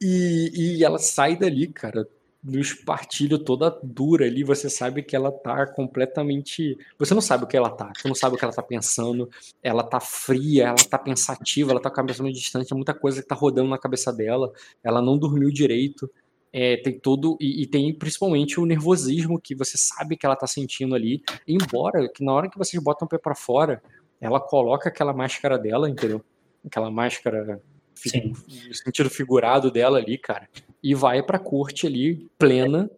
E, 0.00 0.78
e 0.78 0.84
ela 0.84 0.98
sai 0.98 1.36
dali, 1.36 1.66
cara, 1.66 2.08
no 2.42 2.60
espartilho 2.60 3.38
toda 3.38 3.76
dura 3.82 4.24
ali, 4.24 4.44
você 4.44 4.70
sabe 4.70 5.02
que 5.02 5.16
ela 5.16 5.32
tá 5.32 5.66
completamente. 5.66 6.78
Você 6.98 7.12
não 7.12 7.20
sabe 7.20 7.44
o 7.44 7.46
que 7.46 7.56
ela 7.56 7.70
tá, 7.70 7.92
você 7.94 8.06
não 8.06 8.14
sabe 8.14 8.36
o 8.36 8.38
que 8.38 8.44
ela 8.44 8.54
tá 8.54 8.62
pensando, 8.62 9.28
ela 9.62 9.82
tá 9.82 9.98
fria, 9.98 10.68
ela 10.68 10.76
tá 10.76 10.98
pensativa, 10.98 11.72
ela 11.72 11.80
tá 11.80 11.90
com 11.90 11.94
a 11.94 11.96
cabeça 11.96 12.22
muito 12.22 12.36
distante, 12.36 12.72
é 12.72 12.76
muita 12.76 12.94
coisa 12.94 13.20
que 13.20 13.28
tá 13.28 13.34
rodando 13.34 13.68
na 13.68 13.78
cabeça 13.78 14.12
dela, 14.12 14.52
ela 14.82 15.02
não 15.02 15.18
dormiu 15.18 15.50
direito. 15.50 16.10
É, 16.52 16.76
tem 16.78 16.98
todo. 16.98 17.36
E, 17.38 17.64
e 17.64 17.66
tem 17.66 17.92
principalmente 17.92 18.58
o 18.58 18.64
nervosismo 18.64 19.38
que 19.38 19.54
você 19.54 19.76
sabe 19.76 20.16
que 20.16 20.24
ela 20.24 20.36
tá 20.36 20.46
sentindo 20.46 20.94
ali. 20.94 21.20
Embora 21.46 22.08
que 22.08 22.24
na 22.24 22.32
hora 22.32 22.48
que 22.48 22.56
vocês 22.56 22.82
botam 22.82 23.04
o 23.04 23.08
pé 23.08 23.18
pra 23.18 23.34
fora, 23.34 23.82
ela 24.26 24.40
coloca 24.40 24.88
aquela 24.88 25.12
máscara 25.12 25.58
dela, 25.58 25.88
entendeu? 25.88 26.22
Aquela 26.66 26.90
máscara 26.90 27.60
Sim. 27.94 28.32
no 28.68 28.74
sentido 28.74 29.08
figurado 29.08 29.70
dela 29.70 29.98
ali, 29.98 30.18
cara, 30.18 30.48
e 30.82 30.94
vai 30.94 31.22
pra 31.22 31.38
corte 31.38 31.86
ali, 31.86 32.28
plena, 32.38 32.90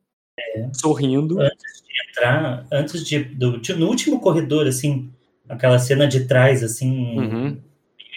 sorrindo. 0.72 1.38
Entrar 2.10 2.66
antes 2.72 3.04
de, 3.06 3.18
do, 3.24 3.60
de- 3.60 3.74
no 3.74 3.86
último 3.88 4.20
corredor, 4.20 4.66
assim, 4.66 5.10
aquela 5.48 5.78
cena 5.78 6.06
de 6.06 6.26
trás, 6.26 6.62
assim, 6.62 7.18
Uhum. 7.18 7.60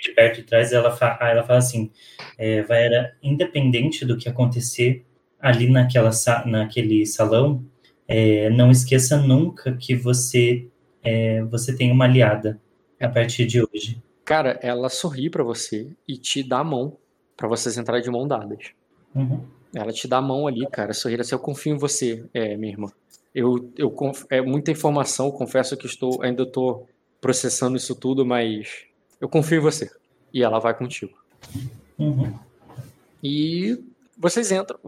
de 0.01 0.11
perto 0.13 0.37
de 0.37 0.43
trás, 0.43 0.71
ela, 0.73 0.91
fa 0.91 1.17
ela 1.21 1.43
fala 1.43 1.59
assim, 1.59 1.91
é, 2.37 2.61
Vaera, 2.63 3.15
independente 3.21 4.05
do 4.05 4.17
que 4.17 4.27
acontecer 4.29 5.05
ali 5.39 5.69
naquela 5.69 6.11
sa 6.11 6.43
naquele 6.45 7.05
salão, 7.05 7.63
é, 8.07 8.49
não 8.49 8.69
esqueça 8.71 9.17
nunca 9.17 9.73
que 9.77 9.95
você 9.95 10.67
é, 11.03 11.41
você 11.43 11.75
tem 11.75 11.91
uma 11.91 12.05
aliada 12.05 12.59
a 13.01 13.09
partir 13.09 13.45
de 13.45 13.61
hoje. 13.61 14.01
Cara, 14.23 14.59
ela 14.61 14.89
sorri 14.89 15.29
pra 15.29 15.43
você 15.43 15.89
e 16.07 16.17
te 16.17 16.43
dá 16.43 16.59
a 16.59 16.63
mão 16.63 16.97
pra 17.35 17.47
vocês 17.47 17.77
entrarem 17.77 18.03
de 18.03 18.09
mão 18.09 18.27
dadas. 18.27 18.71
Uhum. 19.15 19.43
Ela 19.73 19.91
te 19.91 20.07
dá 20.07 20.17
a 20.17 20.21
mão 20.21 20.47
ali, 20.47 20.67
cara, 20.67 20.93
sorrir 20.93 21.19
assim, 21.19 21.33
eu 21.33 21.39
confio 21.39 21.73
em 21.73 21.77
você, 21.77 22.25
é, 22.33 22.55
minha 22.57 22.73
irmã. 22.73 22.87
Eu, 23.33 23.71
eu 23.77 23.95
é 24.29 24.41
muita 24.41 24.71
informação, 24.71 25.31
confesso 25.31 25.77
que 25.77 25.85
estou 25.85 26.21
ainda 26.21 26.43
estou 26.43 26.87
processando 27.19 27.77
isso 27.77 27.95
tudo, 27.95 28.25
mas 28.25 28.85
eu 29.19 29.29
confio 29.29 29.57
em 29.59 29.61
você. 29.61 29.89
E 30.33 30.43
ela 30.43 30.59
vai 30.59 30.73
contigo. 30.77 31.13
Uhum. 31.97 32.37
E 33.23 33.81
vocês 34.17 34.51
entram, 34.51 34.79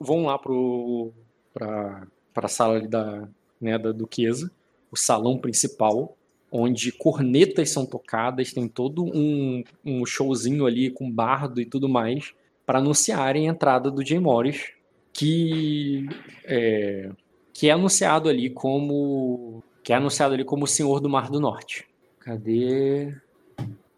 vão 0.00 0.26
lá 0.26 0.38
pro 0.38 1.12
pra, 1.52 2.06
pra 2.32 2.48
sala 2.48 2.76
ali 2.76 2.88
da, 2.88 3.28
né, 3.60 3.78
da 3.78 3.92
duquesa, 3.92 4.50
o 4.90 4.96
salão 4.96 5.38
principal, 5.38 6.16
onde 6.52 6.92
cornetas 6.92 7.70
são 7.70 7.86
tocadas, 7.86 8.52
tem 8.52 8.68
todo 8.68 9.04
um, 9.04 9.64
um 9.82 10.04
showzinho 10.04 10.66
ali 10.66 10.90
com 10.90 11.10
bardo 11.10 11.60
e 11.60 11.64
tudo 11.64 11.88
mais, 11.88 12.34
para 12.66 12.78
anunciarem 12.78 13.48
a 13.48 13.52
entrada 13.52 13.90
do 13.90 14.04
Jay 14.04 14.18
Morris, 14.18 14.72
que 15.12 16.06
é, 16.44 17.10
que 17.52 17.68
é 17.68 17.72
anunciado 17.72 18.28
ali 18.28 18.50
como 18.50 19.62
que 19.82 19.92
é 19.92 19.96
anunciado 19.96 20.34
ali 20.34 20.44
como 20.44 20.64
o 20.64 20.68
Senhor 20.68 21.00
do 21.00 21.08
Mar 21.08 21.30
do 21.30 21.40
Norte. 21.40 21.86
Cadê? 22.20 23.14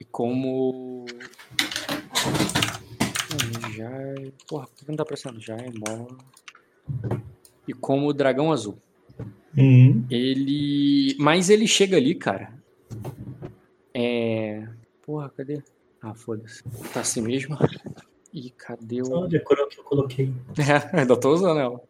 E 0.00 0.04
como 0.10 1.04
Já. 3.74 3.90
Porra, 4.46 4.66
por 4.66 4.84
que 4.84 4.88
não 4.88 4.96
tá 4.96 5.02
aparecendo? 5.02 5.40
Já 5.40 5.56
é 5.56 5.70
mó. 5.70 6.06
E 7.66 7.72
como 7.72 8.08
o 8.08 8.12
dragão 8.12 8.52
azul. 8.52 8.78
Uhum. 9.56 10.04
Ele. 10.10 11.16
Mas 11.18 11.48
ele 11.48 11.66
chega 11.66 11.96
ali, 11.96 12.14
cara. 12.14 12.52
É. 13.92 14.66
Porra, 15.02 15.30
cadê? 15.30 15.62
Ah, 16.02 16.14
foda-se. 16.14 16.62
Tá 16.92 17.00
assim 17.00 17.22
mesmo? 17.22 17.56
E 18.32 18.50
cadê 18.50 19.00
o. 19.02 19.12
Olha, 19.12 19.38
a 19.38 19.42
coroa 19.42 19.68
que 19.68 19.78
eu 19.78 19.84
coloquei. 19.84 20.32
É, 20.58 20.98
ainda 21.00 21.16
tô 21.18 21.32
usando 21.32 21.60
ela. 21.60 21.80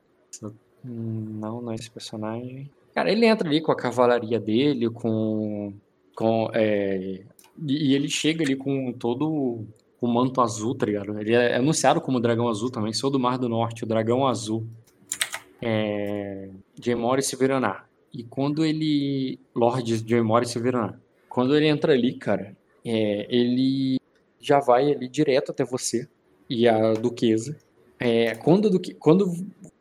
Hum, 0.84 1.38
Não, 1.40 1.62
não 1.62 1.72
é 1.72 1.74
esse 1.76 1.90
personagem. 1.90 2.70
Cara, 2.94 3.10
ele 3.10 3.26
entra 3.26 3.48
ali 3.48 3.60
com 3.60 3.72
a 3.72 3.76
cavalaria 3.76 4.38
dele, 4.38 4.90
com. 4.90 5.72
com 6.14 6.50
é, 6.52 7.22
E, 7.66 7.90
e 7.90 7.94
ele 7.94 8.08
chega 8.08 8.44
ali 8.44 8.56
com 8.56 8.92
todo 8.92 9.64
o 10.00 10.06
manto 10.06 10.40
azul, 10.42 10.74
tá 10.74 10.84
ligado? 10.84 11.18
Ele 11.18 11.32
é 11.32 11.56
anunciado 11.56 12.00
como 12.00 12.20
dragão 12.20 12.48
azul 12.48 12.70
também, 12.70 12.92
sou 12.92 13.10
do 13.10 13.18
Mar 13.18 13.38
do 13.38 13.48
Norte, 13.48 13.84
o 13.84 13.86
dragão 13.86 14.26
azul. 14.26 14.66
É... 15.62 16.50
Jaemori 16.80 17.22
Severaná. 17.22 17.84
E 18.12 18.22
quando 18.22 18.64
ele. 18.64 19.38
Lord 19.54 20.04
Jaemori 20.08 20.46
Severaná. 20.46 20.98
Quando 21.28 21.56
ele 21.56 21.66
entra 21.66 21.92
ali, 21.92 22.14
cara, 22.14 22.56
é, 22.84 23.26
ele 23.28 23.98
já 24.40 24.60
vai 24.60 24.92
ali 24.92 25.08
direto 25.08 25.50
até 25.50 25.64
você 25.64 26.06
e 26.48 26.68
a 26.68 26.92
duquesa. 26.92 27.56
É, 27.98 28.34
quando 28.34 28.70
duque, 28.70 28.94
quando 28.94 29.32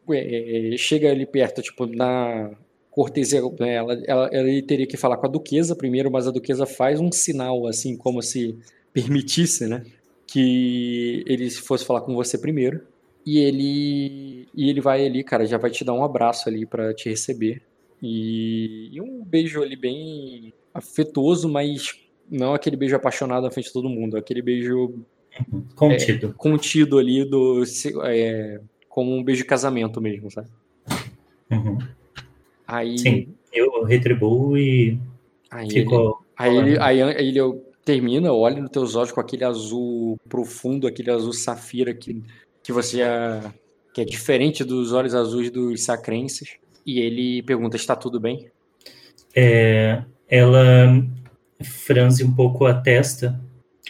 é, 0.10 0.76
chega 0.78 1.12
ali 1.12 1.26
perto, 1.26 1.62
tipo, 1.62 1.86
na 1.86 2.52
cortesia, 2.90 3.42
né, 3.60 3.74
ela, 3.74 4.02
ela, 4.06 4.30
ela 4.32 4.62
teria 4.66 4.88
que 4.88 4.98
falar 4.98 5.18
com 5.18 5.26
a 5.26 5.30
duquesa 5.30 5.76
primeiro, 5.76 6.12
mas 6.12 6.28
a 6.28 6.32
duquesa 6.32 6.66
faz 6.66 7.00
um 7.00 7.12
sinal, 7.12 7.68
assim, 7.68 7.98
como 7.98 8.22
se 8.22 8.58
permitisse, 8.94 9.68
né? 9.68 9.84
Que 10.28 11.24
ele 11.28 11.50
fosse 11.50 11.86
falar 11.86 12.02
com 12.02 12.16
você 12.16 12.38
primeiro. 12.38 12.82
E 13.26 13.40
ele, 13.40 14.48
e 14.54 14.70
ele 14.70 14.82
vai 14.82 15.06
ali, 15.06 15.24
cara, 15.24 15.46
já 15.46 15.58
vai 15.58 15.72
te 15.72 15.86
dar 15.86 15.94
um 15.94 16.04
abraço 16.04 16.50
ali 16.50 16.66
para 16.66 16.94
te 16.94 17.10
receber. 17.10 17.62
E, 18.02 18.90
e, 18.92 19.00
um 19.00 19.24
beijo 19.24 19.62
ali 19.62 19.78
bem 19.78 20.54
afetuoso, 20.74 21.48
mas 21.48 21.98
não 22.30 22.54
aquele 22.54 22.76
beijo 22.76 22.96
apaixonado 22.96 23.44
na 23.44 23.52
frente 23.52 23.68
de 23.68 23.74
todo 23.74 23.90
mundo, 23.90 24.18
aquele 24.18 24.42
beijo 24.42 24.94
contido, 25.76 26.28
é, 26.28 26.34
contido 26.36 27.00
ali 27.00 27.24
do 27.24 27.64
é, 28.04 28.60
como 28.90 29.16
um 29.16 29.24
beijo 29.24 29.44
de 29.44 29.48
casamento 29.48 30.02
mesmo, 30.02 30.30
sabe? 30.30 30.50
Uhum. 31.50 31.78
Aí, 32.68 32.98
Sim, 32.98 33.28
eu 33.54 33.84
retribuo 33.84 34.58
e 34.58 34.98
aí 35.50 35.70
fico. 35.70 35.96
Ele, 35.96 36.16
aí, 36.38 36.58
ele, 36.58 36.80
aí, 36.80 37.02
aí 37.02 37.28
ele 37.30 37.40
termina, 37.86 38.34
olha 38.34 38.62
nos 38.62 38.72
teus 38.72 38.96
olhos 38.96 39.12
com 39.12 39.20
aquele 39.20 39.44
azul 39.44 40.18
profundo, 40.28 40.88
aquele 40.88 41.12
azul 41.12 41.34
safira 41.34 41.94
que, 41.94 42.22
que 42.64 42.72
você 42.72 43.02
é, 43.02 43.42
que 43.94 44.02
é 44.02 44.06
diferente 44.06 44.64
dos 44.64 44.94
olhos 44.94 45.14
azuis 45.14 45.52
dos 45.52 45.84
sacrenses. 45.84 46.56
E 46.86 47.00
ele 47.00 47.44
pergunta: 47.44 47.76
está 47.76 47.96
tudo 47.96 48.20
bem? 48.20 48.50
É, 49.36 50.04
ela 50.28 51.06
franze 51.62 52.24
um 52.24 52.34
pouco 52.34 52.66
a 52.66 52.74
testa, 52.74 53.40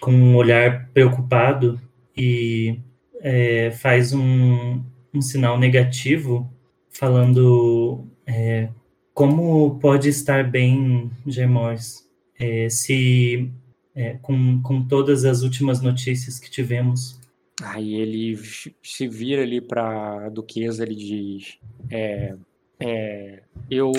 com 0.02 0.12
um 0.12 0.36
olhar 0.36 0.90
preocupado, 0.90 1.80
e 2.16 2.80
é, 3.22 3.72
faz 3.72 4.14
um, 4.14 4.84
um 5.14 5.22
sinal 5.22 5.58
negativo, 5.58 6.52
falando 6.90 8.06
é, 8.26 8.70
como 9.14 9.80
pode 9.80 10.10
estar 10.10 10.50
bem, 10.50 11.12
Gemors, 11.26 12.04
é, 12.40 12.68
se 12.70 13.52
é, 13.96 14.18
com, 14.22 14.62
com 14.62 14.84
todas 14.84 15.24
as 15.24 15.44
últimas 15.44 15.82
notícias 15.82 16.40
que 16.40 16.50
tivemos. 16.50 17.20
Aí 17.62 17.96
ele 17.96 18.36
se 18.82 19.08
vira 19.08 19.44
ali 19.44 19.62
para 19.62 20.26
a 20.26 20.30
duquesa, 20.30 20.84
ele 20.84 20.96
diz: 20.96 21.60
é, 21.92 22.36
é, 22.80 23.44
eu 23.70 23.92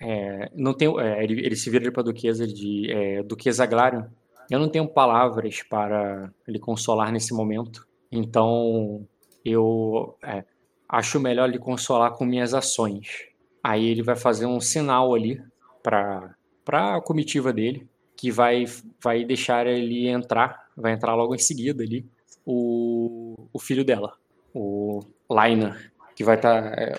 é, 0.00 0.50
não 0.54 0.72
tenho, 0.74 0.98
é, 1.00 1.22
ele, 1.22 1.44
ele, 1.44 1.56
se 1.56 1.68
vira 1.70 1.90
para 1.90 2.02
a 2.02 2.04
duquesa 2.04 2.46
de 2.46 2.90
é, 2.90 3.22
duquesa 3.22 3.66
Glarion. 3.66 4.04
Eu 4.50 4.58
não 4.58 4.68
tenho 4.68 4.86
palavras 4.88 5.62
para 5.62 6.32
lhe 6.46 6.58
consolar 6.58 7.10
nesse 7.12 7.32
momento. 7.34 7.86
Então 8.10 9.06
eu 9.44 10.16
é, 10.22 10.44
acho 10.88 11.20
melhor 11.20 11.48
lhe 11.48 11.58
consolar 11.58 12.12
com 12.12 12.24
minhas 12.24 12.52
ações. 12.54 13.26
Aí 13.62 13.86
ele 13.86 14.02
vai 14.02 14.16
fazer 14.16 14.46
um 14.46 14.60
sinal 14.60 15.14
ali 15.14 15.40
para 15.82 16.34
a 16.68 17.00
comitiva 17.00 17.52
dele, 17.52 17.88
que 18.16 18.30
vai 18.30 18.64
vai 19.02 19.24
deixar 19.24 19.66
ele 19.66 20.08
entrar, 20.08 20.61
vai 20.76 20.92
entrar 20.92 21.14
logo 21.14 21.34
em 21.34 21.38
seguida 21.38 21.82
ali 21.82 22.04
o, 22.44 23.48
o 23.52 23.58
filho 23.58 23.84
dela, 23.84 24.14
o 24.54 25.00
Liner, 25.30 25.92
que 26.14 26.24
vai 26.24 26.36
estar 26.36 26.62
tá, 26.62 26.82
é, 26.82 26.94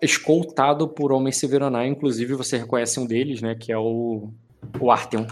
escoltado 0.00 0.88
por 0.88 1.12
homens 1.12 1.36
Severonai, 1.36 1.86
inclusive 1.86 2.34
você 2.34 2.58
reconhece 2.58 2.98
um 2.98 3.06
deles, 3.06 3.40
né, 3.40 3.54
que 3.54 3.72
é 3.72 3.78
o, 3.78 4.30
o 4.80 4.90
Arteon. 4.90 5.26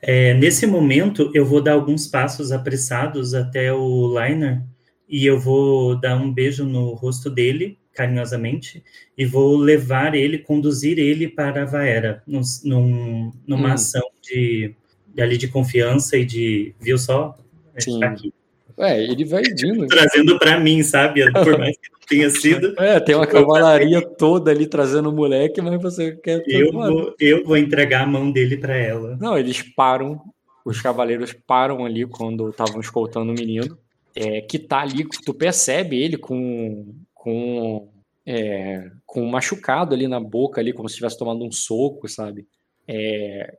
É, 0.00 0.34
nesse 0.34 0.66
momento, 0.66 1.30
eu 1.34 1.44
vou 1.44 1.62
dar 1.62 1.72
alguns 1.72 2.06
passos 2.06 2.52
apressados 2.52 3.34
até 3.34 3.72
o 3.72 4.08
Liner 4.08 4.62
e 5.08 5.24
eu 5.24 5.38
vou 5.38 5.98
dar 5.98 6.16
um 6.16 6.32
beijo 6.32 6.64
no 6.64 6.94
rosto 6.94 7.30
dele, 7.30 7.78
carinhosamente, 7.92 8.82
e 9.16 9.24
vou 9.24 9.56
levar 9.56 10.14
ele, 10.14 10.38
conduzir 10.38 10.98
ele 10.98 11.28
para 11.28 11.62
a 11.62 11.66
Vaera, 11.66 12.22
num, 12.26 12.40
num, 12.64 13.32
numa 13.46 13.68
hum. 13.68 13.72
ação 13.72 14.02
de, 14.22 14.74
ali 15.22 15.36
de 15.36 15.48
confiança 15.48 16.16
e 16.16 16.24
de, 16.24 16.74
viu 16.80 16.98
só? 16.98 17.36
Sim. 17.78 18.02
Aqui. 18.02 18.32
É, 18.78 19.02
ele 19.02 19.24
vai 19.24 19.42
vindo. 19.42 19.86
Trazendo 19.86 20.38
para 20.38 20.60
mim, 20.60 20.82
sabe? 20.82 21.24
Por 21.32 21.58
mais 21.58 21.76
que 21.78 21.90
não 21.90 22.00
tenha 22.06 22.28
sido. 22.30 22.74
É, 22.78 23.00
tem 23.00 23.14
uma 23.14 23.26
cavalaria 23.26 24.02
toda 24.02 24.50
ali 24.50 24.66
trazendo 24.66 25.08
o 25.08 25.12
moleque, 25.12 25.62
mas 25.62 25.80
você 25.80 26.14
quer. 26.16 26.42
Eu 26.46 26.72
vou, 26.72 27.14
eu 27.18 27.44
vou 27.44 27.56
entregar 27.56 28.02
a 28.02 28.06
mão 28.06 28.30
dele 28.30 28.56
para 28.58 28.76
ela. 28.76 29.16
Não, 29.18 29.38
eles 29.38 29.62
param, 29.62 30.20
os 30.64 30.80
cavaleiros 30.80 31.32
param 31.32 31.86
ali 31.86 32.06
quando 32.06 32.50
estavam 32.50 32.80
escoltando 32.80 33.32
o 33.32 33.34
menino, 33.34 33.78
é, 34.14 34.42
que 34.42 34.58
tá 34.58 34.80
ali, 34.80 35.06
tu 35.24 35.32
percebe 35.32 35.98
ele 35.98 36.18
com. 36.18 36.94
com 37.14 37.88
é, 38.28 38.90
com 39.06 39.22
um 39.22 39.30
machucado 39.30 39.94
ali 39.94 40.08
na 40.08 40.18
boca, 40.18 40.60
ali, 40.60 40.72
como 40.72 40.88
se 40.88 40.94
estivesse 40.94 41.16
tomando 41.16 41.44
um 41.44 41.52
soco, 41.52 42.08
sabe? 42.08 42.44
É, 42.88 43.56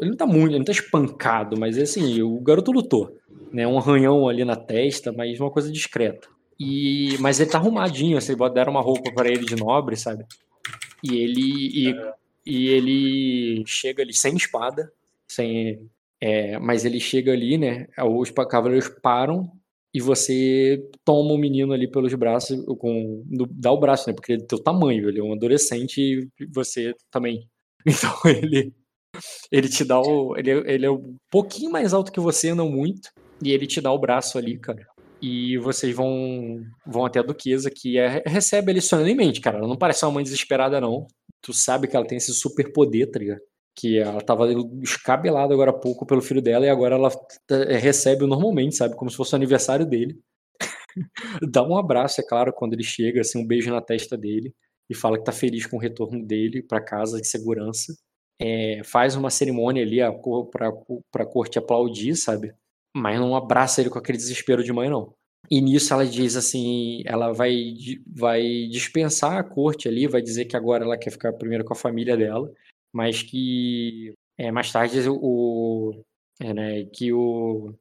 ele 0.00 0.10
não 0.10 0.16
tá 0.16 0.26
muito, 0.26 0.48
ele 0.48 0.58
não 0.58 0.64
tá 0.64 0.72
espancado, 0.72 1.58
mas 1.58 1.78
assim, 1.78 2.22
o 2.22 2.40
garoto 2.40 2.72
lutou 2.72 3.16
né? 3.52 3.66
Um 3.66 3.78
arranhão 3.78 4.28
ali 4.28 4.44
na 4.44 4.56
testa, 4.56 5.12
mas 5.12 5.40
uma 5.40 5.50
coisa 5.50 5.70
discreta. 5.70 6.28
E, 6.58 7.16
mas 7.20 7.40
ele 7.40 7.50
tá 7.50 7.58
arrumadinho, 7.58 8.16
assim, 8.16 8.34
deram 8.52 8.72
uma 8.72 8.80
roupa 8.80 9.12
para 9.12 9.28
ele 9.28 9.44
de 9.44 9.56
nobre, 9.56 9.96
sabe? 9.96 10.24
E 11.02 11.16
ele, 11.16 11.40
e, 11.40 11.94
e 12.46 12.68
ele 12.68 13.64
chega 13.66 14.02
ali 14.02 14.14
sem 14.14 14.36
espada, 14.36 14.90
sem, 15.28 15.88
é, 16.20 16.58
mas 16.58 16.84
ele 16.84 17.00
chega 17.00 17.32
ali, 17.32 17.58
né? 17.58 17.86
Os 17.98 18.30
cavaleiros 18.30 18.88
param 19.02 19.50
e 19.92 20.00
você 20.00 20.82
toma 21.04 21.32
o 21.32 21.38
menino 21.38 21.72
ali 21.72 21.90
pelos 21.90 22.14
braços, 22.14 22.62
com, 22.78 23.22
dá 23.50 23.72
o 23.72 23.80
braço, 23.80 24.08
né? 24.08 24.14
Porque 24.14 24.32
ele 24.32 24.42
é 24.42 24.46
teu 24.46 24.62
tamanho, 24.62 25.08
ele 25.08 25.20
é 25.20 25.22
um 25.22 25.32
adolescente 25.32 26.00
e 26.00 26.46
você 26.52 26.94
também. 27.10 27.48
Então 27.88 28.12
ele, 28.24 28.74
ele 29.50 29.68
te 29.68 29.84
dá 29.84 30.00
o. 30.00 30.36
Ele, 30.36 30.50
ele 30.50 30.86
é 30.86 30.90
um 30.90 31.16
pouquinho 31.30 31.70
mais 31.70 31.92
alto 31.92 32.12
que 32.12 32.20
você, 32.20 32.54
não 32.54 32.68
muito. 32.68 33.10
E 33.42 33.52
ele 33.52 33.66
te 33.66 33.80
dá 33.80 33.92
o 33.92 33.98
braço 33.98 34.38
ali, 34.38 34.58
cara. 34.58 34.86
E 35.20 35.58
vocês 35.58 35.94
vão 35.94 36.62
vão 36.86 37.04
até 37.04 37.20
a 37.20 37.22
duquesa, 37.22 37.70
que 37.70 37.98
é, 37.98 38.22
recebe 38.26 38.72
ele 38.72 38.80
solenemente, 38.80 39.40
cara. 39.40 39.58
Ela 39.58 39.68
não 39.68 39.76
parece 39.76 40.04
uma 40.04 40.12
mãe 40.12 40.24
desesperada, 40.24 40.80
não. 40.80 41.06
Tu 41.42 41.52
sabe 41.52 41.86
que 41.88 41.96
ela 41.96 42.06
tem 42.06 42.18
esse 42.18 42.32
super 42.34 42.72
poder, 42.72 43.06
tá 43.10 43.18
ligado? 43.18 43.40
Que 43.74 43.98
ela 43.98 44.20
tava 44.20 44.48
escabelada 44.82 45.52
agora 45.54 45.70
há 45.70 45.74
pouco 45.74 46.06
pelo 46.06 46.22
filho 46.22 46.42
dela 46.42 46.66
e 46.66 46.68
agora 46.70 46.96
ela 46.96 47.10
é, 47.50 47.76
recebe 47.76 48.26
normalmente, 48.26 48.76
sabe? 48.76 48.96
Como 48.96 49.10
se 49.10 49.16
fosse 49.16 49.32
o 49.34 49.36
aniversário 49.36 49.86
dele. 49.86 50.18
Dá 51.50 51.62
um 51.62 51.76
abraço, 51.76 52.20
é 52.20 52.24
claro, 52.26 52.52
quando 52.52 52.72
ele 52.74 52.82
chega, 52.82 53.20
assim, 53.20 53.38
um 53.38 53.46
beijo 53.46 53.70
na 53.70 53.80
testa 53.82 54.16
dele 54.16 54.54
e 54.88 54.94
fala 54.94 55.18
que 55.18 55.24
tá 55.24 55.32
feliz 55.32 55.66
com 55.66 55.76
o 55.76 55.80
retorno 55.80 56.24
dele 56.24 56.62
para 56.62 56.80
casa 56.80 57.20
de 57.20 57.26
segurança. 57.26 57.94
É, 58.38 58.82
faz 58.84 59.16
uma 59.16 59.30
cerimônia 59.30 59.82
ali 59.82 59.98
para 60.50 60.68
a 61.22 61.26
corte 61.26 61.58
aplaudir, 61.58 62.14
sabe? 62.16 62.54
mas 62.96 63.20
não 63.20 63.36
abraça 63.36 63.80
ele 63.80 63.90
com 63.90 63.98
aquele 63.98 64.16
desespero 64.16 64.64
de 64.64 64.72
mãe, 64.72 64.88
não. 64.88 65.12
E 65.50 65.60
nisso 65.60 65.92
ela 65.92 66.04
diz 66.06 66.34
assim, 66.34 67.02
ela 67.04 67.30
vai, 67.32 67.74
vai 68.06 68.66
dispensar 68.68 69.38
a 69.38 69.44
corte 69.44 69.86
ali, 69.86 70.08
vai 70.08 70.22
dizer 70.22 70.46
que 70.46 70.56
agora 70.56 70.84
ela 70.84 70.96
quer 70.96 71.10
ficar 71.10 71.32
primeiro 71.34 71.64
com 71.64 71.74
a 71.74 71.76
família 71.76 72.16
dela, 72.16 72.50
mas 72.92 73.22
que 73.22 74.14
é, 74.38 74.50
mais 74.50 74.72
tarde 74.72 75.08
o, 75.08 76.02
é, 76.40 76.54
né, 76.54 76.84
que 76.86 77.12
o 77.12 77.74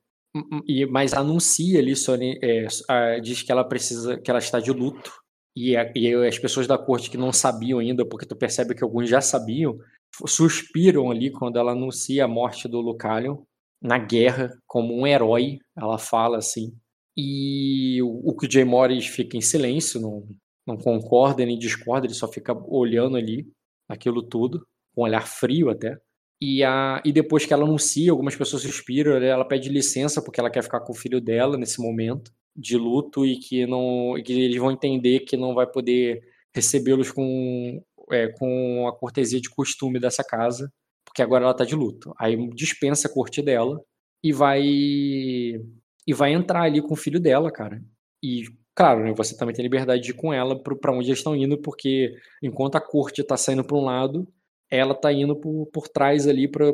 e 0.68 0.86
mas 0.86 1.14
anuncia 1.14 1.80
ali 1.80 1.96
Sony, 1.96 2.38
é, 2.44 2.68
a, 2.90 3.18
diz 3.20 3.42
que 3.42 3.52
ela 3.52 3.64
precisa 3.64 4.20
que 4.20 4.30
ela 4.30 4.40
está 4.40 4.60
de 4.60 4.70
luto 4.70 5.14
e, 5.56 5.78
a, 5.78 5.90
e 5.96 6.14
as 6.14 6.38
pessoas 6.38 6.68
da 6.68 6.78
corte 6.78 7.10
que 7.10 7.18
não 7.18 7.32
sabiam 7.32 7.80
ainda 7.80 8.06
porque 8.06 8.26
tu 8.26 8.36
percebe 8.36 8.76
que 8.76 8.84
alguns 8.84 9.10
já 9.10 9.22
sabiam 9.22 9.80
suspiram 10.28 11.12
ali 11.12 11.32
quando 11.32 11.58
ela 11.58 11.72
anuncia 11.72 12.26
a 12.26 12.28
morte 12.28 12.68
do 12.68 12.80
Lucalion 12.80 13.44
na 13.82 13.98
guerra 13.98 14.52
como 14.66 15.00
um 15.00 15.06
herói, 15.06 15.60
ela 15.78 15.98
fala 15.98 16.38
assim. 16.38 16.74
E 17.18 18.02
o, 18.02 18.36
que 18.36 18.46
o 18.46 18.52
Jay 18.52 18.66
Morris 18.66 19.08
fica 19.08 19.38
em 19.38 19.42
silêncio, 19.42 20.02
não, 20.02 20.28
não 20.68 20.78
concorda 20.78 21.46
nem 21.46 21.58
discorda, 21.58 22.08
ele 22.08 22.14
só 22.14 22.28
fica 22.28 22.54
olhando 22.68 23.16
ali 23.16 23.48
aquilo 23.88 24.22
tudo, 24.22 24.66
com 24.94 25.02
um 25.02 25.04
olhar 25.06 25.26
frio 25.26 25.70
até. 25.70 25.98
E, 26.42 26.64
a, 26.64 27.02
e 27.06 27.14
depois 27.14 27.46
que 27.46 27.54
ela 27.54 27.64
anuncia, 27.64 28.12
algumas 28.12 28.36
pessoas 28.36 28.64
suspiram, 28.64 29.14
ela 29.14 29.46
pede 29.46 29.70
licença 29.70 30.22
porque 30.22 30.40
ela 30.40 30.50
quer 30.50 30.64
ficar 30.64 30.82
com 30.82 30.92
o 30.92 30.96
filho 30.96 31.22
dela 31.22 31.58
nesse 31.58 31.82
momento 31.82 32.32
de 32.56 32.78
luto 32.78 33.26
e 33.26 33.38
que 33.38 33.66
não 33.66 34.14
que 34.24 34.34
eles 34.34 34.58
vão 34.58 34.72
entender 34.72 35.22
que 35.22 35.36
não 35.36 35.54
vai 35.54 35.68
poder 35.68 36.22
recebê-los 36.54 37.12
com, 37.12 37.84
é, 38.12 38.28
com 38.28 38.88
a 38.88 38.96
cortesia 38.96 39.42
de 39.42 39.50
costume 39.50 40.00
dessa 40.00 40.24
casa 40.24 40.72
porque 41.16 41.22
agora 41.22 41.46
ela 41.46 41.54
tá 41.54 41.64
de 41.64 41.76
luto. 41.76 42.14
Aí 42.20 42.36
dispensa 42.50 43.08
a 43.08 43.14
corte 43.14 43.42
dela 43.42 43.82
e 44.22 44.34
vai 44.34 44.62
e 44.62 46.14
vai 46.14 46.34
entrar 46.34 46.64
ali 46.64 46.82
com 46.82 46.94
o 46.94 46.98
filho 46.98 47.22
dela, 47.22 47.50
cara. 47.50 47.82
E 48.22 48.44
claro, 48.76 49.04
né, 49.04 49.14
você 49.16 49.38
também 49.38 49.56
tem 49.56 49.64
liberdade 49.64 50.02
de 50.02 50.12
ir 50.12 50.16
com 50.16 50.34
ela 50.34 50.62
para 50.62 50.92
onde 50.92 51.08
eles 51.08 51.20
estão 51.20 51.34
indo, 51.34 51.58
porque 51.62 52.14
enquanto 52.44 52.76
a 52.76 52.82
corte 52.82 53.24
tá 53.24 53.38
saindo 53.38 53.64
para 53.64 53.78
um 53.78 53.86
lado, 53.86 54.28
ela 54.70 54.94
tá 54.94 55.14
indo 55.14 55.36
por, 55.38 55.68
por 55.68 55.88
trás 55.88 56.28
ali 56.28 56.50
pra, 56.50 56.66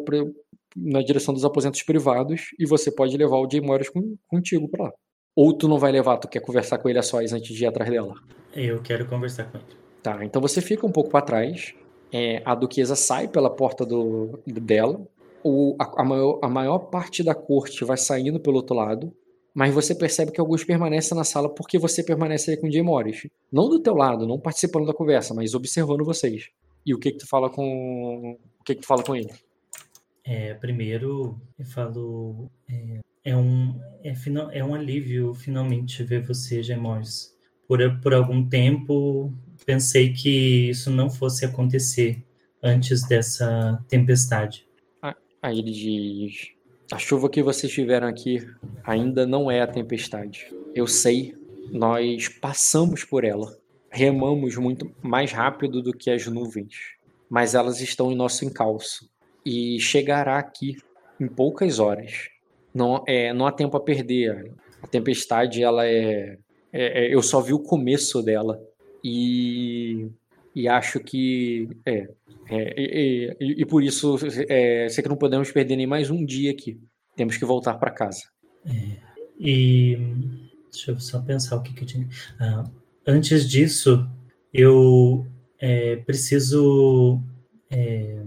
na 0.75 1.03
direção 1.03 1.35
dos 1.35 1.45
aposentos 1.45 1.83
privados 1.83 2.47
e 2.57 2.65
você 2.65 2.91
pode 2.91 3.15
levar 3.15 3.37
o 3.37 3.49
Jay 3.49 3.61
Morris 3.61 3.89
com, 3.89 4.17
contigo 4.27 4.67
para 4.67 4.85
lá. 4.85 4.93
Ou 5.35 5.55
tu 5.55 5.67
não 5.67 5.77
vai 5.77 5.91
levar, 5.91 6.17
tu 6.17 6.27
quer 6.27 6.41
conversar 6.41 6.79
com 6.79 6.89
ele 6.89 6.99
a 6.99 7.03
sós 7.03 7.31
antes 7.31 7.55
de 7.55 7.63
ir 7.63 7.67
atrás 7.67 7.89
dela? 7.91 8.15
Eu 8.53 8.81
quero 8.81 9.05
conversar 9.05 9.45
com 9.51 9.59
ele. 9.59 9.81
Tá, 10.03 10.25
então 10.25 10.41
você 10.41 10.61
fica 10.61 10.85
um 10.85 10.91
pouco 10.91 11.09
para 11.09 11.25
trás. 11.25 11.73
É, 12.11 12.41
a 12.43 12.55
duquesa 12.55 12.95
sai 12.95 13.27
pela 13.27 13.49
porta 13.49 13.85
do, 13.85 14.39
dela. 14.45 14.99
O, 15.43 15.75
a, 15.79 16.01
a, 16.01 16.05
maior, 16.05 16.39
a 16.41 16.49
maior 16.49 16.79
parte 16.79 17.23
da 17.23 17.33
corte 17.33 17.85
vai 17.85 17.97
saindo 17.97 18.39
pelo 18.39 18.57
outro 18.57 18.75
lado. 18.75 19.13
Mas 19.53 19.73
você 19.73 19.93
percebe 19.93 20.31
que 20.31 20.39
alguns 20.39 20.63
permanecem 20.63 21.15
na 21.15 21.23
sala 21.23 21.53
porque 21.53 21.77
você 21.77 22.03
permanece 22.03 22.51
ali 22.51 22.59
com 22.59 22.67
o 22.67 22.71
Jay 22.71 22.81
Morris. 22.81 23.27
Não 23.51 23.69
do 23.69 23.81
teu 23.81 23.93
lado, 23.93 24.25
não 24.25 24.39
participando 24.39 24.85
da 24.85 24.93
conversa, 24.93 25.33
mas 25.33 25.53
observando 25.53 26.05
vocês. 26.05 26.49
E 26.85 26.93
o 26.93 26.99
que 26.99 27.11
que 27.11 27.17
tu 27.19 27.27
fala 27.27 27.49
com 27.49 28.37
o 28.59 28.63
que 28.63 28.75
que 28.75 28.81
tu 28.81 28.87
fala 28.87 29.03
com 29.03 29.15
ele? 29.15 29.29
É, 30.23 30.53
primeiro, 30.53 31.39
eu 31.59 31.65
falo. 31.65 32.49
É, 32.69 32.99
é 33.23 33.35
um, 33.35 33.79
é, 34.03 34.15
final, 34.15 34.49
é 34.51 34.63
um 34.63 34.73
alívio 34.73 35.33
finalmente 35.33 36.03
ver 36.03 36.25
você, 36.25 36.63
Gemors. 36.63 37.35
Por, 37.67 37.79
por 38.01 38.13
algum 38.13 38.47
tempo, 38.47 39.33
pensei 39.65 40.13
que 40.13 40.69
isso 40.69 40.89
não 40.89 41.09
fosse 41.09 41.45
acontecer 41.45 42.23
antes 42.61 43.03
dessa 43.07 43.83
tempestade. 43.87 44.67
Aí 45.41 45.57
ele 45.57 45.71
diz: 45.71 46.49
A 46.91 46.97
chuva 46.97 47.29
que 47.29 47.41
vocês 47.41 47.71
tiveram 47.71 48.07
aqui 48.07 48.47
ainda 48.83 49.25
não 49.25 49.49
é 49.49 49.61
a 49.61 49.67
tempestade. 49.67 50.47
Eu 50.75 50.85
sei, 50.85 51.35
nós 51.71 52.29
passamos 52.29 53.03
por 53.03 53.23
ela. 53.23 53.57
Remamos 53.89 54.55
muito 54.55 54.91
mais 55.01 55.31
rápido 55.31 55.81
do 55.81 55.91
que 55.91 56.09
as 56.09 56.25
nuvens, 56.27 56.75
mas 57.29 57.55
elas 57.55 57.81
estão 57.81 58.11
em 58.11 58.15
nosso 58.15 58.45
encalço 58.45 59.09
e 59.45 59.79
chegará 59.79 60.37
aqui 60.37 60.77
em 61.19 61.27
poucas 61.27 61.79
horas. 61.79 62.29
Não, 62.73 63.03
é, 63.05 63.33
não 63.33 63.45
há 63.45 63.51
tempo 63.51 63.75
a 63.75 63.81
perder. 63.81 64.53
A 64.81 64.87
tempestade, 64.87 65.61
ela 65.61 65.85
é, 65.85 66.37
é, 66.71 67.05
é 67.05 67.13
eu 67.13 67.21
só 67.21 67.41
vi 67.41 67.53
o 67.53 67.59
começo 67.59 68.21
dela 68.21 68.61
e, 69.03 70.09
e 70.55 70.67
acho 70.67 70.99
que 70.99 71.69
é, 71.85 72.09
é 72.49 72.81
e, 73.39 73.61
e, 73.61 73.65
por 73.65 73.83
isso 73.83 74.17
é, 74.47 74.87
sei 74.89 75.03
que 75.03 75.09
não 75.09 75.17
podemos 75.17 75.51
perder 75.51 75.75
nem 75.75 75.87
mais 75.87 76.09
um 76.09 76.25
dia 76.25 76.51
aqui. 76.51 76.79
Temos 77.15 77.37
que 77.37 77.45
voltar 77.45 77.75
para 77.75 77.91
casa. 77.91 78.23
É, 78.65 78.97
e 79.39 79.97
deixa 80.71 80.91
eu 80.91 80.99
só 80.99 81.21
pensar 81.21 81.57
o 81.57 81.63
que, 81.63 81.73
que 81.73 81.83
eu 81.83 81.87
tinha. 81.87 82.07
Ah, 82.39 82.63
antes 83.05 83.49
disso, 83.49 84.07
eu 84.53 85.25
é, 85.59 85.97
preciso 85.97 87.21
é, 87.69 88.21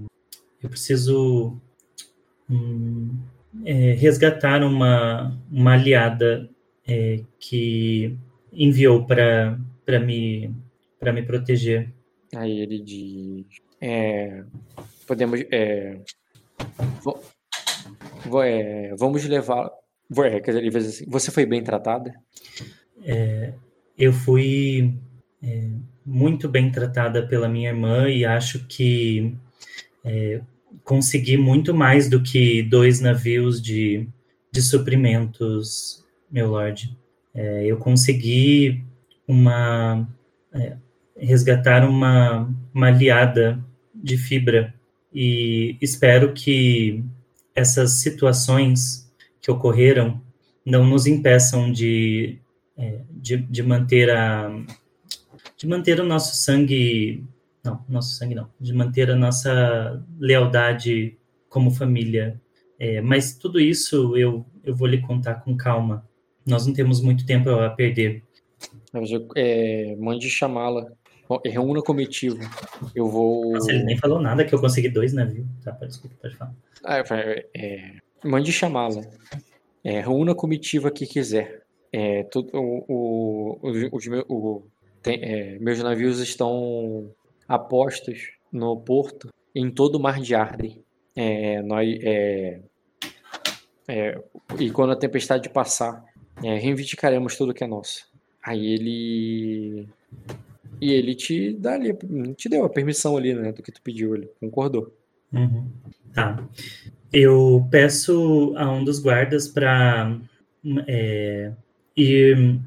eu 0.62 0.70
preciso 0.70 1.60
hum, 2.48 3.18
é, 3.64 3.92
resgatar 3.92 4.62
uma, 4.62 5.38
uma 5.50 5.74
aliada 5.74 6.48
é, 6.86 7.20
que 7.38 8.16
enviou 8.52 9.04
para 9.04 9.58
me, 10.00 10.54
me 11.12 11.22
proteger. 11.22 11.92
Aí 12.34 12.60
ele 12.60 12.80
diz: 12.80 13.46
é, 13.80 14.42
podemos. 15.06 15.40
É, 15.50 15.98
vo, 17.02 18.42
é, 18.42 18.94
vamos 18.96 19.24
levar. 19.24 19.70
É, 20.16 20.40
dizer, 20.40 20.76
assim, 20.76 21.04
você 21.06 21.30
foi 21.30 21.44
bem 21.46 21.62
tratada? 21.62 22.14
É, 23.02 23.52
eu 23.98 24.12
fui 24.12 24.94
é, 25.42 25.68
muito 26.04 26.48
bem 26.48 26.70
tratada 26.70 27.26
pela 27.26 27.48
minha 27.48 27.70
irmã 27.70 28.08
e 28.08 28.24
acho 28.24 28.66
que 28.66 29.34
é, 30.04 30.40
consegui 30.82 31.36
muito 31.36 31.74
mais 31.74 32.08
do 32.08 32.22
que 32.22 32.62
dois 32.62 33.00
navios 33.00 33.60
de, 33.60 34.08
de 34.50 34.62
suprimentos, 34.62 36.04
meu 36.30 36.48
lord. 36.48 36.96
Eu 37.34 37.78
consegui 37.78 38.84
uma 39.26 40.06
resgatar 41.16 41.88
uma, 41.88 42.52
uma 42.72 42.88
aliada 42.88 43.62
de 43.94 44.16
fibra 44.16 44.74
e 45.12 45.76
espero 45.80 46.32
que 46.32 47.02
essas 47.54 47.92
situações 48.00 49.10
que 49.40 49.50
ocorreram 49.50 50.20
não 50.64 50.84
nos 50.84 51.06
impeçam 51.06 51.70
de, 51.70 52.38
é, 52.76 53.00
de, 53.10 53.36
de 53.36 53.62
manter 53.62 54.10
a 54.10 54.50
de 55.56 55.68
manter 55.68 56.00
o 56.00 56.04
nosso 56.04 56.36
sangue 56.36 57.24
não, 57.64 57.82
nosso 57.88 58.16
sangue 58.16 58.34
não. 58.34 58.50
De 58.60 58.74
manter 58.74 59.10
a 59.10 59.16
nossa 59.16 60.04
lealdade 60.18 61.16
como 61.48 61.70
família. 61.70 62.38
É, 62.78 63.00
mas 63.00 63.34
tudo 63.34 63.58
isso 63.58 64.14
eu, 64.16 64.44
eu 64.62 64.76
vou 64.76 64.86
lhe 64.86 65.00
contar 65.00 65.36
com 65.36 65.56
calma. 65.56 66.06
Nós 66.46 66.66
não 66.66 66.74
temos 66.74 67.00
muito 67.00 67.24
tempo 67.24 67.48
a 67.48 67.70
perder. 67.70 68.22
É, 69.34 69.96
mande 69.98 70.28
chamá-la. 70.28 70.92
Reúna 71.44 71.82
comitiva. 71.82 72.38
Eu 72.94 73.08
vou. 73.08 73.52
Nossa, 73.52 73.72
ele 73.72 73.84
nem 73.84 73.96
falou 73.96 74.20
nada 74.20 74.44
que 74.44 74.54
eu 74.54 74.60
consegui 74.60 74.88
dois 74.88 75.12
navios. 75.12 75.46
Tá, 75.64 75.72
desculpa, 75.72 76.16
pode 76.20 76.36
falar. 76.36 76.54
Ah, 76.84 76.98
é, 76.98 77.46
é, 77.56 77.92
mande 78.22 78.52
chamá-la. 78.52 79.02
É, 79.82 80.00
reúna 80.00 80.32
a 80.32 80.34
comitiva 80.34 80.90
que 80.90 81.06
quiser. 81.06 81.62
É, 81.92 82.24
tudo, 82.24 82.50
o, 82.54 82.84
o, 82.88 83.88
o, 83.92 84.34
o 84.34 84.66
tem, 85.02 85.22
é, 85.22 85.58
meus 85.58 85.78
navios 85.82 86.18
estão 86.18 87.10
apostos 87.46 88.30
no 88.50 88.76
porto 88.76 89.28
em 89.54 89.70
todo 89.70 89.96
o 89.96 90.00
mar 90.00 90.20
de 90.20 90.34
Arden. 90.34 90.82
É, 91.14 91.62
nós, 91.62 91.88
é, 92.02 92.60
é, 93.86 94.20
e 94.58 94.70
quando 94.70 94.92
a 94.92 94.96
tempestade 94.96 95.48
passar, 95.48 96.04
é, 96.42 96.56
reivindicaremos 96.56 97.36
tudo 97.36 97.54
que 97.54 97.62
é 97.62 97.66
nosso. 97.66 98.06
Aí 98.42 98.66
ele. 98.66 99.88
E 100.80 100.92
ele 100.92 101.14
te 101.14 101.52
dá 101.52 101.74
ali, 101.74 101.96
te 102.36 102.48
deu 102.48 102.64
a 102.64 102.68
permissão 102.68 103.16
ali, 103.16 103.34
né? 103.34 103.52
Do 103.52 103.62
que 103.62 103.72
tu 103.72 103.80
pediu, 103.82 104.14
ele 104.14 104.28
concordou. 104.40 104.96
Uhum. 105.32 105.68
Tá. 106.12 106.46
Eu 107.12 107.66
peço 107.70 108.54
a 108.56 108.70
um 108.70 108.84
dos 108.84 108.98
guardas 108.98 109.48
para 109.48 110.18
é, 110.86 111.52
ir 111.96 112.60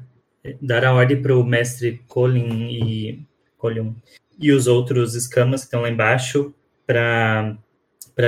dar 0.60 0.84
a 0.84 0.94
ordem 0.94 1.20
para 1.20 1.36
o 1.36 1.44
mestre 1.44 2.00
Colin 2.06 2.68
e 2.70 3.26
Colin 3.56 3.94
e 4.38 4.52
os 4.52 4.66
outros 4.66 5.14
escamas 5.14 5.62
que 5.62 5.66
estão 5.66 5.82
lá 5.82 5.90
embaixo 5.90 6.54
para 6.86 7.58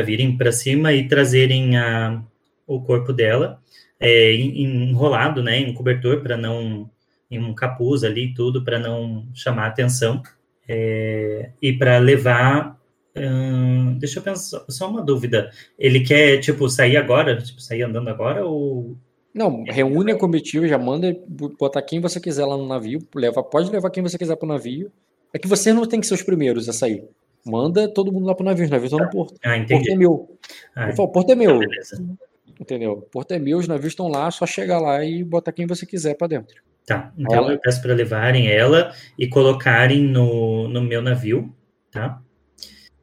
virem 0.05 0.37
para 0.37 0.53
cima 0.53 0.93
e 0.93 1.07
trazerem 1.09 1.77
a, 1.77 2.23
o 2.67 2.81
corpo 2.81 3.13
dela 3.13 3.63
é, 3.99 4.35
enrolado, 4.35 5.43
né, 5.43 5.59
em 5.59 5.75
cobertor 5.75 6.23
para 6.23 6.37
não 6.37 6.91
em 7.31 7.39
um 7.39 7.55
capuz 7.55 8.05
ali 8.05 8.35
tudo 8.35 8.65
para 8.65 8.79
não 8.79 9.27
chamar 9.35 9.67
atenção 9.67 10.23
é, 10.69 11.51
e 11.61 11.73
para 11.73 11.99
levar 11.99 12.79
hum, 13.17 13.97
deixa 13.99 14.19
eu 14.19 14.23
pensar 14.23 14.65
só 14.69 14.89
uma 14.89 15.03
dúvida 15.03 15.51
ele 15.79 16.01
quer 16.01 16.39
tipo 16.39 16.69
sair 16.69 16.97
agora 16.97 17.37
tipo 17.39 17.61
sair 17.61 17.83
andando 17.83 18.09
agora 18.09 18.45
ou 18.45 18.97
não, 19.33 19.63
reúne 19.63 20.11
a 20.11 20.19
comitiva, 20.19 20.67
já 20.67 20.77
manda 20.77 21.17
botar 21.57 21.81
quem 21.83 22.01
você 22.01 22.19
quiser 22.19 22.45
lá 22.45 22.57
no 22.57 22.67
navio, 22.67 22.99
leva, 23.15 23.45
pode 23.45 23.71
levar 23.71 23.89
quem 23.91 24.03
você 24.03 24.19
quiser 24.19 24.35
para 24.35 24.45
o 24.45 24.49
navio 24.49 24.91
é 25.33 25.39
que 25.39 25.49
você 25.49 25.73
não 25.73 25.87
tem 25.87 26.01
que 26.01 26.07
ser 26.07 26.15
os 26.15 26.23
primeiros 26.23 26.69
a 26.69 26.73
sair. 26.73 27.05
Manda 27.45 27.89
todo 27.89 28.13
mundo 28.13 28.27
lá 28.27 28.35
pro 28.35 28.45
navio, 28.45 28.65
os 28.65 28.71
navios 28.71 28.93
estão 28.93 29.05
no 29.05 29.11
porto. 29.11 29.39
Ah, 29.43 29.57
entendi. 29.57 29.75
O 29.75 29.79
porto 29.79 29.93
é 29.93 29.97
meu. 29.97 30.39
Ah, 30.75 30.91
eu 30.91 30.97
falo, 30.97 31.09
o 31.09 31.13
porto 31.13 31.31
é 31.31 31.35
meu. 31.35 31.61
Ah, 31.63 32.17
Entendeu? 32.61 32.93
O 32.93 33.03
porto 33.03 33.33
é 33.33 33.39
meu, 33.39 33.59
os 33.59 33.67
navios 33.67 33.93
estão 33.93 34.09
lá, 34.09 34.31
só 34.31 34.45
chegar 34.45 34.79
lá 34.79 35.03
e 35.05 35.25
botar 35.25 35.53
quem 35.53 35.67
você 35.67 35.87
quiser 35.87 36.15
para 36.15 36.27
dentro. 36.27 36.63
Tá, 36.87 37.13
então 37.17 37.37
ela... 37.37 37.53
eu 37.53 37.59
peço 37.59 37.81
para 37.83 37.95
levarem 37.95 38.51
ela 38.51 38.93
e 39.19 39.29
colocarem 39.29 40.03
no, 40.03 40.67
no 40.69 40.81
meu 40.81 41.01
navio, 41.01 41.55
tá? 41.91 42.21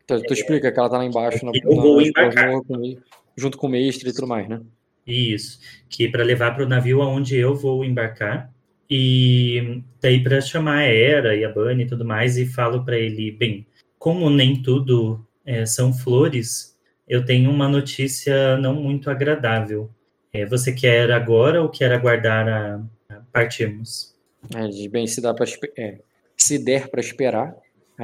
Então, 0.04 0.22
tu 0.22 0.34
explica 0.34 0.72
que 0.72 0.80
ela 0.80 0.90
tá 0.90 0.98
lá 0.98 1.06
embaixo. 1.06 1.46
Na, 1.46 1.52
eu 1.54 1.76
vou 1.76 2.02
embarcar. 2.02 2.50
junto 3.36 3.58
com 3.58 3.68
o 3.68 3.70
mestre 3.70 4.10
e 4.10 4.14
tudo 4.14 4.28
mais, 4.28 4.48
né? 4.48 4.62
Isso, 5.06 5.60
que 5.90 6.10
para 6.10 6.24
levar 6.24 6.52
para 6.54 6.66
o 6.66 6.68
navio 6.68 7.02
aonde 7.02 7.38
eu 7.38 7.56
vou 7.56 7.86
embarcar, 7.86 8.52
e 8.90 9.82
daí 10.02 10.22
para 10.22 10.42
chamar 10.42 10.80
a 10.80 10.84
Era 10.84 11.36
e 11.36 11.46
a 11.46 11.52
Bunny 11.52 11.84
e 11.84 11.88
tudo 11.88 12.04
mais, 12.04 12.38
e 12.38 12.46
falo 12.46 12.84
para 12.84 12.98
ele, 12.98 13.32
bem, 13.32 13.66
como 13.98 14.30
nem 14.30 14.62
tudo 14.62 15.26
é, 15.46 15.66
são 15.66 15.94
flores, 15.94 16.78
eu 17.08 17.24
tenho 17.24 17.50
uma 17.50 17.70
notícia 17.70 18.58
não 18.58 18.76
muito 18.76 19.10
agradável. 19.10 19.90
É, 20.34 20.46
você 20.46 20.74
quer 20.74 21.10
agora 21.12 21.62
ou 21.62 21.70
quer 21.70 21.92
aguardar 21.92 22.48
a 22.48 22.82
partirmos? 23.32 24.16
É, 24.56 24.88
bem, 24.88 25.08
se 25.08 25.22
dá 25.22 25.36
é, 25.78 26.00
se 26.36 26.58
der 26.60 26.88
para 26.90 27.02
esperar, 27.02 27.56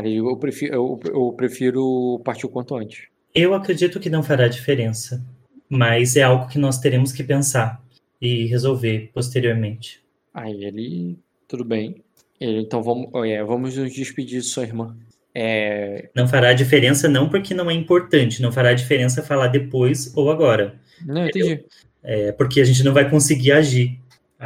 eu 0.03 0.35
prefiro, 0.37 0.73
eu, 0.73 0.99
eu, 1.05 1.33
prefiro 1.33 2.21
partir 2.25 2.45
o 2.45 2.49
quanto 2.49 2.75
antes. 2.75 3.07
Eu 3.33 3.53
acredito 3.53 3.99
que 3.99 4.09
não 4.09 4.23
fará 4.23 4.47
diferença, 4.47 5.23
mas 5.69 6.15
é 6.15 6.23
algo 6.23 6.47
que 6.47 6.57
nós 6.57 6.79
teremos 6.79 7.11
que 7.11 7.23
pensar 7.23 7.81
e 8.19 8.45
resolver 8.45 9.11
posteriormente. 9.13 10.01
Aí 10.33 10.65
ele, 10.65 11.17
tudo 11.47 11.63
bem. 11.63 12.03
Ele, 12.39 12.59
então 12.59 12.81
vamos, 12.81 13.09
é, 13.25 13.43
vamos 13.43 13.77
nos 13.77 13.93
despedir 13.93 14.41
de 14.41 14.47
sua 14.47 14.63
irmã. 14.63 14.97
É, 15.35 16.09
Não 16.15 16.27
fará 16.27 16.53
diferença 16.53 17.09
não 17.09 17.27
porque 17.27 17.55
não 17.55 17.69
é 17.69 17.73
importante, 17.73 18.41
não 18.41 18.51
fará 18.51 18.73
diferença 18.73 19.23
falar 19.23 19.47
depois 19.47 20.15
ou 20.15 20.29
agora. 20.31 20.79
não, 21.05 21.27
entendi. 21.27 21.63
É 22.03 22.31
porque 22.33 22.59
a 22.59 22.65
gente 22.65 22.83
não 22.83 22.93
vai 22.93 23.09
conseguir 23.09 23.53
agir 23.53 23.97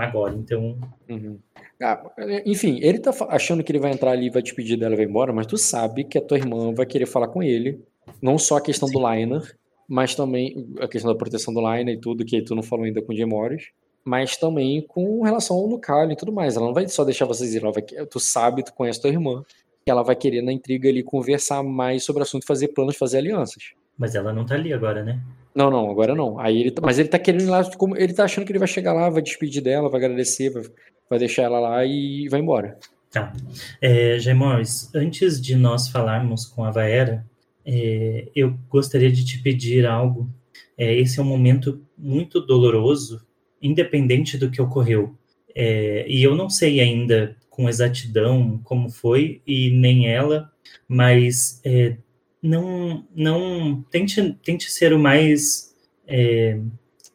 agora, 0.03 0.34
então 0.35 0.77
Uhum. 1.09 1.40
Ah, 1.82 2.03
enfim, 2.45 2.80
ele 2.82 3.00
tá 3.00 3.11
achando 3.30 3.64
que 3.64 3.72
ele 3.72 3.80
vai 3.80 3.92
entrar 3.92 4.11
ali, 4.11 4.30
vai 4.30 4.42
despedir 4.42 4.77
dela 4.77 4.93
e 4.93 4.98
vai 4.98 5.06
embora, 5.06 5.32
mas 5.32 5.45
tu 5.45 5.58
sabe 5.58 6.03
que 6.03 6.17
a 6.17 6.22
tua 6.22 6.38
irmã 6.38 6.74
vai 6.74 6.85
querer 6.85 7.06
falar 7.06 7.27
com 7.27 7.43
ele. 7.43 7.80
Não 8.22 8.38
só 8.38 8.58
a 8.58 8.61
questão 8.61 8.90
do 8.90 9.00
Liner, 9.00 9.56
mas 9.88 10.16
também 10.16 10.67
a 10.80 10.88
questão 10.88 11.11
da 11.11 11.17
proteção 11.17 11.53
do 11.53 11.61
Liner 11.61 11.95
e 11.95 12.00
tudo, 12.00 12.26
que 12.26 12.42
tu 12.42 12.56
não 12.56 12.64
falou 12.64 12.85
ainda 12.85 13.01
com 13.01 13.14
o 13.14 13.16
Jay 13.16 13.26
Morris, 13.26 13.69
mas 14.03 14.38
também 14.38 14.82
com 14.82 15.22
relação 15.22 15.56
ao 15.56 15.66
Lucario 15.67 16.11
e 16.11 16.16
tudo 16.16 16.32
mais. 16.32 16.56
Ela 16.56 16.66
não 16.66 16.74
vai 16.74 16.88
só 16.88 17.03
deixar 17.03 17.26
vocês 17.26 17.53
ir, 17.53 17.61
ela 17.61 17.72
vai, 17.72 17.84
tu 17.84 18.19
sabe, 18.19 18.64
tu 18.64 18.74
conhece 18.74 19.01
tua 19.01 19.09
irmã, 19.09 19.43
que 19.85 19.92
ela 19.92 20.03
vai 20.03 20.16
querer 20.16 20.42
na 20.42 20.51
intriga 20.51 20.90
ali 20.90 21.03
conversar 21.03 21.64
mais 21.64 22.03
sobre 22.03 22.22
o 22.22 22.24
assunto, 22.24 22.45
fazer 22.45 22.69
planos, 22.69 22.98
fazer 22.98 23.19
alianças. 23.19 23.72
mas 23.98 24.16
ela 24.16 24.34
não 24.34 24.45
tá 24.45 24.56
ali 24.56 24.74
agora, 24.74 25.03
né? 25.03 25.19
Não, 25.58 25.72
não, 25.72 25.90
agora 25.90 26.14
não. 26.14 26.40
Aí 26.40 26.60
ele, 26.61 26.69
tá- 26.69 26.84
mas 26.86 27.00
ele 27.00 27.10
tá 27.10 27.18
querendo 27.18 27.42
ir 27.42 27.48
lá, 27.48 27.64
como 27.76 27.98
ele 27.98 28.14
tá 28.14 28.26
achando 28.26 28.45
que 28.45 28.52
ele 28.52 28.60
vai 28.60 28.68
chegar 28.68 28.94
lá, 28.94 29.10
vai 29.10 29.24
despedir 29.24 29.60
dela, 29.60 29.90
vai 29.90 30.00
agradecer, 30.00 30.52
vai, 30.52 30.64
vai 31.10 31.18
deixar 31.18 31.42
ela 31.44 31.60
lá 31.60 31.84
e 31.84 32.27
vai 32.30 32.40
embora. 32.40 32.77
Tá. 33.10 33.34
É, 33.82 34.34
Morris, 34.36 34.94
antes 34.94 35.42
de 35.42 35.56
nós 35.56 35.88
falarmos 35.88 36.45
com 36.45 36.64
a 36.64 36.69
Vaera, 36.69 37.26
é, 37.66 38.27
eu 38.36 38.56
gostaria 38.69 39.11
de 39.11 39.26
te 39.26 39.42
pedir 39.42 39.88
algo. 39.88 40.30
É, 40.77 40.94
esse 40.94 41.19
é 41.19 41.24
um 41.24 41.26
momento 41.26 41.82
muito 41.98 42.40
doloroso, 42.40 43.26
independente 43.60 44.38
do 44.38 44.52
que 44.52 44.61
ocorreu. 44.61 45.16
É, 45.56 46.06
e 46.08 46.22
eu 46.22 46.36
não 46.36 46.52
sei 46.52 46.80
ainda 46.80 47.36
com 47.50 47.68
exatidão 47.68 48.61
como 48.64 48.92
foi, 48.92 49.42
e 49.48 49.72
nem 49.72 50.08
ela, 50.08 50.52
mas 50.88 51.60
é, 51.66 51.98
não, 52.42 53.06
não 53.16 53.84
tente, 53.90 54.38
tente 54.44 54.72
ser 54.72 54.94
o 54.94 55.00
mais 55.00 55.76
é, 56.08 56.60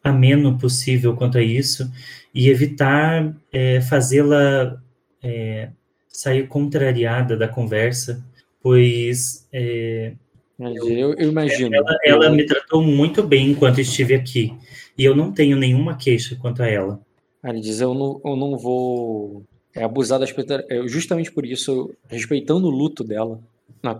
ameno 0.03 0.57
possível 0.57 1.15
quanto 1.15 1.37
a 1.37 1.41
isso 1.41 1.89
e 2.33 2.49
evitar 2.49 3.35
é, 3.51 3.81
fazê-la 3.81 4.81
é, 5.21 5.69
sair 6.07 6.47
contrariada 6.47 7.37
da 7.37 7.47
conversa, 7.47 8.23
pois 8.61 9.47
é, 9.51 10.13
Eu, 10.59 11.13
eu 11.13 11.29
imagino. 11.29 11.75
ela, 11.75 11.97
ela 12.05 12.29
me 12.29 12.45
tratou 12.45 12.81
muito 12.81 13.23
bem 13.23 13.51
enquanto 13.51 13.79
estive 13.79 14.13
aqui 14.13 14.53
e 14.97 15.03
eu 15.03 15.15
não 15.15 15.31
tenho 15.31 15.57
nenhuma 15.57 15.97
queixa 15.97 16.35
quanto 16.35 16.61
a 16.61 16.67
ela. 16.67 17.01
Ele 17.43 17.59
diz, 17.59 17.81
eu 17.81 17.93
não, 17.93 18.21
eu 18.23 18.35
não 18.35 18.57
vou 18.57 19.43
é, 19.75 19.83
abusar 19.83 20.19
das 20.19 20.33
é, 20.69 20.87
Justamente 20.87 21.31
por 21.31 21.45
isso, 21.45 21.93
respeitando 22.07 22.67
o 22.67 22.71
luto 22.71 23.03
dela, 23.03 23.41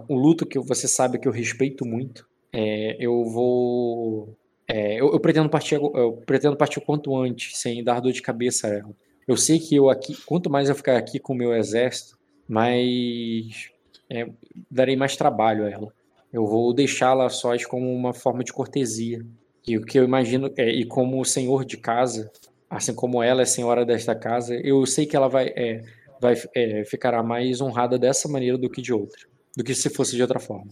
o 0.07 0.15
luto 0.15 0.45
que 0.45 0.59
você 0.59 0.87
sabe 0.87 1.19
que 1.19 1.27
eu 1.27 1.31
respeito 1.31 1.85
muito, 1.85 2.27
é, 2.51 2.95
eu 2.99 3.25
vou. 3.25 4.35
é, 4.67 4.99
eu, 4.99 5.11
eu 5.11 5.19
pretendo 5.19 5.49
partir, 5.49 5.75
eu 5.75 6.21
pretendo 6.25 6.55
partir 6.55 6.79
o 6.79 6.85
quanto 6.85 7.15
antes, 7.15 7.57
sem 7.57 7.83
dar 7.83 7.99
dor 7.99 8.11
de 8.11 8.21
cabeça 8.21 8.67
a 8.67 8.73
ela. 8.73 8.95
Eu 9.27 9.37
sei 9.37 9.59
que 9.59 9.75
eu 9.75 9.89
aqui, 9.89 10.15
quanto 10.25 10.49
mais 10.49 10.69
eu 10.69 10.75
ficar 10.75 10.97
aqui 10.97 11.19
com 11.19 11.33
o 11.33 11.35
meu 11.35 11.53
exército, 11.53 12.17
mais 12.47 13.71
é, 14.09 14.27
darei 14.69 14.95
mais 14.95 15.15
trabalho 15.15 15.65
a 15.65 15.69
ela. 15.69 15.93
Eu 16.31 16.45
vou 16.45 16.73
deixá-la 16.73 17.29
sós 17.29 17.65
como 17.65 17.93
uma 17.93 18.13
forma 18.13 18.43
de 18.43 18.51
cortesia. 18.51 19.25
E 19.65 19.77
o 19.77 19.85
que 19.85 19.97
eu 19.97 20.03
imagino, 20.03 20.51
é, 20.57 20.69
e 20.69 20.85
como 20.85 21.23
senhor 21.23 21.63
de 21.63 21.77
casa, 21.77 22.31
assim 22.69 22.93
como 22.93 23.23
ela 23.23 23.41
é 23.41 23.45
senhora 23.45 23.85
desta 23.85 24.13
casa, 24.13 24.55
eu 24.55 24.85
sei 24.85 25.05
que 25.05 25.15
ela 25.15 25.29
vai, 25.29 25.47
é, 25.55 25.83
vai 26.19 26.35
é, 26.55 26.83
ficará 26.85 27.23
mais 27.23 27.61
honrada 27.61 27.97
dessa 27.97 28.27
maneira 28.27 28.57
do 28.57 28.69
que 28.69 28.81
de 28.81 28.91
outra, 28.91 29.21
do 29.56 29.64
que 29.64 29.73
se 29.75 29.90
fosse 29.90 30.15
de 30.15 30.22
outra 30.22 30.40
forma. 30.40 30.67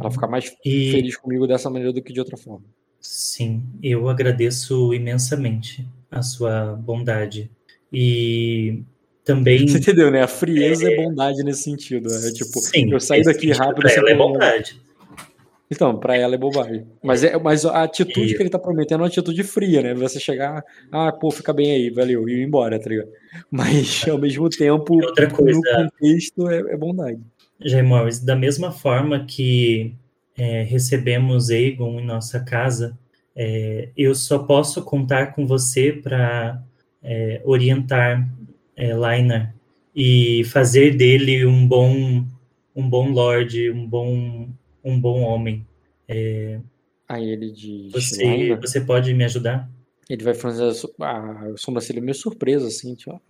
Ela 0.00 0.10
ficar 0.10 0.28
mais 0.28 0.54
E- 0.64 0.90
feliz 0.92 1.16
comigo 1.16 1.46
dessa 1.46 1.68
maneira 1.68 1.92
do 1.92 2.00
que 2.02 2.12
de 2.12 2.20
outra 2.20 2.36
forma. 2.36 2.64
Sim, 3.00 3.62
eu 3.82 4.08
agradeço 4.08 4.94
imensamente 4.94 5.86
a 6.10 6.22
sua 6.22 6.74
bondade. 6.76 7.50
E 7.92 8.80
também. 9.24 9.66
Você 9.66 9.78
entendeu, 9.78 10.10
né? 10.10 10.22
A 10.22 10.28
frieza 10.28 10.88
é, 10.90 10.96
bondade 10.96 11.42
nesse 11.42 11.62
sentido. 11.64 12.08
É 12.14 12.32
tipo, 12.32 12.60
Sim, 12.60 12.90
eu 12.92 13.00
saí 13.00 13.22
daqui 13.22 13.48
sentido 13.48 13.58
rápido. 13.58 13.80
pra 13.82 13.92
ela 13.92 14.10
é 14.10 14.14
bondade. 14.14 14.80
Então, 15.70 15.98
pra 15.98 16.14
ela 16.16 16.34
é 16.34 16.38
bobagem. 16.38 16.86
Mas, 17.02 17.24
é, 17.24 17.34
mas 17.38 17.64
a 17.64 17.82
atitude 17.84 18.34
E- 18.34 18.36
que 18.36 18.42
ele 18.42 18.50
tá 18.50 18.58
prometendo 18.58 18.98
é 19.00 19.02
uma 19.04 19.06
atitude 19.08 19.42
fria, 19.42 19.80
né? 19.82 19.94
Você 19.94 20.20
chegar, 20.20 20.62
ah, 20.92 21.10
pô, 21.10 21.30
fica 21.30 21.50
bem 21.50 21.72
aí, 21.72 21.88
valeu, 21.88 22.28
e 22.28 22.34
ir 22.40 22.42
embora, 22.44 22.78
tá 22.78 22.90
ligado? 22.90 23.08
Mas, 23.50 24.04
ao 24.06 24.18
mesmo 24.18 24.50
tempo, 24.50 24.94
Outra 25.02 25.30
coisa- 25.30 25.58
no 25.58 25.90
contexto, 25.90 26.46
é, 26.50 26.58
é 26.58 26.76
bondade. 26.76 27.20
Jay 27.64 27.82
Morris, 27.82 28.20
da 28.20 28.36
mesma 28.36 28.70
forma 28.70 29.24
que 29.24 29.94
é, 30.36 30.62
recebemos 30.62 31.50
Aegon 31.50 32.00
em 32.00 32.04
nossa 32.04 32.40
casa, 32.40 32.98
é, 33.34 33.88
eu 33.96 34.14
só 34.14 34.40
posso 34.40 34.82
contar 34.82 35.34
com 35.34 35.46
você 35.46 35.92
para 35.92 36.62
orientar 37.44 38.28
é, 38.76 38.94
e 39.94 40.44
fazer 40.44 40.96
dele 40.96 41.44
um 41.44 41.66
bom 41.66 42.24
um 42.74 42.88
bom 42.88 43.10
lord, 43.10 43.70
um 43.70 43.86
bom 43.86 44.48
um 44.84 45.00
bom 45.00 45.20
homem. 45.20 45.66
Aí 47.08 47.28
ele 47.28 47.50
diz, 47.50 47.92
Você 47.92 48.24
Liner, 48.24 48.60
você 48.60 48.80
pode 48.80 49.12
me 49.12 49.24
ajudar? 49.24 49.68
ele 50.12 50.24
vai 50.24 50.34
fazer 50.34 50.70
a, 51.00 51.10
a 51.10 51.56
sobrancelha 51.56 52.00
meio 52.00 52.14
surpresa, 52.14 52.66
assim, 52.66 52.94
tipo, 52.94 53.20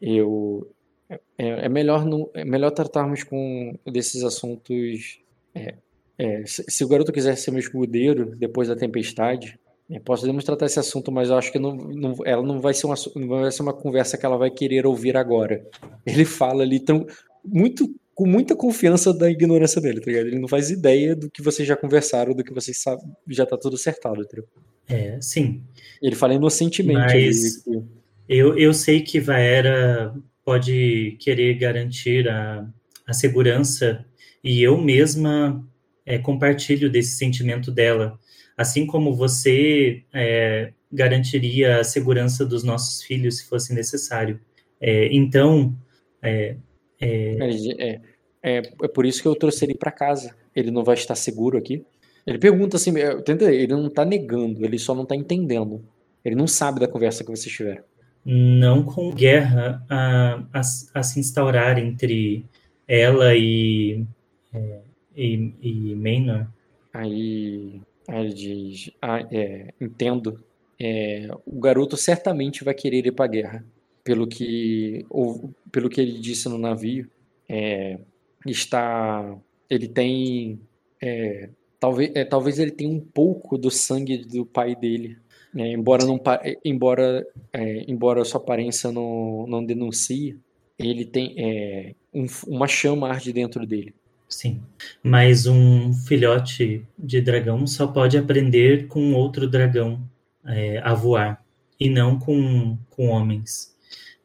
eu... 0.00 0.68
É, 1.10 1.18
é 1.66 1.68
melhor 1.68 2.04
não, 2.04 2.30
é 2.34 2.44
melhor 2.44 2.70
tratarmos 2.70 3.22
com 3.22 3.76
desses 3.86 4.22
assuntos... 4.24 5.20
é, 5.54 5.74
é, 6.16 6.46
se, 6.46 6.64
se 6.68 6.84
o 6.84 6.88
garoto 6.88 7.12
quiser 7.12 7.36
ser 7.36 7.50
meu 7.50 7.58
escudeiro 7.60 8.36
depois 8.36 8.68
da 8.68 8.76
tempestade, 8.76 9.58
é, 9.90 9.98
podemos 9.98 10.44
tratar 10.44 10.66
esse 10.66 10.78
assunto, 10.78 11.10
mas 11.12 11.28
eu 11.28 11.36
acho 11.36 11.50
que 11.52 11.58
não, 11.58 11.74
não- 11.74 12.14
ela 12.24 12.42
não 12.42 12.60
vai, 12.60 12.72
ser 12.72 12.86
uma, 12.86 12.94
não 13.16 13.28
vai 13.28 13.50
ser 13.52 13.62
uma 13.62 13.72
conversa 13.74 14.16
que 14.16 14.24
ela 14.24 14.36
vai 14.38 14.50
querer 14.50 14.86
ouvir 14.86 15.16
agora. 15.16 15.64
Ele 16.06 16.24
fala 16.24 16.62
ali 16.62 16.78
tão, 16.80 17.04
muito, 17.44 17.92
com 18.14 18.26
muita 18.26 18.54
confiança 18.56 19.12
da 19.12 19.28
ignorância 19.30 19.80
dele, 19.80 20.00
tá 20.00 20.06
ligado? 20.06 20.28
Ele 20.28 20.38
não 20.38 20.48
faz 20.48 20.70
ideia 20.70 21.14
do 21.16 21.28
que 21.30 21.42
vocês 21.42 21.66
já 21.68 21.76
conversaram, 21.76 22.32
do 22.32 22.44
que 22.44 22.54
vocês 22.54 22.80
sabem, 22.80 23.04
já 23.28 23.44
tá 23.44 23.58
tudo 23.58 23.74
acertado, 23.74 24.22
entendeu? 24.22 24.46
É, 24.88 25.18
sim, 25.20 25.62
Ele 26.00 26.14
fala 26.14 26.34
inocentemente. 26.34 27.00
Mas- 27.00 27.66
ali, 27.66 27.80
que- 27.80 27.84
Eu, 28.28 28.56
eu 28.58 28.72
sei 28.72 29.02
que 29.02 29.18
Vaera 29.20 30.14
pode 30.44 31.16
querer 31.20 31.54
garantir 31.54 32.28
a, 32.28 32.66
a 33.06 33.12
segurança 33.12 34.04
e 34.42 34.62
eu 34.62 34.76
mesma 34.76 35.64
é, 36.04 36.18
compartilho 36.18 36.90
desse 36.90 37.16
sentimento 37.16 37.70
dela. 37.70 38.18
Assim 38.56 38.86
como 38.86 39.14
você 39.14 40.02
é, 40.12 40.72
garantiria 40.92 41.80
a 41.80 41.84
segurança 41.84 42.44
dos 42.44 42.62
nossos 42.62 43.02
filhos 43.02 43.38
se 43.38 43.46
fosse 43.46 43.74
necessário. 43.74 44.38
É, 44.80 45.08
então, 45.12 45.74
é, 46.22 46.56
é, 47.00 47.36
Ele- 47.40 47.74
É, 47.82 48.00
é, 48.42 48.58
é 48.82 48.88
por 48.88 49.06
isso 49.06 49.22
que 49.22 49.28
eu 49.28 49.34
trouxe 49.34 49.64
ele 49.64 49.74
pra 49.74 49.90
casa. 49.90 50.36
Ele 50.54 50.70
não 50.70 50.84
vai 50.84 50.94
estar 50.94 51.14
seguro 51.14 51.58
aqui. 51.58 51.84
Ele 52.26 52.38
pergunta 52.38 52.76
assim, 52.76 52.92
é, 52.98 53.12
ele 53.52 53.72
não 53.74 53.90
tá 53.90 54.04
negando, 54.04 54.64
ele 54.64 54.78
só 54.78 54.94
não 54.94 55.04
tá 55.04 55.16
entendendo. 55.16 55.84
Ele 56.24 56.34
não 56.34 56.46
sabe 56.46 56.80
da 56.80 56.88
conversa 56.88 57.24
que 57.24 57.30
vocês 57.30 57.54
tiveram. 57.54 57.82
Não 58.24 58.82
com 58.82 59.12
guerra 59.12 59.84
a, 59.88 60.42
a, 60.52 60.60
a 60.60 61.02
se 61.02 61.20
instaurar 61.20 61.78
entre 61.78 62.44
ela 62.88 63.34
e, 63.34 64.04
é, 64.52 64.80
e, 65.16 65.52
e 65.60 65.94
Maynor. 65.94 66.46
Aí, 66.92 67.80
aí 68.08 68.32
diz, 68.32 68.90
ah, 69.02 69.26
é, 69.30 69.74
entendo. 69.80 70.42
É, 70.80 71.28
o 71.46 71.60
garoto 71.60 71.96
certamente 71.96 72.64
vai 72.64 72.74
querer 72.74 73.06
ir 73.06 73.12
pra 73.12 73.26
guerra. 73.26 73.64
Pelo 74.02 74.26
que, 74.26 75.04
ou, 75.08 75.50
pelo 75.72 75.88
que 75.88 76.00
ele 76.00 76.18
disse 76.18 76.48
no 76.48 76.58
navio, 76.58 77.08
é, 77.48 77.98
está, 78.46 79.34
ele 79.68 79.88
tem, 79.88 80.60
é, 81.00 81.48
talvez, 81.80 82.12
é, 82.14 82.24
talvez 82.24 82.58
ele 82.58 82.70
tenha 82.70 82.90
um 82.90 83.00
pouco 83.00 83.56
do 83.56 83.70
sangue 83.70 84.18
do 84.18 84.44
pai 84.44 84.76
dele. 84.76 85.16
Né, 85.54 85.72
embora 85.72 86.04
não, 86.04 86.18
pa- 86.18 86.42
embora, 86.64 87.26
é, 87.52 87.84
embora 87.90 88.24
sua 88.24 88.40
aparência 88.40 88.90
não, 88.92 89.46
não 89.46 89.64
denuncie, 89.64 90.38
ele 90.78 91.04
tem 91.04 91.34
é, 91.38 91.94
um- 92.12 92.26
uma 92.48 92.66
chama 92.68 93.08
arde 93.08 93.32
dentro 93.32 93.64
dele. 93.66 93.94
Sim, 94.28 94.60
mas 95.02 95.46
um 95.46 95.92
filhote 95.92 96.84
de 96.98 97.20
dragão 97.20 97.66
só 97.66 97.86
pode 97.86 98.18
aprender 98.18 98.88
com 98.88 99.12
outro 99.14 99.48
dragão 99.48 100.00
é, 100.44 100.78
a 100.78 100.92
voar 100.94 101.44
e 101.78 101.88
não 101.88 102.18
com, 102.18 102.76
com 102.90 103.08
homens. 103.08 103.74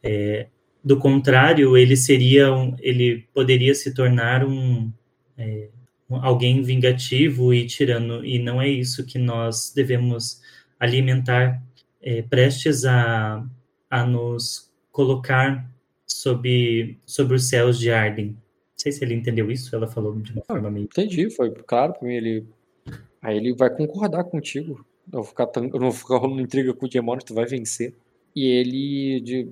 É, 0.01 0.47
do 0.83 0.97
contrário, 0.97 1.77
ele 1.77 1.95
seria 1.95 2.51
um, 2.53 2.75
ele 2.79 3.25
poderia 3.33 3.75
se 3.75 3.93
tornar 3.93 4.43
um, 4.45 4.91
é, 5.37 5.67
alguém 6.09 6.61
vingativo 6.63 7.53
e 7.53 7.67
tirano, 7.67 8.25
e 8.25 8.39
não 8.39 8.61
é 8.61 8.67
isso 8.67 9.05
que 9.05 9.19
nós 9.19 9.71
devemos 9.75 10.41
alimentar, 10.79 11.61
é, 12.01 12.21
prestes 12.21 12.85
a, 12.85 13.45
a 13.89 14.05
nos 14.05 14.71
colocar 14.91 15.69
sob, 16.07 16.97
sobre 17.05 17.35
os 17.35 17.49
céus 17.49 17.77
de 17.77 17.91
Arden. 17.91 18.27
Não 18.27 18.37
sei 18.77 18.91
se 18.91 19.03
ele 19.03 19.13
entendeu 19.13 19.51
isso, 19.51 19.75
ela 19.75 19.87
falou 19.87 20.15
de 20.15 20.31
uma 20.31 20.43
forma 20.43 20.71
meio. 20.71 20.85
Entendi, 20.85 21.29
foi 21.29 21.51
claro 21.51 21.93
pra 21.93 22.07
mim. 22.07 22.15
Ele... 22.15 22.45
Aí 23.21 23.37
ele 23.37 23.53
vai 23.53 23.69
concordar 23.69 24.23
contigo. 24.23 24.85
Eu 25.11 25.19
vou 25.19 25.23
ficar, 25.23 25.47
tão... 25.47 25.65
eu 25.65 25.79
não 25.79 25.91
vou 25.91 25.91
ficar 25.91 26.17
rolando 26.17 26.41
intriga 26.41 26.73
com 26.73 26.85
o 26.85 26.89
demônio, 26.89 27.23
tu 27.23 27.33
vai 27.33 27.45
vencer. 27.45 27.93
E 28.35 28.45
ele, 28.45 29.21
de... 29.21 29.49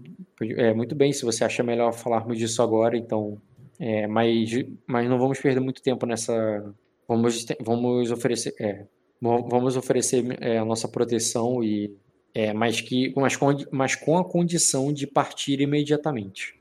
é 0.56 0.73
muito 0.73 0.95
bem, 0.95 1.11
se 1.11 1.25
você 1.25 1.43
acha 1.43 1.64
melhor 1.64 1.91
falarmos 1.91 2.38
disso 2.38 2.61
agora, 2.61 2.95
então. 2.95 3.41
É, 3.80 4.07
mas, 4.07 4.49
mas 4.88 5.09
não 5.09 5.19
vamos 5.19 5.39
perder 5.39 5.59
muito 5.59 5.81
tempo 5.81 6.06
nessa. 6.06 6.73
Vamos, 7.07 7.45
vamos 7.61 8.11
oferecer. 8.11 8.56
É, 8.59 8.85
vamos 9.21 9.75
oferecer 9.75 10.37
é, 10.41 10.57
a 10.57 10.65
nossa 10.65 10.87
proteção 10.87 11.63
e 11.63 11.95
é, 12.33 12.53
mas 12.53 12.81
que 12.81 13.13
mas 13.15 13.35
com, 13.35 13.47
mas 13.71 13.95
com 13.95 14.17
a 14.17 14.23
condição 14.23 14.93
de 14.93 15.07
partir 15.07 15.59
imediatamente. 15.59 16.53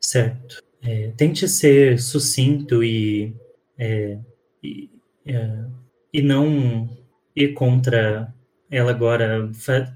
Certo. 0.00 0.62
É, 0.82 1.12
tente 1.16 1.48
ser 1.48 1.98
sucinto 1.98 2.84
e, 2.84 3.34
é, 3.78 4.18
e, 4.62 4.90
é, 5.26 5.64
e 6.12 6.22
não 6.22 6.88
ir 7.34 7.54
contra 7.54 8.32
ela 8.70 8.90
agora, 8.90 9.50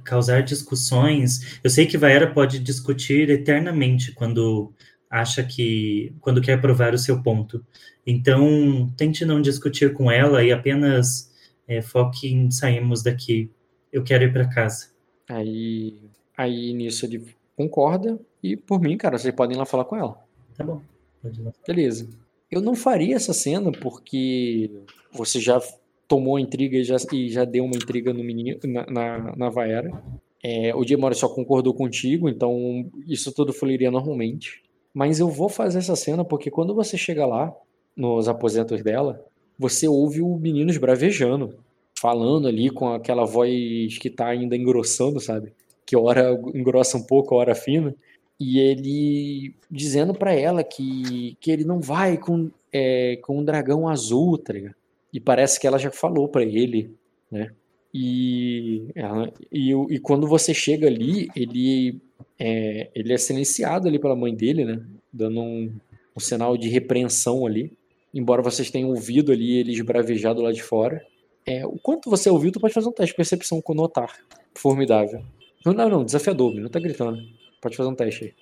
causar 0.05 0.43
discussões. 0.43 1.59
Eu 1.63 1.71
sei 1.71 1.87
que 1.87 1.99
Vaera 1.99 2.33
pode 2.33 2.59
discutir 2.59 3.29
eternamente 3.29 4.13
quando 4.13 4.73
acha 5.11 5.43
que. 5.43 6.15
quando 6.21 6.41
quer 6.41 6.61
provar 6.61 6.95
o 6.95 6.99
seu 6.99 7.23
ponto. 7.23 7.65
Então, 8.07 8.93
tente 8.97 9.25
não 9.25 9.41
discutir 9.41 9.93
com 9.93 10.11
ela 10.11 10.43
e 10.43 10.53
apenas 10.53 11.28
é, 11.69 11.83
foque 11.83 12.33
em 12.33 12.51
sairmos 12.51 13.03
daqui. 13.03 13.51
Eu 13.93 14.03
quero 14.03 14.25
ir 14.25 14.33
para 14.33 14.49
casa. 14.49 14.89
Aí, 15.29 16.01
aí 16.37 16.73
nisso 16.73 17.05
ele 17.05 17.25
concorda 17.55 18.19
e 18.43 18.57
por 18.57 18.81
mim, 18.81 18.97
cara, 18.97 19.19
vocês 19.19 19.35
podem 19.35 19.57
ir 19.57 19.59
lá 19.59 19.67
falar 19.67 19.85
com 19.85 19.97
ela. 19.97 20.19
Tá 20.57 20.65
bom. 20.65 20.81
Pode 21.23 21.41
ir 21.41 21.45
lá. 21.45 21.53
Beleza. 21.67 22.09
Eu 22.51 22.63
não 22.63 22.75
faria 22.75 23.17
essa 23.17 23.35
cena 23.35 23.71
porque 23.71 24.71
você 25.13 25.39
já 25.39 25.61
tomou 26.07 26.37
a 26.37 26.41
intriga 26.41 26.79
e 26.79 26.85
já, 26.85 26.97
e 27.13 27.29
já 27.29 27.45
deu 27.45 27.65
uma 27.65 27.77
intriga 27.77 28.15
no 28.15 28.25
menino, 28.25 28.59
na, 28.65 28.87
na, 28.87 29.37
na 29.37 29.51
Vaera. 29.51 30.03
É, 30.43 30.75
o 30.75 30.85
Diemora 30.85 31.15
só 31.15 31.29
concordou 31.29 31.75
contigo, 31.75 32.29
então 32.29 32.91
isso 33.07 33.33
tudo 33.33 33.53
fluiria 33.53 33.91
normalmente. 33.91 34.63
Mas 34.95 35.21
eu 35.21 35.29
vou 35.29 35.49
fazer 35.49 35.79
essa 35.79 35.95
cena 35.95 36.25
porque 36.25 36.51
quando 36.51 36.75
você 36.75 36.97
chega 36.97 37.27
lá, 37.27 37.55
nos 37.95 38.29
aposentos 38.29 38.83
dela, 38.83 39.23
você 39.59 39.89
ouve 39.89 40.23
o 40.23 40.37
menino 40.37 40.71
esbravejando, 40.71 41.59
falando 41.99 42.47
ali 42.47 42.71
com 42.71 42.93
aquela 42.93 43.25
voz 43.25 43.99
que 43.99 44.09
tá 44.09 44.29
ainda 44.29 44.57
engrossando, 44.57 45.19
sabe? 45.19 45.53
Que 45.85 45.97
hora 45.97 46.39
engrossa 46.55 46.97
um 46.97 47.03
pouco, 47.03 47.35
hora 47.35 47.55
fina. 47.55 47.95
E 48.39 48.61
ele 48.61 49.55
dizendo 49.69 50.15
para 50.15 50.33
ela 50.33 50.63
que, 50.63 51.37
que 51.41 51.51
ele 51.51 51.65
não 51.65 51.81
vai 51.81 52.17
com, 52.17 52.51
é, 52.73 53.17
com 53.17 53.39
um 53.39 53.45
dragão 53.45 53.89
azul, 53.89 54.39
tá 54.39 54.53
ligado? 54.53 54.77
E 55.13 55.19
parece 55.19 55.59
que 55.59 55.67
ela 55.67 55.79
já 55.79 55.91
falou 55.91 56.29
para 56.29 56.45
ele, 56.45 56.95
né? 57.31 57.51
E, 57.93 58.85
ela, 58.95 59.33
e, 59.51 59.73
e, 59.73 59.99
quando 59.99 60.27
você 60.27 60.53
chega 60.53 60.87
ali, 60.87 61.29
ele 61.35 61.99
é, 62.39 62.91
ele 62.95 63.13
é 63.13 63.17
silenciado 63.17 63.89
ali 63.89 63.99
pela 63.99 64.15
mãe 64.15 64.35
dele, 64.35 64.65
né? 64.65 64.81
Dando 65.13 65.41
um, 65.41 65.73
um 66.15 66.21
sinal 66.21 66.57
de 66.57 66.69
repreensão 66.69 67.47
ali 67.47 67.73
embora 68.13 68.43
vocês 68.43 68.71
tenham 68.71 68.91
ouvido 68.91 69.33
ali 69.33 69.59
ele 69.59 69.73
esbravejado 69.73 70.43
lá 70.43 70.53
de 70.53 70.63
fora. 70.63 71.05
É, 71.47 71.67
o 71.67 71.79
quanto 71.79 72.11
você 72.11 72.29
ouviu, 72.29 72.53
tu 72.53 72.61
pode 72.61 72.75
fazer 72.75 72.89
um 72.89 72.93
teste 72.93 73.13
de 73.13 73.17
percepção 73.17 73.61
com 73.61 73.75
notar. 73.75 74.13
Formidável. 74.55 75.25
Não, 75.65 75.73
não, 75.73 75.89
não 75.89 76.05
desafiador, 76.05 76.55
não 76.55 76.69
tá 76.69 76.79
gritando. 76.79 77.19
Pode 77.61 77.77
fazer 77.77 77.89
um 77.89 77.95
teste 77.95 78.25
aí. 78.25 78.35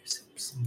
Percepção. 0.00 0.60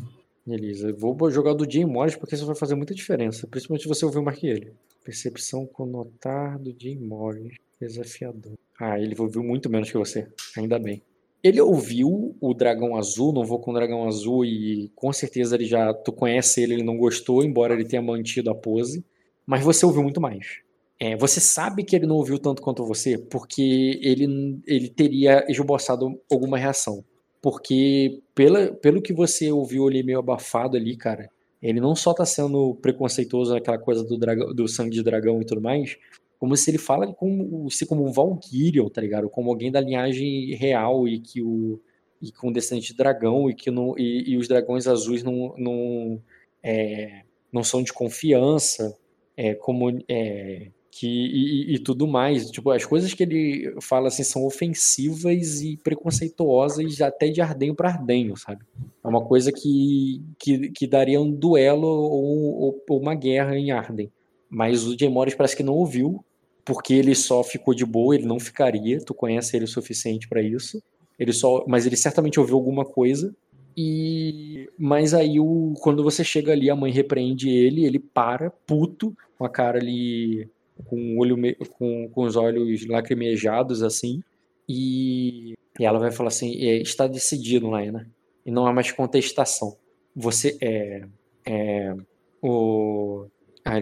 Beleza, 0.45 0.89
eu 0.89 0.95
vou 0.95 1.31
jogar 1.31 1.53
do 1.53 1.69
Jay 1.69 1.85
Morris 1.85 2.15
porque 2.15 2.35
isso 2.35 2.45
vai 2.45 2.55
fazer 2.55 2.75
muita 2.75 2.93
diferença. 2.93 3.47
Principalmente 3.47 3.81
se 3.81 3.87
você 3.87 4.05
ouviu 4.05 4.21
mais 4.21 4.37
que 4.37 4.47
ele. 4.47 4.73
Percepção 5.03 5.65
com 5.65 5.85
notar 5.85 6.59
do 6.59 6.75
Jay 6.79 6.95
Morris. 6.95 7.55
Desafiador. 7.81 8.53
Ah, 8.79 8.99
ele 8.99 9.15
ouviu 9.17 9.43
muito 9.43 9.69
menos 9.69 9.91
que 9.91 9.97
você. 9.97 10.27
Ainda 10.55 10.77
bem. 10.77 11.01
Ele 11.45 11.61
ouviu 11.61 12.35
o 12.41 12.55
Dragão 12.55 12.97
Azul, 12.97 13.31
não 13.31 13.45
vou 13.45 13.59
com 13.59 13.69
o 13.69 13.73
Dragão 13.75 14.07
Azul 14.07 14.43
e 14.43 14.91
com 14.95 15.13
certeza 15.13 15.55
ele 15.55 15.65
já 15.65 15.93
tu 15.93 16.11
conhece 16.11 16.63
ele, 16.63 16.73
ele 16.73 16.83
não 16.83 16.97
gostou, 16.97 17.43
embora 17.43 17.75
ele 17.75 17.85
tenha 17.85 18.01
mantido 18.01 18.49
a 18.49 18.55
pose, 18.55 19.05
mas 19.45 19.63
você 19.63 19.85
ouviu 19.85 20.01
muito 20.01 20.19
mais. 20.19 20.61
É, 20.99 21.15
você 21.15 21.39
sabe 21.39 21.83
que 21.83 21.95
ele 21.95 22.07
não 22.07 22.15
ouviu 22.15 22.39
tanto 22.39 22.63
quanto 22.63 22.83
você, 22.83 23.15
porque 23.19 23.99
ele, 24.01 24.59
ele 24.65 24.89
teria 24.89 25.45
esboçado 25.47 26.19
alguma 26.31 26.57
reação. 26.57 27.05
Porque 27.43 28.23
pela, 28.33 28.73
pelo 28.73 28.99
que 28.99 29.13
você 29.13 29.51
ouviu 29.51 29.87
ali 29.87 30.01
meio 30.01 30.17
abafado 30.17 30.75
ali, 30.75 30.97
cara, 30.97 31.29
ele 31.61 31.79
não 31.79 31.95
só 31.95 32.11
tá 32.11 32.25
sendo 32.25 32.73
preconceituoso 32.81 33.53
naquela 33.53 33.77
coisa 33.77 34.03
do, 34.03 34.17
dragão, 34.17 34.51
do 34.51 34.67
sangue 34.67 34.95
de 34.95 35.03
dragão 35.03 35.39
e 35.39 35.45
tudo 35.45 35.61
mais, 35.61 35.95
como 36.39 36.55
se 36.55 36.69
ele 36.69 36.77
fala 36.77 37.13
como, 37.13 37.69
se 37.71 37.85
como 37.85 38.05
um 38.05 38.11
Valkyrion, 38.11 38.89
tá 38.89 39.01
ligado? 39.01 39.29
Como 39.29 39.49
alguém 39.49 39.71
da 39.71 39.81
linhagem 39.81 40.53
real 40.55 41.07
e 41.07 41.19
que 41.19 41.41
o 41.41 41.79
e 42.21 42.31
com 42.31 42.51
descendente 42.51 42.87
de 42.87 42.97
dragão 42.97 43.49
e 43.49 43.53
que 43.53 43.69
não 43.69 43.97
e, 43.97 44.31
e 44.31 44.37
os 44.37 44.47
dragões 44.47 44.87
azuis 44.87 45.23
não 45.23 45.53
não, 45.57 46.21
é, 46.63 47.23
não 47.51 47.63
são 47.63 47.83
de 47.83 47.93
confiança, 47.93 48.97
é, 49.37 49.53
como 49.53 50.01
é, 50.07 50.71
que 50.95 51.07
e, 51.07 51.75
e, 51.75 51.79
tudo 51.79 52.07
mais. 52.07 52.49
Tipo, 52.49 52.71
as 52.71 52.85
coisas 52.85 53.13
que 53.13 53.21
ele 53.21 53.75
fala 53.81 54.07
assim 54.07 54.23
são 54.23 54.45
ofensivas 54.45 55.61
e 55.61 55.75
preconceituosas 55.77 57.01
até 57.01 57.27
de 57.27 57.41
ardenho 57.41 57.75
para 57.75 57.89
ardenho, 57.89 58.37
sabe? 58.37 58.63
É 59.03 59.07
uma 59.07 59.23
coisa 59.23 59.51
que, 59.51 60.23
que, 60.39 60.69
que 60.69 60.87
daria 60.87 61.19
um 61.19 61.29
duelo 61.29 61.85
ou, 61.85 62.61
ou, 62.61 62.83
ou 62.89 62.99
uma 62.99 63.13
guerra 63.13 63.57
em 63.57 63.71
Arden. 63.71 64.09
Mas 64.49 64.85
o 64.85 64.97
Jay 64.97 65.11
parece 65.35 65.57
que 65.57 65.63
não 65.63 65.73
ouviu, 65.73 66.23
porque 66.65 66.95
ele 66.95 67.13
só 67.13 67.43
ficou 67.43 67.73
de 67.73 67.85
boa, 67.85 68.15
ele 68.15 68.25
não 68.25 68.39
ficaria. 68.39 68.99
Tu 68.99 69.13
conhece 69.13 69.55
ele 69.55 69.65
o 69.65 69.67
suficiente 69.67 70.27
para 70.27 70.41
isso. 70.41 70.81
Ele 71.17 71.31
só, 71.31 71.63
mas 71.67 71.85
ele 71.85 71.95
certamente 71.95 72.39
ouviu 72.39 72.55
alguma 72.55 72.83
coisa. 72.83 73.33
E 73.77 74.69
mas 74.77 75.13
aí 75.13 75.39
o 75.39 75.73
quando 75.81 76.03
você 76.03 76.23
chega 76.23 76.51
ali, 76.51 76.69
a 76.69 76.75
mãe 76.75 76.91
repreende 76.91 77.49
ele, 77.49 77.85
ele 77.85 77.99
para, 77.99 78.49
puto, 78.49 79.15
com 79.37 79.45
a 79.45 79.49
cara 79.49 79.77
ali 79.77 80.49
com 80.85 81.15
o 81.15 81.19
olho 81.19 81.37
com, 81.77 82.09
com 82.09 82.23
os 82.23 82.35
olhos 82.35 82.85
lacrimejados 82.87 83.83
assim. 83.83 84.21
E, 84.67 85.53
e 85.79 85.85
ela 85.85 85.99
vai 85.99 86.11
falar 86.11 86.29
assim: 86.29 86.51
é, 86.65 86.77
está 86.77 87.07
decidido, 87.07 87.69
Laina. 87.69 88.09
E 88.45 88.51
não 88.51 88.65
há 88.65 88.73
mais 88.73 88.91
contestação. 88.91 89.77
Você 90.15 90.57
é, 90.61 91.03
é 91.45 91.95
o 92.41 93.27
ah, 93.63 93.79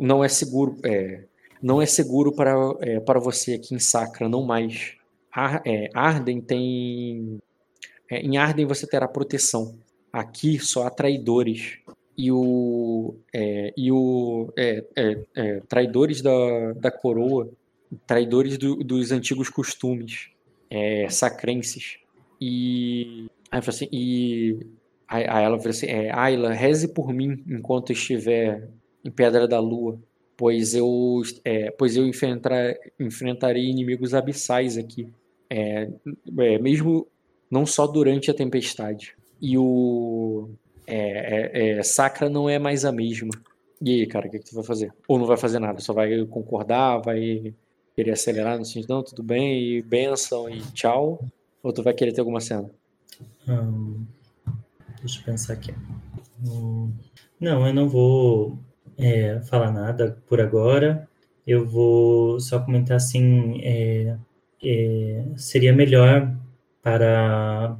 não 0.00 0.22
é 0.22 0.28
seguro, 0.28 0.76
é, 0.84 1.24
não 1.62 1.80
é 1.80 1.86
seguro 1.86 2.32
para, 2.32 2.54
é, 2.80 2.98
para 2.98 3.20
você 3.20 3.54
aqui 3.54 3.74
em 3.74 3.78
Sacra, 3.78 4.28
não 4.28 4.42
mais. 4.42 4.96
Ar, 5.30 5.62
é, 5.64 5.88
Arden 5.94 6.40
tem, 6.40 7.40
é, 8.10 8.20
em 8.20 8.36
Arden 8.36 8.66
você 8.66 8.86
terá 8.86 9.06
proteção. 9.06 9.78
Aqui 10.12 10.58
só 10.58 10.86
há 10.86 10.90
traidores 10.90 11.78
e 12.18 12.30
o 12.30 13.14
é, 13.32 13.72
e 13.76 13.90
o 13.90 14.52
é, 14.58 14.84
é, 15.34 15.60
traidores 15.68 16.20
da, 16.20 16.72
da 16.72 16.90
coroa, 16.90 17.48
traidores 18.06 18.58
do, 18.58 18.76
dos 18.76 19.12
antigos 19.12 19.48
costumes, 19.48 20.30
sacrenses. 21.08 21.98
E 22.40 23.26
aí 23.50 23.62
assim, 23.66 23.88
e 23.90 24.58
ela 25.08 25.58
falou 25.58 25.70
assim, 25.70 25.86
Ayla, 26.12 26.52
reze 26.52 26.88
por 26.88 27.12
mim 27.12 27.42
enquanto 27.46 27.92
estiver 27.92 28.68
em 29.04 29.10
Pedra 29.10 29.48
da 29.48 29.60
Lua, 29.60 29.98
pois 30.42 30.74
eu, 30.74 31.22
é, 31.44 31.70
pois 31.70 31.96
eu 31.96 32.04
enfrentar, 32.04 32.74
enfrentarei 32.98 33.64
inimigos 33.64 34.12
abissais 34.12 34.76
aqui, 34.76 35.08
é, 35.48 35.88
é, 36.36 36.58
mesmo 36.58 37.06
não 37.48 37.64
só 37.64 37.86
durante 37.86 38.28
a 38.28 38.34
tempestade. 38.34 39.14
E 39.40 39.56
o 39.56 40.50
é, 40.84 40.96
é, 40.96 41.78
é, 41.78 41.82
Sacra 41.84 42.28
não 42.28 42.50
é 42.50 42.58
mais 42.58 42.84
a 42.84 42.90
mesma. 42.90 43.30
E 43.80 44.00
aí, 44.00 44.06
cara, 44.08 44.26
o 44.26 44.30
que, 44.32 44.40
que 44.40 44.46
tu 44.46 44.56
vai 44.56 44.64
fazer? 44.64 44.92
Ou 45.06 45.16
não 45.16 45.26
vai 45.26 45.36
fazer 45.36 45.60
nada? 45.60 45.78
Só 45.78 45.92
vai 45.92 46.26
concordar, 46.26 46.98
vai 46.98 47.54
querer 47.94 48.10
acelerar 48.10 48.58
no 48.58 48.64
sentido, 48.64 48.94
não, 48.94 49.04
tudo 49.04 49.22
bem, 49.22 49.62
e 49.62 49.80
benção 49.80 50.50
e 50.50 50.60
tchau? 50.72 51.24
Ou 51.62 51.72
tu 51.72 51.84
vai 51.84 51.94
querer 51.94 52.12
ter 52.12 52.20
alguma 52.20 52.40
cena? 52.40 52.68
Hum, 53.46 54.04
deixa 54.98 55.20
eu 55.20 55.24
pensar 55.24 55.52
aqui. 55.52 55.72
Hum, 56.44 56.90
não, 57.38 57.64
eu 57.64 57.72
não 57.72 57.88
vou 57.88 58.58
é, 58.98 59.40
falar 59.42 59.72
nada 59.72 60.16
por 60.26 60.40
agora. 60.40 61.08
Eu 61.46 61.66
vou 61.66 62.38
só 62.40 62.60
comentar 62.60 62.96
assim: 62.96 63.60
é, 63.62 64.16
é, 64.62 65.24
seria 65.36 65.72
melhor 65.72 66.32
para 66.82 67.76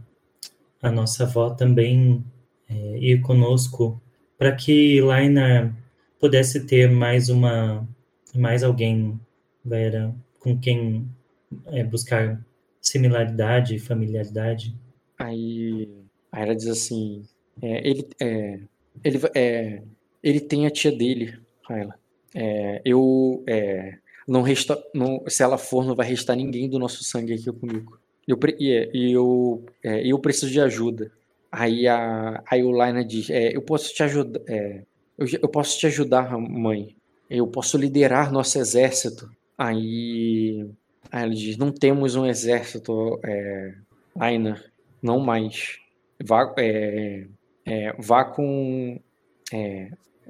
a 0.81 0.91
nossa 0.91 1.25
avó 1.25 1.51
também 1.51 2.25
é, 2.69 2.99
ir 2.99 3.21
conosco, 3.21 4.01
para 4.37 4.53
que 4.55 5.01
Laina 5.01 5.77
pudesse 6.19 6.67
ter 6.67 6.91
mais 6.91 7.29
uma, 7.29 7.87
mais 8.35 8.63
alguém, 8.63 9.19
Vera, 9.65 10.15
com 10.41 10.59
quem 10.59 11.09
é, 11.67 11.85
buscar 11.85 12.45
similaridade, 12.81 13.79
familiaridade. 13.79 14.77
Aí, 15.19 15.89
aí 16.33 16.43
ela 16.43 16.55
diz 16.55 16.67
assim, 16.67 17.23
é, 17.61 17.89
ele, 17.89 18.09
ele, 19.05 19.21
ele 20.23 20.41
tem 20.41 20.67
a 20.67 20.71
tia 20.71 20.93
dele, 20.93 21.39
Raila. 21.69 21.95
É, 22.35 22.81
eu, 22.85 23.43
é, 23.47 23.99
não 24.27 24.43
resta, 24.43 24.83
não, 24.95 25.23
se 25.29 25.43
ela 25.43 25.59
for, 25.59 25.85
não 25.85 25.95
vai 25.95 26.07
restar 26.07 26.37
ninguém 26.37 26.69
do 26.69 26.79
nosso 26.79 27.03
sangue 27.05 27.35
aqui 27.35 27.53
comigo. 27.53 27.99
Eu, 28.27 28.39
e 28.59 28.73
é, 28.73 28.91
eu, 28.95 29.65
é, 29.83 30.07
eu 30.07 30.19
preciso 30.19 30.51
de 30.51 30.61
ajuda. 30.61 31.11
Aí 31.51 31.87
a, 31.87 32.43
aí 32.47 32.63
o 32.63 32.71
Laina 32.71 33.05
diz, 33.05 33.29
é, 33.29 33.55
eu 33.55 33.63
posso 33.63 33.93
te 33.93 34.03
ajudar, 34.03 34.41
é, 34.49 34.83
eu, 35.19 35.27
eu 35.43 35.49
posso 35.49 35.79
te 35.79 35.87
ajudar, 35.87 36.39
mãe. 36.39 36.97
Eu 37.29 37.47
posso 37.47 37.77
liderar 37.77 38.33
nosso 38.33 38.59
exército. 38.59 39.31
Aí, 39.57 40.67
aí 41.11 41.25
ele 41.25 41.35
diz, 41.35 41.57
não 41.57 41.73
temos 41.73 42.15
um 42.15 42.27
exército, 42.27 43.19
é, 43.25 43.75
Laina, 44.17 44.63
não 45.03 45.19
mais. 45.19 45.79
Vá, 46.23 46.55
é, 46.59 47.27
é, 47.67 47.93
vá 47.99 48.25
com 48.25 49.01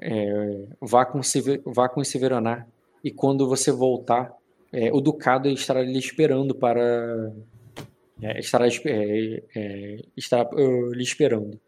é, 0.03 0.65
vá 0.81 1.05
com 1.05 1.21
vá 1.65 1.87
com 1.87 2.03
Severaná 2.03 2.67
e 3.03 3.09
quando 3.09 3.47
você 3.47 3.71
voltar 3.71 4.33
é, 4.71 4.91
o 4.91 4.99
ducado 4.99 5.47
estará 5.49 5.81
lhe 5.81 5.97
esperando 5.97 6.53
para 6.53 7.31
é, 8.21 8.39
estará, 8.39 8.67
é, 8.67 9.43
é, 9.55 9.99
estará 10.15 10.49
uh, 10.53 10.93
lhe 10.93 11.03
esperando. 11.03 11.59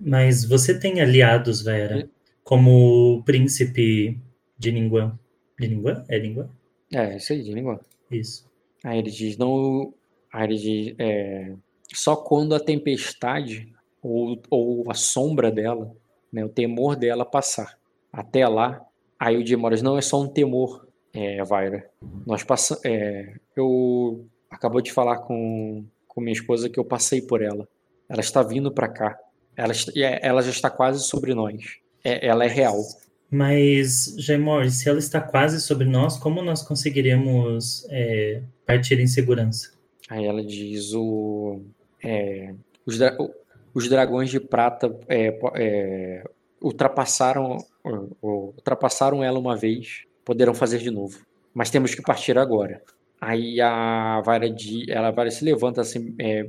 Mas 0.00 0.44
você 0.44 0.78
tem 0.78 1.00
aliados 1.00 1.62
Vera 1.62 2.08
como 2.44 3.16
o 3.16 3.22
príncipe 3.24 4.18
de 4.58 4.72
Ninguan 4.72 5.18
de 5.58 5.68
Ninguan? 5.68 6.04
é 6.08 6.20
Ninguan? 6.20 6.48
é 6.92 7.16
isso 7.16 7.32
aí 7.32 7.42
de 7.42 7.52
Ninguan 7.54 7.80
isso. 8.10 8.46
Aí 8.84 8.98
ele 8.98 9.10
diz 9.10 9.36
não 9.36 9.92
aí 10.32 10.44
ele 10.44 10.56
diz 10.56 10.94
é, 10.98 11.52
só 11.92 12.14
quando 12.14 12.54
a 12.54 12.60
tempestade 12.60 13.72
ou, 14.02 14.40
ou 14.50 14.90
a 14.90 14.94
sombra 14.94 15.50
dela, 15.50 15.94
né, 16.32 16.44
o 16.44 16.48
temor 16.48 16.96
dela 16.96 17.24
passar. 17.24 17.78
Até 18.12 18.46
lá, 18.46 18.84
aí 19.18 19.36
o 19.36 19.44
Dimoras 19.44 19.82
não 19.82 19.98
é 19.98 20.00
só 20.00 20.20
um 20.20 20.28
temor, 20.28 20.86
é, 21.12 21.42
Vaira. 21.44 21.88
Nós 22.26 22.42
passamos, 22.42 22.84
é, 22.84 23.34
eu 23.56 24.24
acabou 24.50 24.80
de 24.80 24.92
falar 24.92 25.18
com, 25.18 25.84
com 26.06 26.20
minha 26.20 26.32
esposa 26.32 26.68
que 26.68 26.78
eu 26.78 26.84
passei 26.84 27.20
por 27.20 27.42
ela. 27.42 27.68
Ela 28.08 28.20
está 28.20 28.42
vindo 28.42 28.72
para 28.72 28.88
cá. 28.88 29.18
Ela, 29.56 29.72
é, 29.96 30.26
ela 30.26 30.42
já 30.42 30.50
está 30.50 30.70
quase 30.70 31.04
sobre 31.04 31.34
nós. 31.34 31.78
É, 32.04 32.26
ela 32.26 32.44
é 32.44 32.48
real. 32.48 32.78
Mas, 33.30 34.14
Jaimor, 34.18 34.70
se 34.70 34.88
ela 34.88 34.98
está 34.98 35.20
quase 35.20 35.60
sobre 35.60 35.84
nós, 35.84 36.16
como 36.16 36.40
nós 36.40 36.62
conseguiríamos 36.62 37.86
é, 37.90 38.40
partir 38.66 38.98
em 38.98 39.06
segurança? 39.06 39.72
Aí 40.08 40.24
ela 40.24 40.42
diz 40.42 40.94
o, 40.94 41.60
é, 42.02 42.54
os, 42.86 42.98
os 43.78 43.88
dragões 43.88 44.28
de 44.28 44.40
prata 44.40 44.92
é, 45.08 45.38
é, 45.54 46.24
ultrapassaram, 46.60 47.58
ultrapassaram 48.20 49.22
ela 49.22 49.38
uma 49.38 49.56
vez, 49.56 50.02
poderão 50.24 50.52
fazer 50.52 50.78
de 50.78 50.90
novo. 50.90 51.24
Mas 51.54 51.70
temos 51.70 51.94
que 51.94 52.02
partir 52.02 52.36
agora. 52.36 52.82
Aí 53.20 53.60
a 53.60 54.20
Vara 54.24 54.50
de, 54.50 54.90
ela 54.90 55.12
Vara 55.12 55.30
se 55.30 55.44
levanta 55.44 55.80
assim, 55.80 56.12
é, 56.18 56.48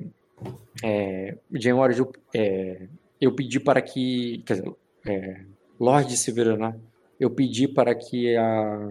é, 0.84 1.38
eu, 1.54 2.12
é, 2.34 2.88
eu 3.22 3.32
pedi 3.36 3.60
para 3.60 3.80
que, 3.80 4.42
quer 4.44 4.56
dizer, 4.56 4.74
é, 5.08 5.42
Lorde 5.80 6.18
Severaná, 6.18 6.76
eu 7.20 7.30
pedi 7.30 7.68
para 7.68 7.94
que 7.94 8.36
a 8.36 8.90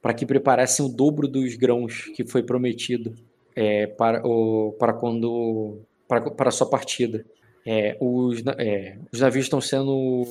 para 0.00 0.14
que 0.14 0.24
preparassem 0.24 0.86
o 0.86 0.88
dobro 0.88 1.26
dos 1.26 1.56
grãos 1.56 2.04
que 2.14 2.24
foi 2.24 2.40
prometido 2.40 3.16
é, 3.56 3.88
para, 3.88 4.24
o, 4.24 4.72
para 4.78 4.92
quando 4.92 5.80
para, 6.06 6.30
para 6.30 6.48
a 6.48 6.52
sua 6.52 6.70
partida. 6.70 7.24
É, 7.70 7.98
os, 8.00 8.42
é, 8.58 8.98
os 9.12 9.20
navios 9.20 9.44
estão 9.44 9.60
sendo 9.60 10.24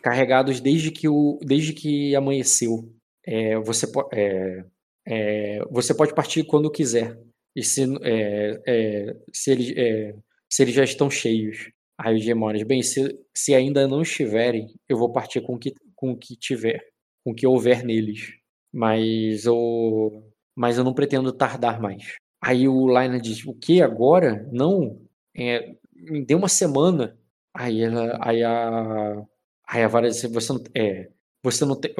carregados 0.00 0.60
desde 0.60 0.92
que, 0.92 1.08
o, 1.08 1.36
desde 1.42 1.72
que 1.72 2.14
amanheceu. 2.14 2.88
É, 3.26 3.58
você, 3.58 3.86
é, 4.12 4.64
é, 5.04 5.58
você 5.68 5.92
pode 5.92 6.14
partir 6.14 6.44
quando 6.44 6.70
quiser. 6.70 7.18
E 7.56 7.64
se, 7.64 7.82
é, 8.04 9.16
se, 9.32 9.50
eles, 9.50 10.14
se 10.48 10.62
eles 10.62 10.74
já 10.76 10.84
estão 10.84 11.10
cheios. 11.10 11.72
Aí 12.00 12.14
os 12.14 12.24
demônios, 12.24 12.62
bem, 12.62 12.84
se, 12.84 13.18
se 13.36 13.52
ainda 13.52 13.88
não 13.88 14.02
estiverem, 14.02 14.68
eu 14.88 14.96
vou 14.96 15.10
partir 15.10 15.40
com 15.40 15.58
que, 15.58 15.74
com 15.96 16.12
o 16.12 16.16
que 16.16 16.36
tiver, 16.36 16.80
com 17.24 17.32
o 17.32 17.34
que 17.34 17.48
houver 17.48 17.82
neles. 17.82 18.34
Mas 18.72 19.44
eu, 19.44 20.22
mas 20.56 20.78
eu 20.78 20.84
não 20.84 20.94
pretendo 20.94 21.32
tardar 21.32 21.80
mais. 21.80 22.14
Aí 22.40 22.68
o 22.68 22.86
Liner 22.86 23.20
diz: 23.20 23.44
O 23.44 23.52
que 23.52 23.82
agora? 23.82 24.48
Não. 24.52 25.00
É, 25.36 25.74
me 25.98 26.34
uma 26.34 26.48
semana. 26.48 27.18
Aí, 27.54 27.82
ela, 27.82 28.18
aí 28.20 28.42
a, 28.44 29.26
aí 29.68 29.82
a 29.82 29.88
vara 29.88 30.08
disse, 30.08 30.28
você 30.28 30.52
não, 30.52 30.62
é, 30.74 31.10
você 31.42 31.64
não 31.64 31.76
tem, 31.80 31.94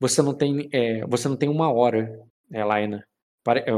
você 0.00 0.22
não 0.22 0.34
tem, 0.34 0.68
é, 0.72 1.06
você 1.06 1.28
não 1.28 1.36
tem 1.36 1.48
uma 1.48 1.72
hora, 1.72 2.20
é, 2.52 2.64
Laina. 2.64 3.06
Para, 3.44 3.60
é, 3.60 3.72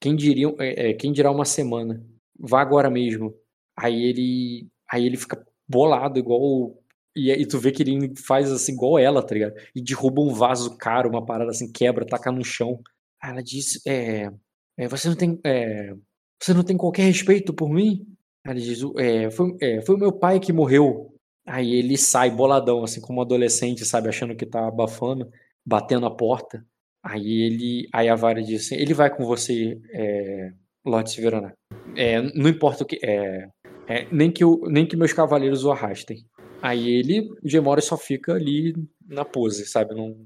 quem 0.00 0.16
diria, 0.16 0.48
é, 0.58 0.90
é, 0.90 0.94
quem 0.94 1.12
dirá 1.12 1.30
uma 1.30 1.44
semana? 1.44 2.04
Vá 2.38 2.60
agora 2.60 2.90
mesmo. 2.90 3.34
Aí 3.76 4.04
ele, 4.04 4.68
aí 4.90 5.06
ele 5.06 5.16
fica 5.16 5.44
bolado 5.68 6.18
igual 6.18 6.76
e, 7.16 7.30
e 7.32 7.46
tu 7.46 7.58
vê 7.58 7.72
que 7.72 7.82
ele 7.82 8.14
faz 8.16 8.52
assim 8.52 8.72
igual 8.72 8.98
ela, 8.98 9.22
tá 9.26 9.34
ligado? 9.34 9.54
E 9.74 9.82
derruba 9.82 10.20
um 10.20 10.34
vaso 10.34 10.76
caro, 10.76 11.08
uma 11.08 11.24
parada 11.24 11.50
assim, 11.50 11.72
quebra, 11.72 12.06
taca 12.06 12.30
no 12.30 12.44
chão. 12.44 12.80
Aí 13.22 13.30
ela 13.30 13.42
diz, 13.42 13.80
é, 13.86 14.30
é 14.76 14.88
você 14.88 15.08
não 15.08 15.16
tem, 15.16 15.40
é, 15.44 15.94
você 16.40 16.52
não 16.54 16.62
tem 16.62 16.76
qualquer 16.76 17.04
respeito 17.04 17.54
por 17.54 17.70
mim? 17.70 18.06
Ele 18.46 18.60
diz, 18.60 18.80
é, 18.96 19.30
foi, 19.30 19.56
é, 19.60 19.80
foi 19.82 19.94
o 19.94 19.98
meu 19.98 20.12
pai 20.12 20.38
que 20.40 20.52
morreu. 20.52 21.12
Aí 21.46 21.74
ele 21.74 21.96
sai 21.96 22.30
boladão, 22.30 22.82
assim, 22.82 23.00
como 23.00 23.20
um 23.20 23.22
adolescente, 23.22 23.84
sabe, 23.84 24.08
achando 24.08 24.34
que 24.34 24.44
tá 24.44 24.66
abafando, 24.66 25.30
batendo 25.64 26.06
a 26.06 26.14
porta. 26.14 26.64
Aí 27.02 27.42
ele, 27.42 27.88
aí 27.92 28.08
a 28.08 28.16
Vara 28.16 28.42
diz 28.42 28.66
assim, 28.66 28.74
ele 28.74 28.92
vai 28.92 29.14
com 29.14 29.24
você, 29.24 29.78
é, 29.92 30.50
Lorde 30.84 31.12
Severana. 31.12 31.52
É, 31.96 32.20
não 32.20 32.48
importa 32.48 32.82
o 32.82 32.86
que, 32.86 32.98
é, 33.02 33.48
é, 33.86 34.06
nem, 34.10 34.30
que 34.30 34.44
o, 34.44 34.64
nem 34.68 34.86
que 34.86 34.96
meus 34.96 35.12
cavaleiros 35.12 35.64
o 35.64 35.70
arrastem. 35.70 36.24
Aí 36.60 36.88
ele, 36.88 37.28
o 37.42 37.48
Gemora 37.48 37.80
só 37.80 37.96
fica 37.96 38.34
ali 38.34 38.74
na 39.06 39.24
pose, 39.24 39.66
sabe, 39.66 39.94
não, 39.94 40.16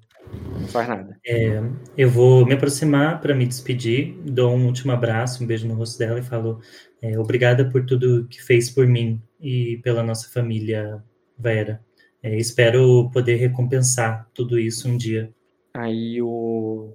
não 0.60 0.68
faz 0.68 0.88
nada. 0.88 1.18
É, 1.26 1.60
eu 1.96 2.10
vou 2.10 2.46
me 2.46 2.54
aproximar 2.54 3.20
para 3.20 3.34
me 3.34 3.46
despedir, 3.46 4.16
dou 4.24 4.54
um 4.54 4.66
último 4.66 4.92
abraço, 4.92 5.42
um 5.42 5.46
beijo 5.46 5.66
no 5.66 5.74
rosto 5.74 5.98
dela 5.98 6.18
e 6.18 6.22
falo 6.22 6.60
é, 7.02 7.18
obrigada 7.18 7.68
por 7.68 7.84
tudo 7.84 8.26
que 8.28 8.42
fez 8.42 8.70
por 8.70 8.86
mim 8.86 9.22
e 9.40 9.78
pela 9.82 10.02
nossa 10.02 10.28
família 10.28 11.02
Vera. 11.38 11.82
É, 12.22 12.36
espero 12.36 13.10
poder 13.10 13.36
recompensar 13.36 14.28
tudo 14.34 14.58
isso 14.58 14.86
um 14.86 14.96
dia. 14.96 15.32
Aí 15.72 16.20
o. 16.20 16.94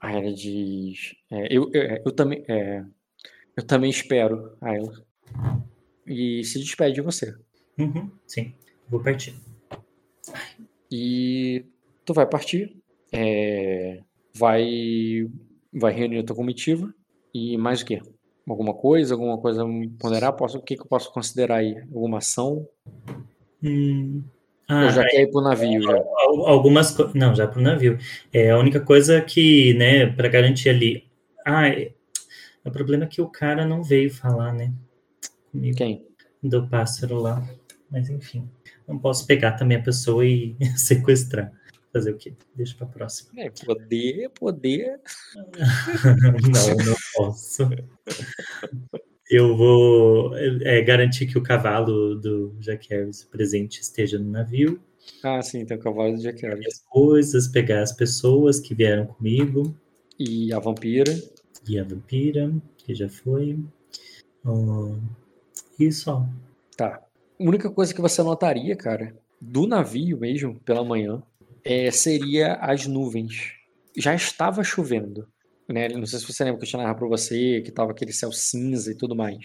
A 0.00 0.12
ela 0.12 0.32
diz. 0.32 1.14
É, 1.30 1.56
eu, 1.56 1.70
eu, 1.72 1.82
é, 1.82 2.02
eu, 2.04 2.10
também. 2.10 2.44
É, 2.48 2.84
eu 3.56 3.62
também 3.64 3.90
espero, 3.90 4.56
Ayla. 4.60 4.92
E 6.04 6.42
se 6.42 6.58
despede 6.58 6.96
de 6.96 7.00
você. 7.00 7.36
Uhum, 7.78 8.10
sim, 8.26 8.52
vou 8.88 9.00
partir. 9.00 9.34
E 10.90 11.64
tu 12.04 12.14
vai 12.14 12.26
partir. 12.26 12.76
É, 13.12 14.00
vai. 14.34 15.28
Vai 15.72 15.92
reunir 15.92 16.18
a 16.18 16.24
tua 16.24 16.36
comitiva. 16.36 16.92
E 17.32 17.56
mais 17.56 17.80
o 17.80 17.86
quê? 17.86 18.00
Alguma 18.46 18.74
coisa, 18.74 19.14
alguma 19.14 19.38
coisa 19.38 19.64
ponderar? 19.98 20.32
Posso, 20.34 20.58
o 20.58 20.62
que, 20.62 20.76
que 20.76 20.82
eu 20.82 20.86
posso 20.86 21.12
considerar 21.12 21.56
aí? 21.56 21.76
Alguma 21.94 22.18
ação? 22.18 22.66
Hum. 23.62 24.22
Ah, 24.68 24.84
Ou 24.84 24.90
já 24.90 25.02
é, 25.02 25.06
quer 25.06 25.20
ir 25.22 25.30
pro 25.30 25.40
navio? 25.40 25.82
Já? 25.82 26.02
Algumas 26.46 26.90
coisas. 26.90 27.14
Não, 27.14 27.34
já 27.34 27.46
pro 27.46 27.60
navio. 27.60 27.98
É 28.32 28.50
a 28.50 28.58
única 28.58 28.80
coisa 28.80 29.20
que, 29.20 29.74
né, 29.74 30.06
para 30.06 30.28
garantir 30.28 30.68
ali. 30.68 31.04
Ah, 31.46 31.68
é... 31.68 31.92
o 32.64 32.70
problema 32.70 33.04
é 33.04 33.06
que 33.06 33.20
o 33.20 33.28
cara 33.28 33.66
não 33.66 33.82
veio 33.82 34.10
falar, 34.10 34.52
né? 34.52 34.72
Comigo. 35.50 35.76
Quem? 35.76 36.06
Do 36.42 36.66
pássaro 36.68 37.18
lá. 37.18 37.42
Mas 37.90 38.08
enfim. 38.08 38.48
Não 38.88 38.98
posso 38.98 39.26
pegar 39.26 39.52
também 39.52 39.78
a 39.78 39.82
pessoa 39.82 40.26
e 40.26 40.56
sequestrar. 40.76 41.52
Fazer 41.92 42.12
o 42.12 42.16
quê? 42.16 42.32
Deixa 42.54 42.74
pra 42.76 42.86
próxima. 42.86 43.30
É, 43.36 43.50
poder, 43.50 44.30
poder. 44.30 45.00
não, 45.36 46.86
não 46.86 46.96
posso. 47.14 47.68
Eu 49.30 49.56
vou 49.56 50.36
é, 50.36 50.80
garantir 50.82 51.26
que 51.26 51.36
o 51.36 51.42
cavalo 51.42 52.14
do 52.14 52.54
Jack 52.60 52.88
Harris 52.88 53.24
presente 53.24 53.80
esteja 53.80 54.18
no 54.18 54.30
navio. 54.30 54.80
Ah, 55.22 55.42
sim, 55.42 55.64
tem 55.64 55.76
o 55.76 55.80
cavalo 55.80 56.16
do 56.16 56.22
Jack 56.22 56.42
Harris. 56.42 56.66
As 56.66 56.78
coisas, 56.88 57.48
pegar 57.48 57.82
as 57.82 57.92
pessoas 57.92 58.58
que 58.60 58.74
vieram 58.74 59.06
comigo. 59.06 59.74
E 60.18 60.52
a 60.52 60.58
vampira. 60.58 61.12
E 61.68 61.78
a 61.78 61.84
vampira, 61.84 62.52
que 62.78 62.94
já 62.94 63.08
foi. 63.08 63.58
Oh, 64.44 64.96
e 65.78 65.90
só. 65.92 66.26
Tá. 66.76 67.02
A 67.40 67.44
única 67.44 67.70
coisa 67.70 67.94
que 67.94 68.00
você 68.00 68.22
notaria, 68.22 68.76
cara, 68.76 69.14
do 69.40 69.66
navio 69.66 70.18
mesmo, 70.18 70.60
pela 70.60 70.84
manhã, 70.84 71.22
é, 71.64 71.90
seria 71.90 72.54
as 72.54 72.86
nuvens. 72.86 73.52
Já 73.96 74.14
estava 74.14 74.64
chovendo. 74.64 75.28
Né? 75.68 75.88
Não 75.88 76.06
sei 76.06 76.18
se 76.18 76.26
você 76.26 76.44
lembra 76.44 76.58
que 76.58 76.64
eu 76.64 76.68
tinha 76.68 76.80
narrado 76.80 76.98
para 76.98 77.08
você, 77.08 77.60
que 77.62 77.70
estava 77.70 77.92
aquele 77.92 78.12
céu 78.12 78.32
cinza 78.32 78.90
e 78.90 78.96
tudo 78.96 79.14
mais. 79.14 79.44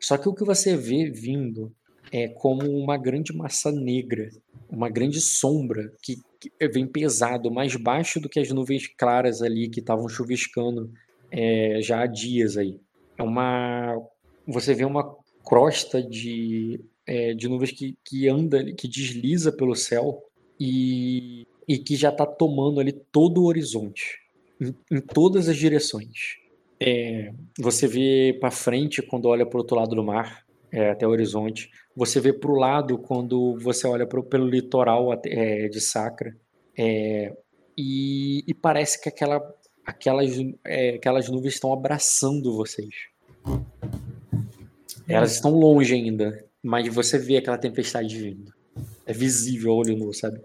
Só 0.00 0.16
que 0.16 0.28
o 0.28 0.34
que 0.34 0.44
você 0.44 0.76
vê 0.76 1.08
vindo 1.10 1.72
é 2.10 2.28
como 2.28 2.68
uma 2.78 2.96
grande 2.96 3.34
massa 3.34 3.70
negra, 3.70 4.28
uma 4.68 4.88
grande 4.88 5.20
sombra 5.20 5.92
que, 6.02 6.16
que 6.40 6.68
vem 6.68 6.86
pesado, 6.86 7.50
mais 7.50 7.76
baixo 7.76 8.20
do 8.20 8.28
que 8.28 8.40
as 8.40 8.50
nuvens 8.50 8.86
claras 8.86 9.40
ali 9.40 9.68
que 9.68 9.80
estavam 9.80 10.08
chuviscando 10.08 10.92
é, 11.30 11.80
já 11.80 12.02
há 12.02 12.06
dias 12.06 12.56
aí. 12.56 12.80
É 13.16 13.22
uma, 13.22 13.96
você 14.46 14.74
vê 14.74 14.84
uma 14.84 15.16
crosta 15.44 16.02
de, 16.02 16.84
é, 17.06 17.32
de 17.34 17.48
nuvens 17.48 17.70
que, 17.70 17.96
que 18.04 18.28
anda, 18.28 18.72
que 18.74 18.88
desliza 18.88 19.52
pelo 19.52 19.74
céu 19.74 20.22
e, 20.58 21.46
e 21.68 21.78
que 21.78 21.96
já 21.96 22.10
está 22.10 22.26
tomando 22.26 22.80
ali 22.80 22.92
todo 22.92 23.42
o 23.42 23.46
horizonte, 23.46 24.18
em, 24.60 24.74
em 24.90 25.00
todas 25.00 25.48
as 25.48 25.56
direções. 25.56 26.36
É, 26.80 27.32
você 27.58 27.86
vê 27.86 28.36
para 28.40 28.50
frente 28.50 29.02
quando 29.02 29.26
olha 29.26 29.46
para 29.46 29.56
o 29.56 29.60
outro 29.60 29.76
lado 29.76 29.94
do 29.94 30.02
mar, 30.02 30.44
é, 30.72 30.90
até 30.90 31.06
o 31.06 31.10
horizonte. 31.10 31.70
Você 31.94 32.18
vê 32.18 32.32
para 32.32 32.50
o 32.50 32.58
lado 32.58 32.98
quando 32.98 33.56
você 33.60 33.86
olha 33.86 34.06
pro, 34.06 34.24
pelo 34.24 34.48
litoral 34.48 35.12
é, 35.26 35.68
de 35.68 35.80
Sacra. 35.80 36.34
É, 36.76 37.32
e, 37.76 38.42
e, 38.48 38.54
parece 38.54 39.00
que 39.00 39.08
aquela, 39.08 39.40
aquelas, 39.84 40.32
é, 40.64 40.94
aquelas 40.94 41.28
nuvens 41.28 41.54
estão 41.54 41.72
abraçando 41.72 42.56
vocês. 42.56 42.94
Elas 45.06 45.34
estão 45.34 45.52
longe 45.52 45.94
ainda, 45.94 46.44
mas 46.62 46.92
você 46.92 47.18
vê 47.18 47.36
aquela 47.36 47.58
tempestade 47.58 48.18
vindo. 48.18 48.52
É 49.06 49.12
visível 49.12 49.74
olho 49.74 49.96
nu, 49.96 50.12
sabe? 50.12 50.40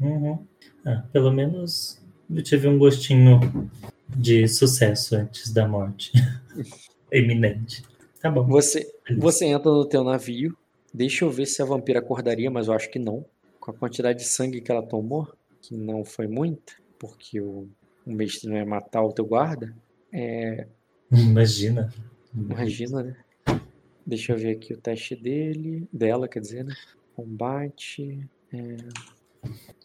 Uhum. 0.00 0.46
Ah, 0.84 1.04
pelo 1.12 1.32
menos 1.32 2.00
eu 2.28 2.42
tive 2.42 2.68
um 2.68 2.78
gostinho 2.78 3.40
de 4.08 4.46
sucesso 4.48 5.16
antes 5.16 5.52
da 5.52 5.66
morte. 5.66 6.12
Eminente. 7.10 7.82
Tá 8.20 8.30
bom. 8.30 8.46
Você, 8.46 8.92
você 9.18 9.46
entra 9.46 9.70
no 9.70 9.86
teu 9.86 10.02
navio. 10.02 10.56
Deixa 10.92 11.24
eu 11.24 11.30
ver 11.30 11.46
se 11.46 11.60
a 11.62 11.64
vampira 11.64 11.98
acordaria, 11.98 12.50
mas 12.50 12.68
eu 12.68 12.74
acho 12.74 12.90
que 12.90 12.98
não. 12.98 13.24
Com 13.60 13.70
a 13.70 13.74
quantidade 13.74 14.20
de 14.20 14.24
sangue 14.24 14.60
que 14.60 14.70
ela 14.70 14.82
tomou, 14.82 15.28
que 15.60 15.76
não 15.76 16.04
foi 16.04 16.26
muita, 16.26 16.72
porque 16.98 17.40
o, 17.40 17.68
o 18.04 18.12
mestre 18.12 18.48
não 18.48 18.56
ia 18.56 18.64
matar 18.64 19.02
o 19.02 19.12
teu 19.12 19.26
guarda. 19.26 19.74
É... 20.12 20.66
Imagina. 21.10 21.92
Imagina, 22.34 23.02
né? 23.02 23.16
Deixa 24.06 24.32
eu 24.32 24.38
ver 24.38 24.52
aqui 24.52 24.72
o 24.72 24.80
teste 24.80 25.16
dele, 25.16 25.88
dela, 25.92 26.28
quer 26.28 26.40
dizer, 26.40 26.64
né? 26.64 26.74
Combate. 27.16 28.28
É... 28.52 28.76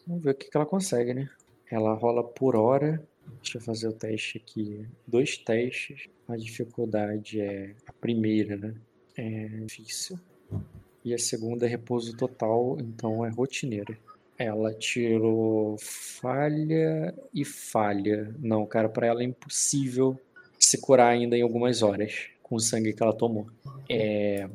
Vamos 0.06 0.22
ver 0.22 0.30
o 0.30 0.34
que, 0.34 0.50
que 0.50 0.56
ela 0.56 0.66
consegue, 0.66 1.14
né? 1.14 1.28
Ela 1.70 1.94
rola 1.94 2.22
por 2.22 2.54
hora. 2.54 3.02
Deixa 3.42 3.56
eu 3.56 3.62
fazer 3.62 3.88
o 3.88 3.92
teste 3.92 4.36
aqui. 4.38 4.86
Dois 5.06 5.38
testes. 5.38 6.08
A 6.28 6.36
dificuldade 6.36 7.40
é 7.40 7.74
a 7.86 7.92
primeira, 7.94 8.56
né? 8.56 8.74
É 9.16 9.46
difícil. 9.64 10.18
E 11.04 11.14
a 11.14 11.18
segunda 11.18 11.66
é 11.66 11.68
repouso 11.68 12.16
total, 12.16 12.76
então 12.78 13.24
é 13.24 13.30
rotineira. 13.30 13.96
Ela 14.38 14.72
tirou 14.74 15.76
falha 15.78 17.14
e 17.32 17.44
falha. 17.44 18.34
Não, 18.38 18.66
cara, 18.66 18.88
para 18.88 19.06
ela 19.06 19.22
é 19.22 19.24
impossível 19.24 20.18
se 20.58 20.78
curar 20.78 21.08
ainda 21.08 21.36
em 21.36 21.42
algumas 21.42 21.82
horas 21.82 22.28
com 22.42 22.56
o 22.56 22.60
sangue 22.60 22.92
que 22.92 23.02
ela 23.02 23.14
tomou. 23.14 23.46
É... 23.88 24.48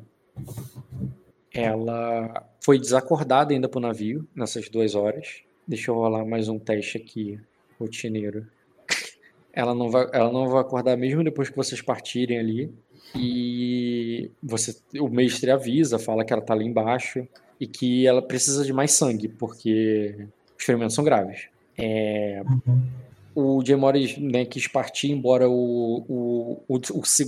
Ela 1.61 2.47
foi 2.63 2.79
desacordada 2.79 3.53
ainda 3.53 3.67
pro 3.69 3.79
navio 3.79 4.27
nessas 4.35 4.69
duas 4.69 4.95
horas. 4.95 5.41
Deixa 5.67 5.91
eu 5.91 5.95
rolar 5.95 6.25
mais 6.25 6.47
um 6.47 6.57
teste 6.59 6.97
aqui, 6.97 7.39
rotineiro. 7.79 8.47
Ela 9.51 9.73
não 9.73 9.89
vai, 9.89 10.07
ela 10.13 10.31
não 10.31 10.47
vai 10.47 10.61
acordar 10.61 10.95
mesmo 10.95 11.23
depois 11.23 11.49
que 11.49 11.55
vocês 11.55 11.81
partirem 11.81 12.37
ali. 12.39 12.71
E 13.15 14.31
você, 14.43 14.75
o 14.99 15.07
mestre 15.07 15.49
avisa, 15.49 15.97
fala 15.97 16.23
que 16.23 16.31
ela 16.33 16.41
tá 16.41 16.53
ali 16.53 16.65
embaixo 16.65 17.27
e 17.59 17.65
que 17.65 18.05
ela 18.05 18.21
precisa 18.21 18.63
de 18.63 18.71
mais 18.71 18.91
sangue, 18.91 19.27
porque 19.27 20.27
os 20.57 20.63
ferimentos 20.63 20.95
são 20.95 21.03
graves. 21.03 21.47
É, 21.77 22.43
Uhum. 22.67 22.81
o 23.35 23.65
Jay 23.65 23.75
Morris 23.75 24.17
né, 24.17 24.45
quis 24.45 24.67
partir, 24.67 25.11
embora 25.11 25.49
o, 25.49 26.03
o, 26.07 26.63
o, 26.67 26.79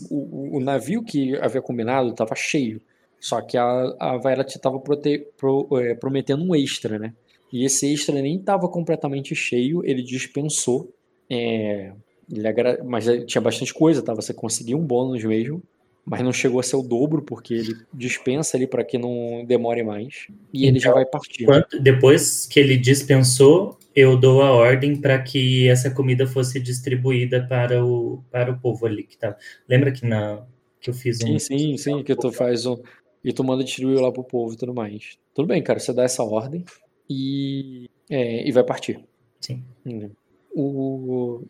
o, 0.09 0.58
o 0.58 0.59
navio 0.59 1.03
que 1.03 1.35
havia 1.38 1.61
combinado 1.61 2.09
estava 2.09 2.35
cheio. 2.35 2.82
Só 3.19 3.41
que 3.41 3.57
a, 3.57 3.95
a 3.99 4.17
Violet 4.17 4.56
estava 4.56 4.80
pro, 4.80 5.67
é, 5.80 5.95
prometendo 5.95 6.43
um 6.43 6.56
extra, 6.56 6.98
né? 6.98 7.14
E 7.51 7.65
esse 7.65 7.91
extra 7.91 8.22
nem 8.22 8.38
estava 8.38 8.67
completamente 8.69 9.35
cheio, 9.35 9.81
ele 9.83 10.01
dispensou. 10.01 10.93
É, 11.30 11.91
ele 12.31 12.48
agra... 12.48 12.81
Mas 12.83 13.06
tinha 13.25 13.41
bastante 13.41 13.73
coisa, 13.73 14.01
tá? 14.01 14.14
Você 14.14 14.33
conseguiu 14.33 14.77
um 14.77 14.85
bônus 14.85 15.23
mesmo, 15.23 15.61
mas 16.06 16.22
não 16.22 16.31
chegou 16.31 16.59
a 16.59 16.64
ser 16.64 16.75
o 16.75 16.81
dobro, 16.81 17.22
porque 17.22 17.53
ele 17.53 17.75
dispensa 17.93 18.56
ali 18.56 18.67
para 18.67 18.83
que 18.83 18.98
não 18.98 19.43
demore 19.45 19.83
mais. 19.83 20.27
E 20.53 20.65
ele 20.65 20.80
já 20.80 20.89
Então, 20.89 20.93
vai 20.93 21.06
partir. 21.06 21.45
Quanto- 21.45 21.80
depois 21.80 22.45
que 22.45 22.59
ele 22.59 22.77
dispensou, 22.77 23.77
eu 23.95 24.15
dou 24.17 24.41
a 24.41 24.51
ordem 24.51 24.95
para 24.95 25.22
que 25.22 25.67
essa 25.67 25.91
comida 25.91 26.25
fosse 26.25 26.59
distribuída 26.59 27.45
para 27.48 27.83
o, 27.83 28.23
para 28.31 28.51
o 28.51 28.59
povo 28.59 28.85
ali 28.85 29.03
que 29.03 29.17
tá. 29.17 29.35
Lembra 29.67 29.91
que 29.91 30.06
na 30.06 30.45
que 30.81 30.89
eu 30.89 30.93
fiz 30.93 31.22
um 31.22 31.38
Sim, 31.38 31.39
sim, 31.39 31.77
sim, 31.77 32.03
que 32.03 32.15
tu 32.15 32.31
faz 32.31 32.65
um. 32.65 32.77
E 33.23 33.33
tu 33.33 33.43
manda 33.43 33.64
distribuir 33.64 34.01
lá 34.01 34.11
pro 34.11 34.23
povo 34.23 34.53
e 34.53 34.57
tudo 34.57 34.73
mais. 34.73 35.17
Tudo 35.33 35.48
bem, 35.48 35.61
cara, 35.61 35.80
você 35.80 35.93
dá 35.93 36.03
essa 36.03 36.23
ordem 36.23 36.64
e, 37.09 37.89
é, 38.09 38.48
e 38.48 38.51
vai 38.51 38.64
partir. 38.64 39.03
Sim. 39.41 39.64
Hum. 39.85 40.09
O. 40.56 41.43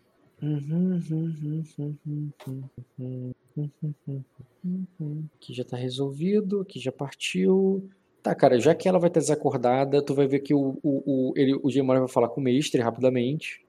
Que 5.39 5.53
já 5.53 5.64
tá 5.65 5.75
resolvido, 5.75 6.64
que 6.65 6.80
já 6.80 6.91
partiu. 6.91 7.89
Tá, 8.22 8.33
cara, 8.35 8.59
já 8.59 8.75
que 8.75 8.88
ela 8.88 8.99
vai 8.99 9.09
estar 9.09 9.19
desacordada, 9.19 10.01
tu 10.01 10.14
vai 10.14 10.27
ver 10.27 10.39
que 10.39 10.53
o, 10.53 10.77
o, 10.83 11.30
o, 11.30 11.33
ele, 11.35 11.57
o 11.61 11.69
Gemora 11.69 11.99
vai 11.99 12.09
falar 12.09 12.30
com 12.30 12.39
o 12.39 12.43
mestre 12.43 12.81
rapidamente. 12.81 13.65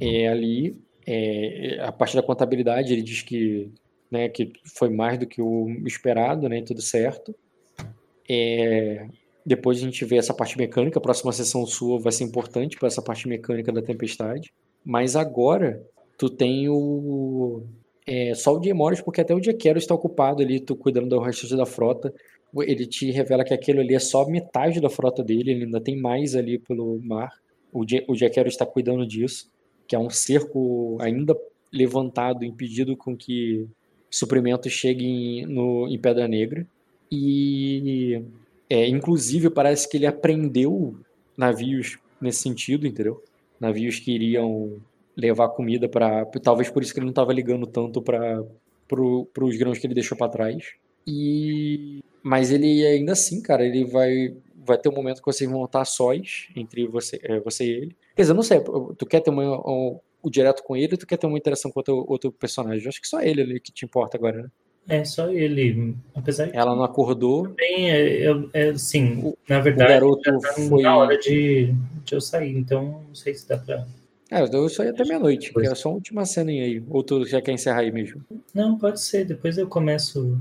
É 0.00 0.28
ali. 0.28 0.76
É, 1.06 1.80
a 1.80 1.90
parte 1.90 2.14
da 2.14 2.22
contabilidade, 2.22 2.92
ele 2.92 3.02
diz 3.02 3.22
que, 3.22 3.72
né, 4.12 4.28
que 4.28 4.52
foi 4.76 4.90
mais 4.90 5.18
do 5.18 5.26
que 5.26 5.40
o 5.40 5.68
esperado, 5.86 6.48
né? 6.48 6.62
Tudo 6.62 6.82
certo. 6.82 7.34
É, 8.28 9.08
depois 9.44 9.78
a 9.78 9.80
gente 9.80 10.04
vê 10.04 10.16
essa 10.16 10.34
parte 10.34 10.56
mecânica. 10.58 10.98
A 10.98 11.02
próxima 11.02 11.32
sessão 11.32 11.66
sua 11.66 11.98
vai 11.98 12.12
ser 12.12 12.24
importante 12.24 12.78
para 12.78 12.88
essa 12.88 13.00
parte 13.00 13.26
mecânica 13.26 13.72
da 13.72 13.80
tempestade. 13.80 14.52
Mas 14.84 15.16
agora 15.16 15.82
tu 16.18 16.28
tem 16.28 16.68
o. 16.68 17.62
É, 18.06 18.34
só 18.34 18.56
o 18.56 18.62
Jay 18.62 18.74
Morris, 18.74 19.00
porque 19.00 19.20
até 19.20 19.34
o 19.34 19.42
Jaquero 19.42 19.78
está 19.78 19.94
ocupado 19.94 20.42
ali, 20.42 20.60
tu 20.60 20.76
cuidando 20.76 21.08
do 21.08 21.18
resto 21.20 21.56
da 21.56 21.64
frota. 21.64 22.12
Ele 22.54 22.84
te 22.86 23.10
revela 23.10 23.44
que 23.44 23.54
aquilo 23.54 23.80
ali 23.80 23.94
é 23.94 23.98
só 23.98 24.28
metade 24.28 24.78
da 24.78 24.90
frota 24.90 25.24
dele, 25.24 25.52
ele 25.52 25.64
ainda 25.64 25.80
tem 25.80 25.98
mais 25.98 26.36
ali 26.36 26.58
pelo 26.58 27.00
mar. 27.02 27.32
O, 27.72 27.82
Ja- 27.88 28.04
o 28.06 28.14
Jaquero 28.14 28.48
está 28.48 28.66
cuidando 28.66 29.06
disso, 29.06 29.50
que 29.86 29.96
é 29.96 29.98
um 29.98 30.10
cerco 30.10 30.98
ainda 31.00 31.34
levantado, 31.72 32.44
impedido 32.44 32.94
com 32.94 33.16
que 33.16 33.66
suprimentos 34.12 34.70
cheguem 34.72 35.46
no, 35.46 35.88
em 35.88 35.98
Pedra 35.98 36.28
Negra. 36.28 36.66
E, 37.10 38.22
é, 38.68 38.86
inclusive, 38.86 39.50
parece 39.50 39.88
que 39.88 39.96
ele 39.96 40.06
aprendeu 40.06 40.96
navios 41.36 41.98
nesse 42.20 42.42
sentido, 42.42 42.86
entendeu? 42.86 43.22
Navios 43.58 43.98
que 43.98 44.12
iriam 44.12 44.80
levar 45.16 45.48
comida 45.48 45.88
para. 45.88 46.24
Talvez 46.42 46.70
por 46.70 46.82
isso 46.82 46.92
que 46.92 46.98
ele 46.98 47.06
não 47.06 47.10
estava 47.12 47.32
ligando 47.32 47.66
tanto 47.66 48.00
para 48.00 48.42
pro, 48.88 49.28
os 49.40 49.56
grãos 49.56 49.78
que 49.78 49.86
ele 49.86 49.94
deixou 49.94 50.16
para 50.16 50.30
trás. 50.30 50.72
E 51.06 52.00
mas 52.22 52.52
ele 52.52 52.86
ainda 52.86 53.12
assim, 53.12 53.42
cara, 53.42 53.64
ele 53.66 53.84
vai 53.84 54.34
vai 54.64 54.78
ter 54.78 54.88
um 54.88 54.94
momento 54.94 55.20
que 55.20 55.26
vocês 55.26 55.50
vão 55.50 55.64
estar 55.64 55.84
sós 55.84 56.48
entre 56.54 56.86
você, 56.86 57.18
é, 57.22 57.40
você 57.40 57.64
e 57.64 57.70
ele. 57.70 57.96
Quer 58.14 58.22
dizer, 58.22 58.32
eu 58.32 58.36
não 58.36 58.42
sei, 58.44 58.60
tu 58.96 59.06
quer 59.06 59.20
ter 59.20 59.30
uma, 59.30 59.58
um, 59.68 59.98
o 60.22 60.30
direto 60.30 60.62
com 60.62 60.76
ele 60.76 60.96
tu 60.96 61.06
quer 61.06 61.16
ter 61.16 61.26
uma 61.26 61.38
interação 61.38 61.70
com 61.70 61.80
outro, 61.80 62.04
outro 62.08 62.32
personagem? 62.32 62.82
Eu 62.82 62.88
acho 62.88 63.00
que 63.00 63.08
só 63.08 63.20
ele 63.20 63.42
ali 63.42 63.60
que 63.60 63.72
te 63.72 63.84
importa 63.84 64.16
agora, 64.16 64.42
né? 64.42 64.48
É 64.88 65.04
só 65.04 65.30
ele, 65.30 65.94
apesar 66.14 66.46
de 66.46 66.56
Ela 66.56 66.74
não 66.74 66.82
acordou, 66.82 67.48
também 67.48 67.90
é, 67.90 68.24
é, 68.24 68.30
é, 68.52 68.68
assim, 68.70 69.20
O- 69.22 69.36
na 69.48 69.60
o 69.60 69.62
verdade 69.62 69.92
garoto 69.92 70.22
já 70.24 70.38
tá 70.38 70.52
foi. 70.54 70.82
na 70.82 70.96
hora 70.96 71.16
de, 71.18 71.72
de 72.04 72.14
eu 72.14 72.20
sair, 72.20 72.56
então 72.56 73.04
não 73.06 73.14
sei 73.14 73.34
se 73.34 73.48
dá 73.48 73.58
pra. 73.58 73.86
É, 74.30 74.40
eu 74.42 74.68
ia 74.84 74.90
até 74.90 75.04
meia-noite, 75.04 75.52
que 75.52 75.60
é 75.60 75.74
só 75.74 75.90
a 75.90 75.92
última 75.92 76.24
cena 76.24 76.50
aí. 76.50 76.82
Ou 76.88 77.02
tu 77.04 77.24
já 77.26 77.40
quer 77.40 77.52
encerrar 77.52 77.80
aí 77.80 77.92
mesmo? 77.92 78.22
Não, 78.54 78.78
pode 78.78 79.00
ser, 79.00 79.24
depois 79.26 79.58
eu 79.58 79.68
começo. 79.68 80.38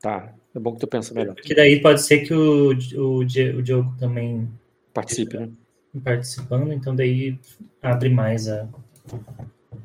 Tá, 0.00 0.32
é 0.54 0.58
bom 0.58 0.72
que 0.72 0.80
tu 0.80 0.86
pensa 0.86 1.12
melhor. 1.14 1.34
Porque 1.34 1.54
daí 1.54 1.80
pode 1.80 2.02
ser 2.02 2.20
que 2.20 2.32
o, 2.32 2.70
o, 2.96 3.18
o 3.18 3.24
Diogo 3.24 3.94
também 3.98 4.48
Participe, 4.92 5.36
né? 5.36 5.50
participando, 6.02 6.72
então 6.72 6.96
daí 6.96 7.38
abre 7.82 8.08
mais 8.08 8.48
a. 8.48 8.66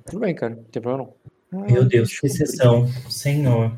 Tudo 0.05 0.19
bem, 0.19 0.33
cara, 0.35 0.55
não 0.55 0.63
tem 0.63 0.81
problema 0.81 1.09
não. 1.51 1.61
Meu 1.67 1.81
Ah, 1.81 1.85
Deus, 1.85 2.19
que 2.19 2.29
sessão, 2.29 2.87
senhor. 3.09 3.71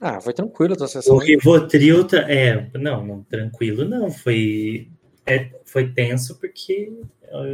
Ah, 0.00 0.20
foi 0.20 0.32
tranquilo 0.34 0.74
a 0.74 0.76
tua 0.76 0.88
sessão. 0.88 1.14
O. 1.16 1.18
Rivotril, 1.18 2.04
tá- 2.06 2.30
é, 2.30 2.68
não, 2.74 3.04
não, 3.04 3.22
tranquilo 3.22 3.84
não, 3.88 4.10
foi 4.10 4.88
é, 5.24 5.50
foi 5.64 5.88
tenso 5.90 6.38
porque 6.38 6.92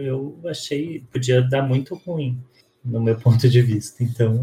eu 0.05 0.39
achei 0.47 1.05
podia 1.13 1.41
dar 1.41 1.63
muito 1.63 1.95
ruim 2.05 2.39
no 2.85 3.01
meu 3.01 3.17
ponto 3.17 3.49
de 3.49 3.63
vista. 3.63 4.03
Então, 4.03 4.43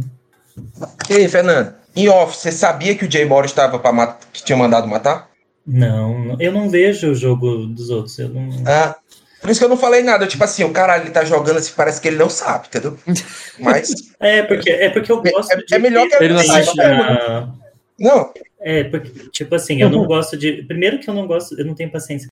E 1.10 1.14
aí, 1.14 1.28
Fernando? 1.28 1.76
Em 1.96 2.08
off, 2.08 2.38
você 2.38 2.52
sabia 2.52 2.96
que 2.96 3.06
o 3.06 3.12
Jay 3.12 3.26
Morris 3.26 3.52
estava 3.52 3.78
para 3.80 3.92
matar, 3.92 4.20
que 4.32 4.44
tinha 4.44 4.58
mandado 4.58 4.88
matar? 4.88 5.30
não, 5.68 6.36
eu 6.40 6.52
não 6.52 6.68
vejo 6.70 7.12
o 7.12 7.16
jogo 7.16 7.68
dos 7.68 7.90
outros. 7.92 8.18
Eu 8.18 8.30
não, 8.30 8.50
Ah, 8.66 8.96
por 9.42 9.50
isso 9.50 9.60
que 9.60 9.66
eu 9.66 9.70
não 9.70 9.78
falei 9.78 10.04
nada. 10.04 10.28
Tipo 10.28 10.44
assim, 10.44 10.64
o 10.64 10.72
caralho, 10.72 11.04
ele 11.04 11.12
tá 11.12 11.24
jogando 11.24 11.58
assim, 11.58 11.74
parece 11.76 12.00
que 12.02 12.08
ele 12.08 12.18
não 12.18 12.30
sabe, 12.30 12.68
entendeu? 12.68 12.98
Mas, 13.60 13.92
é 14.20 14.44
porque 14.44 14.70
é 14.70 14.90
porque 14.90 15.12
eu 15.12 15.22
gosto 15.22 15.52
é, 15.52 15.58
de 15.58 15.76
é 15.76 15.80
melhor 15.80 16.08
que 16.08 16.24
Ele 16.24 16.34
não 16.34 16.44
deixar- 16.44 17.54
Não, 18.00 18.34
É, 18.62 18.84
porque, 18.86 19.30
tipo 19.32 19.56
assim, 19.56 19.82
eu 19.82 19.90
não 19.90 20.06
gosto 20.06 20.38
de. 20.38 20.64
Primeiro 20.64 21.00
que 21.00 21.10
eu 21.10 21.14
não 21.14 21.28
gosto, 21.28 21.58
eu 21.60 21.66
não 21.66 21.74
tenho 21.76 21.92
paciência 21.92 22.28